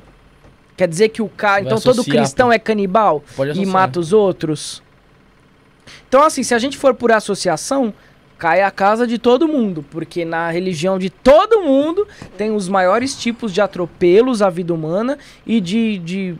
Quer 0.81 0.87
dizer 0.87 1.09
que 1.09 1.21
o 1.21 1.29
cara, 1.29 1.61
então 1.61 1.79
todo 1.79 2.03
cristão 2.03 2.51
é 2.51 2.57
canibal 2.57 3.23
e 3.53 3.67
mata 3.67 3.99
os 3.99 4.11
outros? 4.11 4.81
Então 6.09 6.23
assim, 6.23 6.41
se 6.41 6.55
a 6.55 6.57
gente 6.57 6.75
for 6.75 6.95
por 6.95 7.11
associação, 7.11 7.93
cai 8.35 8.63
a 8.63 8.71
casa 8.71 9.05
de 9.05 9.19
todo 9.19 9.47
mundo, 9.47 9.85
porque 9.91 10.25
na 10.25 10.49
religião 10.49 10.97
de 10.97 11.11
todo 11.11 11.61
mundo 11.61 12.07
tem 12.35 12.49
os 12.49 12.67
maiores 12.67 13.15
tipos 13.15 13.53
de 13.53 13.61
atropelos 13.61 14.41
à 14.41 14.49
vida 14.49 14.73
humana 14.73 15.19
e 15.45 15.61
de, 15.61 15.99
de 15.99 16.35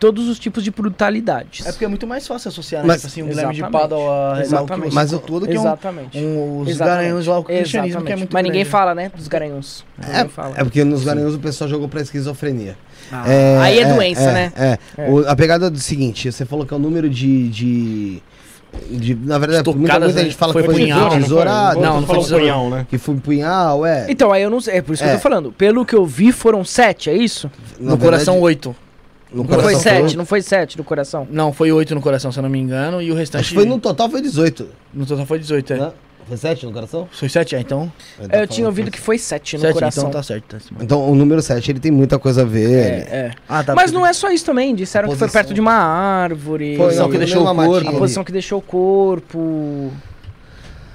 todos 0.00 0.26
os 0.28 0.38
tipos 0.38 0.64
de 0.64 0.70
brutalidades. 0.70 1.64
É 1.66 1.70
porque 1.70 1.84
é 1.84 1.88
muito 1.88 2.06
mais 2.06 2.26
fácil 2.26 2.48
associar, 2.48 2.82
né? 2.82 2.88
Mas- 2.88 3.02
tipo 3.02 3.06
assim, 3.08 3.22
um 3.22 3.28
Guilherme 3.28 3.52
de 3.54 3.60
Exatamente. 3.60 3.82
Pádua 3.82 3.98
ao 3.98 4.32
a 4.34 4.40
Exatamente. 4.40 4.94
Mas 4.94 5.12
o- 5.12 5.18
tudo 5.18 5.46
que 5.46 5.54
é 5.56 5.58
um, 5.60 5.62
Exatamente. 5.62 6.18
um, 6.18 6.60
os 6.60 6.68
Exatamente. 6.70 6.96
garanhões 6.96 7.26
lá, 7.26 7.38
o 7.38 7.44
cristianismo 7.44 7.76
que 7.76 7.84
é 7.84 7.88
Exatamente. 8.00 8.18
muito 8.18 8.32
Mas 8.32 8.42
ninguém 8.42 8.60
grande. 8.62 8.70
fala, 8.70 8.94
né, 8.94 9.12
dos 9.14 9.28
garanhões. 9.28 9.84
Ninguém 10.04 10.28
fala. 10.28 10.54
É 10.56 10.64
porque 10.64 10.82
nos 10.82 11.04
Garanhuns 11.04 11.34
o 11.34 11.38
pessoal 11.38 11.68
jogou 11.68 11.88
pra 11.88 12.00
esquizofrenia. 12.00 12.76
Ah, 13.12 13.24
aí 13.62 13.78
é 13.78 13.92
doença, 13.92 14.22
é, 14.22 14.32
né? 14.32 14.52
É. 14.56 14.78
É. 14.96 15.10
O- 15.10 15.28
a 15.28 15.36
pegada 15.36 15.66
é 15.66 15.70
do 15.70 15.78
seguinte, 15.78 16.32
você 16.32 16.44
falou 16.46 16.64
que 16.64 16.72
é 16.72 16.76
o 16.76 16.80
número 16.80 17.08
de. 17.10 17.48
de, 17.50 18.22
de- 18.90 19.14
na 19.16 19.36
verdade, 19.38 19.64
muita, 19.66 19.80
Estocadas, 19.80 20.04
muita 20.08 20.18
né? 20.20 20.24
gente 20.24 20.36
fala 20.36 20.52
Foi 20.52 20.62
que 20.62 20.68
foi 20.70 20.80
punhal, 20.80 20.98
tesoura, 20.98 21.14
não 21.18 21.22
tesourada, 21.22 21.80
Não, 21.80 22.00
não 22.00 22.06
foi 22.06 22.38
punhal, 22.40 22.70
né? 22.70 22.86
que 22.88 22.98
foi 22.98 23.14
punhal, 23.16 23.84
é. 23.84 24.06
Então, 24.08 24.32
aí 24.32 24.42
eu 24.42 24.48
não 24.50 24.60
sei. 24.60 24.76
É 24.76 24.82
por 24.82 24.94
isso 24.94 25.02
que 25.02 25.08
É. 25.08 25.12
eu 25.12 25.16
tô 25.16 25.22
falando. 25.22 25.52
Pelo 25.52 25.84
que 25.84 25.94
eu 25.94 26.06
vi, 26.06 26.30
foram 26.32 26.64
sete, 26.64 27.10
é 27.10 27.14
isso? 27.16 27.50
Na 27.78 27.90
No 27.92 27.98
coração, 27.98 28.34
verdade, 28.34 28.44
oito. 28.46 28.76
No 29.32 29.42
Não 29.42 29.48
foi 29.48 29.56
coração 29.56 29.80
sete, 29.80 30.16
não 30.16 30.26
foi 30.26 30.42
sete 30.42 30.78
no 30.78 30.84
coração. 30.84 31.28
Não, 31.30 31.52
foi 31.52 31.70
oito 31.72 31.94
no 31.94 32.00
coração, 32.00 32.32
se 32.32 32.38
eu 32.38 32.42
não 32.42 32.50
me 32.50 32.58
engano, 32.58 33.00
e 33.00 33.10
o 33.10 33.14
restante... 33.14 33.40
Acho 33.42 33.50
que 33.50 33.54
foi 33.54 33.64
no 33.64 33.78
total 33.78 34.10
foi 34.10 34.20
18. 34.20 34.68
no 34.92 35.06
total 35.06 35.26
foi 35.26 35.38
18, 35.38 35.72
é. 35.72 35.76
Né? 35.76 35.92
Foi 36.30 36.36
7 36.36 36.64
no 36.64 36.72
coração? 36.72 37.08
Foi 37.10 37.28
sete, 37.28 37.56
é, 37.56 37.60
então... 37.60 37.92
Ele 38.16 38.28
tá 38.28 38.38
eu 38.38 38.46
tinha 38.46 38.64
ouvido 38.64 38.88
que 38.88 39.00
foi 39.00 39.18
sete 39.18 39.56
no 39.56 39.62
sete, 39.62 39.72
coração. 39.72 40.02
então 40.04 40.12
tá 40.12 40.22
certo. 40.22 40.44
Tá 40.44 40.56
acima. 40.58 40.78
Então 40.80 41.10
o 41.10 41.14
número 41.16 41.42
7 41.42 41.72
ele 41.72 41.80
tem 41.80 41.90
muita 41.90 42.20
coisa 42.20 42.42
a 42.42 42.44
ver. 42.44 42.70
É, 42.70 42.86
ele- 42.86 43.02
é. 43.10 43.30
Ah, 43.48 43.64
tá. 43.64 43.74
Mas 43.74 43.90
não 43.90 44.06
é 44.06 44.12
só 44.12 44.30
isso 44.30 44.44
também. 44.44 44.72
Disseram 44.72 45.08
que 45.08 45.16
foi 45.16 45.28
perto 45.28 45.52
de 45.52 45.60
uma 45.60 45.72
árvore. 45.72 46.76
Foi, 46.76 46.86
posição 46.86 47.06
não, 47.06 47.12
que 47.12 47.18
deixou 47.18 47.42
o 47.42 47.54
corpo. 47.54 47.88
A 47.88 47.92
posição 47.92 48.24
que 48.24 48.32
deixou 48.32 48.58
o 48.60 48.62
corpo. 48.62 49.92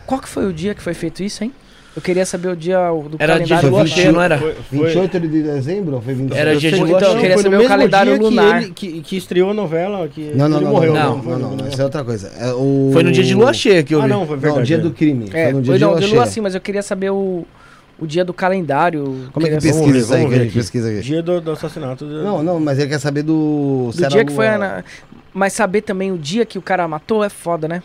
Qual 0.05 0.21
que 0.21 0.29
foi 0.29 0.45
o 0.45 0.53
dia 0.53 0.73
que 0.73 0.81
foi 0.81 0.93
feito 0.93 1.21
isso, 1.21 1.43
hein? 1.43 1.51
Eu 1.95 2.01
queria 2.01 2.25
saber 2.25 2.49
o 2.49 2.55
dia 2.57 2.91
o- 2.91 3.07
do 3.07 3.15
Era 3.17 3.35
dia 3.37 3.43
de 3.45 3.49
calendário. 3.49 3.69
lua 3.69 3.79
Foi 3.79 3.87
cheia, 3.87 4.11
não 4.11 4.21
era? 4.21 4.37
Foi, 4.37 4.53
foi, 4.69 4.79
28 4.87 5.19
de 5.21 5.43
dezembro 5.43 5.95
ou 5.95 6.01
foi 6.01 6.13
27? 6.13 6.39
Era 6.41 6.55
dia 6.57 6.69
de 6.71 6.75
Então, 6.75 6.87
lua 6.89 6.99
eu 6.99 7.05
cheia. 7.05 7.19
queria 7.21 7.37
saber 7.37 7.47
o 7.47 7.51
mesmo 7.51 7.67
calendário 7.69 8.13
dia 8.13 8.21
lunar. 8.21 8.59
Que, 8.59 8.65
ele, 8.65 8.73
que, 8.73 9.01
que 9.01 9.17
estreou 9.17 9.51
a 9.51 9.53
novela. 9.53 10.07
Que 10.09 10.31
Não, 10.35 10.49
não, 10.49 10.57
ele 10.57 10.65
não, 10.65 10.71
morreu. 10.73 10.93
não, 10.93 11.15
não, 11.15 11.23
foi 11.23 11.31
não, 11.33 11.39
não, 11.39 11.55
no- 11.55 11.67
isso 11.69 11.79
é 11.81 11.83
outra 11.85 12.03
coisa. 12.03 12.27
É 12.37 12.51
o... 12.53 12.89
Foi 12.91 13.01
no 13.01 13.11
dia 13.13 13.23
de 13.23 13.33
lua 13.33 13.53
cheia 13.53 13.81
que 13.81 13.95
eu 13.95 13.99
vi. 13.99 14.05
Ah, 14.05 14.07
não, 14.09 14.27
foi 14.27 14.35
verdade. 14.35 14.57
Não, 14.57 14.63
dia 14.65 14.75
é. 14.75 14.79
do 14.79 14.91
crime. 14.91 15.29
É, 15.33 15.43
foi 15.45 15.53
no 15.53 15.61
dia 15.61 15.71
foi 15.71 15.77
de 15.77 15.83
não, 15.85 15.91
lua 15.91 15.99
de 16.01 16.07
cheia. 16.07 16.17
lua 16.19 16.25
sim, 16.27 16.41
mas 16.41 16.53
eu 16.53 16.59
queria 16.59 16.81
saber 16.81 17.11
o, 17.11 17.45
o 17.97 18.05
dia 18.05 18.25
do 18.25 18.33
calendário. 18.33 19.29
Como 19.31 19.45
é 19.45 19.49
que 19.51 19.55
pesquisa 19.55 19.79
Vamos 19.79 19.93
ver, 19.93 19.99
isso 20.01 20.13
aí? 20.13 20.19
vamos 20.19 20.29
Que 20.31 20.35
a 20.35 20.37
ver 20.39 20.43
gente 20.43 20.49
aqui. 20.51 20.59
pesquisa 20.59 20.89
aqui. 20.89 20.99
Dia 20.99 21.23
do, 21.23 21.39
do 21.39 21.51
assassinato. 21.51 22.03
do- 22.05 22.23
Não, 22.23 22.43
não, 22.43 22.59
mas 22.59 22.77
ele 22.77 22.89
quer 22.89 22.99
saber 22.99 23.23
do... 23.23 23.89
Do 23.95 24.07
dia 24.09 24.25
que 24.25 24.33
foi. 24.33 24.49
na- 24.57 24.83
Mas 25.33 25.53
saber 25.53 25.79
também 25.81 26.11
o 26.11 26.17
dia 26.17 26.45
que 26.45 26.57
o 26.57 26.61
cara 26.61 26.85
matou 26.89 27.23
é 27.23 27.29
foda, 27.29 27.69
né? 27.69 27.81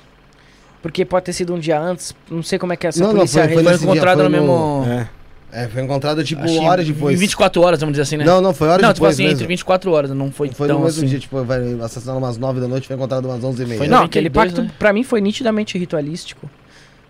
Porque 0.83 1.05
pode 1.05 1.27
ter 1.27 1.33
sido 1.33 1.55
um 1.55 1.59
dia 1.59 1.79
antes. 1.79 2.15
Não 2.31 2.43
sei 2.43 2.59
como 2.59 2.73
é 2.73 2.77
que 2.77 2.87
é 2.87 2.89
essa 2.89 3.01
Não, 3.01 3.09
não, 3.09 3.17
polícia. 3.17 3.43
foi- 3.45 3.53
foi 3.55 3.63
Foi 3.65 3.73
nesse 3.73 3.85
encontrado 3.85 4.17
dia, 4.19 4.29
no 4.29 4.31
foi 4.31 4.41
mesmo... 4.41 4.85
É. 4.89 5.09
É, 5.53 5.67
foi 5.67 5.83
encontrado 5.83 6.23
tipo 6.23 6.41
que 6.45 6.59
horas 6.61 6.87
depois. 6.87 7.17
Em 7.17 7.21
24 7.21 7.61
horas, 7.61 7.81
vamos 7.81 7.93
dizer 7.95 8.03
assim, 8.03 8.17
né? 8.17 8.25
Não, 8.25 8.41
não, 8.41 8.55
foi 8.55 8.69
horas 8.69 8.83
não, 8.83 8.91
tipo 8.91 9.01
depois 9.01 9.15
assim, 9.17 9.25
mesmo. 9.25 9.35
entre 9.37 9.47
24 9.49 9.91
horas, 9.91 10.11
não 10.13 10.31
foi, 10.31 10.49
Foi 10.53 10.69
tão 10.69 10.79
no 10.79 10.85
mesmo 10.85 11.01
assim. 11.01 11.09
dia, 11.11 11.19
tipo, 11.19 11.43
vai 11.43 11.59
assassinar 11.83 12.17
umas 12.17 12.39
9 12.39 12.61
da 12.61 12.69
noite, 12.69 12.87
foi 12.87 12.95
encontrado 12.95 13.25
umas 13.27 13.43
11 13.43 13.61
e 13.61 13.67
meia. 13.67 13.79
Foi 13.79 13.89
Não, 13.89 14.03
92, 14.03 14.09
aquele 14.09 14.31
pacto, 14.31 14.63
né? 14.63 14.71
pra 14.79 14.93
mim, 14.93 15.03
foi 15.03 15.21
nitidamente 15.21 15.77
ritualístico. 15.77 16.49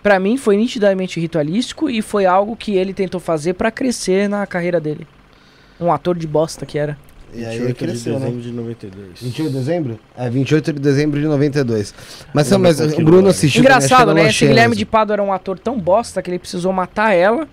Pra 0.03 0.19
mim, 0.19 0.39
foi 0.39 0.57
nitidamente 0.57 1.21
ritualístico 1.21 1.91
e 1.91 2.01
foi 2.01 2.25
algo 2.25 2.57
que 2.57 2.75
ele 2.77 2.95
tentou 2.95 3.21
fazer 3.21 3.53
pra 3.53 3.71
crescer 3.71 4.27
na 4.27 4.47
carreira 4.47 4.81
dele. 4.81 5.07
Um 5.79 5.93
ator 5.93 6.17
de 6.17 6.27
bosta 6.27 6.65
que 6.65 6.79
era. 6.79 6.97
E 7.33 7.45
aí 7.45 7.59
28 7.59 7.63
ele 7.63 7.69
de 7.69 7.75
cresceu, 7.75 8.13
né? 8.15 8.19
dezembro 8.27 8.43
de 8.43 8.53
92. 8.53 9.09
28 9.23 9.51
de 9.53 9.59
dezembro? 9.59 10.01
É, 10.17 10.29
28 10.31 10.73
de 10.73 10.81
dezembro 10.81 11.21
de 11.21 11.27
92. 11.27 11.95
Mas, 12.35 12.51
Lembra 12.51 12.69
mas 12.69 12.81
o 12.81 12.97
que 12.97 13.03
Bruno 13.05 13.29
assistiu 13.29 13.61
Engraçado, 13.61 14.13
né? 14.15 14.29
Esse 14.29 14.47
Guilherme 14.47 14.71
mesmo. 14.71 14.75
de 14.77 14.87
Pádua 14.87 15.15
era 15.15 15.23
um 15.23 15.33
ator 15.33 15.59
tão 15.59 15.79
bosta 15.79 16.21
que 16.23 16.31
ele 16.31 16.39
precisou 16.39 16.73
matar 16.73 17.13
ela 17.15 17.47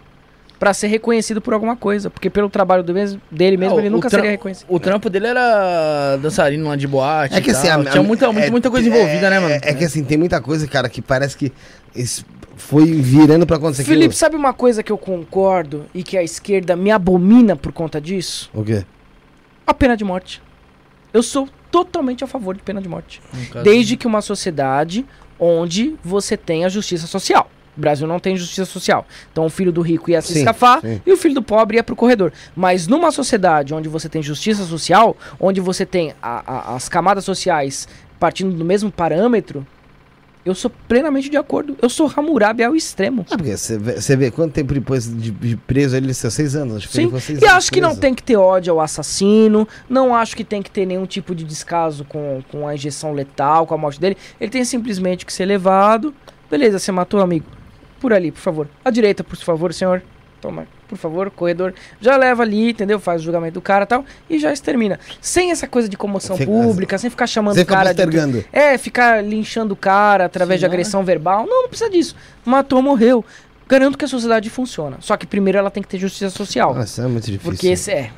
pra 0.60 0.74
ser 0.74 0.88
reconhecido 0.88 1.40
por 1.40 1.54
alguma 1.54 1.76
coisa. 1.76 2.10
Porque 2.10 2.30
pelo 2.30 2.50
trabalho 2.50 2.82
do 2.84 2.94
mes- 2.94 3.18
dele 3.32 3.58
mesmo, 3.58 3.76
Ah, 3.78 3.80
ele 3.80 3.90
nunca 3.92 4.10
seria 4.10 4.32
reconhecido. 4.32 4.66
O 4.70 4.80
trampo 4.80 5.10
dele 5.10 5.28
era 5.28 6.18
dançarino 6.18 6.68
lá 6.68 6.76
de 6.76 6.88
boate. 6.88 7.36
É 7.36 7.42
que 7.42 7.50
e 7.50 7.54
assim, 7.54 7.68
a- 7.68 7.84
tinha 7.86 8.02
muita, 8.02 8.32
muita, 8.32 8.48
é- 8.48 8.52
muita 8.52 8.70
coisa 8.72 8.88
envolvida, 8.90 9.30
né, 9.30 9.40
mano? 9.40 9.54
É, 9.54 9.60
é 9.64 9.74
que 9.76 9.86
assim, 9.86 10.04
tem 10.04 10.18
muita 10.18 10.42
coisa, 10.42 10.66
cara, 10.68 10.90
que 10.90 11.02
parece 11.02 11.38
que 11.38 11.52
esse 11.96 12.26
foi 12.56 12.86
virando 12.86 13.46
pra 13.46 13.58
acontecer 13.58 13.84
aquilo. 13.84 13.96
Felipe, 13.98 14.16
sabe 14.16 14.36
uma 14.36 14.52
coisa 14.52 14.82
que 14.82 14.92
eu 14.92 14.98
concordo 14.98 15.86
e 15.94 16.02
que 16.02 16.18
a 16.18 16.24
esquerda 16.24 16.76
me 16.76 16.90
abomina 16.90 17.56
por 17.56 17.72
conta 17.72 18.02
disso? 18.02 18.50
O 18.52 18.64
quê? 18.64 18.84
A 19.68 19.74
pena 19.74 19.96
de 19.98 20.04
morte. 20.06 20.42
Eu 21.14 21.22
sou 21.22 21.48
totalmente 21.70 22.24
a 22.24 22.28
favor 22.28 22.56
de 22.56 22.62
pena 22.62 22.82
de 22.82 22.88
morte. 22.88 23.22
Desde 23.64 23.98
que 23.98 24.08
uma 24.08 24.22
sociedade 24.22 25.06
onde 25.40 25.96
você 26.04 26.36
tenha 26.38 26.70
justiça 26.70 27.06
social. 27.06 27.52
O 27.78 27.80
Brasil 27.80 28.08
não 28.08 28.20
tem 28.20 28.36
justiça 28.36 28.66
social. 28.66 29.06
Então 29.32 29.46
o 29.46 29.50
filho 29.50 29.72
do 29.72 29.82
rico 29.82 30.10
ia 30.10 30.22
se 30.22 30.34
Sim, 30.34 30.40
escafar 30.40 30.82
sim. 30.82 31.00
e 31.06 31.12
o 31.12 31.18
filho 31.18 31.36
do 31.36 31.44
pobre 31.44 31.78
ia 31.78 31.84
pro 31.84 31.96
corredor. 31.96 32.32
Mas 32.56 32.88
numa 32.88 33.12
sociedade 33.12 33.74
onde 33.74 33.88
você 33.88 34.10
tem 34.10 34.24
justiça 34.24 34.64
social, 34.66 35.16
onde 35.40 35.62
você 35.62 35.86
tem 35.86 36.14
a- 36.22 36.44
a- 36.72 36.76
as 36.76 36.90
camadas 36.90 37.24
sociais 37.26 37.88
partindo 38.20 38.52
do 38.56 38.66
mesmo 38.66 38.92
parâmetro, 38.92 39.68
eu 40.50 40.56
sou 40.56 40.72
plenamente 40.88 41.30
de 41.30 41.38
acordo. 41.38 41.76
Eu 41.82 41.90
sou 41.90 42.12
Hammurabi 42.16 42.64
ao 42.64 42.76
extremo. 42.76 43.26
É 43.30 43.38
porque 43.38 43.56
você 43.58 43.78
vê, 43.78 44.02
você 44.02 44.16
vê 44.16 44.32
quanto 44.32 44.54
tempo 44.54 44.74
depois 44.74 45.06
de, 45.06 45.32
de 45.32 45.56
preso 45.56 45.96
ele, 45.96 46.14
são 46.14 46.30
seis 46.30 46.56
anos. 46.56 46.78
Acho 46.78 46.88
que 46.88 46.94
Sim, 46.94 47.20
seis 47.20 47.42
e 47.42 47.46
anos 47.46 47.58
acho 47.58 47.72
que 47.72 47.82
não 47.82 47.90
preso. 47.90 48.02
tem 48.02 48.14
que 48.14 48.24
ter 48.24 48.38
ódio 48.38 48.74
ao 48.74 48.80
assassino, 48.82 49.68
não 49.90 50.16
acho 50.16 50.36
que 50.36 50.44
tem 50.44 50.62
que 50.62 50.72
ter 50.72 50.86
nenhum 50.86 51.06
tipo 51.06 51.34
de 51.36 51.44
descaso 51.44 52.06
com, 52.06 52.42
com 52.52 52.68
a 52.68 52.74
injeção 52.74 53.14
letal, 53.14 53.66
com 53.68 53.74
a 53.74 53.78
morte 53.78 54.00
dele. 54.00 54.18
Ele 54.40 54.52
tem 54.52 54.64
simplesmente 54.64 55.26
que 55.26 55.34
ser 55.34 55.46
levado. 55.46 56.14
Beleza, 56.50 56.80
você 56.80 56.92
matou, 56.92 57.20
amigo. 57.22 57.46
Por 58.00 58.14
ali, 58.14 58.32
por 58.32 58.40
favor. 58.40 58.68
À 58.86 58.90
direita, 58.90 59.24
por 59.24 59.36
favor, 59.38 59.74
senhor. 59.74 60.02
Toma, 60.40 60.68
por 60.88 60.98
favor, 60.98 61.30
corredor. 61.30 61.74
Já 62.00 62.16
leva 62.18 62.44
ali, 62.44 62.72
entendeu? 62.72 63.00
Faz 63.00 63.22
o 63.22 63.26
julgamento 63.26 63.56
do 63.56 63.62
cara 63.62 63.84
e 63.84 63.88
tal. 63.88 64.06
E 64.30 64.40
já 64.40 64.52
extermina. 64.52 65.00
Sem 65.22 65.52
essa 65.52 65.68
coisa 65.68 65.90
de 65.90 65.98
comoção 65.98 66.38
Fica- 66.38 66.52
pública, 66.52 66.98
sem 66.98 67.10
ficar 67.10 67.28
chamando 67.28 67.60
o 67.60 67.66
cara 67.66 67.94
de. 67.94 68.46
É, 68.52 68.78
ficar 68.78 69.24
linchando 69.24 69.74
o 69.74 69.78
cara 69.78 70.26
através 70.26 70.60
Sim, 70.60 70.66
de 70.66 70.68
não, 70.68 70.74
agressão 70.74 71.04
verbal. 71.04 71.46
Não, 71.46 71.64
não 71.64 71.70
precisa 71.70 71.90
disso. 71.90 72.16
Matou, 72.46 72.82
morreu. 72.82 73.24
Garanto 73.68 73.98
que 73.98 74.06
a 74.06 74.08
sociedade 74.08 74.50
funciona. 74.50 74.98
Só 75.02 75.18
que 75.18 75.28
primeiro 75.28 75.58
ela 75.58 75.70
tem 75.70 75.84
que 75.84 75.90
ter 75.90 75.98
justiça 75.98 76.30
social. 76.30 76.74
Nossa, 76.74 77.04
é 77.04 77.08
muito 77.08 77.26
difícil. 77.26 77.52
Porque 77.52 77.68
esse 77.68 77.92
é. 77.92 78.12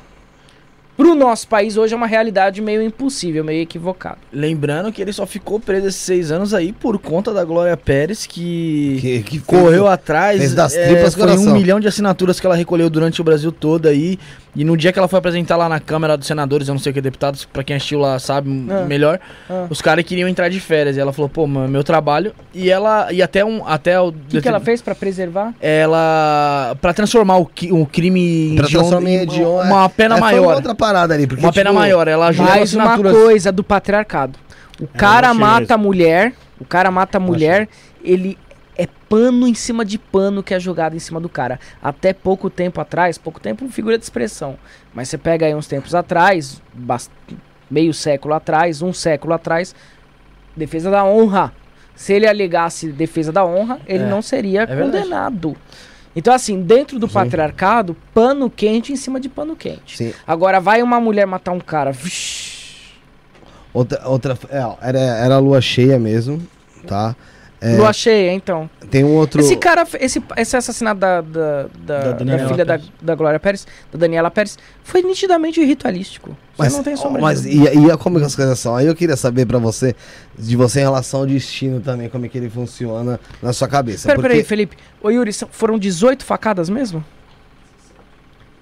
Pro 1.00 1.14
nosso 1.14 1.48
país 1.48 1.78
hoje 1.78 1.94
é 1.94 1.96
uma 1.96 2.06
realidade 2.06 2.60
meio 2.60 2.82
impossível, 2.82 3.42
meio 3.42 3.62
equivocada. 3.62 4.18
Lembrando 4.30 4.92
que 4.92 5.00
ele 5.00 5.14
só 5.14 5.24
ficou 5.24 5.58
preso 5.58 5.86
esses 5.86 6.02
seis 6.02 6.30
anos 6.30 6.52
aí 6.52 6.72
por 6.74 6.98
conta 6.98 7.32
da 7.32 7.42
Glória 7.42 7.74
Pérez, 7.74 8.26
que, 8.26 8.98
Que, 9.00 9.22
que 9.22 9.38
correu 9.38 9.86
atrás. 9.86 10.36
fez 10.36 10.54
das 10.54 10.74
é, 10.74 10.88
tripas 10.88 11.14
foi 11.14 11.24
coração. 11.24 11.52
um 11.52 11.54
milhão 11.54 11.80
de 11.80 11.88
assinaturas 11.88 12.38
que 12.38 12.44
ela 12.44 12.54
recolheu 12.54 12.90
durante 12.90 13.18
o 13.18 13.24
Brasil 13.24 13.50
todo 13.50 13.88
aí. 13.88 14.18
E 14.54 14.64
no 14.64 14.76
dia 14.76 14.92
que 14.92 14.98
ela 14.98 15.06
foi 15.06 15.18
apresentar 15.20 15.56
lá 15.56 15.68
na 15.68 15.78
Câmara 15.78 16.16
dos 16.16 16.26
Senadores, 16.26 16.66
eu 16.66 16.74
não 16.74 16.80
sei 16.80 16.90
o 16.90 16.94
que, 16.94 17.00
deputados, 17.00 17.44
pra 17.44 17.62
quem 17.62 17.76
assistiu 17.76 18.00
lá 18.00 18.18
sabe 18.18 18.50
Ah. 18.68 18.84
melhor, 18.84 19.20
Ah. 19.48 19.66
os 19.70 19.80
caras 19.80 20.04
queriam 20.04 20.28
entrar 20.28 20.48
de 20.48 20.58
férias. 20.58 20.96
E 20.96 21.00
ela 21.00 21.12
falou, 21.12 21.28
pô, 21.28 21.46
mano, 21.46 21.68
meu 21.68 21.84
trabalho. 21.84 22.32
E 22.52 22.68
ela. 22.70 23.12
E 23.12 23.22
até 23.22 23.44
um. 23.44 23.64
Até 23.66 24.00
o. 24.00 24.08
O 24.08 24.14
que, 24.28 24.40
que 24.40 24.48
ela 24.48 24.58
fez 24.60 24.82
pra 24.82 24.94
preservar? 24.94 25.54
Ela. 25.60 26.76
Pra 26.80 26.92
transformar 26.92 27.38
o, 27.38 27.42
o 27.72 27.86
crime 27.86 28.54
Pra 28.56 28.66
transformar 28.68 29.08
em 29.10 29.14
em 29.14 29.20
hediondo, 29.22 29.62
uma 29.68 29.88
pena 29.88 30.16
É, 30.16 30.18
foi 30.18 30.28
maior. 30.28 30.46
Uma 30.46 30.54
outra 30.56 30.74
parada 30.74 31.14
ali. 31.14 31.26
Porque, 31.26 31.42
Uma 31.44 31.52
pena 31.52 31.70
tipo, 31.70 31.78
maior. 31.80 32.08
Ela 32.08 32.28
ajuda 32.28 32.50
Mais 32.50 32.74
uma 32.74 32.98
coisa 32.98 33.52
do 33.52 33.62
patriarcado. 33.62 34.38
O 34.80 34.86
cara 34.86 35.28
eu 35.28 35.30
achei 35.30 35.40
mata 35.40 35.60
mesmo. 35.60 35.74
a 35.74 35.78
mulher, 35.78 36.32
o 36.60 36.64
cara 36.64 36.90
mata 36.90 37.18
a 37.18 37.20
mulher, 37.20 37.68
ele 38.02 38.36
é 38.82 38.88
pano 39.08 39.46
em 39.46 39.54
cima 39.54 39.84
de 39.84 39.98
pano 39.98 40.42
que 40.42 40.54
é 40.54 40.60
jogado 40.60 40.96
em 40.96 40.98
cima 40.98 41.20
do 41.20 41.28
cara. 41.28 41.60
Até 41.82 42.12
pouco 42.12 42.48
tempo 42.48 42.80
atrás, 42.80 43.18
pouco 43.18 43.38
tempo 43.40 43.68
figura 43.68 43.98
de 43.98 44.04
expressão, 44.04 44.56
mas 44.94 45.08
você 45.08 45.18
pega 45.18 45.44
aí 45.46 45.54
uns 45.54 45.66
tempos 45.66 45.94
atrás, 45.94 46.62
meio 47.70 47.92
século 47.92 48.34
atrás, 48.34 48.80
um 48.82 48.92
século 48.92 49.34
atrás, 49.34 49.74
defesa 50.56 50.90
da 50.90 51.04
honra. 51.04 51.52
Se 51.94 52.14
ele 52.14 52.26
alegasse 52.26 52.88
defesa 52.90 53.30
da 53.30 53.44
honra, 53.44 53.78
ele 53.86 54.04
É, 54.04 54.08
não 54.08 54.22
seria 54.22 54.64
verdade. 54.64 54.90
condenado. 54.90 55.56
Então, 56.16 56.32
assim, 56.32 56.60
dentro 56.62 56.98
do 56.98 57.06
Sim. 57.06 57.12
patriarcado, 57.14 57.94
pano 58.14 58.48
quente 58.50 58.92
em 58.92 58.96
cima 58.96 59.20
de 59.20 59.28
pano 59.28 59.54
quente. 59.54 59.96
Sim. 59.98 60.14
Agora 60.26 60.58
vai 60.58 60.82
uma 60.82 60.98
mulher 60.98 61.26
matar 61.26 61.52
um 61.52 61.60
cara. 61.60 61.92
vixi, 61.92 62.94
Outra, 63.72 64.08
outra 64.08 64.36
é, 64.48 64.58
era, 64.88 64.98
era 64.98 65.34
a 65.36 65.38
lua 65.38 65.60
cheia 65.60 65.98
mesmo, 65.98 66.42
tá? 66.88 67.14
É, 67.14 67.39
Lua 67.62 67.92
cheia, 67.92 68.32
então. 68.32 68.70
Tem 68.90 69.04
um 69.04 69.14
outro. 69.14 69.40
Esse 69.40 69.54
cara, 69.56 69.86
esse, 70.00 70.22
esse 70.36 70.56
assassinato 70.56 70.98
da, 70.98 71.20
da, 71.20 71.66
da, 71.84 72.12
Da 72.12 72.24
da 72.24 72.48
filha 72.48 72.64
da, 72.64 72.80
da 73.02 73.14
Glória 73.14 73.38
Pérez, 73.38 73.66
da 73.92 73.98
Daniela 73.98 74.30
Pérez, 74.30 74.58
foi 74.82 75.02
nitidamente 75.02 75.62
ritualístico. 75.62 76.30
Você 76.30 76.36
Mas, 76.56 76.72
não 76.72 76.82
tem 76.82 76.96
sombra 76.96 77.20
mas 77.20 77.44
e, 77.44 77.62
e 77.64 77.96
como 77.98 78.18
que 78.18 78.24
as 78.24 78.34
coisas 78.34 78.58
são? 78.58 78.74
Aí 78.74 78.86
eu 78.86 78.94
queria 78.94 79.16
saber 79.16 79.46
pra 79.46 79.58
você, 79.58 79.94
de 80.38 80.56
você 80.56 80.80
em 80.80 80.84
relação 80.84 81.20
ao 81.20 81.26
destino 81.26 81.80
também, 81.80 82.08
como 82.08 82.24
é 82.26 82.28
que 82.28 82.38
ele 82.38 82.50
funciona 82.50 83.20
na 83.42 83.52
sua 83.52 83.68
cabeça. 83.68 84.08
Pera, 84.08 84.14
porque 84.18 84.28
peraí, 84.28 84.44
Felipe. 84.44 84.76
Ô 85.02 85.10
Yuri, 85.10 85.30
foram 85.50 85.78
18 85.78 86.24
facadas 86.24 86.68
mesmo? 86.68 87.04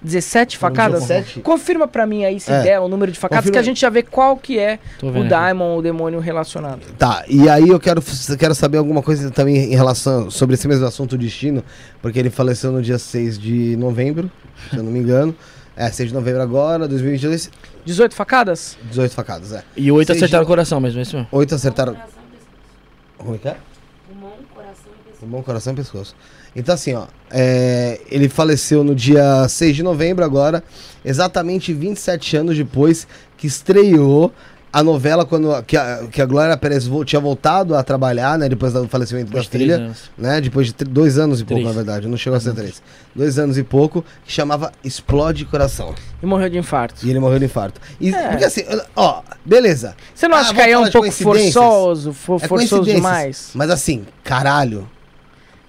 17 0.01 0.57
facadas? 0.57 1.01
17? 1.07 1.41
Confirma 1.41 1.87
pra 1.87 2.05
mim 2.07 2.23
aí 2.23 2.39
se 2.39 2.51
É. 2.51 2.61
der 2.63 2.79
o 2.79 2.87
número 2.87 3.11
de 3.11 3.19
facadas, 3.19 3.43
Confirma 3.43 3.53
que 3.53 3.59
a 3.59 3.63
gente 3.63 3.81
já 3.81 3.89
vê 3.89 4.01
qual 4.01 4.37
que 4.37 4.57
é 4.57 4.79
o. 5.03 5.23
Daimon, 5.27 5.77
o 5.77 5.81
demônio 5.81 6.19
relacionado. 6.19 6.79
Tá, 6.97 7.23
e 7.27 7.49
aí 7.49 7.67
eu 7.69 7.79
quero, 7.79 8.01
quero 8.37 8.55
saber 8.55 8.77
alguma 8.77 9.01
coisa 9.01 9.29
também 9.29 9.57
em 9.57 9.75
relação 9.75 10.31
sobre 10.31 10.53
esse 10.55 10.67
mesmo 10.67 10.85
assunto, 10.85 11.13
o 11.13 11.17
destino, 11.17 11.63
porque 12.01 12.17
ele 12.17 12.29
faleceu 12.29 12.71
no 12.71 12.81
dia 12.81 12.97
6 12.97 13.37
de 13.37 13.75
novembro, 13.77 14.31
se 14.69 14.77
eu 14.77 14.83
não 14.83 14.91
me 14.91 14.99
engano. 14.99 15.35
É, 15.75 15.89
6 15.89 16.09
de 16.09 16.15
novembro 16.15 16.41
agora, 16.41 16.87
2022, 16.89 17.49
18 17.85 18.13
facadas? 18.13 18.77
18 18.89 19.13
facadas, 19.15 19.53
é. 19.53 19.63
E 19.77 19.89
oito 19.91 20.07
Seis 20.07 20.17
acertaram 20.23 20.43
de- 20.43 20.45
o 20.45 20.47
coração 20.47 20.79
mesmo, 20.81 20.99
é 20.99 21.03
isso 21.03 21.15
mesmo. 21.15 21.29
8 21.31 21.55
acertaram. 21.55 21.95
Como 23.17 23.35
é 23.35 23.37
que 23.37 23.47
é? 23.47 23.55
Pulmão, 24.07 24.31
coração 24.53 24.73
e 24.91 25.03
pescoço. 25.03 25.19
Pulmão, 25.19 25.41
coração 25.43 25.73
e 25.73 25.75
pescoço. 25.77 26.15
Então, 26.55 26.73
assim, 26.75 26.93
ó, 26.93 27.05
é, 27.31 27.99
ele 28.09 28.27
faleceu 28.27 28.83
no 28.83 28.95
dia 28.95 29.47
6 29.47 29.75
de 29.75 29.83
novembro 29.83 30.23
agora, 30.25 30.63
exatamente 31.05 31.73
27 31.73 32.37
anos 32.37 32.57
depois 32.57 33.07
que 33.37 33.47
estreou 33.47 34.33
a 34.71 34.83
novela 34.83 35.25
quando 35.25 35.63
que 35.63 35.75
a, 35.75 36.05
que 36.11 36.21
a 36.21 36.25
Glória 36.27 36.55
Pérez 36.55 36.85
vo- 36.85 37.03
tinha 37.03 37.19
voltado 37.19 37.75
a 37.75 37.81
trabalhar, 37.81 38.37
né, 38.37 38.47
depois 38.47 38.71
do 38.71 38.87
falecimento 38.87 39.31
da 39.31 39.43
filha, 39.43 39.91
né, 40.15 40.39
depois 40.39 40.67
de 40.67 40.73
dois 40.85 41.17
anos 41.17 41.41
e 41.41 41.43
pouco, 41.43 41.63
Três. 41.63 41.67
na 41.75 41.81
verdade, 41.83 42.07
não 42.07 42.15
chegou 42.15 42.37
a 42.37 42.39
ser 42.39 42.53
três. 42.53 42.79
Dois 43.15 43.39
anos 43.39 43.57
e 43.57 43.63
pouco, 43.63 44.05
que 44.23 44.31
chamava 44.31 44.71
Explode 44.83 45.43
Coração. 45.45 45.95
E 46.21 46.25
morreu 46.25 46.49
de 46.49 46.57
infarto. 46.59 47.03
E 47.03 47.09
ele 47.09 47.19
morreu 47.19 47.39
de 47.39 47.45
infarto. 47.45 47.81
E, 47.99 48.13
É. 48.13 48.29
Porque 48.29 48.43
assim, 48.45 48.61
ó, 48.95 49.21
beleza, 49.43 49.95
Você 50.13 50.27
não 50.27 50.37
Ah, 50.37 50.41
acha 50.41 50.49
que 50.49 50.55
vamos 50.57 50.67
aí 50.67 50.73
é 50.73 50.77
um 50.79 50.91
pouco 50.91 51.11
forçoso, 51.11 52.13
fo- 52.13 52.35
É 52.39 52.47
forçoso 52.47 52.83
demais? 52.83 53.49
mas 53.55 53.71
assim, 53.71 54.05
caralho. 54.23 54.87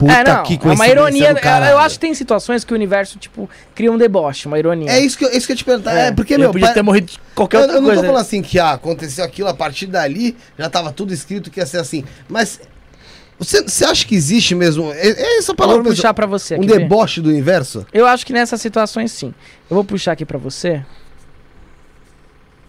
Puta 0.01 0.13
é, 0.15 0.25
não, 0.25 0.43
que 0.45 0.59
é 0.63 0.73
uma 0.73 0.89
ironia. 0.89 1.35
caralho. 1.35 1.73
Eu 1.73 1.79
acho 1.79 1.97
que 1.97 2.01
tem 2.01 2.15
situações 2.15 2.65
que 2.65 2.73
o 2.73 2.75
universo, 2.75 3.19
tipo, 3.19 3.49
cria 3.75 3.93
um 3.93 3.99
deboche, 3.99 4.47
uma 4.47 4.59
ironia. 4.59 4.91
É 4.91 4.99
isso 4.99 5.19
que, 5.19 5.27
eu- 5.27 5.31
isso 5.31 5.47
que 5.47 5.53
eu 5.53 5.55
ia 5.55 5.59
te 5.59 5.65
perguntar. 5.65 5.95
É, 5.95 6.07
É. 6.07 6.13
porque, 6.13 6.39
meu, 6.39 6.51
podia 6.51 6.69
pa- 6.69 6.73
ter 6.73 6.83
morrido 6.83 7.13
de 7.13 7.21
qualquer 7.35 7.59
eu, 7.59 7.61
outra 7.61 7.77
eu 7.77 7.81
não 7.83 7.87
coisa. 7.89 8.01
tô 8.01 8.07
né? 8.07 8.09
falando 8.13 8.23
assim 8.27 8.41
que 8.41 8.59
ah, 8.59 8.71
aconteceu 8.73 9.23
aquilo 9.23 9.49
a 9.49 9.55
partir 9.55 9.87
dali, 9.87 10.35
já 10.59 10.71
tava 10.71 10.91
tudo 10.91 11.13
escrito 11.13 11.51
que 11.51 11.61
ia 11.61 11.67
ser 11.67 11.77
assim. 11.79 12.03
Mas 12.27 12.59
você, 13.39 13.63
você 13.63 13.85
acha 13.85 14.07
que 14.07 14.15
existe 14.15 14.55
mesmo? 14.55 14.91
É, 14.93 15.09
é 15.09 15.39
essa 15.39 15.53
Eu 15.53 15.57
palavra 15.57 15.83
vou 15.83 15.91
mesmo, 15.91 15.97
puxar 15.97 16.15
pra 16.15 16.27
você 16.27 16.57
um 16.57 16.61
deboche 16.61 17.21
do 17.21 17.29
universo? 17.29 17.87
Eu 17.93 18.07
acho 18.07 18.25
que 18.25 18.33
nessas 18.33 18.61
situações 18.61 19.13
sim. 19.13 19.35
Eu 19.71 19.75
vou 19.75 19.85
puxar 19.85 20.13
aqui 20.13 20.25
pra 20.25 20.39
você. 20.39 20.83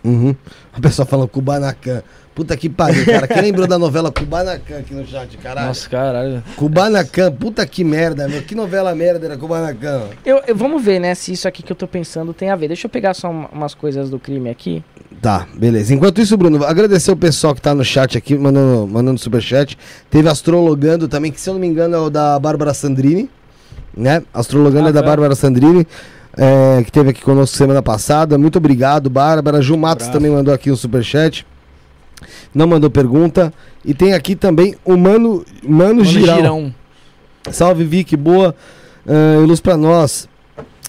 Uhum. 0.04 0.36
A 0.74 0.80
pessoa 0.80 1.06
falando 1.06 1.28
Kubanacan. 1.28 2.02
Puta 2.34 2.56
que 2.56 2.70
pariu, 2.70 3.06
cara. 3.06 3.28
Quem 3.28 3.42
lembrou 3.42 3.68
da 3.68 3.78
novela 3.78 4.10
Kubanacan 4.12 4.80
aqui 4.80 4.94
no 4.94 5.06
chat, 5.06 5.38
caralho? 5.38 5.68
Nossa, 5.68 5.88
caralho. 5.90 6.42
Kubanacan, 6.56 7.30
puta 7.34 7.66
que 7.68 7.84
merda, 7.84 8.28
meu. 8.28 8.42
Que 8.42 8.56
novela 8.56 8.96
merda 8.96 9.26
era 9.26 9.38
Kubanacan? 9.38 10.04
Eu, 10.26 10.42
eu- 10.48 10.56
vamos 10.56 10.82
ver, 10.82 11.00
né, 11.00 11.14
se 11.14 11.34
isso 11.34 11.46
aqui 11.48 11.62
que 11.62 11.72
eu 11.72 11.76
tô 11.76 11.88
pensando 11.88 12.34
tem 12.34 12.50
a 12.50 12.56
ver. 12.56 12.70
Deixa 12.70 12.86
eu 12.88 12.90
pegar 12.90 13.14
só 13.14 13.30
uma- 13.30 13.50
umas 13.50 13.74
coisas 13.76 14.10
do 14.10 14.18
crime 14.18 14.50
aqui. 14.50 14.82
Tá, 15.22 15.46
beleza. 15.54 15.94
Enquanto 15.94 16.22
isso, 16.22 16.36
Bruno, 16.38 16.64
agradecer 16.66 17.12
o 17.12 17.18
pessoal 17.18 17.54
que 17.54 17.62
tá 17.62 17.76
no 17.76 17.84
chat 17.84 18.18
aqui, 18.18 18.36
mandando, 18.36 18.88
mandando 18.88 19.20
superchat. 19.20 19.78
Teve 20.10 20.30
Astrologando 20.30 21.08
também, 21.10 21.32
que 21.34 21.40
se 21.40 21.50
eu 21.50 21.54
não 21.54 21.62
me 21.62 21.68
engano 21.68 21.96
é 21.96 22.00
o 22.00 22.10
da 22.10 22.40
Bárbara 22.40 22.74
Sandrini, 22.74 23.30
né? 23.96 24.24
Astrologando 24.34 24.88
Ah, 24.88 24.90
é 24.90 24.94
da. 24.94 25.04
Bárbara 25.04 25.36
Sandrini, 25.36 25.86
é, 26.38 26.82
que 26.84 26.92
teve 26.92 27.10
aqui 27.10 27.22
conosco 27.22 27.56
semana 27.58 27.82
passada. 27.82 28.38
Muito 28.38 28.58
obrigado, 28.58 29.10
Bárbara. 29.10 29.62
Ju 29.62 29.78
Matos 29.78 30.08
também 30.08 30.32
mandou 30.32 30.54
aqui 30.54 30.72
um 30.72 30.76
superchat. 30.76 31.46
Não 32.54 32.68
mandou 32.68 32.90
pergunta. 32.90 33.54
E 33.84 33.94
tem 33.94 34.14
aqui 34.14 34.36
também 34.36 34.76
o 34.86 34.96
Mano, 34.96 35.44
Mano, 35.64 35.86
Mano 35.96 36.06
Girão. 36.06 36.36
Girão. 36.36 36.76
Salve, 37.52 37.84
Vic, 37.84 38.16
boa. 38.16 38.56
Uh, 39.06 39.44
luz 39.46 39.60
pra 39.60 39.76
nós. 39.76 40.30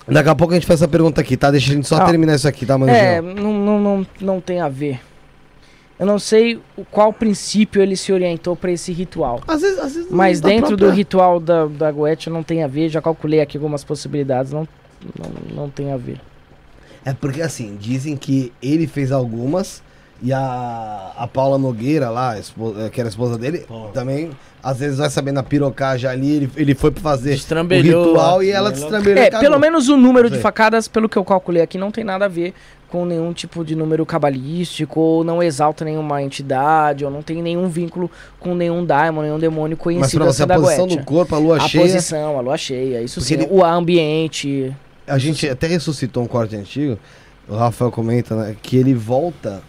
Daqui 0.06 0.28
a 0.28 0.34
pouco 0.34 0.52
a 0.52 0.56
gente 0.56 0.66
faz 0.66 0.80
essa 0.82 0.88
pergunta 0.88 1.20
aqui, 1.20 1.36
tá? 1.36 1.50
Deixa 1.50 1.70
a 1.72 1.74
gente 1.74 1.88
só 1.88 1.96
Ah. 1.96 2.04
terminar 2.04 2.34
isso 2.34 2.46
aqui, 2.46 2.66
tá, 2.66 2.76
Mano 2.76 2.92
É, 2.92 3.14
Girão? 3.22 3.34
não, 3.34 3.52
não, 3.54 3.80
não, 3.80 4.06
não 4.20 4.40
tem 4.40 4.60
a 4.60 4.68
ver. 4.68 5.00
Eu 5.98 6.04
não 6.04 6.18
sei 6.18 6.60
o 6.76 6.84
qual 6.84 7.12
princípio 7.12 7.80
ele 7.80 7.96
se 7.96 8.12
orientou 8.12 8.56
pra 8.56 8.72
esse 8.72 8.92
ritual. 8.92 9.40
Às 9.46 9.62
vezes, 9.62 9.78
às 9.78 9.94
vezes 9.94 10.10
Mas 10.10 10.40
dentro 10.40 10.70
do 10.72 10.78
própria- 10.78 10.96
ritual 10.96 11.38
da, 11.38 11.66
da 11.66 11.90
Goethe 11.92 12.28
não 12.28 12.42
tem 12.42 12.62
a 12.64 12.66
ver. 12.66 12.88
Já 12.88 13.00
calculei 13.00 13.40
aqui 13.40 13.56
algumas 13.56 13.84
possibilidades. 13.84 14.52
Não, 14.52 14.66
não, 15.18 15.64
não 15.64 15.70
tem 15.70 15.92
a 15.92 15.96
ver. 15.96 16.20
É 17.04 17.12
porque 17.12 17.42
assim, 17.42 17.76
dizem 17.80 18.16
que 18.16 18.52
ele 18.62 18.86
fez 18.86 19.10
algumas 19.10 19.82
e 20.22 20.32
a, 20.32 21.12
a 21.16 21.26
Paula 21.26 21.58
Nogueira 21.58 22.08
lá, 22.08 22.32
a 22.32 22.38
espo- 22.38 22.74
eh, 22.78 22.88
que 22.90 23.00
era 23.00 23.08
a 23.08 23.10
esposa 23.10 23.36
dele, 23.36 23.66
também, 23.92 24.30
às 24.62 24.78
vezes 24.78 24.98
vai 24.98 25.10
saber 25.10 25.32
na 25.32 25.42
pirocagem 25.42 26.08
ali, 26.08 26.30
ele, 26.36 26.50
ele 26.56 26.74
foi 26.76 26.92
pra 26.92 27.02
fazer 27.02 27.30
o 27.30 27.34
Destrambelhou. 27.34 28.06
ritual 28.06 28.40
e 28.42 28.50
ela 28.52 28.70
destrambelhou. 28.70 29.18
É, 29.20 29.26
e 29.26 29.30
cagou. 29.32 29.40
pelo 29.48 29.58
menos 29.58 29.88
o 29.88 29.96
número 29.96 30.30
de 30.30 30.38
facadas, 30.38 30.86
pelo 30.86 31.08
que 31.08 31.16
eu 31.18 31.24
calculei 31.24 31.60
aqui, 31.60 31.76
não 31.76 31.90
tem 31.90 32.04
nada 32.04 32.26
a 32.26 32.28
ver 32.28 32.54
com 32.88 33.04
nenhum 33.04 33.32
tipo 33.32 33.64
de 33.64 33.74
número 33.74 34.06
cabalístico, 34.06 35.00
ou 35.00 35.24
não 35.24 35.42
exalta 35.42 35.84
nenhuma 35.84 36.22
entidade, 36.22 37.04
ou 37.04 37.10
não 37.10 37.20
tem 37.22 37.42
nenhum 37.42 37.66
vínculo 37.68 38.08
com 38.38 38.54
nenhum 38.54 38.84
daimon, 38.84 39.22
nenhum 39.22 39.38
demônio 39.40 39.76
Mas 39.76 39.82
conhecido 39.82 40.22
pra 40.22 40.32
você, 40.32 40.42
a 40.42 40.44
assim 40.44 40.54
posição 40.62 40.84
Goethe. 40.86 41.00
do 41.00 41.04
corpo, 41.04 41.34
a 41.34 41.38
lua 41.38 41.56
A 41.56 41.60
cheia, 41.68 41.82
posição, 41.84 42.38
a 42.38 42.40
lua 42.42 42.56
cheia, 42.56 43.02
isso 43.02 43.18
Porque 43.18 43.34
sim. 43.34 43.42
ele- 43.42 43.48
O 43.50 43.64
ambiente. 43.64 44.72
A 45.06 45.18
gente 45.18 45.48
até 45.48 45.66
ressuscitou 45.66 46.22
um 46.22 46.26
corte 46.26 46.56
antigo, 46.56 46.98
o 47.48 47.56
Rafael 47.56 47.90
comenta, 47.90 48.36
né, 48.36 48.56
que 48.62 48.76
ele 48.76 48.94
volta 48.94 49.62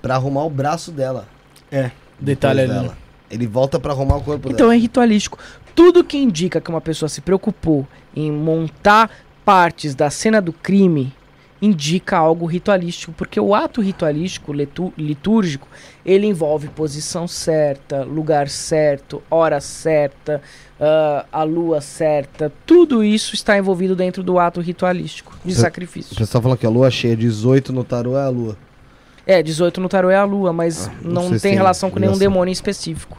pra 0.00 0.14
arrumar 0.14 0.44
o 0.44 0.50
braço 0.50 0.90
dela. 0.92 1.28
Detalhe 1.70 1.92
depois 2.18 2.58
ali. 2.58 2.68
né? 2.68 2.80
dela. 2.82 2.98
Ele 3.30 3.46
volta 3.46 3.78
pra 3.78 3.92
arrumar 3.92 4.16
o 4.16 4.22
corpo 4.22 4.48
Então 4.48 4.68
dela. 4.68 4.74
é 4.74 4.78
ritualístico. 4.78 5.38
Tudo 5.74 6.02
que 6.02 6.16
indica 6.16 6.60
que 6.60 6.70
uma 6.70 6.80
pessoa 6.80 7.08
se 7.08 7.20
preocupou 7.20 7.86
em 8.16 8.32
montar 8.32 9.10
partes 9.44 9.94
da 9.94 10.08
cena 10.10 10.40
do 10.40 10.52
crime 10.52 11.12
indica 11.60 12.16
algo 12.16 12.46
ritualístico, 12.46 13.12
porque 13.12 13.38
o 13.40 13.54
ato 13.54 13.80
ritualístico 13.80 14.52
litúrgico, 14.96 15.68
ele 16.10 16.26
envolve 16.26 16.68
posição 16.68 17.28
certa, 17.28 18.02
lugar 18.02 18.48
certo, 18.48 19.22
hora 19.30 19.60
certa, 19.60 20.40
ah, 20.80 21.26
a 21.30 21.42
lua 21.42 21.80
certa, 21.80 22.50
tudo 22.64 23.04
isso 23.04 23.34
está 23.34 23.58
envolvido 23.58 23.94
dentro 23.94 24.22
do 24.22 24.38
ato 24.38 24.60
ritualístico 24.60 25.32
de 25.44 25.52
Você- 25.52 25.58
O 25.58 25.62
sacrifício. 25.62 26.16
pessoal 26.16 26.40
falou 26.40 26.56
que 26.56 26.64
a 26.64 26.70
lua 26.70 26.90
cheia, 26.90 27.16
18 27.16 27.72
no 27.72 27.84
tarô 27.84 28.16
é 28.16 28.22
a 28.22 28.28
lua. 28.28 28.56
É, 29.26 29.42
18 29.42 29.80
no 29.80 29.88
tarô 29.88 30.08
é 30.08 30.16
a 30.16 30.24
lua, 30.24 30.52
mas 30.52 30.88
Ah, 30.88 30.92
não 31.02 31.28
não, 31.30 31.38
tem 31.38 31.54
relação 31.54 31.90
com 31.90 31.98
nenhum 32.00 32.16
demônio 32.16 32.50
específico. 32.52 33.18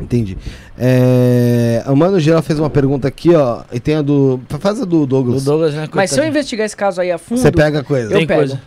Entendi. 0.00 0.38
É, 0.78 1.82
o 1.88 1.96
Mano 1.96 2.20
Geral 2.20 2.40
fez 2.40 2.56
uma 2.60 2.70
pergunta 2.70 3.08
aqui, 3.08 3.34
ó. 3.34 3.62
E 3.72 3.80
tem 3.80 3.96
a 3.96 4.02
do. 4.02 4.40
Faz 4.60 4.80
a 4.80 4.84
do 4.84 5.04
Douglas. 5.04 5.42
Douglas, 5.42 5.74
né? 5.74 5.88
Mas 5.92 6.10
se 6.12 6.20
eu 6.20 6.24
investigar 6.24 6.64
esse 6.64 6.76
caso 6.76 7.00
aí 7.00 7.10
a 7.10 7.18
fundo, 7.18 7.40
Você 7.40 7.50
pega 7.50 7.80
a 7.80 7.82
coisa. 7.84 8.12
Eu 8.12 8.18
Tem 8.18 8.26
pego. 8.28 8.38
coisa. 8.40 8.62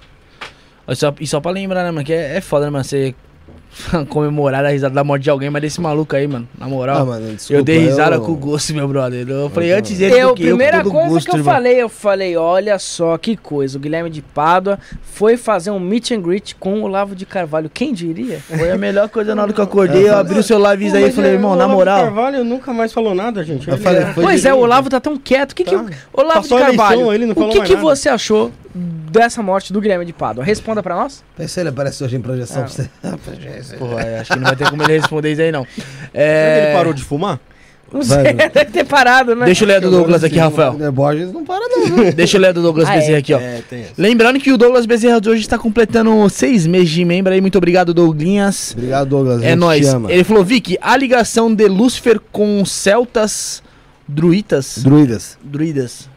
E 0.89 0.95
só, 0.95 1.13
e 1.21 1.25
só 1.25 1.39
pra 1.39 1.51
lembrar, 1.51 1.83
né, 1.85 1.91
mano? 1.91 2.05
Que 2.05 2.11
é, 2.11 2.35
é 2.35 2.41
foda, 2.41 2.65
né, 2.65 2.71
mano? 2.71 2.83
Você 2.83 3.15
comemorar 4.09 4.65
a 4.65 4.69
risada 4.69 4.93
da 4.95 5.03
morte 5.03 5.23
de 5.23 5.29
alguém, 5.29 5.49
mas 5.49 5.61
desse 5.61 5.79
maluco 5.79 6.15
aí, 6.15 6.27
mano. 6.27 6.47
Na 6.57 6.67
moral. 6.67 6.97
Ah, 7.01 7.05
mano, 7.05 7.33
desculpa, 7.33 7.59
eu 7.59 7.63
dei 7.63 7.77
risada 7.79 8.15
eu- 8.17 8.21
com 8.21 8.33
gosto, 8.35 8.73
meu 8.73 8.87
brother. 8.87 9.27
Eu 9.27 9.49
falei 9.49 9.71
Eu 9.73 9.77
antes 9.77 9.97
dele 9.97 10.15
Eu, 10.19 10.29
do 10.29 10.35
que 10.35 10.43
eu, 10.43 10.47
primeira 10.49 10.77
com 10.79 10.83
todo 10.83 10.93
coisa 10.93 11.09
gosto, 11.09 11.25
que 11.25 11.31
eu 11.35 11.39
irmão. 11.39 11.53
falei, 11.53 11.81
eu 11.81 11.89
falei, 11.89 12.37
olha 12.37 12.77
só 12.79 13.17
que 13.17 13.35
coisa, 13.37 13.77
o 13.77 13.81
Guilherme 13.81 14.09
de 14.09 14.21
Pádua 14.21 14.77
foi 15.01 15.37
fazer 15.37 15.71
um 15.71 15.79
meet 15.79 16.11
and 16.11 16.21
greet 16.21 16.55
com 16.59 16.79
o 16.81 16.83
Olavo 16.83 17.15
de 17.15 17.25
Carvalho, 17.25 17.69
quem 17.73 17.93
diria? 17.93 18.39
Foi 18.39 18.69
a 18.71 18.77
melhor 18.77 19.07
coisa 19.09 19.33
na 19.33 19.43
hora 19.43 19.53
que 19.53 19.59
eu 19.59 19.63
acordei. 19.65 20.07
Eu 20.09 20.17
abri 20.17 20.37
o 20.39 20.43
celular, 20.43 20.71
aviso 20.71 20.95
aí 20.97 21.09
e 21.09 21.11
falei, 21.11 21.31
irmão, 21.31 21.55
na 21.55 21.67
moral. 21.67 22.01
Carvalho 22.03 22.43
nunca 22.43 22.73
mais 22.73 22.91
falou 22.91 23.15
nada, 23.15 23.43
gente. 23.43 23.67
Eu 23.69 23.77
falei, 23.77 24.01
é- 24.03 24.13
foi 24.13 24.23
pois 24.23 24.41
de- 24.41 24.47
é, 24.47 24.53
o 24.53 24.57
Olavo 24.59 24.89
tá 24.89 24.99
tão 24.99 25.17
quieto, 25.17 25.51
o 25.53 25.55
que 25.55 25.63
que 25.63 25.71
Tá. 25.75 25.85
o 26.13 26.19
Olavo 26.21 26.41
Passou 26.41 26.57
de 26.57 26.63
eleição, 26.65 26.85
Carvalho, 26.87 27.13
ele 27.13 27.25
não 27.25 27.33
o 27.33 27.49
que 27.49 27.61
que 27.61 27.73
nada. 27.75 27.81
você 27.81 28.09
achou 28.09 28.51
dessa 28.73 29.43
morte 29.43 29.73
do 29.73 29.81
Guilherme 29.81 30.05
de 30.05 30.13
Pádua? 30.13 30.43
Responda 30.43 30.81
pra 30.81 30.95
nós. 30.95 31.23
Pensa 31.35 31.59
ele 31.59 31.69
aparece 31.69 32.03
hoje 32.03 32.15
em 32.15 32.21
projeção 32.21 32.63
Ah. 32.63 32.65
pra 32.65 32.69
você. 32.73 32.89
Porra, 33.77 34.01
é, 34.01 34.19
acho 34.19 34.31
que 34.33 34.39
não 34.39 34.45
vai 34.47 34.55
ter 34.55 34.69
como 34.69 34.83
ele 34.83 34.93
responder 34.97 35.31
isso 35.31 35.41
aí, 35.41 35.51
não. 35.51 35.65
Será 35.65 35.85
que 35.85 35.97
É... 36.13 36.63
ele 36.67 36.77
parou 36.77 36.93
de 36.93 37.03
fumar? 37.03 37.39
Não 37.93 38.01
sei, 38.03 38.23
deve 38.53 38.65
ter 38.71 38.85
parado, 38.85 39.35
né? 39.35 39.45
Deixa 39.45 39.65
eu 39.65 39.67
ler 39.67 39.75
a 39.75 39.79
do 39.81 39.91
Douglas 39.91 40.23
aqui, 40.23 40.37
Rafael. 40.39 40.71
O 40.79 40.91
Borges 40.93 41.31
não 41.33 41.43
para, 41.43 41.59
não. 41.67 41.83
viu? 42.05 42.13
Deixa 42.13 42.37
eu 42.37 42.41
ler 42.41 42.47
a 42.47 42.51
do 42.53 42.61
Douglas 42.61 42.87
Ah, 42.87 42.93
Bezerra 42.93 43.15
é. 43.15 43.19
aqui, 43.19 43.33
ó. 43.33 43.39
É. 43.39 43.61
Lembrando 43.97 44.39
que 44.39 44.49
o 44.49 44.57
Douglas 44.57 44.85
Bezerra 44.85 45.19
de 45.19 45.29
hoje 45.29 45.41
está 45.41 45.57
completando 45.57 46.29
seis 46.29 46.65
meses 46.65 46.89
de 46.89 47.03
membro 47.03 47.33
aí. 47.33 47.41
Muito 47.41 47.57
obrigado, 47.57 47.93
Douglinhas. 47.93 48.71
Obrigado, 48.77 49.09
Douglas. 49.09 49.43
É 49.43 49.55
nóis. 49.57 49.85
Ele 50.07 50.23
falou, 50.23 50.41
Vic, 50.45 50.77
a 50.81 50.95
ligação 50.95 51.53
de 51.53 51.67
Lúcifer 51.67 52.17
com 52.31 52.63
celtas 52.63 53.61
druitas. 54.07 54.77
Druidas, 54.81 55.37
Druidas. 55.43 56.09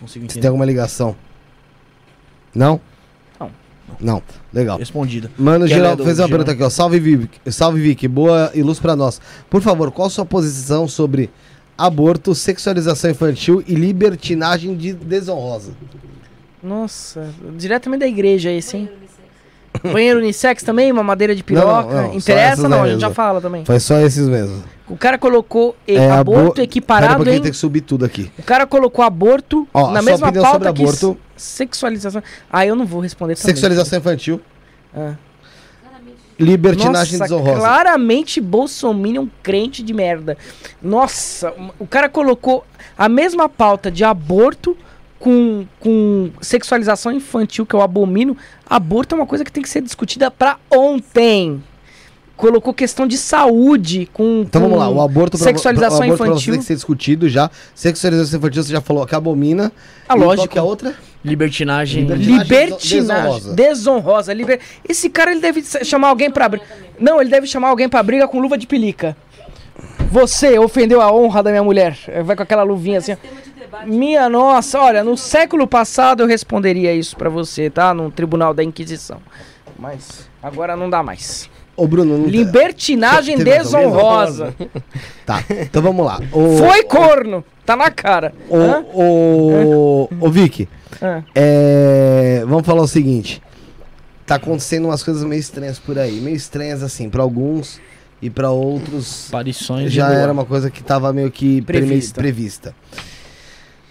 Consigo 0.00 0.24
você 0.24 0.28
entender. 0.28 0.40
tem 0.40 0.48
alguma 0.48 0.64
ligação? 0.64 1.16
Não? 2.54 2.80
Não. 4.00 4.22
Legal. 4.52 4.78
Respondido. 4.78 5.30
Mano, 5.38 5.66
geral, 5.66 5.96
fez 5.96 6.18
uma 6.18 6.28
pergunta 6.28 6.52
aqui, 6.52 6.62
ó. 6.62 6.70
Salve, 6.70 6.98
Vic. 6.98 7.28
Salve, 7.50 7.80
Vic. 7.80 8.06
Boa 8.08 8.50
e 8.54 8.62
luz 8.62 8.78
pra 8.78 8.94
nós. 8.96 9.20
Por 9.50 9.60
favor, 9.62 9.90
qual 9.90 10.06
a 10.06 10.10
sua 10.10 10.24
posição 10.24 10.86
sobre 10.88 11.30
aborto, 11.76 12.34
sexualização 12.34 13.10
infantil 13.10 13.62
e 13.66 13.74
libertinagem 13.74 14.76
de 14.76 14.92
desonrosa? 14.92 15.72
Nossa, 16.62 17.28
diretamente 17.56 18.00
da 18.00 18.06
igreja 18.08 18.50
esse, 18.50 18.76
hein? 18.76 18.88
Banheiro 19.92 20.20
unissex 20.20 20.62
também, 20.62 20.92
mamadeira 20.92 21.34
de 21.34 21.42
piroca. 21.42 21.92
Não, 21.94 22.02
não, 22.08 22.14
Interessa 22.14 22.68
não, 22.68 22.82
a 22.84 22.88
gente 22.88 23.00
já 23.00 23.10
fala 23.10 23.40
também. 23.40 23.64
Foi 23.64 23.78
só 23.80 23.98
esses 24.00 24.28
mesmo. 24.28 24.62
O 24.88 24.96
cara 24.96 25.18
colocou 25.18 25.74
É, 25.86 26.10
aborto 26.10 26.40
abor- 26.40 26.52
Pera 26.52 26.60
um 26.60 26.64
equiparado 26.64 27.16
pouquinho, 27.16 27.36
em... 27.36 27.40
tem 27.42 27.50
que 27.50 27.56
subir 27.56 27.80
tudo 27.80 28.04
aqui. 28.04 28.30
O 28.38 28.42
cara 28.42 28.66
colocou 28.66 29.04
aborto 29.04 29.66
Ó, 29.74 29.90
na 29.90 30.00
mesma 30.00 30.30
pauta 30.32 30.52
sobre 30.52 30.72
que 30.72 30.82
aborto. 30.82 31.18
Sexualização. 31.36 32.22
Ah, 32.50 32.64
eu 32.66 32.74
não 32.76 32.86
vou 32.86 33.00
responder 33.00 33.34
também. 33.36 33.54
Sexualização 33.54 33.98
infantil, 33.98 34.40
Ah. 34.94 35.14
Claramente. 35.82 36.16
libertinagem 36.38 37.18
Nossa, 37.18 37.24
desonrosa. 37.34 37.60
claramente 37.60 38.40
Bolsominion 38.40 39.26
crente 39.42 39.82
de 39.82 39.92
merda. 39.94 40.36
Nossa, 40.82 41.52
o 41.78 41.86
cara 41.86 42.08
colocou 42.08 42.64
a 42.96 43.08
mesma 43.08 43.48
pauta 43.48 43.90
de 43.90 44.04
aborto 44.04 44.76
com, 45.18 45.66
com 45.80 46.30
sexualização 46.40 47.10
infantil, 47.12 47.64
que 47.64 47.74
eu 47.74 47.80
abomino. 47.80 48.36
Aborto 48.68 49.14
é 49.14 49.18
uma 49.18 49.26
coisa 49.26 49.44
que 49.44 49.50
tem 49.50 49.62
que 49.62 49.68
ser 49.68 49.80
discutida 49.80 50.30
pra 50.30 50.58
ontem. 50.70 51.62
Colocou 52.36 52.74
questão 52.74 53.06
de 53.06 53.16
saúde 53.16 54.08
com. 54.12 54.42
Então 54.44 54.60
com 54.60 54.68
vamos 54.68 54.78
lá, 54.84 54.88
o 54.90 55.00
aborto 55.00 55.38
pra- 55.38 55.44
Sexualização 55.46 56.00
o 56.00 56.02
aborto 56.02 56.18
pra 56.18 56.26
infantil. 56.26 56.52
tem 56.52 56.60
que 56.60 56.66
ser 56.66 56.74
discutido 56.74 57.28
já. 57.28 57.48
Sexualização 57.74 58.38
infantil 58.38 58.62
você 58.64 58.72
já 58.72 58.80
falou 58.80 59.06
que 59.06 59.14
abomina. 59.14 59.70
Ah, 60.08 60.14
E 60.14 60.18
qual 60.18 60.28
lógico. 60.30 60.48
que 60.48 60.58
é 60.58 60.60
a 60.60 60.64
outra? 60.64 60.94
Libertinagem. 61.24 62.04
Libertinagem. 62.06 63.00
Desonrosa. 63.00 63.54
Desonrosa. 63.54 64.32
liber- 64.34 64.60
Esse 64.88 65.08
cara 65.08 65.30
ele 65.32 65.40
deve 65.40 65.62
chamar 65.84 66.08
alguém 66.08 66.30
pra 66.30 66.48
briga. 66.48 66.64
Não, 67.00 67.20
ele 67.20 67.30
deve 67.30 67.46
chamar 67.46 67.68
alguém 67.68 67.88
pra 67.88 68.02
briga 68.02 68.28
com 68.28 68.38
luva 68.40 68.58
de 68.58 68.66
pelica. 68.66 69.16
Você 70.10 70.58
ofendeu 70.58 71.00
a 71.00 71.10
honra 71.12 71.42
da 71.42 71.50
minha 71.50 71.62
mulher. 71.64 71.96
Eh, 72.08 72.22
Vai 72.22 72.36
com 72.36 72.42
aquela 72.42 72.62
luvinha 72.62 72.98
assim. 72.98 73.16
Minha 73.86 74.28
nossa, 74.28 74.80
olha, 74.80 75.02
no 75.02 75.16
século 75.16 75.66
passado 75.66 76.22
eu 76.22 76.26
responderia 76.26 76.92
isso 76.94 77.16
pra 77.16 77.28
você, 77.28 77.68
tá? 77.68 77.92
No 77.92 78.10
tribunal 78.10 78.54
da 78.54 78.62
Inquisição. 78.62 79.18
Mas 79.78 80.28
agora 80.42 80.76
não 80.76 80.88
dá 80.88 81.02
mais. 81.02 81.50
Ô, 81.76 81.88
Bruno, 81.88 82.16
não 82.18 82.26
Libertinagem 82.28 83.36
desonrosa. 83.38 84.54
Tá, 85.26 85.42
então 85.50 85.82
vamos 85.82 86.06
lá. 86.06 86.20
O, 86.32 86.56
Foi 86.58 86.84
corno. 86.84 87.44
Tá 87.64 87.76
na 87.76 87.90
cara. 87.90 88.32
Hã? 88.52 88.84
O, 88.92 90.08
o, 90.20 90.26
o 90.26 90.30
Vic, 90.30 90.68
Hã? 91.02 91.24
é, 91.34 92.44
vamos 92.46 92.66
falar 92.66 92.82
o 92.82 92.88
seguinte. 92.88 93.42
Tá 94.26 94.36
acontecendo 94.36 94.86
umas 94.86 95.02
coisas 95.02 95.22
meio 95.24 95.40
estranhas 95.40 95.78
por 95.78 95.98
aí. 95.98 96.20
Meio 96.20 96.36
estranhas 96.36 96.82
assim, 96.82 97.08
pra 97.10 97.22
alguns 97.22 97.80
e 98.22 98.30
pra 98.30 98.50
outros 98.50 99.26
Aparições 99.28 99.92
já 99.92 100.08
de 100.08 100.14
era 100.16 100.32
uma 100.32 100.44
coisa 100.46 100.70
que 100.70 100.82
tava 100.82 101.12
meio 101.12 101.30
que 101.30 101.60
Prevista. 101.62 102.20
prevista. 102.20 102.74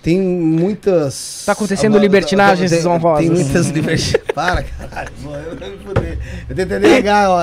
Tem 0.04 0.20
muitas. 0.20 1.44
Tá 1.46 1.54
acontecendo 1.54 1.94
Agora, 1.94 2.02
libertinagens 2.04 2.70
tem- 2.70 2.78
desonrosas. 2.80 3.26
Tem 3.26 3.30
muitas 3.36 3.68
libertinagens. 3.70 4.24
Para, 4.36 4.64
caralho. 4.64 5.10
Eu 5.24 5.56
vou 5.58 5.70
me 5.70 5.78
fuder. 5.78 6.20
Eu 6.50 6.56
tentei 6.56 6.80
negar, 6.80 7.30
ó. 7.30 7.40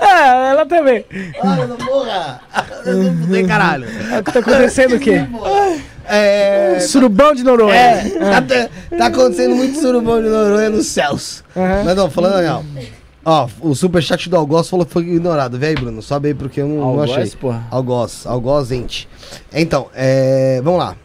Ah, 0.00 0.48
ela 0.50 0.64
também. 0.64 1.04
Olha, 1.42 1.66
não 1.66 1.76
morra. 1.78 2.40
Eu 2.84 2.98
me 2.98 3.20
fuder, 3.26 3.46
caralho. 3.48 3.86
É 4.12 4.20
o 4.20 4.22
que 4.24 4.32
tá 4.32 4.38
acontecendo 4.38 4.94
o 4.96 5.00
quê? 5.00 5.26
É. 6.08 6.78
Surubão 6.78 7.34
de 7.34 7.42
Noronha. 7.42 7.74
É, 7.74 8.08
tá, 8.40 8.68
tá 8.96 9.06
acontecendo 9.06 9.56
muito 9.56 9.80
surubão 9.80 10.22
de 10.22 10.28
Noronha 10.28 10.70
nos 10.70 10.86
céus. 10.86 11.42
Aham. 11.56 11.82
Mas 11.84 11.96
não, 11.96 12.08
falando 12.08 12.38
real. 12.40 12.64
Ó, 13.28 13.48
o 13.60 13.74
superchat 13.74 14.30
do 14.30 14.36
Algoz 14.36 14.70
falou 14.70 14.86
que 14.86 14.92
foi 14.92 15.02
ignorado. 15.02 15.58
Vem 15.58 15.70
aí, 15.70 15.74
Bruno, 15.74 16.00
sobe 16.00 16.28
aí 16.28 16.34
porque 16.34 16.60
eu 16.60 16.68
não, 16.68 16.76
não 16.76 16.84
Algoz, 16.90 17.10
achei. 17.10 17.30
porra. 17.32 17.66
Algoz, 17.72 18.24
Algoz, 18.24 18.68
gente. 18.68 19.08
Então, 19.52 19.88
é, 19.92 20.60
vamos 20.62 20.78
lá. 20.78 20.96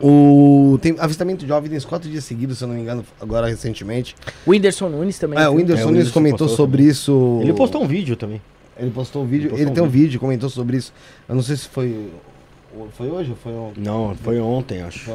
O, 0.00 0.78
tem 0.80 0.94
avistamento 0.98 1.44
de 1.44 1.52
OVNIs 1.52 1.84
quatro 1.84 2.08
dias 2.08 2.24
seguidos, 2.24 2.56
se 2.56 2.64
eu 2.64 2.68
não 2.68 2.76
me 2.76 2.80
engano, 2.80 3.04
agora 3.20 3.46
recentemente. 3.46 4.16
O 4.46 4.52
Whindersson 4.52 4.88
Nunes 4.88 5.18
também. 5.18 5.38
É, 5.38 5.46
o? 5.48 5.54
Whindersson 5.56 5.82
É, 5.82 5.86
o 5.86 5.90
Nunes 5.90 6.10
comentou 6.10 6.48
sobre 6.48 6.78
também. 6.78 6.90
isso. 6.92 7.38
Ele 7.42 7.52
postou 7.52 7.82
um 7.82 7.86
vídeo 7.86 8.16
também. 8.16 8.40
Ele 8.78 8.90
postou 8.90 9.22
um 9.22 9.26
vídeo. 9.26 9.48
Ele 9.48 9.56
Ele, 9.56 9.64
postou 9.66 9.74
tem 9.74 9.82
um 9.82 9.86
um 9.86 9.90
vídeo, 9.90 10.18
comentou 10.20 10.48
sobre 10.48 10.78
isso. 10.78 10.94
Eu 11.28 11.34
não 11.34 11.42
sei 11.42 11.56
se 11.56 11.68
foi. 11.68 12.08
Foi 12.96 13.08
hoje 13.10 13.30
ou 13.30 13.36
foi 13.36 13.52
ontem? 13.52 13.82
Não, 13.82 14.14
foi 14.22 14.40
ontem, 14.40 14.80
acho. 14.82 15.10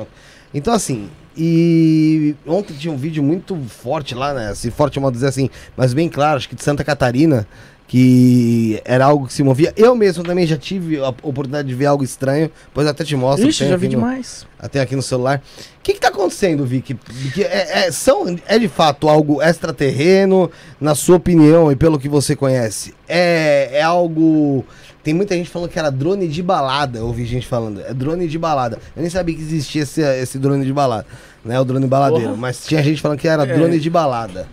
Então, 0.53 0.73
assim, 0.73 1.09
e 1.37 2.35
ontem 2.45 2.73
tinha 2.73 2.93
um 2.93 2.97
vídeo 2.97 3.23
muito 3.23 3.55
forte 3.67 4.13
lá, 4.15 4.33
né? 4.33 4.53
Se 4.55 4.69
forte 4.71 4.97
é 4.97 5.01
modo 5.01 5.13
dizer 5.13 5.27
assim, 5.27 5.49
mas 5.75 5.93
bem 5.93 6.07
claro, 6.09 6.37
acho 6.37 6.47
que 6.49 6.55
de 6.55 6.63
Santa 6.63 6.83
Catarina, 6.83 7.47
que 7.87 8.81
era 8.85 9.05
algo 9.05 9.27
que 9.27 9.33
se 9.33 9.43
movia. 9.43 9.71
Eu 9.77 9.95
mesmo 9.95 10.23
também 10.23 10.47
já 10.47 10.57
tive 10.57 10.97
a 10.99 11.09
oportunidade 11.09 11.67
de 11.67 11.75
ver 11.75 11.85
algo 11.85 12.03
estranho, 12.03 12.49
pois 12.73 12.87
até 12.87 13.03
te 13.03 13.15
mostro. 13.15 13.47
Ixi, 13.47 13.67
já 13.67 13.77
vi 13.77 13.85
no- 13.87 13.91
demais. 13.91 14.47
Até 14.57 14.79
aqui 14.79 14.95
no 14.95 15.01
celular. 15.01 15.43
O 15.79 15.81
que, 15.83 15.93
que 15.93 15.99
tá 15.99 16.07
acontecendo, 16.07 16.65
Vic? 16.65 16.93
Porque 16.93 17.43
é, 17.43 17.85
é- 17.87 17.91
são, 17.91 18.35
é 18.47 18.57
de 18.57 18.67
fato 18.67 19.09
algo 19.09 19.41
extraterreno, 19.41 20.49
na 20.79 20.95
sua 20.95 21.17
opinião 21.17 21.71
e 21.71 21.75
pelo 21.75 21.99
que 21.99 22.07
você 22.09 22.35
conhece? 22.35 22.93
É, 23.07 23.69
é 23.73 23.81
algo. 23.83 24.65
Tem 25.03 25.13
muita 25.13 25.35
gente 25.35 25.49
falando 25.49 25.69
que 25.69 25.77
era 25.77 25.89
drone 25.91 26.27
de 26.27 26.41
balada, 26.41 26.99
eu 26.99 27.07
ouvi 27.07 27.25
gente 27.25 27.45
falando. 27.45 27.81
É 27.81 27.93
drone 27.93 28.27
de 28.27 28.39
balada. 28.39 28.79
Eu 28.95 29.01
nem 29.01 29.09
sabia 29.09 29.35
que 29.35 29.41
existia 29.41 29.83
esse, 29.83 30.01
esse 30.01 30.39
drone 30.39 30.63
de 30.65 30.71
balada, 30.71 31.05
né? 31.43 31.59
O 31.59 31.65
drone 31.65 31.85
baladeiro. 31.87 32.27
Porra. 32.29 32.37
Mas 32.37 32.65
tinha 32.65 32.81
gente 32.81 33.01
falando 33.01 33.19
que 33.19 33.27
era 33.27 33.43
É. 33.43 33.53
drone 33.53 33.79
de 33.79 33.89
balada. 33.89 34.47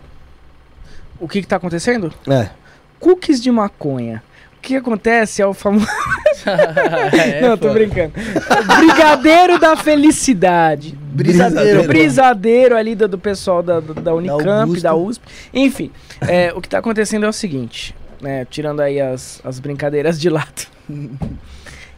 O 1.20 1.28
que 1.28 1.40
que 1.40 1.46
tá 1.46 1.56
acontecendo? 1.56 2.12
É. 2.28 2.48
Cookies 2.98 3.40
de 3.40 3.50
maconha. 3.50 4.22
O 4.58 4.60
que 4.60 4.74
acontece 4.76 5.40
é 5.40 5.46
o 5.46 5.54
famoso. 5.54 5.86
É, 6.46 7.42
Não, 7.42 7.56
tô 7.58 7.68
pô. 7.68 7.74
brincando. 7.74 8.12
Brigadeiro 8.78 9.58
da 9.58 9.76
felicidade. 9.76 10.96
Brisadeiro. 11.12 11.84
Brisadeiro 11.86 12.76
ali 12.76 12.94
do, 12.94 13.06
do 13.06 13.18
pessoal 13.18 13.62
da, 13.62 13.80
da 13.80 14.14
Unicamp, 14.14 14.48
Augusta. 14.62 14.82
da 14.88 14.94
USP. 14.94 15.22
Enfim, 15.52 15.90
é, 16.22 16.50
o 16.54 16.60
que 16.62 16.68
tá 16.68 16.78
acontecendo 16.78 17.26
é 17.26 17.28
o 17.28 17.32
seguinte, 17.32 17.94
né? 18.20 18.44
Tirando 18.50 18.80
aí 18.80 19.00
as, 19.00 19.40
as 19.44 19.58
brincadeiras 19.58 20.20
de 20.20 20.28
lado. 20.30 20.66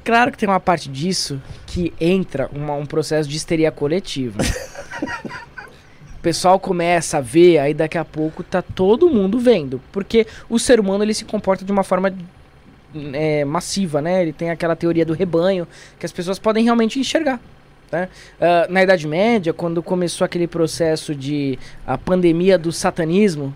Claro 0.05 0.33
que 0.33 0.39
tem 0.39 0.49
uma 0.49 0.59
parte 0.59 0.89
disso 0.89 1.41
que 1.65 1.95
entra 2.01 2.51
uma- 2.53 2.75
um 2.75 2.85
processo 2.85 3.29
de 3.29 3.37
histeria 3.37 3.71
coletiva. 3.71 4.43
O 6.19 6.23
pessoal 6.23 6.59
começa 6.61 7.19
a 7.19 7.21
ver, 7.21 7.59
aí 7.59 7.75
daqui 7.75 7.99
a 7.99 8.05
pouco 8.05 8.45
tá 8.45 8.63
todo 8.63 9.11
mundo 9.11 9.41
vendo. 9.41 9.81
Porque 9.91 10.25
o 10.49 10.57
ser 10.59 10.79
humano 10.79 11.03
ele 11.03 11.15
se 11.15 11.25
comporta 11.25 11.65
de 11.65 11.73
uma 11.73 11.83
forma 11.83 12.15
é, 13.13 13.45
massiva, 13.45 14.01
né? 14.01 14.23
Ele 14.23 14.33
tem 14.33 14.49
aquela 14.51 14.77
teoria 14.77 15.05
do 15.05 15.15
rebanho 15.15 15.67
que 15.99 16.07
as 16.07 16.13
pessoas 16.13 16.39
podem 16.39 16.63
realmente 16.63 16.99
enxergar. 17.01 17.41
né? 17.91 18.09
Ah, 18.41 18.67
na 18.71 18.83
Idade 18.85 19.07
Média, 19.09 19.53
quando 19.53 19.83
começou 19.83 20.25
aquele 20.25 20.47
processo 20.47 21.13
de 21.13 21.59
a 21.85 21.99
pandemia 21.99 22.57
do 22.57 22.71
satanismo, 22.71 23.53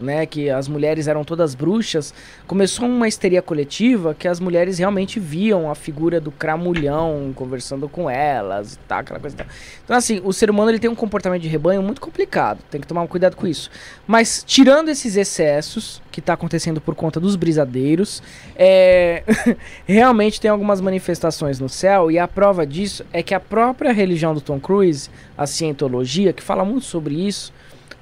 né, 0.00 0.26
que 0.26 0.50
as 0.50 0.68
mulheres 0.68 1.08
eram 1.08 1.24
todas 1.24 1.54
bruxas, 1.54 2.12
começou 2.46 2.86
uma 2.86 3.08
histeria 3.08 3.40
coletiva 3.40 4.14
que 4.14 4.28
as 4.28 4.40
mulheres 4.40 4.78
realmente 4.78 5.18
viam 5.18 5.70
a 5.70 5.74
figura 5.74 6.20
do 6.20 6.30
cramulhão 6.30 7.32
conversando 7.34 7.88
com 7.88 8.08
elas 8.08 8.78
tal, 8.86 9.00
aquela 9.00 9.20
coisa 9.20 9.36
tal. 9.36 9.46
Então, 9.84 9.96
assim, 9.96 10.20
o 10.24 10.32
ser 10.32 10.50
humano 10.50 10.70
ele 10.70 10.78
tem 10.78 10.90
um 10.90 10.94
comportamento 10.94 11.42
de 11.42 11.48
rebanho 11.48 11.82
muito 11.82 12.00
complicado, 12.00 12.60
tem 12.70 12.80
que 12.80 12.86
tomar 12.86 13.06
cuidado 13.06 13.36
com 13.36 13.46
isso. 13.46 13.70
Mas, 14.06 14.42
tirando 14.46 14.88
esses 14.88 15.16
excessos 15.16 16.02
que 16.10 16.20
está 16.20 16.32
acontecendo 16.32 16.80
por 16.80 16.94
conta 16.94 17.20
dos 17.20 17.36
brisadeiros, 17.36 18.22
é, 18.54 19.22
realmente 19.86 20.40
tem 20.40 20.50
algumas 20.50 20.80
manifestações 20.80 21.58
no 21.60 21.68
céu, 21.68 22.10
e 22.10 22.18
a 22.18 22.26
prova 22.26 22.66
disso 22.66 23.04
é 23.12 23.22
que 23.22 23.34
a 23.34 23.40
própria 23.40 23.92
religião 23.92 24.34
do 24.34 24.40
Tom 24.40 24.58
Cruise, 24.58 25.10
a 25.36 25.46
cientologia, 25.46 26.32
que 26.32 26.42
fala 26.42 26.64
muito 26.64 26.84
sobre 26.84 27.14
isso, 27.14 27.52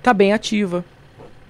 tá 0.02 0.12
bem 0.12 0.32
ativa. 0.32 0.84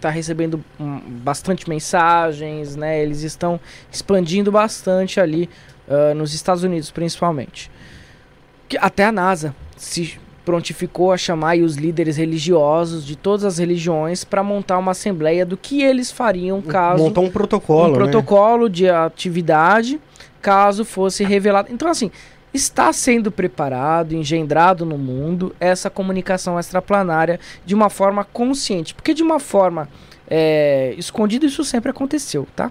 Tá 0.05 0.11
recebendo 0.11 0.63
hum, 0.79 1.01
bastante 1.23 1.67
mensagens, 1.67 2.77
né? 2.77 3.03
Eles 3.03 3.23
estão 3.23 3.59
expandindo 3.91 4.53
bastante 4.53 5.19
ali 5.19 5.49
ah, 5.89 6.13
nos 6.13 6.35
Estados 6.35 6.63
Unidos, 6.63 6.91
principalmente. 6.91 7.71
Que 8.69 8.77
até 8.77 9.07
a 9.07 9.11
NASA 9.11 9.57
se 9.79 10.19
prontificou 10.45 11.11
a 11.11 11.17
chamar 11.17 11.57
os 11.57 11.77
líderes 11.77 12.19
religiosos 12.19 13.03
de 13.07 13.17
todas 13.17 13.47
as 13.47 13.57
religiões 13.57 14.25
para 14.25 14.43
montar 14.43 14.77
uma 14.77 14.91
assembleia 14.91 15.47
do 15.47 15.57
que 15.57 15.83
eles 15.83 16.13
fariam 16.13 16.61
caso 16.61 17.03
Montou 17.03 17.25
um 17.25 17.31
protocolo, 17.31 17.89
um 17.89 17.93
né? 17.93 17.95
protocolo 17.95 18.69
de 18.69 18.87
atividade 18.87 19.99
caso 20.43 20.85
fosse 20.85 21.25
revelado. 21.25 21.73
Então, 21.73 21.89
assim, 21.89 22.11
está 22.55 22.93
sendo 22.93 23.33
preparado, 23.33 24.15
engendrado 24.15 24.87
no 24.87 24.97
mundo 24.97 25.55
essa 25.59 25.91
comunicação 25.91 26.59
extraplanária 26.59 27.41
de 27.67 27.75
uma 27.75 27.91
forma 27.91 28.25
consciente. 28.25 28.95
Porque 28.95 29.13
de 29.13 29.23
uma 29.23 29.41
forma 29.41 29.89
é, 30.29 30.95
escondida 30.97 31.45
isso 31.45 31.65
sempre 31.65 31.91
aconteceu, 31.91 32.47
tá? 32.55 32.71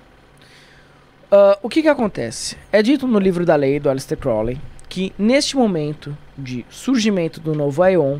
Ah, 1.29 1.59
o 1.61 1.67
que 1.67 1.81
que 1.81 1.89
acontece? 1.89 2.55
É 2.71 2.81
dito 2.81 3.07
no 3.07 3.19
livro 3.19 3.45
da 3.45 3.55
lei 3.55 3.79
do 3.79 3.89
Aleister 3.89 4.17
Crowley 4.17 4.59
que 4.87 5.11
neste 5.17 5.57
momento 5.57 6.15
de 6.37 6.63
surgimento 6.69 7.39
do 7.39 7.55
novo 7.55 7.81
Aeon, 7.81 8.19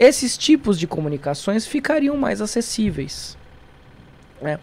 esses 0.00 0.36
tipos 0.36 0.78
de 0.78 0.86
comunicações 0.86 1.66
ficariam 1.66 2.16
mais 2.16 2.40
acessíveis. 2.40 3.38
né? 4.42 4.58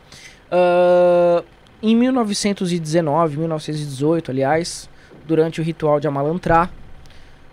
Ah, 0.51 1.43
em 1.81 1.95
1919, 1.95 3.37
1918, 3.37 4.31
aliás, 4.31 4.89
durante 5.27 5.59
o 5.59 5.63
ritual 5.63 5.99
de 5.99 6.07
Amalantrar, 6.07 6.71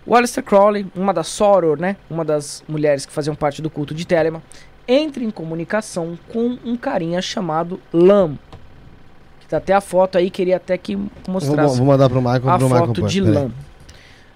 o 0.04 0.16
Aleister 0.16 0.42
Crowley, 0.42 0.86
uma 0.94 1.14
das 1.14 1.28
Soror, 1.28 1.78
né, 1.78 1.96
uma 2.10 2.24
das 2.24 2.62
mulheres 2.68 3.06
que 3.06 3.12
faziam 3.12 3.34
parte 3.34 3.62
do 3.62 3.70
culto 3.70 3.94
de 3.94 4.06
Telemann, 4.06 4.42
entra 4.86 5.22
em 5.22 5.30
comunicação 5.30 6.18
com 6.32 6.58
um 6.64 6.76
carinha 6.76 7.22
chamado 7.22 7.80
Lam. 7.92 8.36
Que 9.40 9.46
tá 9.46 9.58
até 9.58 9.72
a 9.72 9.80
foto 9.80 10.18
aí, 10.18 10.28
queria 10.28 10.56
até 10.56 10.76
que 10.76 10.96
Vou, 10.96 11.08
mostrasse 11.28 11.76
vou 11.76 11.86
mandar 11.86 12.08
pro 12.08 12.20
Michael. 12.20 12.50
a 12.50 12.58
pro 12.58 12.68
Michael 12.68 12.86
foto 12.86 13.02
de 13.02 13.20
lã. 13.20 13.50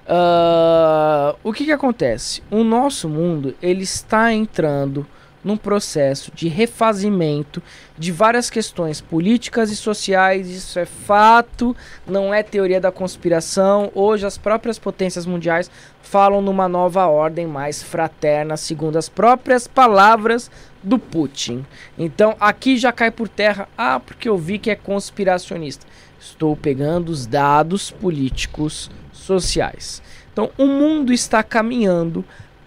Ah, 0.08 1.34
o 1.42 1.52
que 1.52 1.64
que 1.64 1.72
acontece? 1.72 2.42
O 2.48 2.62
nosso 2.62 3.08
mundo 3.08 3.54
ele 3.60 3.82
está 3.82 4.32
entrando 4.32 5.04
num 5.46 5.56
processo 5.56 6.32
de 6.34 6.48
refazimento 6.48 7.62
de 7.96 8.10
várias 8.10 8.50
questões 8.50 9.00
políticas 9.00 9.70
e 9.70 9.76
sociais. 9.76 10.50
Isso 10.50 10.76
é 10.76 10.84
fato, 10.84 11.74
não 12.04 12.34
é 12.34 12.42
teoria 12.42 12.80
da 12.80 12.90
conspiração. 12.90 13.92
Hoje 13.94 14.26
as 14.26 14.36
próprias 14.36 14.76
potências 14.76 15.24
mundiais 15.24 15.70
falam 16.02 16.42
numa 16.42 16.68
nova 16.68 17.06
ordem 17.06 17.46
mais 17.46 17.80
fraterna, 17.80 18.56
segundo 18.56 18.96
as 18.96 19.08
próprias 19.08 19.68
palavras 19.68 20.50
do 20.82 20.98
Putin. 20.98 21.64
Então 21.96 22.34
aqui 22.40 22.76
já 22.76 22.90
cai 22.90 23.12
por 23.12 23.28
terra, 23.28 23.68
ah, 23.78 24.00
porque 24.00 24.28
eu 24.28 24.36
vi 24.36 24.58
que 24.58 24.70
é 24.70 24.74
conspiracionista. 24.74 25.86
Estou 26.18 26.56
pegando 26.56 27.10
os 27.10 27.24
dados 27.24 27.88
políticos 27.92 28.90
sociais. 29.12 30.02
Então, 30.32 30.50
o 30.58 30.66
mundo 30.66 31.12
está 31.12 31.42
caminhando 31.42 32.24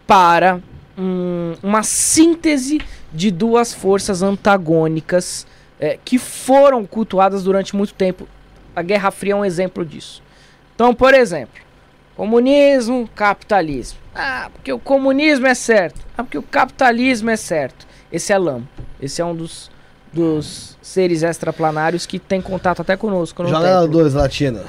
para 0.08 0.62
hum, 1.00 1.54
uma 1.64 1.82
síntese 1.84 2.80
de 3.14 3.32
duas 3.32 3.74
forças 3.74 4.22
antagônicas 4.22 5.48
eh, 5.80 5.98
que 6.04 6.18
foram 6.20 6.86
cultuadas 6.86 7.44
durante 7.44 7.76
muito 7.76 7.94
tempo. 7.94 8.28
A 8.76 8.82
Guerra 8.82 9.10
Fria 9.12 9.34
é 9.34 9.36
um 9.36 9.46
exemplo 9.46 9.86
disso. 9.86 10.22
Então, 10.76 10.94
por 10.94 11.14
exemplo, 11.14 11.60
comunismo, 12.16 13.10
capitalismo. 13.16 13.98
Ah, 14.14 14.50
porque 14.54 14.72
o 14.74 14.80
comunismo 14.80 15.48
é 15.48 15.56
certo. 15.56 16.00
Ah, 16.18 16.24
porque 16.24 16.38
o 16.38 16.44
capitalismo 16.44 17.30
é 17.30 17.36
certo. 17.38 17.88
Esse 18.12 18.34
é 18.34 18.38
Lam. 18.38 18.64
Esse 19.02 19.22
é 19.22 19.26
um 19.26 19.36
dos, 19.36 19.72
dos 20.12 20.78
seres 20.82 21.24
extraplanários 21.24 22.06
que 22.06 22.20
tem 22.20 22.42
contato 22.42 22.82
até 22.82 22.98
conosco. 22.98 23.42
no 23.44 23.50
Janela 23.50 23.82
templo. 23.84 24.00
2, 24.00 24.14
Latina. 24.14 24.64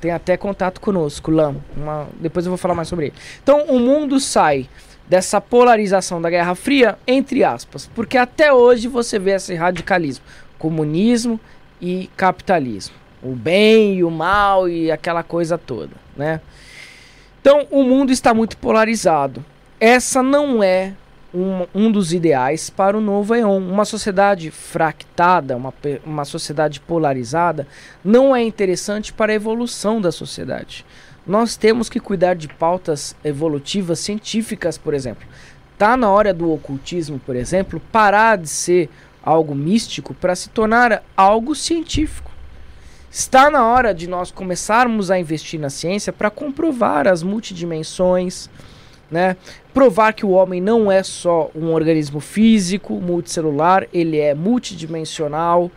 Tem 0.00 0.10
até 0.10 0.36
contato 0.36 0.80
conosco, 0.80 1.30
Lam. 1.30 1.56
Uma- 1.76 2.06
Depois 2.20 2.44
eu 2.44 2.50
vou 2.50 2.58
falar 2.58 2.74
mais 2.74 2.88
sobre 2.88 3.06
ele. 3.06 3.14
Então, 3.42 3.64
o 3.66 3.80
mundo 3.80 4.20
sai 4.20 4.68
dessa 5.08 5.40
polarização 5.40 6.20
da 6.20 6.30
Guerra 6.30 6.54
Fria, 6.54 6.98
entre 7.06 7.44
aspas, 7.44 7.88
porque 7.94 8.18
até 8.18 8.52
hoje 8.52 8.88
você 8.88 9.18
vê 9.18 9.32
esse 9.32 9.54
radicalismo, 9.54 10.24
comunismo 10.58 11.38
e 11.80 12.10
capitalismo, 12.16 12.94
o 13.22 13.34
bem 13.34 13.96
e 13.96 14.04
o 14.04 14.10
mal 14.10 14.68
e 14.68 14.90
aquela 14.90 15.22
coisa 15.22 15.56
toda, 15.56 15.92
né? 16.16 16.40
Então, 17.40 17.66
o 17.70 17.84
mundo 17.84 18.10
está 18.10 18.34
muito 18.34 18.56
polarizado. 18.56 19.44
Essa 19.78 20.20
não 20.20 20.64
é 20.64 20.94
um, 21.32 21.66
um 21.74 21.92
dos 21.92 22.12
ideais 22.12 22.68
para 22.68 22.98
o 22.98 23.00
novo 23.00 23.34
Eon. 23.34 23.58
Uma 23.58 23.84
sociedade 23.84 24.50
fractada, 24.50 25.56
uma, 25.56 25.72
uma 26.04 26.24
sociedade 26.24 26.80
polarizada, 26.80 27.66
não 28.04 28.34
é 28.34 28.42
interessante 28.42 29.12
para 29.12 29.32
a 29.32 29.36
evolução 29.36 30.00
da 30.00 30.10
sociedade. 30.10 30.84
Nós 31.26 31.56
temos 31.56 31.88
que 31.88 31.98
cuidar 31.98 32.34
de 32.34 32.46
pautas 32.46 33.16
evolutivas 33.24 33.98
científicas, 33.98 34.78
por 34.78 34.94
exemplo. 34.94 35.26
Tá 35.76 35.96
na 35.96 36.08
hora 36.08 36.32
do 36.32 36.52
ocultismo, 36.52 37.18
por 37.18 37.34
exemplo, 37.34 37.80
parar 37.90 38.38
de 38.38 38.48
ser 38.48 38.88
algo 39.22 39.54
místico 39.54 40.14
para 40.14 40.36
se 40.36 40.48
tornar 40.50 41.02
algo 41.16 41.54
científico. 41.54 42.30
Está 43.10 43.50
na 43.50 43.66
hora 43.66 43.92
de 43.92 44.06
nós 44.06 44.30
começarmos 44.30 45.10
a 45.10 45.18
investir 45.18 45.58
na 45.58 45.68
ciência 45.68 46.12
para 46.12 46.30
comprovar 46.30 47.08
as 47.08 47.22
multidimensões, 47.22 48.48
né? 49.10 49.36
Provar 49.74 50.12
que 50.12 50.24
o 50.24 50.30
homem 50.30 50.60
não 50.60 50.92
é 50.92 51.02
só 51.02 51.50
um 51.54 51.72
organismo 51.72 52.20
físico, 52.20 52.94
multicelular, 52.94 53.88
ele 53.92 54.18
é 54.18 54.34
multidimensional. 54.34 55.70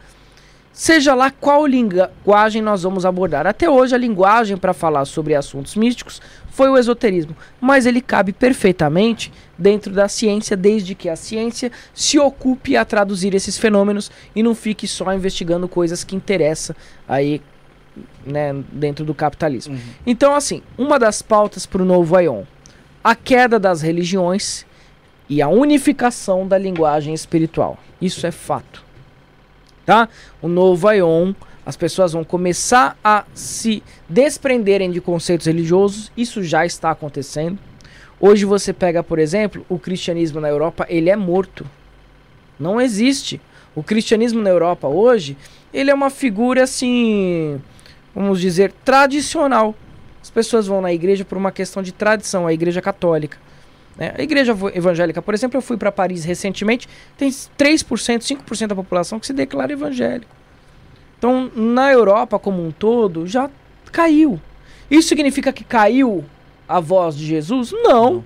Seja 0.72 1.14
lá 1.14 1.30
qual 1.30 1.66
linguagem 1.66 2.62
nós 2.62 2.84
vamos 2.84 3.06
abordar. 3.06 3.46
Até 3.46 3.70
hoje 3.70 3.94
a 3.94 3.98
linguagem 3.98 4.56
para 4.56 4.74
falar 4.74 5.06
sobre 5.06 5.36
assuntos 5.36 5.76
místicos 5.76 6.22
foi 6.50 6.70
o 6.70 6.78
esoterismo, 6.78 7.36
mas 7.60 7.86
ele 7.86 8.02
cabe 8.02 8.32
perfeitamente 8.32 9.32
dentro 9.58 9.94
da 9.94 10.08
ciência, 10.08 10.56
desde 10.56 10.96
que 10.96 11.10
a 11.10 11.16
ciência 11.16 11.72
se 11.94 12.20
ocupe 12.20 12.78
a 12.78 12.86
traduzir 12.86 13.34
esses 13.34 13.58
fenômenos 13.58 14.12
e 14.36 14.44
não 14.44 14.56
fique 14.56 14.88
só 14.88 15.14
investigando 15.14 15.68
coisas 15.68 16.04
que 16.04 16.16
interessam 16.16 16.76
aí, 17.08 17.42
né, 18.26 18.56
dentro 18.72 19.04
do 19.04 19.14
capitalismo. 19.14 19.78
Então, 20.06 20.36
assim, 20.36 20.62
uma 20.78 20.98
das 20.98 21.22
pautas 21.22 21.66
para 21.66 21.82
o 21.82 21.86
novo 21.86 22.16
Aion, 22.16 22.44
a 23.04 23.16
queda 23.16 23.60
das 23.60 23.82
religiões 23.82 24.66
e 25.28 25.42
a 25.42 25.48
unificação 25.48 26.48
da 26.48 26.58
linguagem 26.58 27.14
espiritual. 27.14 27.78
Isso 28.02 28.26
é 28.26 28.32
fato. 28.32 28.89
Tá? 29.90 30.08
O 30.40 30.48
novo 30.48 30.88
Aion, 30.88 31.34
as 31.66 31.76
pessoas 31.76 32.14
vão 32.14 32.24
começar 32.24 32.96
a 33.04 33.26
se 33.34 33.82
desprenderem 34.08 34.92
de 34.92 35.02
conceitos 35.02 35.48
religiosos, 35.48 36.12
isso 36.16 36.44
já 36.44 36.64
está 36.64 36.92
acontecendo. 36.92 37.58
Hoje 38.20 38.46
você 38.46 38.72
pega, 38.72 39.02
por 39.02 39.18
exemplo, 39.18 39.66
o 39.68 39.80
cristianismo 39.80 40.40
na 40.40 40.48
Europa, 40.48 40.86
ele 40.90 41.10
é 41.10 41.16
morto. 41.16 41.66
Não 42.60 42.80
existe. 42.80 43.42
O 43.74 43.82
cristianismo 43.82 44.44
na 44.44 44.52
Europa 44.52 44.88
hoje, 44.88 45.36
ele 45.74 45.90
é 45.90 45.94
uma 45.96 46.12
figura 46.12 46.66
assim, 46.66 47.60
vamos 48.14 48.40
dizer, 48.40 48.72
tradicional. 48.86 49.74
As 50.22 50.30
pessoas 50.30 50.68
vão 50.68 50.82
na 50.82 50.94
igreja 50.94 51.26
por 51.26 51.36
uma 51.36 51.52
questão 51.52 51.82
de 51.82 51.92
tradição, 51.92 52.46
a 52.46 52.54
igreja 52.54 52.80
católica. 52.80 53.40
Né? 54.00 54.14
A 54.18 54.22
igreja 54.24 54.56
evangélica, 54.74 55.22
por 55.22 55.34
exemplo, 55.34 55.58
eu 55.58 55.62
fui 55.62 55.76
para 55.78 55.92
Paris 55.92 56.24
recentemente, 56.24 56.88
tem 57.18 57.30
3%, 57.30 58.22
5% 58.22 58.68
da 58.68 58.76
população 58.76 59.20
que 59.20 59.28
se 59.28 59.34
declara 59.34 59.72
evangélico. 59.74 60.32
Então, 61.18 61.52
na 61.54 61.92
Europa 61.92 62.40
como 62.40 62.66
um 62.66 62.72
todo, 62.72 63.28
já 63.28 63.50
caiu. 63.92 64.40
Isso 64.90 65.10
significa 65.10 65.52
que 65.52 65.64
caiu 65.64 66.24
a 66.68 66.80
voz 66.80 67.16
de 67.16 67.26
Jesus? 67.26 67.72
Não. 67.74 68.24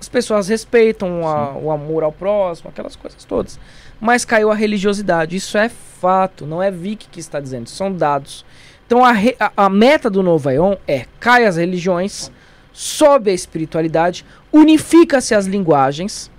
As 0.00 0.08
pessoas 0.08 0.46
respeitam 0.46 1.26
a- 1.26 1.54
o 1.58 1.70
amor 1.72 2.04
ao 2.04 2.12
próximo, 2.12 2.70
aquelas 2.70 2.94
coisas 2.94 3.24
todas. 3.24 3.58
Mas 4.00 4.24
caiu 4.24 4.52
a 4.52 4.54
religiosidade. 4.54 5.34
Isso 5.34 5.58
é 5.58 5.68
fato, 5.68 6.46
não 6.46 6.62
é 6.62 6.70
Vic 6.70 7.08
que 7.10 7.18
está 7.18 7.40
dizendo, 7.40 7.68
são 7.68 7.92
dados. 7.92 8.44
Então 8.86 9.04
a, 9.04 9.10
re- 9.10 9.34
a- 9.40 9.50
a 9.56 9.68
meta 9.68 10.08
do 10.08 10.22
Novo 10.22 10.48
Aion 10.48 10.76
é 10.86 11.04
cai 11.18 11.44
as 11.44 11.56
religiões, 11.56 12.30
sobe 12.72 13.32
a 13.32 13.34
espiritualidade, 13.34 14.24
unifica-se 14.52 15.34
as 15.34 15.46
linguagens. 15.46 16.30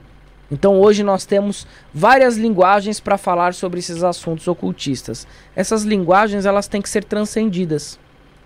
Então 0.52 0.80
hoje 0.80 1.04
nós 1.04 1.26
temos 1.26 1.68
várias 1.94 2.38
linguagens 2.38 3.00
para 3.00 3.18
falar 3.18 3.54
sobre 3.54 3.80
esses 3.80 4.04
assuntos 4.04 4.48
ocultistas. 4.48 5.28
Essas 5.56 5.84
linguagens 5.84 6.46
elas 6.46 6.68
têm 6.68 6.82
que 6.82 6.90
ser 6.90 7.04
transcendidas, 7.04 8.00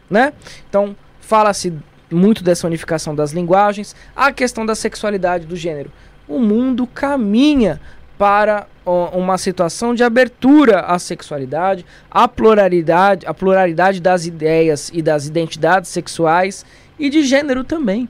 né? 0.10 0.34
Então 0.70 0.96
fala-se 1.22 1.74
muito 2.12 2.44
dessa 2.44 2.68
unificação 2.68 3.16
das 3.16 3.32
linguagens, 3.32 3.96
a 4.16 4.32
questão 4.32 4.66
da 4.66 4.76
sexualidade 4.76 5.46
do 5.46 5.56
gênero. 5.56 5.92
O 6.28 6.40
mundo 6.40 6.86
caminha 6.86 7.80
para 8.18 8.68
uma 8.86 9.38
situação 9.38 9.96
de 9.96 10.04
abertura 10.04 10.82
à 10.82 11.00
sexualidade, 11.00 11.86
à 12.12 12.28
pluralidade, 12.28 13.26
à 13.26 13.34
pluralidade 13.34 14.02
das 14.02 14.26
ideias 14.26 14.92
e 14.94 15.02
das 15.02 15.26
identidades 15.26 15.90
sexuais 15.90 16.66
e 17.00 17.10
de 17.10 17.24
gênero 17.24 17.64
também. 17.64 18.08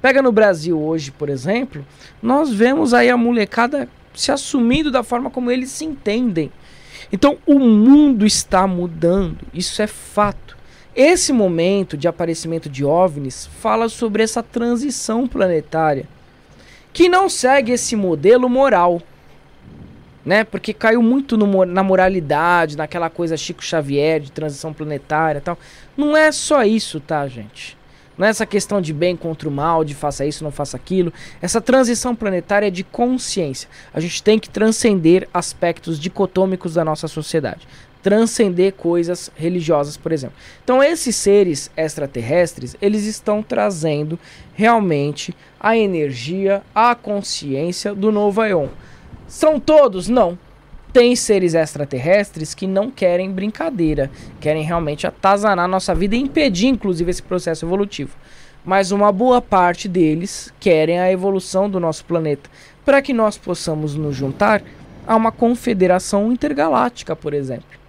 Pega 0.00 0.22
no 0.22 0.32
Brasil 0.32 0.80
hoje, 0.80 1.10
por 1.10 1.28
exemplo, 1.28 1.84
nós 2.22 2.52
vemos 2.52 2.94
aí 2.94 3.10
a 3.10 3.16
molecada 3.16 3.88
se 4.14 4.32
assumindo 4.32 4.90
da 4.90 5.02
forma 5.02 5.30
como 5.30 5.50
eles 5.50 5.70
se 5.70 5.84
entendem. 5.84 6.50
Então 7.12 7.38
o 7.46 7.58
mundo 7.58 8.24
está 8.24 8.66
mudando, 8.66 9.38
isso 9.52 9.82
é 9.82 9.86
fato. 9.86 10.56
Esse 10.94 11.32
momento 11.32 11.96
de 11.96 12.08
aparecimento 12.08 12.68
de 12.68 12.84
OVNIs 12.84 13.46
fala 13.60 13.88
sobre 13.88 14.22
essa 14.22 14.42
transição 14.42 15.26
planetária 15.26 16.06
que 16.92 17.08
não 17.08 17.28
segue 17.28 17.72
esse 17.72 17.94
modelo 17.94 18.48
moral, 18.48 19.00
né? 20.24 20.44
Porque 20.44 20.72
caiu 20.72 21.00
muito 21.00 21.36
no 21.36 21.64
na 21.64 21.82
moralidade, 21.82 22.76
naquela 22.76 23.08
coisa 23.08 23.36
Chico 23.36 23.64
Xavier 23.64 24.20
de 24.20 24.32
transição 24.32 24.72
planetária, 24.72 25.40
tal. 25.40 25.58
Não 25.96 26.16
é 26.16 26.32
só 26.32 26.64
isso, 26.64 27.00
tá, 27.00 27.26
gente? 27.28 27.78
Não 28.20 28.26
é 28.26 28.30
essa 28.30 28.44
questão 28.44 28.82
de 28.82 28.92
bem 28.92 29.16
contra 29.16 29.48
o 29.48 29.50
mal, 29.50 29.82
de 29.82 29.94
faça 29.94 30.26
isso, 30.26 30.44
não 30.44 30.50
faça 30.50 30.76
aquilo. 30.76 31.10
Essa 31.40 31.58
transição 31.58 32.14
planetária 32.14 32.66
é 32.66 32.70
de 32.70 32.84
consciência. 32.84 33.66
A 33.94 33.98
gente 33.98 34.22
tem 34.22 34.38
que 34.38 34.50
transcender 34.50 35.26
aspectos 35.32 35.98
dicotômicos 35.98 36.74
da 36.74 36.84
nossa 36.84 37.08
sociedade. 37.08 37.66
Transcender 38.02 38.74
coisas 38.74 39.30
religiosas, 39.34 39.96
por 39.96 40.12
exemplo. 40.12 40.36
Então, 40.62 40.82
esses 40.82 41.16
seres 41.16 41.70
extraterrestres, 41.74 42.76
eles 42.82 43.06
estão 43.06 43.42
trazendo 43.42 44.18
realmente 44.52 45.34
a 45.58 45.74
energia, 45.74 46.62
a 46.74 46.94
consciência 46.94 47.94
do 47.94 48.12
novo 48.12 48.42
Aeon. 48.42 48.68
São 49.26 49.58
todos? 49.58 50.08
Não. 50.08 50.38
Tem 50.92 51.14
seres 51.14 51.54
extraterrestres 51.54 52.54
que 52.54 52.66
não 52.66 52.90
querem 52.90 53.30
brincadeira, 53.30 54.10
querem 54.40 54.64
realmente 54.64 55.06
atazanar 55.06 55.68
nossa 55.68 55.94
vida 55.94 56.16
e 56.16 56.20
impedir, 56.20 56.66
inclusive, 56.66 57.10
esse 57.10 57.22
processo 57.22 57.64
evolutivo. 57.64 58.16
mas 58.62 58.90
uma 58.90 59.10
boa 59.10 59.40
parte 59.40 59.88
deles 59.88 60.52
querem 60.60 61.00
a 61.00 61.10
evolução 61.10 61.70
do 61.70 61.80
nosso 61.80 62.04
planeta 62.04 62.50
para 62.84 63.00
que 63.00 63.12
nós 63.12 63.38
possamos 63.38 63.94
nos 63.94 64.14
juntar 64.14 64.62
a 65.06 65.16
uma 65.16 65.32
confederação 65.32 66.30
intergaláctica, 66.30 67.16
por 67.16 67.32
exemplo. 67.32 67.80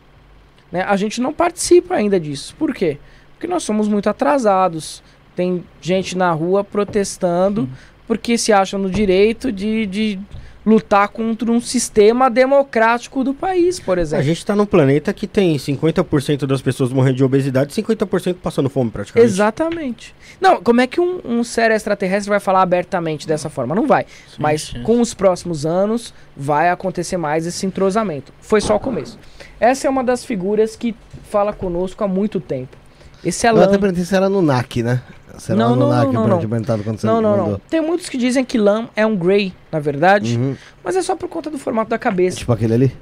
Né? 0.71 0.81
A 0.81 0.95
gente 0.95 1.19
não 1.19 1.33
participa 1.33 1.95
ainda 1.95 2.19
disso. 2.19 2.55
Por 2.57 2.73
quê? 2.73 2.97
Porque 3.33 3.47
nós 3.47 3.63
somos 3.63 3.87
muito 3.87 4.09
atrasados. 4.09 5.03
Tem 5.35 5.63
gente 5.81 6.17
na 6.17 6.31
rua 6.31 6.63
protestando 6.63 7.67
porque 8.07 8.37
se 8.37 8.53
acham 8.53 8.79
no 8.79 8.89
direito 8.89 9.51
de, 9.51 9.85
de 9.85 10.19
lutar 10.65 11.07
contra 11.09 11.51
um 11.51 11.59
sistema 11.59 12.29
democrático 12.29 13.23
do 13.23 13.33
país, 13.33 13.79
por 13.79 13.97
A 13.97 14.01
exemplo. 14.01 14.25
gente 14.25 14.37
está 14.37 14.55
num 14.55 14.65
planeta 14.65 15.11
que 15.11 15.25
tem 15.25 15.55
50% 15.57 16.45
das 16.45 16.61
pessoas 16.61 16.91
morrendo 16.91 17.15
de 17.17 17.23
obesidade 17.23 17.71
e 17.73 17.83
50% 17.83 18.35
passando 18.35 18.69
fome 18.69 18.91
praticamente. 18.91 19.31
Exatamente. 19.31 20.15
Não, 20.39 20.61
como 20.61 20.81
é 20.81 20.87
que 20.87 21.01
um, 21.01 21.19
um 21.25 21.43
ser 21.43 21.71
extraterrestre 21.71 22.29
vai 22.29 22.39
falar 22.39 22.61
abertamente 22.61 23.27
dessa 23.27 23.49
forma? 23.49 23.73
Não 23.73 23.87
vai. 23.87 24.05
Mas 24.37 24.61
chance. 24.67 24.83
com 24.85 25.01
os 25.01 25.13
próximos 25.13 25.65
anos 25.65 26.13
vai 26.37 26.69
acontecer 26.69 27.17
mais 27.17 27.45
esse 27.47 27.65
entrosamento. 27.65 28.31
Foi 28.39 28.61
só 28.61 28.75
o 28.75 28.79
começo. 28.79 29.17
Essa 29.59 29.87
é 29.87 29.89
uma 29.89 30.03
das 30.03 30.23
figuras 30.23 30.75
que 30.75 30.95
fala 31.23 31.53
conosco 31.53 32.03
há 32.03 32.07
muito 32.07 32.39
tempo. 32.39 32.77
Esse 33.23 33.45
é 33.45 33.51
Eu 33.51 33.57
até 33.57 33.65
Lan. 33.73 33.79
perguntei 33.79 34.03
se 34.03 34.15
era 34.15 34.27
no 34.29 34.41
NAC, 34.41 34.81
né? 34.81 35.01
Se 35.37 35.51
era 35.51 35.59
Não, 35.59 35.75
não, 35.75 35.89
não, 35.89 36.11
não, 36.11 36.27
não. 36.27 36.39
quando 36.83 36.97
você 36.99 37.07
Não, 37.07 37.21
não, 37.21 37.37
não. 37.37 37.61
Tem 37.69 37.81
muitos 37.81 38.09
que 38.09 38.17
dizem 38.17 38.43
que 38.43 38.57
Lan 38.57 38.87
é 38.95 39.05
um 39.05 39.15
Grey, 39.15 39.53
na 39.71 39.79
verdade, 39.79 40.37
Uhum. 40.37 40.55
mas 40.83 40.95
é 40.95 41.01
só 41.01 41.15
por 41.15 41.29
conta 41.29 41.49
do 41.49 41.57
formato 41.57 41.89
da 41.89 41.97
cabeça. 41.97 42.37
Tipo 42.37 42.51
aquele 42.53 42.73
ali? 42.73 42.97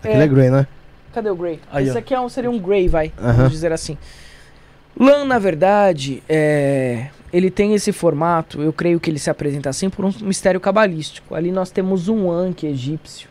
Aquele 0.00 0.22
É. 0.22 0.24
é, 0.24 0.28
Grey, 0.28 0.50
né? 0.50 0.66
Cadê 1.12 1.30
o 1.30 1.36
Grey? 1.36 1.60
Aí, 1.72 1.86
Esse 1.86 1.96
ó. 1.96 1.98
aqui 2.00 2.12
é 2.14 2.20
um, 2.20 2.28
seria 2.28 2.50
um 2.50 2.58
Grey, 2.58 2.88
vai. 2.88 3.12
Aham. 3.20 3.32
Vamos 3.34 3.52
dizer 3.52 3.72
assim. 3.72 3.96
Lan, 4.98 5.24
na 5.24 5.38
verdade, 5.38 6.22
é, 6.28 7.08
ele 7.32 7.50
tem 7.50 7.74
esse 7.74 7.90
formato, 7.92 8.62
eu 8.62 8.72
creio 8.72 9.00
que 9.00 9.10
ele 9.10 9.18
se 9.18 9.28
apresenta 9.28 9.68
assim 9.68 9.90
por 9.90 10.04
um 10.04 10.12
mistério 10.22 10.60
cabalístico. 10.60 11.34
Ali 11.34 11.50
nós 11.50 11.70
temos 11.70 12.08
um 12.08 12.30
Ankh 12.30 12.64
egípcio, 12.64 13.28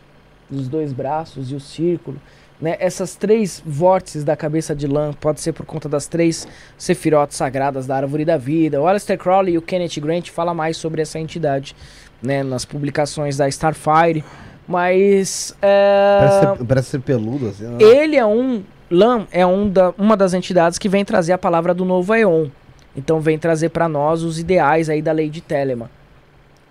os 0.50 0.68
dois 0.68 0.92
braços 0.92 1.50
e 1.50 1.54
o 1.54 1.60
círculo. 1.60 2.18
Né? 2.60 2.76
Essas 2.78 3.16
três 3.16 3.62
vórtices 3.66 4.24
da 4.24 4.36
cabeça 4.36 4.74
de 4.74 4.86
Lan 4.86 5.12
pode 5.12 5.40
ser 5.40 5.52
por 5.52 5.66
conta 5.66 5.88
das 5.88 6.06
três 6.06 6.46
sefirotes 6.78 7.36
sagradas 7.36 7.86
da 7.86 7.96
árvore 7.96 8.24
da 8.24 8.36
vida. 8.36 8.80
O 8.80 8.86
Aleister 8.86 9.18
Crowley 9.18 9.54
e 9.54 9.58
o 9.58 9.62
Kenneth 9.62 10.00
Grant 10.00 10.30
falam 10.30 10.54
mais 10.54 10.76
sobre 10.76 11.02
essa 11.02 11.18
entidade 11.18 11.74
né? 12.22 12.42
nas 12.42 12.64
publicações 12.64 13.36
da 13.36 13.48
Starfire. 13.48 14.24
Mas. 14.66 15.54
é, 15.60 16.18
Parece, 16.20 16.40
ser, 16.58 16.64
parece 16.64 16.88
ser 16.90 17.00
peludo, 17.00 17.48
assim. 17.48 17.64
né? 17.64 17.76
ele 17.80 18.16
é 18.16 18.24
um. 18.24 18.62
Lam 18.90 19.26
é 19.32 19.44
um 19.44 19.68
da, 19.68 19.92
uma 19.98 20.16
das 20.16 20.34
entidades 20.34 20.78
que 20.78 20.88
vem 20.88 21.04
trazer 21.04 21.32
a 21.32 21.38
palavra 21.38 21.74
do 21.74 21.84
novo 21.84 22.12
Aeon. 22.12 22.48
Então 22.96 23.20
vem 23.20 23.38
trazer 23.38 23.70
para 23.70 23.88
nós 23.88 24.22
os 24.22 24.38
ideais 24.38 24.88
aí 24.88 25.02
da 25.02 25.10
lei 25.10 25.28
de 25.28 25.40
Telemann. 25.40 25.88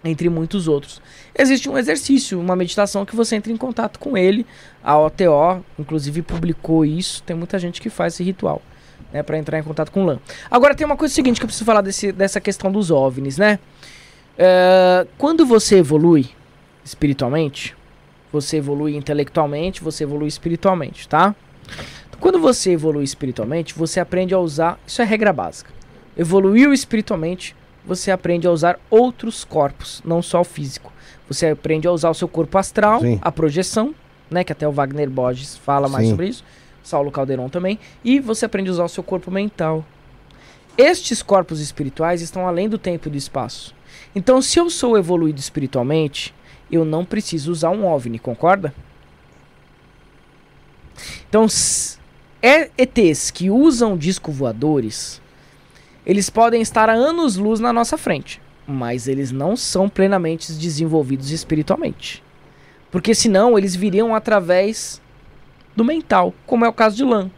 Entre 0.03 0.29
muitos 0.29 0.67
outros. 0.67 1.01
Existe 1.35 1.69
um 1.69 1.77
exercício, 1.77 2.39
uma 2.39 2.55
meditação 2.55 3.05
que 3.05 3.15
você 3.15 3.35
entra 3.35 3.51
em 3.51 3.57
contato 3.57 3.99
com 3.99 4.17
ele. 4.17 4.45
A 4.83 4.97
OTO, 4.97 5.63
inclusive, 5.79 6.21
publicou 6.21 6.85
isso. 6.85 7.23
Tem 7.23 7.35
muita 7.35 7.57
gente 7.57 7.81
que 7.81 7.89
faz 7.89 8.13
esse 8.13 8.23
ritual. 8.23 8.61
Né, 9.11 9.21
para 9.21 9.37
entrar 9.37 9.59
em 9.59 9.63
contato 9.63 9.91
com 9.91 10.01
o 10.01 10.05
Lan. 10.07 10.19
Agora 10.49 10.73
tem 10.73 10.85
uma 10.87 10.97
coisa 10.97 11.13
seguinte 11.13 11.39
que 11.39 11.43
eu 11.43 11.47
preciso 11.47 11.65
falar 11.65 11.81
desse, 11.81 12.11
dessa 12.11 12.41
questão 12.41 12.71
dos 12.71 12.89
OVNIs, 12.89 13.37
né? 13.37 13.59
É, 14.35 15.05
quando 15.19 15.45
você 15.45 15.77
evolui 15.77 16.31
espiritualmente, 16.83 17.75
você 18.31 18.57
evolui 18.57 18.95
intelectualmente, 18.95 19.83
você 19.83 20.03
evolui 20.03 20.27
espiritualmente, 20.27 21.07
tá? 21.07 21.35
Quando 22.19 22.39
você 22.39 22.71
evolui 22.71 23.03
espiritualmente, 23.03 23.73
você 23.73 23.99
aprende 23.99 24.33
a 24.33 24.39
usar. 24.39 24.79
Isso 24.87 25.01
é 25.01 25.05
regra 25.05 25.33
básica. 25.33 25.71
Evoluiu 26.17 26.71
espiritualmente, 26.71 27.53
você 27.85 28.11
aprende 28.11 28.47
a 28.47 28.51
usar 28.51 28.79
outros 28.89 29.43
corpos, 29.43 30.01
não 30.05 30.21
só 30.21 30.39
o 30.39 30.45
físico. 30.45 30.92
Você 31.27 31.47
aprende 31.47 31.87
a 31.87 31.91
usar 31.91 32.09
o 32.09 32.13
seu 32.13 32.27
corpo 32.27 32.57
astral, 32.57 32.99
Sim. 33.01 33.19
a 33.21 33.31
projeção, 33.31 33.95
né? 34.29 34.43
Que 34.43 34.51
até 34.51 34.67
o 34.67 34.71
Wagner 34.71 35.09
Borges 35.09 35.57
fala 35.57 35.87
mais 35.87 36.05
Sim. 36.05 36.11
sobre 36.11 36.27
isso. 36.27 36.43
Saulo 36.83 37.11
Calderon 37.11 37.49
também. 37.49 37.79
E 38.03 38.19
você 38.19 38.45
aprende 38.45 38.69
a 38.69 38.73
usar 38.73 38.83
o 38.83 38.89
seu 38.89 39.03
corpo 39.03 39.31
mental. 39.31 39.85
Estes 40.77 41.21
corpos 41.21 41.59
espirituais 41.59 42.21
estão 42.21 42.47
além 42.47 42.67
do 42.67 42.77
tempo 42.77 43.07
e 43.07 43.11
do 43.11 43.17
espaço. 43.17 43.73
Então, 44.15 44.41
se 44.41 44.59
eu 44.59 44.69
sou 44.69 44.97
evoluído 44.97 45.39
espiritualmente, 45.39 46.33
eu 46.71 46.83
não 46.83 47.05
preciso 47.05 47.51
usar 47.51 47.69
um 47.69 47.85
OVNI, 47.85 48.19
concorda? 48.19 48.73
Então, 51.29 51.45
é 52.41 52.69
ETs 52.77 53.31
que 53.31 53.49
usam 53.49 53.97
disco 53.97 54.31
voadores, 54.31 55.21
eles 56.05 56.29
podem 56.29 56.61
estar 56.61 56.89
a 56.89 56.93
anos-luz 56.93 57.59
na 57.59 57.71
nossa 57.71 57.97
frente, 57.97 58.41
mas 58.67 59.07
eles 59.07 59.31
não 59.31 59.55
são 59.55 59.89
plenamente 59.89 60.51
desenvolvidos 60.53 61.31
espiritualmente. 61.31 62.23
Porque 62.91 63.15
senão 63.15 63.57
eles 63.57 63.75
viriam 63.75 64.13
através 64.13 65.01
do 65.75 65.83
mental, 65.83 66.33
como 66.45 66.65
é 66.65 66.69
o 66.69 66.73
caso 66.73 66.95
de 66.95 67.03
Lan. 67.03 67.29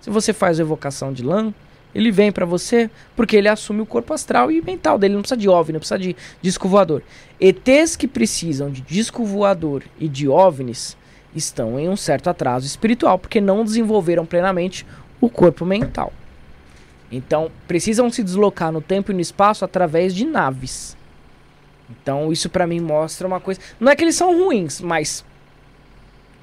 Se 0.00 0.10
você 0.10 0.32
faz 0.32 0.58
a 0.58 0.62
evocação 0.62 1.12
de 1.12 1.22
Lan, 1.22 1.52
ele 1.94 2.10
vem 2.10 2.30
pra 2.30 2.44
você 2.44 2.90
porque 3.16 3.36
ele 3.36 3.48
assume 3.48 3.80
o 3.80 3.86
corpo 3.86 4.12
astral 4.12 4.50
e 4.50 4.60
mental 4.60 4.98
dele, 4.98 5.14
não 5.14 5.22
precisa 5.22 5.40
de 5.40 5.48
OVNI, 5.48 5.72
não 5.72 5.80
precisa 5.80 5.98
de 5.98 6.14
disco 6.42 6.68
voador. 6.68 7.02
ETs 7.40 7.96
que 7.96 8.06
precisam 8.06 8.70
de 8.70 8.82
disco 8.82 9.24
voador 9.24 9.82
e 9.98 10.08
de 10.08 10.28
OVNIs 10.28 10.96
estão 11.34 11.78
em 11.78 11.88
um 11.88 11.96
certo 11.96 12.28
atraso 12.28 12.66
espiritual 12.66 13.18
porque 13.18 13.40
não 13.40 13.64
desenvolveram 13.64 14.26
plenamente 14.26 14.86
o 15.20 15.28
corpo 15.28 15.64
mental. 15.64 16.12
Então, 17.10 17.50
precisam 17.66 18.10
se 18.10 18.22
deslocar 18.22 18.70
no 18.70 18.80
tempo 18.80 19.10
e 19.10 19.14
no 19.14 19.20
espaço 19.20 19.64
através 19.64 20.14
de 20.14 20.24
naves. 20.26 20.96
Então, 21.90 22.32
isso 22.32 22.50
pra 22.50 22.66
mim 22.66 22.80
mostra 22.80 23.26
uma 23.26 23.40
coisa. 23.40 23.60
Não 23.80 23.90
é 23.90 23.96
que 23.96 24.04
eles 24.04 24.14
são 24.14 24.36
ruins, 24.36 24.80
mas 24.80 25.24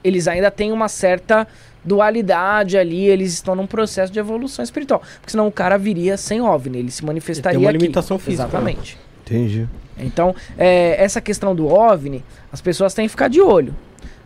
eles 0.04 0.28
ainda 0.28 0.50
têm 0.50 0.72
uma 0.72 0.88
certa 0.88 1.48
dualidade 1.84 2.78
ali, 2.78 3.06
eles 3.06 3.34
estão 3.34 3.56
num 3.56 3.68
processo 3.68 4.12
de 4.12 4.18
evolução 4.18 4.64
espiritual. 4.64 5.02
Porque 5.20 5.32
senão 5.32 5.48
o 5.48 5.52
cara 5.52 5.78
viria 5.78 6.18
sem 6.18 6.42
OVNI, 6.42 6.80
ele 6.80 6.92
se 6.92 7.06
manifestaria 7.06 7.60
uma 7.60 7.70
aqui. 7.70 7.78
limitação 7.78 8.18
física, 8.18 8.44
né? 8.44 8.50
Exatamente. 8.50 8.98
Entendi. 9.24 9.68
Então, 9.98 10.36
é, 10.58 10.96
essa 11.02 11.22
questão 11.22 11.56
do 11.56 11.68
OVNI, 11.68 12.24
as 12.52 12.60
pessoas 12.60 12.94
têm 12.94 13.06
que 13.06 13.10
ficar 13.10 13.28
de 13.28 13.40
olho. 13.40 13.76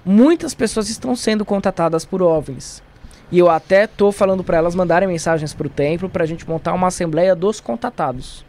Muitas 0.06 0.54
pessoas 0.54 0.90
estão 0.90 1.16
sendo 1.16 1.44
contatadas 1.44 2.06
por 2.06 2.22
OVNIs. 2.22 2.82
E 3.32 3.38
eu 3.40 3.50
até 3.50 3.86
tô 3.88 4.12
falando 4.12 4.44
para 4.44 4.58
elas 4.58 4.74
mandarem 4.76 5.08
mensagens 5.08 5.54
pro 5.54 5.70
templo 5.70 6.10
pra 6.10 6.26
gente 6.26 6.48
montar 6.50 6.74
uma 6.74 6.88
assembleia 6.88 7.36
dos 7.36 7.60
contatados. 7.60 8.44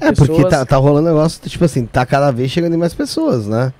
É, 0.00 0.10
porque 0.12 0.32
pessoas- 0.32 0.50
tá, 0.50 0.64
tá 0.66 0.76
rolando 0.76 1.08
negócio, 1.08 1.40
tipo 1.48 1.64
assim, 1.64 1.86
tá 1.86 2.04
cada 2.04 2.30
vez 2.30 2.50
chegando 2.50 2.74
em 2.74 2.78
mais 2.78 2.94
pessoas, 2.94 3.46
né? 3.46 3.72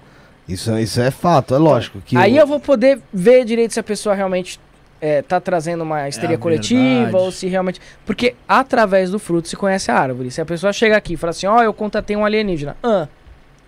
Isso, 0.48 0.76
isso 0.78 1.00
é 1.00 1.10
fato, 1.10 1.54
é 1.54 1.58
lógico. 1.58 2.00
Que 2.04 2.16
Aí 2.16 2.34
o- 2.34 2.38
eu 2.38 2.46
vou 2.46 2.60
poder 2.60 3.00
ver 3.12 3.44
direito 3.44 3.72
se 3.74 3.80
a 3.80 3.82
pessoa 3.82 4.14
realmente 4.14 4.60
é, 5.00 5.20
tá 5.22 5.40
trazendo 5.40 5.82
uma 5.82 6.08
histeria 6.08 6.36
a 6.36 6.38
coletiva 6.38 6.80
verdade. 6.80 7.16
ou 7.16 7.32
se 7.32 7.48
realmente. 7.48 7.80
Porque 8.06 8.36
através 8.46 9.10
do 9.10 9.18
fruto 9.18 9.48
se 9.48 9.56
conhece 9.56 9.90
a 9.90 9.96
árvore. 9.98 10.30
Se 10.30 10.40
a 10.40 10.44
pessoa 10.44 10.72
chega 10.72 10.96
aqui 10.96 11.14
e 11.14 11.16
fala 11.16 11.32
assim: 11.32 11.46
Ó, 11.46 11.60
eu 11.60 11.72
contatei 11.74 12.14
um 12.14 12.24
alienígena. 12.24 12.76
Ah, 12.82 13.08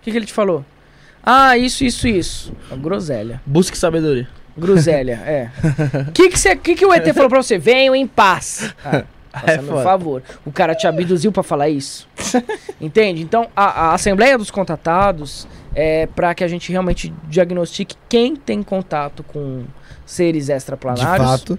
o 0.01 0.03
que, 0.05 0.13
que 0.13 0.17
ele 0.17 0.27
te 0.27 0.33
falou? 0.33 0.65
Ah, 1.25 1.57
isso, 1.59 1.83
isso, 1.85 2.07
isso. 2.07 2.53
É 2.71 2.77
groselha. 2.77 3.41
Busque 3.45 3.77
sabedoria. 3.77 4.29
Groselha, 4.57 5.21
é. 5.27 5.51
O 6.09 6.13
que, 6.13 6.29
que, 6.29 6.57
que, 6.57 6.75
que 6.77 6.87
o 6.87 6.93
ET 6.95 7.07
falou 7.15 7.29
pra 7.29 7.43
você? 7.43 7.59
Venham 7.59 7.95
em 7.95 8.07
paz. 8.07 8.73
Ah, 8.85 9.03
faça 9.33 9.51
É 9.53 9.57
meu 9.59 9.73
foda. 9.73 9.83
favor. 9.83 10.23
O 10.45 10.53
cara 10.53 10.75
te 10.75 10.87
abduziu 10.87 11.33
pra 11.33 11.43
falar 11.43 11.69
isso. 11.69 12.09
Entende? 12.81 13.23
Então, 13.23 13.49
a, 13.55 13.89
a 13.91 13.95
Assembleia 13.95 14.39
dos 14.39 14.51
Contatados 14.51 15.47
é 15.75 16.07
pra 16.07 16.35
que 16.35 16.45
a 16.45 16.49
gente 16.49 16.71
realmente 16.71 17.13
diagnostique 17.29 17.97
quem 18.09 18.37
tem 18.37 18.63
contato 18.63 19.23
com 19.25 19.65
seres 20.07 20.47
de 20.47 20.53
extraplanários. 20.53 21.27
fato. 21.27 21.59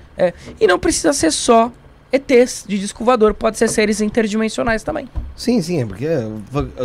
E 0.60 0.66
não 0.68 0.80
precisa 0.80 1.12
ser 1.12 1.32
só 1.32 1.72
ETs 2.12 2.64
de 2.68 2.78
disco 2.80 3.04
voador, 3.04 3.34
pode 3.34 3.58
ser 3.58 3.68
seres 3.68 4.00
interdimensionais 4.00 4.84
também. 4.84 5.08
Sim, 5.36 5.62
sim, 5.62 5.82
é 5.82 5.86
porque 5.86 6.08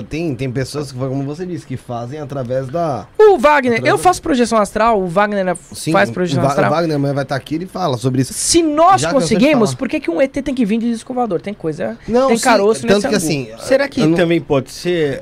tem, 0.09 0.35
tem 0.35 0.51
pessoas 0.51 0.91
que, 0.91 0.99
como 0.99 1.23
você 1.23 1.47
disse, 1.47 1.65
que 1.65 1.77
fazem 1.77 2.19
através 2.19 2.69
da. 2.69 3.07
O 3.19 3.39
Wagner, 3.39 3.75
Através 3.75 3.91
eu 3.91 3.99
faço 3.99 4.21
projeção 4.21 4.59
astral, 4.59 5.01
o 5.01 5.07
Wagner 5.07 5.47
é- 5.47 5.55
Sim, 5.73 5.93
faz 5.93 6.11
o 6.11 6.13
projeção 6.13 6.43
o 6.43 6.47
astral. 6.47 6.71
Wagner 6.71 6.97
amanhã 6.97 7.15
vai 7.15 7.23
estar 7.23 7.37
aqui 7.37 7.55
e 7.55 7.59
ele 7.59 7.67
fala 7.67 7.97
sobre 7.97 8.23
isso. 8.23 8.33
Se 8.33 8.63
nós 8.63 9.03
Já 9.03 9.13
conseguimos, 9.13 9.75
por 9.75 9.89
que, 9.89 10.01
que 10.01 10.11
um 10.11 10.21
ET 10.21 10.33
tem 10.33 10.55
que 10.55 10.65
vir 10.65 10.79
de 10.79 10.91
disco 10.91 11.15
voador? 11.15 11.41
Tem 11.41 11.55
coisa. 11.55 11.97
Não, 12.09 12.29
tem 12.29 12.37
sim, 12.37 12.45
caroço 12.45 12.81
tanto 12.87 12.95
nesse 12.95 13.01
que 13.09 13.15
angu. 13.15 13.53
assim. 13.55 13.67
Será 13.69 13.89
que 13.89 14.05
não- 14.05 14.17
também 14.17 14.41
pode 14.41 14.71
ser, 14.73 15.21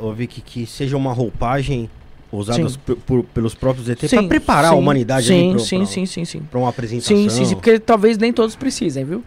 uh, 0.00 0.06
uh, 0.06 0.12
Vic, 0.14 0.40
que 0.40 0.66
seja 0.66 0.96
uma 0.96 1.12
roupagem 1.12 1.90
usada 2.40 2.68
Sim. 2.68 2.76
por- 2.84 2.96
por- 2.96 3.24
pelos 3.24 3.54
próprios 3.54 3.88
ET 3.88 3.98
para 4.08 4.22
preparar 4.24 4.64
a 4.66 4.74
sim, 4.74 4.78
humanidade 4.78 5.26
sim, 5.26 5.34
ali 5.44 5.50
pro- 5.50 5.60
sim, 5.60 5.76
pra, 5.78 5.86
sim, 5.86 6.06
sim, 6.06 6.24
sim. 6.24 6.40
pra 6.50 6.58
uma 6.58 6.68
apresentação? 6.70 7.16
Sim, 7.16 7.28
sim, 7.28 7.44
sim, 7.44 7.54
porque 7.54 7.78
talvez 7.78 8.16
nem 8.18 8.32
todos 8.32 8.56
precisem, 8.56 9.04
viu? 9.04 9.22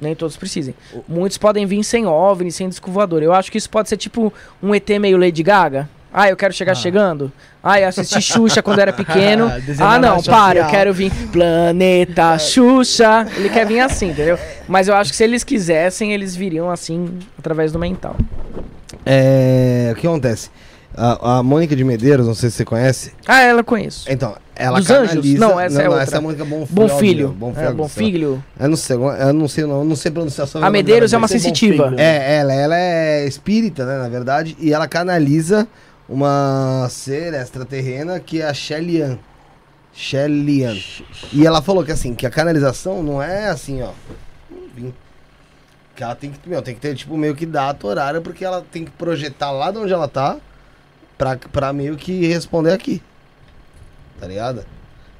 Nem 0.00 0.14
todos 0.14 0.36
precisem. 0.36 0.74
Muitos 1.08 1.38
podem 1.38 1.64
vir 1.64 1.82
sem 1.82 2.04
OVNI, 2.06 2.52
sem 2.52 2.68
disco 2.68 2.90
voador. 2.90 3.22
Eu 3.22 3.32
acho 3.32 3.50
que 3.50 3.56
isso 3.56 3.70
pode 3.70 3.88
ser 3.88 3.96
tipo 3.96 4.30
um 4.62 4.74
ET 4.74 4.88
meio 5.00 5.16
Lady 5.16 5.42
Gaga. 5.42 5.88
Ah, 6.12 6.28
eu 6.30 6.36
quero 6.36 6.52
chegar 6.52 6.74
chegando. 6.74 7.30
Ah, 7.62 7.80
eu 7.80 7.88
assisti 7.88 8.20
Xuxa 8.22 8.62
quando 8.62 8.78
era 8.78 8.92
pequeno. 8.94 9.48
Desenho 9.60 9.88
ah, 9.88 9.98
não, 9.98 10.22
para, 10.22 10.60
eu 10.60 10.66
quero 10.66 10.92
vir 10.92 11.10
Planeta 11.32 12.38
Xuxa. 12.38 13.26
Ele 13.36 13.48
quer 13.48 13.66
vir 13.66 13.80
assim, 13.80 14.10
entendeu? 14.10 14.38
Mas 14.68 14.88
eu 14.88 14.94
acho 14.94 15.10
que 15.10 15.16
se 15.16 15.24
eles 15.24 15.42
quisessem, 15.44 16.12
eles 16.12 16.34
viriam 16.36 16.70
assim, 16.70 17.18
através 17.38 17.72
do 17.72 17.78
mental. 17.78 18.16
É, 19.04 19.90
o 19.92 19.96
que 19.98 20.06
acontece? 20.06 20.50
A, 20.96 21.38
a 21.38 21.42
Mônica 21.42 21.76
de 21.76 21.84
Medeiros, 21.84 22.26
não 22.26 22.34
sei 22.34 22.48
se 22.48 22.56
você 22.56 22.64
conhece. 22.64 23.12
Ah, 23.26 23.42
ela 23.42 23.60
eu 23.60 23.64
conheço. 23.64 24.10
Então, 24.10 24.34
ela 24.54 24.78
Dos 24.78 24.90
Anjos? 24.90 25.08
canaliza... 25.10 25.38
Não, 25.46 25.60
essa 25.60 25.82
é 25.82 25.88
outra. 25.88 26.02
essa 26.02 26.16
é 26.16 26.18
a 26.18 26.20
Mônica 26.22 26.44
Bonfilho. 26.44 26.66
Bom 26.70 26.88
filho. 26.88 27.28
Bom 27.28 27.54
É, 27.54 27.72
bom 27.72 27.88
filho. 27.88 28.44
Eu 28.58 28.68
não 28.68 28.76
sei, 28.76 28.96
eu 28.96 29.32
não 29.34 29.48
sei, 29.48 29.66
não, 29.66 29.84
não 29.84 29.96
sei 29.96 30.10
pronunciar 30.10 30.46
só 30.46 30.62
A 30.62 30.70
Medeiros 30.70 31.12
é 31.12 31.18
uma 31.18 31.28
sensitiva. 31.28 31.92
É, 31.98 32.38
ela, 32.38 32.54
ela 32.54 32.78
é 32.78 33.26
espírita, 33.26 33.84
né, 33.84 33.98
na 33.98 34.08
verdade, 34.08 34.56
e 34.58 34.72
ela 34.72 34.88
canaliza 34.88 35.68
uma 36.08 36.86
ser 36.88 37.34
extraterrena 37.34 38.18
que 38.18 38.40
é 38.40 38.46
a 38.46 38.54
Shellian. 38.54 39.18
Shellian. 39.92 40.76
E 41.30 41.46
ela 41.46 41.60
falou 41.60 41.84
que 41.84 41.92
assim, 41.92 42.14
que 42.14 42.26
a 42.26 42.30
canalização 42.30 43.02
não 43.02 43.22
é 43.22 43.48
assim, 43.48 43.82
ó. 43.82 43.90
Que 45.94 46.02
ela 46.02 46.14
tem 46.14 46.30
que, 46.30 46.48
meu, 46.48 46.62
tem 46.62 46.74
que 46.74 46.80
ter 46.80 46.94
tipo 46.94 47.16
meio 47.16 47.34
que 47.34 47.44
data 47.44 47.86
horária 47.86 48.20
porque 48.20 48.44
ela 48.44 48.64
tem 48.70 48.84
que 48.84 48.90
projetar 48.90 49.50
lá 49.50 49.70
de 49.70 49.78
onde 49.78 49.92
ela 49.92 50.08
tá 50.08 50.38
pra, 51.18 51.36
pra 51.52 51.72
meio 51.72 51.96
que 51.96 52.26
responder 52.26 52.72
aqui. 52.72 53.02
Tá 54.20 54.26
ligado? 54.26 54.64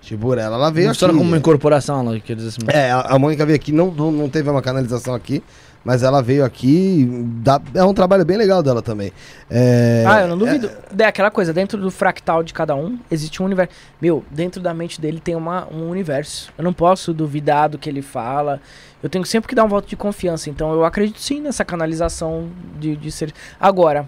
Tipo, 0.01 0.35
ela, 0.35 0.55
ela 0.56 0.70
veio 0.70 0.89
Funciona 0.89 1.12
aqui. 1.12 1.18
como 1.18 1.31
uma 1.31 1.36
incorporação, 1.36 2.01
ela 2.01 2.20
quer 2.20 2.36
dizer 2.36 2.48
assim. 2.48 2.60
É, 2.68 2.90
a 2.93 3.01
a 3.01 3.18
Mônica 3.18 3.44
veio 3.44 3.56
aqui, 3.56 3.73
não, 3.73 3.90
não 3.90 4.12
não 4.12 4.28
teve 4.28 4.48
uma 4.48 4.62
canalização 4.62 5.12
aqui, 5.14 5.43
mas 5.85 6.05
ela 6.05 6.23
veio 6.23 6.44
aqui, 6.44 7.09
dá, 7.43 7.60
é 7.74 7.82
um 7.82 7.93
trabalho 7.93 8.24
bem 8.24 8.36
legal 8.36 8.62
dela 8.62 8.81
também. 8.81 9.12
É, 9.51 10.05
Ah, 10.06 10.20
eu 10.20 10.28
não 10.28 10.39
duvido. 10.39 10.70
É 10.97 11.05
aquela 11.05 11.28
coisa, 11.31 11.52
dentro 11.52 11.81
do 11.81 11.90
fractal 11.90 12.44
de 12.44 12.55
cada 12.55 12.77
um, 12.77 12.98
existe 13.10 13.43
um 13.43 13.47
universo. 13.47 13.73
Meu, 14.01 14.24
dentro 14.31 14.62
da 14.62 14.73
mente 14.73 15.01
dele 15.01 15.18
tem 15.20 15.35
uma, 15.35 15.66
um 15.73 15.90
universo. 15.90 16.52
Eu 16.56 16.62
não 16.62 16.73
posso 16.73 17.12
duvidar 17.12 17.68
do 17.68 17.77
que 17.77 17.90
ele 17.90 18.01
fala. 18.02 18.60
Eu 19.02 19.10
tenho 19.10 19.24
sempre 19.27 19.48
que 19.48 19.56
dar 19.56 19.64
um 19.64 19.68
voto 19.68 19.89
de 19.89 19.97
confiança. 19.97 20.48
Então 20.48 20.73
eu 20.73 20.85
acredito 20.85 21.20
sim 21.20 21.40
nessa 21.40 21.64
canalização 21.64 22.48
de, 22.78 22.94
de 22.97 23.10
ser. 23.10 23.32
Agora, 23.60 24.06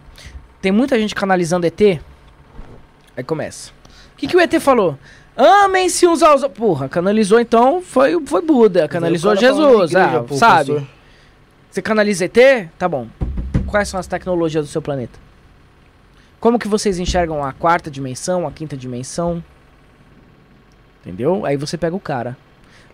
tem 0.60 0.72
muita 0.72 0.98
gente 0.98 1.14
canalizando 1.14 1.66
ET. 1.66 1.80
Aí 3.16 3.24
começa. 3.24 3.70
O 4.14 4.16
que, 4.16 4.26
que 4.26 4.36
o 4.36 4.40
ET 4.40 4.52
falou? 4.60 4.98
Amem-se 5.36 6.06
uns 6.06 6.22
aos 6.22 6.42
outros. 6.42 6.58
Porra, 6.58 6.88
canalizou 6.88 7.38
então, 7.38 7.80
foi, 7.80 8.20
foi 8.26 8.42
Buda. 8.42 8.88
Canalizou 8.88 9.34
cara 9.34 9.40
Jesus. 9.40 9.90
igreja, 9.92 10.18
ah, 10.18 10.22
pô, 10.24 10.34
sabe? 10.34 10.72
professor. 10.72 10.98
Você 11.70 11.82
canaliza 11.82 12.24
ET? 12.24 12.68
Tá 12.76 12.88
bom. 12.88 13.06
Quais 13.66 13.88
são 13.88 14.00
as 14.00 14.06
tecnologias 14.06 14.66
do 14.66 14.70
seu 14.70 14.82
planeta? 14.82 15.18
Como 16.40 16.58
que 16.58 16.66
vocês 16.66 16.98
enxergam 16.98 17.44
a 17.44 17.52
quarta 17.52 17.90
dimensão, 17.90 18.46
a 18.46 18.52
quinta 18.52 18.76
dimensão? 18.76 19.42
Entendeu? 21.00 21.44
Aí 21.44 21.56
você 21.56 21.76
pega 21.76 21.94
o 21.94 22.00
cara. 22.00 22.36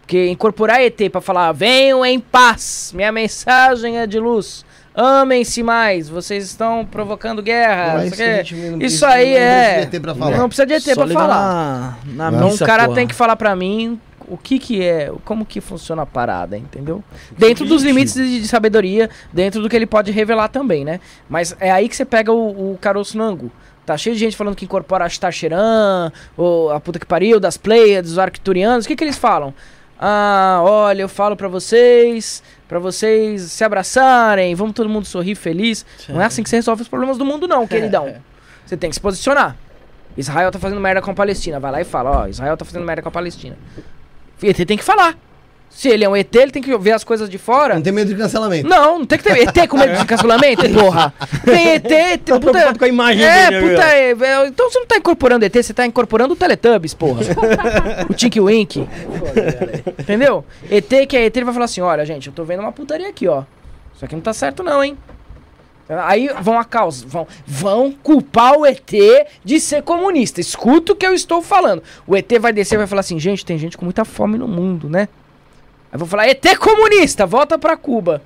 Porque 0.00 0.28
incorporar 0.28 0.82
ET 0.82 1.00
pra 1.10 1.20
falar, 1.20 1.52
venham 1.52 2.04
em 2.04 2.20
paz, 2.20 2.92
minha 2.94 3.10
mensagem 3.10 3.98
é 3.98 4.06
de 4.06 4.18
luz. 4.18 4.63
Amem-se 4.94 5.62
mais, 5.62 6.08
vocês 6.08 6.44
estão 6.44 6.86
provocando 6.88 7.42
guerra. 7.42 7.94
mas 7.94 8.16
não 8.18 8.40
isso 8.40 8.54
a 8.54 8.56
não- 8.70 8.78
Isso 8.86 9.06
aí 9.06 9.30
não 9.32 9.38
é. 9.40 9.64
precisa 9.72 9.90
ter 9.90 10.00
pra 10.00 10.14
falar. 10.14 10.36
Não 10.38 10.48
precisa 10.48 10.66
de 10.66 10.74
ET 10.74 10.94
pra 10.94 11.06
falar. 11.08 11.98
Na, 12.06 12.12
na 12.12 12.30
Não. 12.30 12.36
Então 12.38 12.50
missa, 12.50 12.64
o 12.64 12.66
cara 12.66 12.84
porra. 12.84 12.94
tem 12.96 13.06
que 13.08 13.14
falar 13.14 13.34
pra 13.34 13.56
mim 13.56 14.00
o 14.28 14.38
que 14.38 14.58
que 14.58 14.82
é, 14.82 15.12
como 15.24 15.44
que 15.44 15.60
funciona 15.60 16.02
a 16.02 16.06
parada, 16.06 16.56
entendeu? 16.56 17.02
Dentro 17.36 17.64
dos 17.66 17.82
limites 17.82 18.14
de, 18.14 18.40
de 18.40 18.48
sabedoria, 18.48 19.10
dentro 19.32 19.60
do 19.60 19.68
que 19.68 19.74
ele 19.76 19.84
pode 19.86 20.10
revelar 20.12 20.48
também, 20.48 20.84
né? 20.84 21.00
Mas 21.28 21.54
é 21.58 21.70
aí 21.72 21.88
que 21.88 21.96
você 21.96 22.04
pega 22.04 22.32
o, 22.32 22.72
o 22.72 22.78
caroço 22.80 23.18
no 23.18 23.24
angu. 23.24 23.50
Tá 23.84 23.98
cheio 23.98 24.14
de 24.14 24.20
gente 24.20 24.34
falando 24.36 24.54
que 24.54 24.64
incorpora 24.64 25.04
Ashtar 25.04 25.30
Sheran, 25.32 26.10
ou 26.38 26.70
a 26.70 26.80
puta 26.80 26.98
que 26.98 27.04
pariu, 27.04 27.38
das 27.38 27.56
Pleiades, 27.58 28.12
dos 28.12 28.18
Arcturianos. 28.18 28.86
O 28.86 28.88
que 28.88 28.96
que 28.96 29.04
eles 29.04 29.18
falam? 29.18 29.52
Ah, 30.00 30.60
olha, 30.62 31.02
eu 31.02 31.08
falo 31.08 31.36
pra 31.36 31.46
vocês, 31.48 32.42
pra 32.74 32.80
vocês 32.80 33.42
se 33.42 33.62
abraçarem, 33.62 34.52
vamos 34.56 34.74
todo 34.74 34.88
mundo 34.88 35.04
sorrir 35.06 35.36
feliz. 35.36 35.86
Não 36.08 36.20
é 36.20 36.24
assim 36.24 36.42
que 36.42 36.50
você 36.50 36.56
resolve 36.56 36.82
os 36.82 36.88
problemas 36.88 37.16
do 37.16 37.24
mundo 37.24 37.46
não, 37.46 37.68
queridão. 37.68 38.16
Você 38.66 38.76
tem 38.76 38.90
que 38.90 38.94
se 38.94 39.00
posicionar. 39.00 39.56
Israel 40.16 40.50
tá 40.50 40.58
fazendo 40.58 40.80
merda 40.80 41.00
com 41.00 41.08
a 41.08 41.14
Palestina. 41.14 41.60
Vai 41.60 41.70
lá 41.70 41.80
e 41.80 41.84
fala, 41.84 42.22
ó, 42.22 42.26
Israel 42.26 42.56
tá 42.56 42.64
fazendo 42.64 42.84
merda 42.84 43.00
com 43.00 43.08
a 43.08 43.12
Palestina. 43.12 43.56
ET 44.42 44.56
tem 44.66 44.76
que 44.76 44.82
falar. 44.82 45.16
Se 45.70 45.88
ele 45.88 46.04
é 46.04 46.08
um 46.08 46.14
ET, 46.14 46.32
ele 46.34 46.52
tem 46.52 46.62
que 46.62 46.76
ver 46.78 46.92
as 46.92 47.02
coisas 47.02 47.28
de 47.28 47.36
fora. 47.36 47.74
Não 47.74 47.82
tem 47.82 47.92
medo 47.92 48.08
de 48.08 48.16
cancelamento. 48.16 48.68
Não, 48.68 49.00
não 49.00 49.06
tem 49.06 49.18
que 49.18 49.24
ter 49.24 49.38
ET 49.40 49.68
com 49.68 49.76
medo 49.76 49.98
de 49.98 50.06
cancelamento, 50.06 50.68
porra. 50.70 51.12
Tem 51.44 51.74
ET, 51.74 51.90
ET 51.90 52.22
Tô 52.24 52.38
preocupado 52.38 52.78
com 52.78 52.84
a 52.84 52.88
imagem 52.88 53.24
é, 53.24 53.50
dele, 53.50 53.68
puta, 53.68 53.84
né? 53.84 54.00
é, 54.00 54.10
é, 54.10 54.46
então 54.46 54.70
você 54.70 54.78
não 54.78 54.86
tá 54.86 54.96
incorporando 54.96 55.44
ET, 55.44 55.52
você 55.52 55.74
tá 55.74 55.84
incorporando 55.84 56.32
o 56.32 56.36
Teletubbies, 56.36 56.94
porra. 56.94 57.22
o 58.08 58.14
Tink 58.14 58.40
Wink. 58.40 58.88
Entendeu? 59.98 60.44
ET 60.70 60.88
que 61.08 61.16
é 61.16 61.26
ET, 61.26 61.36
ele 61.36 61.44
vai 61.44 61.52
falar 61.52 61.66
assim, 61.66 61.80
olha, 61.80 62.06
gente, 62.06 62.28
eu 62.28 62.32
tô 62.32 62.44
vendo 62.44 62.60
uma 62.60 62.72
putaria 62.72 63.08
aqui, 63.08 63.26
ó. 63.26 63.42
Isso 63.94 64.04
aqui 64.04 64.14
não 64.14 64.22
tá 64.22 64.32
certo 64.32 64.62
não, 64.62 64.82
hein? 64.82 64.96
Aí 65.88 66.30
vão 66.40 66.58
a 66.58 66.64
causa, 66.64 67.04
vão, 67.06 67.26
vão 67.46 67.92
culpar 68.02 68.56
o 68.56 68.64
ET 68.64 68.90
de 69.44 69.60
ser 69.60 69.82
comunista. 69.82 70.40
Escuta 70.40 70.92
o 70.92 70.96
que 70.96 71.06
eu 71.06 71.12
estou 71.12 71.42
falando. 71.42 71.82
O 72.06 72.16
ET 72.16 72.30
vai 72.40 72.52
descer 72.52 72.76
e 72.76 72.78
vai 72.78 72.86
falar 72.86 73.00
assim, 73.00 73.18
gente, 73.18 73.44
tem 73.44 73.58
gente 73.58 73.76
com 73.76 73.84
muita 73.84 74.04
fome 74.04 74.38
no 74.38 74.48
mundo, 74.48 74.88
né? 74.88 75.08
Aí 75.94 75.98
vou 75.98 76.08
falar, 76.08 76.26
ET 76.26 76.44
comunista, 76.58 77.24
volta 77.24 77.56
pra 77.56 77.76
Cuba. 77.76 78.20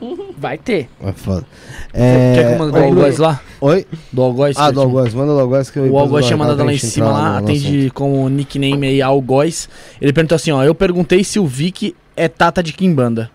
Vai 0.36 0.58
ter. 0.58 0.88
É 1.00 1.12
foda. 1.12 1.46
É... 1.92 2.34
Quer 2.34 2.48
que 2.48 2.52
eu 2.54 2.58
mande 2.58 2.72
do 2.72 2.78
Oi, 2.78 2.84
Algoz 2.86 3.18
lá? 3.18 3.40
Oi? 3.60 3.86
Do 4.12 4.22
Algoz? 4.22 4.56
Ah, 4.58 4.72
do 4.72 4.80
Algoz. 4.80 5.14
Manda 5.14 5.32
do 5.32 5.38
Algoz 5.38 5.70
que 5.70 5.78
eu 5.78 5.92
O 5.92 5.96
Algoz 5.96 6.26
tinha 6.26 6.36
mandado 6.36 6.64
lá 6.64 6.72
em 6.72 6.78
cima, 6.78 7.08
lá, 7.08 7.38
atende 7.38 7.88
como 7.94 8.28
nickname 8.28 8.88
aí 8.88 9.00
Algoz. 9.00 9.68
Ele 10.00 10.12
perguntou 10.12 10.34
assim, 10.34 10.50
ó, 10.50 10.64
eu 10.64 10.74
perguntei 10.74 11.22
se 11.22 11.38
o 11.38 11.46
Vic 11.46 11.94
é 12.16 12.26
Tata 12.26 12.64
de 12.64 12.72
Kimbanda. 12.72 13.30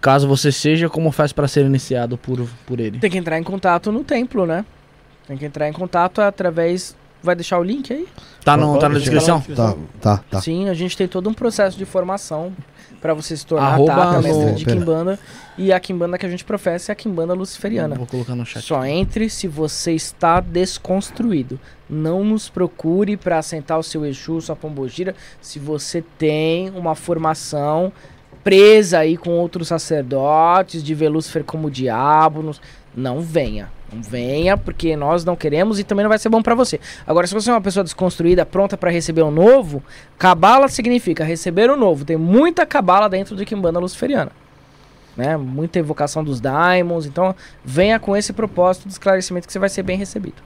Caso 0.00 0.26
você 0.26 0.50
seja, 0.50 0.88
como 0.88 1.12
faz 1.12 1.32
pra 1.32 1.46
ser 1.46 1.64
iniciado 1.64 2.18
por, 2.18 2.44
por 2.66 2.80
ele? 2.80 2.98
Tem 2.98 3.10
que 3.10 3.18
entrar 3.18 3.38
em 3.38 3.44
contato 3.44 3.92
no 3.92 4.02
templo, 4.02 4.46
né? 4.46 4.64
Tem 5.28 5.36
que 5.36 5.44
entrar 5.44 5.68
em 5.68 5.72
contato 5.72 6.20
através. 6.20 6.96
Vai 7.22 7.34
deixar 7.34 7.58
o 7.58 7.62
link 7.62 7.92
aí? 7.92 8.06
Tá, 8.44 8.56
no, 8.56 8.78
tá 8.78 8.88
na 8.88 8.98
descrição? 8.98 9.40
Tá, 9.40 9.74
tá, 10.00 10.24
tá. 10.30 10.40
Sim, 10.40 10.68
a 10.68 10.74
gente 10.74 10.96
tem 10.96 11.08
todo 11.08 11.28
um 11.28 11.34
processo 11.34 11.76
de 11.76 11.84
formação 11.84 12.52
pra 13.00 13.12
você 13.14 13.36
se 13.36 13.44
tornar 13.44 13.68
Arroba 13.74 13.94
Tata, 13.94 14.16
no- 14.16 14.22
mestre 14.22 14.52
de. 14.54 14.64
Kimbanda. 14.64 15.18
E 15.58 15.72
a 15.72 15.80
Kimbanda 15.80 16.18
que 16.18 16.26
a 16.26 16.28
gente 16.28 16.44
professa 16.44 16.92
é 16.92 16.94
a 16.94 16.96
Kimbanda 16.96 17.34
Luciferiana. 17.34 17.96
Vou 17.96 18.06
colocar 18.06 18.34
no 18.36 18.44
chat. 18.46 18.62
Só 18.62 18.84
entre 18.84 19.28
se 19.28 19.48
você 19.48 19.92
está 19.92 20.40
desconstruído. 20.40 21.58
Não 21.90 22.22
nos 22.22 22.48
procure 22.48 23.16
para 23.16 23.38
assentar 23.38 23.78
o 23.78 23.82
seu 23.82 24.04
Exu, 24.04 24.40
sua 24.40 24.54
Pombogira, 24.56 25.14
se 25.40 25.58
você 25.58 26.04
tem 26.18 26.70
uma 26.70 26.94
formação 26.94 27.92
presa 28.44 28.98
aí 29.00 29.16
com 29.16 29.30
outros 29.30 29.68
sacerdotes, 29.68 30.82
de 30.82 30.94
ver 30.94 31.08
Lúcifer 31.08 31.42
como 31.42 31.70
diabo. 31.70 32.52
Não 32.94 33.20
venha. 33.20 33.68
Não 33.92 34.02
venha, 34.02 34.56
porque 34.56 34.96
nós 34.96 35.24
não 35.24 35.36
queremos 35.36 35.78
e 35.78 35.84
também 35.84 36.02
não 36.02 36.08
vai 36.08 36.18
ser 36.18 36.28
bom 36.28 36.42
para 36.42 36.54
você. 36.54 36.80
Agora, 37.06 37.26
se 37.26 37.34
você 37.34 37.50
é 37.50 37.52
uma 37.52 37.60
pessoa 37.60 37.84
desconstruída, 37.84 38.44
pronta 38.44 38.76
para 38.76 38.90
receber 38.90 39.22
o 39.22 39.30
novo, 39.30 39.82
cabala 40.18 40.68
significa 40.68 41.24
receber 41.24 41.70
o 41.70 41.76
novo. 41.76 42.04
Tem 42.04 42.16
muita 42.16 42.66
cabala 42.66 43.08
dentro 43.08 43.36
de 43.36 43.44
Kimbanda 43.44 43.78
Luciferiana 43.78 44.45
né? 45.16 45.36
Muita 45.36 45.78
evocação 45.78 46.22
dos 46.22 46.40
daimons. 46.40 47.06
Então, 47.06 47.34
venha 47.64 47.98
com 47.98 48.16
esse 48.16 48.32
propósito 48.32 48.86
de 48.86 48.92
esclarecimento 48.92 49.46
que 49.46 49.52
você 49.52 49.58
vai 49.58 49.68
ser 49.68 49.82
bem 49.82 49.96
recebido. 49.96 50.36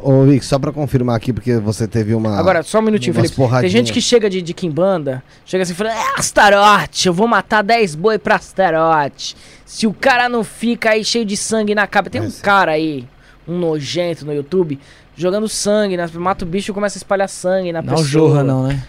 Ô, 0.00 0.24
Vic, 0.24 0.44
só 0.44 0.58
pra 0.58 0.72
confirmar 0.72 1.16
aqui, 1.16 1.32
porque 1.32 1.56
você 1.58 1.86
teve 1.86 2.14
uma. 2.14 2.38
Agora, 2.38 2.62
só 2.62 2.78
um 2.78 2.82
minutinho, 2.82 3.14
Felipe. 3.14 3.34
Tem 3.34 3.44
porradinhas. 3.44 3.72
gente 3.72 3.92
que 3.92 4.00
chega 4.00 4.28
de, 4.28 4.42
de 4.42 4.54
Kimbanda, 4.54 5.22
chega 5.44 5.62
assim 5.62 5.72
e 5.72 5.76
fala: 5.76 5.90
É 5.90 6.18
Astarote, 6.18 7.06
eu 7.06 7.14
vou 7.14 7.28
matar 7.28 7.62
10 7.62 7.94
boi 7.94 8.18
pra 8.18 8.36
Astarote. 8.36 9.36
Se 9.64 9.86
o 9.86 9.92
cara 9.92 10.28
não 10.28 10.44
fica 10.44 10.90
aí 10.90 11.04
cheio 11.04 11.24
de 11.24 11.36
sangue 11.36 11.74
na 11.74 11.86
cabeça. 11.86 12.10
Tem 12.10 12.20
um 12.20 12.30
cara 12.42 12.72
aí, 12.72 13.06
um 13.46 13.58
nojento 13.58 14.26
no 14.26 14.34
YouTube, 14.34 14.78
jogando 15.16 15.48
sangue, 15.48 15.96
né? 15.96 16.08
mata 16.14 16.44
o 16.44 16.48
bicho 16.48 16.70
e 16.70 16.74
começa 16.74 16.98
a 16.98 17.00
espalhar 17.00 17.28
sangue 17.28 17.72
na 17.72 17.80
Não 17.80 17.94
pessoa. 17.94 18.08
Jorra, 18.08 18.44
não, 18.44 18.66
né? 18.66 18.82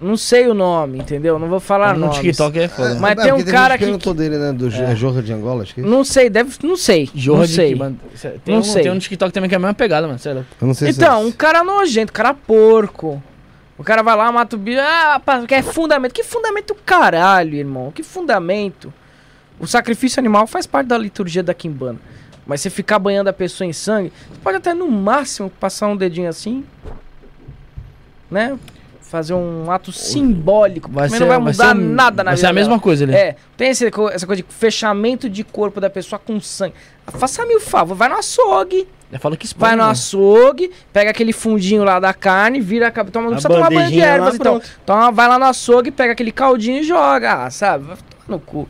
Não 0.00 0.16
sei 0.16 0.48
o 0.48 0.54
nome, 0.54 0.98
entendeu? 0.98 1.38
Não 1.38 1.48
vou 1.48 1.60
falar 1.60 1.94
no 1.94 2.00
nomes. 2.06 2.18
TikTok 2.18 2.58
é 2.58 2.68
foda. 2.68 2.96
Mas 2.96 3.12
É, 3.12 3.22
tem 3.22 3.32
um 3.32 3.36
porque 3.36 3.50
cara 3.52 3.78
que- 3.78 3.84
perguntou 3.84 4.12
dele, 4.12 4.36
né? 4.36 4.52
Do 4.52 4.68
É. 4.68 4.92
é. 4.92 4.96
Jorra 4.96 5.22
de 5.22 5.32
Angola, 5.32 5.62
acho 5.62 5.72
que 5.74 5.80
é 5.80 5.84
isso. 5.84 5.90
Não 5.90 6.04
sei, 6.04 6.28
deve. 6.28 6.52
Não 6.62 6.76
sei. 6.76 7.08
Jorra 7.14 7.38
não 7.40 7.46
de 7.46 7.52
sei. 7.54 7.72
Kimbanda. 7.72 7.96
Tem 8.44 8.54
Não 8.54 8.58
um, 8.60 8.62
sei. 8.64 8.82
Tem 8.82 8.90
um 8.90 8.94
no 8.94 9.00
TikTok 9.00 9.32
também 9.32 9.48
que 9.48 9.54
é 9.54 9.56
a 9.56 9.60
mesma 9.60 9.72
pegada, 9.74 10.06
mano. 10.06 10.18
Sério. 10.18 10.44
Eu 10.60 10.66
não 10.66 10.74
sei 10.74 10.90
Então, 10.90 11.22
se 11.22 11.28
um 11.28 11.32
cara 11.32 11.62
nojento, 11.64 12.12
cara 12.12 12.34
porco. 12.34 13.22
O 13.78 13.82
cara 13.84 14.02
vai 14.02 14.16
lá, 14.16 14.30
mata 14.30 14.56
o 14.56 14.58
bicho. 14.58 14.80
Ah, 14.80 15.20
pá, 15.24 15.44
quer 15.46 15.62
fundamento. 15.62 16.12
Que 16.12 16.22
fundamento 16.22 16.74
caralho, 16.84 17.54
irmão? 17.54 17.90
Que 17.90 18.02
fundamento? 18.02 18.92
O 19.58 19.66
sacrifício 19.66 20.20
animal 20.20 20.46
faz 20.46 20.66
parte 20.66 20.88
da 20.88 20.98
liturgia 20.98 21.42
da 21.42 21.54
Kimbanda. 21.54 22.00
Mas 22.46 22.60
você 22.60 22.68
ficar 22.68 22.98
banhando 22.98 23.28
a 23.28 23.32
pessoa 23.32 23.66
em 23.66 23.72
sangue, 23.72 24.12
você 24.30 24.38
pode 24.42 24.58
até 24.58 24.74
no 24.74 24.90
máximo 24.90 25.48
passar 25.48 25.86
um 25.86 25.96
dedinho 25.96 26.28
assim, 26.28 26.62
né? 28.30 28.58
Fazer 29.14 29.32
um 29.34 29.70
ato 29.70 29.92
simbólico. 29.92 30.90
Vai 30.90 31.08
Vai 31.08 31.18
ser- 31.18 31.20
não 31.20 31.28
vai 31.28 31.38
vai 31.38 31.52
mudar 31.52 31.68
ser 31.68 31.76
um- 31.80 31.94
nada 31.94 32.24
na 32.24 32.30
vai 32.30 32.36
vida 32.36 32.46
ser 32.48 32.50
a 32.50 32.52
mesma 32.52 32.70
dela. 32.70 32.80
coisa 32.82 33.04
ali. 33.04 33.14
É, 33.14 33.36
tem 33.56 33.68
esse 33.70 33.86
essa 33.86 34.26
coisa 34.26 34.42
de 34.42 34.44
fechamento 34.48 35.28
de 35.30 35.44
corpo 35.44 35.80
da 35.80 35.88
pessoa 35.88 36.18
com 36.18 36.40
sangue. 36.40 36.74
Faça-me 37.06 37.54
o 37.54 37.60
favor, 37.60 37.94
vai 37.94 38.08
no 38.08 38.16
açougue, 38.16 38.88
fala 39.20 39.36
que 39.36 39.46
expõe, 39.46 39.68
vai 39.68 39.76
no 39.76 39.84
né? 39.84 39.90
açougue, 39.90 40.72
pega 40.92 41.10
aquele 41.10 41.32
fundinho 41.32 41.84
lá 41.84 42.00
da 42.00 42.12
carne, 42.12 42.60
vira 42.60 42.88
a 42.88 42.90
cabeça, 42.90 43.12
toma, 43.12 43.26
não 43.26 43.32
A 43.32 43.34
precisa 43.36 43.54
tomar 43.54 43.70
banho 43.70 43.90
de 43.90 44.00
ervas, 44.00 44.34
então. 44.34 44.54
pronto. 44.58 44.68
Toma, 44.84 45.12
vai 45.12 45.28
lá 45.28 45.38
no 45.38 45.44
açougue, 45.44 45.90
pega 45.92 46.12
aquele 46.12 46.32
caldinho 46.32 46.80
e 46.80 46.82
joga, 46.82 47.44
ah, 47.44 47.50
sabe? 47.50 47.84
Vai 47.84 47.96
tomar 47.96 48.24
no 48.28 48.40
cu. 48.40 48.68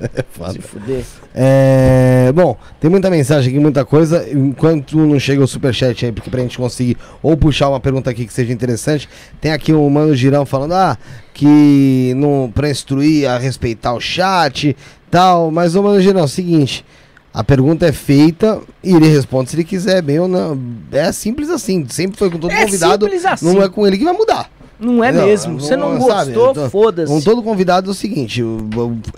É 0.00 0.24
foda. 0.30 0.52
Se 0.52 0.60
fuder. 0.60 1.04
É, 1.34 2.30
bom, 2.34 2.56
tem 2.80 2.90
muita 2.90 3.10
mensagem 3.10 3.50
aqui, 3.50 3.58
muita 3.58 3.84
coisa. 3.84 4.26
Enquanto 4.30 4.96
não 4.96 5.18
chega 5.18 5.42
o 5.42 5.48
superchat 5.48 6.06
aí, 6.06 6.12
porque 6.12 6.30
pra 6.30 6.40
gente 6.40 6.56
conseguir 6.56 6.96
ou 7.22 7.36
puxar 7.36 7.68
uma 7.68 7.80
pergunta 7.80 8.10
aqui 8.10 8.26
que 8.26 8.32
seja 8.32 8.52
interessante, 8.52 9.08
tem 9.40 9.52
aqui 9.52 9.72
o 9.72 9.88
Mano 9.90 10.14
Girão 10.14 10.44
falando, 10.46 10.74
ah, 10.74 10.96
que 11.34 12.12
não, 12.16 12.50
pra 12.54 12.70
instruir 12.70 13.28
a 13.28 13.38
respeitar 13.38 13.92
o 13.94 14.00
chat 14.00 14.76
tal. 15.10 15.50
Mas, 15.50 15.74
ô 15.74 15.82
Mano 15.82 16.00
Girão, 16.00 16.20
é 16.20 16.24
o 16.24 16.28
seguinte. 16.28 16.84
A 17.32 17.44
pergunta 17.44 17.86
é 17.86 17.92
feita 17.92 18.62
e 18.82 18.94
ele 18.94 19.08
responde 19.08 19.50
se 19.50 19.56
ele 19.56 19.64
quiser, 19.64 20.00
bem 20.00 20.18
ou 20.18 20.26
não. 20.26 20.58
É 20.90 21.12
simples 21.12 21.50
assim. 21.50 21.86
Sempre 21.88 22.16
foi 22.18 22.30
com 22.30 22.38
todo 22.38 22.50
É 22.50 22.64
convidado. 22.64 23.06
assim. 23.06 23.44
Não 23.44 23.62
é 23.62 23.68
com 23.68 23.86
ele 23.86 23.98
que 23.98 24.04
vai 24.04 24.14
mudar. 24.14 24.50
Não 24.78 25.02
é 25.02 25.10
Não, 25.10 25.24
mesmo. 25.26 25.60
Você 25.60 25.76
não 25.76 25.98
gostou, 25.98 26.68
foda-se. 26.70 27.10
Com 27.12 27.20
todo 27.20 27.42
convidado 27.42 27.88
é 27.88 27.92
o 27.92 27.94
seguinte: 27.94 28.42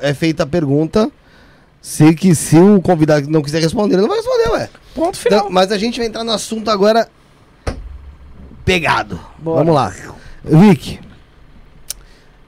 é 0.01 0.15
feita 0.15 0.45
a 0.45 0.47
pergunta. 0.47 1.11
Se, 1.81 2.13
que, 2.15 2.35
se 2.35 2.57
o 2.59 2.81
convidado 2.83 3.29
não 3.31 3.41
quiser 3.43 3.63
responder, 3.63 3.95
ele 3.95 4.03
não 4.03 4.09
vai 4.09 4.19
responder, 4.19 4.51
ué. 4.51 4.69
Ponto 4.95 5.17
final. 5.17 5.39
Então, 5.41 5.51
mas 5.51 5.71
a 5.73 5.79
gente 5.79 5.99
vai 5.99 6.07
entrar 6.09 6.25
no 6.25 6.33
assunto 6.33 6.71
agora. 6.71 7.09
Pegado. 8.65 9.19
Bora. 9.39 9.59
Vamos 9.61 9.75
lá. 9.75 9.93
Vic. 10.45 11.01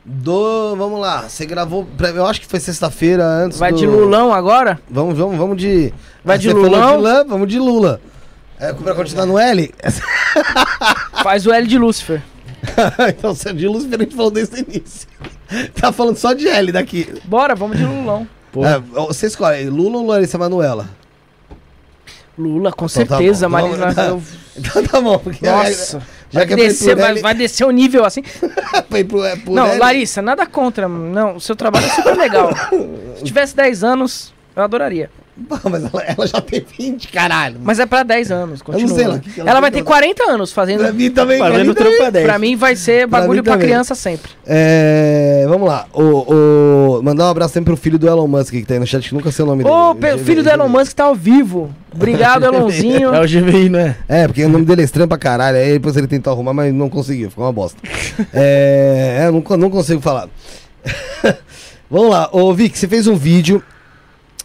Do, 0.05 0.75
vamos 0.77 1.01
lá. 1.01 1.29
Você 1.29 1.47
gravou. 1.47 1.87
Eu 2.15 2.27
acho 2.27 2.41
que 2.41 2.47
foi 2.47 2.59
sexta-feira 2.59 3.25
antes. 3.25 3.59
Vai 3.59 3.71
do- 3.71 3.79
de 3.79 3.87
Lulão 3.87 4.33
agora? 4.33 4.81
Vamos, 4.91 5.17
vamos, 5.17 5.37
vamos 5.37 5.57
de. 5.57 5.93
Vai 6.25 6.37
Ah, 6.37 6.39
de 6.39 6.53
Lulão? 6.53 6.97
de 6.97 7.03
Lã, 7.03 7.25
vamos 7.27 7.49
de 7.49 7.59
Lula. 7.59 8.01
É, 8.59 8.73
pra 8.73 8.95
continuar 8.95 9.25
no 9.27 9.39
L? 9.39 9.73
Faz 11.23 11.47
o 11.47 11.53
L 11.53 11.67
de 11.67 11.79
Lúcifer. 11.79 12.23
então, 13.09 13.35
você 13.35 13.53
de 13.53 13.67
Lúcifer, 13.69 13.99
a 13.99 14.03
gente 14.03 14.15
falou 14.15 14.31
desde 14.31 14.57
o 14.57 14.59
início. 14.59 15.09
Tá 15.75 15.91
falando 15.91 16.17
só 16.17 16.33
de 16.33 16.47
L 16.47 16.71
daqui. 16.71 17.13
Bora, 17.25 17.55
vamos 17.57 17.77
de 17.77 17.85
Lulão. 17.85 18.27
É, 18.65 18.79
você 19.07 19.27
escolhe, 19.29 19.65
Lula 19.71 19.99
ou 19.99 20.07
Larissa 20.07 20.37
Manoela? 20.37 20.89
Lula, 22.37 22.73
com 22.73 22.87
Então 22.87 23.05
tá 23.07 23.17
certeza, 23.19 23.49
bom. 23.49 23.53
mas 23.53 23.77
Vamos- 23.95 23.97
eu- 23.99 24.23
Então 24.57 24.83
tá 24.85 25.01
bom, 25.01 25.19
porque 25.19 25.47
Nossa. 25.47 26.01
já 26.31 26.41
vai, 26.41 26.47
que 26.49 26.53
é 26.55 26.57
descer, 26.57 26.97
vai, 26.97 27.11
L- 27.13 27.21
vai 27.23 27.35
descer 27.35 27.65
o 27.65 27.71
nível 27.71 28.05
assim. 28.05 28.23
pro, 29.09 29.25
é, 29.25 29.37
Não, 29.47 29.67
L. 29.69 29.79
Larissa, 29.79 30.21
nada 30.21 30.47
contra. 30.47 30.89
Não, 30.89 31.37
o 31.37 31.41
seu 31.41 31.55
trabalho 31.55 31.87
é 31.87 31.91
super 31.91 32.17
legal. 32.17 32.51
Se 33.19 33.25
tivesse 33.25 33.55
10 33.55 33.85
anos, 33.85 34.33
eu 34.57 34.63
adoraria. 34.65 35.11
Pô, 35.49 35.57
Mas 35.71 35.83
ela, 35.85 36.03
ela 36.05 36.27
já 36.27 36.41
tem 36.41 36.65
20, 36.79 37.09
caralho. 37.09 37.57
Mas 37.63 37.79
é 37.79 37.87
pra 37.87 38.03
10 38.03 38.31
anos, 38.31 38.61
Eu 38.61 38.73
não 38.73 38.81
continua. 38.81 38.97
sei 39.13 39.21
que 39.21 39.31
que 39.33 39.41
ela 39.41 39.51
ela 39.51 39.61
vai 39.61 39.71
ter 39.71 39.79
pra- 39.83 39.87
40 39.95 40.31
anos 40.31 40.53
fazendo. 40.53 40.81
Pra 40.81 40.93
mim 40.93 41.11
também. 41.11 41.39
pra 41.39 41.51
Fazendo 41.51 41.69
mim 41.69 41.75
também. 41.75 41.93
trampa 41.97 42.11
10. 42.13 42.27
Pra 42.27 42.39
mim 42.39 42.57
vai 42.57 42.77
ser 42.77 43.09
Pra 43.09 43.21
bagulho 43.21 43.43
pra, 43.43 43.53
também. 43.55 43.69
criança 43.69 43.95
sempre. 43.95 44.31
É, 44.47 45.45
vamos 45.49 45.67
lá. 45.69 45.87
O, 45.93 46.03
o, 46.99 47.03
mandar 47.03 47.27
um 47.27 47.31
abraço 47.31 47.55
sempre 47.55 47.73
pro 47.73 47.77
filho 47.83 47.99
do 47.99 48.07
Elon 48.09 48.27
Musk 48.29 48.51
que 48.53 48.65
tá 48.65 48.75
aí 48.75 48.81
no 48.81 48.87
chat, 48.87 49.09
que 49.09 49.15
nunca 49.15 49.31
sei 49.33 49.45
o 49.45 49.49
nome 49.49 49.65
Ô, 49.65 49.95
dele. 49.95 50.19
pe- 50.19 50.25
filho 50.25 50.43
do 50.43 50.49
Elon 50.51 50.69
Musk 50.69 50.93
tá 50.93 51.05
ao 51.05 51.15
vivo. 51.15 51.75
Obrigado, 51.93 52.45
Elonzinho. 52.47 53.15
É 53.15 53.21
o 53.21 53.25
GVI, 53.27 53.69
não 53.69 53.79
é? 53.81 53.97
É, 54.09 54.27
porque 54.27 54.45
o 54.45 54.49
nome 54.49 54.65
dele 54.65 54.83
é 54.83 54.85
estranho 54.85 55.09
pra 55.09 55.19
caralho. 55.19 55.57
Aí 55.57 55.73
depois 55.73 55.97
ele 55.97 56.07
tentou 56.07 56.33
arrumar, 56.33 56.53
mas 56.53 56.73
não 56.73 56.89
conseguiu, 56.89 57.31
ficou 57.31 57.45
uma 57.45 57.53
bosta. 57.53 57.79
é, 58.33 59.23
é, 59.23 59.31
não, 59.31 59.43
não 59.57 59.71
consigo 59.71 60.01
falar. 60.01 60.29
Vamos 61.91 62.11
lá, 62.11 62.29
ô 62.33 62.53
Vic, 62.55 62.79
você 62.79 62.87
fez 62.87 63.07
um 63.07 63.17
vídeo. 63.17 63.63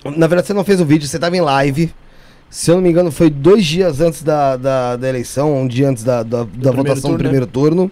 Na 0.05 0.27
verdade, 0.27 0.47
você 0.47 0.53
não 0.53 0.63
fez 0.63 0.79
um 0.79 0.85
vídeo, 0.85 1.07
você 1.07 1.17
tava 1.17 1.35
em 1.35 1.41
live. 1.41 1.91
Se 2.49 2.69
eu 2.69 2.75
não 2.75 2.81
me 2.83 2.89
engano, 2.89 3.11
foi 3.11 3.29
dois 3.29 3.65
dias 3.65 3.99
antes 3.99 4.23
da, 4.23 4.55
da, 4.55 4.95
da 4.95 5.09
eleição, 5.09 5.55
um 5.55 5.67
dia 5.67 5.89
antes 5.89 6.03
da, 6.03 6.21
da, 6.21 6.43
da 6.43 6.71
votação 6.71 7.11
do 7.11 7.17
turno, 7.17 7.17
né? 7.17 7.23
primeiro 7.23 7.47
turno. 7.47 7.91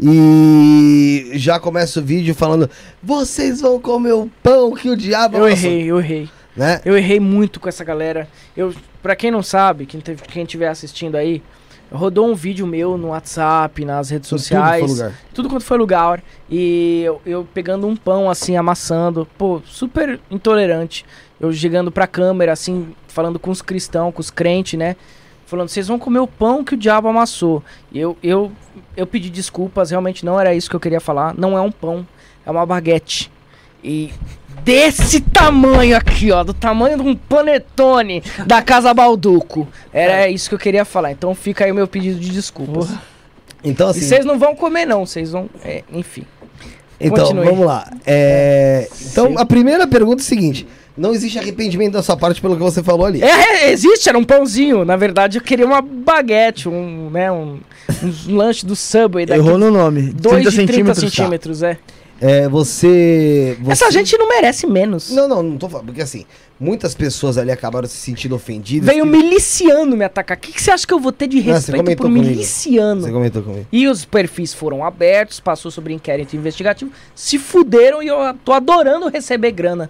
E 0.00 1.32
já 1.34 1.58
começa 1.58 1.98
o 1.98 2.02
vídeo 2.02 2.34
falando: 2.34 2.70
Vocês 3.02 3.60
vão 3.60 3.80
comer 3.80 4.12
o 4.12 4.30
pão 4.42 4.72
que 4.74 4.88
o 4.88 4.96
diabo 4.96 5.36
Eu 5.36 5.46
amassou", 5.46 5.68
errei, 5.70 5.84
eu 5.86 5.98
errei. 5.98 6.28
Né? 6.56 6.80
Eu 6.84 6.96
errei 6.96 7.20
muito 7.20 7.58
com 7.58 7.68
essa 7.68 7.84
galera. 7.84 8.28
Eu, 8.56 8.72
pra 9.02 9.16
quem 9.16 9.30
não 9.30 9.42
sabe, 9.42 9.86
quem, 9.86 10.00
teve, 10.00 10.22
quem 10.22 10.42
estiver 10.44 10.68
assistindo 10.68 11.16
aí, 11.16 11.42
rodou 11.90 12.28
um 12.28 12.34
vídeo 12.34 12.66
meu 12.66 12.96
no 12.96 13.08
WhatsApp, 13.08 13.84
nas 13.84 14.10
redes 14.10 14.28
Tudo 14.28 14.38
sociais. 14.38 14.90
lugar. 14.90 15.12
tudo 15.34 15.48
quanto 15.48 15.64
foi 15.64 15.78
lugar. 15.78 16.22
E 16.48 17.02
eu, 17.04 17.20
eu 17.26 17.46
pegando 17.52 17.86
um 17.86 17.96
pão 17.96 18.30
assim, 18.30 18.56
amassando. 18.56 19.26
Pô, 19.36 19.60
super 19.66 20.20
intolerante. 20.30 21.04
Eu 21.40 21.52
chegando 21.52 21.90
pra 21.92 22.06
câmera, 22.06 22.52
assim, 22.52 22.88
falando 23.06 23.38
com 23.38 23.50
os 23.50 23.62
cristãos, 23.62 24.12
com 24.14 24.20
os 24.20 24.30
crentes, 24.30 24.78
né? 24.78 24.96
Falando, 25.46 25.68
vocês 25.68 25.88
vão 25.88 25.98
comer 25.98 26.18
o 26.18 26.26
pão 26.26 26.62
que 26.64 26.74
o 26.74 26.76
diabo 26.76 27.08
amassou. 27.08 27.62
E 27.92 27.98
eu, 27.98 28.16
eu, 28.22 28.52
eu 28.96 29.06
pedi 29.06 29.30
desculpas, 29.30 29.90
realmente 29.90 30.24
não 30.24 30.38
era 30.38 30.54
isso 30.54 30.68
que 30.68 30.76
eu 30.76 30.80
queria 30.80 31.00
falar. 31.00 31.34
Não 31.34 31.56
é 31.56 31.60
um 31.60 31.70
pão, 31.70 32.06
é 32.44 32.50
uma 32.50 32.66
baguete. 32.66 33.30
E 33.82 34.12
desse 34.62 35.20
tamanho 35.20 35.96
aqui, 35.96 36.30
ó, 36.32 36.42
do 36.44 36.52
tamanho 36.52 36.96
de 36.96 37.02
um 37.08 37.14
panetone 37.16 38.22
da 38.46 38.60
Casa 38.60 38.92
Balduco. 38.92 39.66
Era 39.92 40.28
isso 40.28 40.48
que 40.48 40.54
eu 40.54 40.58
queria 40.58 40.84
falar. 40.84 41.12
Então 41.12 41.34
fica 41.34 41.64
aí 41.64 41.72
o 41.72 41.74
meu 41.74 41.88
pedido 41.88 42.18
de 42.20 42.28
desculpas. 42.30 42.90
Então, 43.64 43.88
E 43.88 43.90
assim. 43.90 44.00
vocês 44.00 44.24
não 44.26 44.38
vão 44.38 44.54
comer, 44.54 44.84
não. 44.86 45.06
Vocês 45.06 45.30
vão. 45.32 45.48
é, 45.64 45.82
enfim. 45.92 46.24
Então, 47.00 47.24
Continue. 47.24 47.46
vamos 47.46 47.64
lá. 47.66 47.90
É, 48.04 48.88
Então, 49.12 49.34
a 49.38 49.46
primeira 49.46 49.86
pergunta 49.86 50.20
é 50.20 50.24
a 50.24 50.26
seguinte: 50.26 50.66
não 50.98 51.14
existe 51.14 51.38
arrependimento 51.38 51.92
da 51.94 52.02
sua 52.02 52.16
parte 52.16 52.40
pelo 52.40 52.56
que 52.56 52.62
você 52.62 52.82
falou 52.82 53.06
ali. 53.06 53.22
É, 53.22 53.66
é, 53.66 53.70
existe, 53.72 54.08
era 54.08 54.18
um 54.18 54.24
pãozinho. 54.24 54.84
Na 54.84 54.96
verdade, 54.96 55.38
eu 55.38 55.42
queria 55.42 55.64
uma 55.66 55.80
baguete, 55.80 56.68
um, 56.68 57.08
né, 57.10 57.30
um, 57.30 57.60
um 58.28 58.36
lanche 58.36 58.66
do 58.66 58.74
Subway 58.76 59.24
daqui. 59.24 59.40
Errou 59.40 59.56
no 59.58 59.70
nome. 59.70 60.02
2 60.12 60.42
de 60.42 60.50
30 60.50 60.52
centímetros. 60.94 60.98
centímetros, 61.12 61.62
é. 61.62 61.78
É, 62.20 62.48
você, 62.48 63.56
você- 63.60 63.84
Essa 63.84 63.92
gente 63.92 64.18
não 64.18 64.28
merece 64.28 64.66
menos. 64.66 65.12
Não, 65.12 65.28
não, 65.28 65.40
não 65.40 65.56
tô 65.56 65.68
falando. 65.68 65.86
Porque 65.86 66.02
assim, 66.02 66.24
muitas 66.58 66.92
pessoas 66.92 67.38
ali 67.38 67.52
acabaram 67.52 67.86
se 67.86 67.96
sentindo 67.96 68.34
ofendidas. 68.34 68.88
Veio 68.88 69.04
que- 69.04 69.10
miliciano 69.10 69.96
me 69.96 70.04
atacar. 70.04 70.36
O 70.36 70.40
que, 70.40 70.50
que 70.52 70.60
você 70.60 70.72
acha 70.72 70.84
que 70.84 70.92
eu 70.92 70.98
vou 70.98 71.12
ter 71.12 71.28
de 71.28 71.36
Não, 71.36 71.44
você 71.44 71.50
respeito 71.52 71.76
comentou 71.78 72.06
por 72.06 72.12
comigo. 72.12 72.26
miliciano? 72.28 73.02
Você 73.02 73.12
comentou 73.12 73.40
comigo. 73.42 73.66
E 73.70 73.86
os 73.86 74.04
perfis 74.04 74.52
foram 74.52 74.84
abertos, 74.84 75.38
passou 75.38 75.70
sobre 75.70 75.94
inquérito 75.94 76.34
investigativo, 76.34 76.90
se 77.14 77.38
fuderam 77.38 78.02
e 78.02 78.08
eu 78.08 78.16
tô 78.44 78.52
adorando 78.52 79.08
receber 79.08 79.52
grana. 79.52 79.88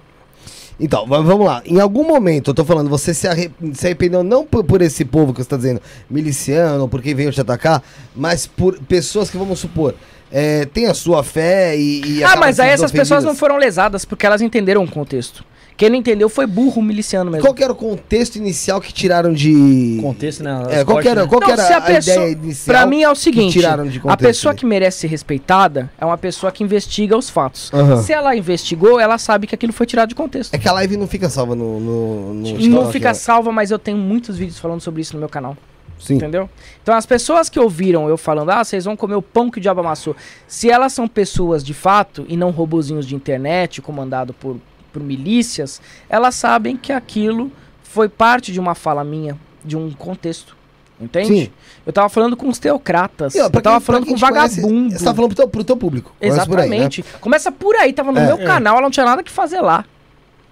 Então, 0.80 1.06
va- 1.06 1.20
vamos 1.20 1.44
lá. 1.46 1.60
Em 1.64 1.80
algum 1.80 2.04
momento, 2.06 2.50
eu 2.50 2.54
tô 2.54 2.64
falando, 2.64 2.88
você 2.88 3.12
se, 3.12 3.26
arre- 3.26 3.50
se 3.74 3.86
arrependeu 3.86 4.22
não 4.22 4.44
por, 4.46 4.62
por 4.64 4.80
esse 4.80 5.04
povo 5.04 5.32
que 5.34 5.42
você 5.42 5.48
tá 5.48 5.56
dizendo, 5.56 5.80
miliciano, 6.08 6.88
por 6.88 7.02
quem 7.02 7.14
veio 7.14 7.32
te 7.32 7.40
atacar, 7.40 7.82
mas 8.14 8.46
por 8.46 8.78
pessoas 8.80 9.28
que, 9.30 9.36
vamos 9.36 9.58
supor, 9.58 9.94
é, 10.30 10.66
tem 10.66 10.86
a 10.86 10.94
sua 10.94 11.24
fé 11.24 11.76
e. 11.76 12.18
e 12.18 12.24
ah, 12.24 12.36
mas 12.36 12.60
aí 12.60 12.70
essas 12.70 12.92
pessoas 12.92 13.24
não 13.24 13.30
ofendidas. 13.32 13.38
foram 13.40 13.56
lesadas 13.56 14.04
porque 14.04 14.24
elas 14.26 14.40
entenderam 14.42 14.84
o 14.84 14.90
contexto. 14.90 15.44
Quem 15.78 15.88
não 15.88 15.96
entendeu 15.96 16.28
foi 16.28 16.44
burro 16.44 16.82
miliciano 16.82 17.30
mesmo. 17.30 17.46
Qual 17.46 17.54
que 17.54 17.62
era 17.62 17.72
o 17.72 17.76
contexto 17.76 18.34
inicial 18.34 18.80
que 18.80 18.92
tiraram 18.92 19.32
de. 19.32 20.00
Contexto, 20.02 20.42
né? 20.42 20.60
É, 20.70 20.84
qual 20.84 20.98
que 20.98 21.06
era, 21.06 21.24
qual 21.24 21.40
que 21.40 21.46
Não, 21.46 21.54
era 21.54 21.74
a 21.76 21.78
a, 21.78 21.80
pessoa- 21.80 22.16
ideia 22.16 22.32
inicial? 22.32 22.76
Pra 22.76 22.84
mim 22.84 23.02
é 23.04 23.08
o 23.08 23.12
que 23.12 23.20
seguinte, 23.20 23.52
tiraram 23.52 23.86
de 23.86 23.98
a 23.98 24.00
contexto 24.00 24.26
pessoa 24.26 24.50
ali? 24.50 24.58
que 24.58 24.66
merece 24.66 24.98
ser 24.98 25.06
respeitada 25.06 25.88
é 25.96 26.04
uma 26.04 26.18
pessoa 26.18 26.50
que 26.50 26.64
investiga 26.64 27.16
os 27.16 27.30
fatos. 27.30 27.70
Se 28.04 28.12
ela 28.12 28.34
investigou, 28.34 28.98
ela 28.98 29.18
sabe 29.18 29.46
que 29.46 29.54
aquilo 29.54 29.72
foi 29.72 29.86
tirado 29.86 30.08
de 30.08 30.16
contexto. 30.16 30.52
É 30.52 30.58
que 30.58 30.68
a 30.68 30.72
live 30.72 30.96
não 30.96 31.06
fica 31.06 31.30
salva 31.30 31.54
no. 31.54 31.78
no, 31.78 32.34
no 32.34 32.42
não 32.42 32.56
TikTok, 32.58 32.92
fica 32.92 33.08
né? 33.10 33.14
salva, 33.14 33.52
mas 33.52 33.70
eu 33.70 33.78
tenho 33.78 33.98
muitos 33.98 34.36
vídeos 34.36 34.58
falando 34.58 34.80
sobre 34.80 35.00
isso 35.00 35.14
no 35.14 35.20
meu 35.20 35.28
canal. 35.28 35.56
Sim. 36.00 36.14
Entendeu? 36.14 36.50
Então 36.82 36.92
as 36.92 37.06
pessoas 37.06 37.48
que 37.48 37.60
ouviram 37.60 38.08
eu 38.08 38.16
falando, 38.18 38.50
ah, 38.50 38.64
vocês 38.64 38.84
vão 38.84 38.96
comer 38.96 39.14
o 39.14 39.22
pão 39.22 39.48
que 39.48 39.58
o 39.58 39.60
diabo 39.60 39.78
amassou. 39.78 40.16
Se 40.48 40.68
elas 40.68 40.92
são 40.92 41.06
pessoas 41.06 41.62
de 41.64 41.72
fato 41.74 42.26
e 42.28 42.36
não 42.36 42.50
robozinhos 42.50 43.06
de 43.06 43.14
internet 43.14 43.80
comandado 43.80 44.32
por, 44.32 44.56
por 44.92 45.02
milícias, 45.02 45.80
elas 46.08 46.34
sabem 46.34 46.76
que 46.76 46.92
aquilo 46.92 47.50
foi 47.82 48.08
parte 48.08 48.52
de 48.52 48.60
uma 48.60 48.74
fala 48.74 49.02
minha, 49.04 49.36
de 49.64 49.76
um 49.76 49.90
contexto. 49.90 50.56
Entende? 51.00 51.28
Sim. 51.28 51.50
Eu 51.86 51.92
tava 51.92 52.08
falando 52.08 52.36
com 52.36 52.48
os 52.48 52.58
teocratas. 52.58 53.32
E, 53.34 53.38
pra 53.50 53.58
eu 53.58 53.62
tava 53.62 53.76
quem- 53.76 53.86
falando 53.86 54.06
com 54.06 54.14
te 54.16 54.20
conhece, 54.20 54.60
vagabundo. 54.60 54.98
Você 54.98 55.04
tá 55.04 55.14
falando 55.14 55.28
pro 55.28 55.36
teu, 55.36 55.48
pro 55.48 55.64
teu 55.64 55.76
público. 55.76 56.12
Começa 56.20 56.46
por 56.46 56.58
aí, 56.58 56.68
né? 56.68 56.76
Exatamente. 56.76 57.04
Começa 57.20 57.52
por 57.52 57.76
aí, 57.76 57.92
tava 57.92 58.10
no 58.10 58.18
É. 58.18 58.26
meu 58.26 58.38
canal, 58.38 58.74
ela 58.74 58.82
não 58.82 58.90
tinha 58.90 59.06
nada 59.06 59.22
que 59.22 59.30
fazer 59.30 59.60
lá. 59.60 59.84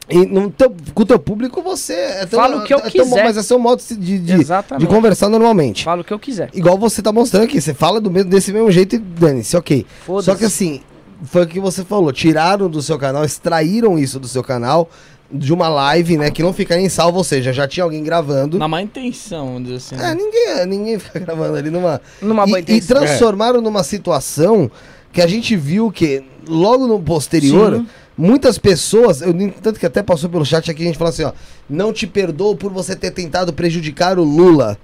E 0.08 0.24
no 0.24 0.48
teu, 0.52 0.72
com 0.94 1.02
o 1.02 1.06
teu 1.06 1.18
público 1.18 1.60
você. 1.62 1.94
É 1.94 2.26
teu- 2.26 2.38
Fala 2.38 2.58
o 2.58 2.64
que 2.64 2.72
eu 2.72 2.78
é 2.78 2.82
teu 2.88 3.04
quiser. 3.04 3.24
mas 3.24 3.36
é 3.36 3.42
seu 3.42 3.58
modo 3.58 3.82
de, 3.82 3.96
de, 3.96 4.18
de 4.20 4.32
Exatamente. 4.34 4.86
conversar 4.88 5.28
normalmente. 5.28 5.82
Falo 5.82 6.02
o 6.02 6.04
que 6.04 6.12
eu 6.14 6.18
quiser. 6.18 6.48
Igual 6.54 6.78
você 6.78 7.02
tá 7.02 7.10
mostrando 7.10 7.42
aqui. 7.42 7.60
Você 7.60 7.74
fala 7.74 8.00
do 8.00 8.08
mesmo, 8.08 8.30
desse 8.30 8.52
mesmo 8.52 8.70
jeito 8.70 8.94
e 8.94 8.98
dane-se, 8.98 9.56
ok. 9.56 9.84
Só 10.22 10.36
que 10.36 10.44
assim, 10.44 10.80
foi 11.24 11.44
o 11.44 11.46
que 11.46 11.60
você 11.60 11.84
falou. 11.84 12.12
Tiraram 12.12 12.68
do 12.68 12.82
seu 12.82 12.98
canal, 12.98 13.24
extraíram 13.24 13.98
isso 13.98 14.18
do 14.18 14.28
seu 14.28 14.42
canal. 14.42 14.88
de 15.30 15.52
uma 15.52 15.68
live, 15.68 16.16
né? 16.16 16.30
Que 16.30 16.42
não 16.42 16.52
fica 16.52 16.76
nem 16.76 16.88
salvo, 16.88 17.18
ou 17.18 17.24
seja, 17.24 17.52
já 17.52 17.66
tinha 17.66 17.82
alguém 17.82 18.02
gravando. 18.02 18.58
Na 18.58 18.68
má 18.68 18.80
intenção, 18.80 19.46
vamos 19.46 19.64
dizer 19.64 19.76
assim. 19.76 19.96
É, 19.96 20.14
ninguém, 20.14 20.66
ninguém 20.66 20.98
fica 21.00 21.18
gravando 21.18 21.56
ali 21.56 21.70
numa. 21.70 22.00
Numa 22.22 22.46
boa 22.46 22.58
e, 22.58 22.60
e 22.60 22.62
intenção. 22.62 22.98
transformaram 22.98 23.60
numa 23.60 23.82
situação 23.82 24.70
que 25.12 25.22
a 25.22 25.26
gente 25.26 25.56
viu 25.56 25.90
que 25.90 26.22
logo 26.46 26.86
no 26.86 27.00
posterior, 27.00 27.76
Sim. 27.76 27.86
muitas 28.16 28.58
pessoas, 28.58 29.22
eu, 29.22 29.32
tanto 29.62 29.80
que 29.80 29.86
até 29.86 30.02
passou 30.02 30.28
pelo 30.28 30.44
chat 30.44 30.70
aqui, 30.70 30.82
a 30.82 30.86
gente 30.86 30.98
falou 30.98 31.08
assim, 31.08 31.24
ó, 31.24 31.32
não 31.68 31.92
te 31.92 32.06
perdoo 32.06 32.54
por 32.54 32.70
você 32.70 32.94
ter 32.94 33.10
tentado 33.10 33.52
prejudicar 33.52 34.18
o 34.18 34.24
Lula. 34.24 34.78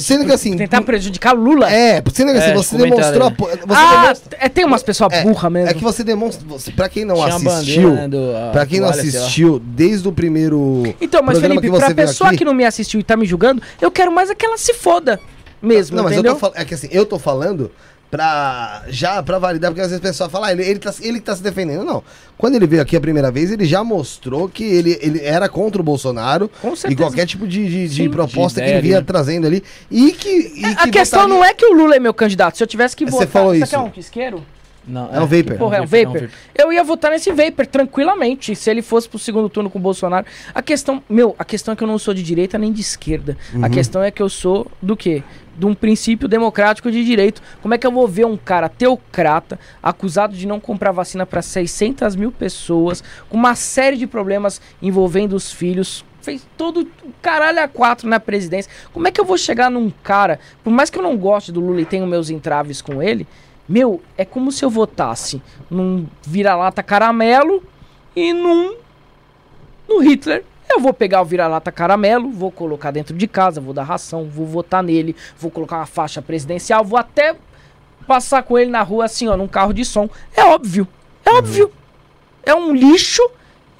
Sendo 0.00 0.24
que 0.24 0.32
assim. 0.32 0.56
Tentar 0.56 0.82
prejudicar 0.82 1.34
o 1.34 1.38
Lula. 1.40 1.70
É, 1.70 2.02
sendo 2.12 2.32
que 2.32 2.38
assim, 2.38 2.50
É, 2.50 2.54
você 2.54 2.76
comentário 2.76 3.12
demonstrou. 3.18 3.48
Você 3.48 3.58
ah, 3.74 4.00
demonstra- 4.02 4.38
é, 4.40 4.48
tem 4.48 4.64
umas 4.64 4.82
pessoas 4.82 5.12
é, 5.12 5.22
burras 5.22 5.52
mesmo. 5.52 5.68
É 5.70 5.74
que 5.74 5.82
você 5.82 6.02
demonstra. 6.02 6.46
Você, 6.48 6.70
pra 6.72 6.88
quem 6.88 7.04
não 7.04 7.16
Tinha 7.16 7.26
assistiu. 7.28 7.50
bandeira, 7.90 7.90
né, 7.92 8.08
do, 8.08 8.36
a 8.36 8.50
Pra 8.52 8.66
quem 8.66 8.80
não 8.80 8.88
lá. 8.88 8.94
assistiu 8.94 9.58
desde 9.58 10.08
o 10.08 10.12
primeiro. 10.12 10.82
Então, 11.00 11.22
mas 11.22 11.38
programa 11.38 11.60
Felipe, 11.60 11.66
que 11.66 11.70
você 11.70 11.94
pra 11.94 12.06
pessoa 12.06 12.28
aqui- 12.28 12.38
que 12.38 12.44
não 12.44 12.54
me 12.54 12.64
assistiu 12.64 12.98
e 13.00 13.02
tá 13.02 13.16
me 13.16 13.26
julgando, 13.26 13.62
eu 13.80 13.90
quero 13.90 14.10
mais 14.12 14.30
é 14.30 14.34
que 14.34 14.46
ela 14.46 14.56
se 14.56 14.72
foda 14.74 15.20
mesmo, 15.60 15.96
Não, 15.96 16.04
mas 16.04 16.12
eu 16.12 16.18
entendeu? 16.20 16.34
tô 16.34 16.38
falando. 16.40 16.56
É 16.58 16.64
que 16.64 16.74
assim, 16.74 16.88
eu 16.90 17.04
tô 17.06 17.18
falando 17.18 17.70
pra. 18.14 18.82
Já 18.88 19.20
pra 19.22 19.38
validar, 19.40 19.70
porque 19.72 19.80
às 19.80 19.88
vezes 19.88 19.98
o 19.98 20.02
pessoal 20.02 20.30
fala, 20.30 20.46
ah, 20.46 20.52
ele, 20.52 20.62
ele, 20.62 20.78
tá, 20.78 20.94
ele 21.00 21.18
que 21.18 21.24
tá 21.24 21.34
se 21.34 21.42
defendendo. 21.42 21.82
Não. 21.84 22.02
Quando 22.38 22.54
ele 22.54 22.66
veio 22.66 22.80
aqui 22.80 22.96
a 22.96 23.00
primeira 23.00 23.30
vez, 23.30 23.50
ele 23.50 23.64
já 23.64 23.82
mostrou 23.82 24.48
que 24.48 24.62
ele, 24.62 24.96
ele 25.02 25.20
era 25.24 25.48
contra 25.48 25.80
o 25.80 25.84
Bolsonaro 25.84 26.48
Com 26.60 26.74
e 26.88 26.94
qualquer 26.94 27.26
tipo 27.26 27.46
de, 27.46 27.68
de, 27.68 27.88
de 27.88 28.02
Sim. 28.04 28.10
proposta 28.10 28.60
De 28.60 28.66
que 28.66 28.70
ele 28.70 28.78
ideia 28.78 28.82
vinha 28.82 29.00
né? 29.00 29.04
trazendo 29.06 29.46
ali. 29.48 29.64
E 29.90 30.12
que. 30.12 30.52
E 30.54 30.64
a 30.64 30.88
questão 30.88 31.26
não 31.26 31.44
é 31.44 31.52
que 31.52 31.66
o 31.66 31.74
Lula 31.74 31.96
é 31.96 31.98
meu 31.98 32.14
candidato. 32.14 32.56
Se 32.56 32.62
eu 32.62 32.68
tivesse 32.68 32.94
que 32.94 33.04
Você 33.04 33.10
votar. 33.10 33.28
falou 33.28 33.52
Você 33.52 33.62
isso. 33.64 33.70
quer 33.70 33.78
um 33.78 33.90
isqueiro? 33.96 34.44
Não, 34.86 35.08
É 35.12 35.18
um 35.18 35.26
vapor. 35.26 35.56
Porra, 35.56 35.76
é 35.78 35.80
um 35.80 35.86
vapor. 35.86 36.28
Eu 36.54 36.72
ia 36.72 36.84
votar 36.84 37.10
nesse 37.10 37.32
vapor 37.32 37.66
tranquilamente, 37.66 38.54
se 38.54 38.70
ele 38.70 38.82
fosse 38.82 39.08
pro 39.08 39.18
segundo 39.18 39.48
turno 39.48 39.70
com 39.70 39.78
o 39.78 39.82
Bolsonaro. 39.82 40.26
A 40.54 40.60
questão, 40.60 41.02
meu, 41.08 41.34
a 41.38 41.44
questão 41.44 41.72
é 41.72 41.76
que 41.76 41.82
eu 41.82 41.88
não 41.88 41.98
sou 41.98 42.12
de 42.12 42.22
direita 42.22 42.58
nem 42.58 42.70
de 42.72 42.82
esquerda. 42.82 43.36
A 43.62 43.68
questão 43.68 44.02
é 44.02 44.10
que 44.10 44.22
eu 44.22 44.28
sou 44.28 44.70
do 44.82 44.94
quê? 44.96 45.22
De 45.56 45.66
um 45.66 45.74
princípio 45.74 46.26
democrático 46.26 46.90
de 46.90 47.04
direito. 47.04 47.42
Como 47.62 47.74
é 47.74 47.78
que 47.78 47.86
eu 47.86 47.92
vou 47.92 48.08
ver 48.08 48.26
um 48.26 48.36
cara 48.36 48.68
teocrata 48.68 49.58
acusado 49.82 50.34
de 50.34 50.46
não 50.46 50.58
comprar 50.58 50.92
vacina 50.92 51.24
para 51.24 51.42
600 51.42 52.16
mil 52.16 52.32
pessoas, 52.32 53.02
com 53.28 53.36
uma 53.36 53.54
série 53.54 53.96
de 53.96 54.06
problemas 54.06 54.60
envolvendo 54.82 55.34
os 55.34 55.52
filhos, 55.52 56.04
fez 56.20 56.46
todo 56.56 56.88
caralho 57.20 57.62
a 57.62 57.68
quatro 57.68 58.08
na 58.08 58.18
presidência. 58.18 58.70
Como 58.92 59.06
é 59.06 59.10
que 59.10 59.20
eu 59.20 59.24
vou 59.24 59.38
chegar 59.38 59.70
num 59.70 59.90
cara, 60.02 60.40
por 60.62 60.70
mais 60.70 60.90
que 60.90 60.98
eu 60.98 61.02
não 61.02 61.16
goste 61.16 61.52
do 61.52 61.60
Lula 61.60 61.82
e 61.82 61.84
tenha 61.84 62.06
meus 62.06 62.30
entraves 62.30 62.80
com 62.80 63.02
ele, 63.02 63.26
meu, 63.68 64.02
é 64.16 64.24
como 64.24 64.50
se 64.52 64.64
eu 64.64 64.70
votasse 64.70 65.40
num 65.70 66.06
vira-lata 66.22 66.82
caramelo 66.82 67.62
e 68.14 68.32
num 68.32 68.76
no 69.88 70.00
Hitler. 70.00 70.44
Eu 70.68 70.80
vou 70.80 70.92
pegar 70.92 71.22
o 71.22 71.24
vira-lata 71.24 71.70
caramelo, 71.70 72.30
vou 72.30 72.50
colocar 72.50 72.90
dentro 72.90 73.16
de 73.16 73.26
casa, 73.26 73.60
vou 73.60 73.74
dar 73.74 73.84
ração, 73.84 74.24
vou 74.24 74.46
votar 74.46 74.82
nele, 74.82 75.14
vou 75.38 75.50
colocar 75.50 75.76
uma 75.76 75.86
faixa 75.86 76.20
presidencial, 76.22 76.84
vou 76.84 76.98
até 76.98 77.36
passar 78.06 78.42
com 78.42 78.58
ele 78.58 78.70
na 78.70 78.82
rua 78.82 79.04
assim, 79.04 79.28
ó, 79.28 79.36
num 79.36 79.48
carro 79.48 79.72
de 79.72 79.84
som. 79.84 80.08
É 80.36 80.44
óbvio. 80.44 80.86
É 81.24 81.30
óbvio. 81.30 81.72
É 82.42 82.54
um 82.54 82.74
lixo 82.74 83.22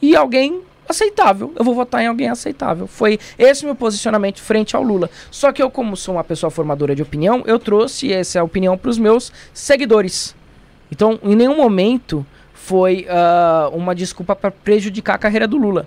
e 0.01 0.16
alguém 0.16 0.62
aceitável. 0.89 1.52
Eu 1.56 1.65
vou 1.65 1.74
votar 1.74 2.02
em 2.02 2.06
alguém 2.06 2.28
aceitável. 2.28 2.86
Foi 2.86 3.19
esse 3.39 3.65
meu 3.65 3.74
posicionamento 3.74 4.40
frente 4.40 4.77
ao 4.77 4.82
Lula. 4.82 5.11
Só 5.31 5.52
que 5.52 5.62
eu, 5.62 5.70
como 5.70 5.97
sou 5.97 6.15
uma 6.15 6.24
pessoa 6.24 6.51
formadora 6.51 6.94
de 6.94 7.02
opinião, 7.02 7.43
eu 7.47 7.59
trouxe 7.59 8.12
essa 8.12 8.43
opinião 8.43 8.77
para 8.77 8.90
os 8.90 8.98
meus 8.98 9.32
seguidores. 9.52 10.35
Então, 10.90 11.19
em 11.23 11.35
nenhum 11.35 11.56
momento 11.56 12.24
foi 12.52 13.06
ah, 13.09 13.70
uma 13.73 13.94
desculpa 13.94 14.35
para 14.36 14.51
prejudicar 14.51 15.15
a 15.15 15.19
carreira 15.19 15.47
do 15.47 15.56
Lula. 15.56 15.86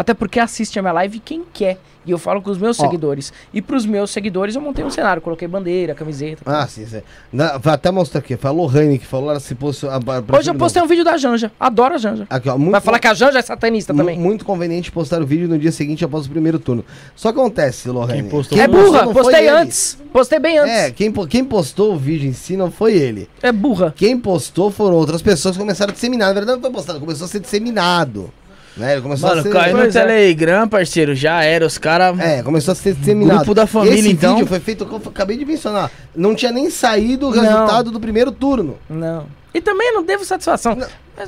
Até 0.00 0.14
porque 0.14 0.40
assiste 0.40 0.78
a 0.78 0.82
minha 0.82 0.94
live 0.94 1.20
quem 1.20 1.44
quer. 1.52 1.78
E 2.06 2.10
eu 2.10 2.16
falo 2.16 2.40
com 2.40 2.50
os 2.50 2.56
meus 2.56 2.80
Ó. 2.80 2.84
seguidores. 2.84 3.30
E 3.52 3.60
pros 3.60 3.84
meus 3.84 4.10
seguidores 4.10 4.54
eu 4.54 4.62
montei 4.62 4.82
um 4.82 4.88
cenário. 4.88 5.20
Coloquei 5.20 5.46
bandeira, 5.46 5.94
camiseta. 5.94 6.42
Ah, 6.46 6.66
sim, 6.66 6.86
sim. 6.86 7.02
Na, 7.30 7.58
vai 7.58 7.74
até 7.74 7.90
mostrar 7.90 8.20
aqui. 8.20 8.34
Foi 8.34 8.48
a 8.48 8.52
Lohane 8.54 8.98
que 8.98 9.04
falou, 9.04 9.28
ela 9.28 9.40
se 9.40 9.54
posicionou. 9.54 10.00
Hoje 10.38 10.50
eu 10.50 10.54
postei 10.54 10.82
um 10.82 10.86
vídeo 10.86 11.04
da 11.04 11.18
Janja. 11.18 11.52
Adoro 11.60 11.96
a 11.96 11.98
Janja. 11.98 12.26
Aqui, 12.30 12.48
ó, 12.48 12.56
muito 12.56 12.72
Vai 12.72 12.80
falar 12.80 12.98
que 12.98 13.08
a 13.08 13.12
Janja 13.12 13.40
é 13.40 13.42
satanista 13.42 13.92
também. 13.92 14.18
Muito 14.18 14.42
conveniente 14.42 14.90
postar 14.90 15.20
o 15.20 15.26
vídeo 15.26 15.46
no 15.46 15.58
dia 15.58 15.70
seguinte 15.70 16.02
após 16.02 16.24
o 16.24 16.30
primeiro 16.30 16.58
turno. 16.58 16.82
Só 17.14 17.30
que 17.30 17.38
acontece, 17.38 17.90
Lohane. 17.90 18.22
Quem 18.22 18.30
postou 18.30 18.58
é 18.58 18.66
postou 18.66 18.86
burra, 18.86 19.04
foi 19.04 19.12
postei 19.12 19.40
ele. 19.40 19.50
antes. 19.50 19.98
Postei 20.10 20.38
bem 20.38 20.58
antes. 20.58 20.74
É, 20.74 20.90
quem, 20.92 21.12
quem 21.12 21.44
postou 21.44 21.92
o 21.92 21.98
vídeo 21.98 22.26
em 22.26 22.32
si 22.32 22.56
não 22.56 22.70
foi 22.70 22.94
ele. 22.94 23.28
É 23.42 23.52
burra. 23.52 23.92
Quem 23.94 24.18
postou 24.18 24.70
foram 24.70 24.96
outras 24.96 25.20
pessoas 25.20 25.54
que 25.54 25.60
começaram 25.60 25.90
a 25.90 25.94
disseminar. 25.94 26.28
Na 26.28 26.34
verdade, 26.34 26.56
não 26.56 26.62
foi 26.62 26.72
postado, 26.72 26.98
começou 26.98 27.26
a 27.26 27.28
ser 27.28 27.40
disseminado. 27.40 28.32
Né? 28.80 28.92
Ele 28.94 29.02
começou 29.02 29.28
Mano, 29.28 29.40
a 29.40 29.44
ser. 29.44 29.50
caiu 29.52 29.76
no 29.76 29.82
é. 29.84 29.88
Telegram, 29.88 30.66
parceiro, 30.68 31.14
já 31.14 31.44
era. 31.44 31.66
Os 31.66 31.76
caras. 31.78 32.18
É, 32.18 32.42
começou 32.42 32.72
a 32.72 32.74
ser 32.74 32.94
disseminado. 32.94 33.36
Grupo 33.38 33.54
da 33.54 33.66
família, 33.66 33.98
Esse 33.98 34.10
então. 34.10 34.34
vídeo 34.36 34.48
foi 34.48 34.58
feito, 34.60 34.88
eu 34.90 35.02
acabei 35.10 35.36
de 35.36 35.44
mencionar. 35.44 35.90
Não 36.16 36.34
tinha 36.34 36.50
nem 36.50 36.70
saído 36.70 37.28
o 37.28 37.34
Não. 37.34 37.42
resultado 37.42 37.90
do 37.90 38.00
primeiro 38.00 38.32
turno. 38.32 38.78
Não. 38.88 39.26
E 39.52 39.60
também 39.60 39.92
não 39.92 40.02
devo 40.04 40.24
satisfação. 40.24 40.78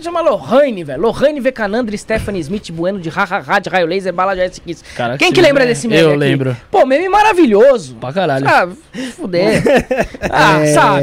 Chama 0.01 0.21
Lohane, 0.23 0.85
velho. 0.85 1.03
Lohane 1.03 1.39
Vecanandra, 1.41 1.95
Stephanie 1.99 2.41
Smith, 2.41 2.71
Bueno 2.71 2.99
de 2.99 3.11
Hahaha, 3.11 3.59
de 3.59 3.69
Raio 3.69 3.87
Laser, 3.87 4.13
Bala 4.13 4.35
de 4.35 4.61
Kiss. 4.61 4.83
Cara, 4.97 5.19
Quem 5.19 5.29
que 5.29 5.35
que 5.35 5.41
lembra 5.43 5.65
meme. 5.65 5.75
desse 5.75 5.87
meme 5.89 6.01
Eu 6.01 6.09
aqui? 6.11 6.17
lembro. 6.19 6.57
Pô, 6.71 6.87
meme 6.87 7.09
maravilhoso. 7.11 7.97
Pra 7.97 8.13
caralho. 8.13 8.47
Ah, 8.49 8.69
fuder. 9.17 9.63
ah, 10.31 10.61
É, 10.61 10.67
sabe? 10.73 11.03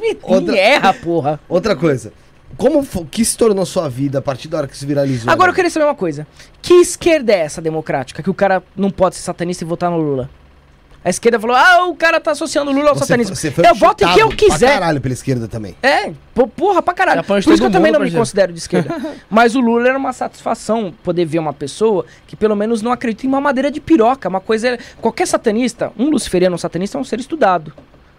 Me, 0.00 0.16
outra- 0.22 0.52
me 0.52 0.58
erra, 0.58 0.92
porra. 0.94 1.40
Outra 1.48 1.74
coisa. 1.74 2.12
Como 2.56 2.84
que 3.06 3.24
se 3.24 3.36
tornou 3.36 3.64
sua 3.66 3.88
vida 3.88 4.18
a 4.18 4.22
partir 4.22 4.48
da 4.48 4.58
hora 4.58 4.66
que 4.68 4.76
se 4.76 4.86
viralizou? 4.86 5.30
Agora 5.32 5.48
eu 5.50 5.52
né? 5.52 5.56
queria 5.56 5.70
saber 5.70 5.86
uma 5.86 5.94
coisa. 5.94 6.26
Que 6.60 6.74
esquerda 6.74 7.32
é 7.32 7.40
essa 7.40 7.60
democrática? 7.60 8.22
Que 8.22 8.30
o 8.30 8.34
cara 8.34 8.62
não 8.76 8.90
pode 8.90 9.16
ser 9.16 9.22
satanista 9.22 9.64
e 9.64 9.66
votar 9.66 9.90
no 9.90 9.96
Lula? 9.98 10.30
A 11.04 11.10
esquerda 11.10 11.40
falou, 11.40 11.56
ah, 11.56 11.86
o 11.88 11.96
cara 11.96 12.20
tá 12.20 12.30
associando 12.30 12.70
o 12.70 12.74
Lula 12.74 12.90
ao 12.90 12.94
Você 12.94 13.00
satanismo. 13.00 13.34
foi- 13.34 13.40
você 13.40 13.50
foi 13.50 13.68
eu 13.68 13.74
voto 13.74 14.04
em 14.04 14.06
quem 14.12 14.20
eu 14.20 14.30
chutado 14.30 14.36
pra 14.46 14.54
quiser. 14.54 14.72
caralho 14.74 15.00
pela 15.00 15.12
esquerda 15.12 15.48
também. 15.48 15.74
É, 15.82 16.12
porra, 16.56 16.80
pra 16.80 16.94
caralho. 16.94 17.24
Por 17.24 17.38
isso 17.38 17.48
que 17.48 17.54
eu 17.54 17.70
também 17.72 17.90
mundo, 17.90 17.98
não 17.98 18.06
me 18.06 18.12
parceiro. 18.12 18.18
considero 18.20 18.52
de 18.52 18.58
esquerda. 18.60 18.94
Mas 19.28 19.56
o 19.56 19.60
Lula 19.60 19.88
era 19.88 19.98
uma 19.98 20.12
satisfação 20.12 20.94
poder 21.02 21.24
ver 21.24 21.40
uma 21.40 21.52
pessoa 21.52 22.06
que 22.24 22.36
pelo 22.36 22.54
menos 22.54 22.82
não 22.82 22.92
acredita 22.92 23.26
em 23.26 23.28
uma 23.28 23.40
madeira 23.40 23.68
de 23.68 23.80
piroca. 23.80 24.28
Uma 24.28 24.40
coisa 24.40 24.68
é. 24.68 24.78
Qualquer 25.00 25.26
satanista, 25.26 25.90
um 25.98 26.08
luciferiano, 26.08 26.54
um 26.54 26.58
satanista 26.58 26.96
é 26.96 27.00
um 27.00 27.04
ser 27.04 27.18
estudado. 27.18 27.72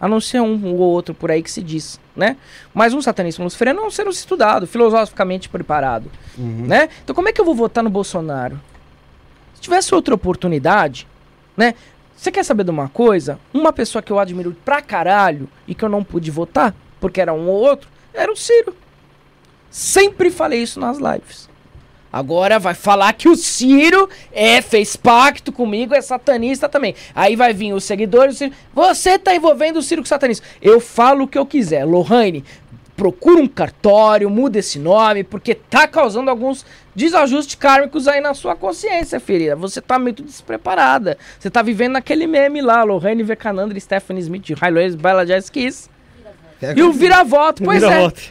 A 0.04 0.08
não 0.10 0.20
ser 0.20 0.42
um 0.42 0.74
ou 0.74 0.80
outro 0.80 1.16
por 1.16 1.32
aí 1.32 1.42
que 1.42 1.50
se 1.50 1.64
diz, 1.64 1.98
né? 2.14 2.36
Mas 2.74 2.94
um 2.94 3.02
satanista, 3.02 3.42
um 3.42 3.46
luciferiano 3.46 3.80
é 3.80 3.86
um 3.86 3.90
ser 3.90 4.06
estudado, 4.08 4.68
filosoficamente 4.68 5.48
preparado, 5.48 6.12
né? 6.38 6.90
Então 7.02 7.16
como 7.16 7.30
é 7.30 7.32
que 7.32 7.40
eu 7.40 7.46
vou 7.46 7.56
votar 7.56 7.82
no 7.82 7.90
Bolsonaro? 7.90 8.60
Se 9.56 9.62
tivesse 9.62 9.96
outra 9.96 10.14
oportunidade, 10.14 11.08
né? 11.56 11.74
Você 12.18 12.34
quer 12.34 12.44
saber 12.44 12.66
de 12.66 12.70
uma 12.70 12.90
coisa? 12.90 13.40
Uma 13.54 13.72
pessoa 13.72 14.02
que 14.02 14.12
eu 14.12 14.20
admiro 14.20 14.54
pra 14.66 14.82
caralho 14.82 15.48
e 15.66 15.74
que 15.74 15.86
eu 15.86 15.90
não 15.90 16.04
pude 16.04 16.30
votar, 16.30 16.76
porque 17.00 17.22
era 17.22 17.34
um 17.34 17.48
ou 17.48 17.62
outro, 17.62 17.88
era 18.14 18.30
o 18.30 18.36
Ciro. 18.36 18.76
Sempre 19.72 20.30
falei 20.30 20.62
isso 20.62 20.82
nas 20.82 20.98
lives. 20.98 21.50
Agora 22.14 22.60
vai 22.60 22.76
falar 22.76 23.12
que 23.14 23.28
o 23.28 23.36
Ciro 23.36 24.08
é, 24.32 24.62
fez 24.62 24.96
pacto 24.96 25.52
comigo, 25.52 25.96
é 25.96 26.02
satanista 26.02 26.70
também. 26.70 26.94
Aí 27.16 27.36
vai 27.36 27.54
vir 27.54 27.74
os 27.74 27.84
seguidores, 27.84 28.36
o 28.36 28.38
Ciro, 28.38 28.54
você 28.76 29.18
tá 29.18 29.36
envolvendo 29.36 29.78
o 29.78 29.82
Ciro 29.82 30.04
com 30.04 30.08
satanista. 30.08 30.46
Eu 30.62 30.80
falo 30.80 31.24
o 31.24 31.28
que 31.28 31.40
eu 31.40 31.46
quiser. 31.46 31.84
Lohane, 31.86 32.46
procura 32.96 33.42
um 33.42 33.48
cartório, 33.48 34.30
muda 34.30 34.60
esse 34.60 34.78
nome, 34.78 35.24
porque 35.24 35.56
tá 35.56 35.88
causando 35.88 36.30
alguns 36.30 36.64
desajustes 36.96 37.56
kármicos 37.56 38.08
aí 38.08 38.22
na 38.22 38.36
sua 38.36 38.56
consciência, 38.56 39.20
filha. 39.20 39.56
Você 39.56 39.82
tá 39.82 39.98
muito 39.98 40.22
despreparada. 40.22 41.18
Você 41.40 41.50
tá 41.50 41.64
vivendo 41.64 41.94
naquele 41.94 42.28
meme 42.28 42.62
lá, 42.62 42.84
Lohane 42.84 43.24
Vecanandra, 43.24 43.80
Stephanie 43.80 44.22
Smith, 44.22 44.52
Highways, 44.52 44.94
Bella 44.94 45.26
Jazz 45.26 45.50
Kiss. 45.50 45.90
É 46.62 46.74
E 46.78 46.84
o 46.84 46.94
vira-voto, 46.94 47.64
pois 47.64 47.82
é. 47.82 47.88
Vira 47.88 48.02
voto. 48.02 48.22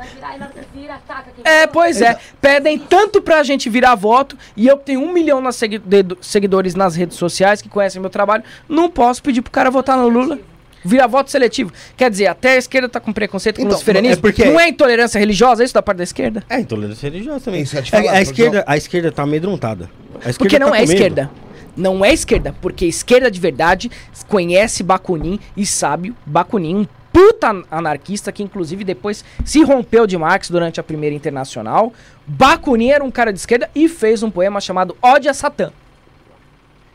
Vai 0.00 0.08
virar 0.14 0.32
e 0.32 0.36
ela 0.36 0.50
vira, 0.74 0.94
ataca 0.94 1.30
quem 1.34 1.44
É, 1.52 1.66
pois 1.66 2.00
é. 2.00 2.18
Pedem 2.40 2.78
tanto 2.78 3.20
pra 3.20 3.42
gente 3.42 3.68
virar 3.68 3.94
voto 3.94 4.36
e 4.56 4.66
eu 4.66 4.78
que 4.78 4.84
tenho 4.86 5.00
um 5.02 5.12
milhão 5.12 5.40
segui- 5.52 5.78
de- 5.78 6.16
seguidores 6.22 6.74
nas 6.74 6.96
redes 6.96 7.18
sociais 7.18 7.60
que 7.60 7.68
conhecem 7.68 8.00
meu 8.00 8.08
trabalho, 8.10 8.42
não 8.68 8.88
posso 8.90 9.22
pedir 9.22 9.42
pro 9.42 9.50
cara 9.50 9.70
votar 9.70 9.96
no 9.98 10.08
Lula. 10.08 10.38
Virar 10.82 11.06
voto 11.08 11.30
seletivo. 11.30 11.70
Quer 11.94 12.10
dizer, 12.10 12.26
até 12.28 12.52
a 12.52 12.56
esquerda 12.56 12.88
tá 12.88 12.98
com 12.98 13.12
preconceito 13.12 13.56
com 13.56 13.60
Então, 13.62 13.72
o 13.72 13.74
luciferianismo. 13.74 14.14
é 14.14 14.20
porque- 14.22 14.46
Não 14.46 14.58
é 14.58 14.66
intolerância 14.70 15.18
religiosa 15.18 15.62
isso 15.62 15.74
da 15.74 15.82
parte 15.82 15.98
da 15.98 16.04
esquerda? 16.04 16.42
É 16.48 16.58
intolerância 16.58 17.10
religiosa 17.10 17.40
também. 17.44 17.60
Isso 17.60 17.76
te 17.82 17.94
É, 17.94 17.98
falar, 17.98 18.00
a, 18.00 18.04
porque- 18.14 18.22
esquerda, 18.22 18.64
a 18.66 18.76
esquerda 18.78 19.12
tá 19.12 19.22
amedrontada. 19.24 19.90
A 20.24 20.30
esquerda 20.30 20.38
Porque 20.38 20.58
não 20.58 20.70
tá 20.70 20.78
é 20.78 20.84
esquerda. 20.84 21.30
Não 21.76 22.02
é 22.04 22.12
esquerda, 22.14 22.54
porque 22.62 22.86
esquerda 22.86 23.30
de 23.30 23.38
verdade 23.38 23.90
conhece 24.26 24.82
Bakunin 24.82 25.38
e 25.54 25.66
sabe 25.66 26.14
Bakunin, 26.24 26.76
um 26.76 26.86
puta 27.12 27.62
anarquista 27.70 28.30
que 28.32 28.42
inclusive 28.42 28.84
depois 28.84 29.24
se 29.44 29.62
rompeu 29.62 30.06
de 30.06 30.16
Marx 30.16 30.50
durante 30.50 30.78
a 30.80 30.82
primeira 30.82 31.14
internacional. 31.14 31.92
Bakunin 32.26 32.90
era 32.90 33.04
um 33.04 33.10
cara 33.10 33.32
de 33.32 33.38
esquerda 33.38 33.68
e 33.74 33.88
fez 33.88 34.22
um 34.22 34.30
poema 34.30 34.60
chamado 34.60 34.96
Ódio 35.02 35.30
a 35.30 35.34
Satã. 35.34 35.72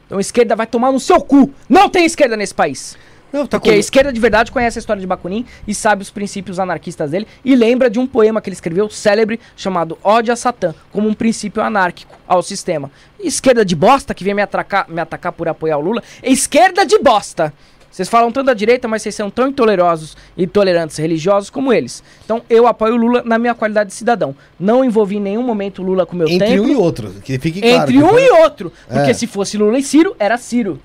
Então 0.06 0.20
esquerda 0.20 0.56
vai 0.56 0.68
tomar 0.68 0.92
no 0.92 1.00
seu 1.00 1.20
cu. 1.22 1.52
Não 1.68 1.90
tem 1.90 2.06
esquerda 2.06 2.38
nesse 2.38 2.54
país. 2.54 2.98
Não, 3.34 3.46
tá 3.46 3.58
Porque 3.58 3.70
a 3.72 3.74
com- 3.74 3.80
esquerda 3.80 4.14
de 4.14 4.20
verdade 4.20 4.52
conhece 4.52 4.78
a 4.78 4.82
história 4.82 5.02
de 5.02 5.08
Bakunin 5.08 5.46
e 5.68 5.76
sabe 5.76 6.02
os 6.04 6.10
princípios 6.10 6.58
anarquistas 6.58 7.12
dele 7.12 7.28
e 7.44 7.54
lembra 7.56 7.90
de 7.90 8.00
um 8.00 8.08
poema 8.08 8.40
que 8.40 8.48
ele 8.50 8.54
escreveu 8.54 8.90
célebre 8.90 9.40
chamado 9.58 9.98
Ódio 10.02 10.32
a 10.32 10.38
Satã, 10.38 10.74
como 10.92 11.10
um 11.10 11.14
princípio 11.14 11.62
anárquico 11.62 12.16
ao 12.26 12.42
sistema. 12.42 12.90
Esquerda 13.20 13.66
de 13.66 13.76
bosta 13.76 14.14
que 14.14 14.24
vem 14.24 14.34
me, 14.34 14.42
atracar, 14.42 14.90
me 14.90 15.02
atacar 15.02 15.34
por 15.34 15.50
apoiar 15.50 15.78
o 15.78 15.82
Lula 15.82 16.02
esquerda 16.24 16.86
de 16.86 16.98
bosta. 17.00 17.52
Vocês 17.96 18.10
falam 18.10 18.30
tanto 18.30 18.48
da 18.48 18.54
direita, 18.54 18.90
mas 18.90 19.02
vocês 19.04 19.16
são 19.16 19.30
tão 19.30 19.48
intolerosos 19.48 20.18
e 20.36 20.44
intolerantes 20.44 20.98
religiosos 20.98 21.50
como 21.50 21.72
eles. 21.72 22.04
Então 22.26 22.42
eu 22.50 22.68
apoio 22.68 22.96
o 22.96 22.98
Lula 22.98 23.24
na 23.24 23.40
minha 23.40 23.56
qualidade 23.56 23.92
de 23.92 23.96
cidadão. 23.96 24.36
Não 24.60 24.84
envolvi 24.84 25.16
em 25.16 25.22
nenhum 25.22 25.42
momento 25.42 25.82
o 25.82 25.86
Lula 25.86 26.06
com 26.06 26.14
o 26.14 26.18
meu 26.18 26.28
Entre 26.28 26.46
tempo. 26.46 26.64
um 26.64 26.68
e 26.68 26.76
outro, 26.76 27.10
que 27.24 27.40
fique 27.40 27.62
claro. 27.62 27.84
entre 27.84 28.04
um 28.04 28.10
foi- 28.10 28.26
e 28.26 28.30
outro. 28.32 28.74
Porque 28.86 29.12
É. 29.12 29.14
se 29.14 29.26
fosse 29.28 29.58
Lula 29.58 29.80
e 29.80 29.82
Ciro, 29.82 30.14
era 30.20 30.38
Ciro. 30.38 30.78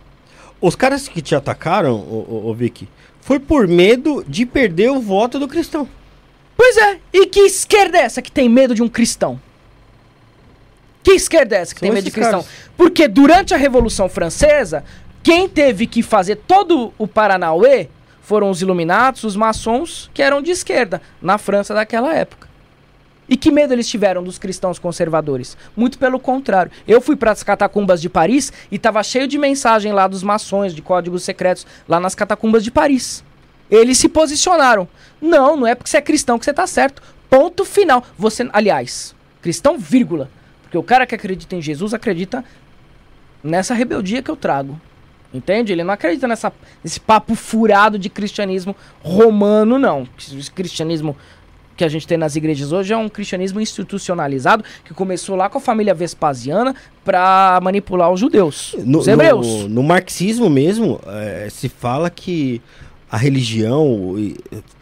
Os 0.60 0.76
caras 0.76 1.08
que 1.08 1.20
te 1.20 1.34
atacaram, 1.34 1.94
ô, 1.96 2.26
ô, 2.46 2.48
ô, 2.48 2.54
Vicky, 2.54 2.88
foi 3.20 3.40
por 3.40 3.66
medo 3.66 4.24
de 4.28 4.46
perder 4.46 4.92
o 4.92 5.00
voto 5.00 5.36
do 5.40 5.48
cristão. 5.48 5.88
Pois 6.56 6.76
é, 6.76 6.98
e 7.12 7.26
que 7.26 7.40
esquerda 7.40 7.98
é 7.98 8.02
essa 8.02 8.22
que 8.22 8.30
tem 8.30 8.48
medo 8.48 8.72
de 8.72 8.84
um 8.84 8.88
cristão? 8.88 9.40
Que 11.02 11.12
esquerda 11.12 11.56
é 11.56 11.60
essa 11.62 11.74
que 11.74 11.80
São 11.80 11.88
tem 11.88 11.92
medo 11.94 12.04
de 12.04 12.10
cristão? 12.12 12.42
caras. 12.42 12.56
Porque 12.76 13.08
durante 13.08 13.52
a 13.52 13.56
Revolução 13.56 14.08
Francesa, 14.08 14.84
quem 15.30 15.48
teve 15.48 15.86
que 15.86 16.02
fazer 16.02 16.34
todo 16.34 16.92
o 16.98 17.06
Paranauê 17.06 17.86
foram 18.20 18.50
os 18.50 18.62
iluminados, 18.62 19.22
os 19.22 19.36
maçons, 19.36 20.10
que 20.12 20.24
eram 20.24 20.42
de 20.42 20.50
esquerda, 20.50 21.00
na 21.22 21.38
França 21.38 21.72
daquela 21.72 22.12
época. 22.12 22.48
E 23.28 23.36
que 23.36 23.52
medo 23.52 23.72
eles 23.72 23.88
tiveram 23.88 24.24
dos 24.24 24.40
cristãos 24.40 24.76
conservadores? 24.76 25.56
Muito 25.76 26.00
pelo 26.00 26.18
contrário. 26.18 26.72
Eu 26.84 27.00
fui 27.00 27.14
para 27.14 27.30
as 27.30 27.44
catacumbas 27.44 28.02
de 28.02 28.08
Paris 28.08 28.52
e 28.72 28.76
tava 28.76 29.00
cheio 29.04 29.28
de 29.28 29.38
mensagem 29.38 29.92
lá 29.92 30.08
dos 30.08 30.24
maçons, 30.24 30.74
de 30.74 30.82
códigos 30.82 31.22
secretos, 31.22 31.64
lá 31.88 32.00
nas 32.00 32.16
catacumbas 32.16 32.64
de 32.64 32.72
Paris. 32.72 33.22
Eles 33.70 33.98
se 33.98 34.08
posicionaram. 34.08 34.88
Não, 35.20 35.56
não 35.56 35.64
é 35.64 35.76
porque 35.76 35.90
você 35.90 35.98
é 35.98 36.02
cristão 36.02 36.40
que 36.40 36.44
você 36.44 36.52
tá 36.52 36.66
certo. 36.66 37.00
Ponto 37.30 37.64
final. 37.64 38.02
Você, 38.18 38.50
aliás, 38.52 39.14
cristão, 39.40 39.78
vírgula. 39.78 40.28
Porque 40.62 40.76
o 40.76 40.82
cara 40.82 41.06
que 41.06 41.14
acredita 41.14 41.54
em 41.54 41.62
Jesus 41.62 41.94
acredita 41.94 42.44
nessa 43.44 43.74
rebeldia 43.74 44.22
que 44.22 44.30
eu 44.32 44.34
trago. 44.34 44.76
Entende? 45.32 45.72
Ele 45.72 45.84
não 45.84 45.94
acredita 45.94 46.26
nessa, 46.26 46.52
nesse 46.82 46.98
papo 46.98 47.34
furado 47.36 47.98
de 47.98 48.08
cristianismo 48.10 48.74
romano, 49.02 49.78
não. 49.78 50.06
Esse 50.18 50.50
cristianismo 50.50 51.16
que 51.76 51.84
a 51.84 51.88
gente 51.88 52.06
tem 52.06 52.18
nas 52.18 52.36
igrejas 52.36 52.72
hoje 52.72 52.92
é 52.92 52.96
um 52.96 53.08
cristianismo 53.08 53.60
institucionalizado 53.60 54.62
que 54.84 54.92
começou 54.92 55.34
lá 55.36 55.48
com 55.48 55.58
a 55.58 55.60
família 55.60 55.94
Vespasiana 55.94 56.74
para 57.04 57.58
manipular 57.62 58.10
os 58.12 58.20
judeus, 58.20 58.74
No, 58.84 58.98
os 58.98 59.08
hebreus. 59.08 59.46
no- 59.46 59.68
no 59.68 59.82
marxismo 59.82 60.50
mesmo, 60.50 61.00
eh, 61.06 61.48
se 61.50 61.68
fala 61.70 62.10
que 62.10 62.60
a 63.10 63.16
religião 63.16 64.14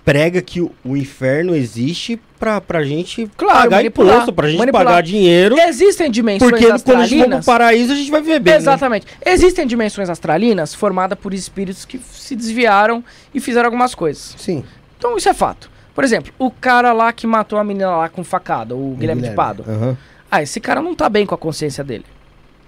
prega 0.04 0.42
que 0.42 0.60
o, 0.60 0.72
inferno 0.96 1.54
existe 1.54 2.20
pra, 2.38 2.60
pra 2.60 2.82
gente 2.84 3.30
Claro, 3.36 3.58
pagar 3.60 3.76
manipular, 3.76 4.14
imposto, 4.14 4.32
pra 4.32 4.48
gente 4.48 4.58
manipular. 4.58 4.84
pagar 4.86 5.02
dinheiro. 5.02 5.58
Existem 5.58 6.10
dimensões 6.10 6.50
Porque 6.50 6.66
quando 6.66 7.00
a 7.00 7.06
gente 7.06 7.20
for 7.20 7.26
pro 7.28 7.36
astralinas. 7.36 7.46
paraíso, 7.46 7.92
a 7.92 7.96
gente 7.96 8.10
vai 8.10 8.20
viver 8.20 8.40
bem. 8.40 8.52
né? 8.54 8.58
Exatamente. 8.58 9.06
Existem 9.24 9.66
dimensões 9.66 10.10
astralinas 10.10 10.74
formadas 10.74 11.18
por 11.18 11.32
espíritos 11.32 11.84
que 11.84 11.98
se 11.98 12.36
desviaram 12.36 13.02
e 13.34 13.40
fizeram 13.40 13.66
algumas 13.66 13.94
coisas. 13.94 14.34
Sim. 14.38 14.62
Então 14.98 15.16
isso 15.16 15.28
é 15.28 15.34
fato. 15.34 15.70
Por 15.94 16.04
exemplo, 16.04 16.32
o 16.38 16.50
cara 16.50 16.92
lá 16.92 17.12
que 17.12 17.26
matou 17.26 17.58
a 17.58 17.64
menina 17.64 17.90
lá 17.96 18.08
com 18.08 18.22
facada, 18.22 18.74
o 18.74 18.94
Guilherme, 18.98 19.22
de 19.22 19.30
Pado. 19.30 19.64
Aham. 19.66 19.96
Ah, 20.30 20.42
esse 20.42 20.60
cara 20.60 20.80
não 20.82 20.94
tá 20.94 21.08
bem 21.08 21.24
com 21.26 21.34
a 21.34 21.38
consciência 21.38 21.82
dele. 21.82 22.04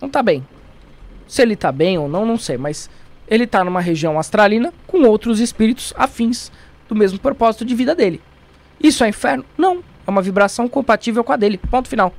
Não 0.01 0.09
tá 0.09 0.23
bem. 0.23 0.45
Se 1.29 1.43
ele 1.43 1.55
tá 1.55 1.71
bem 1.71 1.97
ou 1.99 2.09
não, 2.09 2.27
não 2.27 2.39
sei, 2.39 2.57
mas 2.57 2.89
ele 3.31 3.47
tá 3.47 3.65
numa 3.65 3.81
região 3.81 4.19
astralina 4.19 4.73
com 4.87 5.05
outros 5.05 5.39
espíritos 5.41 5.95
afins 5.97 6.51
do 6.89 6.95
mesmo 6.95 7.19
propósito 7.19 7.65
de 7.65 7.75
vida 7.75 7.95
dele. 7.95 8.21
Isso 8.83 9.05
é 9.05 9.09
inferno? 9.09 9.45
Não. 9.57 9.83
É 10.07 10.11
uma 10.11 10.21
vibração 10.21 10.69
compatível 10.69 11.23
com 11.23 11.33
a 11.33 11.37
dele. 11.37 11.57
Ponto 11.71 11.89
final. 11.89 12.13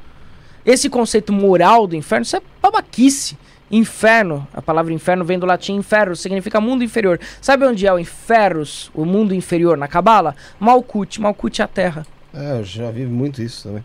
Esse 0.66 0.90
conceito 0.90 1.34
moral 1.34 1.86
do 1.86 1.96
inferno, 1.96 2.24
isso 2.24 2.38
é 2.38 2.42
babaquice. 2.62 3.38
Inferno, 3.70 4.46
a 4.54 4.62
palavra 4.62 4.94
inferno 4.94 5.24
vem 5.26 5.40
do 5.40 5.46
latim 5.46 5.74
inferno, 5.76 6.16
significa 6.16 6.60
mundo 6.62 6.84
inferior. 6.84 7.20
Sabe 7.42 7.66
onde 7.66 7.88
é 7.88 7.92
o 7.94 7.98
inferus, 7.98 8.92
o 8.94 9.06
mundo 9.06 9.34
inferior 9.34 9.78
na 9.78 9.88
Cabala? 9.88 10.36
Malkut, 10.60 11.20
Malkut 11.22 11.62
é 11.62 11.66
a 11.66 11.68
terra. 11.68 12.06
É, 12.34 12.60
eu 12.60 12.64
já 12.64 12.92
vi 12.92 13.06
muito 13.06 13.42
isso 13.42 13.64
também. 13.70 13.84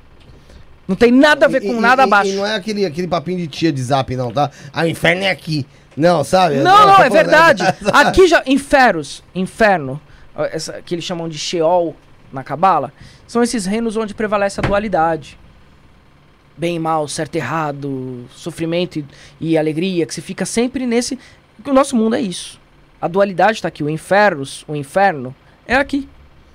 Não 0.87 0.95
tem 0.95 1.11
nada 1.11 1.47
a 1.47 1.49
ver 1.49 1.61
com 1.63 1.73
e- 1.75 1.81
nada 1.81 2.03
e- 2.03 2.05
abaixo. 2.05 2.31
E 2.31 2.35
não 2.37 2.47
é 2.47 2.55
aquele, 2.55 2.85
aquele 2.85 3.09
papinho 3.09 3.39
de 3.39 3.47
tia 3.47 3.73
de 3.73 3.83
zap, 3.83 4.15
não, 4.17 4.31
tá? 4.33 4.51
Ah, 4.73 4.83
o 4.83 4.87
inferno 4.87 5.23
é 5.23 5.31
aqui. 5.31 5.67
Não, 5.97 6.23
sabe? 6.23 6.57
Não, 6.57 6.87
não, 6.87 6.99
é 7.03 7.09
Pô, 7.09 7.15
verdade. 7.15 7.63
Aqui 7.93 8.27
já. 8.29 8.43
Inferos, 8.47 9.25
inferno, 9.35 10.01
essa, 10.37 10.83
que 10.83 10.95
eles 10.95 11.05
chamam 11.05 11.29
de 11.29 11.39
Sheol 11.39 11.97
na 12.33 12.45
Cabala, 12.45 12.93
são 13.27 13.43
esses 13.43 13.65
reinos 13.65 13.97
onde 13.97 14.15
prevalece 14.15 14.61
a 14.61 14.63
dualidade. 14.63 15.39
Bem 16.57 16.77
e 16.77 16.79
mal, 16.79 17.07
certo 17.09 17.35
e 17.37 17.39
errado, 17.39 18.25
sofrimento 18.31 18.99
e, 18.99 19.07
e 19.41 19.59
alegria, 19.59 20.07
que 20.07 20.15
você 20.15 20.23
fica 20.23 20.45
sempre 20.45 20.87
nesse. 20.87 21.19
O 21.65 21.73
nosso 21.73 21.97
mundo 21.97 22.17
é 22.17 22.21
isso. 22.21 22.61
A 23.01 23.09
dualidade 23.09 23.61
tá 23.61 23.69
aqui. 23.69 23.83
O 23.83 23.91
infernos, 23.91 24.65
o 24.67 24.75
inferno, 24.75 25.35
é 25.67 25.77
aqui. 25.77 26.09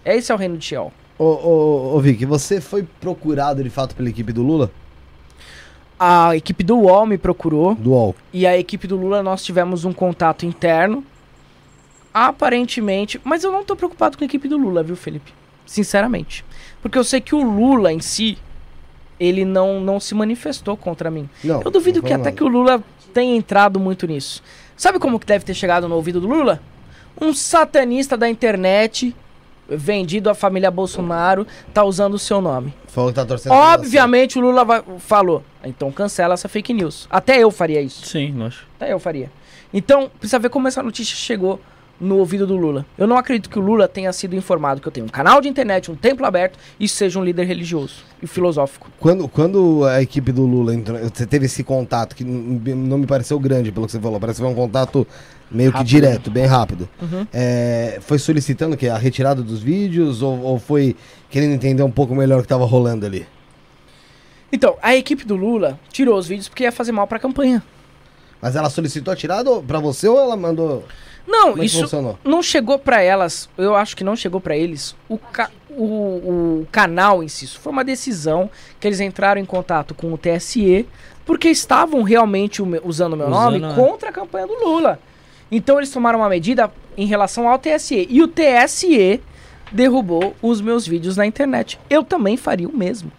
Esse 0.03 0.31
é 0.31 0.35
o 0.35 0.38
reino 0.38 0.57
de 0.57 0.65
Sheol. 0.65 0.91
Ô, 1.18 1.26
ô, 1.26 1.95
ô, 1.95 1.99
Vicky, 1.99 2.26
você 2.26 2.59
foi 2.59 2.84
procurado 2.99 3.63
de 3.63 3.69
fato 3.69 3.95
pela 3.95 4.09
equipe 4.09 4.34
do 4.34 4.41
Lula? 4.41 4.72
A 6.03 6.36
equipe 6.36 6.64
do 6.64 6.80
UOL 6.80 7.06
me 7.06 7.15
procurou. 7.15 7.76
Do 7.76 7.91
UOL. 7.91 8.15
E 8.34 8.48
a 8.48 8.57
equipe 8.57 8.88
do 8.88 8.98
Lula, 8.98 9.22
nós 9.22 9.44
tivemos 9.44 9.86
um 9.86 9.94
contato 9.94 10.48
interno. 10.48 11.06
Aparentemente. 12.11 13.22
Mas 13.23 13.44
eu 13.44 13.52
não 13.52 13.64
tô 13.64 13.76
preocupado 13.76 14.18
com 14.18 14.23
a 14.23 14.26
equipe 14.26 14.48
do 14.48 14.57
Lula, 14.57 14.82
viu, 14.82 14.95
Felipe? 14.95 15.32
Sinceramente. 15.64 16.44
Porque 16.82 16.98
eu 16.98 17.03
sei 17.03 17.22
que 17.22 17.36
o 17.36 17.44
Lula 17.44 17.94
em 17.94 17.99
si, 17.99 18.40
ele 19.19 19.45
não, 19.45 19.80
não 19.80 19.99
se 19.99 20.15
manifestou 20.15 20.76
contra 20.76 21.11
mim. 21.11 21.30
Não. 21.44 21.61
Eu 21.61 21.69
duvido 21.69 22.02
não 22.02 22.07
que 22.07 22.14
até 22.14 22.23
nada. 22.23 22.36
que 22.36 22.44
o 22.44 22.48
Lula 22.48 22.84
tenha 23.14 23.36
entrado 23.36 23.80
muito 23.80 24.07
nisso. 24.07 24.41
Sabe 24.76 24.98
como 24.98 25.19
que 25.19 25.28
deve 25.28 25.45
ter 25.45 25.53
chegado 25.53 25.88
no 25.88 25.94
ouvido 25.94 26.19
do 26.19 26.28
Lula? 26.28 26.64
Um 27.22 27.32
satanista 27.32 28.18
da 28.18 28.28
internet, 28.28 29.15
vendido 29.69 30.29
à 30.29 30.33
família 30.33 30.69
Bolsonaro, 30.69 31.45
tá 31.73 31.83
usando 31.83 32.15
o 32.15 32.19
seu 32.19 32.41
nome. 32.41 32.73
Falou 32.88 33.09
que 33.09 33.15
tá 33.15 33.25
torcendo 33.25 33.53
Obviamente 33.53 34.38
o 34.38 34.41
Lula 34.41 34.65
vai- 34.65 34.83
falou, 34.99 35.43
então 35.63 35.91
cancela 35.91 36.33
essa 36.33 36.49
fake 36.49 36.73
news. 36.73 37.07
Até 37.09 37.39
eu 37.39 37.49
faria 37.51 37.81
isso. 37.81 38.05
Sim, 38.05 38.33
lógico. 38.38 38.65
Até 38.79 38.91
eu 38.91 38.99
faria. 38.99 39.31
Então, 39.73 40.11
precisa 40.19 40.38
ver 40.39 40.49
como 40.49 40.67
essa 40.67 40.83
notícia 40.83 41.15
chegou 41.15 41.59
no 41.97 42.17
ouvido 42.17 42.47
do 42.47 42.57
Lula. 42.57 42.83
Eu 42.97 43.05
não 43.05 43.15
acredito 43.15 43.47
que 43.49 43.59
o 43.59 43.61
Lula 43.61 43.88
tenha 43.88 44.11
sido 44.11 44.35
informado 44.35 44.81
que 44.81 44.88
eu 44.88 44.91
tenho 44.91 45.05
um 45.05 45.09
canal 45.09 45.39
de 45.39 45.47
internet, 45.47 45.89
um 45.91 45.95
templo 45.95 46.25
aberto 46.25 46.57
e 46.79 46.88
seja 46.89 47.19
um 47.19 47.23
líder 47.23 47.45
religioso 47.45 48.03
e 48.21 48.25
filosófico. 48.27 48.89
Quando, 48.99 49.27
quando 49.27 49.85
a 49.85 50.01
equipe 50.01 50.31
do 50.31 50.43
Lula 50.45 50.73
entrou, 50.73 50.97
você 50.97 51.27
teve 51.27 51.45
esse 51.45 51.63
contato 51.63 52.15
que 52.15 52.23
não 52.25 52.97
me 52.97 53.05
pareceu 53.05 53.39
grande 53.39 53.71
pelo 53.71 53.85
que 53.85 53.91
você 53.91 53.99
falou, 53.99 54.19
parece 54.19 54.38
que 54.41 54.43
foi 54.45 54.51
um 54.51 54.55
contato 54.55 55.07
meio 55.52 55.72
que 55.72 55.78
Rápido. 55.78 55.90
direto, 55.90 56.32
bem 56.32 56.45
rápido. 56.45 56.88
Uhum. 57.02 57.28
É, 57.34 57.99
foi 58.02 58.18
solicitando 58.18 58.78
que 58.78 58.88
a 58.88 58.98
retirada 58.98 59.41
dos 59.44 59.61
vídeos 59.61 60.22
ou, 60.22 60.40
ou 60.41 60.57
foi 60.60 60.95
querendo 61.30 61.53
entender 61.53 61.84
um 61.84 61.91
pouco 61.91 62.15
melhor 62.15 62.40
o 62.40 62.41
que 62.41 62.48
tava 62.48 62.65
rolando 62.65 63.06
ali? 63.06 63.28
Então, 64.52 64.76
a 64.82 64.95
equipe 64.95 65.26
do 65.26 65.36
Lula 65.36 65.80
tirou 65.91 66.18
os 66.18 66.28
vídeos 66.28 66.48
porque 66.49 66.64
ia 66.64 66.72
fazer 66.72 66.91
mal 66.91 67.07
pra 67.07 67.19
campanha. 67.19 67.64
Mas 68.41 68.56
ela 68.56 68.69
solicitou 68.69 69.11
a 69.14 69.15
tirada 69.15 69.49
pra 69.61 69.80
você 69.80 70.07
ou 70.07 70.19
ela 70.19 70.36
mandou? 70.36 70.84
Não, 71.28 71.52
Como 71.52 71.57
é 71.57 71.60
que 71.60 71.65
isso 71.68 71.82
funcionou? 71.82 72.18
não 72.26 72.41
chegou 72.41 72.80
pra 72.80 73.02
elas, 73.02 73.48
eu 73.57 73.76
acho 73.76 73.95
que 73.95 74.03
não 74.03 74.15
chegou 74.15 74.41
pra 74.41 74.57
eles 74.57 74.95
o, 75.07 75.18
ca- 75.19 75.52
o, 75.69 75.84
o 76.61 76.68
canal 76.72 77.22
em 77.23 77.28
si. 77.28 77.45
Isso 77.45 77.60
foi 77.60 77.72
uma 77.72 77.84
decisão 77.84 78.49
que 78.80 78.88
eles 78.88 78.99
entraram 78.99 79.40
em 79.40 79.45
contato 79.45 79.94
com 79.94 80.11
o 80.11 80.18
TSE 80.18 80.88
porque 81.23 81.48
estavam 81.49 82.02
realmente 82.02 82.61
o 82.61 82.65
me- 82.65 82.82
usando 82.84 83.14
o 83.14 83.18
meu 83.18 83.28
Usando, 83.30 83.60
nome 83.60 83.72
é. 83.72 83.76
contra 83.76 84.10
a 84.10 84.11
campanha 84.11 84.48
do 84.48 84.53
Lula. 84.56 84.99
Então 85.52 85.78
eles 85.78 85.91
tomaram 85.91 86.19
uma 86.19 86.30
medida 86.30 86.72
em 86.98 87.06
relação 87.06 87.48
ao 87.49 87.60
TSE. 87.60 88.07
E 88.10 88.22
o 88.22 88.28
TSE 88.28 89.22
derrubou 89.72 90.36
os 90.41 90.61
meus 90.61 90.88
vídeos 90.88 91.18
na 91.18 91.26
internet. 91.26 91.78
Eu 91.90 92.03
também 92.03 92.38
faria 92.38 92.68
o 92.68 92.76
mesmo. 92.76 93.11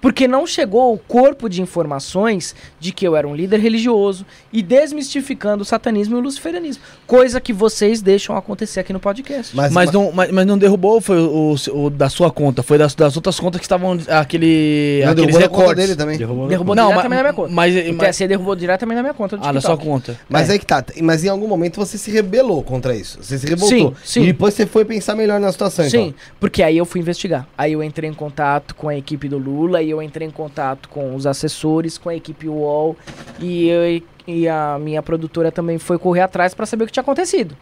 Porque 0.00 0.28
não 0.28 0.46
chegou 0.46 0.94
o 0.94 0.98
corpo 0.98 1.48
de 1.48 1.60
informações 1.60 2.54
de 2.78 2.92
que 2.92 3.06
eu 3.06 3.16
era 3.16 3.26
um 3.26 3.34
líder 3.34 3.58
religioso 3.58 4.24
e 4.52 4.62
desmistificando 4.62 5.62
o 5.62 5.64
satanismo 5.64 6.16
e 6.16 6.18
o 6.20 6.22
luciferianismo. 6.22 6.82
Coisa 7.06 7.40
que 7.40 7.52
vocês 7.52 8.00
deixam 8.00 8.36
acontecer 8.36 8.80
aqui 8.80 8.92
no 8.92 9.00
podcast. 9.00 9.56
Mas, 9.56 9.72
Mas, 9.72 9.90
não, 9.92 10.12
mas, 10.12 10.30
mas 10.30 10.46
não 10.46 10.56
derrubou 10.56 11.00
foi 11.00 11.18
o, 11.18 11.54
o- 11.74 11.86
o 11.86 11.90
da 11.90 12.08
sua 12.08 12.30
conta, 12.30 12.62
foi 12.62 12.78
das, 12.78 12.94
das 12.94 13.16
outras 13.16 13.40
contas 13.40 13.58
que 13.60 13.64
estavam 13.64 13.98
aquele 14.08 15.02
não 15.04 15.12
aqueles 15.12 15.36
derrubou 15.36 15.66
na 15.68 15.74
dele 15.74 15.96
também. 15.96 16.18
Derrubou 16.18 16.44
na 16.44 16.48
Derrubou. 16.50 16.74
Não, 16.76 16.88
diretamente 16.88 17.08
mas- 17.08 17.16
na 17.18 17.22
minha 17.22 17.32
conta. 17.34 17.52
mas- 17.52 17.74
o 17.88 17.94
mas- 17.94 18.16
TSE 18.16 18.28
derrubou 18.28 18.54
diretamente 18.56 18.96
na 18.96 19.02
minha 19.02 19.14
conta 19.14 19.36
Ah, 19.36 19.38
TikTok. 19.52 19.62
sua 19.62 19.76
conta. 19.76 20.18
Mas 20.28 20.48
É. 20.48 20.52
aí 20.52 20.58
que 20.58 20.66
tá. 20.66 20.84
Mas 21.02 21.24
em 21.24 21.28
algum 21.28 21.48
momento 21.48 21.76
você 21.76 21.98
se 21.98 22.10
rebelou 22.10 22.62
contra 22.62 22.94
isso. 22.94 23.18
Você 23.22 23.38
se 23.38 23.46
revoltou. 23.46 23.94
Sim, 24.04 24.20
sim. 24.20 24.22
E 24.22 24.26
depois 24.26 24.54
você 24.54 24.66
foi 24.66 24.84
pensar 24.84 25.14
melhor 25.14 25.40
na 25.40 25.50
situação. 25.50 25.88
Sim, 25.88 26.08
então. 26.08 26.14
porque 26.38 26.62
aí 26.62 26.76
eu 26.78 26.84
fui 26.84 27.00
investigar. 27.00 27.46
Aí 27.56 27.72
eu 27.72 27.82
entrei 27.82 28.08
em 28.08 28.14
contato 28.14 28.74
com 28.74 28.88
a 28.88 28.96
equipe 28.96 29.28
do 29.28 29.38
Lula 29.38 29.82
e 29.82 29.87
eu 29.90 30.02
entrei 30.02 30.26
em 30.26 30.30
contato 30.30 30.88
com 30.88 31.14
os 31.14 31.26
assessores, 31.26 31.98
com 31.98 32.08
a 32.08 32.14
equipe 32.14 32.48
UOL 32.48 32.96
e 33.40 33.68
eu, 33.68 34.02
e 34.26 34.48
a 34.48 34.78
minha 34.78 35.02
produtora 35.02 35.50
também 35.50 35.78
foi 35.78 35.98
correr 35.98 36.20
atrás 36.20 36.54
pra 36.54 36.66
saber 36.66 36.84
o 36.84 36.86
que 36.86 36.92
tinha 36.92 37.02
acontecido. 37.02 37.56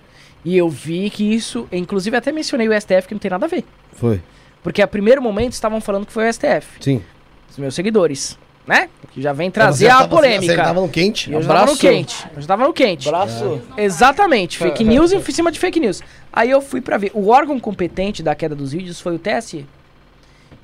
E 0.44 0.56
eu 0.56 0.68
vi 0.68 1.10
que 1.10 1.34
isso, 1.34 1.66
inclusive 1.72 2.16
até 2.16 2.32
mencionei 2.32 2.68
o 2.68 2.80
STF 2.80 3.08
que 3.08 3.14
não 3.14 3.18
tem 3.18 3.30
nada 3.30 3.46
a 3.46 3.48
ver. 3.48 3.64
Foi. 3.92 4.20
Porque 4.62 4.82
a 4.82 4.86
primeiro 4.86 5.22
momento 5.22 5.52
estavam 5.52 5.80
falando 5.80 6.06
que 6.06 6.12
foi 6.12 6.28
o 6.28 6.32
STF, 6.32 6.66
Sim. 6.80 7.02
os 7.50 7.56
meus 7.56 7.74
seguidores, 7.74 8.36
né? 8.66 8.88
Que 9.12 9.22
já 9.22 9.32
vem 9.32 9.50
trazer 9.50 9.86
Você 9.86 9.90
a 9.92 10.08
polêmica. 10.08 10.54
Você 10.54 10.60
tava 10.60 10.80
no 10.80 10.88
quente? 10.88 11.32
Eu 11.32 11.40
já 11.40 11.54
tava 11.54 11.70
no 11.70 11.76
quente. 11.76 12.26
Eu 12.34 12.42
já 12.42 12.48
tava 12.48 12.64
no 12.64 12.72
quente. 12.72 13.08
Braço. 13.08 13.62
Exatamente, 13.76 14.58
fake 14.58 14.82
news 14.82 15.12
em 15.12 15.20
cima 15.22 15.52
de 15.52 15.58
fake 15.58 15.78
news. 15.78 16.02
Aí 16.32 16.50
eu 16.50 16.60
fui 16.60 16.80
pra 16.80 16.98
ver. 16.98 17.12
O 17.14 17.28
órgão 17.28 17.58
competente 17.60 18.22
da 18.22 18.34
queda 18.34 18.54
dos 18.54 18.72
vídeos 18.72 19.00
foi 19.00 19.14
o 19.14 19.18
TSE. 19.18 19.64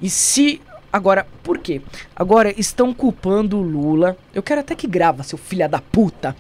E 0.01 0.11
se. 0.11 0.61
Agora, 0.93 1.27
por 1.43 1.59
quê? 1.59 1.81
Agora 2.15 2.53
estão 2.61 2.93
culpando 2.93 3.57
o 3.57 3.63
Lula. 3.63 4.17
Eu 4.35 4.43
quero 4.43 4.61
até 4.61 4.75
que 4.75 4.87
grava, 4.87 5.23
seu 5.23 5.39
filho 5.39 5.67
da 5.69 5.81
puta. 5.81 6.37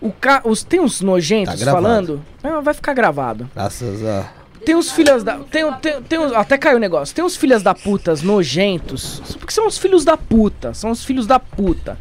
O 0.00 0.12
ca... 0.12 0.40
os... 0.44 0.62
Tem 0.62 0.80
uns 0.80 1.00
nojentos 1.00 1.60
Tá 1.60 1.72
falando. 1.72 2.22
Não, 2.42 2.62
vai 2.62 2.74
ficar 2.74 2.94
gravado. 2.94 3.50
Graças 3.54 4.04
a. 4.04 4.30
Tem 4.64 4.76
uns 4.76 4.92
filhas 4.92 5.24
da. 5.24 5.38
Tem, 5.38 5.70
tem, 5.74 6.02
tem 6.02 6.18
uns... 6.20 6.32
Até 6.32 6.56
caiu 6.56 6.76
o 6.76 6.80
negócio. 6.80 7.12
Tem 7.14 7.24
uns 7.24 7.36
filhas 7.36 7.62
da 7.62 7.74
putas 7.74 8.22
nojentos. 8.22 9.20
Porque 9.38 9.52
são 9.52 9.66
os 9.66 9.76
filhos 9.76 10.04
da 10.04 10.16
puta. 10.16 10.72
São 10.74 10.90
os 10.90 11.04
filhos 11.04 11.26
da 11.26 11.40
puta. 11.40 11.98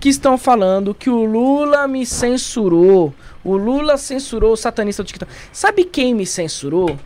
Que 0.00 0.08
estão 0.08 0.36
falando 0.36 0.94
que 0.94 1.08
o 1.08 1.24
Lula 1.24 1.86
me 1.86 2.04
censurou. 2.04 3.14
O 3.44 3.56
Lula 3.56 3.96
censurou 3.96 4.54
o 4.54 4.56
satanista 4.56 5.02
do 5.02 5.06
TikTok. 5.06 5.30
Sabe 5.52 5.84
quem 5.84 6.14
me 6.14 6.26
censurou? 6.26 6.98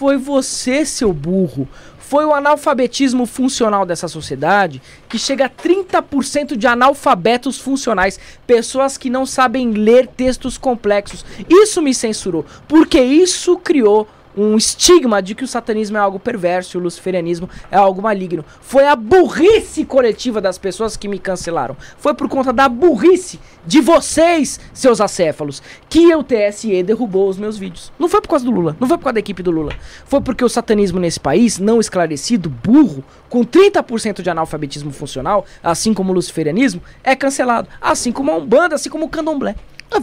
Foi 0.00 0.16
você, 0.16 0.86
seu 0.86 1.12
burro. 1.12 1.68
Foi 1.98 2.24
o 2.24 2.32
analfabetismo 2.32 3.26
funcional 3.26 3.84
dessa 3.84 4.08
sociedade 4.08 4.80
que 5.06 5.18
chega 5.18 5.44
a 5.44 5.50
30% 5.50 6.56
de 6.56 6.66
analfabetos 6.66 7.58
funcionais, 7.58 8.18
pessoas 8.46 8.96
que 8.96 9.10
não 9.10 9.26
sabem 9.26 9.72
ler 9.72 10.06
textos 10.06 10.56
complexos. 10.56 11.22
Isso 11.46 11.82
me 11.82 11.92
censurou, 11.92 12.46
porque 12.66 12.98
isso 12.98 13.58
criou 13.58 14.08
um 14.36 14.56
estigma 14.56 15.20
de 15.22 15.34
que 15.34 15.44
o 15.44 15.48
satanismo 15.48 15.96
é 15.96 16.00
algo 16.00 16.18
perverso 16.18 16.76
e 16.76 16.78
o 16.78 16.82
luciferianismo 16.82 17.48
é 17.70 17.76
algo 17.76 18.02
maligno. 18.02 18.44
Foi 18.60 18.86
a 18.86 18.94
burrice 18.94 19.84
coletiva 19.84 20.40
das 20.40 20.58
pessoas 20.58 20.96
que 20.96 21.08
me 21.08 21.18
cancelaram. 21.18 21.76
Foi 21.98 22.14
por 22.14 22.28
conta 22.28 22.52
da 22.52 22.68
burrice 22.68 23.40
de 23.66 23.80
vocês, 23.80 24.60
seus 24.72 25.00
acéfalos, 25.00 25.62
que 25.88 26.14
o 26.14 26.22
TSE 26.22 26.82
derrubou 26.82 27.28
os 27.28 27.38
meus 27.38 27.58
vídeos. 27.58 27.92
Não 27.98 28.08
foi 28.08 28.20
por 28.20 28.28
causa 28.28 28.44
do 28.44 28.50
Lula, 28.50 28.76
não 28.80 28.88
foi 28.88 28.96
por 28.96 29.04
causa 29.04 29.14
da 29.14 29.20
equipe 29.20 29.42
do 29.42 29.50
Lula. 29.50 29.72
Foi 30.04 30.20
porque 30.20 30.44
o 30.44 30.48
satanismo 30.48 30.98
nesse 30.98 31.20
país, 31.20 31.58
não 31.58 31.80
esclarecido, 31.80 32.48
burro, 32.48 33.04
com 33.28 33.44
30% 33.44 34.22
de 34.22 34.30
analfabetismo 34.30 34.92
funcional, 34.92 35.44
assim 35.62 35.92
como 35.92 36.12
o 36.12 36.14
luciferianismo, 36.14 36.82
é 37.02 37.14
cancelado. 37.14 37.68
Assim 37.80 38.12
como 38.12 38.30
a 38.30 38.36
Umbanda, 38.36 38.74
assim 38.74 38.88
como 38.88 39.06
o 39.06 39.08
Candomblé. 39.08 39.54
Ah, 39.92 40.00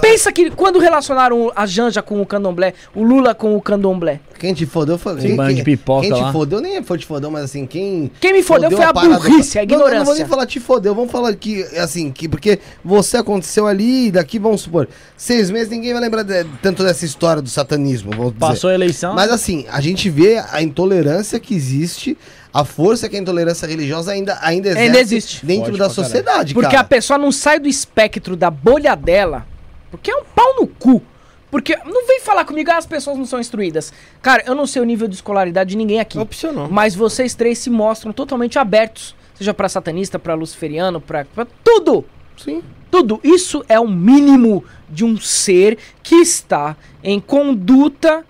Pensa 0.00 0.32
que 0.32 0.50
quando 0.50 0.78
relacionaram 0.80 1.52
a 1.54 1.64
Janja 1.64 2.02
com 2.02 2.20
o 2.20 2.26
Candomblé, 2.26 2.74
o 2.94 3.04
Lula 3.04 3.34
com 3.34 3.54
o 3.56 3.62
Candomblé. 3.62 4.20
Quem 4.38 4.52
te 4.52 4.66
fodeu 4.66 4.98
foi. 4.98 5.20
Sim, 5.20 5.36
quem, 5.36 5.54
de 5.54 5.62
pipoca 5.62 6.02
Quem 6.02 6.10
lá. 6.12 6.26
te 6.26 6.32
fodeu 6.32 6.60
nem 6.60 6.82
foi 6.82 6.98
te 6.98 7.06
fodeu, 7.06 7.30
mas 7.30 7.44
assim, 7.44 7.64
quem. 7.66 8.10
Quem 8.20 8.32
me 8.32 8.42
fodeu 8.42 8.70
foi 8.70 8.84
a 8.84 8.92
parada- 8.92 9.14
burrice, 9.18 9.58
a 9.58 9.62
Não, 9.64 9.68
Não, 9.70 9.78
não 9.78 9.84
vou 9.86 9.88
ignorância. 9.94 10.14
nem 10.22 10.26
falar 10.28 10.46
te 10.46 10.58
fodeu, 10.60 10.94
vamos 10.94 11.10
falar 11.12 11.34
que, 11.34 11.62
assim, 11.78 12.10
que 12.10 12.28
porque 12.28 12.58
você 12.84 13.16
aconteceu 13.16 13.66
ali, 13.66 14.06
e 14.08 14.10
daqui, 14.10 14.38
vamos 14.38 14.60
supor, 14.62 14.88
seis 15.16 15.50
meses, 15.50 15.68
ninguém 15.70 15.92
vai 15.92 16.02
lembrar 16.02 16.22
de- 16.24 16.44
tanto 16.62 16.82
dessa 16.84 17.04
história 17.04 17.40
do 17.40 17.48
satanismo, 17.48 18.10
vamos 18.10 18.32
dizer. 18.34 18.40
Passou 18.40 18.70
a 18.70 18.74
eleição. 18.74 19.14
Mas 19.14 19.30
assim, 19.30 19.66
a 19.70 19.80
gente 19.80 20.08
vê 20.10 20.42
a 20.50 20.60
intolerância 20.62 21.38
que 21.40 21.54
existe, 21.54 22.16
a 22.60 22.64
força 22.64 23.08
que 23.08 23.16
a 23.16 23.18
intolerância 23.18 23.66
religiosa 23.66 24.12
ainda, 24.12 24.38
ainda 24.40 24.68
exerce 24.68 24.86
Ainda 24.86 25.00
existe. 25.00 25.46
dentro 25.46 25.66
Forte 25.66 25.78
da 25.78 25.90
sociedade, 25.90 26.54
Porque 26.54 26.70
cara. 26.70 26.80
a 26.80 26.84
pessoa 26.84 27.18
não 27.18 27.30
sai 27.30 27.58
do 27.58 27.68
espectro 27.68 28.34
da 28.36 28.50
bolha 28.50 28.94
dela, 28.94 29.46
porque 29.90 30.10
é 30.10 30.16
um 30.16 30.24
pau 30.24 30.56
no 30.60 30.66
cu. 30.66 31.02
Porque 31.50 31.76
não 31.84 32.06
vem 32.06 32.20
falar 32.20 32.44
comigo, 32.44 32.70
ah, 32.70 32.76
as 32.76 32.84
pessoas 32.84 33.16
não 33.16 33.24
são 33.24 33.40
instruídas. 33.40 33.90
Cara, 34.20 34.42
eu 34.46 34.54
não 34.54 34.66
sei 34.66 34.82
o 34.82 34.84
nível 34.84 35.08
de 35.08 35.14
escolaridade 35.14 35.70
de 35.70 35.76
ninguém 35.78 35.98
aqui. 35.98 36.18
Opcional. 36.18 36.68
Mas 36.70 36.94
vocês 36.94 37.34
três 37.34 37.58
se 37.58 37.70
mostram 37.70 38.12
totalmente 38.12 38.58
abertos. 38.58 39.14
Seja 39.34 39.54
pra 39.54 39.68
satanista, 39.68 40.18
pra 40.18 40.34
luciferiano, 40.34 41.00
pra, 41.00 41.24
pra 41.24 41.46
tudo. 41.64 42.04
Sim. 42.36 42.62
Tudo. 42.90 43.18
Isso 43.24 43.64
é 43.68 43.80
o 43.80 43.88
mínimo 43.88 44.62
de 44.90 45.04
um 45.04 45.16
ser 45.18 45.78
que 46.02 46.16
está 46.16 46.76
em 47.02 47.18
conduta 47.18 48.24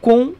com 0.00 0.32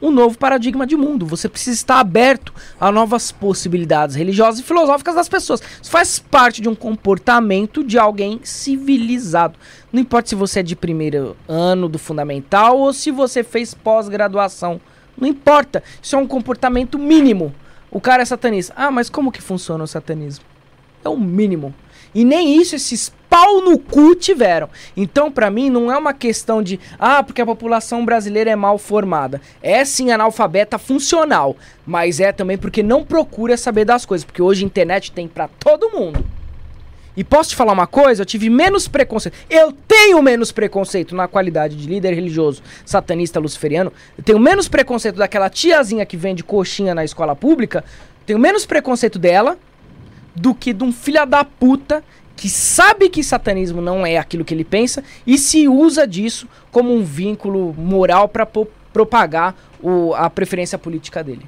um 0.00 0.10
novo 0.10 0.38
paradigma 0.38 0.86
de 0.86 0.96
mundo. 0.96 1.26
Você 1.26 1.48
precisa 1.48 1.76
estar 1.76 1.98
aberto 1.98 2.52
a 2.80 2.90
novas 2.90 3.32
possibilidades 3.32 4.14
religiosas 4.14 4.60
e 4.60 4.62
filosóficas 4.62 5.14
das 5.14 5.28
pessoas. 5.28 5.62
Isso 5.82 5.90
faz 5.90 6.18
parte 6.18 6.62
de 6.62 6.68
um 6.68 6.74
comportamento 6.74 7.82
de 7.82 7.98
alguém 7.98 8.40
civilizado. 8.42 9.58
Não 9.92 10.00
importa 10.00 10.28
se 10.28 10.34
você 10.34 10.60
é 10.60 10.62
de 10.62 10.76
primeiro 10.76 11.36
ano 11.48 11.88
do 11.88 11.98
fundamental 11.98 12.78
ou 12.78 12.92
se 12.92 13.10
você 13.10 13.42
fez 13.42 13.74
pós-graduação. 13.74 14.80
Não 15.16 15.26
importa. 15.26 15.82
Isso 16.00 16.14
é 16.14 16.18
um 16.18 16.26
comportamento 16.26 16.98
mínimo. 16.98 17.52
O 17.90 18.00
cara 18.00 18.22
é 18.22 18.24
satanista. 18.24 18.72
Ah, 18.76 18.90
mas 18.90 19.10
como 19.10 19.32
que 19.32 19.42
funciona 19.42 19.82
o 19.82 19.86
satanismo? 19.86 20.44
É 21.04 21.08
o 21.08 21.16
mínimo. 21.16 21.74
E 22.14 22.24
nem 22.24 22.60
isso 22.60 22.74
esses 22.76 23.12
pau 23.28 23.60
no 23.60 23.78
cu 23.78 24.14
tiveram. 24.14 24.68
Então, 24.96 25.30
pra 25.30 25.50
mim, 25.50 25.70
não 25.70 25.92
é 25.92 25.96
uma 25.96 26.12
questão 26.12 26.62
de, 26.62 26.80
ah, 26.98 27.22
porque 27.22 27.42
a 27.42 27.46
população 27.46 28.04
brasileira 28.04 28.50
é 28.50 28.56
mal 28.56 28.78
formada. 28.78 29.40
É 29.62 29.84
sim 29.84 30.10
analfabeta 30.10 30.78
funcional, 30.78 31.56
mas 31.86 32.20
é 32.20 32.32
também 32.32 32.56
porque 32.56 32.82
não 32.82 33.04
procura 33.04 33.56
saber 33.56 33.84
das 33.84 34.04
coisas, 34.04 34.24
porque 34.24 34.42
hoje 34.42 34.64
a 34.64 34.66
internet 34.66 35.12
tem 35.12 35.28
pra 35.28 35.48
todo 35.48 35.90
mundo. 35.90 36.24
E 37.16 37.24
posso 37.24 37.50
te 37.50 37.56
falar 37.56 37.72
uma 37.72 37.86
coisa? 37.86 38.22
Eu 38.22 38.26
tive 38.26 38.48
menos 38.48 38.86
preconceito. 38.86 39.36
Eu 39.50 39.72
tenho 39.72 40.22
menos 40.22 40.52
preconceito 40.52 41.16
na 41.16 41.26
qualidade 41.26 41.74
de 41.74 41.88
líder 41.88 42.14
religioso, 42.14 42.62
satanista, 42.86 43.40
luciferiano. 43.40 43.92
Eu 44.16 44.22
tenho 44.22 44.38
menos 44.38 44.68
preconceito 44.68 45.16
daquela 45.16 45.50
tiazinha 45.50 46.06
que 46.06 46.16
vende 46.16 46.44
coxinha 46.44 46.94
na 46.94 47.04
escola 47.04 47.34
pública. 47.34 47.84
Tenho 48.24 48.38
menos 48.38 48.64
preconceito 48.64 49.18
dela 49.18 49.58
do 50.38 50.54
que 50.54 50.72
de 50.72 50.84
um 50.84 50.92
filho 50.92 51.24
da 51.26 51.44
puta 51.44 52.02
que 52.36 52.48
sabe 52.48 53.08
que 53.08 53.22
satanismo 53.24 53.80
não 53.82 54.06
é 54.06 54.16
aquilo 54.16 54.44
que 54.44 54.54
ele 54.54 54.64
pensa 54.64 55.02
e 55.26 55.36
se 55.36 55.66
usa 55.68 56.06
disso 56.06 56.46
como 56.70 56.94
um 56.94 57.02
vínculo 57.02 57.74
moral 57.76 58.28
pra 58.28 58.46
po- 58.46 58.68
propagar 58.92 59.56
o- 59.82 60.14
a 60.14 60.30
preferência 60.30 60.78
política 60.78 61.22
dele. 61.24 61.44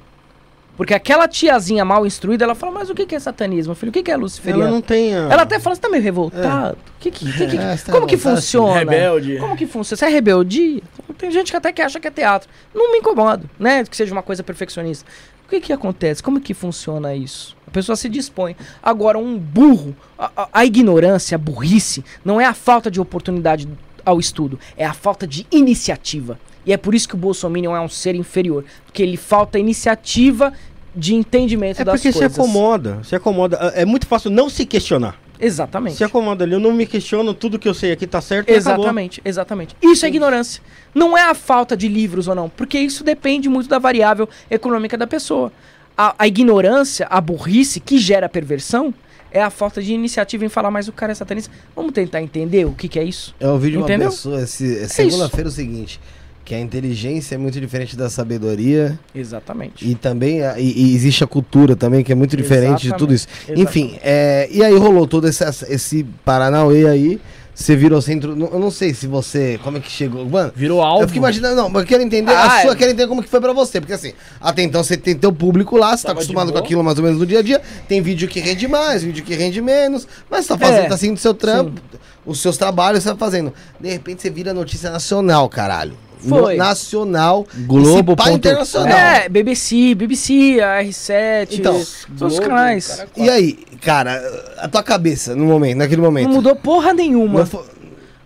Porque 0.75 0.93
aquela 0.93 1.27
tiazinha 1.27 1.85
mal 1.85 2.05
instruída, 2.05 2.43
ela 2.43 2.55
fala, 2.55 2.71
mas 2.71 2.89
o 2.89 2.95
que 2.95 3.05
que 3.05 3.13
é 3.13 3.19
satanismo, 3.19 3.75
filho? 3.75 3.89
O 3.89 3.93
que 3.93 4.01
que 4.01 4.09
é 4.11 4.17
luciferiano? 4.17 4.63
Ela 4.63 4.71
não 4.71 4.81
tem 4.81 5.13
a... 5.15 5.19
Ela 5.31 5.43
até 5.43 5.59
fala, 5.59 5.75
você 5.75 5.81
tá 5.81 5.89
meio 5.89 6.01
revoltado? 6.01 6.77
Que 6.99 7.11
que, 7.11 7.31
que, 7.31 7.47
que- 7.47 7.57
É, 7.57 7.75
tá 7.77 7.91
como 7.91 8.07
que 8.07 8.17
funciona? 8.17 8.79
Rebelde. 8.79 9.37
Como 9.37 9.55
que 9.55 9.67
funciona? 9.67 9.97
Você 9.97 10.05
é 10.05 10.09
rebeldia? 10.09 10.81
Tem 11.17 11.29
gente 11.29 11.51
que 11.51 11.57
até 11.57 11.71
que 11.71 11.81
acha 11.81 11.99
que 11.99 12.07
é 12.07 12.11
teatro. 12.11 12.49
Não 12.73 12.91
me 12.91 12.97
incomodo, 12.97 13.47
né? 13.59 13.83
Que 13.83 13.95
seja 13.95 14.11
uma 14.11 14.23
coisa 14.23 14.43
perfeccionista. 14.43 15.05
O 15.45 15.49
que 15.49 15.59
que 15.61 15.73
acontece? 15.73 16.23
Como 16.23 16.39
que 16.41 16.53
funciona 16.53 17.13
isso? 17.13 17.55
A 17.71 17.73
pessoa 17.73 17.95
se 17.95 18.09
dispõe. 18.09 18.55
Agora, 18.83 19.17
um 19.17 19.37
burro, 19.37 19.95
a, 20.19 20.29
a- 20.35 20.49
a 20.51 20.65
ignorância, 20.65 21.35
a 21.35 21.37
burrice, 21.37 22.03
não 22.23 22.39
é 22.39 22.45
a 22.45 22.53
falta 22.53 22.91
de 22.91 22.99
oportunidade 22.99 23.67
ao 24.05 24.19
estudo, 24.19 24.59
é 24.75 24.85
a 24.85 24.93
falta 24.93 25.25
de 25.25 25.47
iniciativa. 25.49 26.37
E 26.65 26.73
é 26.73 26.77
por 26.77 26.93
isso 26.93 27.07
que 27.07 27.15
o 27.15 27.17
Bolsonaro 27.17 27.73
é 27.73 27.79
um 27.81 27.87
ser 27.87 28.13
inferior. 28.13 28.65
Porque 28.85 29.01
ele 29.01 29.15
falta 29.15 29.57
iniciativa 29.57 30.51
de 30.93 31.15
entendimento 31.15 31.81
É 31.81 31.85
das 31.85 31.95
porque 31.95 32.11
se 32.11 32.19
coisas. 32.19 32.37
acomoda, 32.37 32.99
se 33.05 33.15
acomoda. 33.15 33.55
É 33.73 33.85
muito 33.85 34.05
fácil 34.05 34.29
não 34.29 34.49
se 34.49 34.65
questionar. 34.65 35.17
Exatamente. 35.39 35.95
Se 35.95 36.03
acomoda 36.03 36.43
ali, 36.43 36.53
eu 36.53 36.59
não 36.59 36.71
me 36.73 36.85
questiono, 36.85 37.33
tudo 37.33 37.57
que 37.57 37.67
eu 37.67 37.73
sei 37.73 37.93
aqui 37.93 38.05
tá 38.05 38.19
certo 38.21 38.49
e 38.49 38.53
acabou. 38.55 38.83
Exatamente, 38.83 39.21
exatamente. 39.25 39.75
Isso 39.81 40.05
é 40.05 40.09
ignorância. 40.09 40.61
Não 40.93 41.17
é 41.17 41.23
a 41.23 41.33
falta 41.33 41.75
de 41.75 41.87
livros 41.87 42.27
ou 42.27 42.35
não, 42.35 42.47
porque 42.49 42.77
isso 42.77 43.03
depende 43.03 43.47
muito 43.49 43.67
da 43.69 43.79
variável 43.79 44.27
econômica 44.51 44.95
da 44.97 45.07
pessoa. 45.07 45.51
A, 45.97 46.15
a 46.17 46.27
ignorância, 46.27 47.05
a 47.09 47.19
burrice 47.21 47.79
que 47.79 47.97
gera 47.97 48.27
perversão 48.29 48.93
é 49.31 49.41
a 49.41 49.49
falta 49.49 49.81
de 49.81 49.93
iniciativa 49.93 50.43
em 50.43 50.49
falar, 50.49 50.71
mas 50.71 50.87
o 50.87 50.91
cara 50.91 51.11
é 51.11 51.15
satanista. 51.15 51.51
Vamos 51.75 51.91
tentar 51.93 52.21
entender 52.21 52.65
o 52.65 52.71
que, 52.71 52.87
que 52.87 52.99
é 52.99 53.03
isso? 53.03 53.33
Eu 53.39 53.51
ouvi 53.51 53.71
de 53.71 53.77
uma 53.77 53.85
Entendeu? 53.85 54.09
pessoa 54.09 54.41
esse, 54.41 54.87
segunda-feira 54.89 55.47
o 55.47 55.51
seguinte: 55.51 55.99
que 56.43 56.53
a 56.55 56.59
inteligência 56.59 57.35
é 57.35 57.37
muito 57.37 57.59
diferente 57.61 57.95
da 57.95 58.09
sabedoria 58.09 58.99
Exatamente. 59.15 59.87
e 59.87 59.95
também 59.95 60.41
a- 60.43 60.59
e, 60.59 60.71
e 60.91 60.95
existe 60.95 61.23
a 61.23 61.27
cultura 61.27 61.75
também, 61.75 62.03
que 62.03 62.11
é 62.11 62.15
muito 62.15 62.35
diferente 62.35 62.81
de 62.83 62.93
tudo 62.97 63.13
isso. 63.13 63.27
Exatamente. 63.47 63.61
Enfim, 63.61 63.97
é, 64.01 64.49
e 64.51 64.63
aí 64.63 64.75
rolou 64.75 65.07
todo 65.07 65.27
esse, 65.27 65.43
esse 65.69 66.03
Paranauê 66.25 66.87
aí. 66.87 67.21
Você 67.53 67.75
virou 67.75 68.01
centro. 68.01 68.31
Eu 68.51 68.59
não 68.59 68.71
sei 68.71 68.93
se 68.93 69.05
você. 69.07 69.59
Como 69.63 69.77
é 69.77 69.79
que 69.79 69.91
chegou? 69.91 70.25
Mano, 70.27 70.51
Virou 70.55 70.81
alvo. 70.81 71.03
eu 71.03 71.07
fico 71.07 71.19
imaginando, 71.19 71.55
não, 71.55 71.69
mas 71.69 71.83
eu 71.83 71.87
quero 71.87 72.01
entender. 72.01 72.31
Ah, 72.31 72.57
a 72.57 72.61
sua, 72.61 72.71
é. 72.71 72.75
quero 72.75 72.91
entender 72.91 73.07
como 73.07 73.21
que 73.21 73.29
foi 73.29 73.41
pra 73.41 73.53
você. 73.53 73.79
Porque 73.79 73.93
assim, 73.93 74.13
até 74.39 74.63
então 74.63 74.83
você 74.83 74.95
tem 74.97 75.15
teu 75.15 75.31
público 75.33 75.77
lá, 75.77 75.95
você 75.95 76.03
tá 76.03 76.09
Tava 76.09 76.19
acostumado 76.19 76.51
com 76.51 76.57
aquilo 76.57 76.83
mais 76.83 76.97
ou 76.97 77.03
menos 77.03 77.19
no 77.19 77.25
dia 77.25 77.39
a 77.39 77.41
dia. 77.41 77.61
Tem 77.87 78.01
vídeo 78.01 78.27
que 78.27 78.39
rende 78.39 78.67
mais, 78.67 79.03
vídeo 79.03 79.23
que 79.23 79.35
rende 79.35 79.61
menos. 79.61 80.07
Mas 80.29 80.45
você 80.45 80.53
tá 80.53 80.57
fazendo, 80.57 80.85
É, 80.85 80.89
tá 80.89 80.97
seguindo 80.97 81.17
seu 81.17 81.33
trampo, 81.33 81.79
os 82.25 82.39
seus 82.39 82.57
trabalhos, 82.57 83.03
você 83.03 83.09
tá 83.09 83.15
fazendo. 83.17 83.53
De 83.79 83.89
repente 83.89 84.21
você 84.21 84.29
vira 84.29 84.53
notícia 84.53 84.89
nacional, 84.89 85.47
caralho. 85.49 85.93
Foi. 86.27 86.55
nacional, 86.55 87.45
Globo 87.65 88.15
pá 88.15 88.31
internacional. 88.31 88.97
É, 88.97 89.27
BBC, 89.29 89.95
BBC, 89.95 90.59
a 90.61 90.83
R7, 90.83 91.47
Então, 91.59 91.73
todos 92.17 92.33
os 92.33 92.39
canais. 92.39 93.05
E 93.17 93.29
aí, 93.29 93.53
cara, 93.81 94.21
a 94.57 94.67
tua 94.67 94.83
cabeça 94.83 95.35
no 95.35 95.45
momento, 95.45 95.77
naquele 95.77 96.01
momento? 96.01 96.27
Não 96.27 96.35
mudou 96.35 96.55
porra 96.55 96.93
nenhuma. 96.93 97.45
Fo- 97.45 97.65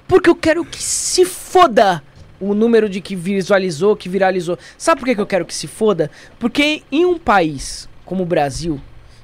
Porque 0.07 0.29
eu 0.29 0.35
quero 0.35 0.63
que 0.65 0.81
se 0.81 1.25
foda 1.25 2.03
o 2.39 2.53
número 2.53 2.89
de 2.89 2.99
que 3.01 3.15
visualizou, 3.15 3.95
que 3.95 4.09
viralizou. 4.09 4.57
Sabe 4.77 4.99
por 4.99 5.05
que 5.07 5.15
que 5.15 5.21
eu 5.21 5.25
quero 5.25 5.45
que 5.45 5.53
se 5.53 5.67
foda? 5.67 6.11
Porque 6.37 6.83
em 6.91 7.05
um 7.05 7.17
país 7.17 7.87
como 8.05 8.23
o 8.23 8.25
Brasil, 8.25 8.79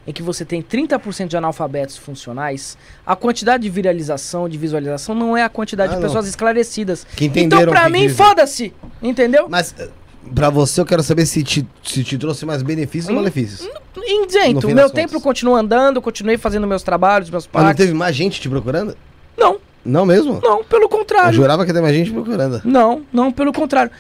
em 0.07 0.11
que 0.11 0.23
você 0.23 0.43
tem 0.43 0.61
30% 0.63 1.27
de 1.27 1.37
analfabetos 1.37 1.95
funcionais, 1.97 2.77
a 3.05 3.15
quantidade 3.15 3.63
de 3.63 3.69
viralização, 3.69 4.49
de 4.49 4.57
visualização, 4.57 5.13
não 5.13 5.37
é 5.37 5.43
a 5.43 5.49
quantidade 5.49 5.91
Ah, 5.93 5.95
de 5.95 6.01
não. 6.01 6.07
pessoas 6.07 6.27
esclarecidas. 6.27 7.05
Que 7.15 7.25
Então, 7.25 7.43
entenderam 7.43 7.71
pra 7.71 7.83
o 7.83 7.85
que 7.85 7.91
mim, 7.91 8.09
foda-se. 8.09 8.73
Entendeu? 9.01 9.47
Mas 9.47 9.75
eh, 9.77 9.89
pra 10.33 10.49
você 10.49 10.81
eu 10.81 10.85
quero 10.85 11.03
saber 11.03 11.25
se 11.27 11.43
te, 11.43 11.67
se 11.83 12.03
te 12.03 12.17
trouxe 12.17 12.45
mais 12.45 12.63
benefícios 12.63 13.09
ou 13.09 13.13
Hum, 13.13 13.19
malefícios. 13.19 13.61
Em 14.03 14.21
No 14.21 14.27
dentro, 14.27 14.67
fim 14.69 14.73
meu 14.73 14.89
contas. 14.89 15.21
continua 15.21 15.59
andando, 15.59 15.97
eu 15.97 16.01
continuei 16.01 16.37
fazendo 16.37 16.65
meus 16.65 16.81
trabalhos, 16.81 17.29
meus 17.29 17.47
Mas 17.51 17.61
não 17.61 17.69
pactos. 17.69 17.85
teve 17.85 17.95
mais 17.97 18.15
gente 18.15 18.41
te 18.41 18.49
procurando? 18.49 18.95
Não, 19.37 19.57
Não 19.85 20.05
mesmo? 20.05 20.39
não, 20.41 20.63
pelo 20.63 20.83
Eu 20.85 20.89
contrário. 20.89 21.33
jurava 21.33 21.63
que 21.63 21.69
ia 21.69 21.75
ter 21.75 21.81
mais 21.81 21.95
gente 21.95 22.09
procurando. 22.11 22.61
Não, 22.65 23.03
não, 23.13 23.31
pelo 23.31 23.53
contrário. 23.53 23.91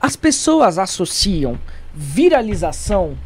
As 0.00 0.14
pessoas 0.14 0.78
associam 0.78 1.58
viralização 1.92 3.16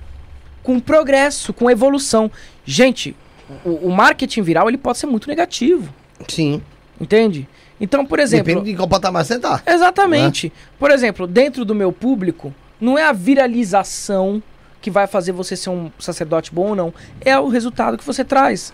com 0.62 0.78
progresso, 0.81 1.52
com 1.52 1.70
evolução. 1.70 2.31
Gente, 2.65 3.16
o, 3.65 3.89
o 3.89 3.91
marketing 3.91 4.42
viral 4.42 4.68
ele 4.68 4.78
pode 4.78 4.99
ser 4.99 5.07
muito 5.07 5.28
negativo, 5.28 5.92
Sim. 6.28 6.62
entende? 7.00 7.49
Então, 7.81 8.07
por 8.07 8.20
exemplo, 8.20 8.47
Depende 8.47 8.70
de 8.70 8.76
qual 8.76 8.89
patamar 8.89 9.24
você 9.24 9.39
tá. 9.39 9.60
exatamente. 9.66 10.52
Por 10.78 10.91
exemplo, 10.91 11.26
dentro 11.26 11.65
do 11.65 11.74
meu 11.74 11.92
público, 11.92 12.55
não 12.81 12.97
é 12.97 13.05
a 13.05 13.12
viralização 13.12 14.42
que 14.81 14.91
vai 14.91 15.07
fazer 15.07 15.32
você 15.32 15.57
ser 15.57 15.70
um 15.70 15.91
sacerdote 15.99 16.52
bom 16.52 16.70
ou 16.70 16.74
não, 16.74 16.94
é 17.20 17.39
o 17.39 17.49
resultado 17.49 17.97
que 17.97 18.05
você 18.05 18.24
traz 18.24 18.73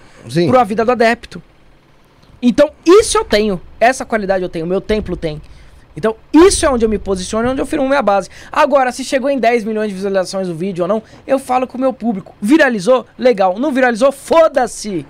para 0.49 0.61
a 0.61 0.65
vida 0.65 0.85
do 0.85 0.91
adepto. 0.91 1.43
Então, 2.41 2.71
isso 2.85 3.19
eu 3.19 3.25
tenho. 3.25 3.61
Essa 3.79 4.05
qualidade 4.05 4.43
eu 4.43 4.49
tenho. 4.49 4.67
Meu 4.67 4.81
templo 4.81 5.17
tem. 5.17 5.41
Então, 5.99 6.15
isso 6.33 6.65
é 6.65 6.71
onde 6.71 6.85
eu 6.85 6.89
me 6.89 6.97
posiciono, 6.97 7.49
é 7.49 7.51
onde 7.51 7.61
eu 7.61 7.67
firmo 7.67 7.89
minha 7.89 8.01
base. 8.01 8.31
Agora, 8.53 8.93
se 8.93 9.05
chegou 9.05 9.29
em 9.29 9.37
10 9.37 9.65
milhões 9.65 9.89
de 9.89 9.95
visualizações 9.95 10.49
o 10.49 10.55
vídeo 10.55 10.83
ou 10.83 10.89
não, 10.89 11.03
eu 11.27 11.41
falo 11.41 11.67
com 11.67 11.77
o 11.77 11.81
meu 11.81 11.93
público. 11.93 12.37
Viralizou? 12.41 13.05
Legal. 13.19 13.59
Não 13.59 13.73
viralizou? 13.73 14.13
Foda-se. 14.13 15.05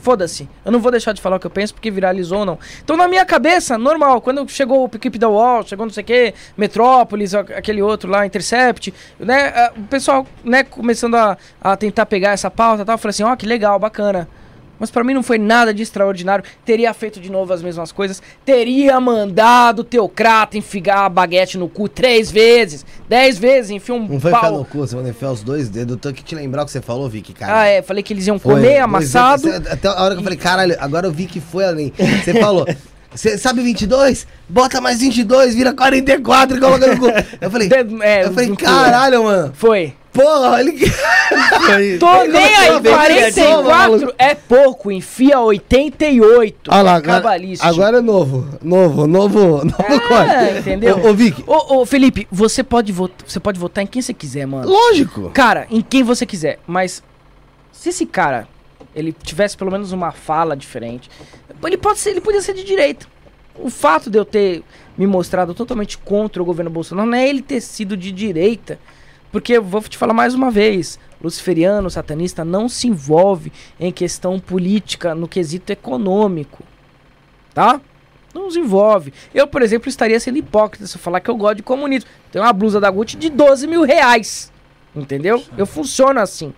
Foda-se. 0.00 0.46
Eu 0.62 0.70
não 0.70 0.80
vou 0.80 0.90
deixar 0.90 1.12
de 1.14 1.22
falar 1.22 1.36
o 1.36 1.40
que 1.40 1.46
eu 1.46 1.50
penso 1.50 1.72
porque 1.72 1.90
viralizou 1.90 2.40
ou 2.40 2.44
não. 2.44 2.58
Então, 2.82 2.94
na 2.94 3.08
minha 3.08 3.24
cabeça, 3.24 3.78
normal. 3.78 4.20
Quando 4.20 4.46
chegou 4.50 4.82
o 4.84 4.90
Equipe 4.94 5.18
da 5.18 5.30
Wall, 5.30 5.62
chegou 5.62 5.86
não 5.86 5.92
sei 5.92 6.02
o 6.02 6.06
quê, 6.06 6.34
Metrópolis, 6.58 7.34
aquele 7.34 7.80
outro 7.80 8.10
lá, 8.10 8.26
Intercept, 8.26 8.92
né? 9.18 9.70
O 9.74 9.84
pessoal, 9.84 10.26
né, 10.44 10.62
começando 10.62 11.14
a, 11.14 11.38
a 11.58 11.74
tentar 11.74 12.04
pegar 12.04 12.32
essa 12.32 12.50
pauta 12.50 12.82
e 12.82 12.84
tal, 12.84 12.96
eu 12.96 12.98
falei 12.98 13.10
assim, 13.12 13.22
ó, 13.22 13.34
que 13.34 13.46
legal, 13.46 13.78
bacana. 13.78 14.28
Mas 14.84 14.90
pra 14.90 15.02
mim 15.02 15.14
não 15.14 15.22
foi 15.22 15.38
nada 15.38 15.72
de 15.72 15.82
extraordinário. 15.82 16.44
Teria 16.62 16.92
feito 16.92 17.18
de 17.18 17.32
novo 17.32 17.50
as 17.54 17.62
mesmas 17.62 17.90
coisas. 17.90 18.20
Teria 18.44 19.00
mandado 19.00 19.78
o 19.78 19.84
Teocrata 19.84 20.58
enfiar 20.58 21.06
a 21.06 21.08
baguete 21.08 21.56
no 21.56 21.70
cu 21.70 21.88
três 21.88 22.30
vezes. 22.30 22.84
Dez 23.08 23.38
vezes, 23.38 23.70
enfia 23.70 23.94
um 23.94 24.06
Não 24.06 24.20
foi 24.20 24.30
pau. 24.30 24.58
no 24.58 24.64
cu, 24.66 24.80
você 24.80 24.94
vai 24.94 25.08
enfiar 25.08 25.30
os 25.32 25.42
dois 25.42 25.70
dedos. 25.70 25.94
Eu 25.94 25.98
tenho 25.98 26.14
que 26.14 26.22
te 26.22 26.34
lembrar 26.34 26.64
o 26.64 26.66
que 26.66 26.70
você 26.72 26.82
falou, 26.82 27.08
Vicky, 27.08 27.32
cara. 27.32 27.60
Ah, 27.60 27.66
é. 27.66 27.80
Falei 27.80 28.02
que 28.02 28.12
eles 28.12 28.26
iam 28.26 28.38
Foi, 28.38 28.56
comer 28.56 28.68
dois 28.72 28.80
amassado. 28.82 29.42
dedos. 29.44 29.72
Até 29.72 29.88
a 29.88 30.02
hora 30.02 30.14
que 30.14 30.20
eu 30.20 30.24
falei, 30.24 30.38
caralho, 30.38 30.76
agora 30.78 31.06
eu 31.06 31.12
vi 31.12 31.24
que 31.24 31.40
foi 31.40 31.64
além. 31.64 31.90
Você 32.22 32.34
falou, 32.34 32.66
você 33.10 33.38
sabe 33.38 33.62
22? 33.62 34.26
Bota 34.46 34.82
mais 34.82 35.00
22, 35.00 35.54
vira 35.54 35.72
44 35.72 36.58
e 36.58 36.60
coloca 36.60 36.86
no 36.94 37.00
cu. 37.00 37.06
Eu 37.40 37.50
falei, 37.50 37.70
é, 38.02 38.24
eu 38.26 38.32
falei, 38.34 38.50
no 38.50 38.56
cu. 38.58 38.62
caralho, 38.62 39.24
mano. 39.24 39.50
Foi. 39.54 39.94
Porra, 40.14 40.50
olha 40.52 40.72
que... 40.72 40.84
Tô 41.98 42.24
nem 42.24 42.40
aí, 42.54 42.66
colocou 42.68 42.80
bem 42.80 42.92
44 42.94 44.14
é 44.16 44.34
pouco, 44.34 44.92
enfia 44.92 45.40
88. 45.40 46.70
Olha 46.70 46.82
lá, 46.82 46.94
agora, 46.94 47.40
agora 47.60 47.98
é 47.98 48.00
novo. 48.00 48.48
Novo, 48.62 49.06
novo, 49.08 49.64
novo 49.64 49.74
É, 49.82 49.98
corte. 49.98 50.58
entendeu? 50.60 50.98
Ô, 51.04 51.10
ô 51.10 51.14
Vicky, 51.14 51.42
Ô, 51.46 51.80
ô, 51.80 51.86
Felipe, 51.86 52.28
você 52.30 52.62
pode, 52.62 52.92
votar, 52.92 53.26
você 53.28 53.40
pode 53.40 53.58
votar 53.58 53.82
em 53.82 53.86
quem 53.88 54.00
você 54.00 54.14
quiser, 54.14 54.46
mano. 54.46 54.68
lógico. 54.70 55.30
Cara, 55.30 55.66
em 55.68 55.80
quem 55.80 56.04
você 56.04 56.24
quiser, 56.24 56.60
mas 56.66 57.02
se 57.72 57.88
esse 57.88 58.06
cara 58.06 58.46
ele 58.94 59.12
tivesse 59.12 59.56
pelo 59.56 59.72
menos 59.72 59.90
uma 59.90 60.12
fala 60.12 60.56
diferente, 60.56 61.10
ele 61.64 61.76
pode 61.76 61.98
ser, 61.98 62.10
ele 62.10 62.20
podia 62.20 62.40
ser 62.40 62.54
de 62.54 62.62
direita. 62.62 63.06
O 63.56 63.68
fato 63.68 64.08
de 64.08 64.16
eu 64.18 64.24
ter 64.24 64.62
me 64.96 65.06
mostrado 65.06 65.54
totalmente 65.54 65.98
contra 65.98 66.40
o 66.40 66.44
governo 66.46 66.70
Bolsonaro 66.70 67.08
não 67.10 67.18
é 67.18 67.28
ele 67.28 67.42
ter 67.42 67.60
sido 67.60 67.96
de 67.96 68.12
direita, 68.12 68.78
porque 69.34 69.58
vou 69.58 69.82
te 69.82 69.98
falar 69.98 70.14
mais 70.14 70.32
uma 70.32 70.48
vez, 70.48 70.96
luciferiano, 71.20 71.90
satanista 71.90 72.44
não 72.44 72.68
se 72.68 72.86
envolve 72.86 73.52
em 73.80 73.90
questão 73.90 74.38
política 74.38 75.12
no 75.12 75.26
quesito 75.26 75.72
econômico, 75.72 76.62
tá? 77.52 77.80
Não 78.32 78.48
se 78.48 78.60
envolve. 78.60 79.12
Eu, 79.34 79.48
por 79.48 79.60
exemplo, 79.60 79.88
estaria 79.88 80.20
sendo 80.20 80.38
hipócrita 80.38 80.86
se 80.86 80.96
eu 80.96 81.00
falar 81.00 81.18
que 81.18 81.28
eu 81.28 81.36
gosto 81.36 81.56
de 81.56 81.62
comunismo. 81.64 82.08
Tem 82.30 82.40
uma 82.40 82.52
blusa 82.52 82.78
da 82.78 82.88
Gucci 82.88 83.16
de 83.16 83.28
12 83.28 83.66
mil 83.66 83.82
reais. 83.82 84.52
Entendeu? 84.94 85.42
Eu 85.58 85.66
funciono 85.66 86.20
assim. 86.20 86.54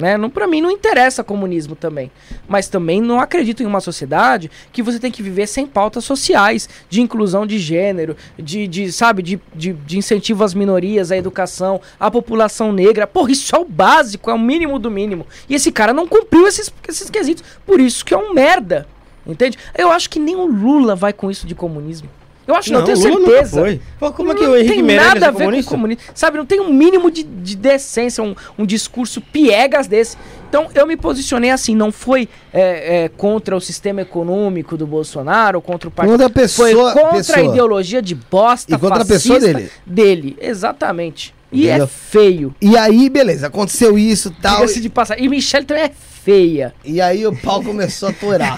Né? 0.00 0.16
Não, 0.16 0.30
pra 0.30 0.46
mim 0.46 0.62
não 0.62 0.70
interessa 0.70 1.22
comunismo 1.22 1.76
também. 1.76 2.10
Mas 2.48 2.68
também 2.68 3.02
não 3.02 3.20
acredito 3.20 3.62
em 3.62 3.66
uma 3.66 3.80
sociedade 3.80 4.50
que 4.72 4.82
você 4.82 4.98
tem 4.98 5.12
que 5.12 5.22
viver 5.22 5.46
sem 5.46 5.66
pautas 5.66 6.04
sociais, 6.04 6.68
de 6.88 7.02
inclusão 7.02 7.46
de 7.46 7.58
gênero, 7.58 8.16
de, 8.38 8.66
de 8.66 8.90
sabe, 8.90 9.22
de, 9.22 9.38
de, 9.54 9.74
de 9.74 9.98
incentivo 9.98 10.42
às 10.42 10.54
minorias, 10.54 11.12
à 11.12 11.16
educação, 11.16 11.80
à 11.98 12.10
população 12.10 12.72
negra. 12.72 13.06
Porra, 13.06 13.32
isso 13.32 13.54
é 13.54 13.58
o 13.58 13.64
básico, 13.64 14.30
é 14.30 14.34
o 14.34 14.38
mínimo 14.38 14.78
do 14.78 14.90
mínimo. 14.90 15.26
E 15.48 15.54
esse 15.54 15.70
cara 15.70 15.92
não 15.92 16.08
cumpriu 16.08 16.46
esses, 16.46 16.72
esses 16.88 17.10
quesitos. 17.10 17.44
Por 17.66 17.78
isso 17.78 18.04
que 18.04 18.14
é 18.14 18.16
um 18.16 18.32
merda. 18.32 18.88
Entende? 19.26 19.58
Eu 19.76 19.92
acho 19.92 20.08
que 20.08 20.18
nem 20.18 20.34
o 20.34 20.46
Lula 20.46 20.96
vai 20.96 21.12
com 21.12 21.30
isso 21.30 21.46
de 21.46 21.54
comunismo. 21.54 22.08
Eu 22.50 22.56
acho, 22.56 22.72
não, 22.72 22.80
eu 22.80 22.84
tenho 22.86 22.96
certeza. 22.96 23.60
foi. 23.60 23.80
Pô, 23.98 24.12
como 24.12 24.32
é 24.32 24.34
que 24.34 24.42
Não 24.42 24.50
o 24.52 24.56
Henrique 24.56 24.74
tem 24.74 24.82
Meirelles 24.82 25.14
nada 25.14 25.26
é 25.26 25.28
a 25.28 25.30
ver 25.32 25.38
comunista? 25.44 25.68
com 25.70 25.76
comunismo. 25.76 26.02
Sabe, 26.14 26.36
não 26.38 26.46
tem 26.46 26.60
um 26.60 26.72
mínimo 26.72 27.10
de, 27.10 27.22
de 27.22 27.56
decência, 27.56 28.22
um, 28.24 28.34
um 28.58 28.66
discurso 28.66 29.20
piegas 29.20 29.86
desse. 29.86 30.16
Então 30.48 30.68
eu 30.74 30.86
me 30.86 30.96
posicionei 30.96 31.50
assim, 31.50 31.76
não 31.76 31.92
foi 31.92 32.28
é, 32.52 33.04
é, 33.04 33.08
contra 33.08 33.56
o 33.56 33.60
sistema 33.60 34.00
econômico 34.00 34.76
do 34.76 34.86
Bolsonaro, 34.86 35.58
ou 35.58 35.62
contra 35.62 35.88
o 35.88 35.92
partido. 35.92 36.12
Contra 36.12 36.26
a 36.26 36.30
pessoa- 36.30 36.68
foi 36.68 36.74
contra 36.92 37.08
a 37.08 37.12
pessoa. 37.12 37.40
ideologia 37.40 38.02
de 38.02 38.14
bosta 38.16 38.74
E 38.74 38.78
contra 38.78 39.02
a 39.02 39.06
pessoa 39.06 39.38
dele. 39.38 39.70
Dele, 39.86 40.36
exatamente. 40.40 41.34
E 41.52 41.66
Entendeu? 41.66 41.84
é 41.84 41.86
feio. 41.88 42.54
E 42.60 42.76
aí, 42.76 43.08
beleza, 43.10 43.48
aconteceu 43.48 43.98
isso 43.98 44.28
e 44.36 44.40
tal. 44.42 44.56
Diga-se 44.56 44.80
de 44.80 44.88
passar. 44.88 45.18
E 45.20 45.28
Michelle 45.28 45.66
também 45.66 45.84
é 45.84 45.90
feia. 46.24 46.74
E 46.84 47.00
aí 47.00 47.26
o 47.26 47.34
pau 47.34 47.62
começou 47.62 48.08
a 48.08 48.12
torar. 48.12 48.56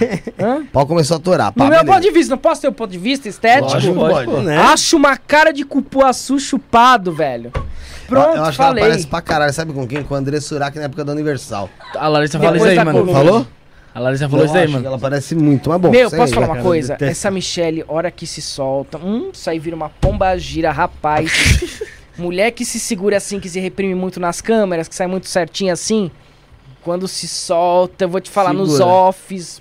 O 0.63 0.67
pau 0.67 0.87
começou 0.87 1.17
a 1.17 1.21
torar. 1.21 1.47
No 1.47 1.53
pá, 1.53 1.65
meu 1.65 1.71
beleza. 1.71 1.93
ponto 1.93 2.03
de 2.03 2.11
vista, 2.11 2.31
não 2.35 2.39
posso 2.39 2.61
ter 2.61 2.69
um 2.69 2.73
ponto 2.73 2.91
de 2.91 2.99
vista 2.99 3.29
estético? 3.29 3.73
Lógico, 3.73 3.95
pode. 3.95 4.31
Pô, 4.31 4.41
né? 4.41 4.59
Acho 4.59 4.97
uma 4.97 5.17
cara 5.17 5.53
de 5.53 5.65
cupuaçu 5.65 6.39
chupado, 6.39 7.13
velho. 7.13 7.53
Pronto, 8.09 8.37
eu 8.37 8.45
acho 8.45 8.57
falei. 8.57 8.75
que 8.75 8.81
ela 8.81 8.91
parece 8.91 9.07
pra 9.07 9.23
caralho, 9.23 9.53
sabe 9.53 9.73
com 9.73 9.87
quem? 9.87 10.03
Com 10.03 10.15
o 10.15 10.17
André 10.17 10.41
Surak 10.41 10.77
na 10.77 10.85
época 10.85 11.05
do 11.05 11.13
Universal. 11.13 11.71
A 11.95 12.09
Larissa 12.09 12.39
falou 12.39 12.57
isso 12.57 12.67
aí, 12.67 12.77
da 12.77 12.85
mano. 12.85 13.13
Falou? 13.13 13.47
A 13.95 14.01
Larissa 14.01 14.29
falou 14.29 14.45
Eu 14.45 14.47
isso 14.47 14.57
aí, 14.57 14.69
mano. 14.69 14.87
Ela 14.87 14.99
parece 14.99 15.35
muito, 15.35 15.69
mas 15.71 15.81
bom. 15.81 15.91
Meu, 15.91 16.11
posso 16.11 16.35
falar 16.35 16.47
uma 16.47 16.63
coisa? 16.63 16.95
detesto. 16.95 17.13
Essa 17.13 17.31
Michelle, 17.31 17.85
hora 17.89 18.11
que 18.11 18.27
se 18.27 18.43
solta, 18.43 18.99
hum, 18.99 19.31
isso 19.33 19.49
aí 19.49 19.59
vira 19.59 19.77
uma 19.77 19.89
pomba 19.89 20.37
gira, 20.37 20.71
rapaz. 20.71 21.83
Mulher 22.17 22.51
que 22.51 22.65
se 22.65 22.79
segura 22.79 23.17
assim, 23.17 23.41
que 23.41 23.49
se 23.49 23.59
reprime 23.59 23.95
muito 23.95 24.21
nas 24.21 24.41
câmeras, 24.41 24.89
que 24.89 24.95
sai 24.95 25.07
muito 25.07 25.29
certinho 25.29 25.73
assim. 25.73 26.11
Quando 26.83 27.07
se 27.09 27.29
solta, 27.29 28.05
eu 28.05 28.09
vou 28.09 28.21
te 28.21 28.31
falar 28.31 28.53
nos 28.53 28.73
Segura. 28.73 28.87
offs. 28.87 29.61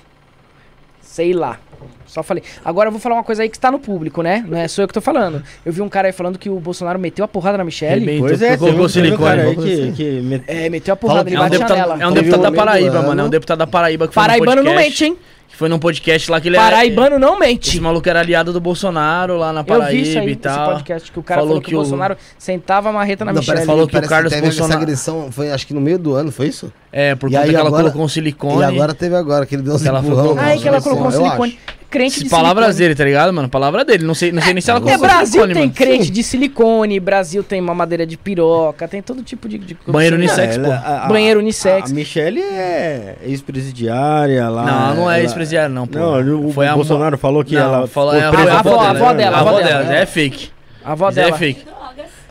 Sei 1.01 1.33
lá. 1.33 1.59
Só 2.05 2.21
falei. 2.23 2.43
Agora 2.63 2.87
eu 2.87 2.91
vou 2.91 2.99
falar 2.99 3.15
uma 3.15 3.23
coisa 3.23 3.41
aí 3.43 3.49
que 3.49 3.55
está 3.57 3.71
no 3.71 3.79
público, 3.79 4.21
né? 4.21 4.43
Não 4.47 4.57
é 4.57 4.67
só 4.67 4.81
eu 4.81 4.87
que 4.87 4.93
tô 4.93 5.01
falando. 5.01 5.41
Eu 5.65 5.71
vi 5.71 5.81
um 5.81 5.87
cara 5.89 6.07
aí 6.09 6.11
falando 6.11 6.37
que 6.37 6.49
o 6.49 6.59
Bolsonaro 6.59 6.99
meteu 6.99 7.23
a 7.23 7.27
porrada 7.27 7.57
na 7.57 7.63
Michelle. 7.63 8.19
Pois 8.19 8.41
é, 8.41 8.57
colocou 8.57 8.85
um- 8.85 9.17
cara 9.17 9.41
aí 9.43 9.55
silicone. 9.55 9.91
que, 9.91 9.91
que 9.93 10.21
met- 10.21 10.43
É, 10.47 10.69
meteu 10.69 10.93
a 10.93 10.97
porrada, 10.97 11.29
ele 11.29 11.35
É 11.35 11.39
um, 11.39 11.43
bate 11.43 11.57
deputado, 11.57 11.77
nela. 11.77 11.97
é 12.03 12.07
um 12.07 12.11
deputado 12.13 12.41
da 12.41 12.51
Paraíba, 12.51 12.97
ano. 12.99 13.07
mano. 13.07 13.21
É 13.21 13.23
um 13.25 13.29
deputado 13.29 13.57
da 13.59 13.67
Paraíba 13.67 14.07
que 14.07 14.13
foi 14.13 14.23
Paraibano 14.23 14.61
num 14.63 14.69
não 14.69 14.75
mente, 14.75 15.05
hein? 15.05 15.17
Que 15.51 15.57
foi 15.57 15.67
num 15.69 15.77
podcast 15.77 16.31
lá 16.31 16.39
que 16.41 16.47
ele 16.47 16.55
Paraibano 16.55 17.19
não 17.19 17.33
Esse 17.33 17.39
mente. 17.39 17.79
maluco 17.81 18.07
era 18.09 18.21
aliado 18.21 18.53
do 18.53 18.59
Bolsonaro 18.61 19.37
lá 19.37 19.51
na 19.51 19.59
Eu 19.59 19.65
Paraíba 19.65 19.91
vi 19.91 20.01
isso 20.01 20.17
aí, 20.17 20.27
e 20.27 20.31
esse 20.31 20.39
tal. 20.39 20.71
podcast, 20.71 21.11
que 21.11 21.19
o 21.19 21.23
cara 21.23 21.41
Falou 21.41 21.49
falou 21.49 21.61
que, 21.61 21.69
que 21.69 21.75
o 21.75 21.77
o- 21.77 21.81
Bolsonaro 21.81 22.17
sentava 22.37 22.89
a 22.89 22.93
marreta 22.93 23.25
na 23.25 23.33
Não, 23.33 23.39
Michelle. 23.41 23.55
parece, 23.57 23.67
falou 23.67 23.85
que 23.85 23.91
o 23.91 23.93
parece 23.93 24.09
Carlos 24.09 24.31
teve 24.31 24.41
Bolsonaro- 24.43 24.71
essa 24.73 24.81
agressão, 24.81 25.31
foi 25.31 25.51
acho 25.51 25.67
que 25.67 25.73
no 25.73 25.81
meio 25.81 25.99
do 25.99 26.13
ano, 26.15 26.31
foi 26.31 26.47
isso? 26.47 26.71
É, 26.91 27.15
por 27.15 27.29
E 27.29 27.33
conta 27.33 27.43
aí 27.43 27.49
que 27.49 27.55
ela 27.55 27.69
colocou 27.69 28.01
um 28.01 28.07
silicone. 28.07 28.61
E 28.61 28.63
agora 28.63 28.93
teve 28.93 29.15
agora, 29.15 29.45
que 29.45 29.53
ele 29.55 29.61
deu 29.63 29.73
um 29.73 29.77
empurrão. 29.77 30.01
falou- 30.01 30.35
na 30.35 30.41
Ai, 30.41 30.57
que 30.57 30.67
ela 30.67 30.81
colocou 30.81 31.03
um 31.03 31.11
eu 31.11 31.11
silicone. 31.11 31.59
Crente 31.91 32.19
Se 32.19 32.23
de 32.23 32.29
palavras 32.29 32.67
silicone. 32.67 32.79
dele, 32.83 32.95
tá 32.95 33.03
ligado, 33.03 33.33
mano? 33.33 33.49
Palavra 33.49 33.83
dele. 33.85 34.03
Não 34.05 34.15
sei, 34.15 34.31
não 34.31 34.41
sei 34.41 34.53
nem 34.53 34.61
se 34.61 34.71
ela 34.71 34.79
É, 34.79 34.81
colocou 34.81 35.01
Brasil 35.05 35.25
silicone, 35.41 35.53
tem 35.53 35.63
mano. 35.63 35.73
crente 35.75 36.09
de 36.09 36.23
silicone, 36.23 36.99
Brasil 37.01 37.43
tem 37.43 37.59
mamadeira 37.59 38.05
de 38.07 38.17
piroca, 38.17 38.87
tem 38.87 39.01
todo 39.01 39.21
tipo 39.21 39.49
de... 39.49 39.57
de 39.57 39.77
Banheiro 39.85 40.15
unissex, 40.15 40.55
ela- 40.55 40.65
pô. 40.67 40.71
a- 40.73 41.05
a- 41.05 41.07
Banheiro 41.09 41.39
unissex. 41.41 41.91
A 41.91 41.93
Michelle 41.93 42.39
é 42.41 43.17
ex-presidiária 43.23 44.47
lá. 44.49 44.65
Não, 44.65 44.95
não 44.95 45.11
é 45.11 45.21
ex-presidiário, 45.21 45.73
não, 45.75 45.85
pô. 45.85 45.99
Não, 45.99 46.47
o 46.47 46.53
Foi 46.53 46.65
a 46.67 46.73
Bolsonaro 46.75 47.17
falou 47.17 47.43
que 47.43 47.55
não, 47.55 47.61
ela. 47.61 47.87
falou, 47.87 48.11
foi 48.13 48.19
é 48.21 48.23
a, 48.23 48.27
a 48.29 48.59
avó- 48.59 48.79
a 48.79 48.93
dela. 48.93 48.97
avó 48.99 49.13
dela, 49.13 49.35
A 49.35 49.39
a 49.39 49.41
avó 49.41 49.61
dela, 49.61 49.93
é. 49.95 50.01
é 50.01 50.05
fake. 50.05 50.49
A 50.83 50.91
avó 50.93 51.11
dela. 51.11 51.29
é 51.29 51.33
fake. 51.37 51.65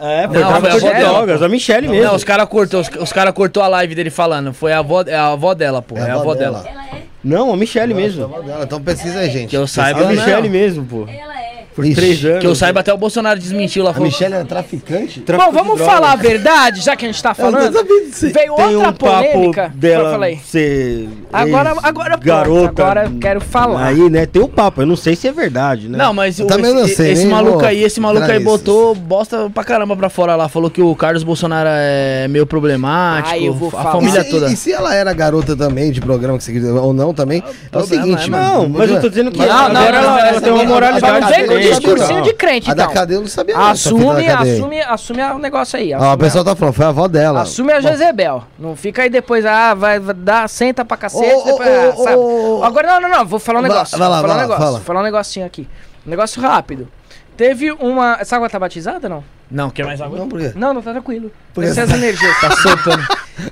É, 0.00 0.26
Não, 0.26 0.32
foi 0.32 0.60
foi 0.60 0.70
a 0.70 0.74
avó 0.74 0.88
dela, 0.88 1.08
drogas, 1.12 1.42
a 1.42 1.48
Michelle 1.48 1.88
mesmo. 1.88 2.04
Não, 2.04 2.14
os 2.14 2.24
caras 2.24 2.48
cortou, 2.48 2.80
os, 2.80 2.88
os 2.88 3.12
cara 3.12 3.32
cortou 3.32 3.62
a 3.62 3.68
live 3.68 3.94
dele 3.94 4.10
falando. 4.10 4.52
Foi 4.54 4.72
a 4.72 4.78
avó, 4.78 5.02
é 5.06 5.14
a 5.14 5.26
avó 5.26 5.52
dela, 5.54 5.82
pô. 5.82 5.96
É, 5.98 6.10
a 6.10 6.14
avó 6.14 6.34
dela. 6.34 6.64
Ela 6.66 6.84
é. 6.96 7.02
Não, 7.22 7.52
a 7.52 7.56
Michelle 7.56 7.92
Nossa, 7.92 8.06
mesmo. 8.06 8.22
a 8.22 8.26
avó 8.26 8.40
dela. 8.40 8.64
Então 8.64 8.80
pesquisa 8.80 9.18
aí, 9.18 9.30
gente. 9.30 9.50
Que 9.50 9.56
eu 9.56 9.66
saiba, 9.66 10.00
A 10.00 10.02
não. 10.04 10.10
Michelle 10.10 10.48
mesmo, 10.48 10.86
pô. 10.86 11.06
Ela 11.06 11.38
é. 11.38 11.49
Por 11.74 11.84
Ixi, 11.84 11.94
três 11.94 12.24
anos. 12.24 12.40
Que 12.40 12.46
eu 12.46 12.54
saiba, 12.54 12.80
até 12.80 12.92
o 12.92 12.96
Bolsonaro 12.98 13.38
desmentiu 13.38 13.84
lá. 13.84 13.90
A 13.90 13.92
falou- 13.94 14.08
Michelle 14.08 14.34
era 14.34 14.44
traficante? 14.44 15.20
Tráfico 15.20 15.52
Bom, 15.52 15.56
vamos 15.64 15.80
falar 15.80 16.12
a 16.12 16.16
verdade, 16.16 16.80
já 16.80 16.96
que 16.96 17.04
a 17.06 17.08
gente 17.08 17.22
tá 17.22 17.34
Eu 17.38 17.50
não 17.50 17.58
falando. 17.58 17.72
Veio 18.20 18.32
Tem 18.32 18.50
outra 18.50 18.78
um 18.78 18.82
papo 18.92 18.98
polêmica. 18.98 19.72
dela 19.74 20.10
Falei. 20.10 20.40
ser 20.44 21.08
Agora, 21.32 21.74
agora, 21.82 22.10
pronto, 22.18 22.24
garota. 22.24 22.82
agora 22.82 23.04
eu 23.04 23.18
quero 23.20 23.40
falar. 23.40 23.86
Aí, 23.86 24.10
né, 24.10 24.26
tem 24.26 24.42
o 24.42 24.48
papo, 24.48 24.82
eu 24.82 24.86
não 24.86 24.96
sei 24.96 25.14
se 25.14 25.28
é 25.28 25.32
verdade, 25.32 25.88
né? 25.88 25.96
Não, 25.96 26.12
mas 26.12 26.38
o, 26.40 26.46
também 26.46 26.74
não 26.74 26.84
esse, 26.84 26.96
sei, 26.96 27.12
esse 27.12 27.26
maluco 27.26 27.64
aí, 27.64 27.82
esse 27.84 28.00
maluco 28.00 28.26
aí 28.30 28.40
botou 28.40 28.94
bosta 28.94 29.48
pra 29.54 29.62
caramba 29.64 29.96
pra 29.96 30.08
fora 30.10 30.34
lá. 30.36 30.48
Falou 30.48 30.70
que 30.70 30.82
o 30.82 30.94
Carlos 30.96 31.22
Bolsonaro 31.22 31.68
é 31.70 32.26
meio 32.28 32.46
problemático. 32.46 33.28
Ah, 33.34 33.38
eu 33.38 33.52
vou 33.54 33.68
a 33.68 33.70
falar. 33.70 33.92
família 33.92 34.20
e 34.20 34.24
se, 34.24 34.30
toda. 34.30 34.46
E 34.52 34.56
se 34.56 34.72
ela 34.72 34.94
era 34.94 35.12
garota 35.12 35.56
também 35.56 35.92
de 35.92 36.00
programa 36.00 36.36
que 36.36 36.44
você 36.44 36.52
quiser, 36.52 36.72
ou 36.72 36.92
não 36.92 37.14
também? 37.14 37.38
é 37.38 37.50
o 37.50 37.70
problema, 37.70 38.04
seguinte, 38.04 38.26
é, 38.26 38.30
mano. 38.30 38.44
Não, 38.62 38.68
mas 38.70 38.90
eu 38.90 39.00
tô 39.00 39.08
dizendo 39.08 39.30
que 39.30 39.38
Não, 39.38 39.68
não, 39.72 39.82
ela, 39.82 40.40
tem 40.40 40.52
uma 40.52 40.64
não, 40.64 40.68
moralidade 40.70 41.26
diferente, 41.60 41.80
discursinho 41.80 42.22
de 42.22 42.32
crente, 42.34 42.70
A 42.70 42.74
da 42.74 42.82
então. 42.84 42.94
cadeia 42.94 43.16
eu 43.16 43.20
não 43.20 43.28
sabia 43.28 43.54
não, 43.56 43.70
essa 43.70 43.88
fita 43.90 43.96
Assume, 44.10 44.26
cadeia. 44.26 44.54
assume, 44.54 44.80
assume 44.82 45.22
o 45.22 45.38
negócio 45.38 45.78
aí. 45.78 45.92
Ó, 45.92 45.96
Assume, 45.96 46.14
o 46.14 46.18
pessoal 46.18 46.44
tá 46.44 46.56
falando, 46.56 46.74
foi 46.74 46.84
a 46.84 46.88
avó 46.88 47.08
dela. 47.08 47.42
assume 47.42 47.72
a 47.72 47.80
Jezebel. 47.80 48.44
Não 48.58 48.74
fica 48.76 49.02
aí 49.02 49.10
depois, 49.10 49.44
ah, 49.46 49.74
vai, 49.74 49.98
vai 49.98 50.14
dar, 50.14 50.48
senta 50.48 50.84
pra 50.84 50.96
cacete. 50.96 51.32
Ô, 51.34 51.40
ô, 51.40 51.44
depois, 51.44 51.68
ah, 51.68 51.92
ô, 51.96 52.04
sabe? 52.04 52.16
ô, 52.16 52.58
ô. 52.60 52.64
Agora, 52.64 52.86
não, 52.88 53.00
não, 53.02 53.08
não, 53.18 53.26
vou 53.26 53.38
falar 53.38 53.58
um 53.58 53.62
Vai- 53.62 53.70
negócio. 53.70 53.98
vai 53.98 54.08
lá, 54.08 54.20
vou 54.20 54.28
falar 54.28 54.34
vai 54.34 54.44
um 54.44 54.48
lá, 54.48 54.54
negócio, 54.54 54.64
fala. 54.64 54.76
vou 54.78 54.86
falar 54.86 55.00
um 55.00 55.04
negocinho 55.04 55.46
aqui. 55.46 55.68
Um 56.06 56.10
negócio 56.10 56.40
rápido. 56.42 56.88
Teve 57.36 57.72
uma. 57.72 58.16
Essa 58.20 58.36
água 58.36 58.48
tá 58.50 58.58
batizada 58.58 59.08
não? 59.08 59.22
Não, 59.50 59.68
quer 59.70 59.84
mais 59.84 60.00
água? 60.00 60.16
Não, 60.18 60.28
por 60.28 60.38
quê? 60.40 60.52
Não, 60.54 60.72
não 60.72 60.80
tá 60.80 60.92
tranquilo. 60.92 61.30
Por 61.52 61.64
quê? 61.64 61.70
essas 61.70 61.90
energias. 61.90 62.40
Tá 62.40 62.50
soltando. 62.56 63.02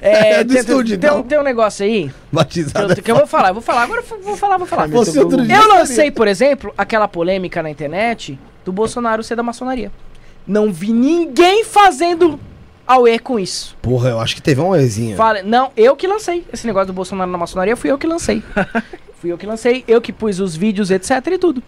É, 0.00 0.34
É 0.40 0.44
do 0.44 0.52
tem, 0.52 0.60
estúdio, 0.60 0.98
tem, 0.98 1.10
então. 1.10 1.22
tem 1.22 1.38
um 1.38 1.42
negócio 1.42 1.84
aí 1.84 2.08
que 2.08 2.14
Batizada. 2.30 2.92
eu, 2.92 3.02
que 3.02 3.10
eu 3.10 3.16
vou 3.16 3.26
falar, 3.26 3.48
eu 3.48 3.54
vou 3.54 3.62
falar. 3.62 3.82
Agora 3.82 4.00
eu 4.08 4.20
vou- 4.22 4.36
falar, 4.36 4.58
vou 4.58 4.66
falar. 4.66 4.88
Fosse 4.88 5.18
outro 5.18 5.44
dia, 5.44 5.56
Eu 5.56 5.68
lancei, 5.68 6.10
por 6.10 6.28
exemplo, 6.28 6.72
aquela 6.78 7.08
polêmica 7.08 7.62
na 7.62 7.70
internet 7.70 8.38
do 8.64 8.72
Bolsonaro 8.72 9.22
ser 9.22 9.34
da 9.34 9.42
maçonaria. 9.42 9.90
Não 10.46 10.72
vi 10.72 10.92
ninguém 10.92 11.64
fazendo 11.64 12.38
auê 12.86 13.18
com 13.18 13.38
isso. 13.40 13.76
Porra, 13.82 14.10
eu 14.10 14.20
acho 14.20 14.34
que 14.36 14.42
teve 14.42 14.60
uma 14.60 14.78
exinha. 14.80 15.16
Fala, 15.16 15.42
não, 15.42 15.70
eu 15.76 15.96
que 15.96 16.06
lancei. 16.06 16.46
Esse 16.52 16.66
negócio 16.66 16.86
do 16.88 16.92
Bolsonaro 16.92 17.30
na 17.30 17.38
maçonaria 17.38 17.74
fui 17.76 17.90
eu 17.90 17.98
que 17.98 18.06
lancei. 18.06 18.42
fui 19.20 19.32
eu 19.32 19.36
que 19.38 19.46
lancei, 19.46 19.84
eu 19.88 20.00
que 20.00 20.12
pus 20.12 20.38
os 20.38 20.54
vídeos, 20.54 20.90
etc 20.90 21.10
e 21.32 21.38
tudo. 21.38 21.62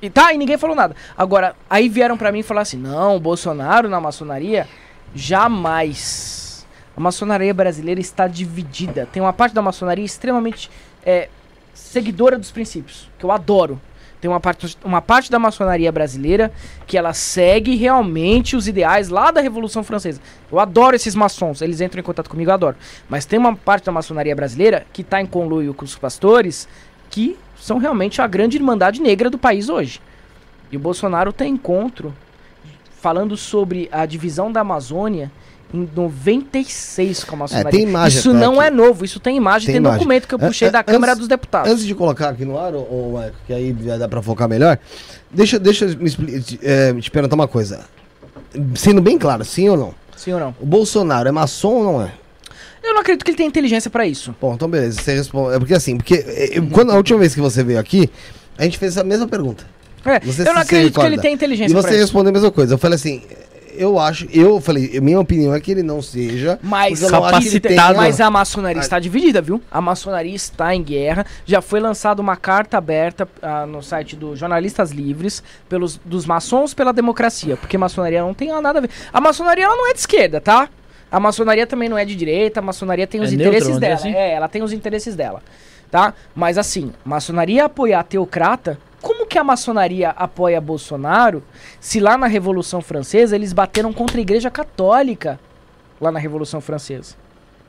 E 0.00 0.08
tá, 0.08 0.32
e 0.32 0.38
ninguém 0.38 0.56
falou 0.56 0.76
nada. 0.76 0.94
Agora, 1.16 1.56
aí 1.68 1.88
vieram 1.88 2.16
pra 2.16 2.30
mim 2.30 2.42
falaram 2.42 2.62
assim: 2.62 2.76
não, 2.76 3.18
Bolsonaro 3.18 3.88
na 3.88 4.00
maçonaria, 4.00 4.68
jamais. 5.14 6.66
A 6.96 7.00
maçonaria 7.00 7.54
brasileira 7.54 8.00
está 8.00 8.26
dividida. 8.26 9.08
Tem 9.12 9.22
uma 9.22 9.32
parte 9.32 9.54
da 9.54 9.62
maçonaria 9.62 10.04
extremamente 10.04 10.70
é, 11.04 11.28
seguidora 11.72 12.38
dos 12.38 12.50
princípios, 12.50 13.08
que 13.18 13.24
eu 13.24 13.32
adoro. 13.32 13.80
Tem 14.20 14.28
uma 14.28 14.40
parte, 14.40 14.76
uma 14.84 15.00
parte 15.00 15.30
da 15.30 15.38
maçonaria 15.38 15.92
brasileira 15.92 16.52
que 16.86 16.98
ela 16.98 17.12
segue 17.12 17.76
realmente 17.76 18.56
os 18.56 18.66
ideais 18.66 19.08
lá 19.08 19.30
da 19.30 19.40
Revolução 19.40 19.84
Francesa. 19.84 20.20
Eu 20.50 20.58
adoro 20.58 20.96
esses 20.96 21.14
maçons, 21.14 21.62
eles 21.62 21.80
entram 21.80 22.00
em 22.00 22.02
contato 22.02 22.28
comigo, 22.28 22.50
eu 22.50 22.54
adoro. 22.54 22.76
Mas 23.08 23.24
tem 23.24 23.38
uma 23.38 23.54
parte 23.54 23.86
da 23.86 23.92
maçonaria 23.92 24.34
brasileira 24.34 24.84
que 24.92 25.02
está 25.02 25.20
em 25.20 25.26
conluio 25.26 25.72
com 25.72 25.84
os 25.84 25.96
pastores 25.96 26.68
que 27.08 27.38
são 27.60 27.78
realmente 27.78 28.20
a 28.22 28.26
grande 28.26 28.56
irmandade 28.56 29.00
negra 29.00 29.28
do 29.30 29.38
país 29.38 29.68
hoje. 29.68 30.00
E 30.70 30.76
o 30.76 30.80
Bolsonaro 30.80 31.32
tem 31.32 31.54
encontro 31.54 32.14
falando 33.00 33.36
sobre 33.36 33.88
a 33.92 34.04
divisão 34.06 34.50
da 34.50 34.60
Amazônia 34.60 35.30
em 35.72 35.88
96 35.94 37.24
com 37.24 37.36
a 37.36 37.38
maçonaria. 37.40 37.70
tem 37.70 37.82
imagem 37.82 38.18
isso 38.18 38.30
até 38.30 38.38
não 38.38 38.54
aqui. 38.58 38.68
é 38.68 38.70
novo, 38.70 39.04
isso 39.04 39.20
tem 39.20 39.36
imagem, 39.36 39.66
Tem 39.66 39.74
tem, 39.74 39.80
imagem. 39.80 39.98
documento 39.98 40.26
que 40.26 40.34
eu 40.34 40.38
É, 40.40 40.46
puxei 40.46 40.68
é, 40.68 40.70
da 40.70 40.82
Câmara 40.82 41.14
dos 41.14 41.28
Deputados. 41.28 41.70
Antes 41.70 41.84
de 41.84 41.94
colocar 41.94 42.30
aqui 42.30 42.44
no 42.44 42.58
ar, 42.58 42.74
ô, 42.74 43.12
Maico, 43.14 43.36
que 43.46 43.52
aí 43.52 43.72
dar 43.72 44.08
pra 44.08 44.22
focar 44.22 44.48
melhor, 44.48 44.78
deixa, 45.30 45.58
deixa 45.58 45.84
eu 45.84 45.96
me 45.98 46.10
te, 46.40 46.58
é, 46.62 46.92
te 46.94 47.10
perguntar 47.10 47.34
uma 47.34 47.46
coisa. 47.48 47.84
Sendo 48.74 49.02
bem 49.02 49.18
claro, 49.18 49.44
sim 49.44 49.68
ou 49.68 49.76
não? 49.76 49.94
Sim 50.16 50.32
ou 50.32 50.40
não? 50.40 50.54
O 50.58 50.64
Bolsonaro 50.66 51.28
é 51.28 51.32
maçom 51.32 51.74
ou 51.74 51.84
não 51.84 52.02
é? 52.02 52.12
Eu 52.82 52.94
não 52.94 53.00
acredito 53.00 53.24
que 53.24 53.30
ele 53.30 53.36
tenha 53.36 53.48
inteligência 53.48 53.90
pra 53.90 54.06
isso. 54.06 54.34
Bom, 54.40 54.54
então 54.54 54.68
beleza, 54.68 55.00
você 55.00 55.14
responde. 55.14 55.56
É 55.56 55.58
porque 55.58 55.74
assim, 55.74 55.96
porque 55.96 56.14
é, 56.14 56.58
é, 56.58 56.60
quando, 56.72 56.90
a 56.90 56.96
última 56.96 57.18
vez 57.18 57.34
que 57.34 57.40
você 57.40 57.62
veio 57.62 57.78
aqui, 57.78 58.10
a 58.56 58.64
gente 58.64 58.78
fez 58.78 58.96
essa 58.96 59.04
mesma 59.04 59.26
pergunta. 59.26 59.64
É, 60.04 60.20
Você 60.20 60.42
eu 60.42 60.54
não 60.54 60.62
acredito 60.62 60.98
que 60.98 61.06
ele 61.06 61.18
tenha 61.18 61.32
E 61.32 61.34
inteligência 61.34 61.76
pra 61.76 61.90
você 61.90 61.98
respondeu 61.98 62.30
a 62.30 62.32
mesma 62.32 62.50
coisa. 62.50 62.74
Eu 62.74 62.78
falei 62.78 62.94
assim, 62.94 63.22
eu 63.78 63.98
acho, 63.98 64.26
eu 64.32 64.60
falei, 64.60 64.98
minha 65.00 65.20
opinião 65.20 65.54
é 65.54 65.60
que 65.60 65.70
ele 65.70 65.82
não 65.82 66.02
seja. 66.02 66.58
Mas, 66.62 67.02
eu 67.02 67.10
capacitado. 67.10 67.96
mas 67.96 68.20
a 68.20 68.30
maçonaria 68.30 68.80
Ah. 68.80 68.84
está 68.84 68.98
dividida, 68.98 69.40
viu? 69.40 69.62
A 69.70 69.80
maçonaria 69.80 70.34
está 70.34 70.74
em 70.74 70.82
guerra. 70.82 71.24
Já 71.46 71.62
foi 71.62 71.78
lançada 71.78 72.20
uma 72.20 72.36
carta 72.36 72.76
aberta 72.76 73.28
ah, 73.40 73.66
no 73.66 73.82
site 73.82 74.16
do 74.16 74.34
Jornalistas 74.34 74.90
Livres 74.90 75.42
pelos 75.68 76.00
dos 76.04 76.26
maçons 76.26 76.74
pela 76.74 76.92
democracia, 76.92 77.56
porque 77.56 77.78
maçonaria 77.78 78.20
não 78.20 78.34
tem 78.34 78.48
nada 78.60 78.78
a 78.78 78.82
ver. 78.82 78.90
A 79.12 79.20
maçonaria 79.20 79.64
ela 79.64 79.76
não 79.76 79.88
é 79.88 79.92
de 79.92 80.00
esquerda, 80.00 80.40
tá? 80.40 80.68
A 81.10 81.18
maçonaria 81.18 81.66
também 81.66 81.88
não 81.88 81.96
é 81.96 82.04
de 82.04 82.14
direita, 82.14 82.60
a 82.60 82.62
maçonaria 82.62 83.06
tem 83.06 83.20
os 83.20 83.32
É 83.32 83.36
neutro, 83.36 83.48
interesses 83.48 83.68
dizer 83.74 83.80
dela. 83.80 83.94
assim? 83.94 84.14
É, 84.14 84.32
ela 84.32 84.48
tem 84.48 84.62
os 84.62 84.72
interesses 84.72 85.16
dela, 85.16 85.42
tá? 85.90 86.12
Mas 86.34 86.58
assim, 86.58 86.92
maçonaria 87.04 87.64
apoiar 87.64 88.02
teocrata, 88.04 88.78
como 89.00 89.26
que 89.26 89.38
a 89.38 89.44
maçonaria 89.44 90.10
apoia 90.10 90.60
Bolsonaro 90.60 91.42
se 91.80 92.00
lá 92.00 92.18
na 92.18 92.26
Revolução 92.26 92.82
Francesa 92.82 93.36
eles 93.36 93.52
bateram 93.52 93.92
contra 93.92 94.18
a 94.18 94.20
Igreja 94.20 94.50
Católica 94.50 95.38
lá 96.00 96.10
na 96.12 96.18
Revolução 96.18 96.60
Francesa? 96.60 97.14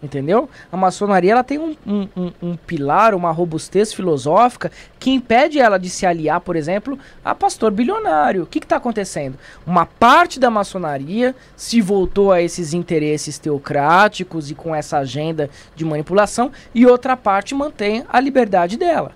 Entendeu? 0.01 0.49
A 0.71 0.77
maçonaria 0.77 1.33
ela 1.33 1.43
tem 1.43 1.57
um, 1.59 1.75
um, 1.85 2.07
um- 2.15 2.31
um 2.41 2.55
pilar, 2.55 3.13
uma 3.13 3.31
robustez 3.31 3.93
filosófica 3.93 4.71
que 4.97 5.09
impede 5.11 5.59
ela 5.59 5.77
de 5.77 5.89
se 5.89 6.05
aliar, 6.05 6.39
por 6.39 6.55
exemplo, 6.55 6.97
a 7.23 7.35
pastor 7.35 7.69
bilionário. 7.69 8.43
O 8.43 8.45
que 8.45 8.59
está 8.59 8.77
acontecendo? 8.77 9.37
Uma 9.67 9.85
parte 9.85 10.39
da 10.39 10.49
maçonaria 10.49 11.35
se 11.53 11.81
voltou 11.81 12.31
a 12.31 12.41
esses 12.41 12.73
interesses 12.73 13.37
teocráticos 13.37 14.49
e 14.49 14.55
com 14.55 14.73
essa 14.73 14.99
agenda 14.99 15.49
de 15.75 15.83
manipulação, 15.83 16.49
e 16.73 16.85
outra 16.85 17.17
parte 17.17 17.53
mantém 17.53 18.05
a 18.07 18.21
liberdade 18.21 18.77
dela. 18.77 19.11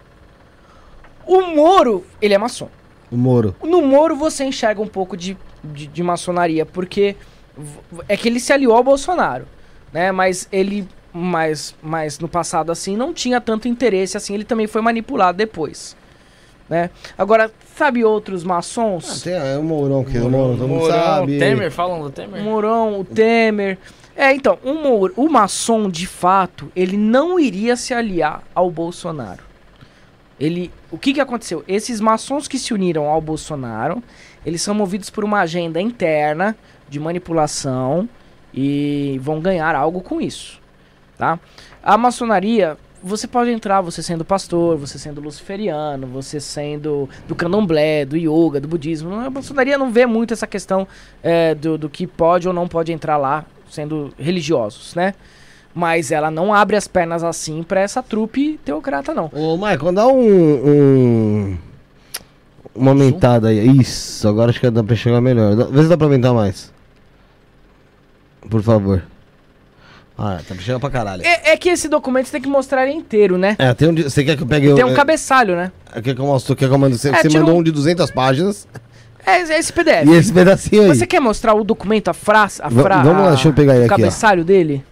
O 1.26 1.42
Moro, 1.56 2.04
ele 2.22 2.34
é 2.34 2.38
maçom. 2.38 2.68
O 3.10 3.16
Moro. 3.16 3.56
No 3.64 3.82
Moro 3.82 4.18
você 4.18 4.44
enxerga 4.44 4.82
um 4.82 4.88
pouco 4.88 5.16
de, 5.16 5.38
de, 5.64 5.88
de 5.88 6.04
maçonaria, 6.04 6.66
porque 6.66 7.16
é 8.10 8.18
que 8.18 8.28
ele 8.28 8.42
se 8.42 8.52
aliou 8.52 8.76
ao 8.76 8.84
Bolsonaro, 8.84 9.46
né? 9.94 10.12
Mas 10.12 10.48
ele, 10.52 10.88
mas, 11.14 11.76
mas 11.82 12.20
no 12.20 12.28
passado 12.28 12.72
assim, 12.72 12.98
não 12.98 13.14
tinha 13.14 13.40
tanto 13.40 13.68
interesse 13.68 14.18
assim, 14.18 14.34
ele 14.34 14.44
também 14.44 14.68
foi 14.68 14.82
manipulado 14.82 15.38
depois, 15.38 15.96
né? 16.68 16.90
Agora, 17.18 17.52
sabe 17.76 18.04
outros 18.04 18.44
Ah, 18.44 18.48
maçons? 18.48 19.22
tem 19.22 19.34
é, 19.34 19.58
o 19.58 19.64
Mourão, 19.64 20.04
que 20.04 20.18
o 20.18 20.30
Mourão, 20.30 20.58
todo 20.58 20.68
mundo 20.68 20.80
Mourão, 20.82 21.04
sabe. 21.04 21.38
Temer, 21.38 21.72
falam 21.72 22.00
do 22.00 22.08
O 22.08 22.10
Temer. 22.10 22.42
Mourão, 22.42 23.00
o 23.00 23.06
Temer. 23.06 23.78
É, 24.16 24.32
então, 24.34 24.60
o, 24.64 24.74
Moro, 24.76 25.14
o 25.18 25.28
maçom, 25.28 25.90
de 25.90 26.06
fato, 26.06 26.72
ele 26.76 26.96
não 26.98 27.40
iria 27.40 27.76
se 27.76 27.94
aliar 27.94 28.44
ao 28.54 28.70
Bolsonaro. 28.70 29.44
Ele, 30.40 30.72
o 30.92 30.98
que 30.98 31.14
que 31.14 31.22
aconteceu? 31.22 31.64
Esses 31.68 32.00
maçons 32.00 32.48
que 32.48 32.60
se 32.60 32.74
uniram 32.74 33.06
ao 33.08 33.20
Bolsonaro, 33.22 34.04
eles 34.46 34.62
são 34.62 34.76
movidos 34.76 35.10
por 35.10 35.24
uma 35.24 35.40
agenda 35.40 35.82
interna 35.82 36.56
de 36.90 37.00
manipulação 37.00 38.08
e 38.54 39.20
vão 39.22 39.40
ganhar 39.40 39.76
algo 39.76 40.02
com 40.02 40.22
isso, 40.22 40.60
tá? 41.18 41.40
A 41.82 41.98
maçonaria, 41.98 42.78
você 43.04 43.28
pode 43.28 43.52
entrar, 43.52 43.82
você 43.82 44.02
sendo 44.02 44.24
pastor, 44.24 44.78
você 44.78 44.98
sendo 44.98 45.20
luciferiano, 45.20 46.08
você 46.08 46.40
sendo 46.40 47.10
do 47.28 47.36
candomblé, 47.36 48.06
do 48.06 48.16
yoga, 48.16 48.62
do 48.62 48.68
budismo. 48.68 49.14
A 49.16 49.30
maçonaria 49.30 49.78
não 49.78 49.92
vê 49.92 50.06
muito 50.06 50.34
essa 50.34 50.48
questão 50.48 50.88
é, 51.22 51.54
do, 51.56 51.78
do 51.78 51.90
que 51.90 52.08
pode 52.08 52.48
ou 52.48 52.54
não 52.54 52.68
pode 52.68 52.94
entrar 52.94 53.18
lá, 53.18 53.44
sendo 53.70 54.14
religiosos, 54.18 54.96
né? 54.96 55.14
Mas 55.76 56.12
ela 56.12 56.30
não 56.30 56.54
abre 56.54 56.76
as 56.76 56.88
pernas 56.88 57.24
assim 57.24 57.64
pra 57.64 57.82
essa 57.82 58.02
trupe 58.04 58.60
teocrata, 58.64 59.14
não. 59.14 59.30
Ô, 59.34 59.58
Maicon, 59.58 59.92
dá 59.94 60.08
um, 60.08 60.22
um- 60.24 61.58
Uma 62.76 62.92
aumentada 62.92 63.50
aí. 63.50 63.68
Isso, 63.80 64.28
agora 64.28 64.52
acho 64.52 64.60
que 64.60 64.70
dá 64.70 64.84
pra 64.84 64.96
chegar 64.96 65.20
melhor. 65.22 65.56
Dá- 65.56 65.66
Vê 65.66 65.84
se 65.84 65.90
dá 65.90 65.98
pra 65.98 66.06
aumentar 66.08 66.34
mais. 66.34 66.72
Por 68.50 68.62
favor. 68.62 69.04
Ah, 70.18 70.40
tá 70.48 70.54
chegando 70.56 70.80
pra 70.80 70.90
caralho. 70.92 71.24
É, 71.26 71.52
é 71.54 71.58
que 71.58 71.70
esse 71.70 71.88
documento 71.90 72.28
você 72.28 72.34
tem 72.34 72.42
que 72.42 72.48
mostrar 72.50 72.86
ele 72.86 72.96
inteiro, 72.96 73.38
né? 73.38 73.56
É, 73.58 73.74
tem 73.74 73.88
um. 73.90 73.94
de- 73.94 74.04
Você 74.04 74.24
quer 74.24 74.38
que 74.38 74.44
eu 74.44 74.48
pegue. 74.48 74.74
Tem 74.76 74.86
um 74.86 74.92
é, 74.92 74.94
cabeçalho, 74.94 75.56
né? 75.56 75.72
Quer 76.04 76.14
que 76.14 76.22
eu 76.22 76.26
mostre? 76.26 76.56
Quer 76.56 76.68
que 76.68 76.74
eu 76.74 76.78
mando? 76.78 76.96
Você, 76.98 77.10
É, 77.10 77.14
você 77.16 77.28
tira 77.30 77.40
mandou 77.42 77.56
um- 77.56 77.60
um 77.60 77.64
de 77.64 77.72
200 77.72 78.12
páginas. 78.12 78.68
É, 79.26 79.38
é 79.38 79.58
esse 79.60 79.74
PDF. 79.74 80.06
E 80.08 80.12
esse 80.14 80.32
pedacinho 80.32 80.84
aí. 80.84 80.88
Você 80.90 81.08
quer 81.08 81.20
mostrar 81.20 81.54
o 81.56 81.64
documento, 81.64 82.10
a 82.10 82.14
frase, 82.14 82.62
a 82.62 82.70
Va- 82.70 82.82
fra 82.84 83.02
vamos 83.02 83.24
lá, 83.24 83.30
deixa 83.30 83.48
eu 83.48 83.54
pegar 83.54 83.74
aí 83.74 83.80
o 83.80 83.84
aqui, 83.86 83.94
ó. 83.94 83.98
cabeçalho 83.98 84.44
dele? 84.46 84.84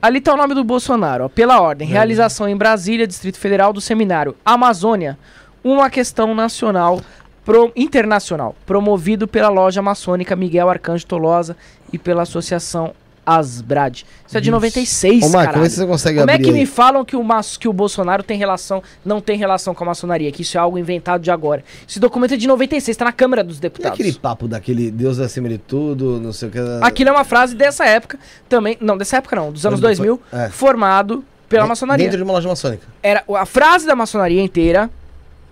Ali 0.00 0.20
tá 0.20 0.34
o 0.34 0.36
nome 0.36 0.54
do 0.54 0.62
Bolsonaro, 0.62 1.24
ó. 1.24 1.28
Pela 1.28 1.60
ordem, 1.60 1.88
realização 1.88 2.48
em 2.48 2.56
Brasília, 2.56 3.06
Distrito 3.06 3.38
Federal 3.38 3.72
do 3.72 3.80
Seminário 3.80 4.36
Amazônia, 4.44 5.18
uma 5.64 5.88
questão 5.90 6.34
nacional 6.34 7.00
pro- 7.44 7.72
internacional, 7.74 8.54
promovido 8.66 9.26
pela 9.26 9.48
loja 9.48 9.80
maçônica 9.82 10.36
Miguel 10.36 10.68
Arcanjo 10.70 11.06
Tolosa 11.06 11.56
e 11.92 11.98
pela 11.98 12.22
associação 12.22 12.92
Asbrad. 13.26 14.04
Isso 14.26 14.38
é 14.38 14.40
de 14.40 14.50
96, 14.50 15.22
Ô, 15.22 15.28
Marco, 15.28 15.36
caralho. 15.52 15.54
como 15.54 15.68
você 15.70 15.86
consegue 15.86 16.18
Como 16.18 16.30
é 16.30 16.38
que 16.38 16.46
aí? 16.46 16.50
me 16.52 16.64
falam 16.64 17.04
que 17.04 17.14
o, 17.14 17.22
mas- 17.22 17.58
que 17.58 17.68
o 17.68 17.72
Bolsonaro 17.74 18.22
tem 18.22 18.38
relação, 18.38 18.82
não 19.04 19.20
tem 19.20 19.36
relação 19.36 19.74
com 19.74 19.84
a 19.84 19.88
maçonaria, 19.88 20.32
que 20.32 20.40
isso 20.40 20.56
é 20.56 20.60
algo 20.60 20.78
inventado 20.78 21.20
de 21.20 21.30
agora? 21.30 21.62
Esse 21.86 22.00
documento 22.00 22.32
é 22.32 22.36
de 22.38 22.46
96, 22.48 22.96
tá 22.96 23.04
na 23.04 23.12
Câmara 23.12 23.44
dos 23.44 23.58
E 23.58 23.60
Deputados. 23.60 24.00
aquele 24.00 24.14
papo 24.14 24.48
daquele 24.48 24.90
Deus 24.90 25.18
é 25.18 25.24
acima 25.26 25.46
de 25.46 25.58
tudo, 25.58 26.18
não 26.18 26.32
sei 26.32 26.48
o 26.48 26.50
que. 26.50 26.58
Aquilo 26.80 27.10
é 27.10 27.12
uma 27.12 27.24
frase 27.24 27.54
dessa 27.54 27.84
época 27.84 28.18
também, 28.48 28.78
não, 28.80 28.96
dessa 28.96 29.18
época 29.18 29.36
não, 29.36 29.52
dos 29.52 29.66
anos 29.66 29.78
Mas 29.78 29.98
depois- 29.98 30.18
2000, 30.32 30.46
é. 30.46 30.48
formado 30.48 31.22
pela 31.50 31.64
De- 31.64 31.68
maçonaria. 31.68 32.06
Dentro 32.06 32.16
de 32.16 32.22
uma 32.24 32.32
loja 32.32 32.48
maçônica. 32.48 32.86
Era 33.02 33.22
a 33.36 33.44
frase 33.44 33.86
da 33.86 33.94
maçonaria 33.94 34.40
inteira, 34.40 34.88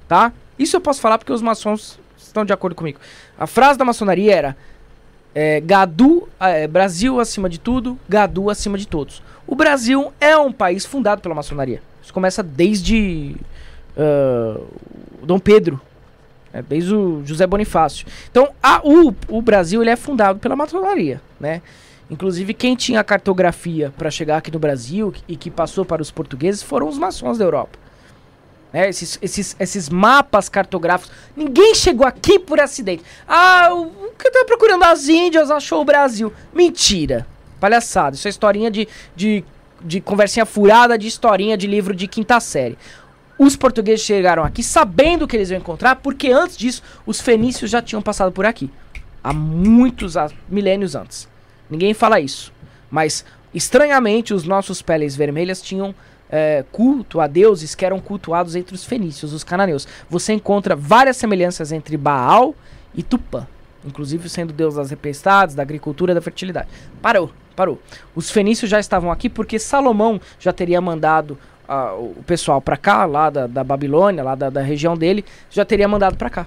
tá? 0.08 0.32
Isso 0.58 0.74
eu 0.76 0.81
posso 0.81 0.98
falar 1.02 1.18
porque 1.18 1.32
os 1.32 1.42
maçons 1.42 1.98
estão 2.16 2.42
de 2.42 2.55
acordo 2.55 2.74
comigo. 2.74 2.98
A 3.39 3.47
frase 3.47 3.78
da 3.78 3.84
maçonaria 3.84 4.34
era 4.34 4.56
é, 5.39 5.60
Gadu, 5.60 6.26
é, 6.40 6.66
Brasil 6.66 7.20
acima 7.20 7.47
de 7.48 7.60
tudo, 7.60 7.98
Gadu 8.08 8.48
acima 8.48 8.78
de 8.78 8.89
todos. 8.89 9.23
O 9.47 9.55
Brasil 9.55 10.10
é 10.18 10.34
um 10.36 10.50
país 10.50 10.86
fundado 10.86 11.20
pela 11.20 11.34
maçonaria. 11.34 11.82
Isso 12.02 12.12
começa 12.15 12.42
desde 12.42 13.36
o 15.20 15.26
Dom 15.26 15.39
Pedro, 15.39 15.78
é, 16.52 16.62
desde 16.62 16.94
o 16.94 17.23
José 17.24 17.47
Bonifácio. 17.47 18.06
Então, 18.31 18.48
a- 18.62 18.81
o, 18.82 19.15
o 19.28 19.42
Brasil 19.42 19.82
ele 19.82 19.90
é 19.90 19.97
fundado 19.97 20.39
pela 20.39 20.56
maçonaria, 20.56 21.20
né? 21.39 21.60
Inclusive, 22.10 22.55
quem 22.55 22.76
tinha 22.76 23.02
cartografia 23.02 23.92
para 23.98 24.10
chegar 24.10 24.36
aqui 24.39 24.50
no 24.52 24.58
Brasil 24.60 25.12
e 25.28 25.36
que 25.36 25.50
passou 25.50 25.84
para 25.84 26.00
os 26.00 26.10
portugueses 26.10 26.62
foram 26.62 26.89
os 26.89 26.97
maçons 26.97 27.36
da 27.36 27.44
Europa. 27.44 27.76
né? 28.73 28.89
esses, 28.89 29.18
esses, 29.20 29.56
esses 29.58 29.89
mapas 29.89 30.48
cartográficos. 30.48 31.12
Ninguém 31.36 31.74
chegou 31.74 32.06
aqui 32.06 32.39
por 32.39 32.60
acidente. 32.60 33.02
Ah, 33.26 33.70
o 33.74 34.06
o 34.16 34.18
que 34.18 34.28
eu 34.28 34.32
tava 34.32 34.46
procurando 34.46 34.82
as 34.84 35.08
Índias 35.08 35.50
achou 35.50 35.82
o 35.82 35.84
Brasil. 35.84 36.32
Mentira. 36.52 37.26
Palhaçada. 37.60 38.16
Isso 38.16 38.26
é 38.26 38.30
historinha 38.30 38.70
de, 38.70 38.88
de, 39.14 39.44
de 39.80 40.00
conversinha 40.00 40.46
furada, 40.46 40.96
de 40.96 41.06
historinha 41.06 41.56
de 41.56 41.66
livro 41.66 41.94
de 41.94 42.08
quinta 42.08 42.40
série. 42.40 42.78
Os 43.38 43.54
portugueses 43.54 44.04
chegaram 44.04 44.42
aqui 44.42 44.62
sabendo 44.62 45.24
o 45.24 45.28
que 45.28 45.36
eles 45.36 45.50
iam 45.50 45.58
encontrar, 45.58 45.96
porque 45.96 46.28
antes 46.28 46.56
disso, 46.56 46.82
os 47.04 47.20
fenícios 47.20 47.70
já 47.70 47.82
tinham 47.82 48.00
passado 48.00 48.32
por 48.32 48.46
aqui. 48.46 48.70
Há 49.22 49.34
muitos 49.34 50.14
milênios 50.48 50.94
antes. 50.94 51.28
Ninguém 51.68 51.92
fala 51.92 52.18
isso. 52.18 52.52
Mas, 52.90 53.24
estranhamente, 53.52 54.32
os 54.32 54.44
nossos 54.44 54.80
peles 54.80 55.14
vermelhas 55.14 55.60
tinham 55.60 55.94
é, 56.30 56.64
culto 56.72 57.20
a 57.20 57.26
deuses 57.26 57.74
que 57.74 57.84
eram 57.84 58.00
cultuados 58.00 58.56
entre 58.56 58.74
os 58.74 58.84
fenícios, 58.84 59.34
os 59.34 59.44
cananeus. 59.44 59.86
Você 60.08 60.32
encontra 60.32 60.74
várias 60.74 61.18
semelhanças 61.18 61.72
entre 61.72 61.98
Baal 61.98 62.54
e 62.94 63.02
Tupã. 63.02 63.46
Inclusive 63.86 64.28
sendo 64.28 64.52
deus 64.52 64.74
das 64.74 64.89
tempestades, 64.89 65.55
da 65.55 65.62
agricultura, 65.62 66.15
da 66.15 66.20
fertilidade. 66.20 66.68
Parou, 67.00 67.31
parou. 67.55 67.81
Os 68.15 68.31
fenícios 68.31 68.70
já 68.70 68.81
estavam 68.81 69.10
aqui 69.10 69.28
porque 69.28 69.58
Salomão 69.58 70.20
já 70.39 70.52
teria 70.52 70.81
mandado 70.81 71.39
ah, 71.68 71.94
o 71.94 72.23
pessoal 72.26 72.60
pra 72.60 72.76
cá, 72.76 73.05
lá 73.05 73.31
da, 73.31 73.47
da 73.47 73.65
Babilônia, 73.65 74.23
lá 74.23 74.34
da, 74.34 74.50
da 74.50 74.62
região 74.62 74.97
dele, 74.97 75.24
já 75.50 75.65
teria 75.65 75.89
mandado 75.89 76.16
pra 76.16 76.31
cá. 76.31 76.47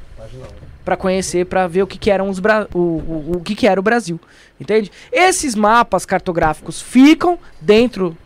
Pra 0.85 0.95
conhecer, 0.95 1.45
pra 1.45 1.67
ver 1.67 1.83
o 1.83 1.87
que, 1.87 1.97
que 1.97 2.09
eram 2.09 2.29
os 2.29 2.39
Bra 2.39 2.67
o, 2.73 2.79
o, 2.79 3.31
o 3.35 3.41
que, 3.41 3.55
que 3.55 3.67
era 3.67 3.79
o 3.79 3.83
Brasil. 3.83 4.19
Entende? 4.59 4.91
Esses 5.11 5.55
mapas 5.55 6.05
cartográficos 6.05 6.81
ficam 6.81 7.37
dentro, 7.61 8.17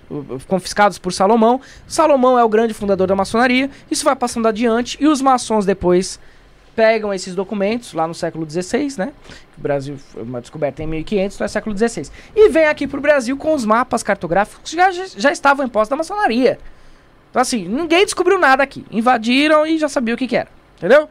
confiscados 0.47 0.97
por 0.97 1.11
Salomão. 1.11 1.59
Salomão 1.87 2.37
é 2.37 2.43
o 2.43 2.49
grande 2.49 2.73
fundador 2.73 3.07
da 3.07 3.15
maçonaria. 3.15 3.69
Isso 3.89 4.05
vai 4.05 4.15
passando 4.15 4.47
adiante 4.47 4.97
e 4.99 5.07
os 5.07 5.21
maçons 5.21 5.65
depois 5.65 6.19
pegam 6.75 7.13
esses 7.13 7.35
documentos 7.35 7.93
lá 7.93 8.07
no 8.07 8.13
século 8.13 8.49
XVI, 8.49 8.95
né? 8.97 9.13
O 9.57 9.61
Brasil 9.61 9.97
foi 9.97 10.23
uma 10.23 10.41
descoberta 10.41 10.83
em 10.83 10.87
1500, 10.87 11.35
então 11.35 11.45
é 11.45 11.47
século 11.47 11.77
XVI. 11.77 12.09
E 12.35 12.49
vem 12.49 12.65
aqui 12.65 12.87
pro 12.87 12.99
Brasil 12.99 13.37
com 13.37 13.53
os 13.53 13.65
mapas 13.65 14.03
cartográficos 14.03 14.71
que 14.71 14.75
já, 14.75 14.91
já, 14.91 15.31
estavam 15.31 15.65
em 15.65 15.69
posse 15.69 15.89
da 15.89 15.95
maçonaria. 15.95 16.59
Então 17.29 17.41
assim, 17.41 17.67
ninguém 17.67 18.05
descobriu 18.05 18.39
nada 18.39 18.63
aqui. 18.63 18.85
Invadiram 18.91 19.65
e 19.65 19.77
já 19.77 19.87
sabia 19.87 20.13
o 20.13 20.17
que, 20.17 20.27
que 20.27 20.35
era. 20.35 20.49
Entendeu? 20.77 21.07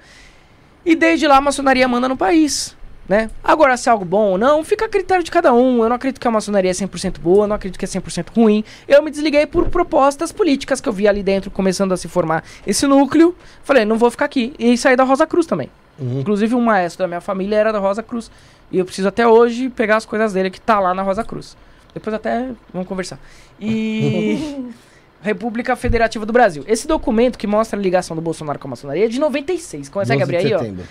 E 0.84 0.94
desde 0.94 1.26
lá 1.26 1.36
a 1.36 1.41
maçonaria 1.41 1.86
manda 1.86 2.08
no 2.08 2.16
país. 2.16 2.76
Né? 3.08 3.31
Agora, 3.42 3.76
se 3.76 3.89
é 3.89 3.92
algo 3.92 4.05
bom 4.05 4.31
ou 4.31 4.39
não, 4.39 4.62
fica 4.62 4.84
a 4.84 4.89
critério 4.89 5.24
de 5.24 5.31
cada 5.31 5.52
um. 5.52 5.82
Eu 5.82 5.89
não 5.89 5.97
acredito 5.97 6.20
que 6.20 6.28
a 6.28 6.31
maçonaria 6.31 6.70
é 6.70 6.74
100% 6.74 7.18
boa, 7.18 7.47
não 7.47 7.56
acredito 7.56 7.78
que 7.78 7.84
é 7.84 7.89
100% 7.89 8.28
ruim. 8.34 8.64
Eu 8.86 9.02
me 9.02 9.10
desliguei 9.10 9.47
por 9.47 9.68
propostas 9.68 10.31
políticas 10.31 10.81
que 10.81 10.89
eu 10.89 10.92
vi 10.92 11.08
ali 11.08 11.22
dentro, 11.22 11.50
começando 11.50 11.92
a 11.92 11.97
se 11.97 12.08
formar 12.08 12.44
esse 12.66 12.86
núcleo. 12.86 13.34
Falei, 13.64 13.84
não 13.84 13.98
vou 13.98 14.10
ficar 14.10 14.26
aqui. 14.26 14.55
E 14.58 14.76
saí 14.78 14.97
da 14.97 15.05
Rosa 15.05 15.26
Cruz 15.26 15.47
também. 15.47 15.68
Inclusive, 16.00 16.55
um 16.55 16.60
maestro 16.60 17.05
da 17.05 17.08
minha 17.08 17.20
família 17.20 17.56
era 17.56 17.72
da 17.72 17.78
Rosa 17.78 18.02
Cruz. 18.02 18.31
E 18.70 18.78
eu 18.78 18.84
preciso 18.84 19.08
até 19.08 19.26
hoje 19.26 19.68
pegar 19.68 19.97
as 19.97 20.06
coisas 20.06 20.32
dele 20.32 20.50
que 20.50 20.60
tá 20.60 20.81
lá 20.81 20.94
na 20.94 21.02
Rosa 21.02 21.22
Cruz. 21.22 21.56
Depois 21.92 22.14
até 22.14 22.50
vamos 22.72 22.89
conversar. 22.89 23.18
E. 23.60 24.72
República 25.22 25.76
Federativa 25.76 26.26
do 26.26 26.32
Brasil. 26.32 26.64
Esse 26.66 26.89
documento 26.89 27.39
que 27.39 27.47
mostra 27.47 27.78
a 27.78 27.82
ligação 27.82 28.16
do 28.16 28.20
Bolsonaro 28.20 28.58
com 28.58 28.66
a 28.66 28.70
maçonaria 28.70 29.05
é 29.05 29.08
de 29.08 29.20
96. 29.20 29.89
Consegue 29.89 30.18
12 30.18 30.22
abrir 30.22 30.52
aí, 30.52 30.55
ó? 30.55 30.82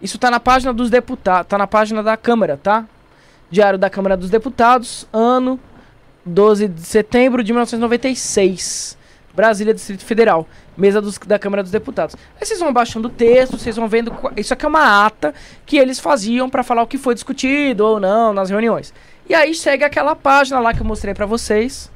Isso 0.00 0.18
tá 0.18 0.30
na 0.30 0.38
página 0.40 0.72
dos 0.72 0.90
deputados, 0.90 1.48
tá 1.48 1.58
na 1.58 1.66
página 1.66 2.02
da 2.02 2.16
Câmara, 2.16 2.56
tá? 2.62 2.84
Diário 3.50 3.78
da 3.78 3.88
Câmara 3.90 4.16
dos 4.16 4.30
Deputados, 4.30 5.06
ano 5.12 5.58
12 6.24 6.68
de 6.68 6.82
setembro 6.82 7.42
de 7.42 7.52
1996. 7.52 8.96
Brasília, 9.34 9.72
Distrito 9.72 10.04
Federal. 10.04 10.46
Mesa 10.76 11.00
dos- 11.00 11.18
da 11.18 11.38
Câmara 11.38 11.62
dos 11.62 11.72
Deputados. 11.72 12.14
Aí 12.40 12.46
vocês 12.46 12.60
vão 12.60 12.72
baixando 12.72 13.08
o 13.08 13.10
texto, 13.10 13.58
vocês 13.58 13.74
vão 13.76 13.88
vendo. 13.88 14.12
Isso 14.36 14.52
aqui 14.52 14.64
é 14.64 14.68
uma 14.68 15.04
ata 15.06 15.34
que 15.66 15.76
eles 15.76 15.98
faziam 15.98 16.48
pra 16.48 16.62
falar 16.62 16.82
o 16.82 16.86
que 16.86 16.98
foi 16.98 17.14
discutido 17.14 17.84
ou 17.84 17.98
não 18.00 18.32
nas 18.32 18.50
reuniões. 18.50 18.92
E 19.28 19.34
aí 19.34 19.54
segue 19.54 19.82
aquela 19.84 20.14
página 20.14 20.60
lá 20.60 20.72
que 20.72 20.80
eu 20.80 20.86
mostrei 20.86 21.14
pra 21.14 21.26
vocês. 21.26 21.90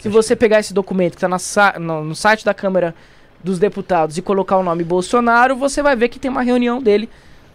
Se 0.00 0.08
você 0.08 0.36
pegar 0.36 0.60
esse 0.60 0.72
documento 0.72 1.14
que 1.16 1.20
tá 1.20 1.28
na 1.28 1.38
sa- 1.38 1.74
no, 1.78 2.04
no 2.04 2.14
site 2.14 2.44
da 2.44 2.54
Câmara 2.54 2.94
dos 3.42 3.58
Deputados 3.58 4.16
e 4.18 4.22
colocar 4.22 4.56
o 4.56 4.62
nome 4.62 4.84
Bolsonaro, 4.84 5.56
você 5.56 5.82
vai 5.82 5.96
ver 5.96 6.08
que 6.08 6.18
tem 6.20 6.30
uma 6.30 6.42
reunião 6.42 6.80
dele 6.80 7.08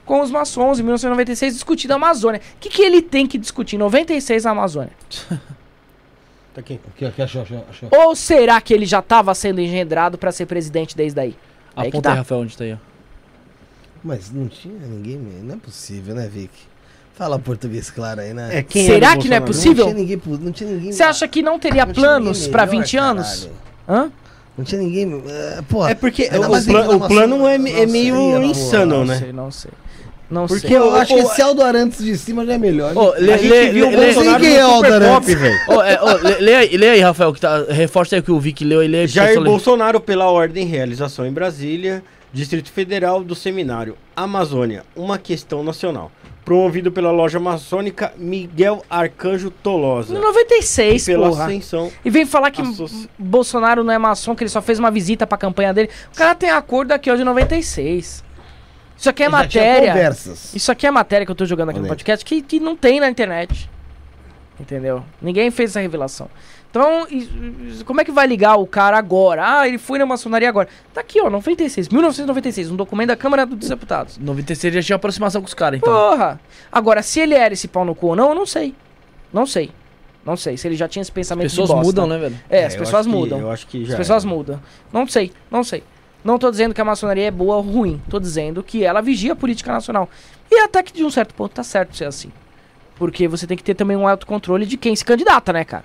com 0.06 0.22
os 0.22 0.30
maçons 0.32 0.80
em 0.80 0.83
1996 0.83 1.53
discutindo 1.53 1.91
a 1.91 1.95
Amazônia. 1.95 2.41
O 2.56 2.59
que, 2.59 2.69
que 2.69 2.82
ele 2.82 3.01
tem 3.01 3.25
que 3.27 3.38
discutir 3.38 3.75
em 3.75 3.80
96 3.80 4.43
na 4.43 4.51
Amazônia? 4.51 4.91
Tá 6.53 6.61
aqui. 6.61 6.80
Aqui, 6.88 7.06
aqui, 7.06 7.22
achou, 7.22 7.41
achou, 7.41 7.65
achou. 7.67 7.90
Ou 7.91 8.15
será 8.15 8.61
que 8.61 8.73
ele 8.75 8.85
já 8.85 8.99
estava 8.99 9.33
sendo 9.33 9.59
engendrado 9.59 10.19
pra 10.19 10.32
ser 10.32 10.45
presidente 10.45 10.95
desde 10.95 11.19
aí? 11.19 11.35
Aí 11.75 11.88
Aponta 11.90 12.09
aí, 12.09 12.14
tá. 12.14 12.19
Rafael, 12.19 12.41
onde 12.41 12.56
tá 12.56 12.64
aí, 12.64 12.73
ó. 12.73 12.77
Mas 14.03 14.32
não 14.32 14.48
tinha 14.48 14.75
ninguém, 14.85 15.17
não 15.17 15.56
é 15.56 15.57
possível, 15.57 16.14
né, 16.14 16.30
Vic? 16.32 16.51
Fala 17.15 17.40
português 17.40 17.90
claro 17.90 18.22
aí, 18.22 18.35
né? 18.35 18.57
É, 18.59 18.61
quem 18.64 18.85
Será 18.85 19.17
que 19.17 19.27
não 19.30 19.38
é 19.38 19.40
possível? 19.40 19.85
Não 19.85 19.93
tinha 19.93 20.06
ninguém, 20.06 20.22
não 20.41 20.51
tinha 20.51 20.69
ninguém. 20.69 20.91
Você 20.91 21.01
acha 21.01 21.27
que 21.27 21.41
não 21.41 21.57
teria 21.57 21.85
não 21.88 21.93
planos 21.93 22.48
melhor, 22.48 22.67
20 22.67 22.98
anos? 22.98 23.49
caralho. 23.88 24.07
Hã? 24.07 24.11
Não 24.56 24.65
tinha 24.65 24.82
ninguém. 24.82 25.23
É, 25.27 25.61
porra, 25.64 25.90
É 25.91 25.95
porque 25.95 26.25
o, 26.25 26.64
pla- 26.65 26.95
o 26.95 27.07
plano 27.07 27.48
é, 27.48 27.56
é 27.56 27.85
meio 27.88 28.43
insano, 28.43 28.98
não 28.98 29.06
né? 29.06 29.17
sei, 29.17 29.33
não 29.33 29.49
sei. 29.49 29.72
Não 30.30 30.48
Porque 30.48 30.68
sei. 30.68 30.77
eu 30.77 30.88
o- 30.88 30.95
acho 30.95 31.14
o- 31.14 31.18
que 31.18 31.22
esse 31.24 31.42
Aldorantes 31.42 32.03
de 32.03 32.18
cima 32.18 32.45
já 32.45 32.53
é 32.53 32.58
melhor. 32.58 32.95
Ô, 32.98 33.14
lê, 33.18 33.34
A 33.34 33.38
gente 33.38 33.50
lê, 33.50 33.69
viu 33.72 33.90
lê, 33.90 33.95
o 33.95 34.00
lê, 34.00 34.06
Bolsonaro 34.14 34.43
Quem 34.43 34.56
é 34.56 34.61
no 34.64 34.68
o 34.69 34.76
Super 34.76 34.93
Aldorantes? 34.93 35.14
Pop, 35.30 35.35
velho. 35.35 35.60
Ô, 35.68 35.82
é, 35.84 36.02
ô, 36.02 36.18
lê, 36.27 36.35
lê 36.40 36.56
aí, 36.56 36.77
lê 36.77 36.90
aí, 36.90 37.00
Rafael, 37.02 37.34
que 37.34 37.42
tá. 37.42 37.66
Reforça 37.69 38.16
aí 38.16 38.19
o 38.19 38.24
que 38.24 38.32
o 38.32 38.40
Vic 38.40 38.64
leu 38.66 38.82
e 38.84 38.88
lê 38.88 39.06
Jair 39.06 39.40
ler. 39.40 39.45
Bolsonaro 39.50 40.00
pela 40.00 40.30
ordem 40.32 40.66
realização 40.66 41.26
em 41.26 41.32
Brasília, 41.32 42.03
Distrito 42.34 42.72
Federal 42.72 43.24
do 43.24 43.35
Seminário 43.35 43.95
Amazônia, 44.16 44.84
uma 44.95 45.18
questão 45.19 45.64
nacional. 45.64 46.11
Promovido 46.43 46.92
pela 46.92 47.10
loja 47.11 47.40
maçônica 47.40 48.11
Miguel 48.18 48.84
Arcanjo 48.90 49.50
Tolosa. 49.50 50.14
No 50.14 50.19
96, 50.19 51.08
e 51.08 51.11
pela 51.11 51.30
porra. 51.30 51.45
ascensão. 51.45 51.90
E 52.03 52.10
vem 52.10 52.26
falar 52.26 52.52
que 52.52 52.61
Associ- 52.61 53.08
Bolsonaro 53.18 53.82
não 53.82 53.93
é 53.93 53.98
maçom, 53.98 54.35
que 54.35 54.43
ele 54.43 54.50
só 54.50 54.61
fez 54.61 54.77
uma 54.77 54.92
visita 54.92 55.26
pra 55.26 55.38
campanha 55.38 55.74
dele. 55.74 55.90
O 56.14 56.18
cara 56.18 56.35
tem 56.35 56.50
acordo 56.50 56.92
aqui 56.92 57.10
ó, 57.10 57.16
de 57.16 57.24
96. 57.24 58.24
Isso 58.98 59.10
aqui 59.10 59.24
é 59.24 59.30
matéria. 59.30 59.92
Conversas. 59.92 60.54
Isso 60.56 60.72
aqui 60.72 60.88
é 60.88 60.92
matéria 60.92 61.26
que 61.26 61.32
eu 61.32 61.36
tô 61.36 61.46
jogando 61.46 61.70
aqui 61.70 61.80
no 61.80 61.86
Olha 61.86 61.92
aí. 61.92 61.98
podcast 61.98 62.24
que, 62.24 62.42
que 62.42 62.60
não 62.60 62.76
tem 62.76 63.00
na 63.00 63.10
internet. 63.10 63.70
Entendeu? 64.60 65.04
Ninguém 65.22 65.50
fez 65.52 65.72
essa 65.72 65.80
revelação. 65.82 66.30
Então, 66.70 67.06
como 67.86 68.02
é 68.02 68.06
que 68.06 68.12
vai 68.12 68.26
ligar 68.26 68.56
o 68.56 68.66
cara 68.66 68.98
agora? 68.98 69.60
Ah, 69.60 69.68
ele 69.68 69.78
foi 69.78 70.00
na 70.00 70.06
maçonaria 70.08 70.50
agora. 70.50 70.68
Tá 70.94 71.02
aqui, 71.02 71.22
ó, 71.22 71.30
96, 71.30 71.90
1996, 71.90 72.72
um 72.72 72.76
documento 72.76 73.10
da 73.10 73.16
Câmara 73.16 73.46
dos 73.46 73.70
Deputados. 73.70 74.18
96 74.18 74.74
já 74.76 74.82
tinha 74.82 74.96
aproximação 74.96 75.42
com 75.42 75.48
os 75.48 75.54
caras, 75.54 75.78
então. 75.80 75.94
Porra! 75.94 76.40
Agora, 76.72 77.04
se 77.04 77.20
ele 77.20 77.36
era 77.36 77.54
esse 77.54 77.68
pau 77.68 77.86
no 77.86 77.94
cu 77.94 78.08
ou 78.08 78.16
não, 78.16 78.30
eu 78.30 78.36
não 78.36 78.46
sei. 78.46 78.74
Não 79.32 79.46
sei. 79.46 79.70
Não 80.26 80.36
sei. 80.38 80.56
Se 80.58 80.68
ele 80.68 80.76
já 80.76 80.88
tinha 80.88 81.02
esse 81.02 81.12
pensamento 81.12 81.50
Pessoas 81.50 81.70
de 81.70 81.76
bosta. 81.76 81.86
mudam, 81.88 82.08
né, 82.08 82.18
velho? 82.18 82.40
É, 82.50 82.66
as 82.66 82.74
eu 82.74 82.80
pessoas 82.80 83.02
acho 83.02 83.10
que- 83.10 83.16
mudam. 83.16 83.40
Eu 83.40 83.52
acho 83.52 83.68
que 83.68 83.86
já. 83.86 83.94
As 83.94 83.98
pessoas 83.98 84.24
era. 84.26 84.34
mudam. 84.34 84.62
Não 84.92 85.08
sei, 85.08 85.32
não 85.52 85.64
sei. 85.64 85.84
Não 86.24 86.40
tô 86.40 86.50
dizendo 86.50 86.74
que 86.74 86.82
a 86.82 86.85
maçonaria 86.85 87.27
é 87.27 87.32
boa 87.32 87.58
ou 87.58 87.61
ruim. 87.61 88.02
Tô 88.10 88.19
dizendo 88.19 88.64
que 88.64 88.84
ela 88.84 89.02
vigia 89.02 89.34
a 89.34 89.35
política 89.35 89.72
nacional. 89.72 90.10
E 90.50 90.60
até 90.60 90.82
que 90.82 90.93
de 90.93 91.03
um 91.03 91.10
certo 91.10 91.34
ponto 91.34 91.53
tá 91.53 91.64
certo 91.64 91.95
ser 91.95 92.06
assim. 92.06 92.32
Porque 92.95 93.27
você 93.27 93.45
tem 93.45 93.58
que 93.58 93.64
ter 93.64 93.74
também 93.76 93.98
um 93.98 94.08
autocontrole 94.08 94.66
de 94.66 94.77
quem 94.77 94.95
se 94.95 95.03
candidata, 95.03 95.52
né, 95.52 95.66
cara? 95.66 95.84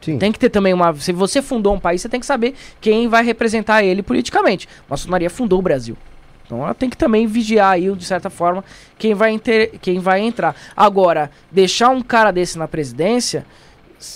Sim. 0.00 0.18
Tem 0.18 0.30
que 0.30 0.38
ter 0.38 0.50
também 0.50 0.74
uma. 0.74 0.94
Se 0.94 1.12
você 1.12 1.40
fundou 1.40 1.74
um 1.74 1.80
país, 1.80 2.02
você 2.02 2.08
tem 2.08 2.20
que 2.20 2.26
saber 2.26 2.54
quem 2.80 3.08
vai 3.08 3.24
representar 3.24 3.82
ele 3.82 4.02
politicamente. 4.02 4.68
A 4.80 4.90
maçonaria 4.90 5.30
fundou 5.30 5.58
o 5.58 5.62
Brasil. 5.62 5.96
Então 6.44 6.62
ela 6.62 6.74
tem 6.74 6.90
que 6.90 6.96
também 6.96 7.26
vigiar 7.26 7.72
aí, 7.72 7.90
de 7.90 8.04
certa 8.04 8.28
forma, 8.28 8.62
quem 8.98 9.14
vai, 9.14 9.30
inter... 9.30 9.72
quem 9.80 9.98
vai 9.98 10.20
entrar. 10.20 10.54
Agora, 10.76 11.30
deixar 11.50 11.88
um 11.88 12.02
cara 12.02 12.30
desse 12.30 12.58
na 12.58 12.68
presidência 12.68 13.46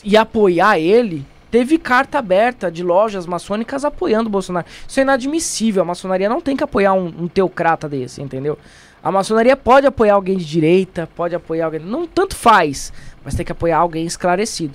e 0.04 0.14
apoiar 0.14 0.78
ele, 0.78 1.24
teve 1.50 1.78
carta 1.78 2.18
aberta 2.18 2.70
de 2.70 2.82
lojas 2.82 3.26
maçônicas 3.26 3.84
apoiando 3.84 4.28
o 4.28 4.32
Bolsonaro. 4.32 4.66
Isso 4.86 5.00
é 5.00 5.02
inadmissível. 5.02 5.82
A 5.82 5.84
maçonaria 5.84 6.28
não 6.28 6.40
tem 6.40 6.56
que 6.56 6.64
apoiar 6.64 6.92
um, 6.94 7.06
um 7.06 7.28
teocrata 7.28 7.88
desse, 7.88 8.22
entendeu? 8.22 8.58
A 9.02 9.12
maçonaria 9.12 9.56
pode 9.56 9.86
apoiar 9.86 10.14
alguém 10.14 10.36
de 10.36 10.44
direita, 10.44 11.08
pode 11.14 11.34
apoiar 11.34 11.66
alguém. 11.66 11.80
Não 11.80 12.06
tanto 12.06 12.34
faz, 12.34 12.92
mas 13.24 13.34
tem 13.34 13.46
que 13.46 13.52
apoiar 13.52 13.78
alguém 13.78 14.04
esclarecido. 14.04 14.74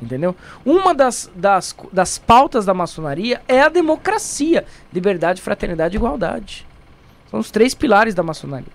Entendeu? 0.00 0.34
Uma 0.64 0.92
das, 0.92 1.30
das, 1.34 1.74
das 1.92 2.18
pautas 2.18 2.64
da 2.64 2.74
maçonaria 2.74 3.40
é 3.46 3.60
a 3.62 3.68
democracia, 3.68 4.64
liberdade, 4.92 5.40
fraternidade 5.40 5.96
e 5.96 5.98
igualdade. 5.98 6.66
São 7.30 7.38
os 7.38 7.50
três 7.50 7.72
pilares 7.72 8.14
da 8.14 8.22
maçonaria. 8.22 8.72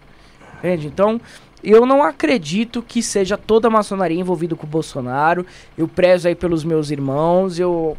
Entende? 0.58 0.88
Então, 0.88 1.22
eu 1.70 1.86
não 1.86 2.02
acredito 2.02 2.82
que 2.82 3.04
seja 3.04 3.38
toda 3.38 3.68
a 3.68 3.72
maçonaria 3.72 4.18
envolvida 4.18 4.56
com 4.56 4.66
o 4.66 4.70
Bolsonaro. 4.70 5.46
Eu 5.78 5.88
prezo 5.88 6.28
aí 6.28 6.36
pelos 6.36 6.64
meus 6.64 6.92
irmãos. 6.92 7.60
Eu 7.60 7.98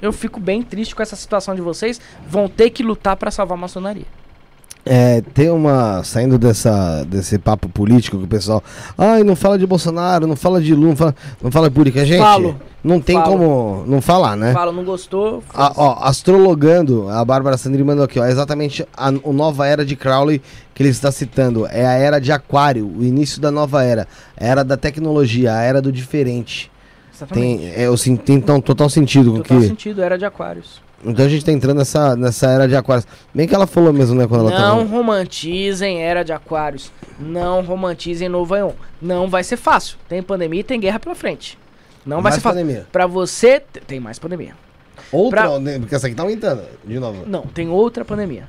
eu 0.00 0.12
fico 0.12 0.38
bem 0.38 0.62
triste 0.62 0.94
com 0.94 1.02
essa 1.02 1.16
situação 1.16 1.54
de 1.54 1.60
vocês. 1.60 2.00
Vão 2.26 2.48
ter 2.48 2.70
que 2.70 2.82
lutar 2.82 3.16
para 3.16 3.30
salvar 3.30 3.58
a 3.58 3.60
maçonaria. 3.60 4.06
É, 4.88 5.20
tem 5.34 5.50
uma. 5.50 6.02
Saindo 6.02 6.38
dessa, 6.38 7.04
desse 7.04 7.38
papo 7.38 7.68
político 7.68 8.18
que 8.18 8.24
o 8.24 8.28
pessoal. 8.28 8.62
Ai, 8.96 9.22
não 9.22 9.36
fala 9.36 9.58
de 9.58 9.66
Bolsonaro, 9.66 10.26
não 10.26 10.34
fala 10.36 10.60
de 10.60 10.74
Lula, 10.74 10.88
não 10.88 10.96
fala, 10.96 11.14
não 11.42 11.50
fala 11.50 11.70
política. 11.70 12.04
Gente, 12.06 12.18
Falo. 12.20 12.56
não 12.82 13.00
tem 13.00 13.16
Falo. 13.16 13.30
como 13.32 13.84
não 13.86 14.00
falar, 14.00 14.36
né? 14.36 14.52
Fala, 14.52 14.72
não 14.72 14.84
gostou? 14.84 15.42
A- 15.52 15.72
ó, 15.76 15.98
astrologando, 16.04 17.08
a 17.08 17.24
Bárbara 17.24 17.56
Sandri 17.56 17.84
mandou 17.84 18.04
aqui, 18.04 18.18
ó, 18.18 18.24
é 18.24 18.30
exatamente 18.30 18.86
a, 18.96 19.08
a 19.08 19.12
nova 19.32 19.66
era 19.66 19.84
de 19.84 19.94
Crowley 19.96 20.40
que 20.74 20.82
ele 20.82 20.90
está 20.90 21.12
citando. 21.12 21.66
É 21.66 21.84
a 21.86 21.92
era 21.92 22.18
de 22.20 22.32
Aquário, 22.32 22.86
o 22.86 23.04
início 23.04 23.40
da 23.40 23.50
nova 23.50 23.82
era. 23.84 24.06
A 24.40 24.44
era 24.44 24.64
da 24.64 24.76
tecnologia, 24.76 25.52
a 25.54 25.60
era 25.62 25.82
do 25.82 25.92
diferente. 25.92 26.70
Exatamente. 27.14 27.58
Tem, 27.58 27.68
é, 27.74 27.86
eu, 27.86 27.94
tem 28.24 28.40
tão- 28.40 28.60
total 28.60 28.88
sentido 28.88 29.32
com 29.32 29.38
Total 29.38 29.58
que. 29.60 29.66
sentido, 29.66 30.02
era 30.02 30.16
de 30.16 30.24
aquários. 30.24 30.80
Então 31.04 31.24
a 31.24 31.28
gente 31.28 31.44
tá 31.44 31.52
entrando 31.52 31.78
nessa, 31.78 32.16
nessa 32.16 32.48
era 32.48 32.66
de 32.66 32.74
Aquários. 32.74 33.06
Bem 33.32 33.46
que 33.46 33.54
ela 33.54 33.66
falou 33.68 33.92
mesmo, 33.92 34.16
né, 34.16 34.26
quando 34.26 34.48
ela 34.48 34.50
Não 34.60 34.78
tava. 34.78 34.90
romantizem 34.96 36.02
Era 36.02 36.24
de 36.24 36.32
Aquários. 36.32 36.90
Não 37.20 37.62
romantizem 37.62 38.28
Novo 38.28 38.52
Aion. 38.54 38.72
Não 39.00 39.28
vai 39.30 39.44
ser 39.44 39.56
fácil. 39.56 39.96
Tem 40.08 40.22
pandemia 40.22 40.60
e 40.60 40.64
tem 40.64 40.80
guerra 40.80 40.98
pela 40.98 41.14
frente. 41.14 41.56
Não 42.04 42.16
vai 42.16 42.24
Mais 42.24 42.34
ser 42.36 42.40
fácil. 42.40 42.60
pandemia. 42.60 42.86
Pra 42.90 43.06
você. 43.06 43.60
Tem 43.86 44.00
mais 44.00 44.18
pandemia. 44.18 44.54
Outra, 45.12 45.42
pra- 45.48 45.58
né, 45.60 45.78
porque 45.78 45.94
essa 45.94 46.06
aqui 46.08 46.16
tá 46.16 46.22
aumentando, 46.24 46.62
de 46.84 46.98
novo. 46.98 47.24
Não, 47.26 47.42
tem 47.42 47.68
outra 47.68 48.04
pandemia. 48.04 48.48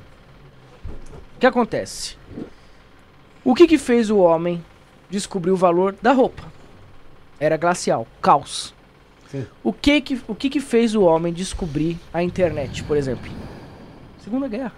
O 1.36 1.40
que 1.40 1.46
acontece? 1.46 2.16
O 3.44 3.54
que 3.54 3.66
que 3.66 3.78
fez 3.78 4.10
o 4.10 4.18
homem 4.18 4.62
descobrir 5.08 5.52
o 5.52 5.56
valor 5.56 5.94
da 6.02 6.12
roupa? 6.12 6.42
Era 7.38 7.56
glacial, 7.56 8.06
caos. 8.20 8.74
O 9.62 9.72
que 9.72 10.00
que, 10.00 10.20
o 10.26 10.34
que 10.34 10.50
que 10.50 10.60
fez 10.60 10.94
o 10.94 11.02
homem 11.02 11.32
descobrir 11.32 11.98
a 12.12 12.22
internet, 12.22 12.82
por 12.84 12.96
exemplo? 12.96 13.30
Segunda 14.18 14.48
Guerra. 14.48 14.72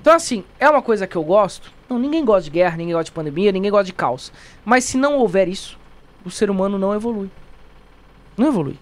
Então 0.00 0.14
assim, 0.14 0.44
é 0.58 0.68
uma 0.68 0.82
coisa 0.82 1.06
que 1.06 1.16
eu 1.16 1.22
gosto? 1.22 1.72
Não, 1.88 1.98
ninguém 1.98 2.24
gosta 2.24 2.44
de 2.44 2.50
guerra, 2.50 2.76
ninguém 2.76 2.94
gosta 2.94 3.04
de 3.04 3.12
pandemia, 3.12 3.52
ninguém 3.52 3.70
gosta 3.70 3.84
de 3.84 3.92
caos. 3.92 4.32
Mas 4.64 4.84
se 4.84 4.96
não 4.96 5.18
houver 5.18 5.48
isso, 5.48 5.78
o 6.24 6.30
ser 6.30 6.50
humano 6.50 6.78
não 6.78 6.94
evolui. 6.94 7.30
Não 8.36 8.48
evolui. 8.48 8.78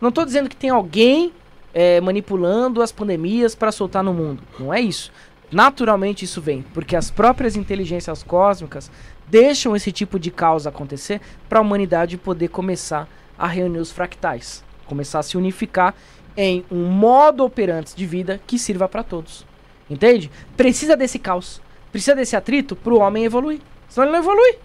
Não 0.00 0.12
tô 0.12 0.24
dizendo 0.24 0.48
que 0.48 0.56
tem 0.56 0.70
alguém 0.70 1.32
é, 1.72 2.00
manipulando 2.00 2.82
as 2.82 2.92
pandemias 2.92 3.54
para 3.54 3.72
soltar 3.72 4.04
no 4.04 4.14
mundo. 4.14 4.42
Não 4.58 4.72
é 4.72 4.80
isso. 4.80 5.10
Naturalmente 5.50 6.24
isso 6.24 6.40
vem, 6.40 6.62
porque 6.74 6.96
as 6.96 7.10
próprias 7.10 7.56
inteligências 7.56 8.22
cósmicas 8.22 8.90
deixam 9.28 9.74
esse 9.74 9.90
tipo 9.90 10.18
de 10.18 10.30
caos 10.30 10.66
acontecer 10.66 11.20
para 11.48 11.58
a 11.58 11.62
humanidade 11.62 12.16
poder 12.16 12.48
começar 12.48 13.02
a 13.02 13.08
reunir 13.46 13.78
os 13.78 13.90
fractais, 13.90 14.64
começar 14.86 15.18
a 15.18 15.22
se 15.22 15.36
unificar 15.36 15.94
em 16.36 16.64
um 16.70 16.86
modo 16.86 17.44
operante 17.44 17.94
de 17.94 18.06
vida 18.06 18.40
que 18.46 18.58
sirva 18.58 18.88
para 18.88 19.02
todos. 19.02 19.46
Entende? 19.88 20.30
Precisa 20.56 20.96
desse 20.96 21.18
caos, 21.18 21.60
precisa 21.92 22.16
desse 22.16 22.36
atrito 22.36 22.74
para 22.74 22.92
o 22.92 22.98
homem 22.98 23.24
evoluir. 23.24 23.60
Senão 23.88 24.06
ele 24.06 24.12
não 24.12 24.22
evolui. 24.22 24.58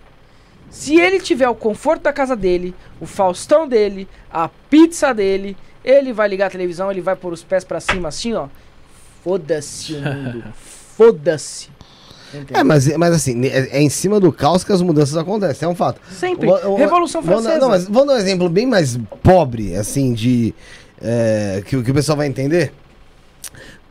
Se 0.69 0.99
ele 0.99 1.19
tiver 1.19 1.49
o 1.49 1.56
conforto 1.56 2.03
da 2.03 2.14
casa 2.14 2.35
dele, 2.35 2.75
o 2.99 3.06
Faustão 3.06 3.67
dele, 3.67 4.07
a 4.31 4.48
pizza 4.69 5.14
dele, 5.14 5.57
ele 5.83 6.14
vai 6.14 6.27
ligar 6.27 6.48
a 6.48 6.51
televisão, 6.51 6.91
ele 6.91 7.01
vai 7.01 7.15
pôr 7.15 7.33
os 7.33 7.43
pés 7.43 7.64
pra 7.64 7.80
cima 7.80 8.09
assim, 8.09 8.33
ó. 8.33 8.48
Foda-se 9.23 9.95
o 9.95 10.01
mundo. 10.01 10.43
Foda-se. 10.95 11.69
Entendeu? 12.33 12.59
É, 12.59 12.64
mas, 12.64 12.88
mas 12.98 13.14
assim, 13.14 13.45
é, 13.45 13.77
é 13.77 13.82
em 13.82 13.90
cima 13.90 14.19
do 14.19 14.32
caos 14.32 14.64
que 14.64 14.72
as 14.72 14.82
mudanças 14.82 15.16
acontecem, 15.17 15.66
é 15.66 15.69
um 15.69 15.75
fato. 15.75 15.99
Sempre. 16.11 16.48
Vou- 16.48 16.59
vou- 16.61 16.77
Revolução 16.77 17.22
vou 17.22 17.35
dar- 17.35 17.41
Francesa. 17.41 17.61
não, 17.61 17.69
mas 17.69 17.85
vamos 17.88 18.08
dar 18.08 18.14
um 18.14 18.17
exemplo 18.17 18.48
bem 18.49 18.66
mais 18.66 18.98
pobre, 19.24 19.75
assim, 19.75 20.14
de. 20.14 20.53
é, 21.01 21.64
que, 21.66 21.75
o- 21.77 21.83
que 21.83 21.91
o 21.91 21.93
pessoal 21.93 22.17
vai 22.17 22.27
entender. 22.27 22.72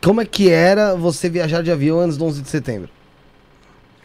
Como 0.01 0.21
é 0.21 0.25
que 0.25 0.49
era 0.49 0.95
você 0.95 1.27
viajar 1.29 1.61
de 1.61 1.71
avião 1.71 1.99
antes 1.99 2.15
do 2.17 2.23
11 2.25 2.41
de 2.41 2.49
setembro? 2.49 2.89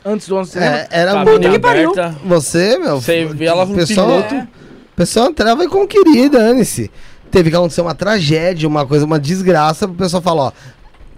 Antes 0.05 0.27
do 0.29 0.37
11 0.37 0.53
de 0.53 0.59
É, 0.59 0.63
setembro. 0.63 0.89
era 0.91 1.13
Cabine 1.13 1.31
muito. 1.39 1.51
que 1.51 1.59
pariu. 1.59 1.91
aberta. 1.93 2.19
Você, 2.25 2.79
meu. 2.79 3.01
Você 3.01 3.29
ela 3.41 3.65
no 3.65 3.75
pessoal, 3.75 4.23
piloto. 4.25 4.35
O 4.35 4.97
pessoal 4.97 5.27
entrava 5.31 5.65
e 5.65 5.69
como 5.69 5.87
queria, 5.89 6.29
dane-se. 6.29 6.91
Teve 7.31 7.51
que 7.51 7.57
acontecer 7.57 7.81
uma 7.81 7.95
tragédia, 7.95 8.69
uma 8.69 8.87
coisa, 8.87 9.05
uma 9.05 9.19
desgraça, 9.19 9.89
pro 9.89 9.97
pessoal 9.97 10.23
falar, 10.23 10.43
ó. 10.45 10.53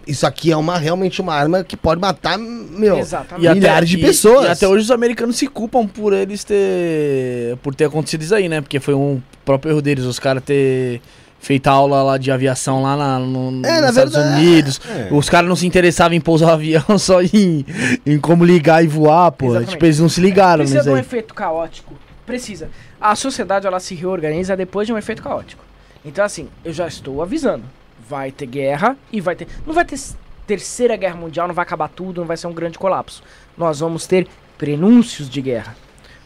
Isso 0.06 0.24
aqui 0.26 0.52
é 0.52 0.56
uma, 0.56 0.78
realmente 0.78 1.20
uma 1.20 1.34
arma 1.34 1.64
que 1.64 1.76
pode 1.76 2.00
matar, 2.00 2.38
meu, 2.38 2.98
Exatamente. 2.98 3.44
E 3.44 3.48
até- 3.48 3.58
milhares 3.58 3.88
de 3.88 3.98
pessoas. 3.98 4.46
E 4.46 4.48
até 4.50 4.68
hoje 4.68 4.84
os 4.84 4.90
americanos 4.90 5.36
se 5.36 5.46
culpam 5.48 5.86
por 5.86 6.12
eles 6.12 6.44
ter. 6.44 7.56
por 7.62 7.74
ter 7.74 7.86
acontecido 7.86 8.22
isso 8.22 8.34
aí, 8.34 8.48
né? 8.48 8.60
Porque 8.60 8.78
foi 8.80 8.94
um 8.94 9.20
próprio 9.44 9.72
erro 9.72 9.82
deles, 9.82 10.04
os 10.04 10.18
caras 10.18 10.42
ter 10.44 11.00
feito 11.40 11.66
aula 11.68 12.02
lá 12.02 12.18
de 12.18 12.30
aviação 12.30 12.82
lá 12.82 12.96
na, 12.96 13.18
no, 13.18 13.64
É, 13.66 13.80
nos 13.80 13.90
Estados 13.90 14.12
verdade, 14.14 14.42
Unidos. 14.46 14.80
é. 14.88 15.08
Os 15.12 15.28
caras 15.28 15.48
não 15.48 15.54
se 15.56 15.66
interessavam 15.66 16.14
em 16.16 16.20
pousar 16.20 16.48
o 16.48 16.52
avião 16.52 16.82
só 16.98 17.20
em, 17.22 17.64
em 18.04 18.18
como 18.18 18.44
ligar 18.44 18.84
e 18.84 18.86
voar, 18.88 19.30
pô. 19.32 19.46
Exatamente. 19.46 19.70
Tipo, 19.72 19.84
eles 19.86 19.98
não 20.00 20.08
se 20.08 20.20
ligaram 20.20 20.64
Precisa 20.64 20.82
de 20.84 20.90
um 20.90 20.94
aí. 20.94 21.00
efeito 21.00 21.34
caótico. 21.34 21.94
Precisa. 22.24 22.68
A 23.00 23.14
sociedade 23.14 23.66
ela 23.66 23.78
se 23.80 23.94
reorganiza 23.94 24.56
depois 24.56 24.86
de 24.86 24.92
um 24.92 24.98
efeito 24.98 25.22
caótico. 25.22 25.64
Então 26.04 26.24
assim, 26.24 26.48
eu 26.64 26.72
já 26.72 26.86
estou 26.88 27.20
avisando. 27.22 27.64
Vai 28.08 28.30
ter 28.30 28.46
guerra 28.46 28.96
e 29.12 29.20
vai 29.20 29.34
ter. 29.34 29.48
Não 29.66 29.74
vai 29.74 29.84
ter 29.84 29.98
terceira 30.46 30.96
guerra 30.96 31.16
mundial, 31.16 31.48
não 31.48 31.54
vai 31.54 31.64
acabar 31.64 31.88
tudo, 31.88 32.20
não 32.20 32.28
vai 32.28 32.36
ser 32.36 32.46
um 32.46 32.52
grande 32.52 32.78
colapso. 32.78 33.22
Nós 33.56 33.80
vamos 33.80 34.06
ter 34.06 34.26
prenúncios 34.56 35.28
de 35.28 35.40
guerra. 35.40 35.76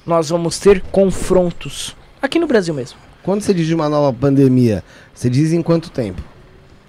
Nós 0.05 0.29
vamos 0.29 0.59
ter 0.59 0.83
confrontos. 0.93 1.97
Aqui 2.21 2.39
no 2.39 2.47
Brasil 2.47 2.75
mesmo. 2.75 2.99
Quando 3.23 3.43
você 3.43 3.53
diz 3.53 3.67
de 3.67 3.75
uma 3.75 3.89
nova 3.89 4.17
pandemia, 4.17 4.83
você 5.15 5.29
diz 5.29 5.53
em 5.53 5.63
quanto 5.63 5.91
tempo? 5.91 6.23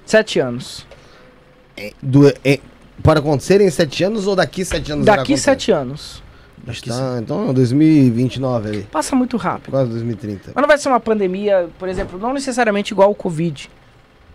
Sete 0.06 0.40
anos. 0.40 0.86
Do, 2.02 2.28
é, 2.44 2.60
para 3.02 3.20
acontecer 3.20 3.62
em 3.62 3.70
sete 3.70 4.04
anos 4.04 4.28
ou 4.28 4.36
daqui 4.36 4.64
sete 4.64 4.92
anos? 4.92 5.06
Daqui 5.06 5.38
sete 5.38 5.72
anos. 5.72 6.22
Que 6.66 6.90
Tá, 6.90 7.18
então 7.20 7.50
é 7.50 7.54
2029 7.54 8.70
ali. 8.70 8.84
Passa 8.84 9.16
muito 9.16 9.36
rápido. 9.36 9.72
Quase 9.72 9.90
2030. 9.90 10.52
Mas 10.54 10.62
não 10.62 10.68
vai 10.68 10.78
ser 10.78 10.90
uma 10.90 11.00
pandemia, 11.00 11.68
por 11.80 11.90
exemplo, 11.90 12.20
não 12.20 12.34
necessariamente 12.34 12.94
igual 12.94 13.10
o 13.10 13.16
Covid. 13.16 13.68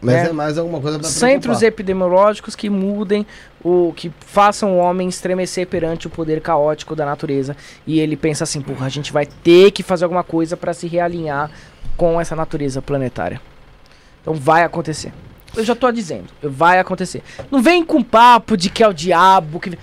Mas 0.01 0.15
É. 0.15 0.27
é, 0.27 0.33
mais 0.33 0.59
alguma 0.59 0.81
coisa 0.81 0.99
pra 0.99 1.09
Centros 1.09 1.63
epidemiológicos 1.63 2.55
que 2.55 2.69
mudem, 2.69 3.27
o 3.65 3.93
que 3.97 4.13
façam 4.21 4.75
o 4.75 4.77
homem 4.79 5.09
estremecer 5.09 5.67
perante 5.67 6.07
o 6.07 6.11
poder 6.11 6.41
caótico 6.41 6.95
da 6.95 7.05
natureza. 7.07 7.57
E 7.87 7.99
ele 7.99 8.17
pensa 8.17 8.45
assim, 8.45 8.61
porra, 8.61 8.87
a 8.87 8.91
gente 8.91 9.13
vai 9.13 9.27
ter 9.27 9.71
que 9.71 9.83
fazer 9.83 10.05
alguma 10.05 10.23
coisa 10.23 10.57
para 10.57 10.75
se 10.75 10.87
realinhar 10.87 11.51
com 11.97 12.21
essa 12.21 12.37
natureza 12.37 12.83
planetária. 12.83 13.41
Então 14.21 14.35
vai 14.35 14.63
acontecer. 14.65 15.13
Eu 15.57 15.65
já 15.65 15.75
tô 15.75 15.91
dizendo, 15.91 16.27
vai 16.43 16.79
acontecer. 16.79 17.23
Não 17.51 17.63
vem 17.63 17.83
com 17.85 18.03
papo 18.03 18.57
de 18.57 18.69
que 18.69 18.83
é 18.83 18.89
o 18.89 18.93
diabo 18.93 19.59
que 19.59 19.79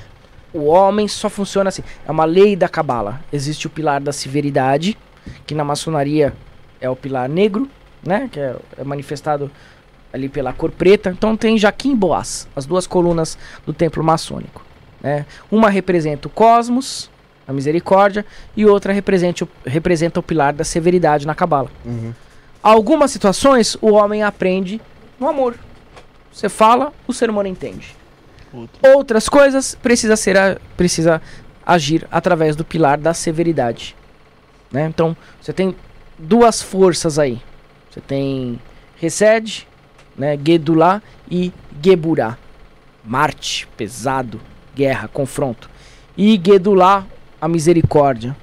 o 0.54 0.66
homem 0.66 1.08
só 1.08 1.30
funciona 1.30 1.70
assim. 1.70 1.84
É 2.08 2.12
uma 2.12 2.26
lei 2.26 2.56
da 2.56 2.70
cabala. 2.70 3.20
Existe 3.32 3.66
o 3.66 3.70
pilar 3.70 4.00
da 4.00 4.14
severidade, 4.14 4.96
que 5.48 5.56
na 5.56 5.64
maçonaria 5.64 6.34
é 6.80 6.88
o 6.90 6.96
pilar 6.96 7.28
negro, 7.28 7.68
né, 8.06 8.30
que 8.32 8.40
é, 8.40 8.56
é 8.78 8.84
manifestado 8.84 9.50
ali 10.14 10.30
pela 10.30 10.54
cor 10.54 10.70
preta. 10.72 11.10
Então 11.10 11.36
tem 11.36 11.58
Jaquim 11.58 11.96
Boaz, 11.96 12.48
as 12.56 12.66
duas 12.68 12.86
colunas 12.86 13.38
do 13.66 13.74
templo 13.74 14.04
maçônico. 14.04 14.64
Né? 15.02 15.26
Uma 15.52 15.70
representa 15.70 16.28
o 16.28 16.32
cosmos, 16.32 17.10
a 17.48 17.52
misericórdia, 17.52 18.24
e 18.56 18.66
outra 18.66 18.94
representa 18.94 19.44
o, 19.44 19.48
representa 19.66 20.20
o 20.20 20.24
pilar 20.24 20.54
da 20.54 20.64
severidade 20.64 21.26
na 21.26 21.34
cabala. 21.34 21.70
Uhum. 21.84 22.14
Algumas 22.62 23.12
situações 23.12 23.76
o 23.82 23.92
homem 23.92 24.24
aprende 24.24 24.80
no 25.20 25.28
amor. 25.28 25.56
Você 26.32 26.48
fala, 26.48 26.94
o 27.08 27.14
ser 27.14 27.30
humano 27.30 27.50
entende. 27.50 27.96
Outras 28.96 29.28
coisas 29.28 29.76
precisa 29.76 30.16
ser 30.16 30.38
a- 30.38 30.58
precisa 30.78 31.22
agir 31.66 32.08
através 32.12 32.56
do 32.56 32.64
pilar 32.64 32.98
da 33.00 33.14
severidade. 33.14 33.96
Né? 34.72 34.86
Então, 34.88 35.18
você 35.42 35.52
tem 35.52 35.76
duas 36.18 36.62
forças 36.62 37.18
aí. 37.18 37.42
Você 37.90 38.00
tem 38.00 38.60
Resed, 38.96 39.66
né, 40.18 40.38
Gedulá 40.44 41.02
e 41.30 41.52
Geburá. 41.82 42.38
Marte, 43.04 43.68
pesado, 43.76 44.40
guerra, 44.76 45.08
confronto. 45.08 45.70
E 46.18 46.40
Gedulá, 46.44 47.06
a 47.42 47.48
misericórdia. 47.48 48.36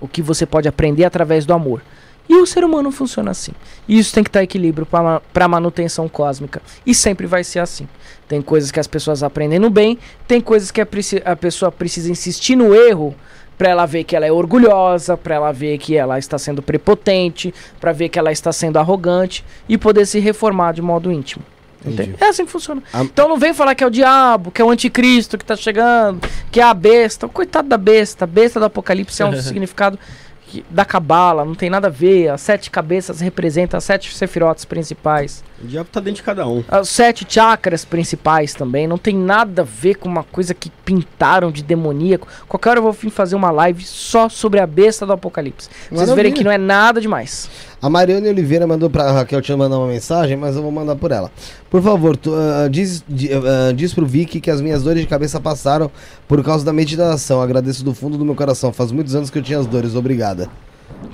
O 0.00 0.06
que 0.06 0.20
você 0.20 0.44
pode 0.44 0.68
aprender 0.68 1.04
através 1.04 1.46
do 1.46 1.54
amor. 1.54 1.82
E 2.28 2.34
o 2.36 2.46
ser 2.46 2.64
humano 2.64 2.90
funciona 2.90 3.30
assim. 3.30 3.52
E 3.86 3.98
isso 3.98 4.12
tem 4.12 4.22
que 4.22 4.28
estar 4.28 4.40
em 4.40 4.44
equilíbrio 4.44 4.86
para 4.86 5.48
manutenção 5.48 6.08
cósmica. 6.08 6.60
E 6.84 6.94
sempre 6.94 7.26
vai 7.26 7.44
ser 7.44 7.60
assim. 7.60 7.88
Tem 8.28 8.42
coisas 8.42 8.70
que 8.70 8.80
as 8.80 8.86
pessoas 8.86 9.22
aprendem 9.22 9.58
no 9.58 9.70
bem, 9.70 9.98
tem 10.26 10.40
coisas 10.40 10.70
que 10.70 10.80
a, 10.80 10.86
a 11.24 11.36
pessoa 11.36 11.70
precisa 11.70 12.10
insistir 12.10 12.56
no 12.56 12.74
erro 12.74 13.14
para 13.58 13.68
ela 13.70 13.86
ver 13.86 14.04
que 14.04 14.14
ela 14.14 14.26
é 14.26 14.32
orgulhosa, 14.32 15.16
para 15.16 15.34
ela 15.36 15.52
ver 15.52 15.78
que 15.78 15.96
ela 15.96 16.18
está 16.18 16.38
sendo 16.38 16.60
prepotente, 16.62 17.54
para 17.80 17.92
ver 17.92 18.08
que 18.08 18.18
ela 18.18 18.30
está 18.32 18.52
sendo 18.52 18.78
arrogante 18.78 19.44
e 19.68 19.78
poder 19.78 20.06
se 20.06 20.18
reformar 20.18 20.72
de 20.72 20.82
modo 20.82 21.10
íntimo. 21.10 21.44
Entendi. 21.84 22.02
Entende? 22.10 22.16
É 22.24 22.28
assim 22.28 22.44
que 22.44 22.50
funciona. 22.50 22.82
A- 22.92 23.02
Então 23.02 23.28
não 23.28 23.38
vem 23.38 23.54
falar 23.54 23.74
que 23.74 23.84
é 23.84 23.86
o 23.86 23.90
diabo, 23.90 24.50
que 24.50 24.60
é 24.60 24.64
o 24.64 24.70
anticristo 24.70 25.38
que 25.38 25.44
tá 25.44 25.54
chegando, 25.54 26.20
que 26.50 26.60
é 26.60 26.64
a 26.64 26.74
besta. 26.74 27.28
Coitado 27.28 27.68
da 27.68 27.76
besta. 27.78 28.24
A 28.24 28.26
besta 28.26 28.58
do 28.58 28.66
apocalipse 28.66 29.22
é 29.22 29.26
um 29.26 29.32
significado 29.40 29.98
que- 30.46 30.64
da 30.70 30.84
cabala, 30.84 31.44
não 31.44 31.54
tem 31.54 31.68
nada 31.70 31.88
a 31.88 31.90
ver. 31.90 32.28
As 32.28 32.40
sete 32.40 32.70
cabeças 32.70 33.20
representam 33.20 33.76
as 33.78 33.84
sete 33.84 34.14
sefirotes 34.14 34.64
principais. 34.64 35.42
O 35.62 35.66
diabo 35.66 35.88
tá 35.90 36.00
dentro 36.00 36.16
de 36.16 36.22
cada 36.22 36.46
um. 36.46 36.62
Os 36.80 36.88
sete 36.88 37.26
chakras 37.28 37.84
principais 37.84 38.52
também. 38.54 38.86
Não 38.86 38.98
tem 38.98 39.16
nada 39.16 39.62
a 39.62 39.64
ver 39.64 39.94
com 39.94 40.08
uma 40.08 40.22
coisa 40.22 40.52
que 40.54 40.70
pintaram 40.84 41.50
de 41.50 41.62
demoníaco. 41.62 42.28
Qualquer 42.46 42.70
hora 42.70 42.78
eu 42.78 42.82
vou 42.82 42.92
fazer 42.92 43.34
uma 43.36 43.50
live 43.50 43.82
só 43.84 44.28
sobre 44.28 44.60
a 44.60 44.66
besta 44.66 45.04
do 45.06 45.12
apocalipse. 45.12 45.68
Pra 45.88 45.98
Vocês 45.98 46.10
verem 46.14 46.32
que 46.32 46.44
não 46.44 46.50
é 46.50 46.58
nada 46.58 47.00
demais. 47.00 47.48
A 47.80 47.90
Mariane 47.90 48.28
Oliveira 48.28 48.66
mandou 48.66 48.88
pra 48.88 49.12
Raquel 49.12 49.40
te 49.42 49.54
mandar 49.54 49.78
uma 49.78 49.86
mensagem, 49.88 50.36
mas 50.36 50.56
eu 50.56 50.62
vou 50.62 50.72
mandar 50.72 50.96
por 50.96 51.12
ela. 51.12 51.30
Por 51.70 51.82
favor, 51.82 52.16
tu, 52.16 52.32
ah, 52.34 52.68
diz, 52.68 53.04
di- 53.06 53.30
ah, 53.32 53.72
diz 53.74 53.92
pro 53.92 54.06
Vicky 54.06 54.40
que 54.40 54.50
as 54.50 54.60
minhas 54.60 54.82
dores 54.82 55.02
de 55.02 55.06
cabeça 55.06 55.38
passaram 55.38 55.90
por 56.26 56.42
causa 56.42 56.64
da 56.64 56.72
meditação. 56.72 57.40
Agradeço 57.40 57.84
do 57.84 57.92
fundo 57.94 58.16
do 58.16 58.24
meu 58.24 58.34
coração. 58.34 58.72
Faz 58.72 58.90
muitos 58.90 59.14
anos 59.14 59.28
que 59.30 59.38
eu 59.38 59.42
tinha 59.42 59.58
as 59.58 59.66
dores. 59.66 59.94
Obrigada. 59.94 60.48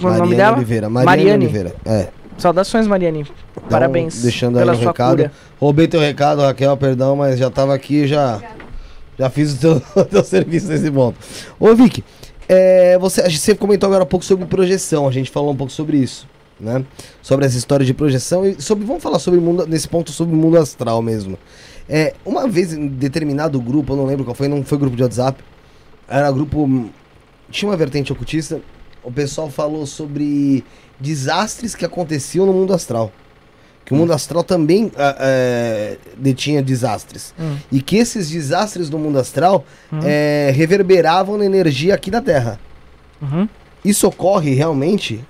Qual 0.01 0.13
é 0.13 0.17
o 0.17 0.21
nome 0.21 0.37
dela? 0.37 0.57
Oliveira. 0.57 0.89
Mariane, 0.89 1.17
Mariane. 1.23 1.45
Oliveira. 1.45 1.75
É. 1.85 2.09
Saudações, 2.39 2.87
Mariane. 2.87 3.27
Parabéns 3.69 4.15
Então, 4.15 4.23
deixando 4.23 4.59
aí 4.59 4.65
pela 4.65 4.73
o 4.73 4.77
sua 4.81 4.87
recado. 4.93 5.17
cura. 5.17 5.33
Roubei 5.61 5.89
teu 5.89 6.01
recado, 6.01 6.41
Raquel, 6.43 6.77
perdão, 6.77 7.15
mas 7.17 7.39
já 7.39 7.51
tava 7.51 7.75
aqui, 7.75 8.07
já 8.07 8.41
já 9.19 9.29
fiz 9.29 9.55
o 9.55 9.59
teu, 9.59 9.83
o 10.03 10.05
teu 10.05 10.25
serviço 10.25 10.69
nesse 10.69 10.91
ponto. 10.91 11.17
Ô, 11.61 11.75
Vicky, 11.75 12.03
é, 12.49 12.97
você, 12.99 13.29
você 13.29 13.55
comentou 13.55 13.87
agora 13.89 14.03
um 14.05 14.07
pouco 14.07 14.25
sobre 14.25 14.47
projeção, 14.47 15.07
a 15.07 15.11
gente 15.13 15.31
falou 15.31 15.53
um 15.53 15.57
pouco 15.57 15.73
sobre 15.73 15.99
isso, 15.99 16.27
né? 16.63 16.85
Sobre 17.21 17.45
essa 17.45 17.59
história 17.59 17.85
de 17.85 17.93
projeção 17.93 18.47
e 18.47 18.63
sobre, 18.63 18.87
vamos 18.87 19.03
falar 19.03 19.19
sobre 19.19 19.41
o 19.41 19.43
mundo, 19.43 19.67
nesse 19.67 19.89
ponto 19.89 20.13
sobre 20.13 20.35
o 20.35 20.39
mundo 20.39 20.57
astral 20.57 21.03
mesmo. 21.03 21.37
É, 21.89 22.15
uma 22.25 22.47
vez 22.47 22.73
em 22.73 22.87
determinado 22.87 23.61
grupo, 23.61 23.93
eu 23.93 23.97
não 23.97 24.07
lembro 24.07 24.25
qual 24.25 24.35
foi, 24.35 24.47
não 24.47 24.65
foi 24.65 24.79
grupo 24.79 24.97
de 24.97 25.03
WhatsApp, 25.03 25.43
era 26.09 26.31
grupo, 26.31 26.89
tinha 27.51 27.69
uma 27.69 27.77
vertente 27.77 28.13
ocultista, 28.13 28.61
o 29.03 29.11
pessoal 29.11 29.51
falou 29.51 29.85
sobre 29.85 30.65
desastres 31.01 31.75
que 31.75 31.85
aconteciam 31.85 32.47
no 32.47 32.53
mundo 32.53 32.73
astral. 32.73 33.13
Que 33.85 33.93
o 33.93 33.97
mundo 33.97 34.13
astral 34.13 34.45
também 34.45 34.93
ah, 34.97 35.17
é, 35.19 35.99
detinha 36.17 36.63
desastres. 36.63 37.35
Hum. 37.39 37.57
E 37.71 37.83
que 37.83 37.97
esses 37.97 38.31
desastres 38.31 38.89
do 38.89 38.97
mundo 38.97 39.19
astral 39.19 39.65
Hum. 39.93 39.99
é, 40.05 40.53
reverberavam 40.55 41.37
na 41.37 41.45
energia 41.45 41.97
aqui 41.97 42.09
da 42.09 42.21
Terra. 42.21 42.61
Uhum. 43.21 43.49
Isso 43.85 44.07
ocorre 44.07 44.55
realmente? 44.55 45.25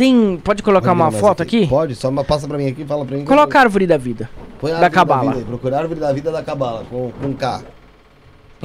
Tem. 0.00 0.38
Pode 0.42 0.62
colocar 0.62 0.92
uma 0.92 1.10
foto 1.10 1.42
aqui? 1.42 1.66
Pode, 1.66 1.94
só 1.94 2.10
passa 2.24 2.48
pra 2.48 2.56
mim 2.56 2.68
aqui, 2.68 2.86
fala 2.86 3.04
pra 3.04 3.18
mim. 3.18 3.24
Coloca 3.26 3.54
eu- 3.54 3.58
a 3.60 3.62
árvore 3.64 3.86
da 3.86 3.98
vida. 3.98 4.30
Põe 4.58 4.72
a 4.72 4.80
da 4.80 4.88
Cabala. 4.88 5.32
Procura 5.42 5.76
a 5.76 5.80
árvore 5.80 6.00
da 6.00 6.10
vida 6.10 6.32
da 6.32 6.42
Cabala, 6.42 6.84
com, 6.88 7.10
com 7.10 7.34
K. 7.34 7.62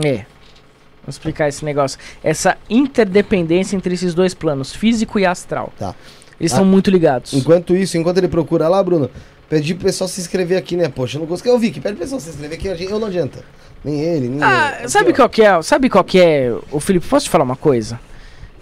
É. 0.02 0.14
Vou 0.20 1.10
explicar 1.10 1.50
esse 1.50 1.66
negócio. 1.66 2.00
Essa 2.24 2.58
interdependência 2.70 3.76
entre 3.76 3.94
esses 3.94 4.14
dois 4.14 4.34
planos, 4.34 4.74
físico 4.74 5.20
e 5.20 5.26
astral. 5.26 5.74
Tá. 5.78 5.94
Eles 6.40 6.54
Ah, 6.54 6.58
são 6.58 6.66
muito 6.66 6.90
ligados. 6.90 7.34
Enquanto 7.34 7.76
isso, 7.76 7.98
enquanto 7.98 8.18
ele 8.20 8.30
procura 8.30 8.70
lá, 8.70 8.82
Bruno, 8.82 9.10
pedi 9.50 9.74
pro 9.76 9.86
pessoal 9.88 10.08
se 10.08 10.22
inscrever 10.22 10.58
aqui, 10.58 10.78
né? 10.78 10.88
Poxa, 10.88 11.18
eu 11.18 11.20
não 11.20 11.28
consegui. 11.28 11.50
Eu 11.50 11.60
vi 11.60 11.70
que 11.70 11.82
pede 11.82 11.96
pro 11.96 12.04
pessoal 12.04 12.22
se 12.22 12.30
inscrever 12.30 12.58
aqui, 12.58 12.86
eu 12.86 12.98
não 12.98 13.08
adianta. 13.08 13.40
Nem 13.84 14.00
ele, 14.00 14.30
nem 14.30 14.42
Ah, 14.42 14.78
ele. 14.80 14.88
sabe 14.90 15.10
Aqui, 15.12 15.20
ó. 15.22 15.24
qual 15.24 15.30
que 15.30 15.44
é? 15.44 15.62
Sabe 15.62 15.90
qual 15.90 16.04
que 16.06 16.18
é, 16.20 16.56
o 16.72 16.80
Felipe? 16.80 17.06
Posso 17.08 17.26
te 17.26 17.30
falar 17.30 17.44
uma 17.44 17.56
coisa? 17.58 18.00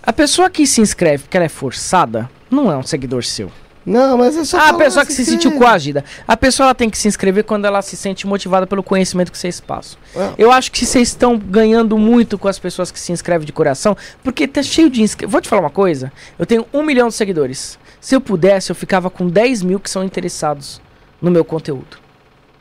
A 0.05 0.11
pessoa 0.11 0.49
que 0.49 0.67
se 0.67 0.81
inscreve 0.81 1.23
porque 1.23 1.37
ela 1.37 1.45
é 1.45 1.49
forçada 1.49 2.29
não 2.51 2.69
é 2.69 2.75
um 2.75 2.83
seguidor 2.83 3.23
seu. 3.23 3.49
Não, 3.85 4.17
mas 4.17 4.37
é 4.37 4.45
só. 4.45 4.57
Ah, 4.57 4.69
a 4.69 4.73
pessoa 4.73 5.05
que 5.05 5.11
se 5.11 5.25
sentiu 5.25 5.53
coagida. 5.53 6.03
A 6.27 6.37
pessoa 6.37 6.67
ela 6.67 6.75
tem 6.75 6.89
que 6.89 6.97
se 6.97 7.07
inscrever 7.07 7.43
quando 7.43 7.65
ela 7.65 7.81
se 7.81 7.97
sente 7.97 8.25
motivada 8.25 8.65
pelo 8.67 8.81
conhecimento 8.81 9.31
que 9.31 9.37
vocês 9.37 9.59
passam. 9.59 9.97
É. 10.15 10.33
Eu 10.37 10.51
acho 10.51 10.71
que 10.71 10.85
vocês 10.85 11.09
estão 11.09 11.37
ganhando 11.37 11.97
muito 11.97 12.37
com 12.37 12.47
as 12.47 12.59
pessoas 12.59 12.91
que 12.91 12.99
se 12.99 13.11
inscrevem 13.11 13.45
de 13.45 13.51
coração, 13.51 13.95
porque 14.23 14.47
tá 14.47 14.63
cheio 14.63 14.89
de 14.89 15.01
inscritos. 15.01 15.31
Vou 15.31 15.41
te 15.41 15.49
falar 15.49 15.61
uma 15.61 15.69
coisa: 15.69 16.11
eu 16.37 16.45
tenho 16.45 16.65
um 16.73 16.83
milhão 16.83 17.09
de 17.09 17.13
seguidores. 17.13 17.77
Se 17.99 18.15
eu 18.15 18.21
pudesse, 18.21 18.71
eu 18.71 18.75
ficava 18.75 19.09
com 19.09 19.27
10 19.27 19.63
mil 19.63 19.79
que 19.79 19.89
são 19.89 20.03
interessados 20.03 20.81
no 21.21 21.31
meu 21.31 21.43
conteúdo. 21.43 21.97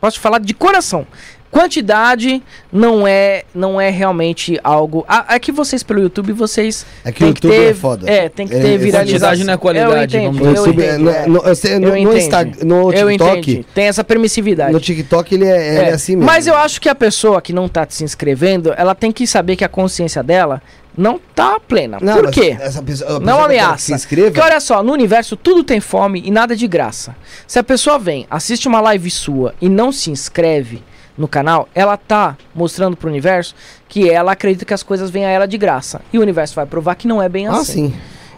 Posso 0.01 0.17
te 0.17 0.21
falar 0.21 0.39
de 0.39 0.55
coração. 0.55 1.07
Quantidade 1.53 2.43
não 2.73 3.07
é 3.07 3.45
não 3.55 3.79
é 3.79 3.91
realmente 3.91 4.59
algo. 4.65 5.05
É 5.29 5.39
que 5.39 5.53
vocês 5.53 5.83
pelo 5.83 6.01
YouTube 6.01 6.33
vocês 6.33 6.87
É 7.05 7.13
que 7.13 7.19
tem 7.19 7.29
o 7.29 7.31
YouTube 7.31 7.51
ter, 7.53 7.71
é 7.71 7.75
foda. 7.75 8.11
É, 8.11 8.29
tem 8.31 8.49
que 8.49 8.55
É, 8.55 8.59
ter 8.59 8.69
é 8.75 9.45
não 9.45 9.53
é 9.53 9.57
qualidade, 9.59 10.17
Eu 10.17 10.23
entendo, 10.23 10.39
vamos 10.39 10.61
No, 10.67 10.73
dizer. 10.73 10.89
é. 10.89 11.27
no, 11.27 11.41
eu 11.47 11.55
no, 11.79 11.89
Eu 11.89 11.91
no 11.93 11.97
entendi. 11.99 12.19
Insta- 12.25 12.65
no 12.65 12.91
TikTok. 12.93 13.67
Tem 13.75 13.85
essa 13.87 14.03
permissividade. 14.03 14.73
no 14.73 14.81
TikTok 14.81 15.35
ele 15.35 15.45
é, 15.45 15.69
ele 15.69 15.79
é 15.87 15.91
É, 15.91 15.93
assim 15.93 16.13
mesmo. 16.17 16.25
Mas 16.27 16.47
eu 16.47 16.57
acho 16.57 16.81
que 16.81 16.89
a 16.89 16.95
pessoa 16.95 17.43
que 17.43 17.53
não 17.53 17.69
tá 17.69 17.87
se 17.89 18.03
inscrevendo, 18.03 18.73
ela 18.75 18.95
tem 18.95 19.13
que 19.13 19.27
saber 19.27 19.55
que 19.55 19.65
a 19.65 19.69
consciência 19.69 20.23
dela 20.23 20.63
não 20.97 21.21
tá 21.35 21.61
plena. 21.61 21.99
Não, 22.01 22.15
Por 22.17 22.31
quê? 22.31 22.57
Essa 22.59 22.83
pessoa, 22.83 23.21
Não 23.21 23.45
ameaça. 23.45 23.87
Se 23.87 23.93
inscreva. 23.93 24.29
Porque 24.31 24.41
olha 24.41 24.59
só, 24.59 24.83
no 24.83 24.93
universo 24.93 25.37
tudo 25.37 25.63
tem 25.63 25.81
fome 25.81 26.23
e 26.25 26.31
nada 26.31 26.57
de 26.57 26.67
graça. 26.67 27.15
Se 27.47 27.59
a 27.59 27.63
pessoa 27.63 27.99
vem, 27.99 28.27
assiste 28.31 28.67
uma 28.67 28.81
live 28.81 29.11
sua 29.11 29.55
e 29.61 29.69
não 29.69 29.93
se 29.93 30.11
inscreve 30.11 30.83
no 31.17 31.29
canal, 31.29 31.69
ela 31.75 31.97
tá 31.97 32.37
mostrando 32.55 32.97
pro 32.97 33.09
universo 33.09 33.55
que 33.89 34.09
ela 34.11 34.33
acredita 34.33 34.65
que 34.65 34.73
as 34.75 34.83
coisas 34.83 35.11
vêm 35.11 35.25
a 35.27 35.31
ela 35.31 35.47
de 35.47 35.59
graça. 35.59 36.01
E 36.13 36.19
o 36.19 36.23
universo 36.23 36.55
vai 36.55 36.67
provar 36.67 36.95
que 36.95 37.07
não 37.07 37.23
é 37.23 37.29
bem 37.29 37.47
Ah, 37.47 37.53
assim. 37.53 37.91
sim. 37.91 37.95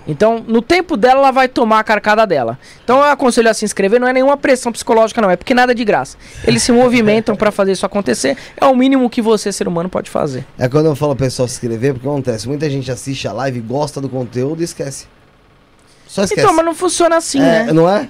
Então, 0.07 0.45
no 0.47 0.61
tempo 0.61 0.99
dela, 0.99 1.21
ela 1.21 1.31
vai 1.31 1.49
tomar 1.49 1.79
a 1.79 1.85
carcada 1.85 2.27
dela. 2.27 2.59
Então, 2.85 2.99
eu 2.99 3.05
aconselho 3.05 3.49
a 3.49 3.55
se 3.55 3.65
inscrever, 3.65 3.99
não 3.99 4.07
é 4.07 4.13
nenhuma 4.13 4.37
pressão 4.37 4.71
psicológica, 4.71 5.19
não, 5.23 5.31
é 5.31 5.37
porque 5.37 5.55
nada 5.55 5.73
é 5.73 5.75
de 5.75 5.83
graça. 5.83 6.19
Eles 6.47 6.63
se 6.63 6.73
movimentam 6.73 7.35
pra 7.35 7.51
fazer 7.51 7.73
isso 7.73 7.87
acontecer, 7.87 8.37
é 8.61 8.67
o 8.67 8.77
mínimo 8.77 9.09
que 9.09 9.23
você, 9.23 9.51
ser 9.51 9.67
humano, 9.67 9.89
pode 9.89 10.11
fazer. 10.11 10.45
É 10.59 10.69
quando 10.69 10.87
eu 10.87 10.95
falo 10.95 11.17
pro 11.17 11.25
pessoal 11.25 11.49
se 11.49 11.55
inscrever, 11.55 11.95
porque 11.95 12.07
acontece, 12.07 12.47
muita 12.47 12.69
gente 12.69 12.91
assiste 12.93 13.27
a 13.27 13.33
live, 13.33 13.61
gosta 13.61 13.99
do 13.99 14.09
conteúdo 14.11 14.61
e 14.61 14.65
esquece. 14.65 15.07
Só 16.07 16.23
esquece. 16.25 16.39
Então, 16.43 16.55
mas 16.55 16.67
não 16.67 16.75
funciona 16.75 17.17
assim, 17.17 17.39
é, 17.41 17.65
né? 17.65 17.73
Não 17.73 17.89
é? 17.89 18.07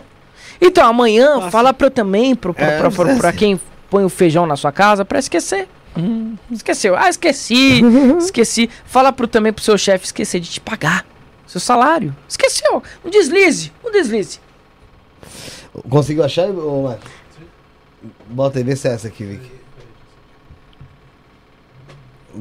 Então, 0.61 0.89
amanhã, 0.89 1.49
fala 1.51 1.73
pra 1.73 1.87
eu 1.87 1.91
também, 1.93 2.35
pro, 2.35 2.53
pra, 2.53 2.67
É, 2.73 2.79
pra- 2.79 2.91
pra- 2.91 3.15
pra 3.17 3.33
quem 3.33 3.61
põe 3.91 4.05
o 4.05 4.09
feijão 4.09 4.47
na 4.47 4.57
sua 4.57 4.73
casa, 4.73 5.05
pra 5.05 5.19
esquecer. 5.19 5.69
Hum, 5.97 6.37
esqueceu. 6.51 6.97
Ah, 6.97 7.09
esqueci, 7.09 7.81
esqueci. 8.19 8.69
Fala 8.85 9.13
pro, 9.13 9.27
também 9.29 9.53
pro 9.53 9.63
seu 9.65 9.79
chefe 9.79 10.07
esquecer 10.07 10.41
de 10.41 10.51
te 10.51 10.61
pagar 10.61 11.07
seu 11.47 11.61
salário. 11.61 12.15
Esqueceu. 12.29 12.83
Um 13.05 13.11
deslize, 13.11 13.73
um 13.85 13.91
deslize. 13.91 14.41
Conseguiu 15.89 16.25
achar, 16.25 16.49
ô 16.51 16.83
Marcos? 16.85 17.11
Bota 18.29 18.59
aí, 18.59 18.65
vê 18.65 18.75
se 18.77 18.89
é 18.89 18.93
essa 18.93 19.09
aqui, 19.09 19.25
Vicky. 19.25 19.51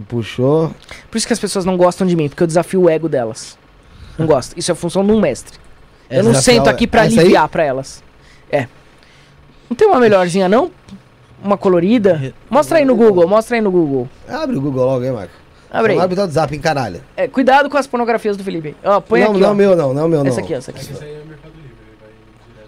Puxou. 0.08 0.74
Por 1.12 1.18
isso 1.18 1.28
que 1.28 1.34
as 1.34 1.40
pessoas 1.40 1.66
não 1.66 1.78
gostam 1.78 2.08
de 2.08 2.16
mim, 2.16 2.28
porque 2.28 2.42
eu 2.42 2.48
desafio 2.48 2.82
o 2.82 2.90
ego 2.90 3.08
delas. 3.08 3.58
Não 4.18 4.26
gosto. 4.26 4.58
Isso 4.58 4.72
é 4.72 4.76
função 4.76 5.06
de 5.06 5.12
um 5.12 5.20
mestre. 5.20 5.60
Eu 6.10 6.24
não 6.24 6.32
Desafiar 6.32 6.56
sento 6.58 6.70
aqui 6.70 6.88
pra 6.88 7.06
Essa 7.06 7.16
aí? 7.16 7.20
aliviar 7.20 7.48
pra 7.48 7.64
elas. 7.64 8.04
É. 8.52 8.68
Não 9.70 9.76
tem 9.76 9.88
uma 9.88 10.00
melhorzinha, 10.00 10.50
não? 10.50 10.72
Uma 11.44 11.58
colorida? 11.58 12.34
Mostra 12.50 12.78
aí 12.78 12.86
no 12.86 12.96
Google, 12.96 13.28
mostra 13.28 13.58
aí 13.58 13.62
no 13.62 13.70
Google. 13.70 14.08
Abre 14.28 14.56
o 14.56 14.62
Google 14.62 14.86
logo, 14.86 15.04
hein, 15.04 15.12
Marco? 15.12 15.34
Abre 15.70 15.94
aí. 15.94 16.00
Abre 16.00 16.18
o 16.18 16.22
WhatsApp, 16.22 16.54
hein, 16.56 16.62
caralho. 16.62 17.02
É, 17.18 17.28
cuidado 17.28 17.70
com 17.70 17.78
as 17.78 17.86
pornografias 17.88 18.38
do 18.38 18.44
Felipe. 18.44 18.76
Ó, 18.84 19.02
põe 19.02 19.22
não, 19.22 19.32
aqui, 19.32 19.40
não 19.42 19.50
ó. 19.50 19.52
é 19.52 19.56
meu, 19.56 19.76
não, 19.76 19.94
não 19.94 20.06
é 20.06 20.08
meu, 20.08 20.24
não. 20.24 20.28
Essa 20.32 20.40
aqui, 20.40 20.54
ó, 20.54 20.58
essa 20.58 20.72
aqui. 20.72 20.88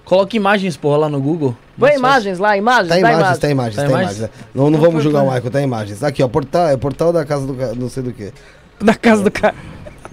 Coloca 0.03 0.35
imagens, 0.35 0.75
porra, 0.77 0.97
lá 0.97 1.09
no 1.09 1.19
Google. 1.19 1.55
Põe 1.79 1.95
imagens 1.95 2.37
lá, 2.37 2.55
imagens, 2.55 2.89
Tá 2.89 2.95
dá 2.95 2.99
imagens, 2.99 3.19
imagens. 3.19 3.39
tá 3.39 3.49
imagens, 3.49 3.75
Tá 3.75 3.81
tá 3.83 3.89
imagens? 3.89 4.17
imagens. 4.17 4.31
Não, 4.53 4.69
não 4.69 4.79
vamos 4.79 5.01
julgar 5.03 5.21
o 5.23 5.25
Michael, 5.25 5.51
tá 5.51 5.61
imagens. 5.61 6.03
Aqui, 6.03 6.21
ó, 6.21 6.27
portal, 6.27 6.67
é 6.67 6.77
portal 6.77 7.11
da 7.13 7.25
casa 7.25 7.45
do 7.47 7.53
não 7.75 7.89
sei 7.89 8.03
do 8.03 8.11
que. 8.11 8.31
Da 8.79 8.93
casa 8.93 9.23
do 9.23 9.31
cara. 9.31 9.55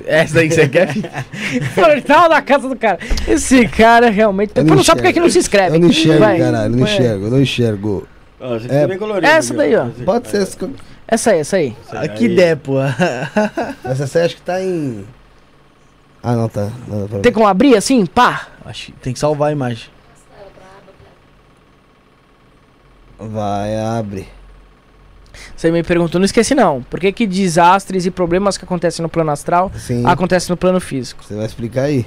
Essa 0.07 0.35
daí 0.37 0.49
que 0.49 0.55
você 0.55 0.69
quer? 0.69 0.89
Portal 1.75 2.29
da 2.29 2.41
casa 2.41 2.67
do 2.69 2.75
cara. 2.77 2.99
Esse 3.29 3.69
cara 3.69 4.09
realmente. 4.09 4.53
Eu 4.55 4.63
Depois 4.65 4.79
não 4.79 4.85
sabe 4.85 5.03
por 5.03 5.09
que 5.09 5.13
que 5.13 5.21
não 5.21 5.29
se 5.29 5.39
inscreve. 5.39 5.77
Eu 5.77 5.81
não 5.81 5.89
enxergo, 5.89 6.19
Vai, 6.21 6.39
caralho, 6.39 6.73
eu 6.73 6.77
não 6.77 6.87
aí. 6.87 6.93
enxergo, 6.93 7.25
eu 7.27 7.31
não 7.31 7.41
enxergo. 7.41 8.09
Ó, 8.43 8.59
você 8.59 8.69
É, 8.69 8.87
bem 8.89 8.99
colorido. 8.99 9.27
essa 9.27 9.55
daí, 9.55 9.77
ó. 9.77 9.87
Pode 10.05 10.29
ser, 10.29 10.43
essa, 10.43 10.71
Essa 11.07 11.31
aí, 11.31 11.39
essa 11.39 11.57
aí. 11.57 11.77
Ah, 11.93 12.09
que 12.09 12.25
ideia, 12.25 12.59
essa 13.85 14.19
aí 14.19 14.25
acho 14.25 14.37
que 14.37 14.43
tá 14.43 14.61
em... 14.61 15.07
Ah, 16.21 16.35
não, 16.35 16.49
tá. 16.49 16.69
Não, 16.89 17.07
tá. 17.07 17.21
Tem 17.21 17.33
como 17.33 17.47
abrir 17.47 17.77
assim? 17.77 18.05
Pá. 18.05 18.49
Acho 18.65 18.87
que 18.87 18.93
tem 18.93 19.13
que 19.13 19.19
salvar 19.19 19.51
a 19.51 19.53
imagem. 19.53 19.89
Vai, 23.19 23.77
abre. 23.79 24.29
Você 25.57 25.71
me 25.71 25.83
perguntou, 25.83 26.19
não 26.19 26.25
esqueci 26.25 26.55
não. 26.55 26.83
Por 26.83 26.99
que, 26.99 27.13
que 27.13 27.27
desastres 27.27 28.05
e 28.05 28.11
problemas 28.11 28.59
que 28.59 28.65
acontecem 28.65 29.03
no 29.03 29.09
plano 29.09 29.31
astral 29.31 29.71
Sim. 29.77 30.05
acontecem 30.05 30.51
no 30.51 30.57
plano 30.57 30.81
físico? 30.81 31.23
Você 31.25 31.35
vai 31.35 31.47
explicar 31.47 31.83
aí. 31.83 32.05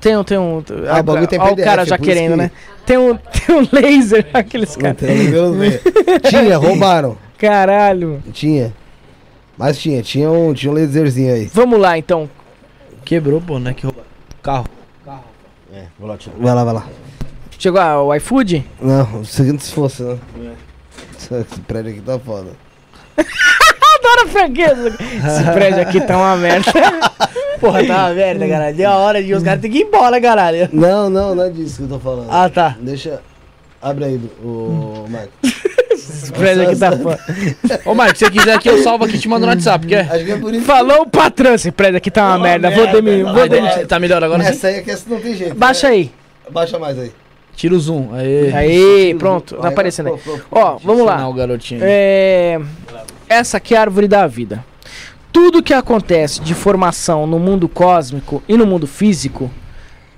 Tem 0.00 0.16
um. 0.16 0.24
Tem 0.24 0.38
um 0.38 0.62
Ah, 0.88 1.00
o 1.00 1.02
bagulho 1.02 1.26
tem 1.26 1.38
ó, 1.38 1.44
o 1.44 1.48
PDF, 1.54 1.64
cara 1.64 1.84
já 1.84 1.96
por 1.96 2.04
isso 2.04 2.12
querendo, 2.12 2.30
que- 2.32 2.36
né? 2.36 2.50
Tem 2.84 2.98
um, 2.98 3.16
tem 3.46 3.56
um 3.56 3.68
laser, 3.72 4.26
aqueles 4.34 4.76
caras. 4.76 4.98
Tinha, 6.28 6.56
roubaram. 6.58 7.16
Caralho. 7.38 8.22
Tinha. 8.32 8.72
Mas 9.56 9.78
tinha, 9.78 10.02
tinha 10.02 10.30
um, 10.30 10.52
tinha 10.52 10.70
um 10.72 10.74
laserzinho 10.74 11.32
aí. 11.32 11.50
Vamos 11.52 11.78
lá 11.78 11.96
então. 11.96 12.28
Quebrou, 13.04 13.40
pô, 13.40 13.58
né? 13.58 13.72
Que 13.72 13.86
roubaram. 13.86 14.08
Carro. 14.42 14.66
É, 15.72 15.86
vou 15.98 16.08
lá 16.08 16.16
tirar. 16.16 16.36
Vai 16.38 16.54
lá, 16.54 16.64
vai 16.64 16.74
lá. 16.74 16.86
Chegou 17.58 17.80
ah, 17.80 18.00
o 18.02 18.14
iFood? 18.14 18.64
Não, 18.80 19.20
o 19.20 19.24
seguinte 19.24 19.64
se 19.64 19.72
fosse, 19.72 20.02
né? 20.02 20.18
Esse 21.18 21.60
prédio 21.66 21.92
aqui 21.92 22.00
tá 22.00 22.18
foda. 22.18 22.50
Franqueza. 24.34 24.88
Esse 25.26 25.44
prédio 25.52 25.80
aqui 25.82 26.00
tá 26.00 26.16
uma 26.16 26.36
merda. 26.36 26.70
Porra, 27.60 27.86
tá 27.86 28.06
uma 28.06 28.14
merda, 28.14 28.48
caralho. 28.48 28.76
Deu 28.76 28.90
a 28.90 28.96
hora 28.96 29.22
de 29.22 29.32
os 29.32 29.42
caras 29.42 29.60
terem 29.60 29.76
que 29.76 29.82
ir 29.84 29.86
embora, 29.86 30.20
caralho. 30.20 30.68
Não, 30.72 31.08
não, 31.08 31.34
não 31.34 31.44
é 31.44 31.50
disso 31.50 31.76
que 31.78 31.82
eu 31.84 31.88
tô 31.88 31.98
falando. 31.98 32.26
Ah, 32.30 32.48
tá. 32.48 32.76
Deixa. 32.80 33.20
Abre 33.80 34.04
aí, 34.04 34.20
o 34.42 35.06
Marco. 35.08 35.32
Esse 35.90 36.32
prédio 36.32 36.64
aqui 36.64 36.76
tá 36.76 36.92
foda. 36.92 37.20
Ô, 37.84 37.94
Marcos, 37.94 38.18
se 38.18 38.24
você 38.24 38.30
quiser 38.30 38.54
aqui, 38.54 38.68
eu 38.68 38.82
salvo 38.82 39.04
aqui 39.04 39.16
e 39.16 39.18
te 39.18 39.28
mando 39.28 39.46
no 39.46 39.52
WhatsApp, 39.52 39.86
quer? 39.86 40.10
Acho 40.10 40.24
que 40.24 40.32
é 40.32 40.38
por 40.38 40.52
isso. 40.52 40.64
Falou 40.64 41.02
o 41.02 41.06
patrão, 41.06 41.54
esse 41.54 41.70
prédio 41.70 41.98
aqui 41.98 42.10
tá 42.10 42.28
uma 42.28 42.38
merda. 42.38 42.70
Vou 42.70 42.86
demitir. 42.86 43.24
Vou 43.24 43.48
demitir. 43.48 43.86
Tá 43.86 44.00
melhor 44.00 44.22
agora? 44.24 44.42
sim? 44.42 44.50
Essa 44.50 44.68
aí 44.68 44.74
é 44.76 44.82
que 44.82 44.90
essa 44.90 45.08
não 45.08 45.20
tem 45.20 45.34
jeito. 45.36 45.54
Baixa 45.54 45.88
aí. 45.88 46.10
Baixa 46.50 46.78
mais 46.78 46.98
aí. 46.98 47.12
Tira 47.54 47.74
o 47.74 47.78
zoom. 47.78 48.08
Aí. 48.12 48.52
Aí, 48.52 49.14
pronto. 49.14 49.56
Tá 49.56 49.68
aparecendo 49.68 50.08
aí. 50.08 50.20
Ó, 50.50 50.76
vamos 50.82 51.06
lá. 51.06 51.28
O 51.28 51.32
garotinho. 51.32 51.80
É, 51.84 52.60
essa 53.34 53.56
aqui 53.58 53.74
é 53.74 53.78
a 53.78 53.82
árvore 53.82 54.08
da 54.08 54.26
vida. 54.26 54.64
Tudo 55.32 55.62
que 55.62 55.74
acontece 55.74 56.40
de 56.40 56.54
formação 56.54 57.26
no 57.26 57.38
mundo 57.38 57.68
cósmico 57.68 58.42
e 58.48 58.56
no 58.56 58.66
mundo 58.66 58.86
físico 58.86 59.50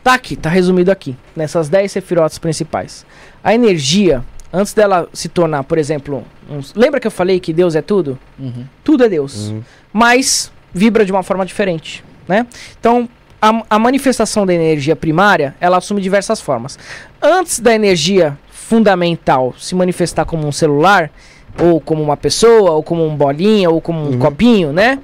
tá 0.05 0.15
aqui, 0.15 0.37
tá 0.37 0.49
resumido 0.49 0.91
aqui, 0.91 1.17
nessas 1.35 1.69
10 1.69 1.91
sefirotes 1.91 2.39
principais. 2.39 3.05
A 3.43 3.55
energia, 3.55 4.23
antes 4.53 4.73
dela 4.75 5.09
se 5.13 5.29
tornar, 5.29 5.65
por 5.65 5.79
exemplo, 5.79 6.23
um- 6.51 6.61
lembra 6.75 7.01
que 7.01 7.07
eu 7.07 7.11
falei 7.11 7.41
que 7.41 7.53
Deus 7.53 7.75
é 7.75 7.83
tudo? 7.83 8.19
Uhum. 8.39 8.65
Tudo 8.85 9.05
é 9.05 9.09
Deus, 9.09 9.53
mas 9.93 10.53
vibra 10.73 11.05
de 11.05 11.11
uma 11.11 11.23
forma 11.23 11.45
diferente, 11.47 12.05
né? 12.29 12.47
Então, 12.79 13.09
a, 13.41 13.63
a 13.71 13.79
manifestação 13.79 14.45
da 14.47 14.53
energia 14.55 14.95
primária, 14.95 15.55
ela 15.61 15.79
assume 15.79 16.01
diversas 16.01 16.41
formas. 16.41 16.79
Antes 17.23 17.59
da 17.59 17.75
energia 17.75 18.39
fundamental 18.51 19.55
se 19.59 19.75
manifestar 19.75 20.25
como 20.27 20.47
um 20.47 20.53
celular, 20.53 21.11
ou 21.61 21.81
como 21.81 22.03
uma 22.03 22.17
pessoa, 22.17 22.73
ou 22.73 22.83
como 22.83 23.07
um 23.07 23.15
bolinha, 23.15 23.71
ou 23.71 23.81
como 23.81 24.11
um 24.11 24.19
copinho, 24.19 24.73
né? 24.73 24.99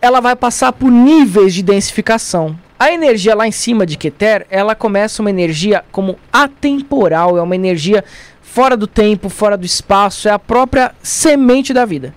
Ela 0.00 0.20
vai 0.20 0.36
passar 0.36 0.72
por 0.72 0.90
níveis 0.90 1.54
de 1.54 1.62
densificação. 1.62 2.56
A 2.78 2.92
energia 2.92 3.34
lá 3.34 3.46
em 3.46 3.52
cima 3.52 3.86
de 3.86 3.96
Keter, 3.96 4.46
ela 4.50 4.74
começa 4.74 5.22
uma 5.22 5.30
energia 5.30 5.84
como 5.90 6.18
atemporal, 6.32 7.38
é 7.38 7.42
uma 7.42 7.54
energia 7.54 8.04
fora 8.42 8.76
do 8.76 8.86
tempo, 8.86 9.28
fora 9.28 9.56
do 9.56 9.64
espaço, 9.64 10.28
é 10.28 10.30
a 10.30 10.38
própria 10.38 10.92
semente 11.02 11.72
da 11.72 11.84
vida. 11.84 12.14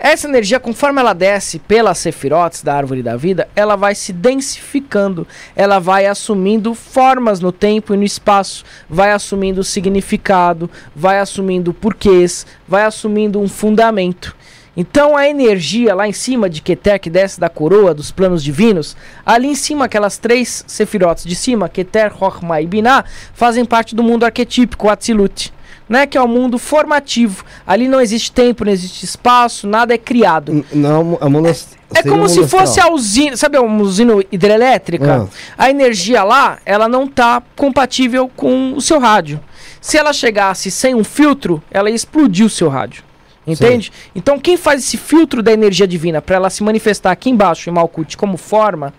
Essa 0.00 0.28
energia, 0.28 0.60
conforme 0.60 1.00
ela 1.00 1.12
desce 1.12 1.58
pelas 1.58 1.98
sefirotes 1.98 2.62
da 2.62 2.72
árvore 2.72 3.02
da 3.02 3.16
vida, 3.16 3.48
ela 3.56 3.74
vai 3.74 3.96
se 3.96 4.12
densificando, 4.12 5.26
ela 5.56 5.80
vai 5.80 6.06
assumindo 6.06 6.72
formas 6.72 7.40
no 7.40 7.50
tempo 7.50 7.92
e 7.92 7.96
no 7.96 8.04
espaço, 8.04 8.64
vai 8.88 9.10
assumindo 9.10 9.64
significado, 9.64 10.70
vai 10.94 11.18
assumindo 11.18 11.74
porquês, 11.74 12.46
vai 12.66 12.84
assumindo 12.84 13.40
um 13.40 13.48
fundamento. 13.48 14.36
Então 14.76 15.16
a 15.16 15.28
energia 15.28 15.92
lá 15.92 16.06
em 16.06 16.12
cima 16.12 16.48
de 16.48 16.62
Keter, 16.62 17.00
que 17.00 17.10
desce 17.10 17.40
da 17.40 17.48
coroa 17.48 17.92
dos 17.92 18.12
planos 18.12 18.44
divinos, 18.44 18.96
ali 19.26 19.48
em 19.48 19.56
cima, 19.56 19.86
aquelas 19.86 20.16
três 20.16 20.62
sefirotes 20.68 21.24
de 21.24 21.34
cima, 21.34 21.68
Keter, 21.68 22.16
Chokhmah 22.16 22.62
e 22.62 22.66
Binah, 22.68 23.04
fazem 23.34 23.64
parte 23.64 23.96
do 23.96 24.04
mundo 24.04 24.24
arquetípico, 24.24 24.88
Atzilut 24.88 25.52
né, 25.88 26.06
que 26.06 26.18
é 26.18 26.20
o 26.20 26.28
mundo 26.28 26.58
formativo. 26.58 27.44
Ali 27.66 27.88
não 27.88 28.00
existe 28.00 28.30
tempo, 28.30 28.64
não 28.64 28.72
existe 28.72 29.04
espaço, 29.04 29.66
nada 29.66 29.94
é 29.94 29.98
criado. 29.98 30.64
Não, 30.72 31.18
a 31.20 31.28
monas... 31.28 31.76
É 31.94 32.02
como 32.02 32.28
se 32.28 32.46
fosse 32.46 32.78
a 32.78 32.92
usina, 32.92 33.34
sabe 33.34 33.58
uma 33.58 33.82
usina 33.82 34.12
hidrelétrica? 34.30 35.26
A 35.56 35.70
energia 35.70 36.22
lá, 36.22 36.58
ela 36.66 36.86
não 36.86 37.08
tá 37.08 37.42
compatível 37.56 38.30
com 38.36 38.74
o 38.74 38.80
seu 38.80 38.98
rádio. 38.98 39.40
Se 39.80 39.96
ela 39.96 40.12
chegasse 40.12 40.70
sem 40.70 40.94
um 40.94 41.02
filtro, 41.02 41.62
ela 41.70 41.88
ia 41.88 41.96
explodir 41.96 42.44
o 42.44 42.50
seu 42.50 42.68
rádio. 42.68 43.07
Entende? 43.52 43.92
Então 44.14 44.38
quem 44.38 44.56
faz 44.56 44.82
esse 44.82 44.96
filtro 44.96 45.42
da 45.42 45.52
energia 45.52 45.86
divina 45.86 46.20
para 46.20 46.36
ela 46.36 46.50
se 46.50 46.62
manifestar 46.62 47.10
aqui 47.10 47.30
embaixo 47.30 47.68
em 47.70 47.72
Malkuth 47.72 48.16
como 48.16 48.36
forma, 48.36 48.92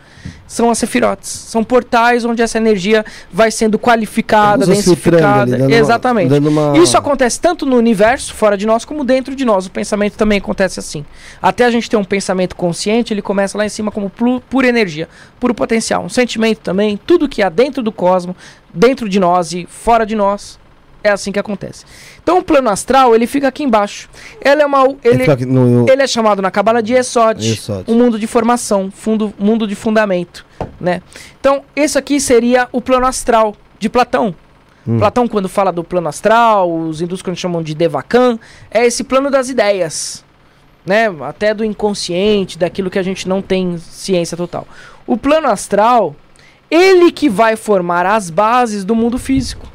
são 0.48 0.70
as 0.72 0.78
sefirotes. 0.80 1.30
São 1.30 1.64
portais 1.64 2.26
onde 2.26 2.42
essa 2.42 2.58
energia 2.58 3.06
vai 3.32 3.52
sendo 3.52 3.78
qualificada, 3.78 4.66
filtrando 4.66 4.72
ali, 4.72 4.74
densificada. 4.84 5.52
dando 5.58 5.68
uma- 5.68 5.76
Exatamente. 5.76 6.30
dando 6.30 6.50
uma- 6.50 6.78
Isso 6.78 6.98
acontece 6.98 7.40
tanto 7.40 7.66
no 7.66 7.76
universo, 7.78 8.34
fora 8.34 8.58
de 8.58 8.66
nós, 8.66 8.84
como 8.84 9.04
dentro 9.04 9.36
de 9.36 9.46
nós. 9.46 9.68
O 9.68 9.72
pensamento 9.72 10.16
também 10.18 10.40
acontece 10.40 10.80
assim. 10.80 11.06
Até 11.42 11.66
a 11.66 11.72
gente 11.72 11.90
ter 11.90 11.98
um 11.98 12.04
pensamento 12.04 12.56
consciente, 12.56 13.14
ele 13.14 13.22
começa 13.22 13.58
lá 13.58 13.66
em 13.66 13.70
cima 13.70 13.92
como 13.92 14.10
pura 14.50 14.68
energia, 14.68 15.08
puro 15.40 15.54
potencial. 15.54 16.04
Um 16.04 16.10
sentimento 16.10 16.60
também, 16.60 17.00
tudo 17.06 17.30
que 17.30 17.42
há 17.44 17.50
dentro 17.50 17.82
do 17.84 17.92
cosmos, 17.92 18.36
dentro 18.74 19.08
de 19.08 19.20
nós 19.20 19.54
e 19.54 19.68
fora 19.70 20.06
de 20.06 20.16
nós, 20.16 20.59
é 21.04 21.10
assim 21.10 21.32
que 21.32 21.40
acontece. 21.40 21.86
Então 22.22 22.40
o 22.40 22.44
plano 22.44 22.70
astral, 22.70 23.16
ele 23.16 23.28
fica 23.28 23.48
aqui 23.48 23.64
embaixo. 23.64 24.10
Ele 24.42 24.62
é 24.62 24.66
uma... 24.66 24.84
Ele, 25.04 25.24
Ele, 25.24 25.46
no, 25.46 25.66
no... 25.66 25.90
ele 25.90 26.02
é 26.02 26.08
chamado 26.08 26.42
na 26.42 26.52
cabala 26.52 26.82
de 26.82 26.94
Esod, 26.94 27.40
Esod. 27.40 27.84
um 27.88 27.96
mundo 27.96 28.20
de 28.20 28.28
formação, 28.28 28.92
fundo, 28.92 29.34
mundo 29.38 29.68
de 29.68 29.76
fundamento, 29.76 30.46
né? 30.80 31.02
Então, 31.40 31.64
esse 31.76 31.98
aqui 31.98 32.20
seria 32.20 32.68
o 32.72 32.82
plano 32.82 33.06
astral 33.06 33.56
de 33.80 33.90
Platão. 33.90 34.36
Hum. 34.88 34.98
Platão, 35.00 35.28
quando 35.28 35.48
fala 35.48 35.72
do 35.72 35.84
plano 35.84 36.10
astral, 36.10 36.72
os 36.72 37.02
hindus 37.02 37.22
quando 37.22 37.38
chamam 37.38 37.62
de 37.62 37.76
Devakan, 37.76 38.40
é 38.72 38.86
esse 38.86 39.04
plano 39.04 39.30
das 39.30 39.50
ideias, 39.50 40.24
né? 40.86 41.06
Até 41.22 41.54
do 41.54 41.64
inconsciente, 41.64 42.58
daquilo 42.58 42.90
que 42.90 43.00
a 43.00 43.04
gente 43.04 43.28
não 43.28 43.42
tem 43.42 43.78
ciência 43.78 44.36
total. 44.36 44.68
O 45.06 45.18
plano 45.18 45.48
astral, 45.48 46.16
ele 46.70 47.12
que 47.12 47.30
vai 47.30 47.56
formar 47.56 48.06
as 48.06 48.30
bases 48.30 48.84
do 48.84 48.96
mundo 48.96 49.18
físico. 49.18 49.68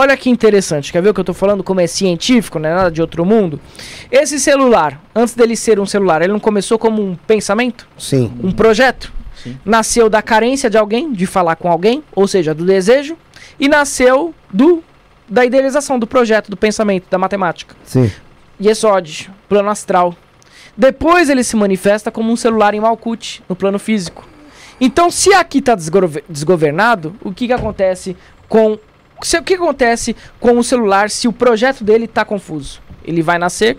Olha 0.00 0.16
que 0.16 0.30
interessante, 0.30 0.90
quer 0.90 1.02
ver 1.02 1.10
o 1.10 1.14
que 1.14 1.20
eu 1.20 1.24
tô 1.24 1.34
falando? 1.34 1.62
Como 1.62 1.78
é 1.78 1.86
científico, 1.86 2.58
não 2.58 2.70
é 2.70 2.74
nada 2.74 2.90
de 2.90 3.02
outro 3.02 3.22
mundo. 3.22 3.60
Esse 4.10 4.40
celular, 4.40 4.98
antes 5.14 5.34
dele 5.34 5.54
ser 5.54 5.78
um 5.78 5.84
celular, 5.84 6.22
ele 6.22 6.32
não 6.32 6.40
começou 6.40 6.78
como 6.78 7.02
um 7.02 7.14
pensamento? 7.14 7.86
Sim. 7.98 8.32
um 8.42 8.50
projeto. 8.50 9.12
Nasceu 9.62 10.08
da 10.08 10.22
carência 10.22 10.70
de 10.70 10.78
alguém, 10.78 11.12
de 11.12 11.26
falar 11.26 11.54
com 11.56 11.70
alguém, 11.70 12.02
ou 12.14 12.26
seja, 12.26 12.54
do 12.54 12.64
desejo, 12.64 13.14
e 13.58 13.68
nasceu 13.68 14.34
do 14.50 14.82
da 15.28 15.44
idealização 15.44 15.98
do 15.98 16.06
projeto, 16.06 16.50
do 16.50 16.56
pensamento, 16.56 17.04
da 17.10 17.18
matemática. 17.18 17.76
Sim. 17.84 18.10
Yesod, 18.58 19.30
plano 19.50 19.68
astral. 19.68 20.16
Depois 20.74 21.28
ele 21.28 21.44
se 21.44 21.56
manifesta 21.56 22.10
como 22.10 22.32
um 22.32 22.36
celular 22.36 22.72
em 22.72 22.80
Malkuth, 22.80 23.42
no 23.46 23.54
plano 23.54 23.78
físico. 23.78 24.26
Então, 24.80 25.10
se 25.10 25.34
aqui 25.34 25.58
está 25.58 25.74
desgovernado, 25.74 27.14
o 27.22 27.34
que, 27.34 27.48
que 27.48 27.52
acontece 27.52 28.16
com 28.48 28.78
o 29.38 29.42
que 29.42 29.54
acontece 29.54 30.16
com 30.38 30.58
o 30.58 30.64
celular 30.64 31.10
se 31.10 31.28
o 31.28 31.32
projeto 31.32 31.84
dele 31.84 32.04
está 32.04 32.24
confuso? 32.24 32.80
Ele 33.04 33.22
vai 33.22 33.38
nascer 33.38 33.78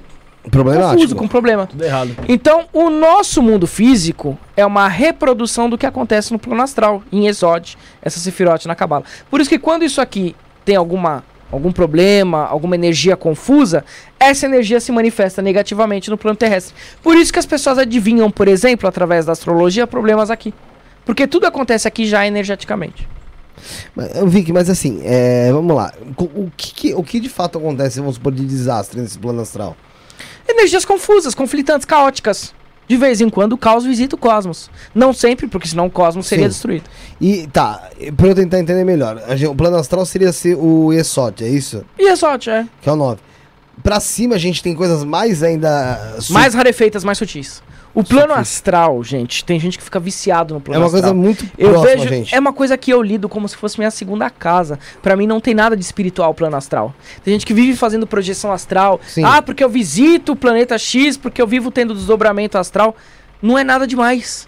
Problemático. 0.49 0.93
confuso, 0.93 1.15
com 1.15 1.27
problema. 1.27 1.67
Tudo 1.67 1.83
errado. 1.83 2.15
Então, 2.27 2.65
o 2.73 2.89
nosso 2.89 3.41
mundo 3.41 3.67
físico 3.67 4.37
é 4.57 4.65
uma 4.65 4.87
reprodução 4.87 5.69
do 5.69 5.77
que 5.77 5.85
acontece 5.85 6.31
no 6.31 6.39
plano 6.39 6.63
astral, 6.63 7.03
em 7.11 7.27
Exod, 7.27 7.77
essa 8.01 8.19
sefirote 8.19 8.67
na 8.67 8.75
Cabala. 8.75 9.03
Por 9.29 9.39
isso 9.39 9.49
que 9.49 9.59
quando 9.59 9.83
isso 9.83 10.01
aqui 10.01 10.35
tem 10.65 10.75
alguma, 10.75 11.23
algum 11.51 11.71
problema, 11.71 12.45
alguma 12.45 12.75
energia 12.75 13.15
confusa, 13.15 13.85
essa 14.19 14.47
energia 14.47 14.79
se 14.79 14.91
manifesta 14.91 15.41
negativamente 15.41 16.09
no 16.09 16.17
plano 16.17 16.35
terrestre. 16.35 16.73
Por 17.03 17.15
isso 17.15 17.31
que 17.31 17.39
as 17.39 17.45
pessoas 17.45 17.77
adivinham, 17.77 18.31
por 18.31 18.47
exemplo, 18.47 18.89
através 18.89 19.25
da 19.25 19.33
astrologia, 19.33 19.85
problemas 19.85 20.31
aqui. 20.31 20.53
Porque 21.05 21.27
tudo 21.27 21.45
acontece 21.45 21.87
aqui 21.87 22.05
já 22.05 22.25
energeticamente. 22.25 23.07
Mas, 23.95 24.21
ô, 24.21 24.27
Vic, 24.27 24.51
mas 24.51 24.69
assim, 24.69 25.01
é, 25.03 25.51
vamos 25.51 25.75
lá. 25.75 25.93
O 26.17 26.49
que, 26.55 26.93
o 26.93 27.03
que 27.03 27.19
de 27.19 27.29
fato 27.29 27.57
acontece, 27.57 27.99
vamos 27.99 28.15
supor, 28.15 28.31
de 28.33 28.45
desastre 28.45 28.99
nesse 29.01 29.17
plano 29.19 29.41
astral? 29.41 29.75
Energias 30.47 30.85
confusas, 30.85 31.33
conflitantes, 31.35 31.85
caóticas. 31.85 32.53
De 32.87 32.97
vez 32.97 33.21
em 33.21 33.29
quando 33.29 33.53
o 33.53 33.57
caos 33.57 33.85
visita 33.85 34.15
o 34.15 34.19
cosmos. 34.19 34.69
Não 34.93 35.13
sempre, 35.13 35.47
porque 35.47 35.65
senão 35.67 35.85
o 35.85 35.89
cosmos 35.89 36.27
seria 36.27 36.45
Sim. 36.45 36.49
destruído. 36.49 36.83
E 37.21 37.47
tá, 37.47 37.89
pra 38.17 38.27
eu 38.27 38.35
tentar 38.35 38.59
entender 38.59 38.83
melhor, 38.83 39.21
gente- 39.37 39.47
o 39.49 39.55
plano 39.55 39.77
astral 39.77 40.05
seria 40.05 40.33
ser 40.33 40.55
o 40.57 40.91
Esot, 40.91 41.41
é 41.41 41.47
isso? 41.47 41.85
E 41.97 42.07
é 42.09 42.11
é. 42.49 42.67
Que 42.81 42.89
é 42.89 42.91
o 42.91 42.95
9. 42.97 43.21
Pra 43.81 43.99
cima 44.01 44.35
a 44.35 44.37
gente 44.37 44.61
tem 44.61 44.75
coisas 44.75 45.05
mais 45.05 45.41
ainda. 45.41 46.17
su- 46.19 46.33
Mais 46.33 46.53
rarefeitas, 46.53 47.03
mais 47.05 47.17
sutis. 47.17 47.63
O 47.93 48.03
plano 48.03 48.33
astral, 48.33 49.03
gente, 49.03 49.43
tem 49.43 49.59
gente 49.59 49.77
que 49.77 49.83
fica 49.83 49.99
viciado 49.99 50.53
no 50.53 50.59
É 50.59 50.63
plano 50.63 50.79
uma 50.79 50.85
astral. 50.85 51.01
coisa 51.03 51.13
muito 51.13 51.45
Eu 51.57 51.71
próxima, 51.71 51.95
vejo, 51.97 52.07
gente. 52.09 52.33
é 52.33 52.39
uma 52.39 52.53
coisa 52.53 52.77
que 52.77 52.91
eu 52.91 53.01
lido 53.01 53.27
como 53.27 53.47
se 53.49 53.57
fosse 53.57 53.77
minha 53.77 53.91
segunda 53.91 54.29
casa. 54.29 54.79
Pra 55.01 55.15
mim 55.17 55.27
não 55.27 55.41
tem 55.41 55.53
nada 55.53 55.75
de 55.75 55.83
espiritual 55.83 56.31
o 56.31 56.33
plano 56.33 56.55
astral. 56.55 56.93
Tem 57.23 57.33
gente 57.33 57.45
que 57.45 57.53
vive 57.53 57.75
fazendo 57.77 58.07
projeção 58.07 58.51
astral. 58.51 58.99
Sim. 59.05 59.23
Ah, 59.25 59.41
porque 59.41 59.61
eu 59.63 59.69
visito 59.69 60.31
o 60.31 60.35
planeta 60.37 60.77
X, 60.77 61.17
porque 61.17 61.41
eu 61.41 61.47
vivo 61.47 61.69
tendo 61.69 61.93
desdobramento 61.93 62.57
astral. 62.57 62.95
Não 63.41 63.57
é 63.57 63.63
nada 63.63 63.85
demais. 63.85 64.47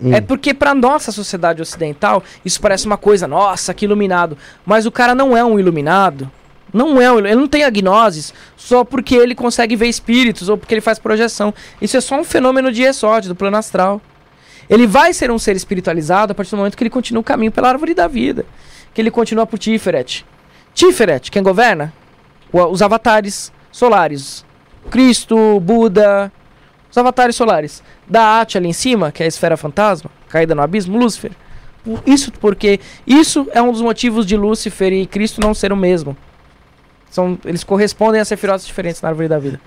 Hum. 0.00 0.14
É 0.14 0.20
porque 0.20 0.54
pra 0.54 0.74
nossa 0.74 1.10
sociedade 1.12 1.60
ocidental, 1.60 2.22
isso 2.44 2.60
parece 2.60 2.86
uma 2.86 2.96
coisa, 2.96 3.26
nossa, 3.26 3.74
que 3.74 3.84
iluminado. 3.84 4.38
Mas 4.64 4.86
o 4.86 4.92
cara 4.92 5.14
não 5.14 5.36
é 5.36 5.44
um 5.44 5.58
iluminado. 5.58 6.30
Não 6.72 7.00
é 7.00 7.06
ele 7.18 7.34
não 7.34 7.48
tem 7.48 7.64
a 7.64 7.70
gnoses 7.70 8.32
só 8.56 8.84
porque 8.84 9.14
ele 9.14 9.34
consegue 9.34 9.76
ver 9.76 9.88
espíritos 9.88 10.48
ou 10.48 10.56
porque 10.56 10.74
ele 10.74 10.80
faz 10.80 10.98
projeção. 10.98 11.52
Isso 11.80 11.96
é 11.96 12.00
só 12.00 12.18
um 12.18 12.24
fenômeno 12.24 12.70
de 12.70 12.82
Esod, 12.82 13.28
do 13.28 13.34
plano 13.34 13.56
astral. 13.56 14.00
Ele 14.68 14.86
vai 14.86 15.12
ser 15.12 15.30
um 15.30 15.38
ser 15.38 15.56
espiritualizado 15.56 16.32
a 16.32 16.34
partir 16.34 16.52
do 16.52 16.58
momento 16.58 16.76
que 16.76 16.82
ele 16.82 16.90
continua 16.90 17.20
o 17.20 17.24
caminho 17.24 17.50
pela 17.50 17.68
árvore 17.68 17.92
da 17.92 18.06
vida. 18.06 18.46
Que 18.94 19.00
ele 19.00 19.10
continua 19.10 19.46
por 19.46 19.58
Tiferet. 19.58 20.24
Tiferet, 20.74 21.30
quem 21.30 21.42
governa? 21.42 21.92
Os 22.52 22.80
avatares 22.80 23.52
solares. 23.72 24.44
Cristo, 24.90 25.60
Buda, 25.60 26.32
os 26.90 26.96
avatares 26.96 27.36
solares. 27.36 27.82
Da 28.08 28.40
Ati 28.40 28.58
ali 28.58 28.68
em 28.68 28.72
cima, 28.72 29.12
que 29.12 29.22
é 29.22 29.26
a 29.26 29.28
esfera 29.28 29.56
fantasma, 29.56 30.10
caída 30.28 30.54
no 30.54 30.62
abismo, 30.62 30.98
Lúcifer. 30.98 31.32
Isso 32.06 32.32
porque 32.32 32.80
isso 33.06 33.48
é 33.52 33.62
um 33.62 33.72
dos 33.72 33.80
motivos 33.80 34.26
de 34.26 34.36
Lúcifer 34.36 34.92
e 34.92 35.06
Cristo 35.06 35.40
não 35.40 35.54
ser 35.54 35.72
o 35.72 35.76
mesmo. 35.76 36.16
São, 37.10 37.38
eles 37.44 37.64
correspondem 37.64 38.20
a 38.20 38.24
sefirotes 38.24 38.66
diferentes 38.66 39.02
na 39.02 39.08
árvore 39.08 39.28
da 39.28 39.38
vida. 39.38 39.60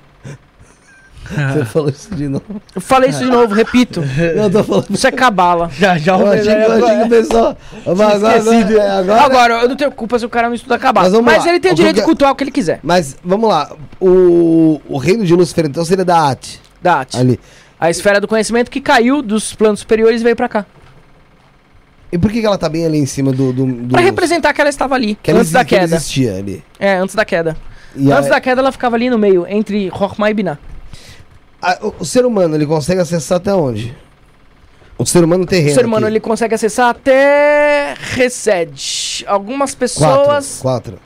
Você 1.25 1.65
falou 1.71 1.89
isso 1.89 2.13
de 2.15 2.27
novo. 2.27 2.43
Eu 2.75 2.81
falei 2.81 3.09
isso 3.09 3.19
de 3.19 3.29
novo, 3.31 3.53
repito. 3.53 4.01
Não, 4.35 4.43
eu 4.43 4.51
tô 4.51 4.63
falando. 4.63 4.85
Isso 4.89 5.07
é 5.07 5.11
cabala. 5.11 5.69
Já, 5.77 5.97
já 5.97 6.17
Eu 6.17 6.27
achei, 6.27 6.43
que- 6.43 6.49
eu 6.49 6.71
achei 6.85 6.97
que 6.97 7.03
o 7.03 7.09
pessoal. 7.09 7.57
Mas 7.85 7.99
agora, 7.99 8.35
agora, 8.39 8.73
é, 8.73 8.89
agora- 8.91 9.21
Agora, 9.21 9.53
eu 9.63 9.69
não 9.69 9.75
tenho 9.75 9.91
culpa 9.91 10.19
se 10.19 10.25
o 10.25 10.29
cara 10.29 10.47
não 10.47 10.55
estuda 10.55 10.77
cabala. 10.77 11.09
Mas 11.21 11.37
Mas, 11.37 11.45
ele 11.45 11.59
tem 11.59 11.71
O 11.71 11.73
o 11.73 11.75
direito 11.77 11.95
que 11.95 12.01
de 12.01 12.05
que- 12.05 12.09
cultuar 12.09 12.31
o 12.31 12.35
que 12.35 12.43
ele 12.43 12.51
quiser. 12.51 12.79
Mas 12.83 13.15
vamos 13.23 13.49
lá. 13.49 13.71
O, 14.01 14.81
o 14.87 14.97
reino 14.97 15.25
de 15.25 15.33
Lúcifer, 15.35 15.65
então, 15.65 15.83
seria 15.85 16.03
da 16.05 16.29
At. 16.29 16.57
Da 16.81 16.99
Ati. 17.01 17.17
Ali. 17.17 17.39
A 17.79 17.89
esfera 17.89 18.19
do 18.19 18.27
conhecimento 18.27 18.69
que 18.69 18.81
caiu 18.81 19.21
dos 19.21 19.53
planos 19.55 19.79
superiores 19.81 20.19
e 20.21 20.23
veio 20.23 20.35
pra 20.35 20.49
cá. 20.49 20.65
E 22.13 22.17
por 22.19 22.31
que, 22.31 22.45
ela 22.45 22.57
tá 22.59 22.69
bem 22.69 22.85
ali 22.85 22.99
em 22.99 23.05
cima 23.07 23.31
do. 23.31 23.51
do, 23.51 23.65
do 23.65 23.87
Pra 23.93 24.01
representar 24.01 24.53
que 24.53 24.61
ela 24.61 24.69
estava 24.69 24.93
ali, 24.93 25.15
que 25.21 25.31
antes 25.31 25.51
da 25.51 25.61
exi- 25.61 25.69
que 25.69 25.75
queda. 25.75 25.95
existia 25.95 26.35
ali. 26.37 26.63
É, 26.79 26.93
antes 26.97 27.15
da 27.15 27.25
queda. 27.25 27.57
E 27.95 28.11
antes 28.11 28.27
a- 28.27 28.35
da 28.35 28.39
queda 28.41 28.61
ela 28.61 28.71
ficava 28.71 28.95
ali 28.95 29.09
no 29.09 29.17
meio, 29.17 29.45
entre 29.49 29.87
Rokhma 29.89 30.29
e 30.29 30.33
Binah. 30.35 30.59
a- 31.59 31.79
o, 31.81 31.95
o 32.01 32.05
ser 32.05 32.23
humano, 32.23 32.53
ele 32.55 32.67
consegue 32.67 33.01
acessar 33.01 33.37
até 33.37 33.51
onde? 33.53 33.97
O 34.95 35.05
ser 35.07 35.23
humano 35.23 35.43
terreno. 35.43 35.71
O 35.71 35.73
ser 35.73 35.85
humano 35.87 36.05
aqui. 36.05 36.13
ele 36.13 36.19
consegue 36.19 36.53
acessar 36.53 36.89
até 36.89 37.95
Resed. 37.97 39.23
Algumas 39.25 39.73
pessoas 39.73 40.59
Quatro. 40.61 40.93
quatro. 40.93 40.99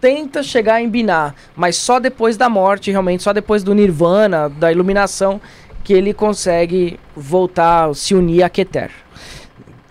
tentam 0.00 0.42
chegar 0.42 0.80
em 0.82 0.88
Binah, 0.88 1.34
mas 1.56 1.76
só 1.76 2.00
depois 2.00 2.36
da 2.36 2.48
morte, 2.48 2.90
realmente, 2.90 3.22
só 3.22 3.32
depois 3.32 3.62
do 3.62 3.74
Nirvana, 3.74 4.48
da 4.48 4.72
iluminação, 4.72 5.40
que 5.84 5.92
ele 5.92 6.12
consegue 6.12 6.98
voltar, 7.16 7.94
se 7.94 8.12
unir 8.14 8.42
a 8.42 8.48
Keter. 8.48 8.90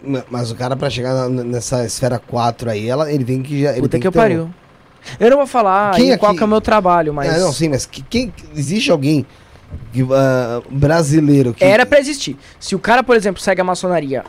Ma- 0.08 0.24
Mas 0.30 0.50
o 0.52 0.56
cara, 0.56 0.76
pra 0.76 0.90
chegar 0.90 1.27
na- 1.30 1.44
nessa 1.44 1.86
esfera 1.86 2.18
4 2.19 2.69
aí, 2.69 2.88
ela, 2.90 3.11
ele 3.11 3.26
tem 3.26 3.42
que 3.44 3.61
já. 3.61 3.72
Ele 3.72 3.82
Puta 3.82 4.00
que 4.00 4.08
eu 4.08 4.11
ter 4.11 4.18
um- 4.18 4.22
pariu. 4.22 4.50
Eu 5.19 5.30
não 5.30 5.38
vou 5.38 5.48
falar 5.48 5.94
Quem 5.95 6.11
aí 6.11 6.18
qual 6.18 6.32
aqui- 6.32 6.38
que 6.40 6.44
é 6.44 6.45
o 6.45 6.50
meu 6.50 6.61
trabalho, 6.61 7.14
mas. 7.14 7.34
Ah, 7.34 7.40
não, 7.40 7.52
sim, 7.53 7.69
mas 7.69 7.86
que, 7.86 8.02
quem, 8.02 8.34
existe 8.56 8.92
alguém 8.92 9.26
que, 9.94 10.06
ah, 10.11 10.61
brasileiro 10.69 11.53
que. 11.53 11.64
Era 11.64 11.86
pra 11.86 12.00
existir. 12.00 12.38
Se 12.60 12.76
o 12.76 12.80
cara, 12.80 13.03
por 13.03 13.16
exemplo, 13.16 13.42
segue 13.42 13.61
a 13.61 13.64
maçonaria, 13.64 14.24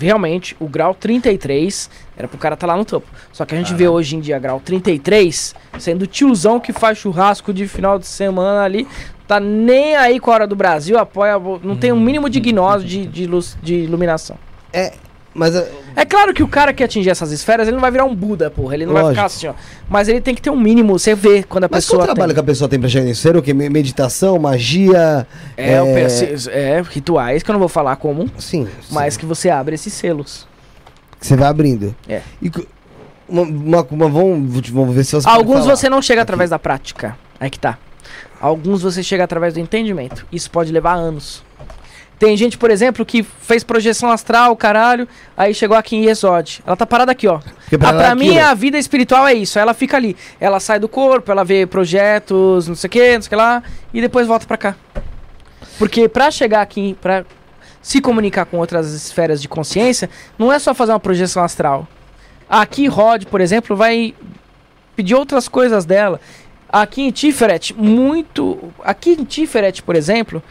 realmente, 0.00 0.56
o 0.58 0.66
grau 0.68 0.94
33 0.94 1.88
era 2.16 2.26
pro 2.28 2.38
cara 2.38 2.54
estar 2.54 2.66
lá 2.66 2.76
no 2.76 2.84
topo. 2.84 3.06
Só 3.32 3.44
que 3.44 3.54
a 3.54 3.58
gente 3.58 3.74
vê 3.74 3.88
hoje 3.88 4.16
em 4.16 4.20
dia 4.20 4.38
grau 4.38 4.60
33 4.60 5.54
sendo 5.78 6.06
tiozão 6.06 6.58
que 6.58 6.72
faz 6.72 6.98
churrasco 6.98 7.52
de 7.52 7.66
final 7.68 7.98
de 7.98 8.06
semana 8.06 8.62
ali, 8.62 8.86
tá 9.28 9.38
nem 9.38 9.96
aí 9.96 10.18
com 10.18 10.30
a 10.30 10.34
hora 10.34 10.46
do 10.46 10.56
Brasil, 10.56 10.98
apoia, 10.98 11.34
não 11.62 11.76
tem 11.76 11.92
um 11.92 12.00
mínimo 12.00 12.28
de 12.30 12.40
gnose 12.40 12.84
de, 12.86 13.06
de, 13.06 13.26
luz, 13.26 13.56
de 13.62 13.74
iluminação. 13.74 14.36
É, 14.72 14.92
mas. 15.36 15.54
ah, 15.54 15.66
É 15.94 16.04
claro 16.04 16.32
que 16.34 16.42
o 16.42 16.48
cara 16.48 16.72
que 16.72 16.82
atingir 16.82 17.10
essas 17.10 17.30
esferas, 17.32 17.68
ele 17.68 17.74
não 17.76 17.80
vai 17.80 17.90
virar 17.90 18.04
um 18.04 18.14
Buda, 18.14 18.50
porra. 18.50 18.74
Ele 18.74 18.86
não 18.86 18.92
vai 18.92 19.02
Lógico. 19.02 19.16
ficar 19.22 19.26
assim, 19.26 19.46
ó. 19.48 19.54
Mas 19.88 20.08
ele 20.08 20.20
tem 20.20 20.34
que 20.34 20.42
ter 20.42 20.50
um 20.50 20.58
mínimo, 20.58 20.98
você 20.98 21.14
vê 21.14 21.42
quando 21.42 21.64
a 21.64 21.68
Mas 21.70 21.84
pessoa. 21.84 22.02
o 22.02 22.04
trabalho 22.06 22.28
tem. 22.28 22.34
que 22.34 22.40
a 22.40 22.44
pessoa 22.44 22.68
tem 22.68 22.78
pra 22.80 22.88
chegar 22.88 23.04
nisso? 23.04 23.22
Seria 23.22 23.38
o 23.38 23.42
quê? 23.42 23.54
Me- 23.54 23.68
Meditação, 23.70 24.38
magia? 24.38 25.26
É, 25.56 25.80
pe- 25.82 26.50
é, 26.50 26.82
rituais 26.88 27.42
que 27.42 27.50
eu 27.50 27.52
não 27.52 27.60
vou 27.60 27.68
falar 27.68 27.96
como, 27.96 28.28
Sim. 28.38 28.66
mas 28.90 29.14
sim. 29.14 29.20
que 29.20 29.26
você 29.26 29.48
abre 29.50 29.74
esses 29.74 29.92
selos. 29.92 30.46
Que 31.20 31.26
você 31.26 31.36
vai 31.36 31.48
abrindo. 31.48 31.94
É. 32.08 32.20
E 32.42 32.50
uma, 33.28 33.42
uma, 33.42 33.86
uma- 33.90 34.08
vamos, 34.08 34.68
vamos 34.70 34.94
ver 34.94 35.04
se 35.04 35.12
você 35.14 35.28
Alguns 35.28 35.64
você 35.66 35.88
não 35.88 36.02
chega 36.02 36.20
Aqui. 36.20 36.26
através 36.26 36.50
da 36.50 36.58
prática. 36.58 37.16
Aí 37.40 37.48
que 37.50 37.58
tá. 37.58 37.78
Alguns 38.40 38.82
você 38.82 39.02
chega 39.02 39.24
através 39.24 39.54
do 39.54 39.60
entendimento. 39.60 40.26
Isso 40.30 40.50
pode 40.50 40.70
levar 40.70 40.92
anos. 40.94 41.42
Tem 42.18 42.34
gente, 42.36 42.56
por 42.56 42.70
exemplo, 42.70 43.04
que 43.04 43.22
fez 43.22 43.62
projeção 43.62 44.10
astral, 44.10 44.56
caralho, 44.56 45.06
aí 45.36 45.52
chegou 45.52 45.76
aqui 45.76 45.96
em 45.96 46.06
Yesod. 46.06 46.62
Ela 46.66 46.74
tá 46.74 46.86
parada 46.86 47.12
aqui, 47.12 47.28
ó. 47.28 47.40
Ah, 47.82 47.92
pra 47.92 48.14
mim, 48.14 48.38
a 48.38 48.54
vida 48.54 48.78
espiritual 48.78 49.26
é 49.26 49.34
isso. 49.34 49.58
Ela 49.58 49.74
fica 49.74 49.98
ali. 49.98 50.16
Ela 50.40 50.58
sai 50.58 50.78
do 50.78 50.88
corpo, 50.88 51.30
ela 51.30 51.44
vê 51.44 51.66
projetos, 51.66 52.68
não 52.68 52.74
sei 52.74 52.88
o 52.88 52.90
que, 52.90 53.14
não 53.14 53.22
sei 53.22 53.26
o 53.26 53.30
que 53.30 53.36
lá, 53.36 53.62
e 53.92 54.00
depois 54.00 54.26
volta 54.26 54.46
pra 54.46 54.56
cá. 54.56 54.76
Porque 55.78 56.08
pra 56.08 56.30
chegar 56.30 56.62
aqui, 56.62 56.96
pra 57.02 57.24
se 57.82 58.00
comunicar 58.00 58.46
com 58.46 58.56
outras 58.56 58.92
esferas 58.92 59.40
de 59.42 59.48
consciência, 59.48 60.08
não 60.38 60.50
é 60.50 60.58
só 60.58 60.72
fazer 60.72 60.92
uma 60.92 61.00
projeção 61.00 61.44
astral. 61.44 61.86
Aqui, 62.48 62.86
Rod, 62.86 63.24
por 63.26 63.42
exemplo, 63.42 63.76
vai 63.76 64.14
pedir 64.94 65.14
outras 65.14 65.48
coisas 65.48 65.84
dela. 65.84 66.18
Aqui 66.68 67.02
em 67.02 67.10
Tiferet, 67.10 67.74
muito. 67.74 68.72
Aqui 68.82 69.10
em 69.10 69.24
Tiferet, 69.24 69.82
por 69.82 69.94
exemplo, 69.94 70.42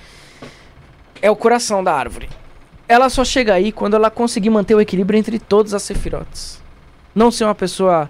é 1.21 1.29
o 1.29 1.35
coração 1.35 1.83
da 1.83 1.93
árvore. 1.93 2.29
Ela 2.87 3.09
só 3.09 3.23
chega 3.25 3.53
aí 3.53 3.71
quando 3.71 3.95
ela 3.95 4.11
conseguir 4.11 4.49
manter 4.49 4.75
o 4.75 4.81
equilíbrio 4.81 5.17
entre 5.17 5.39
todas 5.39 5.73
as 5.73 5.81
sefirotes. 5.83 6.61
Não 7.15 7.31
ser 7.31 7.45
uma 7.45 7.55
pessoa 7.55 8.09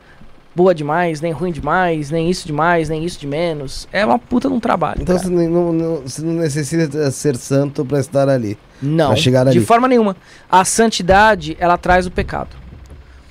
boa 0.53 0.73
demais, 0.73 1.21
nem 1.21 1.31
ruim 1.31 1.51
demais, 1.51 2.09
nem 2.09 2.29
isso 2.29 2.47
demais, 2.47 2.89
nem 2.89 3.03
isso 3.03 3.19
de 3.19 3.27
menos. 3.27 3.87
É 3.91 4.05
uma 4.05 4.17
puta 4.17 4.47
de 4.47 4.53
um 4.53 4.59
trabalho. 4.59 5.01
Então 5.01 5.17
você 5.17 5.29
não, 5.29 5.71
não- 5.73 6.01
você 6.01 6.21
não 6.21 6.33
necessita 6.33 7.11
ser 7.11 7.35
santo 7.35 7.85
pra 7.85 7.99
estar 7.99 8.27
ali. 8.29 8.57
Não, 8.81 9.13
de 9.13 9.35
ali. 9.35 9.59
forma 9.65 9.87
nenhuma. 9.87 10.15
A 10.49 10.63
santidade, 10.65 11.55
ela 11.59 11.77
traz 11.77 12.05
o 12.05 12.11
pecado. 12.11 12.55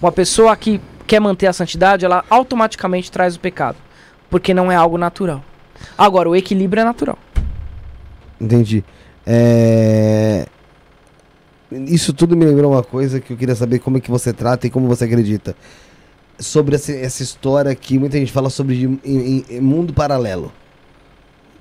Uma 0.01 0.13
pessoa 0.13 0.55
que 0.57 0.81
quer 1.07 1.21
manter 1.21 1.47
a 1.47 1.53
santidade, 1.53 2.05
ela 2.05 2.25
automaticamente 2.31 3.11
traz 3.11 3.37
o 3.37 3.41
pecado. 3.41 3.77
Porque 4.31 4.53
não 4.55 4.71
é 4.71 4.77
algo 4.77 4.97
natural. 4.99 5.43
Agora, 5.97 6.29
o 6.29 6.37
equilíbrio 6.37 6.81
é 6.81 6.85
natural. 6.85 7.19
Entendi. 8.41 8.85
É... 9.27 10.47
Isso 11.73 12.13
tudo 12.13 12.37
me 12.37 12.45
lembrou 12.45 12.73
uma 12.73 12.83
coisa 12.83 13.19
que 13.21 13.33
eu 13.33 13.37
queria 13.37 13.55
saber 13.55 13.79
como 13.81 13.97
é 13.97 14.01
que 14.01 14.11
você 14.11 14.33
trata 14.33 14.67
e 14.67 14.71
como 14.71 14.87
você 14.87 15.05
acredita. 15.05 15.57
Sobre 16.39 16.75
essa, 16.77 16.93
essa 16.93 17.23
história 17.23 17.75
que 17.75 17.99
muita 17.99 18.19
gente 18.19 18.31
fala 18.33 18.51
sobre 18.51 18.77
de- 18.77 18.99
em- 19.05 19.45
em- 19.51 19.61
mundo 19.61 19.93
paralelo. 19.93 20.53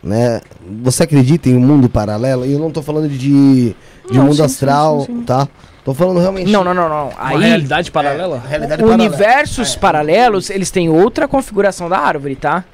Né? 0.04 0.42
Você 0.84 1.04
acredita 1.04 1.48
em 1.50 1.56
um 1.56 1.60
mundo 1.62 1.90
paralelo? 1.90 2.46
E 2.46 2.52
eu 2.54 2.60
não 2.60 2.70
tô 2.70 2.82
falando 2.82 3.08
de, 3.08 3.18
de 3.18 3.76
Não, 4.12 4.26
mundo 4.26 4.36
sim, 4.36 4.42
astral, 4.44 5.02
sim, 5.02 5.18
sim. 5.20 5.24
tá? 5.24 5.48
Tô 5.86 5.94
falando 5.94 6.20
realmente. 6.20 6.52
Não, 6.52 6.64
não, 6.64 6.74
não, 6.74 6.90
não. 6.90 7.10
Uma 7.10 7.40
realidade 7.40 7.90
paralela? 7.92 8.42
Realidade 8.48 8.82
paralela. 8.82 9.04
universos 9.10 9.76
paralelos, 9.76 10.50
eles 10.50 10.70
têm 10.72 10.90
outra 10.90 11.28
configuração 11.28 11.88
da 11.90 11.98
árvore, 11.98 12.36
tá? 12.36 12.66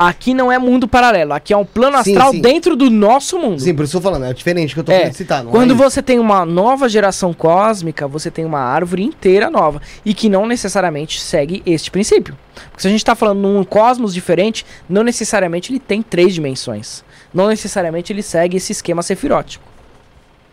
Aqui 0.00 0.32
não 0.32 0.52
é 0.52 0.60
mundo 0.60 0.86
paralelo, 0.86 1.32
aqui 1.32 1.52
é 1.52 1.56
um 1.56 1.64
plano 1.64 2.00
Sim, 2.04 2.12
astral 2.12 2.30
sim. 2.30 2.40
dentro 2.40 2.76
do 2.76 2.88
nosso 2.88 3.36
mundo. 3.36 3.60
Sim, 3.60 3.74
por 3.74 3.84
isso 3.84 3.96
eu 3.96 4.00
tô 4.00 4.08
falando, 4.08 4.26
é 4.26 4.32
diferente 4.32 4.72
que 4.72 4.78
eu 4.78 4.84
tô 4.84 4.92
É, 4.92 4.98
querendo 4.98 5.14
citar. 5.14 5.42
Não 5.42 5.50
Quando 5.50 5.72
é 5.72 5.76
você 5.76 6.00
tem 6.00 6.20
uma 6.20 6.46
nova 6.46 6.88
geração 6.88 7.34
cósmica, 7.34 8.06
você 8.06 8.30
tem 8.30 8.44
uma 8.44 8.60
árvore 8.60 9.02
inteira 9.02 9.50
nova 9.50 9.82
e 10.04 10.14
que 10.14 10.28
não 10.28 10.46
necessariamente 10.46 11.20
segue 11.20 11.64
este 11.66 11.90
princípio. 11.90 12.38
Porque 12.70 12.82
se 12.82 12.86
a 12.86 12.90
gente 12.90 13.00
está 13.00 13.16
falando 13.16 13.40
num 13.40 13.64
cosmos 13.64 14.14
diferente, 14.14 14.64
não 14.88 15.02
necessariamente 15.02 15.72
ele 15.72 15.80
tem 15.80 16.00
três 16.00 16.32
dimensões. 16.32 17.02
Não 17.34 17.48
necessariamente 17.48 18.12
ele 18.12 18.22
segue 18.22 18.56
esse 18.56 18.70
esquema 18.70 19.02
sefirótico. 19.02 19.64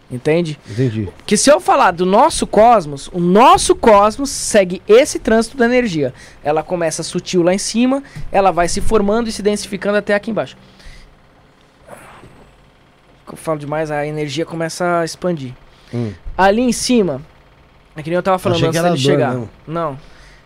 Entende? 0.09 0.59
Entendi. 0.69 1.09
Que 1.25 1.35
se 1.35 1.49
eu 1.49 1.59
falar 1.59 1.91
do 1.91 2.05
nosso 2.05 2.45
cosmos, 2.45 3.09
o 3.11 3.19
nosso 3.19 3.75
cosmos 3.75 4.29
segue 4.29 4.81
esse 4.87 5.17
trânsito 5.17 5.57
da 5.57 5.65
energia. 5.65 6.13
Ela 6.43 6.61
começa 6.61 7.01
sutil 7.01 7.41
lá 7.41 7.53
em 7.53 7.57
cima, 7.57 8.03
ela 8.31 8.51
vai 8.51 8.67
se 8.67 8.81
formando 8.81 9.27
e 9.27 9.31
se 9.31 9.41
densificando 9.41 9.97
até 9.97 10.13
aqui 10.13 10.29
embaixo. 10.29 10.55
Eu 13.27 13.35
falo 13.35 13.59
demais, 13.59 13.89
a 13.89 14.05
energia 14.05 14.45
começa 14.45 14.99
a 14.99 15.05
expandir. 15.05 15.53
Hum. 15.93 16.13
Ali 16.37 16.61
em 16.61 16.71
cima, 16.71 17.21
é 17.95 18.03
que 18.03 18.09
nem 18.09 18.15
eu 18.15 18.23
tava 18.23 18.37
falando 18.37 18.57
Achei 18.57 18.69
antes 18.69 18.81
dele 18.81 18.95
dor 18.95 19.01
chegar. 19.01 19.31
mesmo. 19.31 19.49
Não. 19.67 19.97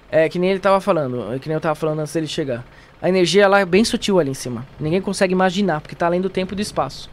É 0.09 0.27
que 0.29 0.39
nem 0.39 0.49
ele 0.51 0.59
tava 0.59 0.79
falando, 0.79 1.33
é 1.33 1.38
que 1.38 1.47
nem 1.47 1.53
eu 1.53 1.61
tava 1.61 1.75
falando 1.75 1.99
antes 1.99 2.13
dele 2.13 2.27
chegar. 2.27 2.65
A 3.01 3.07
energia 3.07 3.43
ela 3.43 3.59
é 3.59 3.65
bem 3.65 3.83
sutil 3.83 4.19
ali 4.19 4.31
em 4.31 4.33
cima. 4.33 4.65
Ninguém 4.79 5.01
consegue 5.01 5.33
imaginar, 5.33 5.81
porque 5.81 5.95
tá 5.95 6.05
além 6.05 6.21
do 6.21 6.29
tempo 6.29 6.53
e 6.53 6.55
do 6.55 6.61
espaço. 6.61 7.09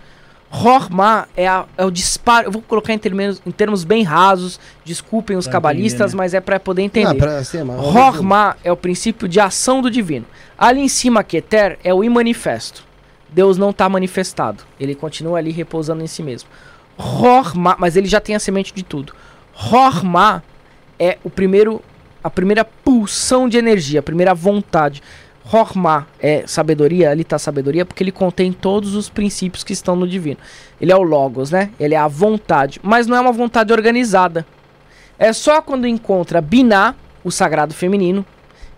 Horma 0.51 1.29
é, 1.37 1.47
a- 1.49 1.65
é 1.77 1.85
o 1.85 1.91
disparo. 1.91 2.47
Eu 2.49 2.53
vou 2.53 2.63
colocar 2.63 2.93
em 2.93 2.99
termos, 2.99 3.43
em 3.45 3.51
termos 3.51 3.85
bem 3.85 4.03
rasos. 4.05 4.61
Desculpem 4.85 5.37
os 5.37 5.47
Pra 5.47 5.53
cabalistas, 5.55 6.01
entender, 6.13 6.13
né? 6.13 6.17
mas 6.19 6.35
é 6.35 6.41
pra 6.41 6.61
poder 6.61 6.83
entender. 6.83 7.09
Não, 7.09 7.17
pra 7.17 7.43
é 8.63 8.71
o 8.71 8.77
princípio 8.77 9.29
de 9.29 9.41
ação 9.41 9.83
do 9.83 9.91
divino. 9.91 10.25
Ali 10.57 10.81
em 10.81 10.89
cima, 10.89 11.23
Keter, 11.25 11.79
é 11.83 11.93
o 11.93 12.03
imanifesto. 12.05 12.85
Deus 13.29 13.59
não 13.59 13.71
está 13.71 13.89
manifestado. 13.89 14.63
Ele 14.79 14.95
continua 14.95 15.39
ali 15.39 15.51
repousando 15.51 16.03
em 16.03 16.07
si 16.07 16.23
mesmo. 16.23 16.49
Horma, 16.97 17.77
mas 17.79 17.97
ele 17.97 18.07
já 18.07 18.21
tem 18.21 18.35
a 18.37 18.41
semente 18.41 18.73
de 18.73 18.83
tudo. 18.83 19.13
Horma 19.71 20.43
é 20.99 21.19
o 21.25 21.29
primeiro, 21.29 21.83
a 22.23 22.31
primeira 22.31 22.65
pulsão 22.65 23.49
de 23.49 23.59
energia, 23.59 24.01
a 24.01 24.03
primeira 24.03 24.33
vontade. 24.33 25.03
Horma 25.53 26.09
é 26.19 26.45
sabedoria, 26.47 27.11
ali 27.11 27.23
está 27.23 27.39
sabedoria, 27.39 27.85
porque 27.85 28.03
ele 28.03 28.11
contém 28.11 28.53
todos 28.53 28.95
os 28.95 29.09
princípios 29.09 29.63
que 29.63 29.73
estão 29.73 29.95
no 29.95 30.09
divino. 30.09 30.39
Ele 30.81 30.91
é 30.91 30.97
o 30.97 31.03
Logos, 31.03 31.53
né? 31.53 31.71
Ele 31.79 31.95
é 31.95 31.99
a 31.99 32.09
vontade, 32.09 32.81
mas 32.83 33.07
não 33.07 33.17
é 33.17 33.21
uma 33.21 33.33
vontade 33.33 33.73
organizada. 33.73 34.45
É 35.19 35.33
só 35.33 35.63
quando 35.63 35.87
encontra 35.87 36.41
Binah, 36.41 36.97
o 37.23 37.31
sagrado 37.31 37.75
feminino, 37.75 38.25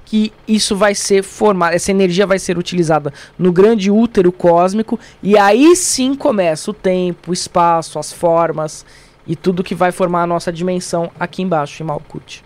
que 0.05 0.33
isso 0.47 0.75
vai 0.75 0.95
ser 0.95 1.23
formado, 1.23 1.75
essa 1.75 1.91
energia 1.91 2.27
vai 2.27 2.39
ser 2.39 2.57
utilizada 2.57 3.13
no 3.39 3.53
grande 3.53 3.91
útero 3.91 4.33
cósmico, 4.33 4.99
e 5.23 5.37
aí 5.37 5.77
sim 5.77 6.15
começa 6.15 6.71
o 6.71 6.75
tempo, 6.75 7.31
o 7.31 7.35
espaço, 7.35 7.99
as 7.99 8.13
formas 8.13 8.87
e 9.27 9.37
tudo 9.37 9.63
que 9.63 9.75
vai 9.75 9.93
formar 9.93 10.23
a 10.23 10.27
nossa 10.27 10.51
dimensão 10.51 11.11
aqui 11.21 11.43
embaixo, 11.43 11.83
em 11.83 11.87
Malkuth. 11.87 12.43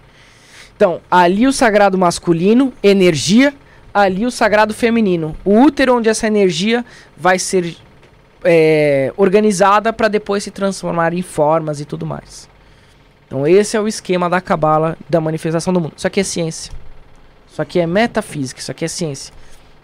Então, 0.76 1.01
ali 1.09 1.47
o 1.47 1.52
sagrado 1.52 1.97
masculino, 1.97 2.73
energia, 2.83 3.55
ali 3.93 4.25
o 4.25 4.31
sagrado 4.31 4.73
feminino, 4.73 5.37
o 5.45 5.61
útero 5.61 5.97
onde 5.97 6.09
essa 6.09 6.27
energia 6.27 6.85
vai 7.17 7.39
ser 7.39 7.77
é, 8.45 9.12
organizada 9.17 9.93
para 9.93 10.09
depois 10.09 10.43
se 10.43 10.51
transformar 10.51 11.12
em 11.12 11.23
formas 11.23 11.81
e 11.81 11.85
tudo 11.85 12.07
mais. 12.07 12.49
Então 13.27 13.47
esse 13.47 13.77
é 13.77 13.81
o 13.81 13.89
esquema 13.89 14.29
da 14.29 14.41
cabala 14.41 14.97
da 15.09 15.21
manifestação 15.21 15.73
do 15.73 15.81
mundo. 15.81 15.95
Isso 15.97 16.07
aqui 16.07 16.21
é 16.21 16.25
ciência. 16.25 16.73
Isso 17.51 17.61
aqui 17.61 17.81
é 17.81 17.87
metafísica, 17.87 18.61
isso 18.61 18.71
aqui 18.71 18.85
é 18.85 18.89
ciência. 18.89 19.33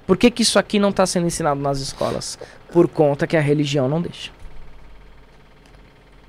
Por 0.07 0.17
que, 0.17 0.31
que 0.31 0.43
isso 0.43 0.59
aqui 0.59 0.79
não 0.79 0.89
está 0.89 1.05
sendo 1.05 1.27
ensinado 1.27 1.61
nas 1.61 1.81
escolas? 1.81 2.39
Por 2.73 2.89
conta 2.89 3.27
que 3.27 3.37
a 3.37 3.41
religião 3.41 3.89
não 3.89 4.01
deixa. 4.01 4.31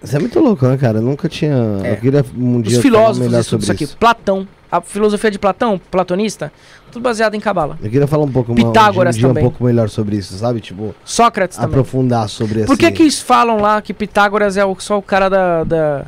Isso 0.01 0.15
é 0.15 0.19
muito 0.19 0.39
louco, 0.39 0.65
né, 0.67 0.77
cara? 0.77 0.99
Eu 0.99 1.01
nunca 1.01 1.27
tinha. 1.27 1.55
É. 1.83 1.91
Eu 1.93 1.97
queria 1.97 2.25
um 2.37 2.61
dia 2.61 2.77
Os 2.77 2.81
filósofos 2.81 3.45
sobre 3.45 3.63
isso 3.63 3.71
aqui. 3.71 3.83
isso. 3.83 3.97
Platão, 3.97 4.47
a 4.71 4.79
filosofia 4.79 5.29
de 5.29 5.37
Platão, 5.37 5.79
platonista, 5.91 6.51
tudo 6.91 7.03
baseado 7.03 7.35
em 7.35 7.39
cabala. 7.39 7.77
Eu 7.83 7.89
queria 7.89 8.07
falar 8.07 8.23
um 8.23 8.31
pouco 8.31 8.55
Pitágoras 8.55 9.15
um 9.15 9.19
dia 9.19 9.27
também. 9.27 9.43
um 9.43 9.49
pouco 9.49 9.63
melhor 9.63 9.89
sobre 9.89 10.15
isso, 10.15 10.37
sabe? 10.37 10.61
Tipo, 10.61 10.95
Sócrates 11.03 11.57
também. 11.57 11.69
aprofundar 11.71 12.29
sobre 12.29 12.63
Por 12.63 12.77
que 12.77 12.85
assim- 12.85 12.95
que 12.95 13.03
eles 13.03 13.21
falam 13.21 13.57
lá 13.61 13.81
que 13.81 13.93
Pitágoras 13.93 14.55
é 14.55 14.63
o- 14.63 14.75
só 14.79 14.97
o 14.97 15.01
cara 15.01 15.27
da, 15.27 15.63
da- 15.65 16.05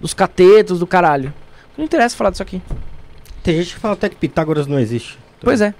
dos 0.00 0.14
catetos, 0.14 0.78
do 0.78 0.86
caralho? 0.86 1.34
Não 1.76 1.84
interessa 1.84 2.16
falar 2.16 2.30
disso 2.30 2.42
aqui. 2.44 2.62
Tem 3.42 3.56
gente 3.56 3.74
que 3.74 3.80
fala 3.80 3.94
até 3.94 4.08
que 4.08 4.14
Pitágoras 4.14 4.68
não 4.68 4.78
existe. 4.78 5.18
Pois 5.40 5.60
é. 5.60 5.74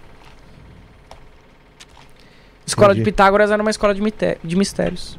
Escola 2.66 2.94
de 2.94 3.00
Entendi. 3.00 3.12
Pitágoras 3.12 3.50
era 3.50 3.60
uma 3.62 3.70
escola 3.70 3.94
de, 3.94 4.00
mité- 4.00 4.38
de 4.42 4.56
mistérios. 4.56 5.18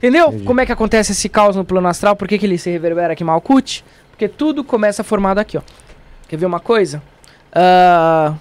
Entendeu? 0.00 0.28
Entendi. 0.28 0.44
Como 0.44 0.60
é 0.60 0.66
que 0.66 0.72
acontece 0.72 1.12
esse 1.12 1.28
caos 1.28 1.54
no 1.56 1.64
plano 1.64 1.86
astral? 1.86 2.16
Por 2.16 2.26
que, 2.26 2.38
que 2.38 2.46
ele 2.46 2.56
se 2.56 2.70
reverbera 2.70 3.12
aqui 3.12 3.22
em 3.22 3.26
Malkuth? 3.26 3.82
Porque 4.10 4.26
tudo 4.28 4.64
começa 4.64 5.04
formado 5.04 5.38
aqui, 5.38 5.58
ó. 5.58 5.62
Quer 6.26 6.36
ver 6.38 6.46
uma 6.46 6.60
coisa? 6.60 7.02
Ah, 7.52 8.34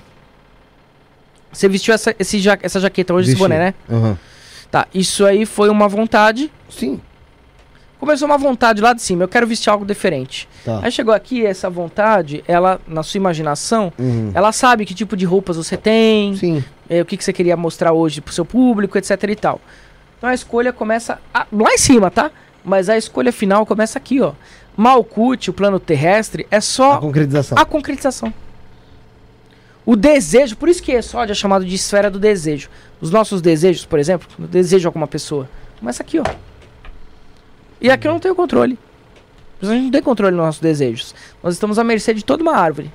Você 1.51 1.67
vestiu 1.67 1.93
essa, 1.93 2.15
esse 2.19 2.39
ja- 2.39 2.59
essa 2.61 2.79
jaqueta 2.79 3.13
hoje, 3.13 3.29
esse 3.31 3.35
Vesti. 3.37 3.43
boné, 3.43 3.57
né? 3.59 3.73
Aham. 3.89 4.17
Tá, 4.71 4.87
isso 4.93 5.25
aí 5.25 5.45
foi 5.45 5.67
uma 5.69 5.87
vontade. 5.87 6.51
Sim. 6.69 7.01
Começou 7.99 8.27
uma 8.27 8.37
vontade 8.37 8.81
lá 8.81 8.93
de 8.93 9.01
cima, 9.01 9.23
eu 9.23 9.27
quero 9.27 9.45
vestir 9.47 9.69
algo 9.69 9.83
diferente. 9.83 10.47
Tá. 10.63 10.79
Aí 10.83 10.91
chegou 10.91 11.13
aqui, 11.13 11.45
essa 11.45 11.69
vontade, 11.69 12.43
ela, 12.47 12.79
na 12.87 13.03
sua 13.03 13.17
imaginação, 13.17 13.91
Uhum. 13.99 14.31
ela 14.33 14.51
sabe 14.53 14.85
que 14.85 14.93
tipo 14.93 15.17
de 15.17 15.25
roupas 15.25 15.57
você 15.57 15.75
tem, 15.75 16.35
Sim. 16.37 16.63
é, 16.89 17.01
o 17.01 17.05
que, 17.05 17.17
que 17.17 17.23
você 17.23 17.33
queria 17.33 17.57
mostrar 17.57 17.91
hoje 17.91 18.21
pro 18.21 18.31
seu 18.33 18.45
público, 18.45 18.97
etc 18.97 19.21
e 19.23 19.35
tal. 19.35 19.59
Então 20.19 20.29
a 20.29 20.33
escolha 20.33 20.71
começa 20.71 21.19
a- 21.33 21.47
lá 21.51 21.73
em 21.73 21.77
cima, 21.77 22.11
tá? 22.11 22.29
Mas 22.63 22.87
a 22.89 22.97
escolha 22.97 23.31
final 23.31 23.65
começa 23.65 23.97
aqui, 23.97 24.21
ó. 24.21 24.33
Malkuth, 24.77 25.47
o 25.47 25.53
plano 25.53 25.79
terrestre, 25.79 26.45
é 26.51 26.57
A 26.57 26.61
só 26.61 26.97
concretização. 26.99 27.57
a 27.57 27.65
concretização. 27.65 28.33
O 29.85 29.95
desejo, 29.95 30.55
por 30.55 30.69
isso 30.69 30.83
que 30.83 30.91
Exódio 30.91 31.31
é 31.31 31.35
chamado 31.35 31.65
de 31.65 31.73
esfera 31.73 32.11
do 32.11 32.19
desejo. 32.19 32.69
Os 33.01 33.09
nossos 33.09 33.41
desejos, 33.41 33.85
por 33.85 33.97
exemplo, 33.97 34.27
eu 34.37 34.45
desejo 34.47 34.87
alguma 34.87 35.07
pessoa, 35.07 35.49
começa 35.79 36.03
aqui, 36.03 36.19
ó. 36.19 36.23
E 37.81 37.89
aqui 37.89 38.07
eu 38.07 38.11
não 38.11 38.19
tenho 38.19 38.35
controle. 38.35 38.77
A 39.61 39.65
gente 39.65 39.83
não 39.83 39.91
tem 39.91 40.01
controle 40.01 40.35
nos 40.35 40.45
nossos 40.45 40.61
desejos. 40.61 41.15
Nós 41.41 41.53
estamos 41.53 41.79
à 41.79 41.83
mercê 41.83 42.13
de 42.13 42.23
toda 42.23 42.43
uma 42.43 42.55
árvore. 42.55 42.91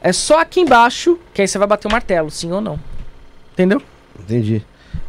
É 0.00 0.12
só 0.12 0.40
aqui 0.40 0.60
embaixo 0.60 1.18
que 1.34 1.42
aí 1.42 1.48
você 1.48 1.58
vai 1.58 1.66
bater 1.68 1.88
o 1.88 1.90
martelo, 1.92 2.30
sim 2.30 2.50
ou 2.52 2.60
não. 2.60 2.78
Entendeu? 3.52 3.82
Entendi. 4.18 4.64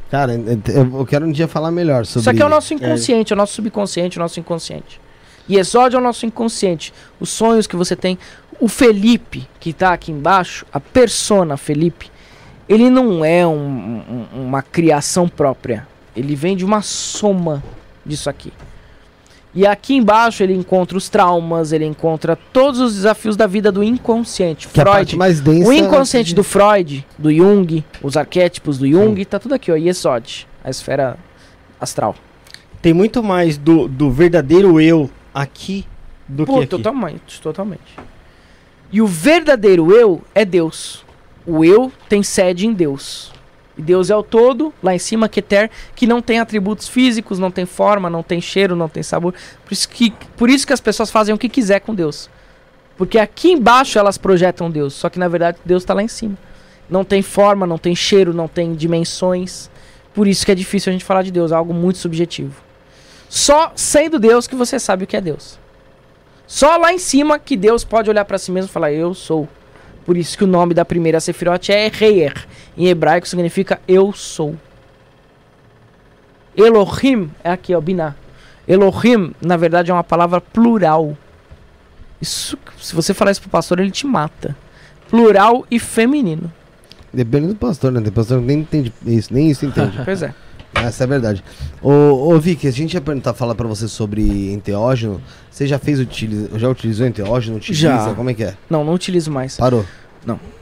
Cara, 0.10 0.34
eu 0.34 0.98
eu 1.00 1.06
quero 1.06 1.26
um 1.26 1.32
dia 1.32 1.48
falar 1.48 1.72
melhor 1.72 2.06
sobre 2.06 2.22
Isso 2.22 2.30
aqui 2.30 2.42
é 2.42 2.46
o 2.46 2.50
nosso 2.50 2.74
inconsciente, 2.74 3.32
é 3.32 3.36
o 3.36 3.38
nosso 3.38 3.54
subconsciente, 3.54 4.18
o 4.18 4.22
nosso 4.22 4.40
inconsciente. 4.40 5.00
E 5.48 5.58
Exódio 5.58 5.98
é 5.98 6.00
o 6.00 6.04
nosso 6.04 6.26
inconsciente. 6.26 6.94
Os 7.20 7.30
sonhos 7.30 7.68
que 7.68 7.76
você 7.76 7.96
tem. 7.96 8.18
O 8.60 8.68
Felipe, 8.68 9.48
que 9.60 9.72
tá 9.72 9.94
aqui 9.94 10.12
embaixo, 10.12 10.66
a 10.74 10.80
persona 10.80 11.58
Felipe, 11.58 12.12
ele 12.68 12.90
não 12.90 13.24
é 13.24 13.46
um- 13.48 14.04
um- 14.34 14.44
uma 14.46 14.62
criação 14.62 15.28
própria. 15.28 15.88
Ele 16.16 16.36
vem 16.36 16.56
de 16.58 16.66
uma 16.66 16.82
soma 16.82 17.64
disso 18.06 18.30
aqui. 18.30 18.52
E 19.54 19.66
aqui 19.66 19.96
embaixo 19.96 20.44
ele 20.44 20.54
encontra 20.54 20.98
os 20.98 21.10
traumas, 21.10 21.72
ele 21.72 21.86
encontra 21.86 22.36
todos 22.54 22.80
os 22.80 22.96
desafios 22.96 23.36
da 23.36 23.48
vida 23.48 23.72
do 23.72 23.84
inconsciente. 23.84 24.68
Que 24.68 24.80
é 24.80 24.84
a 24.84 24.86
parte 24.86 25.10
Freud, 25.10 25.18
mais 25.18 25.42
densa. 25.42 25.68
o 25.68 25.74
inconsciente 25.74 26.36
do 26.36 26.44
Freud, 26.44 27.06
do 27.18 27.34
Jung, 27.34 27.84
os 28.02 28.16
arquétipos 28.16 28.78
do 28.78 28.88
Jung, 28.88 29.26
tá 29.26 29.40
tudo 29.40 29.56
aqui, 29.56 29.72
ó. 29.72 29.76
Yesod, 29.76 30.48
a 30.64 30.70
esfera 30.70 31.18
astral. 31.82 32.16
Tem 32.82 32.94
muito 32.94 33.24
mais 33.24 33.58
do, 33.58 33.88
do 33.88 34.12
verdadeiro 34.12 34.80
eu 34.80 35.10
aqui 35.34 35.86
do 36.28 36.46
Pô, 36.46 36.54
que 36.54 36.60
aqui. 36.60 36.68
totalmente, 36.68 37.42
totalmente. 37.42 37.98
E 38.92 39.02
o 39.02 39.08
verdadeiro 39.08 39.92
eu 39.92 40.22
é 40.34 40.46
Deus. 40.46 41.04
O 41.46 41.66
eu 41.66 41.92
tem 42.08 42.22
sede 42.22 42.68
em 42.68 42.74
Deus. 42.74 43.32
E 43.80 43.82
Deus 43.82 44.10
é 44.10 44.16
o 44.16 44.22
todo, 44.22 44.74
lá 44.84 44.94
em 44.94 45.00
cima, 45.00 45.30
Keter, 45.30 45.72
que 45.96 46.06
não 46.06 46.22
tem 46.22 46.38
atributos 46.38 46.90
físicos, 46.90 47.40
não 47.40 47.50
tem 47.50 47.66
forma, 47.66 48.10
não 48.10 48.22
tem 48.22 48.42
cheiro, 48.42 48.76
não 48.76 48.90
tem 48.90 49.02
sabor. 49.02 49.34
Por 49.64 49.72
isso 49.72 49.88
que, 49.88 50.14
por 50.36 50.50
isso 50.50 50.68
que 50.68 50.74
as 50.74 50.82
pessoas 50.82 51.10
fazem 51.10 51.34
o 51.34 51.38
que 51.38 51.48
quiser 51.48 51.80
com 51.80 51.96
Deus. 51.96 52.30
Porque 52.98 53.18
aqui 53.18 53.54
embaixo 53.54 53.98
elas 53.98 54.18
projetam 54.18 54.70
Deus, 54.70 54.94
só 54.94 55.10
que 55.10 55.18
na 55.18 55.30
verdade 55.30 55.60
Deus 55.64 55.84
está 55.84 55.94
lá 55.94 56.04
em 56.04 56.10
cima. 56.10 56.38
Não 56.90 57.06
tem 57.06 57.22
forma, 57.22 57.66
não 57.66 57.78
tem 57.78 57.96
cheiro, 57.96 58.34
não 58.34 58.50
tem 58.50 58.74
dimensões. 58.74 59.72
Por 60.14 60.28
isso 60.28 60.46
que 60.46 60.52
é 60.52 60.56
difícil 60.56 60.90
a 60.90 60.94
gente 60.94 61.06
falar 61.06 61.22
de 61.22 61.32
Deus, 61.32 61.54
é 61.54 61.56
algo 61.56 61.74
muito 61.74 62.00
subjetivo. 62.00 62.62
Só 63.30 63.72
sendo 63.78 64.20
Deus 64.20 64.46
que 64.46 64.56
você 64.58 64.78
sabe 64.78 65.06
o 65.06 65.08
que 65.08 65.16
é 65.16 65.22
Deus. 65.22 65.58
Só 66.46 66.76
lá 66.76 66.92
em 66.92 67.00
cima 67.00 67.40
que 67.40 67.56
Deus 67.56 67.86
pode 67.86 68.10
olhar 68.10 68.26
para 68.26 68.38
si 68.38 68.52
mesmo 68.52 68.70
e 68.70 68.74
falar, 68.74 68.92
eu 68.92 69.14
sou. 69.14 69.48
Por 70.10 70.18
isso 70.18 70.36
que 70.36 70.44
o 70.44 70.48
nome 70.48 70.74
da 70.74 70.84
primeira 70.84 71.20
Sefirot 71.20 71.72
é 71.72 71.88
Reier. 71.88 72.34
Em 72.76 72.88
hebraico 72.88 73.28
significa 73.28 73.80
eu 73.88 74.12
sou. 74.12 74.56
Elohim 76.58 77.30
é 77.44 77.52
aqui, 77.52 77.76
ó, 77.76 77.80
Binah. 77.80 78.16
Elohim, 78.68 79.36
na 79.40 79.56
verdade, 79.56 79.92
é 79.92 79.94
uma 79.94 80.04
palavra 80.04 80.42
plural. 80.42 81.16
Isso, 82.20 82.58
se 82.82 82.96
você 82.96 83.14
falar 83.14 83.30
isso 83.30 83.42
pro 83.42 83.52
pastor, 83.52 83.80
ele 83.80 83.92
te 83.92 84.08
mata. 84.08 84.58
Plural 85.12 85.64
e 85.70 85.78
feminino. 85.78 86.52
Depende 87.14 87.50
do 87.50 87.56
pastor, 87.56 87.92
né? 87.92 88.02
Tem 88.02 88.12
pastor 88.12 88.40
que 88.40 88.48
nem 88.48 88.62
entende 88.62 88.92
isso, 89.06 89.32
nem 89.32 89.52
isso 89.52 89.64
entende. 89.64 89.96
Pois 90.04 90.24
é. 90.24 90.34
Essa 90.74 91.04
é 91.04 91.06
a 91.06 91.08
verdade. 91.08 91.44
Ô, 91.82 91.90
ô 92.34 92.40
Vicky, 92.40 92.68
a 92.68 92.72
gente 92.72 92.94
ia 92.94 93.02
perguntar, 93.02 93.34
falar 93.34 93.56
pra 93.56 93.68
você 93.68 93.88
sobre 93.88 94.54
enteógeno. 94.54 95.22
Você 95.50 95.68
já 95.68 95.78
fez, 95.80 96.00
utiliza, 96.00 96.58
já 96.58 96.70
utilizou 96.70 97.06
enteógeno? 97.08 97.58
Utiliza? 97.58 97.82
Já. 97.82 98.14
Como 98.14 98.30
é 98.30 98.34
que 98.34 98.44
é? 98.44 98.56
Não, 98.70 98.84
não 98.84 98.94
utilizo 98.94 99.32
mais. 99.32 99.58
Parou. 99.58 99.86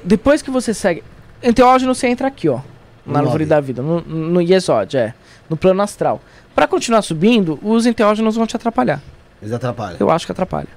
Depois 0.03 0.41
que 0.41 0.49
você 0.49 0.73
segue. 0.73 1.03
Enteógeno, 1.43 1.93
você 1.93 2.07
entra 2.07 2.27
aqui, 2.27 2.47
ó. 2.49 2.61
No 3.05 3.13
Na 3.13 3.19
árvore 3.19 3.45
nove. 3.45 3.49
da 3.49 3.59
vida, 3.61 3.81
no, 3.81 4.01
no 4.01 4.41
Yesod, 4.41 4.97
é. 4.97 5.13
No 5.49 5.55
plano 5.55 5.81
astral. 5.81 6.21
Pra 6.55 6.67
continuar 6.67 7.01
subindo, 7.01 7.59
os 7.61 7.85
enteógenos 7.85 8.35
vão 8.35 8.47
te 8.47 8.55
atrapalhar. 8.55 9.01
Eles 9.41 9.53
atrapalham. 9.53 9.97
Eu 9.99 10.09
acho 10.09 10.25
que 10.25 10.31
atrapalha. 10.31 10.67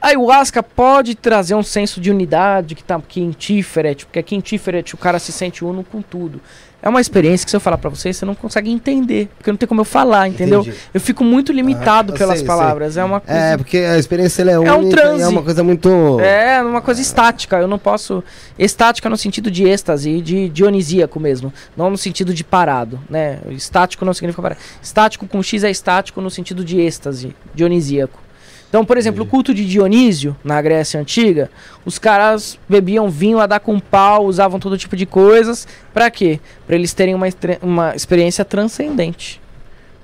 A 0.00 0.08
ayahuasca 0.08 0.62
pode 0.62 1.14
trazer 1.14 1.54
um 1.54 1.62
senso 1.62 2.00
de 2.00 2.10
unidade 2.10 2.74
que 2.74 2.84
tá 2.84 2.96
aqui 2.96 3.20
em 3.20 3.30
Tiferet, 3.30 4.04
porque 4.04 4.18
aqui 4.18 4.36
em 4.36 4.40
Tiferet 4.40 4.94
o 4.94 4.98
cara 4.98 5.18
se 5.18 5.32
sente 5.32 5.64
uno 5.64 5.82
com 5.82 6.02
tudo. 6.02 6.40
É 6.82 6.88
uma 6.88 7.00
experiência 7.00 7.44
que 7.44 7.50
se 7.50 7.56
eu 7.56 7.60
falar 7.60 7.78
pra 7.78 7.90
vocês, 7.90 8.16
você 8.16 8.24
não 8.24 8.34
consegue 8.34 8.70
entender, 8.70 9.28
porque 9.38 9.50
não 9.50 9.56
tem 9.56 9.66
como 9.66 9.80
eu 9.80 9.84
falar, 9.84 10.28
entendeu? 10.28 10.60
Entendi. 10.60 10.76
Eu 10.94 11.00
fico 11.00 11.24
muito 11.24 11.50
limitado 11.52 12.12
Ah, 12.14 12.16
pelas 12.18 12.38
sei, 12.38 12.46
palavras. 12.46 12.96
É 12.96 13.02
uma 13.02 13.18
coisa. 13.20 13.40
É, 13.40 13.56
porque 13.56 13.78
a 13.78 13.98
experiência 13.98 14.42
é, 14.42 14.52
É 14.52 14.58
um 14.60 14.78
única 14.78 14.86
e 14.86 14.90
transe. 14.90 15.22
é 15.22 15.26
uma 15.28 15.42
coisa 15.42 15.64
muito. 15.64 16.20
É, 16.20 16.62
uma 16.62 16.80
coisa 16.80 17.00
estática. 17.00 17.56
Eu 17.56 17.66
não 17.66 17.78
posso. 17.78 18.22
Estática 18.58 19.08
no 19.08 19.16
sentido 19.16 19.50
de 19.50 19.64
êxtase, 19.66 20.20
de 20.20 20.48
dionisíaco 20.50 21.18
mesmo. 21.18 21.52
Não 21.76 21.90
no 21.90 21.96
sentido 21.98 22.32
de 22.32 22.44
parado, 22.44 23.00
né? 23.10 23.38
Estático 23.50 24.04
não 24.04 24.14
significa 24.14 24.42
parado. 24.42 24.60
Estático 24.80 25.26
com 25.26 25.42
X 25.42 25.64
é 25.64 25.70
estático 25.70 26.20
no 26.20 26.30
sentido 26.30 26.64
de 26.64 26.78
êxtase, 26.80 27.34
dionisíaco. 27.54 28.20
Então, 28.68 28.84
por 28.84 28.98
exemplo, 28.98 29.22
o 29.22 29.26
culto 29.26 29.54
de 29.54 29.64
Dionísio, 29.64 30.36
na 30.42 30.60
Grécia 30.60 31.00
Antiga, 31.00 31.50
os 31.84 31.98
caras 31.98 32.58
bebiam 32.68 33.08
vinho 33.08 33.38
a 33.38 33.46
dar 33.46 33.60
com 33.60 33.78
pau, 33.78 34.26
usavam 34.26 34.58
todo 34.58 34.76
tipo 34.76 34.96
de 34.96 35.06
coisas. 35.06 35.66
Pra 35.94 36.10
quê? 36.10 36.40
Pra 36.66 36.74
eles 36.76 36.92
terem 36.92 37.14
uma, 37.14 37.26
uma 37.62 37.94
experiência 37.94 38.44
transcendente. 38.44 39.40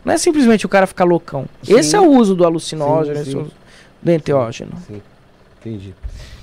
Não 0.05 0.13
é 0.15 0.19
simplesmente 0.19 0.65
o 0.65 0.69
cara 0.69 0.87
ficar 0.87 1.05
loucão. 1.05 1.47
Sim. 1.63 1.79
Esse 1.79 1.97
é 1.97 2.01
o 2.01 2.09
uso 2.11 2.35
do 2.35 2.45
alucinógeno, 2.45 3.17
Sim, 3.17 3.23
esse 3.23 3.31
sim. 3.31 3.37
é 3.37 3.41
o 3.41 3.43
uso 3.43 3.53
do 4.03 4.11
enteógeno. 4.11 4.73
Entendi. 5.61 5.95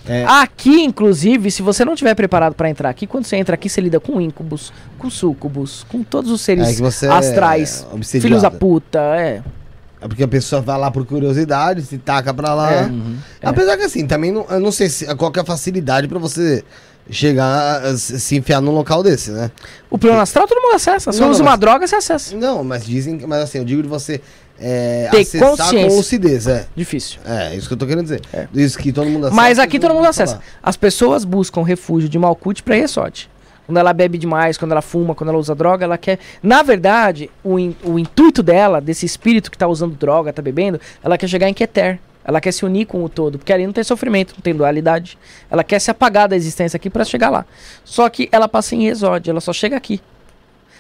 É, 0.08 0.26
Aqui, 0.26 0.82
inclusive, 0.82 1.52
se 1.52 1.62
você 1.62 1.84
não 1.84 1.96
tiver 1.96 2.16
preparado 2.16 2.56
pra 2.56 2.70
entrar 2.70 2.90
aqui, 2.90 3.06
quando 3.06 3.26
você 3.26 3.36
entra 3.36 3.56
aqui, 3.56 3.70
você 3.70 3.82
lida 3.82 4.00
com 4.00 4.20
íncubos, 4.20 4.74
com 4.98 5.10
súcubos, 5.10 5.86
com 5.90 6.04
todos 6.04 6.32
os 6.32 6.42
seres 6.42 6.80
é 6.80 6.82
você 6.82 7.06
astrais, 7.08 7.86
é 7.92 8.20
filhos 8.20 8.42
da 8.42 8.50
puta, 8.50 9.00
é. 9.18 9.44
É 10.02 10.08
porque 10.08 10.24
a 10.24 10.28
pessoa 10.28 10.62
vai 10.62 10.78
lá 10.78 10.90
por 10.90 11.06
curiosidade, 11.06 11.82
se 11.82 11.98
taca 11.98 12.34
pra 12.34 12.54
lá. 12.54 12.72
É. 12.74 12.90
Apesar 13.44 13.76
que 13.78 13.84
assim, 13.84 14.08
também 14.08 14.32
não, 14.32 14.46
eu 14.50 14.60
não 14.60 14.72
sei 14.72 14.90
se, 14.90 15.06
qual 15.16 15.30
que 15.32 15.40
é 15.40 15.42
a 15.42 15.46
facilidade 15.46 16.08
pra 16.08 16.18
você 16.18 16.64
chegar, 17.12 17.84
a 17.84 17.98
se 17.98 18.36
enfiar 18.38 18.62
num 18.62 18.72
local 18.72 19.02
desse, 19.04 19.32
né? 19.32 19.52
O 19.90 19.98
plano 19.98 20.20
astral 20.22 20.48
todo 20.48 20.62
mundo 20.62 20.76
acessa. 20.76 21.12
Se 21.12 21.20
Não, 21.20 21.30
usa 21.30 21.40
não, 21.40 21.46
uma 21.46 21.52
mas- 21.52 21.60
droga, 21.60 21.88
você 21.88 21.96
acessa. 21.96 22.36
Não, 22.36 22.64
mas 22.64 22.86
dizem, 22.86 23.20
mas 23.28 23.44
assim, 23.44 23.58
eu 23.58 23.66
digo 23.66 23.82
de 23.82 23.88
você 23.90 24.22
é, 24.62 25.08
Ter 25.12 25.22
acessar 25.22 25.50
consciência. 25.50 25.90
com 25.90 25.96
lucidez, 25.96 26.48
é. 26.48 26.66
Difícil. 26.76 27.20
É, 27.26 27.56
isso 27.56 27.68
que 27.68 27.74
eu 27.74 27.78
tô 27.78 27.86
querendo 27.88 28.04
dizer. 28.04 28.22
É. 28.32 28.48
Isso 28.54 28.78
que 28.78 28.92
todo 28.94 29.08
mundo 29.10 29.26
acessa. 29.26 29.36
Mas 29.42 29.58
aqui 29.60 29.80
todo 29.80 29.94
mundo 29.96 30.06
acessa. 30.08 30.34
falar. 30.36 30.46
As 30.62 30.78
pessoas 30.78 31.26
buscam 31.26 31.64
refúgio 31.64 32.08
de 32.08 32.20
Malkuth 32.20 32.62
pra 32.64 32.76
Resort. 32.76 33.30
Quando 33.70 33.78
ela 33.78 33.94
bebe 33.94 34.18
demais, 34.18 34.58
quando 34.58 34.72
ela 34.72 34.82
fuma, 34.82 35.14
quando 35.14 35.30
ela 35.30 35.38
usa 35.38 35.54
droga, 35.54 35.86
ela 35.86 35.96
quer. 35.96 36.18
Na 36.42 36.64
verdade, 36.64 37.30
o, 37.44 37.60
in- 37.60 37.76
o 37.84 38.00
intuito 38.00 38.42
dela, 38.42 38.82
desse 38.82 39.06
espírito 39.06 39.52
que 39.52 39.58
tá 39.60 39.68
usando 39.68 39.96
droga, 39.96 40.34
tá 40.34 40.42
bebendo, 40.42 40.82
ela 41.04 41.20
quer 41.20 41.28
chegar 41.28 41.48
em 41.48 41.54
Keter. 41.54 42.00
Ela 42.26 42.42
quer 42.42 42.52
se 42.52 42.66
unir 42.66 42.88
com 42.88 43.04
o 43.04 43.08
todo, 43.08 43.38
porque 43.38 43.54
ali 43.54 43.68
não 43.68 43.72
tem 43.74 43.84
sofrimento, 43.84 44.34
não 44.36 44.42
tem 44.42 44.56
dualidade. 44.56 45.20
Ela 45.52 45.64
quer 45.64 45.78
se 45.78 45.92
apagar 45.92 46.28
da 46.28 46.36
existência 46.36 46.78
aqui 46.78 46.90
pra 46.90 47.06
chegar 47.06 47.30
lá. 47.30 47.46
Só 47.86 48.10
que 48.10 48.28
ela 48.32 48.48
passa 48.48 48.74
em 48.74 48.86
Resort, 48.86 49.30
ela 49.30 49.40
só 49.40 49.54
chega 49.54 49.78
aqui. 49.78 50.02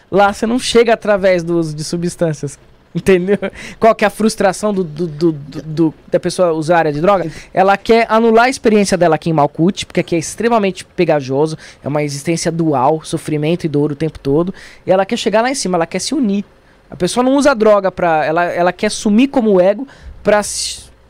Lá 0.09 0.34
você 0.34 0.48
não 0.48 0.58
chega 0.58 0.92
através 0.92 1.43
do 1.43 1.59
uso 1.59 1.76
de 1.76 1.84
substâncias. 1.84 2.58
Entendeu? 2.95 3.38
Qual 3.80 3.93
que 3.93 4.03
é 4.03 4.08
a 4.08 4.09
frustração 4.09 4.74
do, 4.74 4.84
do- 4.84 5.08
do- 5.08 5.32
do- 5.32 5.93
da 6.11 6.19
pessoa 6.19 6.53
usuária 6.53 6.92
de 6.92 7.00
droga? 7.00 7.32
Ela 7.53 7.77
quer 7.77 8.08
anular 8.09 8.45
a 8.45 8.50
experiência 8.50 8.98
dela 8.98 9.14
aqui 9.16 9.30
em 9.30 9.34
Malkuth, 9.34 9.85
porque 9.85 10.00
aqui 10.00 10.16
é 10.16 10.18
extremamente 10.19 10.84
pegajoso, 10.84 11.56
é 11.84 11.88
uma 11.88 12.01
existência 12.01 12.51
dual, 12.51 13.01
sofrimento 13.03 13.66
e 13.66 13.69
dor 13.69 13.92
o 13.92 13.95
tempo 13.95 14.18
todo. 14.18 14.51
E 14.88 14.92
ela 14.92 15.06
quer 15.06 15.18
chegar 15.18 15.42
lá 15.43 15.51
em 15.51 15.56
cima, 15.56 15.77
ela 15.77 15.85
quer 15.85 16.00
se 16.00 16.16
unir. 16.16 16.43
A 16.90 16.95
pessoa 16.95 17.24
não 17.24 17.35
usa 17.35 17.53
droga 17.53 17.92
pra. 17.92 18.26
Ela, 18.26 18.45
ela 18.45 18.74
quer 18.74 18.90
sumir 18.90 19.27
como 19.27 19.61
ego 19.61 19.88
pra 20.24 20.42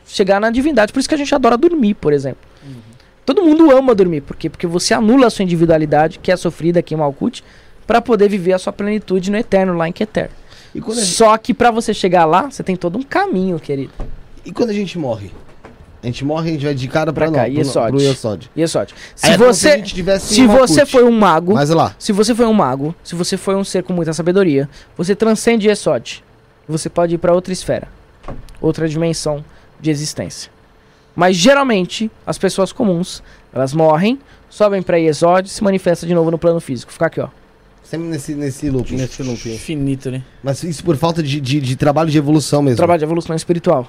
chegar 0.06 0.38
na 0.38 0.50
divindade. 0.50 0.92
Por 0.92 1.00
isso 1.00 1.08
que 1.08 1.14
a 1.14 1.18
gente 1.18 1.34
adora 1.34 1.56
dormir, 1.56 1.94
por 1.94 2.12
exemplo. 2.12 2.42
Todo 3.24 3.42
mundo 3.42 3.70
ama 3.74 3.94
dormir. 3.94 4.20
Por 4.20 4.36
quê? 4.36 4.50
Porque 4.50 4.66
você 4.66 4.92
anula 4.92 5.28
a 5.28 5.30
sua 5.30 5.44
individualidade, 5.44 6.18
que 6.18 6.30
é 6.30 6.36
sofrida 6.36 6.80
aqui 6.80 6.92
em 6.92 6.98
Malkuth, 6.98 7.40
pra 7.86 8.02
poder 8.02 8.28
viver 8.28 8.52
a 8.52 8.58
sua 8.58 8.72
plenitude 8.72 9.30
no 9.30 9.38
eterno, 9.38 9.74
lá 9.76 9.88
em 9.88 9.92
Keter. 9.92 10.28
Gente, 10.74 10.96
Só 11.06 11.36
que 11.36 11.52
pra 11.52 11.70
você 11.70 11.92
chegar 11.92 12.24
lá, 12.24 12.50
você 12.50 12.62
tem 12.62 12.76
todo 12.76 12.98
um 12.98 13.02
caminho, 13.02 13.58
querido. 13.58 13.92
e 14.44 14.52
quando 14.52 14.70
a 14.70 14.74
gente 14.74 14.98
morre? 14.98 15.30
A 16.02 16.06
gente 16.06 16.24
morre, 16.24 16.48
a 16.48 16.52
gente 16.54 16.64
vai 16.64 16.74
de 16.74 16.88
cara 16.88 17.12
pra, 17.12 17.26
Pra 17.30 17.42
cá, 17.42 17.46
não, 17.46 17.50
pro, 17.54 18.00
Yesod. 18.00 18.48
pro 18.48 18.60
Yesod. 18.60 18.94
É. 18.94 18.96
Se 19.14 19.26
Aí 19.26 19.32
é 19.34 19.36
você, 19.36 19.84
se 20.18 20.46
você 20.46 20.86
foi 20.86 21.04
um 21.04 21.10
mago, 21.10 21.52
Mas 21.54 21.68
lá, 21.68 21.94
se 21.98 22.10
você 22.12 22.34
foi 22.34 22.46
um 22.46 22.54
mago, 22.54 22.94
se 23.04 23.14
você 23.14 23.36
foi 23.36 23.54
um 23.54 23.62
ser 23.62 23.82
com 23.82 23.92
muita 23.92 24.14
sabedoria, 24.14 24.66
você 24.96 25.14
transcende 25.14 25.68
Esod. 25.68 26.24
Você 26.66 26.88
pode 26.88 27.16
ir 27.16 27.18
pra 27.18 27.34
outra 27.34 27.52
esfera, 27.52 27.88
outra 28.62 28.88
dimensão 28.88 29.44
de 29.78 29.90
existência. 29.90 30.50
Mas 31.14 31.36
geralmente 31.36 32.10
as 32.26 32.38
pessoas 32.38 32.72
comuns, 32.72 33.22
elas 33.52 33.74
morrem, 33.74 34.18
sobem 34.48 34.80
pra 34.80 34.98
Esod 34.98 35.46
e 35.46 35.50
se 35.50 35.62
manifestam 35.62 36.08
de 36.08 36.14
novo 36.14 36.30
no 36.30 36.38
plano 36.38 36.60
físico. 36.60 36.90
Ficar 36.92 37.06
aqui, 37.06 37.20
ó. 37.20 37.28
Sempre 37.82 38.06
nesse, 38.08 38.34
nesse 38.34 38.70
loop. 38.70 38.94
Nesse 38.94 39.22
looping. 39.22 39.54
Infinito, 39.54 40.10
né? 40.10 40.22
Mas 40.42 40.62
isso 40.62 40.82
por 40.84 40.96
falta 40.96 41.22
de, 41.22 41.40
de, 41.40 41.60
de 41.60 41.76
trabalho 41.76 42.10
de 42.10 42.18
evolução 42.18 42.62
mesmo. 42.62 42.76
Trabalho 42.76 42.98
de 42.98 43.04
evolução 43.04 43.34
espiritual 43.34 43.88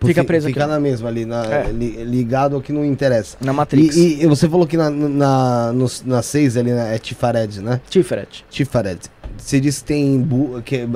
Por 0.00 0.06
fica 0.06 0.20
fi- 0.22 0.26
preso 0.26 0.46
Fica 0.48 0.62
aqui. 0.64 0.70
na 0.72 0.78
mesma 0.80 1.08
ali, 1.08 1.24
na- 1.26 1.44
É. 1.44 1.70
li- 1.72 2.04
ligado 2.04 2.54
ao 2.56 2.62
que 2.62 2.72
não 2.72 2.84
interessa. 2.84 3.36
na 3.40 3.52
Matrix. 3.52 3.96
E, 3.96 4.22
e 4.22 4.26
você 4.26 4.48
falou 4.48 4.66
que 4.66 4.76
na, 4.76 4.88
na, 4.90 5.72
nos- 5.72 6.04
na 6.04 6.22
6 6.22 6.56
ali 6.56 6.70
né, 6.72 6.94
é 6.94 6.98
Tifared, 6.98 7.60
né? 7.60 7.80
Tiferet. 7.90 8.44
Tifared. 8.50 9.00
Você 9.36 9.60
disse 9.60 9.80
que 9.80 9.86
tem 9.88 10.20
Bu, 10.20 10.62
que 10.64 10.76
é, 10.76 10.86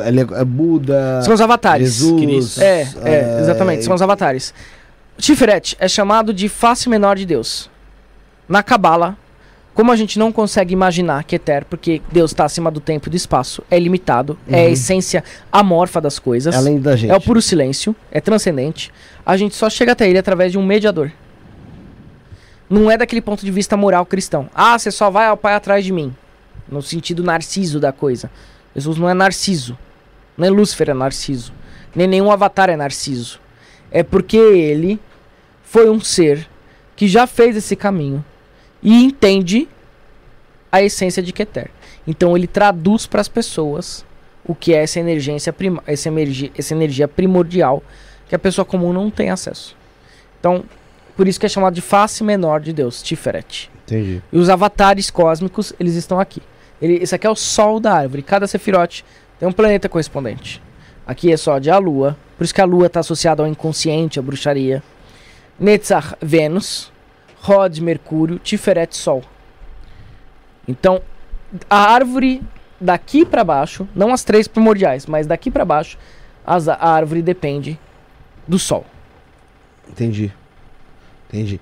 é 0.40 0.44
Buda, 0.44 1.20
São 1.22 1.34
os 1.34 1.40
avatares. 1.40 1.94
Jesus. 1.96 2.20
Cristo. 2.20 2.60
É, 2.60 2.82
é, 3.04 3.40
exatamente, 3.40 3.84
são 3.84 3.94
os 3.94 4.02
avatares. 4.02 4.52
Tiferet 5.18 5.76
é 5.78 5.86
chamado 5.86 6.32
de 6.32 6.48
face 6.48 6.88
menor 6.88 7.16
de 7.16 7.24
Deus. 7.26 7.70
Na 8.48 8.62
Cabala, 8.62 9.16
como 9.74 9.90
a 9.90 9.96
gente 9.96 10.18
não 10.18 10.30
consegue 10.30 10.72
imaginar 10.74 11.24
que 11.24 11.38
Keter, 11.38 11.64
porque 11.64 12.02
Deus 12.12 12.30
está 12.30 12.44
acima 12.44 12.70
do 12.70 12.78
tempo 12.80 13.08
e 13.08 13.10
do 13.10 13.16
espaço, 13.16 13.62
é 13.70 13.78
limitado, 13.78 14.38
é 14.48 14.60
a 14.60 14.66
Uhum. 14.66 14.72
essência 14.72 15.24
amorfa 15.50 16.00
das 16.00 16.18
coisas, 16.18 16.54
Além 16.54 16.78
da 16.78 16.94
gente. 16.94 17.10
é 17.10 17.16
o 17.16 17.20
puro 17.20 17.40
silêncio, 17.40 17.96
é 18.10 18.20
transcendente, 18.20 18.92
a 19.24 19.36
gente 19.36 19.54
só 19.54 19.70
chega 19.70 19.92
até 19.92 20.08
ele 20.08 20.18
através 20.18 20.52
de 20.52 20.58
um 20.58 20.64
mediador. 20.66 21.10
Não 22.68 22.90
é 22.90 22.96
daquele 22.96 23.20
ponto 23.20 23.44
de 23.44 23.50
vista 23.50 23.76
moral 23.76 24.06
cristão. 24.06 24.48
Ah, 24.54 24.78
você 24.78 24.90
só 24.90 25.10
vai 25.10 25.26
ao 25.26 25.36
pai 25.36 25.54
atrás 25.54 25.84
de 25.84 25.92
mim. 25.92 26.14
No 26.68 26.80
sentido 26.80 27.22
narciso 27.22 27.78
da 27.78 27.92
coisa. 27.92 28.30
Jesus 28.74 28.96
não 28.96 29.08
é 29.08 29.14
narciso. 29.14 29.76
Nem 30.38 30.48
Lúcifer 30.48 30.88
é 30.88 30.94
narciso. 30.94 31.52
Nem 31.94 32.06
nenhum 32.06 32.30
avatar 32.30 32.70
é 32.70 32.76
narciso. 32.76 33.38
É 33.90 34.02
porque 34.02 34.38
ele 34.38 34.98
foi 35.62 35.90
um 35.90 36.00
ser 36.00 36.48
que 36.96 37.06
já 37.06 37.26
fez 37.26 37.56
esse 37.56 37.76
caminho 37.76 38.24
e 38.82 39.04
entende 39.04 39.68
a 40.70 40.82
essência 40.82 41.22
de 41.22 41.32
Keter. 41.32 41.70
Então 42.06 42.36
ele 42.36 42.46
traduz 42.46 43.06
para 43.06 43.20
as 43.20 43.28
pessoas 43.28 44.04
o 44.44 44.54
que 44.54 44.74
é 44.74 44.82
essa 44.82 44.98
energia, 44.98 45.36
essa, 45.86 46.08
energia, 46.08 46.50
essa 46.56 46.74
energia 46.74 47.06
primordial 47.06 47.82
que 48.28 48.34
a 48.34 48.38
pessoa 48.38 48.64
comum 48.64 48.92
não 48.92 49.10
tem 49.10 49.30
acesso. 49.30 49.76
Então, 50.40 50.64
por 51.16 51.28
isso 51.28 51.38
que 51.38 51.46
é 51.46 51.48
chamado 51.48 51.74
de 51.74 51.80
face 51.80 52.24
menor 52.24 52.60
de 52.60 52.72
Deus, 52.72 53.02
Tiferet. 53.02 53.70
Entendi. 53.84 54.22
E 54.32 54.38
os 54.38 54.48
avatares 54.48 55.10
cósmicos, 55.10 55.72
eles 55.78 55.94
estão 55.94 56.18
aqui. 56.18 56.42
Ele, 56.80 56.94
esse 56.94 57.14
aqui 57.14 57.26
é 57.26 57.30
o 57.30 57.36
sol 57.36 57.78
da 57.78 57.94
árvore. 57.94 58.22
Cada 58.22 58.46
sefirote 58.46 59.04
tem 59.38 59.48
um 59.48 59.52
planeta 59.52 59.88
correspondente. 59.88 60.60
Aqui 61.06 61.32
é 61.32 61.36
só 61.36 61.58
de 61.58 61.70
a 61.70 61.78
lua. 61.78 62.16
Por 62.36 62.44
isso 62.44 62.54
que 62.54 62.60
a 62.60 62.64
lua 62.64 62.86
está 62.86 63.00
associada 63.00 63.42
ao 63.42 63.48
inconsciente, 63.48 64.18
à 64.18 64.22
bruxaria. 64.22 64.82
Netzach, 65.58 66.16
Vênus. 66.20 66.91
Rod, 67.42 67.78
Mercúrio. 67.80 68.38
Tiferet, 68.38 68.96
Sol. 68.96 69.22
Então, 70.66 71.02
a 71.68 71.92
árvore 71.92 72.40
daqui 72.80 73.26
para 73.26 73.42
baixo, 73.42 73.86
não 73.94 74.12
as 74.12 74.22
três 74.22 74.46
primordiais, 74.46 75.06
mas 75.06 75.26
daqui 75.26 75.50
para 75.50 75.64
baixo, 75.64 75.98
as, 76.46 76.68
a 76.68 76.76
árvore 76.76 77.20
depende 77.20 77.78
do 78.46 78.60
Sol. 78.60 78.86
Entendi. 79.90 80.32
Entendi. 81.28 81.60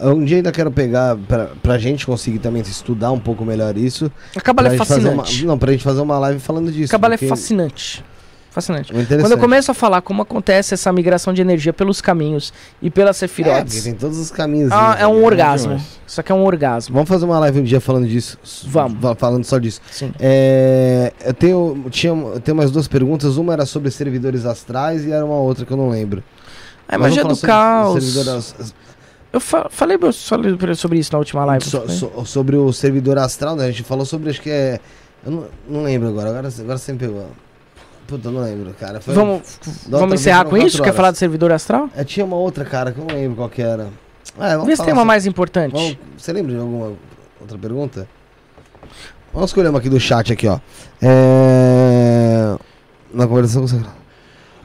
Um 0.00 0.22
dia 0.22 0.36
ainda 0.38 0.52
quero 0.52 0.70
pegar, 0.70 1.16
pra, 1.16 1.50
pra 1.62 1.78
gente 1.78 2.04
conseguir 2.04 2.38
também 2.38 2.60
estudar 2.60 3.10
um 3.10 3.20
pouco 3.20 3.44
melhor 3.44 3.76
isso. 3.76 4.12
A 4.36 4.40
Cabala 4.40 4.74
é 4.74 4.76
fascinante. 4.76 5.44
Uma, 5.44 5.52
não, 5.52 5.58
pra 5.58 5.72
gente 5.72 5.84
fazer 5.84 6.00
uma 6.00 6.18
live 6.18 6.40
falando 6.40 6.70
disso. 6.70 6.90
A 6.90 6.94
Cabala 6.94 7.14
é 7.14 7.18
fascinante. 7.18 8.04
Fascinante. 8.52 8.92
é. 8.94 9.04
Quando 9.18 9.32
eu 9.32 9.38
começo 9.38 9.70
a 9.70 9.74
falar 9.74 10.02
como 10.02 10.20
acontece 10.20 10.74
essa 10.74 10.92
migração 10.92 11.32
de 11.32 11.40
energia 11.40 11.72
pelos 11.72 12.02
caminhos 12.02 12.52
e 12.82 12.90
pelas 12.90 13.16
É, 13.16 13.20
sefirotes, 13.20 13.82
tem 13.82 13.94
todos 13.94 14.18
os 14.18 14.30
caminhos. 14.30 14.70
ah, 14.70 14.94
é 15.00 15.06
um 15.06 15.20
né? 15.20 15.24
orgasmo. 15.26 15.80
Isso 16.06 16.20
aqui 16.20 16.30
é 16.30 16.34
um 16.34 16.44
orgasmo. 16.44 16.92
Vamos 16.94 17.08
fazer 17.08 17.24
uma 17.24 17.38
live 17.38 17.60
um 17.60 17.62
dia 17.64 17.80
falando 17.80 18.06
disso. 18.06 18.38
Vamos. 18.66 19.00
fa- 19.00 19.14
Falando 19.14 19.44
só 19.44 19.58
disso. 19.58 19.80
Sim. 19.90 20.12
É, 20.20 21.14
eu 21.24 21.32
tenho, 21.32 21.86
tinha, 21.88 22.12
eu 22.12 22.40
tenho 22.40 22.54
mais 22.54 22.70
duas 22.70 22.86
perguntas. 22.86 23.38
Uma 23.38 23.54
era 23.54 23.64
sobre 23.64 23.90
servidores 23.90 24.44
astrais 24.44 25.02
e 25.06 25.10
era 25.10 25.24
uma 25.24 25.36
outra 25.36 25.64
que 25.64 25.72
eu 25.72 25.76
não 25.78 25.88
lembro. 25.88 26.22
A 26.86 26.98
Mas 26.98 27.16
magia 27.16 27.24
do 27.24 27.36
caos. 27.38 28.14
Eu 29.32 29.40
fa- 29.40 29.68
falei 29.70 29.96
sobre 30.74 30.98
isso 30.98 31.10
na 31.10 31.18
última 31.18 31.42
live. 31.46 31.64
so- 31.64 31.88
so- 31.88 32.24
sobre 32.26 32.54
o 32.56 32.70
servidor 32.70 33.16
astral, 33.16 33.56
né? 33.56 33.64
A 33.64 33.70
gente 33.70 33.82
falou 33.82 34.04
sobre, 34.04 34.28
acho 34.28 34.42
que 34.42 34.50
é. 34.50 34.78
Eu 35.24 35.32
não, 35.32 35.44
não 35.66 35.82
lembro 35.84 36.08
agora, 36.08 36.28
agora, 36.28 36.48
agora 36.48 36.76
você 36.76 36.92
me 36.92 36.98
pegou. 36.98 37.28
Puta, 38.12 38.28
eu 38.28 38.32
não 38.32 38.42
lembro, 38.42 38.74
cara. 38.78 39.00
Foi- 39.00 39.14
Vamos, 39.14 39.58
vamos 39.88 40.20
encerrar 40.20 40.44
com 40.44 40.54
isso? 40.56 40.64
quatro 40.66 40.76
Quer 40.78 40.82
horas. 40.90 40.96
falar 40.96 41.10
do 41.12 41.16
servidor 41.16 41.50
astral? 41.50 41.88
É, 41.96 42.04
tinha 42.04 42.26
uma 42.26 42.36
outra, 42.36 42.62
cara, 42.62 42.92
que 42.92 42.98
eu 42.98 43.06
não 43.06 43.14
lembro 43.14 43.36
qual 43.36 43.48
que 43.48 43.62
era. 43.62 43.88
É, 44.38 44.50
vamos 44.52 44.66
Vê 44.66 44.76
se 44.76 44.84
tem 44.84 44.92
uma 44.92 45.04
mais 45.04 45.24
importante. 45.24 45.72
Vamos- 45.72 45.96
você 46.18 46.30
lembra 46.30 46.52
de 46.52 46.58
alguma 46.58 46.92
outra 47.40 47.56
pergunta? 47.56 48.06
Vamos 49.32 49.48
escolher 49.48 49.68
uma 49.70 49.78
aqui 49.78 49.88
do 49.88 49.98
chat 49.98 50.30
aqui, 50.30 50.46
ó. 50.46 50.58
É... 51.00 52.54
Na 53.14 53.26
conversação 53.26 53.62
com 53.62 53.68
você. 53.68 53.80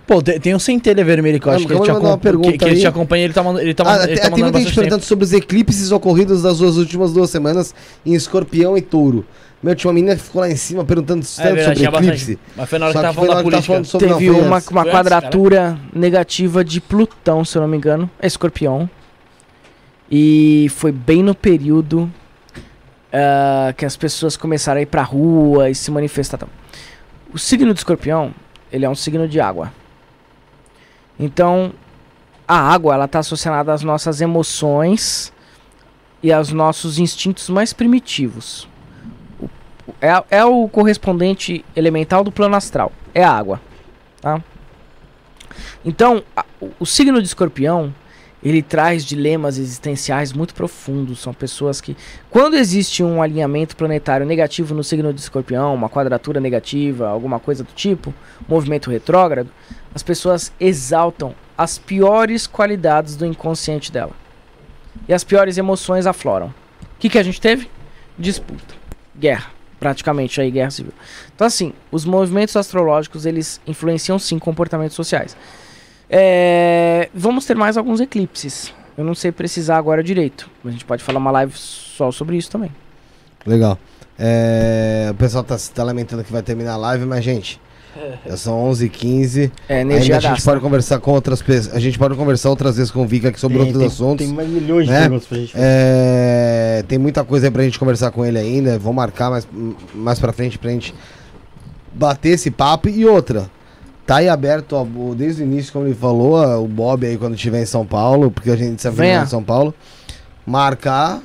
Pô, 0.05 0.21
tem, 0.21 0.39
tem 0.39 0.55
um 0.55 0.59
centelha 0.59 1.03
vermelho 1.05 1.39
que 1.39 1.47
eu 1.47 1.51
Ah, 1.51 1.55
acho 1.55 1.65
que 1.67 1.73
ele, 1.73 1.81
te 1.81 2.51
que, 2.51 2.57
que 2.57 2.65
ele 2.65 2.79
te 2.79 2.87
acompanha, 2.87 3.25
ele 3.25 3.33
tá, 3.33 3.43
mand- 3.43 3.59
ele 3.59 3.73
tá, 3.73 3.83
Ah, 3.85 4.03
ele 4.03 4.07
tem, 4.07 4.23
tá 4.23 4.31
tem 4.31 4.43
muita 4.43 4.59
gente 4.59 4.73
perguntando 4.73 5.03
sobre 5.03 5.25
os 5.25 5.33
eclipses 5.33 5.91
ocorridos 5.91 6.41
das 6.41 6.57
duas 6.59 6.77
últimas 6.77 7.11
duas 7.13 7.29
semanas 7.29 7.73
em 8.05 8.13
Escorpião 8.13 8.77
e 8.77 8.81
Touro. 8.81 9.25
Meu, 9.61 9.75
tinha 9.75 9.89
uma 9.89 9.95
menina 9.95 10.15
que 10.15 10.21
ficou 10.21 10.41
lá 10.41 10.49
em 10.49 10.55
cima 10.55 10.85
perguntando. 10.85 11.25
É 11.25 11.43
tanto 11.43 11.55
verdade, 11.55 11.83
sobre 11.83 11.97
eclipse. 11.97 12.35
bastante. 12.35 12.55
Mas 12.55 12.69
foi 12.69 12.79
na 12.79 12.85
hora 12.85 12.93
Só 12.93 12.99
que 12.99 13.07
que 13.07 13.13
tava 13.15 13.25
falando 13.27 13.37
da 13.37 13.43
política. 13.43 13.83
sobre 13.83 14.07
Teve 14.07 14.29
não, 14.29 14.39
uma, 14.41 14.63
uma 14.69 14.85
quadratura 14.85 15.79
negativa 15.93 16.63
de 16.63 16.79
Plutão, 16.79 17.43
se 17.43 17.57
eu 17.57 17.61
não 17.61 17.67
me 17.69 17.77
engano. 17.77 18.09
É 18.19 18.27
escorpião. 18.27 18.89
E 20.09 20.67
foi 20.69 20.91
bem 20.91 21.23
no 21.23 21.33
período 21.33 22.09
ah, 23.11 23.73
que 23.75 23.85
as 23.85 23.97
pessoas 23.97 24.37
começaram 24.37 24.79
a 24.79 24.81
ir 24.81 24.85
pra 24.85 25.01
rua 25.01 25.69
e 25.69 25.75
se 25.75 25.89
manifestar. 25.89 26.37
tal. 26.37 26.49
O 27.33 27.39
signo 27.39 27.73
de 27.73 27.79
escorpião, 27.79 28.33
ele 28.71 28.85
é 28.85 28.89
um 28.89 28.95
signo 28.95 29.27
de 29.27 29.39
água. 29.39 29.73
Então, 31.19 31.73
a 32.47 32.57
água, 32.57 32.93
ela 32.93 33.07
tá 33.07 33.19
associada 33.19 33.73
às 33.73 33.81
nossas 33.81 34.21
emoções 34.21 35.33
e 36.21 36.31
aos 36.31 36.51
nossos 36.51 36.99
instintos 36.99 37.49
mais 37.49 37.73
primitivos. 37.73 38.67
É, 40.01 40.37
é 40.37 40.45
o 40.45 40.67
correspondente 40.67 41.63
elemental 41.75 42.23
do 42.23 42.31
plano 42.31 42.55
astral. 42.55 42.91
É 43.13 43.23
a 43.23 43.31
água. 43.31 43.61
Tá? 44.21 44.41
Então, 45.85 46.23
a- 46.35 46.45
o, 46.61 46.69
o 46.81 46.85
signo 46.85 47.21
de 47.21 47.27
escorpião, 47.27 47.93
ele 48.43 48.61
traz 48.61 49.03
dilemas 49.05 49.57
existenciais 49.57 50.33
muito 50.33 50.53
profundos. 50.53 51.19
São 51.19 51.33
pessoas 51.33 51.81
que, 51.81 51.95
quando 52.29 52.55
existe 52.55 53.03
um 53.03 53.21
alinhamento 53.21 53.75
planetário 53.75 54.25
negativo 54.25 54.75
no 54.75 54.83
signo 54.83 55.13
de 55.13 55.19
escorpião, 55.21 55.73
uma 55.73 55.89
quadratura 55.89 56.39
negativa, 56.39 57.07
alguma 57.07 57.39
coisa 57.39 57.63
do 57.63 57.71
tipo, 57.73 58.13
movimento 58.47 58.91
retrógrado, 58.91 59.49
as 59.95 60.03
pessoas 60.03 60.51
exaltam 60.59 61.33
as 61.57 61.77
piores 61.77 62.45
qualidades 62.45 63.15
do 63.15 63.25
inconsciente 63.25 63.91
dela. 63.91 64.11
E 65.07 65.13
as 65.13 65.23
piores 65.23 65.57
emoções 65.57 66.05
afloram. 66.05 66.47
O 66.47 66.53
que, 66.99 67.09
que 67.09 67.17
a 67.17 67.23
gente 67.23 67.39
teve? 67.41 67.69
Disputa. 68.17 68.75
Guerra. 69.17 69.56
Praticamente 69.79 70.41
aí, 70.41 70.49
guerra 70.49 70.71
civil. 70.71 70.93
Então, 71.35 71.45
assim, 71.45 71.73
os 71.91 72.03
movimentos 72.03 72.55
astrológicos, 72.55 73.25
eles 73.25 73.61
influenciam 73.67 74.17
sim 74.17 74.39
comportamentos 74.39 74.95
sociais. 74.95 75.37
É, 76.09 77.09
vamos 77.13 77.45
ter 77.45 77.55
mais 77.55 77.77
alguns 77.77 77.99
eclipses. 77.99 78.73
Eu 78.97 79.03
não 79.03 79.13
sei 79.13 79.31
precisar 79.31 79.77
agora 79.77 80.03
direito. 80.03 80.49
A 80.65 80.71
gente 80.71 80.83
pode 80.83 81.03
falar 81.03 81.19
uma 81.19 81.31
live 81.31 81.53
só 81.55 82.11
sobre 82.11 82.37
isso 82.37 82.49
também. 82.49 82.71
Legal. 83.45 83.77
É, 84.17 85.09
o 85.11 85.15
pessoal 85.15 85.43
tá, 85.43 85.55
tá 85.73 85.83
lamentando 85.83 86.23
que 86.23 86.31
vai 86.31 86.41
terminar 86.41 86.73
a 86.73 86.77
live, 86.77 87.05
mas, 87.05 87.23
gente, 87.23 87.61
já 88.25 88.35
são 88.37 88.69
11h15. 88.71 89.51
É, 89.67 89.79
Ainda 89.81 89.95
a 89.95 90.19
gente 90.19 90.41
pode 90.43 90.59
conversar 90.61 90.99
com 90.99 91.11
outras 91.11 91.41
pessoas. 91.41 91.75
A 91.75 91.79
gente 91.79 91.97
pode 91.97 92.15
conversar 92.15 92.49
outras 92.49 92.77
vezes 92.77 92.91
com 92.91 93.03
o 93.03 93.07
Vika 93.07 93.29
aqui 93.29 93.39
sobre 93.39 93.57
Tem- 93.57 93.65
outros 93.67 93.79
tem, 93.81 93.87
assuntos. 93.91 94.25
Tem 94.25 94.35
mais 94.35 94.49
milhões 94.49 94.85
de 94.85 94.91
né? 94.91 95.01
perguntas 95.01 95.27
pra 95.27 95.37
gente 95.37 95.51
fazer. 95.53 95.65
É, 95.65 96.83
tem 96.87 96.97
muita 96.97 97.23
coisa 97.23 97.47
aí 97.47 97.51
pra 97.51 97.63
gente 97.63 97.77
conversar 97.79 98.11
com 98.11 98.25
ele 98.25 98.37
ainda. 98.37 98.77
Vou 98.79 98.93
marcar 98.93 99.29
mais, 99.29 99.47
mais 99.93 100.19
pra 100.19 100.31
frente 100.33 100.57
pra 100.57 100.69
gente 100.71 100.93
bater 101.93 102.29
esse 102.29 102.51
papo. 102.51 102.89
E 102.89 103.05
outra, 103.05 103.49
tá 104.05 104.17
aí 104.17 104.29
aberto, 104.29 104.73
ó, 104.73 104.85
desde 105.15 105.41
o 105.41 105.45
início, 105.45 105.73
como 105.73 105.85
ele 105.85 105.95
falou, 105.95 106.33
ó, 106.33 106.61
o 106.61 106.67
Bob 106.67 107.05
aí 107.05 107.17
quando 107.17 107.35
estiver 107.35 107.61
em 107.61 107.65
São 107.65 107.85
Paulo, 107.85 108.29
porque 108.31 108.49
a 108.51 108.55
gente 108.55 108.81
se 108.81 108.89
Venha. 108.89 109.23
em 109.23 109.27
São 109.27 109.43
Paulo, 109.43 109.73
marcar. 110.45 111.21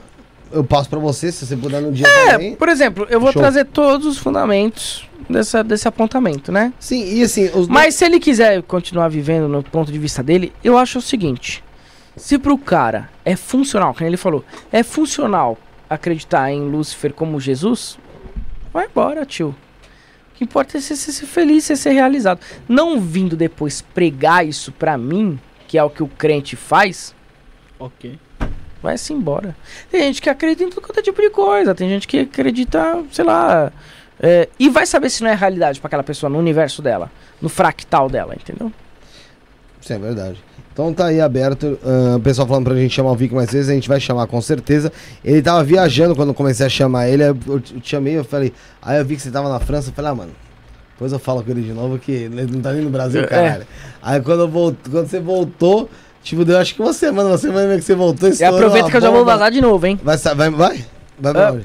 Eu 0.52 0.62
passo 0.64 0.88
pra 0.88 0.98
você, 0.98 1.32
se 1.32 1.46
você 1.46 1.56
puder 1.56 1.80
no 1.80 1.92
dia 1.92 2.06
É, 2.06 2.32
também. 2.32 2.54
por 2.56 2.68
exemplo, 2.68 3.06
eu 3.08 3.18
vou 3.20 3.32
Show. 3.32 3.40
trazer 3.40 3.64
todos 3.66 4.06
os 4.06 4.18
fundamentos 4.18 5.08
dessa, 5.28 5.62
desse 5.64 5.88
apontamento, 5.88 6.52
né? 6.52 6.72
Sim, 6.78 7.04
e 7.14 7.22
assim, 7.22 7.50
os 7.54 7.68
Mas 7.68 7.94
se 7.94 8.04
ele 8.04 8.20
quiser 8.20 8.62
continuar 8.62 9.08
vivendo 9.08 9.48
no 9.48 9.62
ponto 9.62 9.90
de 9.90 9.98
vista 9.98 10.22
dele, 10.22 10.52
eu 10.62 10.76
acho 10.76 10.98
o 10.98 11.02
seguinte: 11.02 11.64
se 12.16 12.38
pro 12.38 12.58
cara 12.58 13.08
é 13.24 13.34
funcional, 13.36 13.94
como 13.94 14.06
ele 14.06 14.16
falou, 14.16 14.44
é 14.70 14.82
funcional 14.82 15.56
acreditar 15.88 16.50
em 16.50 16.60
Lúcifer 16.68 17.12
como 17.12 17.38
Jesus, 17.40 17.98
vai 18.72 18.86
embora, 18.86 19.24
tio. 19.26 19.54
O 20.32 20.34
que 20.34 20.44
importa 20.44 20.76
é 20.78 20.80
você 20.80 20.96
ser 20.96 21.26
feliz, 21.26 21.64
você 21.64 21.76
ser 21.76 21.90
realizado. 21.92 22.40
Não 22.68 23.00
vindo 23.00 23.36
depois 23.36 23.80
pregar 23.82 24.46
isso 24.46 24.72
pra 24.72 24.96
mim, 24.98 25.38
que 25.68 25.76
é 25.78 25.84
o 25.84 25.90
que 25.90 26.02
o 26.02 26.08
crente 26.08 26.56
faz, 26.56 27.14
Ok. 27.78 28.18
Vai-se 28.82 29.12
embora. 29.12 29.54
Tem 29.90 30.02
gente 30.02 30.20
que 30.20 30.28
acredita 30.28 30.64
em 30.64 30.68
tudo 30.70 30.80
quanto 30.82 30.98
é 30.98 31.02
tipo 31.02 31.20
de 31.20 31.30
coisa, 31.30 31.74
tem 31.74 31.88
gente 31.88 32.06
que 32.08 32.20
acredita, 32.20 33.02
sei 33.10 33.24
lá. 33.24 33.72
é, 34.20 34.48
e 34.58 34.68
vai 34.68 34.84
saber 34.86 35.08
se 35.10 35.22
não 35.22 35.30
é 35.30 35.34
realidade 35.34 35.80
pra 35.80 35.86
aquela 35.88 36.02
pessoa 36.02 36.28
no 36.30 36.38
universo 36.38 36.82
dela, 36.82 37.10
no 37.40 37.48
fractal 37.48 38.08
dela, 38.08 38.34
entendeu? 38.34 38.72
Isso 39.80 39.92
é 39.92 39.98
verdade. 39.98 40.42
Então 40.72 40.92
tá 40.94 41.06
aí 41.06 41.20
aberto. 41.20 41.78
ahn, 41.84 42.16
o 42.16 42.20
pessoal 42.20 42.46
falando 42.48 42.64
pra 42.64 42.74
gente 42.76 42.94
chamar 42.94 43.10
o 43.10 43.14
Vic 43.16 43.34
mais 43.34 43.50
vezes, 43.52 43.68
a 43.68 43.74
gente 43.74 43.88
vai 43.88 44.00
chamar 44.00 44.26
com 44.26 44.40
certeza. 44.40 44.90
Ele 45.24 45.42
tava 45.42 45.62
viajando 45.62 46.14
quando 46.16 46.28
eu 46.30 46.34
comecei 46.34 46.64
a 46.64 46.68
chamar 46.68 47.08
ele, 47.08 47.22
eu, 47.24 47.36
eu 47.46 47.60
te 47.60 47.88
chamei, 47.90 48.16
eu 48.16 48.24
falei, 48.24 48.52
aí 48.80 48.98
eu 48.98 49.04
vi 49.04 49.16
que 49.16 49.22
você 49.22 49.30
tava 49.30 49.48
na 49.50 49.60
França, 49.60 49.90
eu 49.90 49.92
falei, 49.92 50.10
ah, 50.12 50.14
mano, 50.14 50.32
depois 50.92 51.12
eu 51.12 51.18
falo 51.18 51.42
com 51.42 51.50
ele 51.50 51.62
de 51.62 51.72
novo, 51.72 51.98
que 51.98 52.12
ele 52.12 52.46
não 52.46 52.60
tá 52.62 52.72
nem 52.72 52.80
no 52.82 52.90
Brasil, 52.90 53.20
É. 53.22 53.26
caralho. 53.26 53.66
Aí 54.00 54.20
quando, 54.22 54.40
eu 54.40 54.48
volt, 54.48 54.76
quando 54.90 55.08
você 55.08 55.20
voltou, 55.20 55.90
tipo, 56.22 56.44
deu 56.44 56.58
acho 56.58 56.74
que 56.74 56.80
uma 56.82 56.92
semana, 56.92 57.30
uma 57.30 57.38
semana 57.38 57.66
mesmo 57.66 57.80
que 57.80 57.84
você 57.84 57.94
voltou, 57.94 58.28
E 58.30 58.44
aproveita 58.44 58.90
que 58.90 58.96
eu 58.96 59.00
já 59.00 59.10
vou 59.10 59.24
vazar 59.24 59.50
de 59.50 59.60
novo, 59.60 59.86
hein? 59.86 59.98
Vai, 60.02 60.16
vai, 60.16 60.50
vai? 60.50 60.84
Vai 61.18 61.32
pra 61.32 61.48
Ah. 61.50 61.60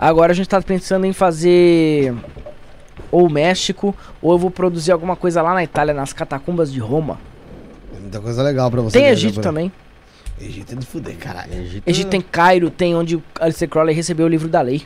Agora 0.00 0.32
a 0.32 0.34
gente 0.34 0.48
tá 0.48 0.60
pensando 0.60 1.04
em 1.04 1.12
fazer 1.12 2.14
ou 3.10 3.28
México, 3.28 3.94
ou 4.20 4.32
eu 4.32 4.38
vou 4.38 4.50
produzir 4.50 4.90
alguma 4.90 5.14
coisa 5.14 5.42
lá 5.42 5.54
na 5.54 5.62
Itália, 5.62 5.92
nas 5.94 6.12
catacumbas 6.12 6.72
de 6.72 6.80
Roma. 6.80 7.18
Tem 7.92 8.00
muita 8.00 8.20
coisa 8.20 8.42
legal 8.42 8.70
pra 8.70 8.80
você. 8.80 8.94
Tem 8.94 9.02
viajar 9.02 9.18
Egito 9.18 9.34
por 9.34 9.40
aí. 9.40 9.44
também. 9.44 9.72
Egito 10.40 10.72
é 10.72 10.76
de 10.76 10.86
fuder, 10.86 11.16
caralho. 11.18 11.52
Egito, 11.52 11.82
Egito 11.86 12.08
tem 12.08 12.20
Cairo, 12.20 12.70
tem 12.70 12.96
onde 12.96 13.16
o 13.16 13.22
Alistair 13.38 13.68
Crowley 13.70 13.94
recebeu 13.94 14.26
o 14.26 14.28
livro 14.28 14.48
da 14.48 14.60
lei. 14.60 14.82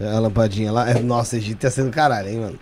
A 0.00 0.18
lampadinha 0.18 0.72
lá. 0.72 0.90
É, 0.90 0.98
Nossa, 0.98 1.36
Egito 1.36 1.62
ia 1.62 1.70
ser 1.70 1.84
do 1.84 1.90
caralho, 1.90 2.28
hein, 2.28 2.40
mano. 2.40 2.58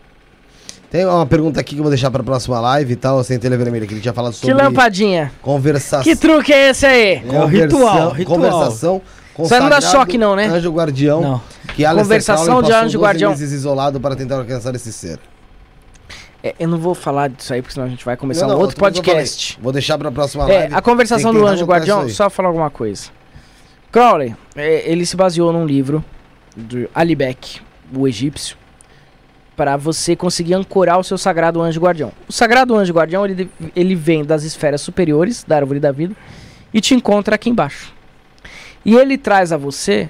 Tem 0.91 1.07
uma 1.07 1.25
pergunta 1.25 1.61
aqui 1.61 1.75
que 1.75 1.79
eu 1.81 1.85
vou 1.85 1.91
deixar 1.91 2.11
pra 2.11 2.23
próxima 2.23 2.59
live 2.61 2.93
e 2.93 2.97
tal, 2.97 3.23
sem 3.23 3.39
telha 3.39 3.57
vermelha, 3.57 3.87
que 3.87 3.95
ele 3.95 4.01
tinha 4.01 4.13
falado 4.13 4.33
sobre 4.33 4.55
Que 4.55 4.61
lampadinha. 4.63 5.31
conversação. 5.41 6.03
Que 6.03 6.17
truque 6.17 6.53
é 6.53 6.71
esse 6.71 6.85
aí? 6.85 7.23
É 7.25 7.39
o 7.41 7.47
ritual, 7.47 8.11
ritual. 8.11 8.37
Conversação 8.39 9.03
Isso 9.39 9.61
não 9.61 9.69
dá 9.69 9.81
choque 9.81 10.19
não, 10.19 10.35
né? 10.35 10.47
Anjo 10.47 10.71
guardião. 10.73 11.21
Não. 11.21 11.43
Que 11.77 11.85
Conversação 11.85 12.61
de 12.61 12.73
anjo 12.73 12.83
12 12.95 12.99
guardião. 12.99 13.31
meses 13.31 13.53
isolado 13.53 14.01
para 14.01 14.17
tentar 14.17 14.39
alcançar 14.39 14.75
esse 14.75 14.93
ser. 14.93 15.21
É, 16.43 16.55
eu 16.59 16.67
não 16.69 16.79
vou 16.79 16.95
falar 16.95 17.29
disso 17.29 17.53
aí, 17.55 17.61
porque 17.63 17.75
senão 17.75 17.87
a 17.87 17.91
gente 17.91 18.05
vai 18.05 18.17
começar 18.17 18.47
Não, 18.47 18.55
um 18.55 18.57
não, 18.57 18.61
outro 18.63 18.77
podcast. 18.77 19.59
Vou 19.63 19.73
deixar 19.73 19.97
pra 19.97 20.11
próxima 20.11 20.51
É, 20.51 20.59
live. 20.61 20.75
a 20.75 20.83
conversação 20.83 21.33
do 21.33 21.47
anjo 21.47 21.65
guardião, 21.65 22.09
só 22.09 22.29
falar 22.29 22.49
alguma 22.49 22.71
coisa. 22.71 23.11
Crowley, 23.93 24.35
é, 24.57 24.91
ele 24.91 25.05
se 25.07 25.17
baseou 25.17 25.53
num 25.53 25.67
livro 25.67 26.03
do 26.57 26.89
Alibeck, 26.95 27.61
o 27.95 28.09
egípcio, 28.09 28.57
para 29.57 29.77
você 29.77 30.17
conseguir 30.17 30.55
ancorar 30.55 30.99
o 30.99 31.05
seu 31.05 31.19
sagrado 31.19 31.61
anjo 31.61 31.81
guardião. 31.81 32.13
O 32.29 32.33
sagrado 32.33 32.77
anjo 32.77 32.93
guardião, 32.93 33.25
ele, 33.27 33.51
ele 33.77 33.95
vem 33.95 34.25
das 34.25 34.43
esferas 34.43 34.81
superiores 34.81 35.45
da 35.45 35.57
árvore 35.57 35.81
da 35.81 35.93
vida 35.93 36.15
e 36.73 36.81
te 36.81 36.95
encontra 36.95 37.35
aqui 37.35 37.51
embaixo. 37.51 37.93
E 38.85 38.97
ele 38.97 39.19
traz 39.19 39.53
a 39.53 39.57
você 39.57 40.09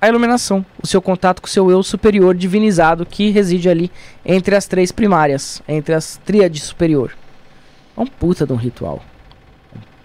a 0.00 0.08
iluminação, 0.08 0.64
o 0.82 0.86
seu 0.86 1.00
contato 1.00 1.40
com 1.40 1.46
o 1.46 1.50
seu 1.50 1.70
eu 1.70 1.82
superior 1.82 2.34
divinizado 2.34 3.06
que 3.06 3.30
reside 3.30 3.70
ali 3.70 3.90
entre 4.24 4.54
as 4.54 4.66
três 4.66 4.92
primárias, 4.92 5.62
entre 5.66 5.94
as 5.94 6.18
tríades 6.18 6.62
superior. 6.62 7.16
É 7.96 8.00
um 8.00 8.06
puta 8.06 8.46
de 8.46 8.52
um 8.52 8.56
ritual. 8.56 9.02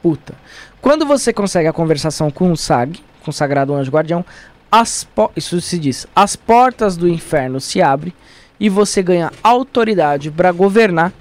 Puta. 0.01 0.33
Quando 0.81 1.05
você 1.05 1.33
consegue 1.33 1.67
a 1.67 1.73
conversação 1.73 2.31
com 2.31 2.49
o 2.49 2.55
SAG, 2.55 3.01
com 3.21 3.31
o 3.31 3.33
Sagrado 3.33 3.73
Anjo 3.75 3.91
Guardião, 3.91 4.23
as 4.71 5.05
isso 5.35 5.59
se 5.59 5.77
diz, 5.77 6.07
as 6.15 6.35
portas 6.35 6.95
do 6.95 7.07
inferno 7.07 7.59
se 7.59 7.81
abrem 7.81 8.13
e 8.59 8.69
você 8.69 9.01
ganha 9.01 9.31
autoridade 9.41 10.29
para 10.29 10.51
governar 10.51 11.13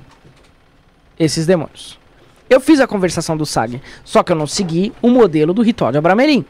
esses 1.19 1.47
demônios. 1.47 1.99
Eu 2.51 2.61
fiz 2.61 2.81
a 2.81 2.87
conversação 2.87 3.37
do 3.37 3.45
SAG, 3.45 3.81
só 4.05 4.23
que 4.23 4.33
eu 4.33 4.37
não 4.37 4.47
segui 4.47 4.93
o 5.03 5.09
modelo 5.11 5.53
do 5.53 5.63
ritual 5.63 5.93
de 5.93 5.99
Abramelin. 5.99 6.45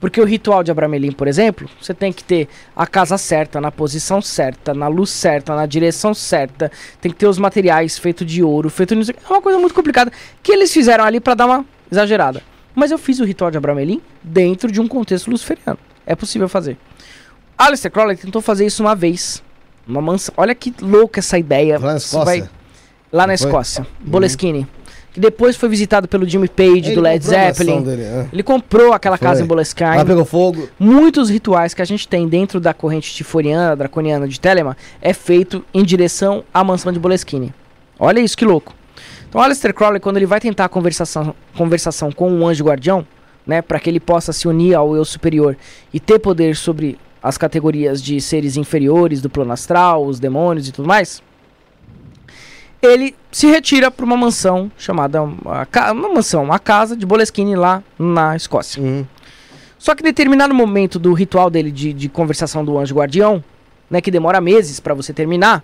Porque 0.00 0.20
o 0.20 0.24
ritual 0.24 0.62
de 0.62 0.70
Abramelin, 0.70 1.10
por 1.10 1.26
exemplo, 1.26 1.68
você 1.80 1.92
tem 1.92 2.12
que 2.12 2.22
ter 2.22 2.48
a 2.76 2.86
casa 2.86 3.18
certa, 3.18 3.60
na 3.60 3.72
posição 3.72 4.22
certa, 4.22 4.72
na 4.72 4.86
luz 4.86 5.10
certa, 5.10 5.56
na 5.56 5.66
direção 5.66 6.14
certa, 6.14 6.70
tem 7.00 7.10
que 7.10 7.18
ter 7.18 7.26
os 7.26 7.36
materiais 7.36 7.98
feitos 7.98 8.24
de 8.24 8.42
ouro, 8.42 8.70
feito 8.70 8.94
nisso. 8.94 9.10
É 9.10 9.32
uma 9.32 9.42
coisa 9.42 9.58
muito 9.58 9.74
complicada 9.74 10.12
que 10.40 10.52
eles 10.52 10.72
fizeram 10.72 11.04
ali 11.04 11.18
pra 11.18 11.34
dar 11.34 11.46
uma 11.46 11.66
exagerada. 11.90 12.42
Mas 12.76 12.92
eu 12.92 12.98
fiz 12.98 13.18
o 13.18 13.24
ritual 13.24 13.50
de 13.50 13.58
Abramelin 13.58 14.00
dentro 14.22 14.70
de 14.70 14.80
um 14.80 14.86
contexto 14.86 15.28
luciferiano. 15.28 15.78
É 16.06 16.14
possível 16.14 16.48
fazer. 16.48 16.78
Alistair 17.56 17.90
Crowley 17.90 18.16
tentou 18.16 18.40
fazer 18.40 18.66
isso 18.66 18.84
uma 18.84 18.94
vez. 18.94 19.42
Uma 19.88 20.02
mansão. 20.02 20.34
Olha 20.36 20.54
que 20.54 20.72
louca 20.80 21.20
essa 21.20 21.38
ideia. 21.38 21.78
Lá 21.78 21.92
na 21.92 21.96
Escócia. 21.96 22.24
vai- 22.24 22.50
Lá 23.10 23.26
na 23.26 23.36
Foi? 23.38 23.46
Escócia. 23.48 23.86
Boleskine. 24.00 24.66
Que 25.14 25.18
depois 25.18 25.56
foi 25.56 25.68
visitado 25.70 26.06
pelo 26.06 26.28
Jimmy 26.28 26.46
Page, 26.46 26.70
Ele 26.88 26.94
do 26.94 27.00
Led 27.00 27.24
Zeppelin. 27.24 27.82
dele, 27.82 28.02
né? 28.02 28.28
Ele 28.30 28.42
comprou 28.42 28.92
aquela 28.92 29.16
Foi. 29.16 29.26
casa 29.26 29.42
em 29.42 29.46
Boleskine. 29.46 29.88
Ela 29.94 30.04
pegou 30.04 30.24
fogo. 30.26 30.68
Muitos 30.78 31.30
rituais 31.30 31.72
que 31.72 31.80
a 31.80 31.84
gente 31.86 32.06
tem 32.06 32.28
dentro 32.28 32.60
da 32.60 32.74
corrente 32.74 33.12
tiforiana, 33.14 33.74
draconiana 33.74 34.28
de 34.28 34.38
Telemann, 34.38 34.76
é 35.00 35.14
feito 35.14 35.64
em 35.72 35.82
direção 35.82 36.44
à 36.52 36.62
mansão 36.62 36.92
de 36.92 36.98
Boleskine. 36.98 37.54
Olha 37.98 38.20
isso, 38.20 38.36
que 38.36 38.44
louco. 38.44 38.74
Então, 39.28 39.40
Aleister 39.40 39.72
Crowley, 39.74 40.00
quando 40.00 40.18
ele 40.18 40.26
vai 40.26 40.38
tentar 40.40 40.66
a 40.66 40.68
conversação, 40.68 41.34
conversação 41.56 42.12
com 42.12 42.30
o 42.40 42.46
anjo 42.46 42.64
guardião, 42.64 43.06
né, 43.46 43.62
para 43.62 43.80
que 43.80 43.88
ele 43.88 44.00
possa 44.00 44.32
se 44.32 44.46
unir 44.46 44.74
ao 44.74 44.94
eu 44.94 45.04
superior 45.04 45.56
e 45.92 45.98
ter 45.98 46.18
poder 46.18 46.54
sobre 46.54 46.98
as 47.22 47.36
categorias 47.38 48.02
de 48.02 48.20
seres 48.20 48.56
inferiores 48.56 49.20
do 49.20 49.28
plano 49.30 49.52
astral, 49.52 50.04
os 50.06 50.18
demônios 50.20 50.68
e 50.68 50.72
tudo 50.72 50.86
mais, 50.86 51.22
ele 52.80 53.14
se 53.30 53.46
retira 53.46 53.90
para 53.90 54.04
uma 54.04 54.16
mansão 54.16 54.70
chamada 54.78 55.22
uma, 55.22 55.66
mansão, 56.14 56.44
uma 56.44 56.58
casa 56.58 56.96
de 56.96 57.04
Boleskine 57.04 57.56
lá 57.56 57.82
na 57.98 58.36
Escócia. 58.36 58.80
Uhum. 58.82 59.04
Só 59.78 59.94
que 59.94 60.02
em 60.02 60.04
determinado 60.04 60.54
momento 60.54 60.98
do 60.98 61.12
ritual 61.12 61.50
dele 61.50 61.70
de, 61.70 61.92
de 61.92 62.08
conversação 62.08 62.64
do 62.64 62.78
anjo 62.78 62.94
guardião, 62.94 63.42
né, 63.90 64.00
que 64.00 64.10
demora 64.10 64.40
meses 64.40 64.80
pra 64.80 64.94
você 64.94 65.12
terminar, 65.12 65.62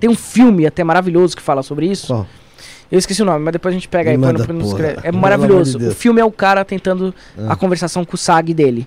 tem 0.00 0.08
um 0.10 0.14
filme 0.14 0.66
até 0.66 0.82
maravilhoso 0.84 1.36
que 1.36 1.42
fala 1.42 1.62
sobre 1.62 1.86
isso. 1.86 2.08
Qual? 2.08 2.26
Eu 2.90 2.98
esqueci 2.98 3.20
o 3.20 3.24
nome, 3.24 3.40
mas 3.44 3.52
depois 3.52 3.72
a 3.72 3.76
gente 3.76 3.88
pega 3.88 4.10
aí 4.10 4.16
Me 4.16 4.24
manda, 4.26 4.46
no- 4.46 4.52
no 4.54 4.60
porra. 4.60 4.70
escreve. 4.72 5.00
É 5.08 5.10
maravilhoso. 5.12 5.78
de. 5.78 5.88
O 5.88 5.94
filme 5.94 6.20
é 6.20 6.24
o 6.24 6.30
cara 6.30 6.64
tentando 6.64 7.14
Ah. 7.36 7.52
a 7.52 7.56
conversação 7.56 8.04
com 8.04 8.14
o 8.14 8.18
SAG 8.18 8.54
dele. 8.54 8.86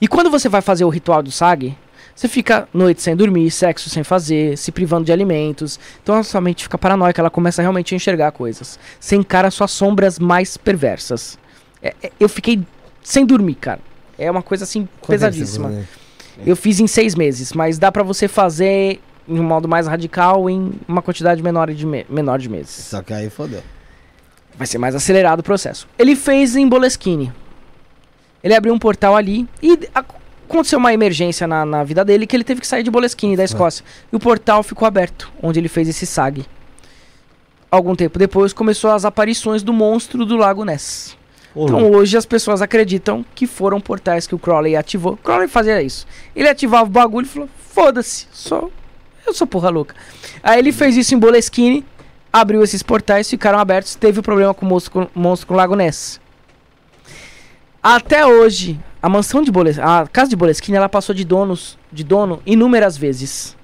E 0.00 0.06
quando 0.08 0.30
você 0.30 0.48
vai 0.48 0.60
fazer 0.60 0.84
o 0.84 0.88
ritual 0.88 1.22
do 1.22 1.30
SAG, 1.30 1.76
você 2.14 2.28
fica 2.28 2.68
noite 2.72 3.02
sem 3.02 3.14
dormir, 3.16 3.50
sexo 3.50 3.88
sem 3.90 4.02
fazer, 4.02 4.56
se 4.56 4.70
privando 4.72 5.04
de 5.04 5.12
alimentos. 5.12 5.78
Então 6.02 6.14
a 6.16 6.22
sua 6.22 6.40
mente 6.40 6.62
fica 6.64 6.78
paranoica, 6.78 7.20
ela 7.20 7.30
começa 7.30 7.60
realmente 7.62 7.94
a 7.94 7.96
enxergar 7.96 8.32
coisas. 8.32 8.78
Você 8.98 9.16
encara 9.16 9.50
suas 9.50 9.70
sombras 9.70 10.18
mais 10.18 10.56
perversas. 10.56 11.38
É- 11.82 11.94
é- 12.02 12.12
eu 12.18 12.28
fiquei 12.28 12.60
sem 13.02 13.24
dormir, 13.26 13.54
cara. 13.56 13.80
É 14.18 14.30
uma 14.30 14.42
coisa 14.42 14.64
assim 14.64 14.88
pesadíssima. 15.06 15.68
né? 15.68 15.84
Eu 16.46 16.56
fiz 16.56 16.80
em 16.80 16.86
seis 16.86 17.14
meses, 17.14 17.52
mas 17.52 17.78
dá 17.78 17.90
pra 17.92 18.02
você 18.02 18.28
fazer 18.28 19.00
em 19.28 19.40
um 19.40 19.42
modo 19.42 19.66
mais 19.66 19.86
radical 19.86 20.48
em 20.48 20.72
uma 20.86 21.00
quantidade 21.02 21.42
menor 21.42 21.72
de, 21.72 21.86
me- 21.86 22.06
menor 22.08 22.38
de 22.38 22.48
meses. 22.48 22.70
Só 22.70 23.02
que 23.02 23.12
aí 23.12 23.28
fodeu. 23.30 23.62
Vai 24.56 24.66
ser 24.66 24.78
mais 24.78 24.94
acelerado 24.94 25.40
o 25.40 25.42
processo. 25.42 25.86
Ele 25.98 26.14
fez 26.16 26.54
em 26.56 26.66
Boleskine. 26.68 27.32
Ele 28.46 28.54
abriu 28.54 28.72
um 28.72 28.78
portal 28.78 29.16
ali 29.16 29.46
e 29.62 29.72
ac- 29.94 30.06
aconteceu 30.48 30.78
uma 30.78 30.92
emergência 30.94 31.46
na, 31.48 31.66
na 31.66 31.82
vida 31.82 32.04
dele 32.04 32.26
que 32.26 32.36
ele 32.36 32.44
teve 32.44 32.60
que 32.60 32.66
sair 32.66 32.84
de 32.84 32.90
Boleskine, 32.90 33.36
da 33.36 33.42
Escócia. 33.44 33.84
E 34.12 34.14
o 34.14 34.20
portal 34.20 34.62
ficou 34.62 34.86
aberto, 34.86 35.30
onde 35.42 35.58
ele 35.58 35.68
fez 35.68 35.88
esse 35.88 36.06
SAG. 36.06 36.46
Algum 37.70 37.96
tempo 37.96 38.18
depois 38.18 38.52
começou 38.52 38.90
as 38.92 39.04
aparições 39.04 39.62
do 39.62 39.72
monstro 39.72 40.24
do 40.24 40.36
Lago 40.36 40.64
Ness. 40.64 41.16
Então 41.64 41.90
hoje 41.90 42.16
as 42.16 42.24
pessoas 42.26 42.62
acreditam 42.62 43.24
que 43.34 43.46
foram 43.46 43.80
portais 43.80 44.26
que 44.26 44.34
o 44.34 44.38
Crowley 44.38 44.76
ativou. 44.76 45.14
O 45.14 45.16
Crowley 45.16 45.48
fazia 45.48 45.82
isso. 45.82 46.06
Ele 46.34 46.48
ativava 46.48 46.84
o 46.84 46.90
bagulho 46.90 47.24
e 47.24 47.28
falou: 47.28 47.48
foda-se, 47.72 48.26
sou, 48.32 48.70
eu 49.26 49.32
sou 49.34 49.46
porra 49.46 49.68
louca. 49.70 49.94
Aí 50.42 50.58
ele 50.58 50.70
fez 50.70 50.96
isso 50.96 51.14
em 51.14 51.18
Boleskine, 51.18 51.84
abriu 52.32 52.62
esses 52.62 52.82
portais, 52.82 53.28
ficaram 53.28 53.58
abertos, 53.58 53.94
teve 53.96 54.20
o 54.20 54.22
problema 54.22 54.54
com 54.54 54.64
o 54.64 54.68
monstro 54.68 54.92
com, 54.92 55.08
monstro 55.20 55.48
com 55.48 55.54
o 55.54 55.56
Lago 55.56 55.74
Ness. 55.74 56.20
Até 57.88 58.26
hoje, 58.26 58.80
a 59.00 59.08
mansão 59.08 59.44
de 59.44 59.52
Boleskine, 59.52 59.86
a 59.86 60.08
casa 60.12 60.28
de 60.28 60.34
Boleskine, 60.34 60.76
ela 60.76 60.88
passou 60.88 61.14
de 61.14 61.24
donos, 61.24 61.78
de 61.92 62.02
dono 62.02 62.42
inúmeras 62.44 62.96
vezes. 62.96 63.56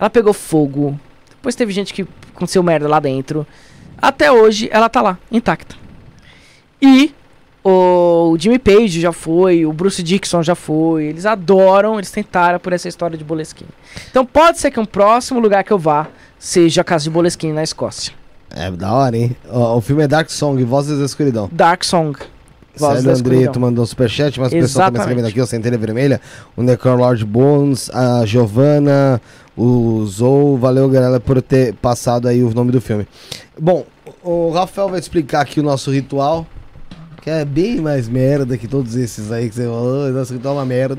Ela 0.00 0.08
pegou 0.08 0.32
fogo. 0.32 0.98
Depois 1.28 1.54
teve 1.54 1.70
gente 1.70 1.92
que 1.92 2.06
aconteceu 2.34 2.62
merda 2.62 2.88
lá 2.88 2.98
dentro. 2.98 3.46
Até 4.00 4.32
hoje 4.32 4.70
ela 4.72 4.88
tá 4.88 5.02
lá, 5.02 5.18
intacta. 5.30 5.76
E 6.80 7.14
o 7.62 8.34
Jimmy 8.38 8.58
Page 8.58 8.98
já 9.02 9.12
foi, 9.12 9.66
o 9.66 9.72
Bruce 9.74 10.02
Dixon 10.02 10.42
já 10.42 10.54
foi. 10.54 11.04
Eles 11.04 11.26
adoram, 11.26 11.98
eles 11.98 12.10
tentaram 12.10 12.58
por 12.58 12.72
essa 12.72 12.88
história 12.88 13.18
de 13.18 13.24
Boleskine. 13.24 13.68
Então 14.10 14.24
pode 14.24 14.60
ser 14.60 14.70
que 14.70 14.80
um 14.80 14.86
próximo 14.86 15.38
lugar 15.38 15.62
que 15.62 15.74
eu 15.74 15.78
vá 15.78 16.08
seja 16.38 16.80
a 16.80 16.84
casa 16.84 17.04
de 17.04 17.10
Boleskine 17.10 17.52
na 17.52 17.62
Escócia. 17.62 18.14
É 18.48 18.70
da 18.70 18.94
hora, 18.94 19.14
hein? 19.14 19.36
Ó, 19.50 19.76
o 19.76 19.82
filme 19.82 20.04
é 20.04 20.08
Dark 20.08 20.30
Song, 20.30 20.64
Vozes 20.64 20.98
da 20.98 21.04
Escuridão. 21.04 21.50
Dark 21.52 21.84
Song. 21.84 22.18
Célio. 22.76 23.10
Andreto 23.10 23.60
mandou 23.60 23.84
um 23.84 23.86
superchat, 23.86 24.38
mas 24.40 24.48
o 24.48 24.56
pessoal 24.56 24.86
também 24.86 25.00
Exatamente. 25.00 25.00
escrevendo 25.00 25.26
aqui, 25.28 25.40
o 25.40 25.46
Centelha 25.46 25.78
Vermelha, 25.78 26.20
o 26.56 26.62
Necrolord 26.62 27.24
Bones, 27.24 27.90
a 27.92 28.24
Giovanna, 28.24 29.20
o 29.56 30.04
Zou, 30.06 30.56
valeu 30.56 30.88
galera 30.88 31.20
por 31.20 31.40
ter 31.42 31.74
passado 31.74 32.26
aí 32.28 32.42
o 32.42 32.52
nome 32.54 32.72
do 32.72 32.80
filme. 32.80 33.06
Bom, 33.60 33.84
o 34.22 34.50
Rafael 34.50 34.88
vai 34.88 34.98
explicar 35.00 35.42
aqui 35.42 35.60
o 35.60 35.62
nosso 35.62 35.90
ritual, 35.90 36.46
que 37.20 37.30
é 37.30 37.44
bem 37.44 37.80
mais 37.80 38.08
merda 38.08 38.56
que 38.56 38.66
todos 38.66 38.96
esses 38.96 39.30
aí 39.30 39.48
que 39.48 39.54
você 39.54 39.64
falou, 39.64 40.08
nosso 40.10 40.32
ritual 40.32 40.54
é 40.54 40.58
uma 40.58 40.64
merda. 40.66 40.96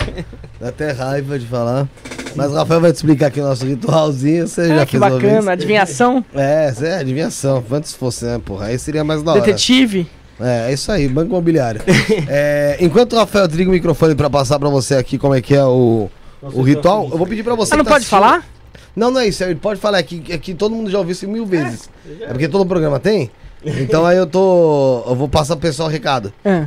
Dá 0.60 0.68
até 0.68 0.92
raiva 0.92 1.38
de 1.38 1.46
falar. 1.46 1.88
Mas 2.34 2.50
o 2.50 2.54
Rafael 2.54 2.80
vai 2.80 2.90
te 2.92 2.96
explicar 2.96 3.26
aqui 3.26 3.40
o 3.40 3.44
nosso 3.44 3.66
ritualzinho, 3.66 4.48
você 4.48 4.68
já 4.68 4.82
Ah, 4.82 4.86
que 4.86 4.98
fez 4.98 5.00
bacana, 5.12 5.52
adivinhação, 5.52 6.24
É, 6.34 6.72
é 6.80 6.94
adivinhação. 6.98 7.62
Antes 7.70 7.92
fosse, 7.94 8.24
né, 8.24 8.40
porra? 8.42 8.66
Aí 8.66 8.78
seria 8.78 9.04
mais 9.04 9.22
da 9.22 9.32
hora. 9.32 9.40
detetive. 9.42 10.06
É, 10.42 10.70
é 10.70 10.72
isso 10.72 10.90
aí, 10.92 11.08
Banco 11.08 11.28
Imobiliário. 11.30 11.80
É, 12.28 12.76
enquanto 12.80 13.12
o 13.14 13.16
Rafael 13.16 13.46
desliga 13.46 13.70
o 13.70 13.72
microfone 13.72 14.14
pra 14.14 14.28
passar 14.28 14.58
pra 14.58 14.68
você 14.68 14.94
aqui 14.96 15.16
como 15.18 15.34
é 15.34 15.40
que 15.40 15.54
é 15.54 15.64
o, 15.64 16.10
o 16.42 16.62
ritual, 16.62 17.08
eu 17.10 17.16
vou 17.18 17.26
pedir 17.26 17.42
pra 17.42 17.54
você. 17.54 17.74
Ah, 17.74 17.76
não 17.76 17.84
que 17.84 17.88
tá 17.90 17.94
pode 17.94 18.02
assistindo- 18.04 18.20
falar? 18.20 18.46
Não, 18.94 19.10
não 19.10 19.20
é 19.20 19.26
isso, 19.28 19.42
ele 19.44 19.54
pode 19.54 19.80
falar 19.80 19.98
aqui, 19.98 20.22
é 20.28 20.36
que 20.36 20.52
todo 20.54 20.74
mundo 20.74 20.90
já 20.90 20.98
ouviu 20.98 21.12
isso 21.12 21.26
mil 21.28 21.46
vezes. 21.46 21.88
É 22.20 22.26
porque 22.28 22.48
todo 22.48 22.66
programa 22.66 22.98
tem? 23.00 23.30
Então 23.64 24.04
aí 24.04 24.16
eu 24.18 24.26
tô. 24.26 25.04
Eu 25.06 25.14
vou 25.14 25.28
passar 25.28 25.54
pro 25.54 25.68
pessoal 25.68 25.88
o 25.88 25.92
recado. 25.92 26.32
É. 26.44 26.64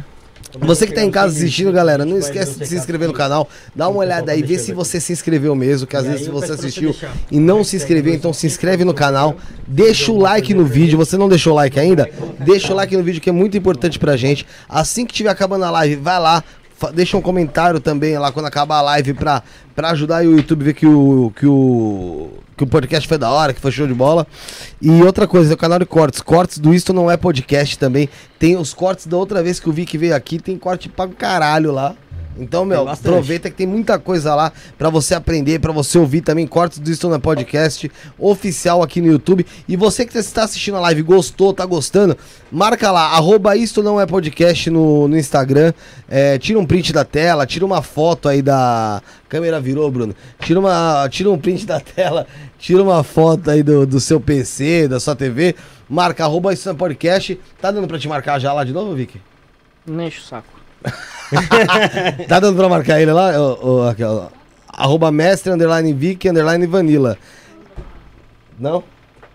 Você 0.60 0.88
que 0.88 0.94
tá 0.94 1.04
em 1.04 1.12
casa 1.12 1.36
assistindo, 1.36 1.72
galera, 1.72 2.06
não 2.06 2.18
esquece 2.18 2.60
de 2.60 2.68
se 2.68 2.76
inscrever 2.76 3.08
no 3.08 3.14
canal. 3.14 3.48
Dá 3.76 3.88
uma 3.88 4.00
olhada 4.00 4.32
aí, 4.32 4.42
vê 4.42 4.58
se 4.58 4.74
você 4.74 5.00
se 5.00 5.14
inscreveu 5.14 5.56
mesmo, 5.56 5.88
que 5.88 5.96
às 5.96 6.06
vezes 6.06 6.26
se 6.26 6.30
você 6.30 6.54
assistiu 6.54 6.96
e 7.32 7.40
não 7.40 7.64
se 7.64 7.76
inscreveu, 7.76 8.14
então 8.14 8.32
se 8.34 8.48
inscreve 8.48 8.84
no 8.84 8.94
canal, 8.94 9.36
deixa 9.68 10.12
o 10.12 10.18
like 10.18 10.54
no 10.54 10.66
vídeo. 10.66 10.98
Você 10.98 11.18
não 11.18 11.28
deixou 11.28 11.54
o 11.54 11.56
like 11.56 11.80
ainda? 11.80 12.10
Deixa 12.40 12.74
o 12.74 12.76
like 12.76 12.96
no 12.96 13.04
vídeo 13.04 13.22
que 13.22 13.30
é 13.30 13.34
muito 13.34 13.58
importante 13.58 14.00
pra 14.00 14.16
gente. 14.16 14.46
Assim 14.68 15.06
que 15.06 15.14
tiver 15.14 15.30
acabando 15.30 15.66
a 15.66 15.72
live, 15.72 15.96
vai 15.96 16.20
lá, 16.20 16.44
deixa 16.92 17.18
um 17.18 17.22
comentário 17.22 17.80
também 17.80 18.18
lá 18.18 18.32
quando 18.32 18.46
acabar 18.46 18.78
a 18.78 18.82
live 18.82 19.14
pra, 19.14 19.44
pra 19.76 19.92
ajudar 19.92 20.26
o 20.26 20.38
YouTube 20.38 20.64
ver 20.64 20.74
que 20.74 20.86
o, 20.86 21.32
que 21.36 21.46
o 21.46 22.30
que 22.56 22.64
o 22.64 22.68
podcast 22.68 23.08
foi 23.08 23.18
da 23.18 23.30
hora, 23.30 23.54
que 23.54 23.60
foi 23.60 23.72
show 23.72 23.86
de 23.86 23.94
bola. 23.94 24.26
E 24.82 24.90
outra 25.04 25.28
coisa, 25.28 25.54
o 25.54 25.58
canal 25.58 25.80
de 25.80 25.86
cortes. 25.86 26.22
Cortes 26.22 26.58
do 26.58 26.74
Isto 26.74 26.94
Não 26.94 27.12
É 27.12 27.18
Podcast 27.18 27.78
também. 27.78 28.10
Tem 28.40 28.56
os 28.56 28.74
cortes 28.74 29.08
da 29.08 29.18
outra 29.18 29.44
vez 29.44 29.60
que 29.60 29.70
o 29.70 29.74
Vic 29.74 29.98
veio 29.98 30.16
aqui, 30.16 30.40
tem 30.40 30.58
corte 30.58 30.88
pra 30.88 31.08
caralho 31.08 31.72
lá. 31.72 31.96
Então, 32.38 32.66
meu, 32.66 32.88
aproveita 32.88 33.50
que 33.50 33.56
tem 33.56 33.68
muita 33.68 33.98
coisa 33.98 34.36
lá 34.36 34.52
pra 34.78 34.90
você 34.90 35.16
aprender, 35.16 35.60
pra 35.60 35.72
você 35.72 35.98
ouvir 35.98 36.22
também 36.22 36.46
cortes 36.46 36.80
do 36.80 36.92
Isto 36.92 37.08
Não 37.08 37.16
É 37.16 37.20
Podcast 37.20 37.90
oficial 38.20 38.84
aqui 38.84 39.00
no 39.00 39.08
YouTube. 39.08 39.46
E 39.68 39.76
você 39.76 40.06
que 40.06 40.18
está 40.18 40.44
assistindo 40.44 40.76
a 40.76 40.82
live, 40.82 41.02
gostou, 41.02 41.54
tá 41.54 41.66
gostando, 41.66 42.18
marca 42.52 42.92
lá, 42.92 43.12
arroba 43.12 43.56
Isto 43.56 43.82
Não 43.82 44.00
É 44.00 44.06
Podcast 44.06 44.70
no, 44.70 45.08
no 45.08 45.18
Instagram. 45.18 45.74
É, 46.10 46.38
tira 46.38 46.60
um 46.60 46.66
print 46.66 46.92
da 46.92 47.06
tela, 47.06 47.46
tira 47.46 47.66
uma 47.66 47.82
foto 47.82 48.28
aí 48.28 48.42
da... 48.42 49.02
Câmera 49.30 49.60
virou, 49.60 49.90
Bruno. 49.90 50.16
Tira, 50.40 50.60
uma, 50.60 51.08
tira 51.10 51.30
um 51.32 51.38
print 51.38 51.66
da 51.66 51.80
tela, 51.80 52.28
tira 52.60 52.82
uma 52.84 53.04
foto 53.04 53.50
aí 53.50 53.64
do, 53.64 53.86
do 53.86 54.00
seu 54.00 54.20
PC, 54.20 54.88
da 54.88 55.00
sua 55.00 55.16
TV. 55.16 55.56
Marca 55.90 56.24
arroba 56.24 56.54
Isto 56.54 56.68
Não 56.68 56.76
É 56.76 56.78
Podcast. 56.78 57.40
Tá 57.62 57.72
dando 57.72 57.88
pra 57.88 57.98
te 57.98 58.08
marcar 58.08 58.40
já 58.40 58.54
lá 58.54 58.64
de 58.64 58.72
novo, 58.74 58.94
Vicky? 58.94 59.22
Não 59.86 60.06
enche 60.06 60.20
o 60.20 60.24
saco. 60.24 60.55
Tá 62.28 62.40
dando 62.40 62.56
pra 62.58 62.70
marcar 62.70 63.02
ele 63.02 63.12
lá? 63.12 63.32
Ô, 63.40 63.82
ô, 63.84 63.88
aqui, 63.88 64.04
ó. 64.04 64.28
Arroba 64.68 65.12
mestre, 65.12 65.52
underline 65.52 65.94
Vicky, 65.94 66.30
underline 66.30 66.66
Vanilla. 66.68 67.18
Não? 68.60 68.84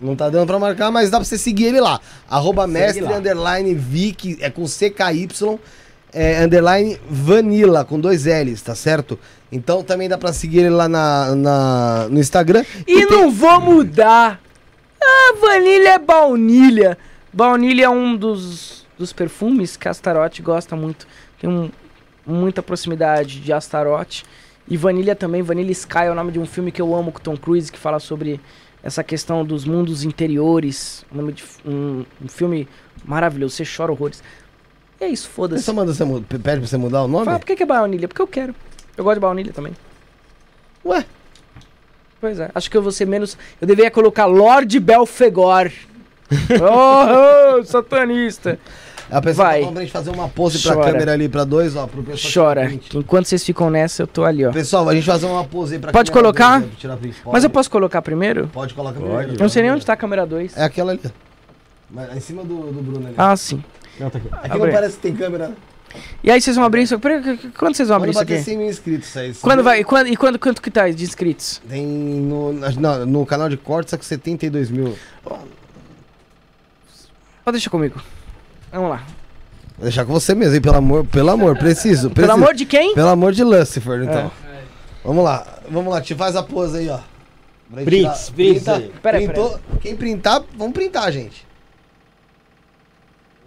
Não 0.00 0.16
tá 0.16 0.28
dando 0.30 0.46
pra 0.46 0.58
marcar, 0.58 0.90
mas 0.90 1.10
dá 1.10 1.18
pra 1.18 1.24
você 1.24 1.36
seguir 1.36 1.66
ele 1.66 1.80
lá. 1.80 2.00
Arroba 2.28 2.66
mestre, 2.66 3.02
lá. 3.02 3.16
underline 3.16 3.74
Vicky, 3.74 4.38
é 4.40 4.48
com 4.50 4.64
CKY, 4.64 5.28
é, 6.12 6.42
underline 6.44 6.98
Vanilla, 7.08 7.84
com 7.84 7.98
dois 8.00 8.24
L's, 8.24 8.62
tá 8.62 8.74
certo? 8.74 9.18
Então 9.52 9.82
também 9.82 10.08
dá 10.08 10.16
pra 10.16 10.32
seguir 10.32 10.60
ele 10.60 10.70
lá 10.70 10.88
na, 10.88 11.34
na- 11.34 12.08
no 12.10 12.18
Instagram. 12.18 12.64
E 12.86 13.06
tem- 13.06 13.10
não 13.10 13.30
vou 13.30 13.60
mudar. 13.60 14.40
Ah, 15.02 15.34
vanilha 15.40 15.90
é 15.94 15.98
baunilha. 15.98 16.96
Baunilha 17.32 17.84
é 17.84 17.88
um 17.90 18.16
dos, 18.16 18.86
dos 18.98 19.12
perfumes 19.12 19.76
que 19.76 19.88
a 19.88 19.90
Astaroth 19.90 20.40
gosta 20.40 20.76
muito. 20.76 21.06
Tem 21.40 21.48
um, 21.48 21.70
muita 22.26 22.62
proximidade 22.62 23.40
de 23.40 23.52
Astaroth. 23.52 24.22
E 24.68 24.76
Vanilha 24.76 25.16
também. 25.16 25.42
Vanilla 25.42 25.72
Sky 25.72 26.04
é 26.04 26.10
o 26.12 26.14
nome 26.14 26.30
de 26.30 26.38
um 26.38 26.46
filme 26.46 26.70
que 26.70 26.80
eu 26.80 26.94
amo 26.94 27.10
com 27.10 27.18
Tom 27.18 27.36
Cruise, 27.36 27.72
que 27.72 27.78
fala 27.78 27.98
sobre 27.98 28.40
essa 28.82 29.02
questão 29.02 29.44
dos 29.44 29.64
mundos 29.64 30.04
interiores. 30.04 31.04
Um, 31.12 31.16
nome 31.16 31.32
de, 31.32 31.44
um, 31.64 32.04
um 32.22 32.28
filme 32.28 32.68
maravilhoso. 33.04 33.56
Você 33.56 33.64
chora 33.64 33.90
horrores. 33.90 34.22
E 35.00 35.04
é 35.04 35.08
isso, 35.08 35.24
Você 35.24 35.32
foda-se. 35.34 35.64
só 35.64 35.72
manda 35.72 35.92
você, 35.92 36.04
pede 36.04 36.60
pra 36.60 36.66
você 36.66 36.76
mudar 36.76 37.02
o 37.02 37.08
nome? 37.08 37.24
Fala, 37.24 37.38
por 37.38 37.46
que, 37.46 37.56
que 37.56 37.62
é 37.62 37.66
baunilha? 37.66 38.06
Porque 38.06 38.22
eu 38.22 38.26
quero. 38.26 38.54
Eu 38.96 39.02
gosto 39.02 39.16
de 39.16 39.20
baunilha 39.20 39.52
também. 39.52 39.72
Ué? 40.84 41.04
Pois 42.20 42.38
é. 42.38 42.50
Acho 42.54 42.70
que 42.70 42.76
eu 42.76 42.82
vou 42.82 42.92
ser 42.92 43.06
menos. 43.06 43.36
Eu 43.60 43.66
deveria 43.66 43.90
colocar 43.90 44.26
Lord 44.26 44.78
Belfegor. 44.78 45.72
oh, 46.60 47.58
oh, 47.58 47.64
satanista. 47.64 48.58
A 49.10 49.20
pessoa 49.20 49.48
Vai. 49.48 49.64
tá 49.64 49.72
pra 49.72 49.80
gente 49.82 49.92
fazer 49.92 50.10
uma 50.10 50.28
pose 50.28 50.58
pra 50.60 50.74
Chora. 50.74 50.92
câmera 50.92 51.12
ali, 51.12 51.28
pra 51.28 51.44
dois, 51.44 51.74
ó, 51.74 51.86
pro 51.86 52.02
pessoal. 52.02 52.46
Chora. 52.46 52.72
Enquanto 52.94 53.26
vocês 53.26 53.44
ficam 53.44 53.68
nessa, 53.68 54.02
eu 54.02 54.06
tô 54.06 54.24
ali, 54.24 54.46
ó. 54.46 54.52
Pessoal, 54.52 54.88
a 54.88 54.94
gente 54.94 55.06
vai 55.06 55.16
fazer 55.18 55.26
uma 55.26 55.44
pose 55.44 55.74
aí 55.74 55.80
pra 55.80 55.92
Pode 55.92 56.12
colocar? 56.12 56.60
dois, 56.60 56.84
né, 56.84 56.96
pra. 57.22 57.32
Mas 57.32 57.44
eu 57.44 57.50
posso 57.50 57.70
colocar 57.70 58.00
primeiro? 58.02 58.48
Pode 58.52 58.74
colocar 58.74 58.98
Pode. 58.98 59.10
primeiro. 59.12 59.34
Eu 59.34 59.38
não 59.40 59.48
sei 59.48 59.62
nem 59.62 59.72
onde 59.72 59.84
tá 59.84 59.94
a 59.94 59.96
câmera 59.96 60.24
2. 60.24 60.56
É 60.56 60.64
aquela 60.64 60.92
ali. 60.92 61.00
Mas 61.90 62.16
em 62.16 62.20
cima 62.20 62.44
do, 62.44 62.72
do 62.72 62.82
Bruno 62.82 63.06
ali. 63.06 63.14
Ah, 63.18 63.36
sim. 63.36 63.62
Não, 63.98 64.08
tá 64.08 64.18
aqui. 64.18 64.28
Aqui 64.30 64.46
abre. 64.52 64.58
não 64.58 64.72
parece 64.72 64.96
que 64.96 65.02
tem 65.02 65.16
câmera. 65.16 65.52
E 66.22 66.30
aí 66.30 66.40
vocês 66.40 66.54
vão 66.54 66.64
abrir 66.64 66.82
isso? 66.82 66.96
Quando 67.58 67.74
vocês 67.74 67.88
vão 67.88 67.96
abrir 67.96 68.12
Quando 68.12 68.14
isso 68.14 68.20
bater 68.20 68.34
aqui? 68.34 68.44
100 68.44 68.58
mil 68.58 68.68
inscritos, 68.68 69.08
isso 69.08 69.18
aí. 69.18 69.34
Quando 69.34 69.64
vai? 69.64 69.80
E 69.80 69.84
quando, 69.84 70.06
e 70.06 70.16
quando, 70.16 70.38
quanto 70.38 70.62
que 70.62 70.70
tá 70.70 70.88
de 70.88 71.02
inscritos? 71.02 71.60
Tem 71.68 71.84
no, 71.84 72.52
não, 72.52 73.06
no 73.06 73.26
canal 73.26 73.48
de 73.48 73.56
cortes, 73.56 73.92
é 73.92 73.96
com 73.96 74.04
72 74.04 74.70
mil. 74.70 74.96
Pode 75.24 75.40
deixar 77.52 77.70
comigo. 77.70 78.00
Vamos 78.72 78.90
lá. 78.90 79.06
Vou 79.76 79.84
deixar 79.84 80.04
com 80.04 80.12
você 80.12 80.34
mesmo, 80.34 80.54
hein? 80.54 80.60
Pelo 80.60 80.76
amor, 80.76 81.06
pelo 81.06 81.30
amor, 81.30 81.56
preciso. 81.58 82.10
Pelo 82.10 82.14
preciso. 82.14 82.32
amor 82.32 82.54
de 82.54 82.66
quem? 82.66 82.94
Pelo 82.94 83.08
amor 83.08 83.32
de 83.32 83.42
Lucifer, 83.42 84.02
então. 84.02 84.30
É. 84.46 84.60
Vamos 85.04 85.24
lá, 85.24 85.46
vamos 85.70 85.92
lá, 85.92 86.00
te 86.02 86.14
faz 86.14 86.36
a 86.36 86.42
pose 86.42 86.78
aí, 86.78 86.88
ó. 86.90 86.98
Prints, 87.84 88.30
prints 88.30 88.64
printa- 88.64 88.76
aí. 88.76 88.92
Pera 89.02 89.18
aí, 89.18 89.24
printou- 89.26 89.60
Quem 89.80 89.96
printar, 89.96 90.42
vamos 90.56 90.74
printar, 90.74 91.10
gente. 91.12 91.46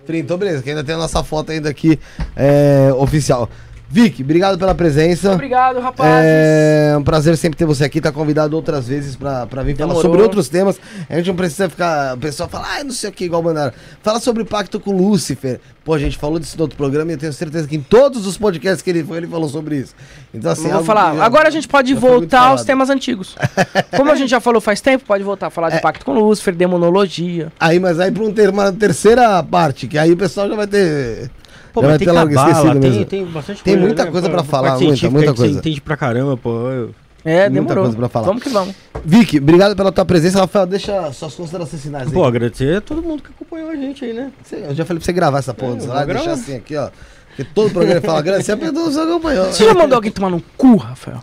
Printou, 0.06 0.38
beleza, 0.38 0.62
que 0.64 0.70
ainda 0.70 0.84
tem 0.84 0.96
a 0.96 0.98
nossa 0.98 1.24
foto 1.24 1.52
ainda 1.52 1.70
aqui 1.70 2.00
é, 2.36 2.92
oficial. 2.98 3.50
Vic, 3.94 4.24
obrigado 4.24 4.58
pela 4.58 4.74
presença. 4.74 5.34
Obrigado, 5.34 5.80
rapazes. 5.80 6.24
É 6.26 6.96
um 6.98 7.04
prazer 7.04 7.38
sempre 7.38 7.56
ter 7.60 7.66
você 7.66 7.84
aqui, 7.84 8.02
tá 8.02 8.12
convidado 8.12 8.56
outras 8.56 8.88
vezes 8.88 9.16
pra, 9.16 9.46
pra 9.46 9.62
vir 9.62 9.76
falar 9.78 9.90
Demorou. 9.90 10.02
sobre 10.02 10.22
outros 10.24 10.50
temas. 10.50 10.80
A 11.08 11.16
gente 11.18 11.28
não 11.28 11.36
precisa 11.36 11.70
ficar. 11.70 12.16
O 12.16 12.18
pessoal 12.18 12.50
fala, 12.50 12.66
ah, 12.80 12.84
não 12.84 12.92
sei 12.92 13.12
o 13.12 13.14
que, 13.14 13.26
igual 13.26 13.44
mandaram. 13.44 13.72
Fala 14.02 14.20
sobre 14.20 14.42
o 14.42 14.46
pacto 14.48 14.80
com 14.80 14.92
Lúcifer. 14.98 15.60
Pô, 15.86 15.94
a 15.94 16.00
gente 16.00 16.18
falou 16.18 16.40
disso 16.40 16.58
no 16.58 16.64
outro 16.64 16.76
programa 16.76 17.12
e 17.12 17.14
eu 17.14 17.20
tenho 17.20 17.32
certeza 17.34 17.68
que 17.68 17.76
em 17.76 17.82
todos 17.82 18.26
os 18.26 18.36
podcasts 18.36 18.82
que 18.82 18.90
ele 18.90 19.04
foi, 19.04 19.18
ele 19.18 19.28
falou 19.28 19.48
sobre 19.48 19.76
isso. 19.78 19.94
Então, 20.34 20.52
assim. 20.52 20.70
Vou 20.70 20.84
falar. 20.84 21.16
já- 21.16 21.24
Agora 21.24 21.48
a 21.48 21.52
gente 21.52 21.68
pode 21.68 21.94
voltar 21.94 22.48
aos 22.48 22.64
temas 22.64 22.90
antigos. 22.90 23.36
Como 23.96 24.10
a 24.12 24.16
gente 24.16 24.30
já 24.32 24.40
falou 24.40 24.60
faz 24.60 24.82
tempo, 24.82 25.06
pode 25.06 25.24
voltar 25.24 25.48
a 25.48 25.50
falar 25.52 25.70
de 25.70 25.76
É. 25.76 25.80
Pacto 25.80 26.04
com 26.04 26.14
Lúcifer, 26.14 26.56
demonologia. 26.56 27.52
Aí, 27.60 27.80
mas 27.80 28.00
aí 28.00 28.12
pra 28.12 28.24
um 28.24 28.34
ter, 28.34 28.50
uma 28.50 28.72
terceira 28.74 29.44
parte, 29.44 29.86
que 29.88 30.00
aí 30.00 30.12
o 30.12 30.18
pessoal 30.18 30.50
já 30.50 30.56
vai 30.56 30.66
ter. 30.66 31.30
Pô, 31.74 31.82
mas 31.82 31.98
tem 31.98 32.08
cabala, 32.08 32.80
tem, 32.80 33.04
tem 33.06 33.26
bastante 33.26 33.64
Tem 33.64 33.74
coisa. 33.74 33.88
muita 33.88 34.06
né? 34.06 34.12
coisa 34.12 34.30
pra 34.30 34.38
Parte 34.38 34.50
falar, 34.52 34.80
muita, 34.80 35.10
muita 35.10 35.32
que 35.32 35.38
você 35.40 35.44
coisa. 35.46 35.60
entende 35.60 35.82
pra 35.82 35.98
caramba, 35.98 36.38
pô. 36.38 36.50
Eu- 36.70 36.96
É, 37.26 37.50
Muita 37.50 37.62
demorou. 37.62 37.84
coisa 37.86 37.98
pra 37.98 38.10
falar. 38.10 38.26
Vamos 38.28 38.44
que 38.44 38.50
vamos. 38.50 38.76
Vic, 39.06 39.38
obrigado 39.38 39.76
pela 39.78 39.92
tua 39.94 40.04
presença. 40.06 40.40
Rafael, 40.42 40.66
deixa 40.66 41.12
suas 41.14 41.34
considerações 41.34 41.82
finais 41.82 42.08
aí. 42.08 42.14
Pô, 42.14 42.26
agradecer 42.26 42.78
a 42.78 42.82
todo 42.82 43.02
mundo 43.02 43.24
que 43.24 43.30
acompanhou 43.32 43.70
a 43.70 43.76
gente 43.78 44.04
aí, 44.04 44.12
né? 44.14 44.30
Eu 44.52 44.76
já 44.76 44.84
falei 44.86 45.00
pra 45.00 45.06
você 45.06 45.14
gravar 45.14 45.40
essa 45.40 45.54
porra 45.54 45.72
É, 45.72 45.76
do 45.78 45.82
celular, 45.84 46.06
deixar 46.06 46.32
assim 46.34 46.56
aqui, 46.58 46.76
ó. 46.76 46.90
Porque 47.30 47.46
todo 47.56 47.72
programa 47.72 48.02
fala 48.02 48.20
agradecer 48.20 48.52
a 48.52 48.58
pessoa 48.58 48.92
que 48.92 49.00
acompanhou. 49.12 49.46
Você 49.46 49.64
já 49.66 49.74
mandou 49.74 49.96
alguém 49.96 50.12
tomar 50.12 50.30
no 50.30 50.42
cu, 50.58 50.76
Rafael? 50.76 51.22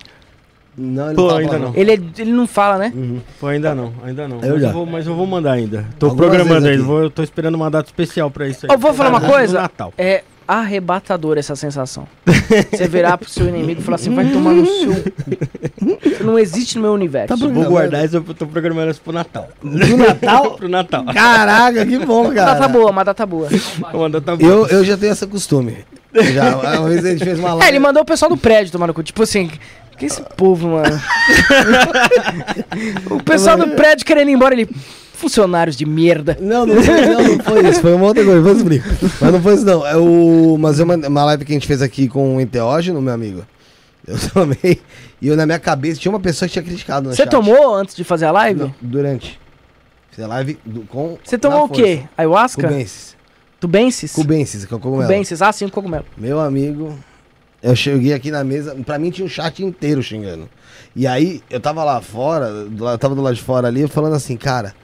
Não, 0.77 1.07
ele 1.09 1.15
Pô, 1.17 1.27
fala 1.29 1.39
ainda 1.41 1.49
palavrão. 1.53 1.73
não. 1.75 1.79
Ele, 1.81 1.93
é- 1.93 2.21
ele 2.23 2.33
não 2.33 2.47
fala, 2.47 2.79
né? 2.79 2.93
Pô, 3.39 3.47
ainda 3.49 3.75
não, 3.75 3.93
ainda 4.03 4.27
não. 4.27 4.41
Eu 4.41 4.53
mas, 4.55 4.63
já. 4.63 4.69
Eu 4.69 4.73
vou, 4.73 4.87
mas 4.87 5.07
eu 5.07 5.15
vou 5.15 5.27
mandar 5.27 5.53
ainda. 5.53 5.85
Tô 5.99 6.07
Algumas 6.07 6.31
programando 6.31 6.67
ainda, 6.67 6.83
vou, 6.83 7.03
eu 7.03 7.11
tô 7.11 7.23
esperando 7.23 7.57
uma 7.57 7.71
data 7.71 7.89
especial 7.89 8.31
pra 8.31 8.49
isso 8.49 8.65
aí. 8.65 8.73
Eu 8.75 8.79
vou 8.79 8.95
falar 8.95 9.11
uma 9.11 9.21
No 9.21 9.29
coisa. 9.29 9.61
Natal. 9.61 9.93
É 9.99 10.23
arrebatador 10.59 11.39
essa 11.39 11.55
sensação. 11.55 12.07
Você 12.73 12.89
virar 12.89 13.17
pro 13.19 13.29
seu 13.29 13.49
inimigo 13.49 13.81
e 13.81 13.85
falar 13.85 13.97
assim, 13.97 14.15
vai 14.15 14.29
tomar 14.31 14.53
no 14.53 14.67
seu 14.67 14.95
cu. 14.95 16.25
Não 16.25 16.39
existe 16.39 16.77
no 16.77 16.83
meu 16.83 16.93
universo. 16.93 17.29
Tá 17.29 17.37
bom. 17.37 17.53
Vou 17.53 17.65
guardar 17.65 18.05
isso, 18.05 18.17
eu 18.17 18.23
tô 18.35 18.47
programando 18.47 18.91
isso 18.91 19.01
pro 19.01 19.13
Natal. 19.13 19.49
Do 19.63 19.97
Natal? 19.97 20.55
pro 20.59 20.69
Natal. 20.69 21.05
Caraca, 21.13 21.87
que 21.87 21.99
bom, 21.99 22.25
Uma 22.25 22.35
cara. 22.35 22.55
data 22.55 22.69
boa, 22.69 22.91
uma 22.91 23.05
data 23.05 23.27
boa. 23.27 23.49
Uma 23.93 24.11
data 24.11 24.37
Eu, 24.41 24.67
eu 24.67 24.85
já 24.85 24.97
tenho 24.97 25.13
esse 25.13 25.27
costume. 25.27 25.79
Já, 26.33 26.57
uma 26.57 26.89
vez 26.89 27.05
a 27.05 27.11
gente 27.11 27.25
fez 27.25 27.39
uma 27.39 27.51
É, 27.51 27.53
live. 27.53 27.69
ele 27.69 27.79
mandou 27.79 28.03
o 28.03 28.07
pessoal 28.07 28.29
do 28.29 28.37
prédio 28.37 28.73
tomar 28.73 28.89
no 28.89 28.95
cu. 28.95 29.03
Tipo 29.03 29.23
assim, 29.23 29.49
que 29.97 30.07
esse 30.07 30.21
povo, 30.37 30.69
mano? 30.71 31.01
o 33.11 33.23
pessoal 33.23 33.57
do 33.57 33.69
prédio 33.69 34.05
querendo 34.05 34.29
ir 34.29 34.33
embora, 34.33 34.55
ele. 34.55 34.69
Funcionários 35.21 35.77
de 35.77 35.85
merda. 35.85 36.37
Não, 36.41 36.65
não 36.65 36.83
foi, 36.83 37.07
não, 37.07 37.23
não 37.23 37.39
foi 37.45 37.69
isso. 37.69 37.81
Foi 37.83 37.93
uma 37.95 38.07
outra 38.07 38.25
coisa, 38.25 38.39
depois 38.41 38.57
eu 38.59 38.63
explico. 38.79 39.15
Mas 39.21 39.33
não 39.33 39.43
foi 39.43 39.55
isso, 39.55 39.65
não. 39.67 39.87
É 39.87 39.97
o, 39.97 40.57
mas 40.59 40.81
é 40.81 40.85
uma, 40.85 40.97
uma 40.97 41.25
live 41.27 41.45
que 41.45 41.53
a 41.53 41.55
gente 41.55 41.67
fez 41.67 41.83
aqui 41.83 42.09
com 42.09 42.37
o 42.37 42.41
enteógeno, 42.41 43.01
meu 43.03 43.13
amigo. 43.13 43.45
Eu 44.07 44.17
tomei. 44.33 44.81
E 45.21 45.29
eu, 45.29 45.37
na 45.37 45.45
minha 45.45 45.59
cabeça, 45.59 46.01
tinha 46.01 46.11
uma 46.11 46.19
pessoa 46.21 46.49
que 46.49 46.55
tinha 46.55 46.63
criticado 46.63 47.11
Você 47.15 47.27
tomou 47.27 47.75
antes 47.75 47.95
de 47.95 48.03
fazer 48.03 48.25
a 48.25 48.33
live? 48.33 48.61
Não, 48.61 48.75
durante. 48.81 49.39
Fiz 50.11 50.25
a 50.25 50.27
live 50.27 50.59
do- 50.65 50.81
com. 50.83 51.19
Você 51.23 51.37
tomou 51.37 51.65
o 51.65 51.69
quê? 51.69 52.03
Ayahuasca? 52.17 52.63
Cubensis. 52.67 53.17
Tubensis? 53.61 54.13
Cubensis, 54.15 54.65
que 54.65 54.73
é 54.73 54.77
o 54.77 54.81
cogumelo. 54.81 55.07
Cubensis. 55.09 55.43
Ah, 55.43 55.53
sim, 55.53 55.67
o 55.67 55.71
cogumelo. 55.71 56.07
Meu 56.17 56.41
amigo, 56.41 56.99
eu 57.63 57.77
cheguei 57.77 58.15
aqui 58.15 58.31
na 58.31 58.43
mesa, 58.43 58.75
pra 58.87 58.99
mim 58.99 59.11
tinha 59.11 59.27
um 59.27 59.29
chat 59.29 59.63
inteiro 59.63 60.03
xingando. 60.03 60.49
E 60.97 61.07
aí, 61.07 61.43
eu 61.51 61.61
tava 61.61 61.85
lá 61.85 62.01
fora, 62.01 62.47
eu 62.47 62.99
tava 62.99 63.15
do 63.15 63.21
lado 63.21 63.35
de 63.35 63.43
fora 63.43 63.69
ali, 63.69 63.87
falando 63.87 64.15
assim, 64.17 64.35
cara, 64.37 64.75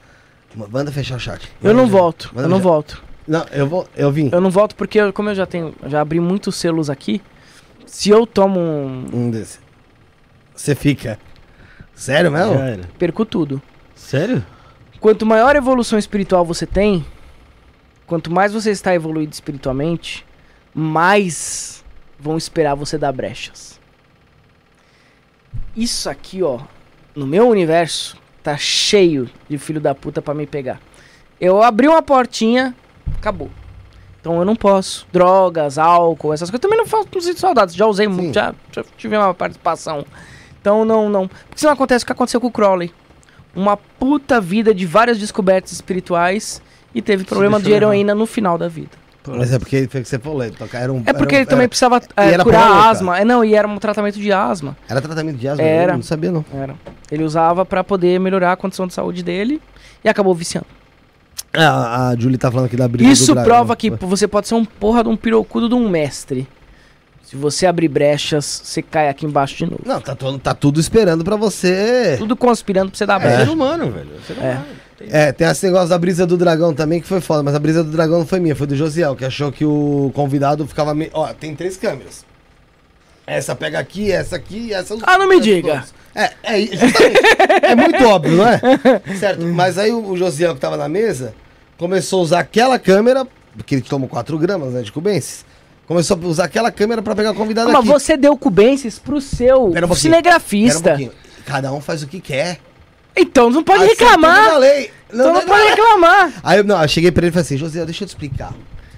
manda 0.55 0.91
fechar 0.91 1.15
o 1.15 1.19
chat. 1.19 1.49
Eu 1.61 1.73
não 1.73 1.83
Manda 1.83 1.87
fechar. 1.87 2.01
volto, 2.01 2.31
Manda 2.33 2.45
eu 2.45 2.49
não 2.49 2.57
fechar. 2.57 2.69
volto. 2.69 3.03
Não, 3.27 3.45
eu 3.51 3.67
vou, 3.67 3.87
eu 3.95 4.11
vim. 4.11 4.29
Eu 4.31 4.39
não 4.41 4.49
volto 4.49 4.75
porque, 4.75 4.99
eu- 4.99 5.11
como 5.13 5.29
eu 5.29 5.35
já 5.35 5.45
tenho, 5.45 5.75
já 5.87 5.99
abri 6.01 6.19
muitos 6.19 6.55
selos 6.55 6.89
aqui, 6.89 7.21
se 7.85 8.09
eu 8.09 8.25
tomo 8.25 8.59
um... 8.59 9.05
Um 9.13 9.29
desses. 9.31 9.59
Você 10.55 10.73
fica. 10.73 11.19
Sério 11.93 12.31
mesmo? 12.31 12.55
Perco 12.97 13.25
tudo. 13.25 13.61
Sério? 13.95 14.43
Quanto 14.99 15.25
maior 15.25 15.55
evolução 15.55 15.99
espiritual 15.99 16.43
você 16.45 16.65
tem, 16.65 17.05
quanto 18.05 18.31
mais 18.31 18.53
você 18.53 18.71
está 18.71 18.93
evoluído 18.95 19.33
espiritualmente, 19.33 20.25
mais 20.73 21.83
vão 22.19 22.37
esperar 22.37 22.75
você 22.75 22.97
dar 22.97 23.11
brechas. 23.11 23.79
Isso 25.75 26.09
aqui, 26.09 26.41
ó, 26.41 26.59
no 27.15 27.27
meu 27.27 27.47
universo, 27.47 28.17
tá 28.47 28.55
cheio 28.55 29.29
de 29.49 29.57
filho 29.57 29.81
da 29.81 29.93
puta 29.93 30.21
pra 30.21 30.33
me 30.33 30.47
pegar. 30.47 30.79
Eu 31.39 31.61
abri 31.61 31.85
uma 31.85 32.01
portinha, 32.01 32.73
acabou. 33.17 33.49
Então 34.21 34.39
eu 34.39 34.45
não 34.45 34.55
posso. 34.55 35.05
Drogas, 35.11 35.77
álcool, 35.77 36.33
essas 36.33 36.49
coisas. 36.49 36.61
Também 36.61 36.77
não 36.77 36.87
faço 36.87 37.09
não 37.13 37.21
sinto 37.21 37.41
saudades. 37.41 37.75
Já 37.75 37.85
usei 37.85 38.07
Sim. 38.07 38.13
muito, 38.13 38.33
já, 38.33 38.55
já 38.71 38.85
tive 38.97 39.17
uma 39.17 39.33
participação. 39.33 40.05
Então 40.61 40.85
não, 40.85 41.09
não. 41.09 41.27
Porque 41.27 41.57
senão 41.57 41.73
acontece 41.73 42.03
o 42.03 42.05
que 42.05 42.11
aconteceu 42.13 42.39
com 42.39 42.47
o 42.47 42.51
Crowley. 42.51 42.93
Uma 43.53 43.75
puta 43.75 44.39
vida 44.39 44.73
de 44.73 44.85
várias 44.85 45.19
descobertas 45.19 45.73
espirituais 45.73 46.61
e 46.95 47.01
teve 47.01 47.25
problema 47.25 47.59
de 47.59 47.69
heroína 47.71 48.15
no 48.15 48.25
final 48.25 48.57
da 48.57 48.69
vida. 48.69 48.91
Mas 49.35 49.51
é 49.53 49.59
porque 49.59 49.87
foi 49.89 50.01
o 50.01 50.03
que 50.03 50.09
você 50.09 50.19
falou, 50.19 50.43
ele 50.43 50.55
toca- 50.55 50.77
era 50.77 50.91
um. 50.93 51.01
É 51.05 51.13
porque 51.13 51.35
era 51.35 51.39
um- 51.39 51.41
ele 51.41 51.45
também 51.49 51.63
era, 51.63 51.69
precisava 51.69 51.97
e 51.99 52.21
é, 52.21 52.33
era 52.33 52.43
curar 52.43 52.89
asma. 52.89 53.19
É, 53.19 53.25
não, 53.25 53.43
e 53.43 53.55
era 53.55 53.67
um 53.67 53.77
tratamento 53.77 54.19
de 54.19 54.31
asma. 54.31 54.77
era 54.87 55.01
tratamento 55.01 55.37
de 55.37 55.47
asma, 55.47 55.63
Era. 55.63 55.93
eu 55.93 55.97
não 55.97 56.03
sabia 56.03 56.31
não. 56.31 56.45
Era. 56.53 56.75
Ele 57.11 57.23
usava 57.23 57.65
pra 57.65 57.83
poder 57.83 58.19
melhorar 58.19 58.51
a 58.53 58.55
condição 58.55 58.85
de 58.87 58.93
saúde 58.93 59.23
dele 59.23 59.61
e 60.03 60.09
acabou 60.09 60.33
viciando. 60.35 60.67
A, 61.53 62.09
a 62.09 62.15
Julie 62.15 62.37
tá 62.37 62.51
falando 62.51 62.65
aqui 62.67 62.75
da 62.75 62.87
briga 62.87 63.09
Isso 63.09 63.33
prova 63.33 63.75
que 63.75 63.89
você 63.89 64.27
pode 64.27 64.47
ser 64.47 64.55
um 64.55 64.65
porra 64.65 65.03
de 65.03 65.09
um 65.09 65.15
pirocudo 65.15 65.67
de 65.69 65.75
um 65.75 65.89
mestre. 65.89 66.47
Se 67.23 67.35
você 67.35 67.65
abrir 67.65 67.87
brechas, 67.89 68.61
você 68.63 68.81
cai 68.81 69.09
aqui 69.09 69.25
embaixo 69.25 69.57
de 69.57 69.65
novo. 69.65 69.81
Não, 69.85 69.99
tá, 69.99 70.15
tá 70.41 70.53
tudo 70.53 70.79
esperando 70.79 71.23
pra 71.25 71.35
você. 71.35 72.15
Tudo 72.17 72.35
conspirando 72.37 72.89
pra 72.91 72.97
você 72.97 73.05
dar 73.05 73.15
É. 73.21 73.23
brecha. 73.25 73.45
Ser 73.45 73.51
humano, 73.51 73.91
velho. 73.91 74.07
Ser 74.25 74.37
É. 74.39 74.61
É, 74.99 75.31
tem 75.31 75.47
esse 75.47 75.65
negócio 75.65 75.89
da 75.89 75.97
brisa 75.97 76.25
do 76.25 76.37
dragão 76.37 76.73
também 76.73 76.99
que 76.99 77.07
foi 77.07 77.21
foda, 77.21 77.43
mas 77.43 77.53
a 77.53 77.59
brisa 77.59 77.83
do 77.83 77.91
dragão 77.91 78.19
não 78.19 78.25
foi 78.25 78.39
minha, 78.39 78.55
foi 78.55 78.65
do 78.65 78.75
Josiel, 78.75 79.15
que 79.15 79.25
achou 79.25 79.51
que 79.51 79.63
o 79.63 80.11
convidado 80.15 80.65
ficava. 80.67 80.93
Me... 80.95 81.09
Ó, 81.13 81.27
tem 81.33 81.55
três 81.55 81.77
câmeras. 81.77 82.25
Essa 83.25 83.55
pega 83.55 83.77
aqui, 83.77 84.11
essa 84.11 84.37
aqui 84.37 84.67
e 84.67 84.73
essa. 84.73 84.97
Ah, 85.03 85.17
não 85.17 85.27
me 85.27 85.39
diga. 85.39 85.83
É, 86.15 86.31
é, 86.41 86.61
justamente. 86.61 87.19
é 87.61 87.75
muito 87.75 88.03
óbvio, 88.05 88.37
não 88.37 88.47
é? 88.47 88.59
Certo, 89.19 89.45
mas 89.45 89.77
aí 89.77 89.91
o, 89.91 90.03
o 90.03 90.17
Josiel 90.17 90.55
que 90.55 90.61
tava 90.61 90.77
na 90.77 90.89
mesa 90.89 91.35
começou 91.77 92.19
a 92.19 92.23
usar 92.23 92.39
aquela 92.39 92.79
câmera, 92.79 93.27
porque 93.55 93.75
ele 93.75 93.81
tomou 93.83 94.09
4 94.09 94.37
gramas 94.39 94.73
né, 94.73 94.81
de 94.81 94.91
cubensis. 94.91 95.45
Começou 95.87 96.19
a 96.21 96.25
usar 96.25 96.45
aquela 96.45 96.71
câmera 96.71 97.01
pra 97.01 97.15
pegar 97.15 97.31
o 97.31 97.35
convidado 97.35 97.69
Ah, 97.69 97.73
mas 97.73 97.81
aqui. 97.81 97.89
você 97.89 98.17
deu 98.17 98.35
cubensis 98.35 98.99
pro 98.99 99.21
seu 99.21 99.69
Pera 99.69 99.85
um 99.85 99.93
cinegrafista. 99.93 100.95
Pera 100.97 101.11
um. 101.11 101.43
Cada 101.45 101.71
um 101.71 101.79
faz 101.79 102.03
o 102.03 102.07
que 102.07 102.19
quer. 102.19 102.59
Então 103.17 103.49
não 103.49 103.63
pode 103.63 103.85
reclamar. 103.85 104.51
na 104.51 104.57
lei. 104.57 104.91
Então 105.09 105.27
não 105.27 105.33
não- 105.35 105.41
pode 105.45 105.69
reclamar. 105.69 106.33
Aí 106.43 106.59
eu, 106.59 106.63
não, 106.63 106.81
eu 106.81 106.87
cheguei 106.87 107.11
pra 107.11 107.21
ele 107.23 107.29
e 107.29 107.31
falei 107.31 107.43
assim, 107.45 107.57
José, 107.57 107.83
deixa 107.85 108.03
eu 108.03 108.07
te 108.07 108.11
explicar. 108.11 108.53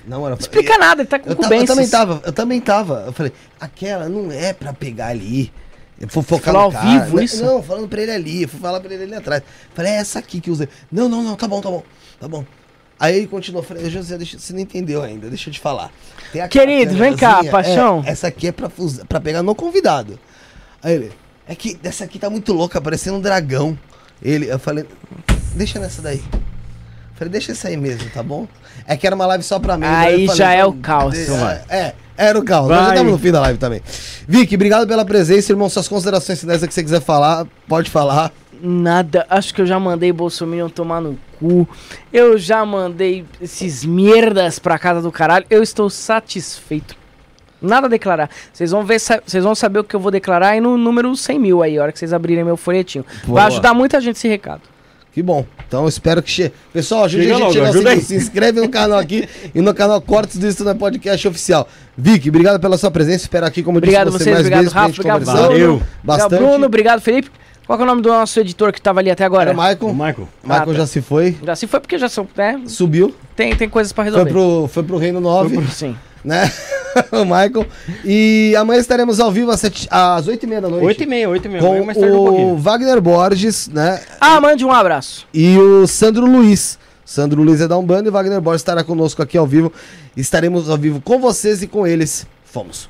Não, 0.07 0.25
era 0.25 0.35
Não 0.35 0.39
explica 0.39 0.77
nada, 0.77 1.01
ele 1.03 1.07
tá 1.07 1.19
com 1.19 1.29
eu, 1.29 1.35
eu 1.35 1.65
também 1.65 1.87
tava, 1.87 2.21
eu 2.25 2.33
também 2.33 2.59
tava. 2.61 3.03
Eu 3.07 3.13
falei, 3.13 3.31
aquela 3.59 4.09
não 4.09 4.31
é 4.31 4.53
pra 4.53 4.73
pegar 4.73 5.07
ali. 5.07 5.51
Eu 5.99 6.07
fui 6.07 6.23
focar 6.23 6.53
Falou 6.53 6.71
no 6.71 6.77
ao 6.77 6.83
cara. 6.83 6.99
vivo 7.03 7.17
não, 7.17 7.23
isso? 7.23 7.43
Não, 7.45 7.61
falando 7.61 7.87
pra 7.87 8.01
ele 8.01 8.11
ali. 8.11 8.41
Eu 8.43 8.49
fui 8.49 8.59
falar 8.59 8.79
pra 8.79 8.91
ele 8.93 9.03
ali 9.03 9.13
atrás. 9.15 9.43
Falei, 9.75 9.91
é 9.91 9.95
essa 9.97 10.17
aqui 10.17 10.39
que 10.41 10.49
usa. 10.49 10.67
Não, 10.91 11.09
não, 11.09 11.21
não, 11.21 11.35
tá 11.35 11.47
bom, 11.47 11.61
tá 11.61 11.69
bom, 11.69 11.83
tá 12.19 12.27
bom. 12.27 12.43
Aí 12.99 13.17
ele 13.17 13.27
continuou, 13.27 13.63
falei, 13.63 13.89
José, 13.89 14.17
deixa, 14.17 14.39
você 14.39 14.51
não 14.51 14.59
entendeu 14.61 15.01
ainda, 15.03 15.27
deixa 15.29 15.49
eu 15.49 15.53
te 15.53 15.59
falar. 15.59 15.91
Querido, 16.49 16.95
vem 16.95 17.15
cá, 17.15 17.35
câmerazinha, 17.43 17.51
paixão. 17.51 18.03
é, 18.05 18.09
essa 18.11 18.27
aqui 18.27 18.47
é 18.47 18.51
pra, 18.51 18.69
pra 19.07 19.19
pegar 19.21 19.41
no 19.43 19.53
convidado. 19.55 20.19
Aí 20.81 20.95
ele, 20.95 21.11
É 21.47 21.55
que 21.55 21.75
dessa 21.75 22.03
aqui 22.03 22.17
tá 22.19 22.29
muito 22.29 22.51
louca, 22.53 22.79
parecendo 22.81 23.17
um 23.17 23.21
dragão. 23.21 23.77
Ele, 24.21 24.47
eu 24.51 24.59
falei, 24.59 24.85
deixa 25.55 25.79
nessa 25.79 26.01
daí. 26.01 26.21
Falei, 27.15 27.31
deixa 27.31 27.51
essa 27.51 27.67
aí 27.67 27.77
mesmo, 27.77 28.09
tá 28.11 28.23
bom? 28.23 28.47
É 28.87 28.95
que 28.95 29.05
era 29.05 29.15
uma 29.15 29.25
live 29.25 29.43
só 29.43 29.59
pra 29.59 29.77
mim. 29.77 29.85
Aí 29.85 30.21
eu 30.23 30.27
falei, 30.27 30.37
já 30.37 30.51
é 30.53 30.65
o 30.65 30.69
"Vamos, 30.69 30.81
caos." 30.85 31.13
de- 31.13 31.21
Então 31.23 31.37
vai. 31.37 31.61
É, 31.69 31.93
era 32.17 32.39
o 32.39 32.43
caos. 32.43 32.67
Nós 32.69 32.77
já 32.77 32.83
Vai. 32.85 32.93
estamos 32.95 33.11
no 33.13 33.19
fim 33.19 33.31
da 33.31 33.41
live 33.41 33.59
também. 33.59 33.81
Vicky, 34.27 34.55
obrigado 34.55 34.87
pela 34.87 35.03
presença, 35.05 35.51
irmão. 35.51 35.69
Suas 35.69 35.87
considerações 35.87 36.39
finais 36.39 36.63
é 36.63 36.67
que 36.67 36.73
você 36.73 36.83
quiser 36.83 37.01
falar, 37.01 37.45
pode 37.67 37.89
falar. 37.89 38.31
Nada, 38.61 39.25
acho 39.29 39.53
que 39.53 39.61
eu 39.61 39.65
já 39.65 39.79
mandei 39.79 40.11
Bolsonaro 40.11 40.69
tomar 40.69 40.99
no 41.01 41.17
cu. 41.39 41.67
Eu 42.11 42.37
já 42.37 42.65
mandei 42.65 43.25
esses 43.41 43.85
merdas 43.85 44.59
pra 44.59 44.77
casa 44.77 45.01
do 45.01 45.11
caralho. 45.11 45.45
Eu 45.49 45.63
estou 45.63 45.89
satisfeito. 45.89 46.95
Nada 47.61 47.87
a 47.87 47.89
declarar. 47.89 48.29
Vocês 48.53 48.71
vão 48.71 48.85
ver, 48.85 48.99
vocês 48.99 49.43
vão 49.43 49.53
saber 49.55 49.79
o 49.79 49.83
que 49.83 49.95
eu 49.95 49.99
vou 49.99 50.11
declarar 50.11 50.49
aí 50.49 50.61
no 50.61 50.77
número 50.77 51.15
100 51.15 51.39
mil 51.39 51.61
aí, 51.61 51.77
a 51.77 51.83
hora 51.83 51.91
que 51.91 51.99
vocês 51.99 52.13
abrirem 52.13 52.43
meu 52.43 52.57
folhetinho. 52.57 53.05
Boa. 53.25 53.41
Vai 53.41 53.47
ajudar 53.47 53.73
muita 53.73 53.99
gente 53.99 54.15
esse 54.15 54.27
recado. 54.27 54.61
Que 55.11 55.23
bom. 55.23 55.45
Então 55.67 55.83
eu 55.83 55.89
espero 55.89 56.21
que 56.21 56.29
chegue. 56.29 56.53
Pessoal, 56.71 57.05
ajude 57.05 57.23
Chega 57.23 57.35
a 57.35 57.51
gente 57.51 57.57
logo, 57.59 57.87
aí. 57.87 58.01
Se 58.01 58.15
inscreve 58.15 58.61
no 58.61 58.69
canal 58.69 58.97
aqui 58.99 59.27
e 59.53 59.61
no 59.61 59.73
canal 59.73 59.99
Cortes 60.01 60.37
do 60.37 60.69
é 60.69 60.73
Podcast 60.73 61.27
Oficial. 61.27 61.67
Vicky, 61.97 62.29
obrigado 62.29 62.59
pela 62.59 62.77
sua 62.77 62.89
presença. 62.89 63.23
Espero 63.23 63.45
aqui, 63.45 63.61
como 63.61 63.77
eu 63.77 63.79
Obrigado 63.79 64.11
disse, 64.11 64.17
você 64.17 64.23
vocês, 64.23 64.35
mais 64.35 64.45
obrigado 64.45 64.61
vezes 64.61 64.73
Rafa, 64.73 64.89
obrigado. 64.89 65.25
Bruno. 65.25 65.41
Valeu. 65.41 65.81
Bastante. 66.03 66.25
Obrigado 66.25 66.49
Bruno, 66.49 66.65
obrigado 66.65 67.01
Felipe. 67.01 67.31
Qual 67.67 67.79
é 67.79 67.83
o 67.83 67.85
nome 67.85 68.01
do 68.01 68.09
nosso 68.09 68.39
editor 68.39 68.71
que 68.71 68.81
tava 68.81 68.99
ali 68.99 69.11
até 69.11 69.23
agora? 69.23 69.51
Era 69.51 69.59
o 69.59 69.61
Michael. 69.61 69.91
O 69.91 69.93
Michael. 69.93 70.29
Michael 70.43 70.61
Ah, 70.61 70.65
tá. 70.65 70.73
já 70.73 70.87
se 70.87 71.01
foi. 71.01 71.37
Já 71.43 71.55
se 71.55 71.67
foi 71.67 71.79
porque 71.79 71.99
já 71.99 72.09
são, 72.09 72.27
né? 72.35 72.61
Subiu. 72.65 73.13
Tem, 73.35 73.55
tem 73.55 73.69
coisas 73.69 73.93
pra 73.93 74.05
Foi 74.05 74.11
resolver. 74.11 74.31
pro, 74.31 74.67
foi 74.67 74.83
pro 74.83 74.97
Reino 74.97 75.21
9, 75.21 75.67
Sim. 75.67 75.95
Né? 76.23 76.51
o 77.11 77.23
Michael. 77.23 77.65
E 78.03 78.53
amanhã 78.57 78.79
estaremos 78.79 79.19
ao 79.19 79.31
vivo 79.31 79.51
às, 79.51 79.59
sete- 79.59 79.87
às 79.91 80.27
8h30 80.27 80.61
da 80.61 80.69
noite. 80.69 80.85
8 80.85 81.03
e 81.03 81.05
meia, 81.05 81.29
8 81.29 81.45
e 81.45 81.49
meia. 81.49 81.61
Com 81.61 81.67
Amanhã 81.67 81.85
mais 81.85 81.97
tarde 81.97 82.15
um 82.15 82.19
o 82.21 82.25
pouquinho. 82.25 82.57
Wagner 82.57 83.01
Borges, 83.01 83.67
né? 83.67 84.01
Ah, 84.19 84.39
mande 84.41 84.65
um 84.65 84.71
abraço. 84.71 85.27
E 85.33 85.57
o 85.57 85.87
Sandro 85.87 86.25
Luiz. 86.25 86.77
Sandro 87.05 87.41
Luiz 87.41 87.59
é 87.61 87.67
da 87.67 87.77
Umbanda 87.77 88.07
e 88.07 88.09
o 88.09 88.11
Wagner 88.11 88.39
Borges 88.41 88.61
estará 88.61 88.83
conosco 88.83 89.21
aqui 89.21 89.37
ao 89.37 89.47
vivo. 89.47 89.71
Estaremos 90.15 90.69
ao 90.69 90.77
vivo 90.77 91.01
com 91.01 91.19
vocês 91.19 91.61
e 91.63 91.67
com 91.67 91.87
eles. 91.87 92.27
Fomos. 92.43 92.89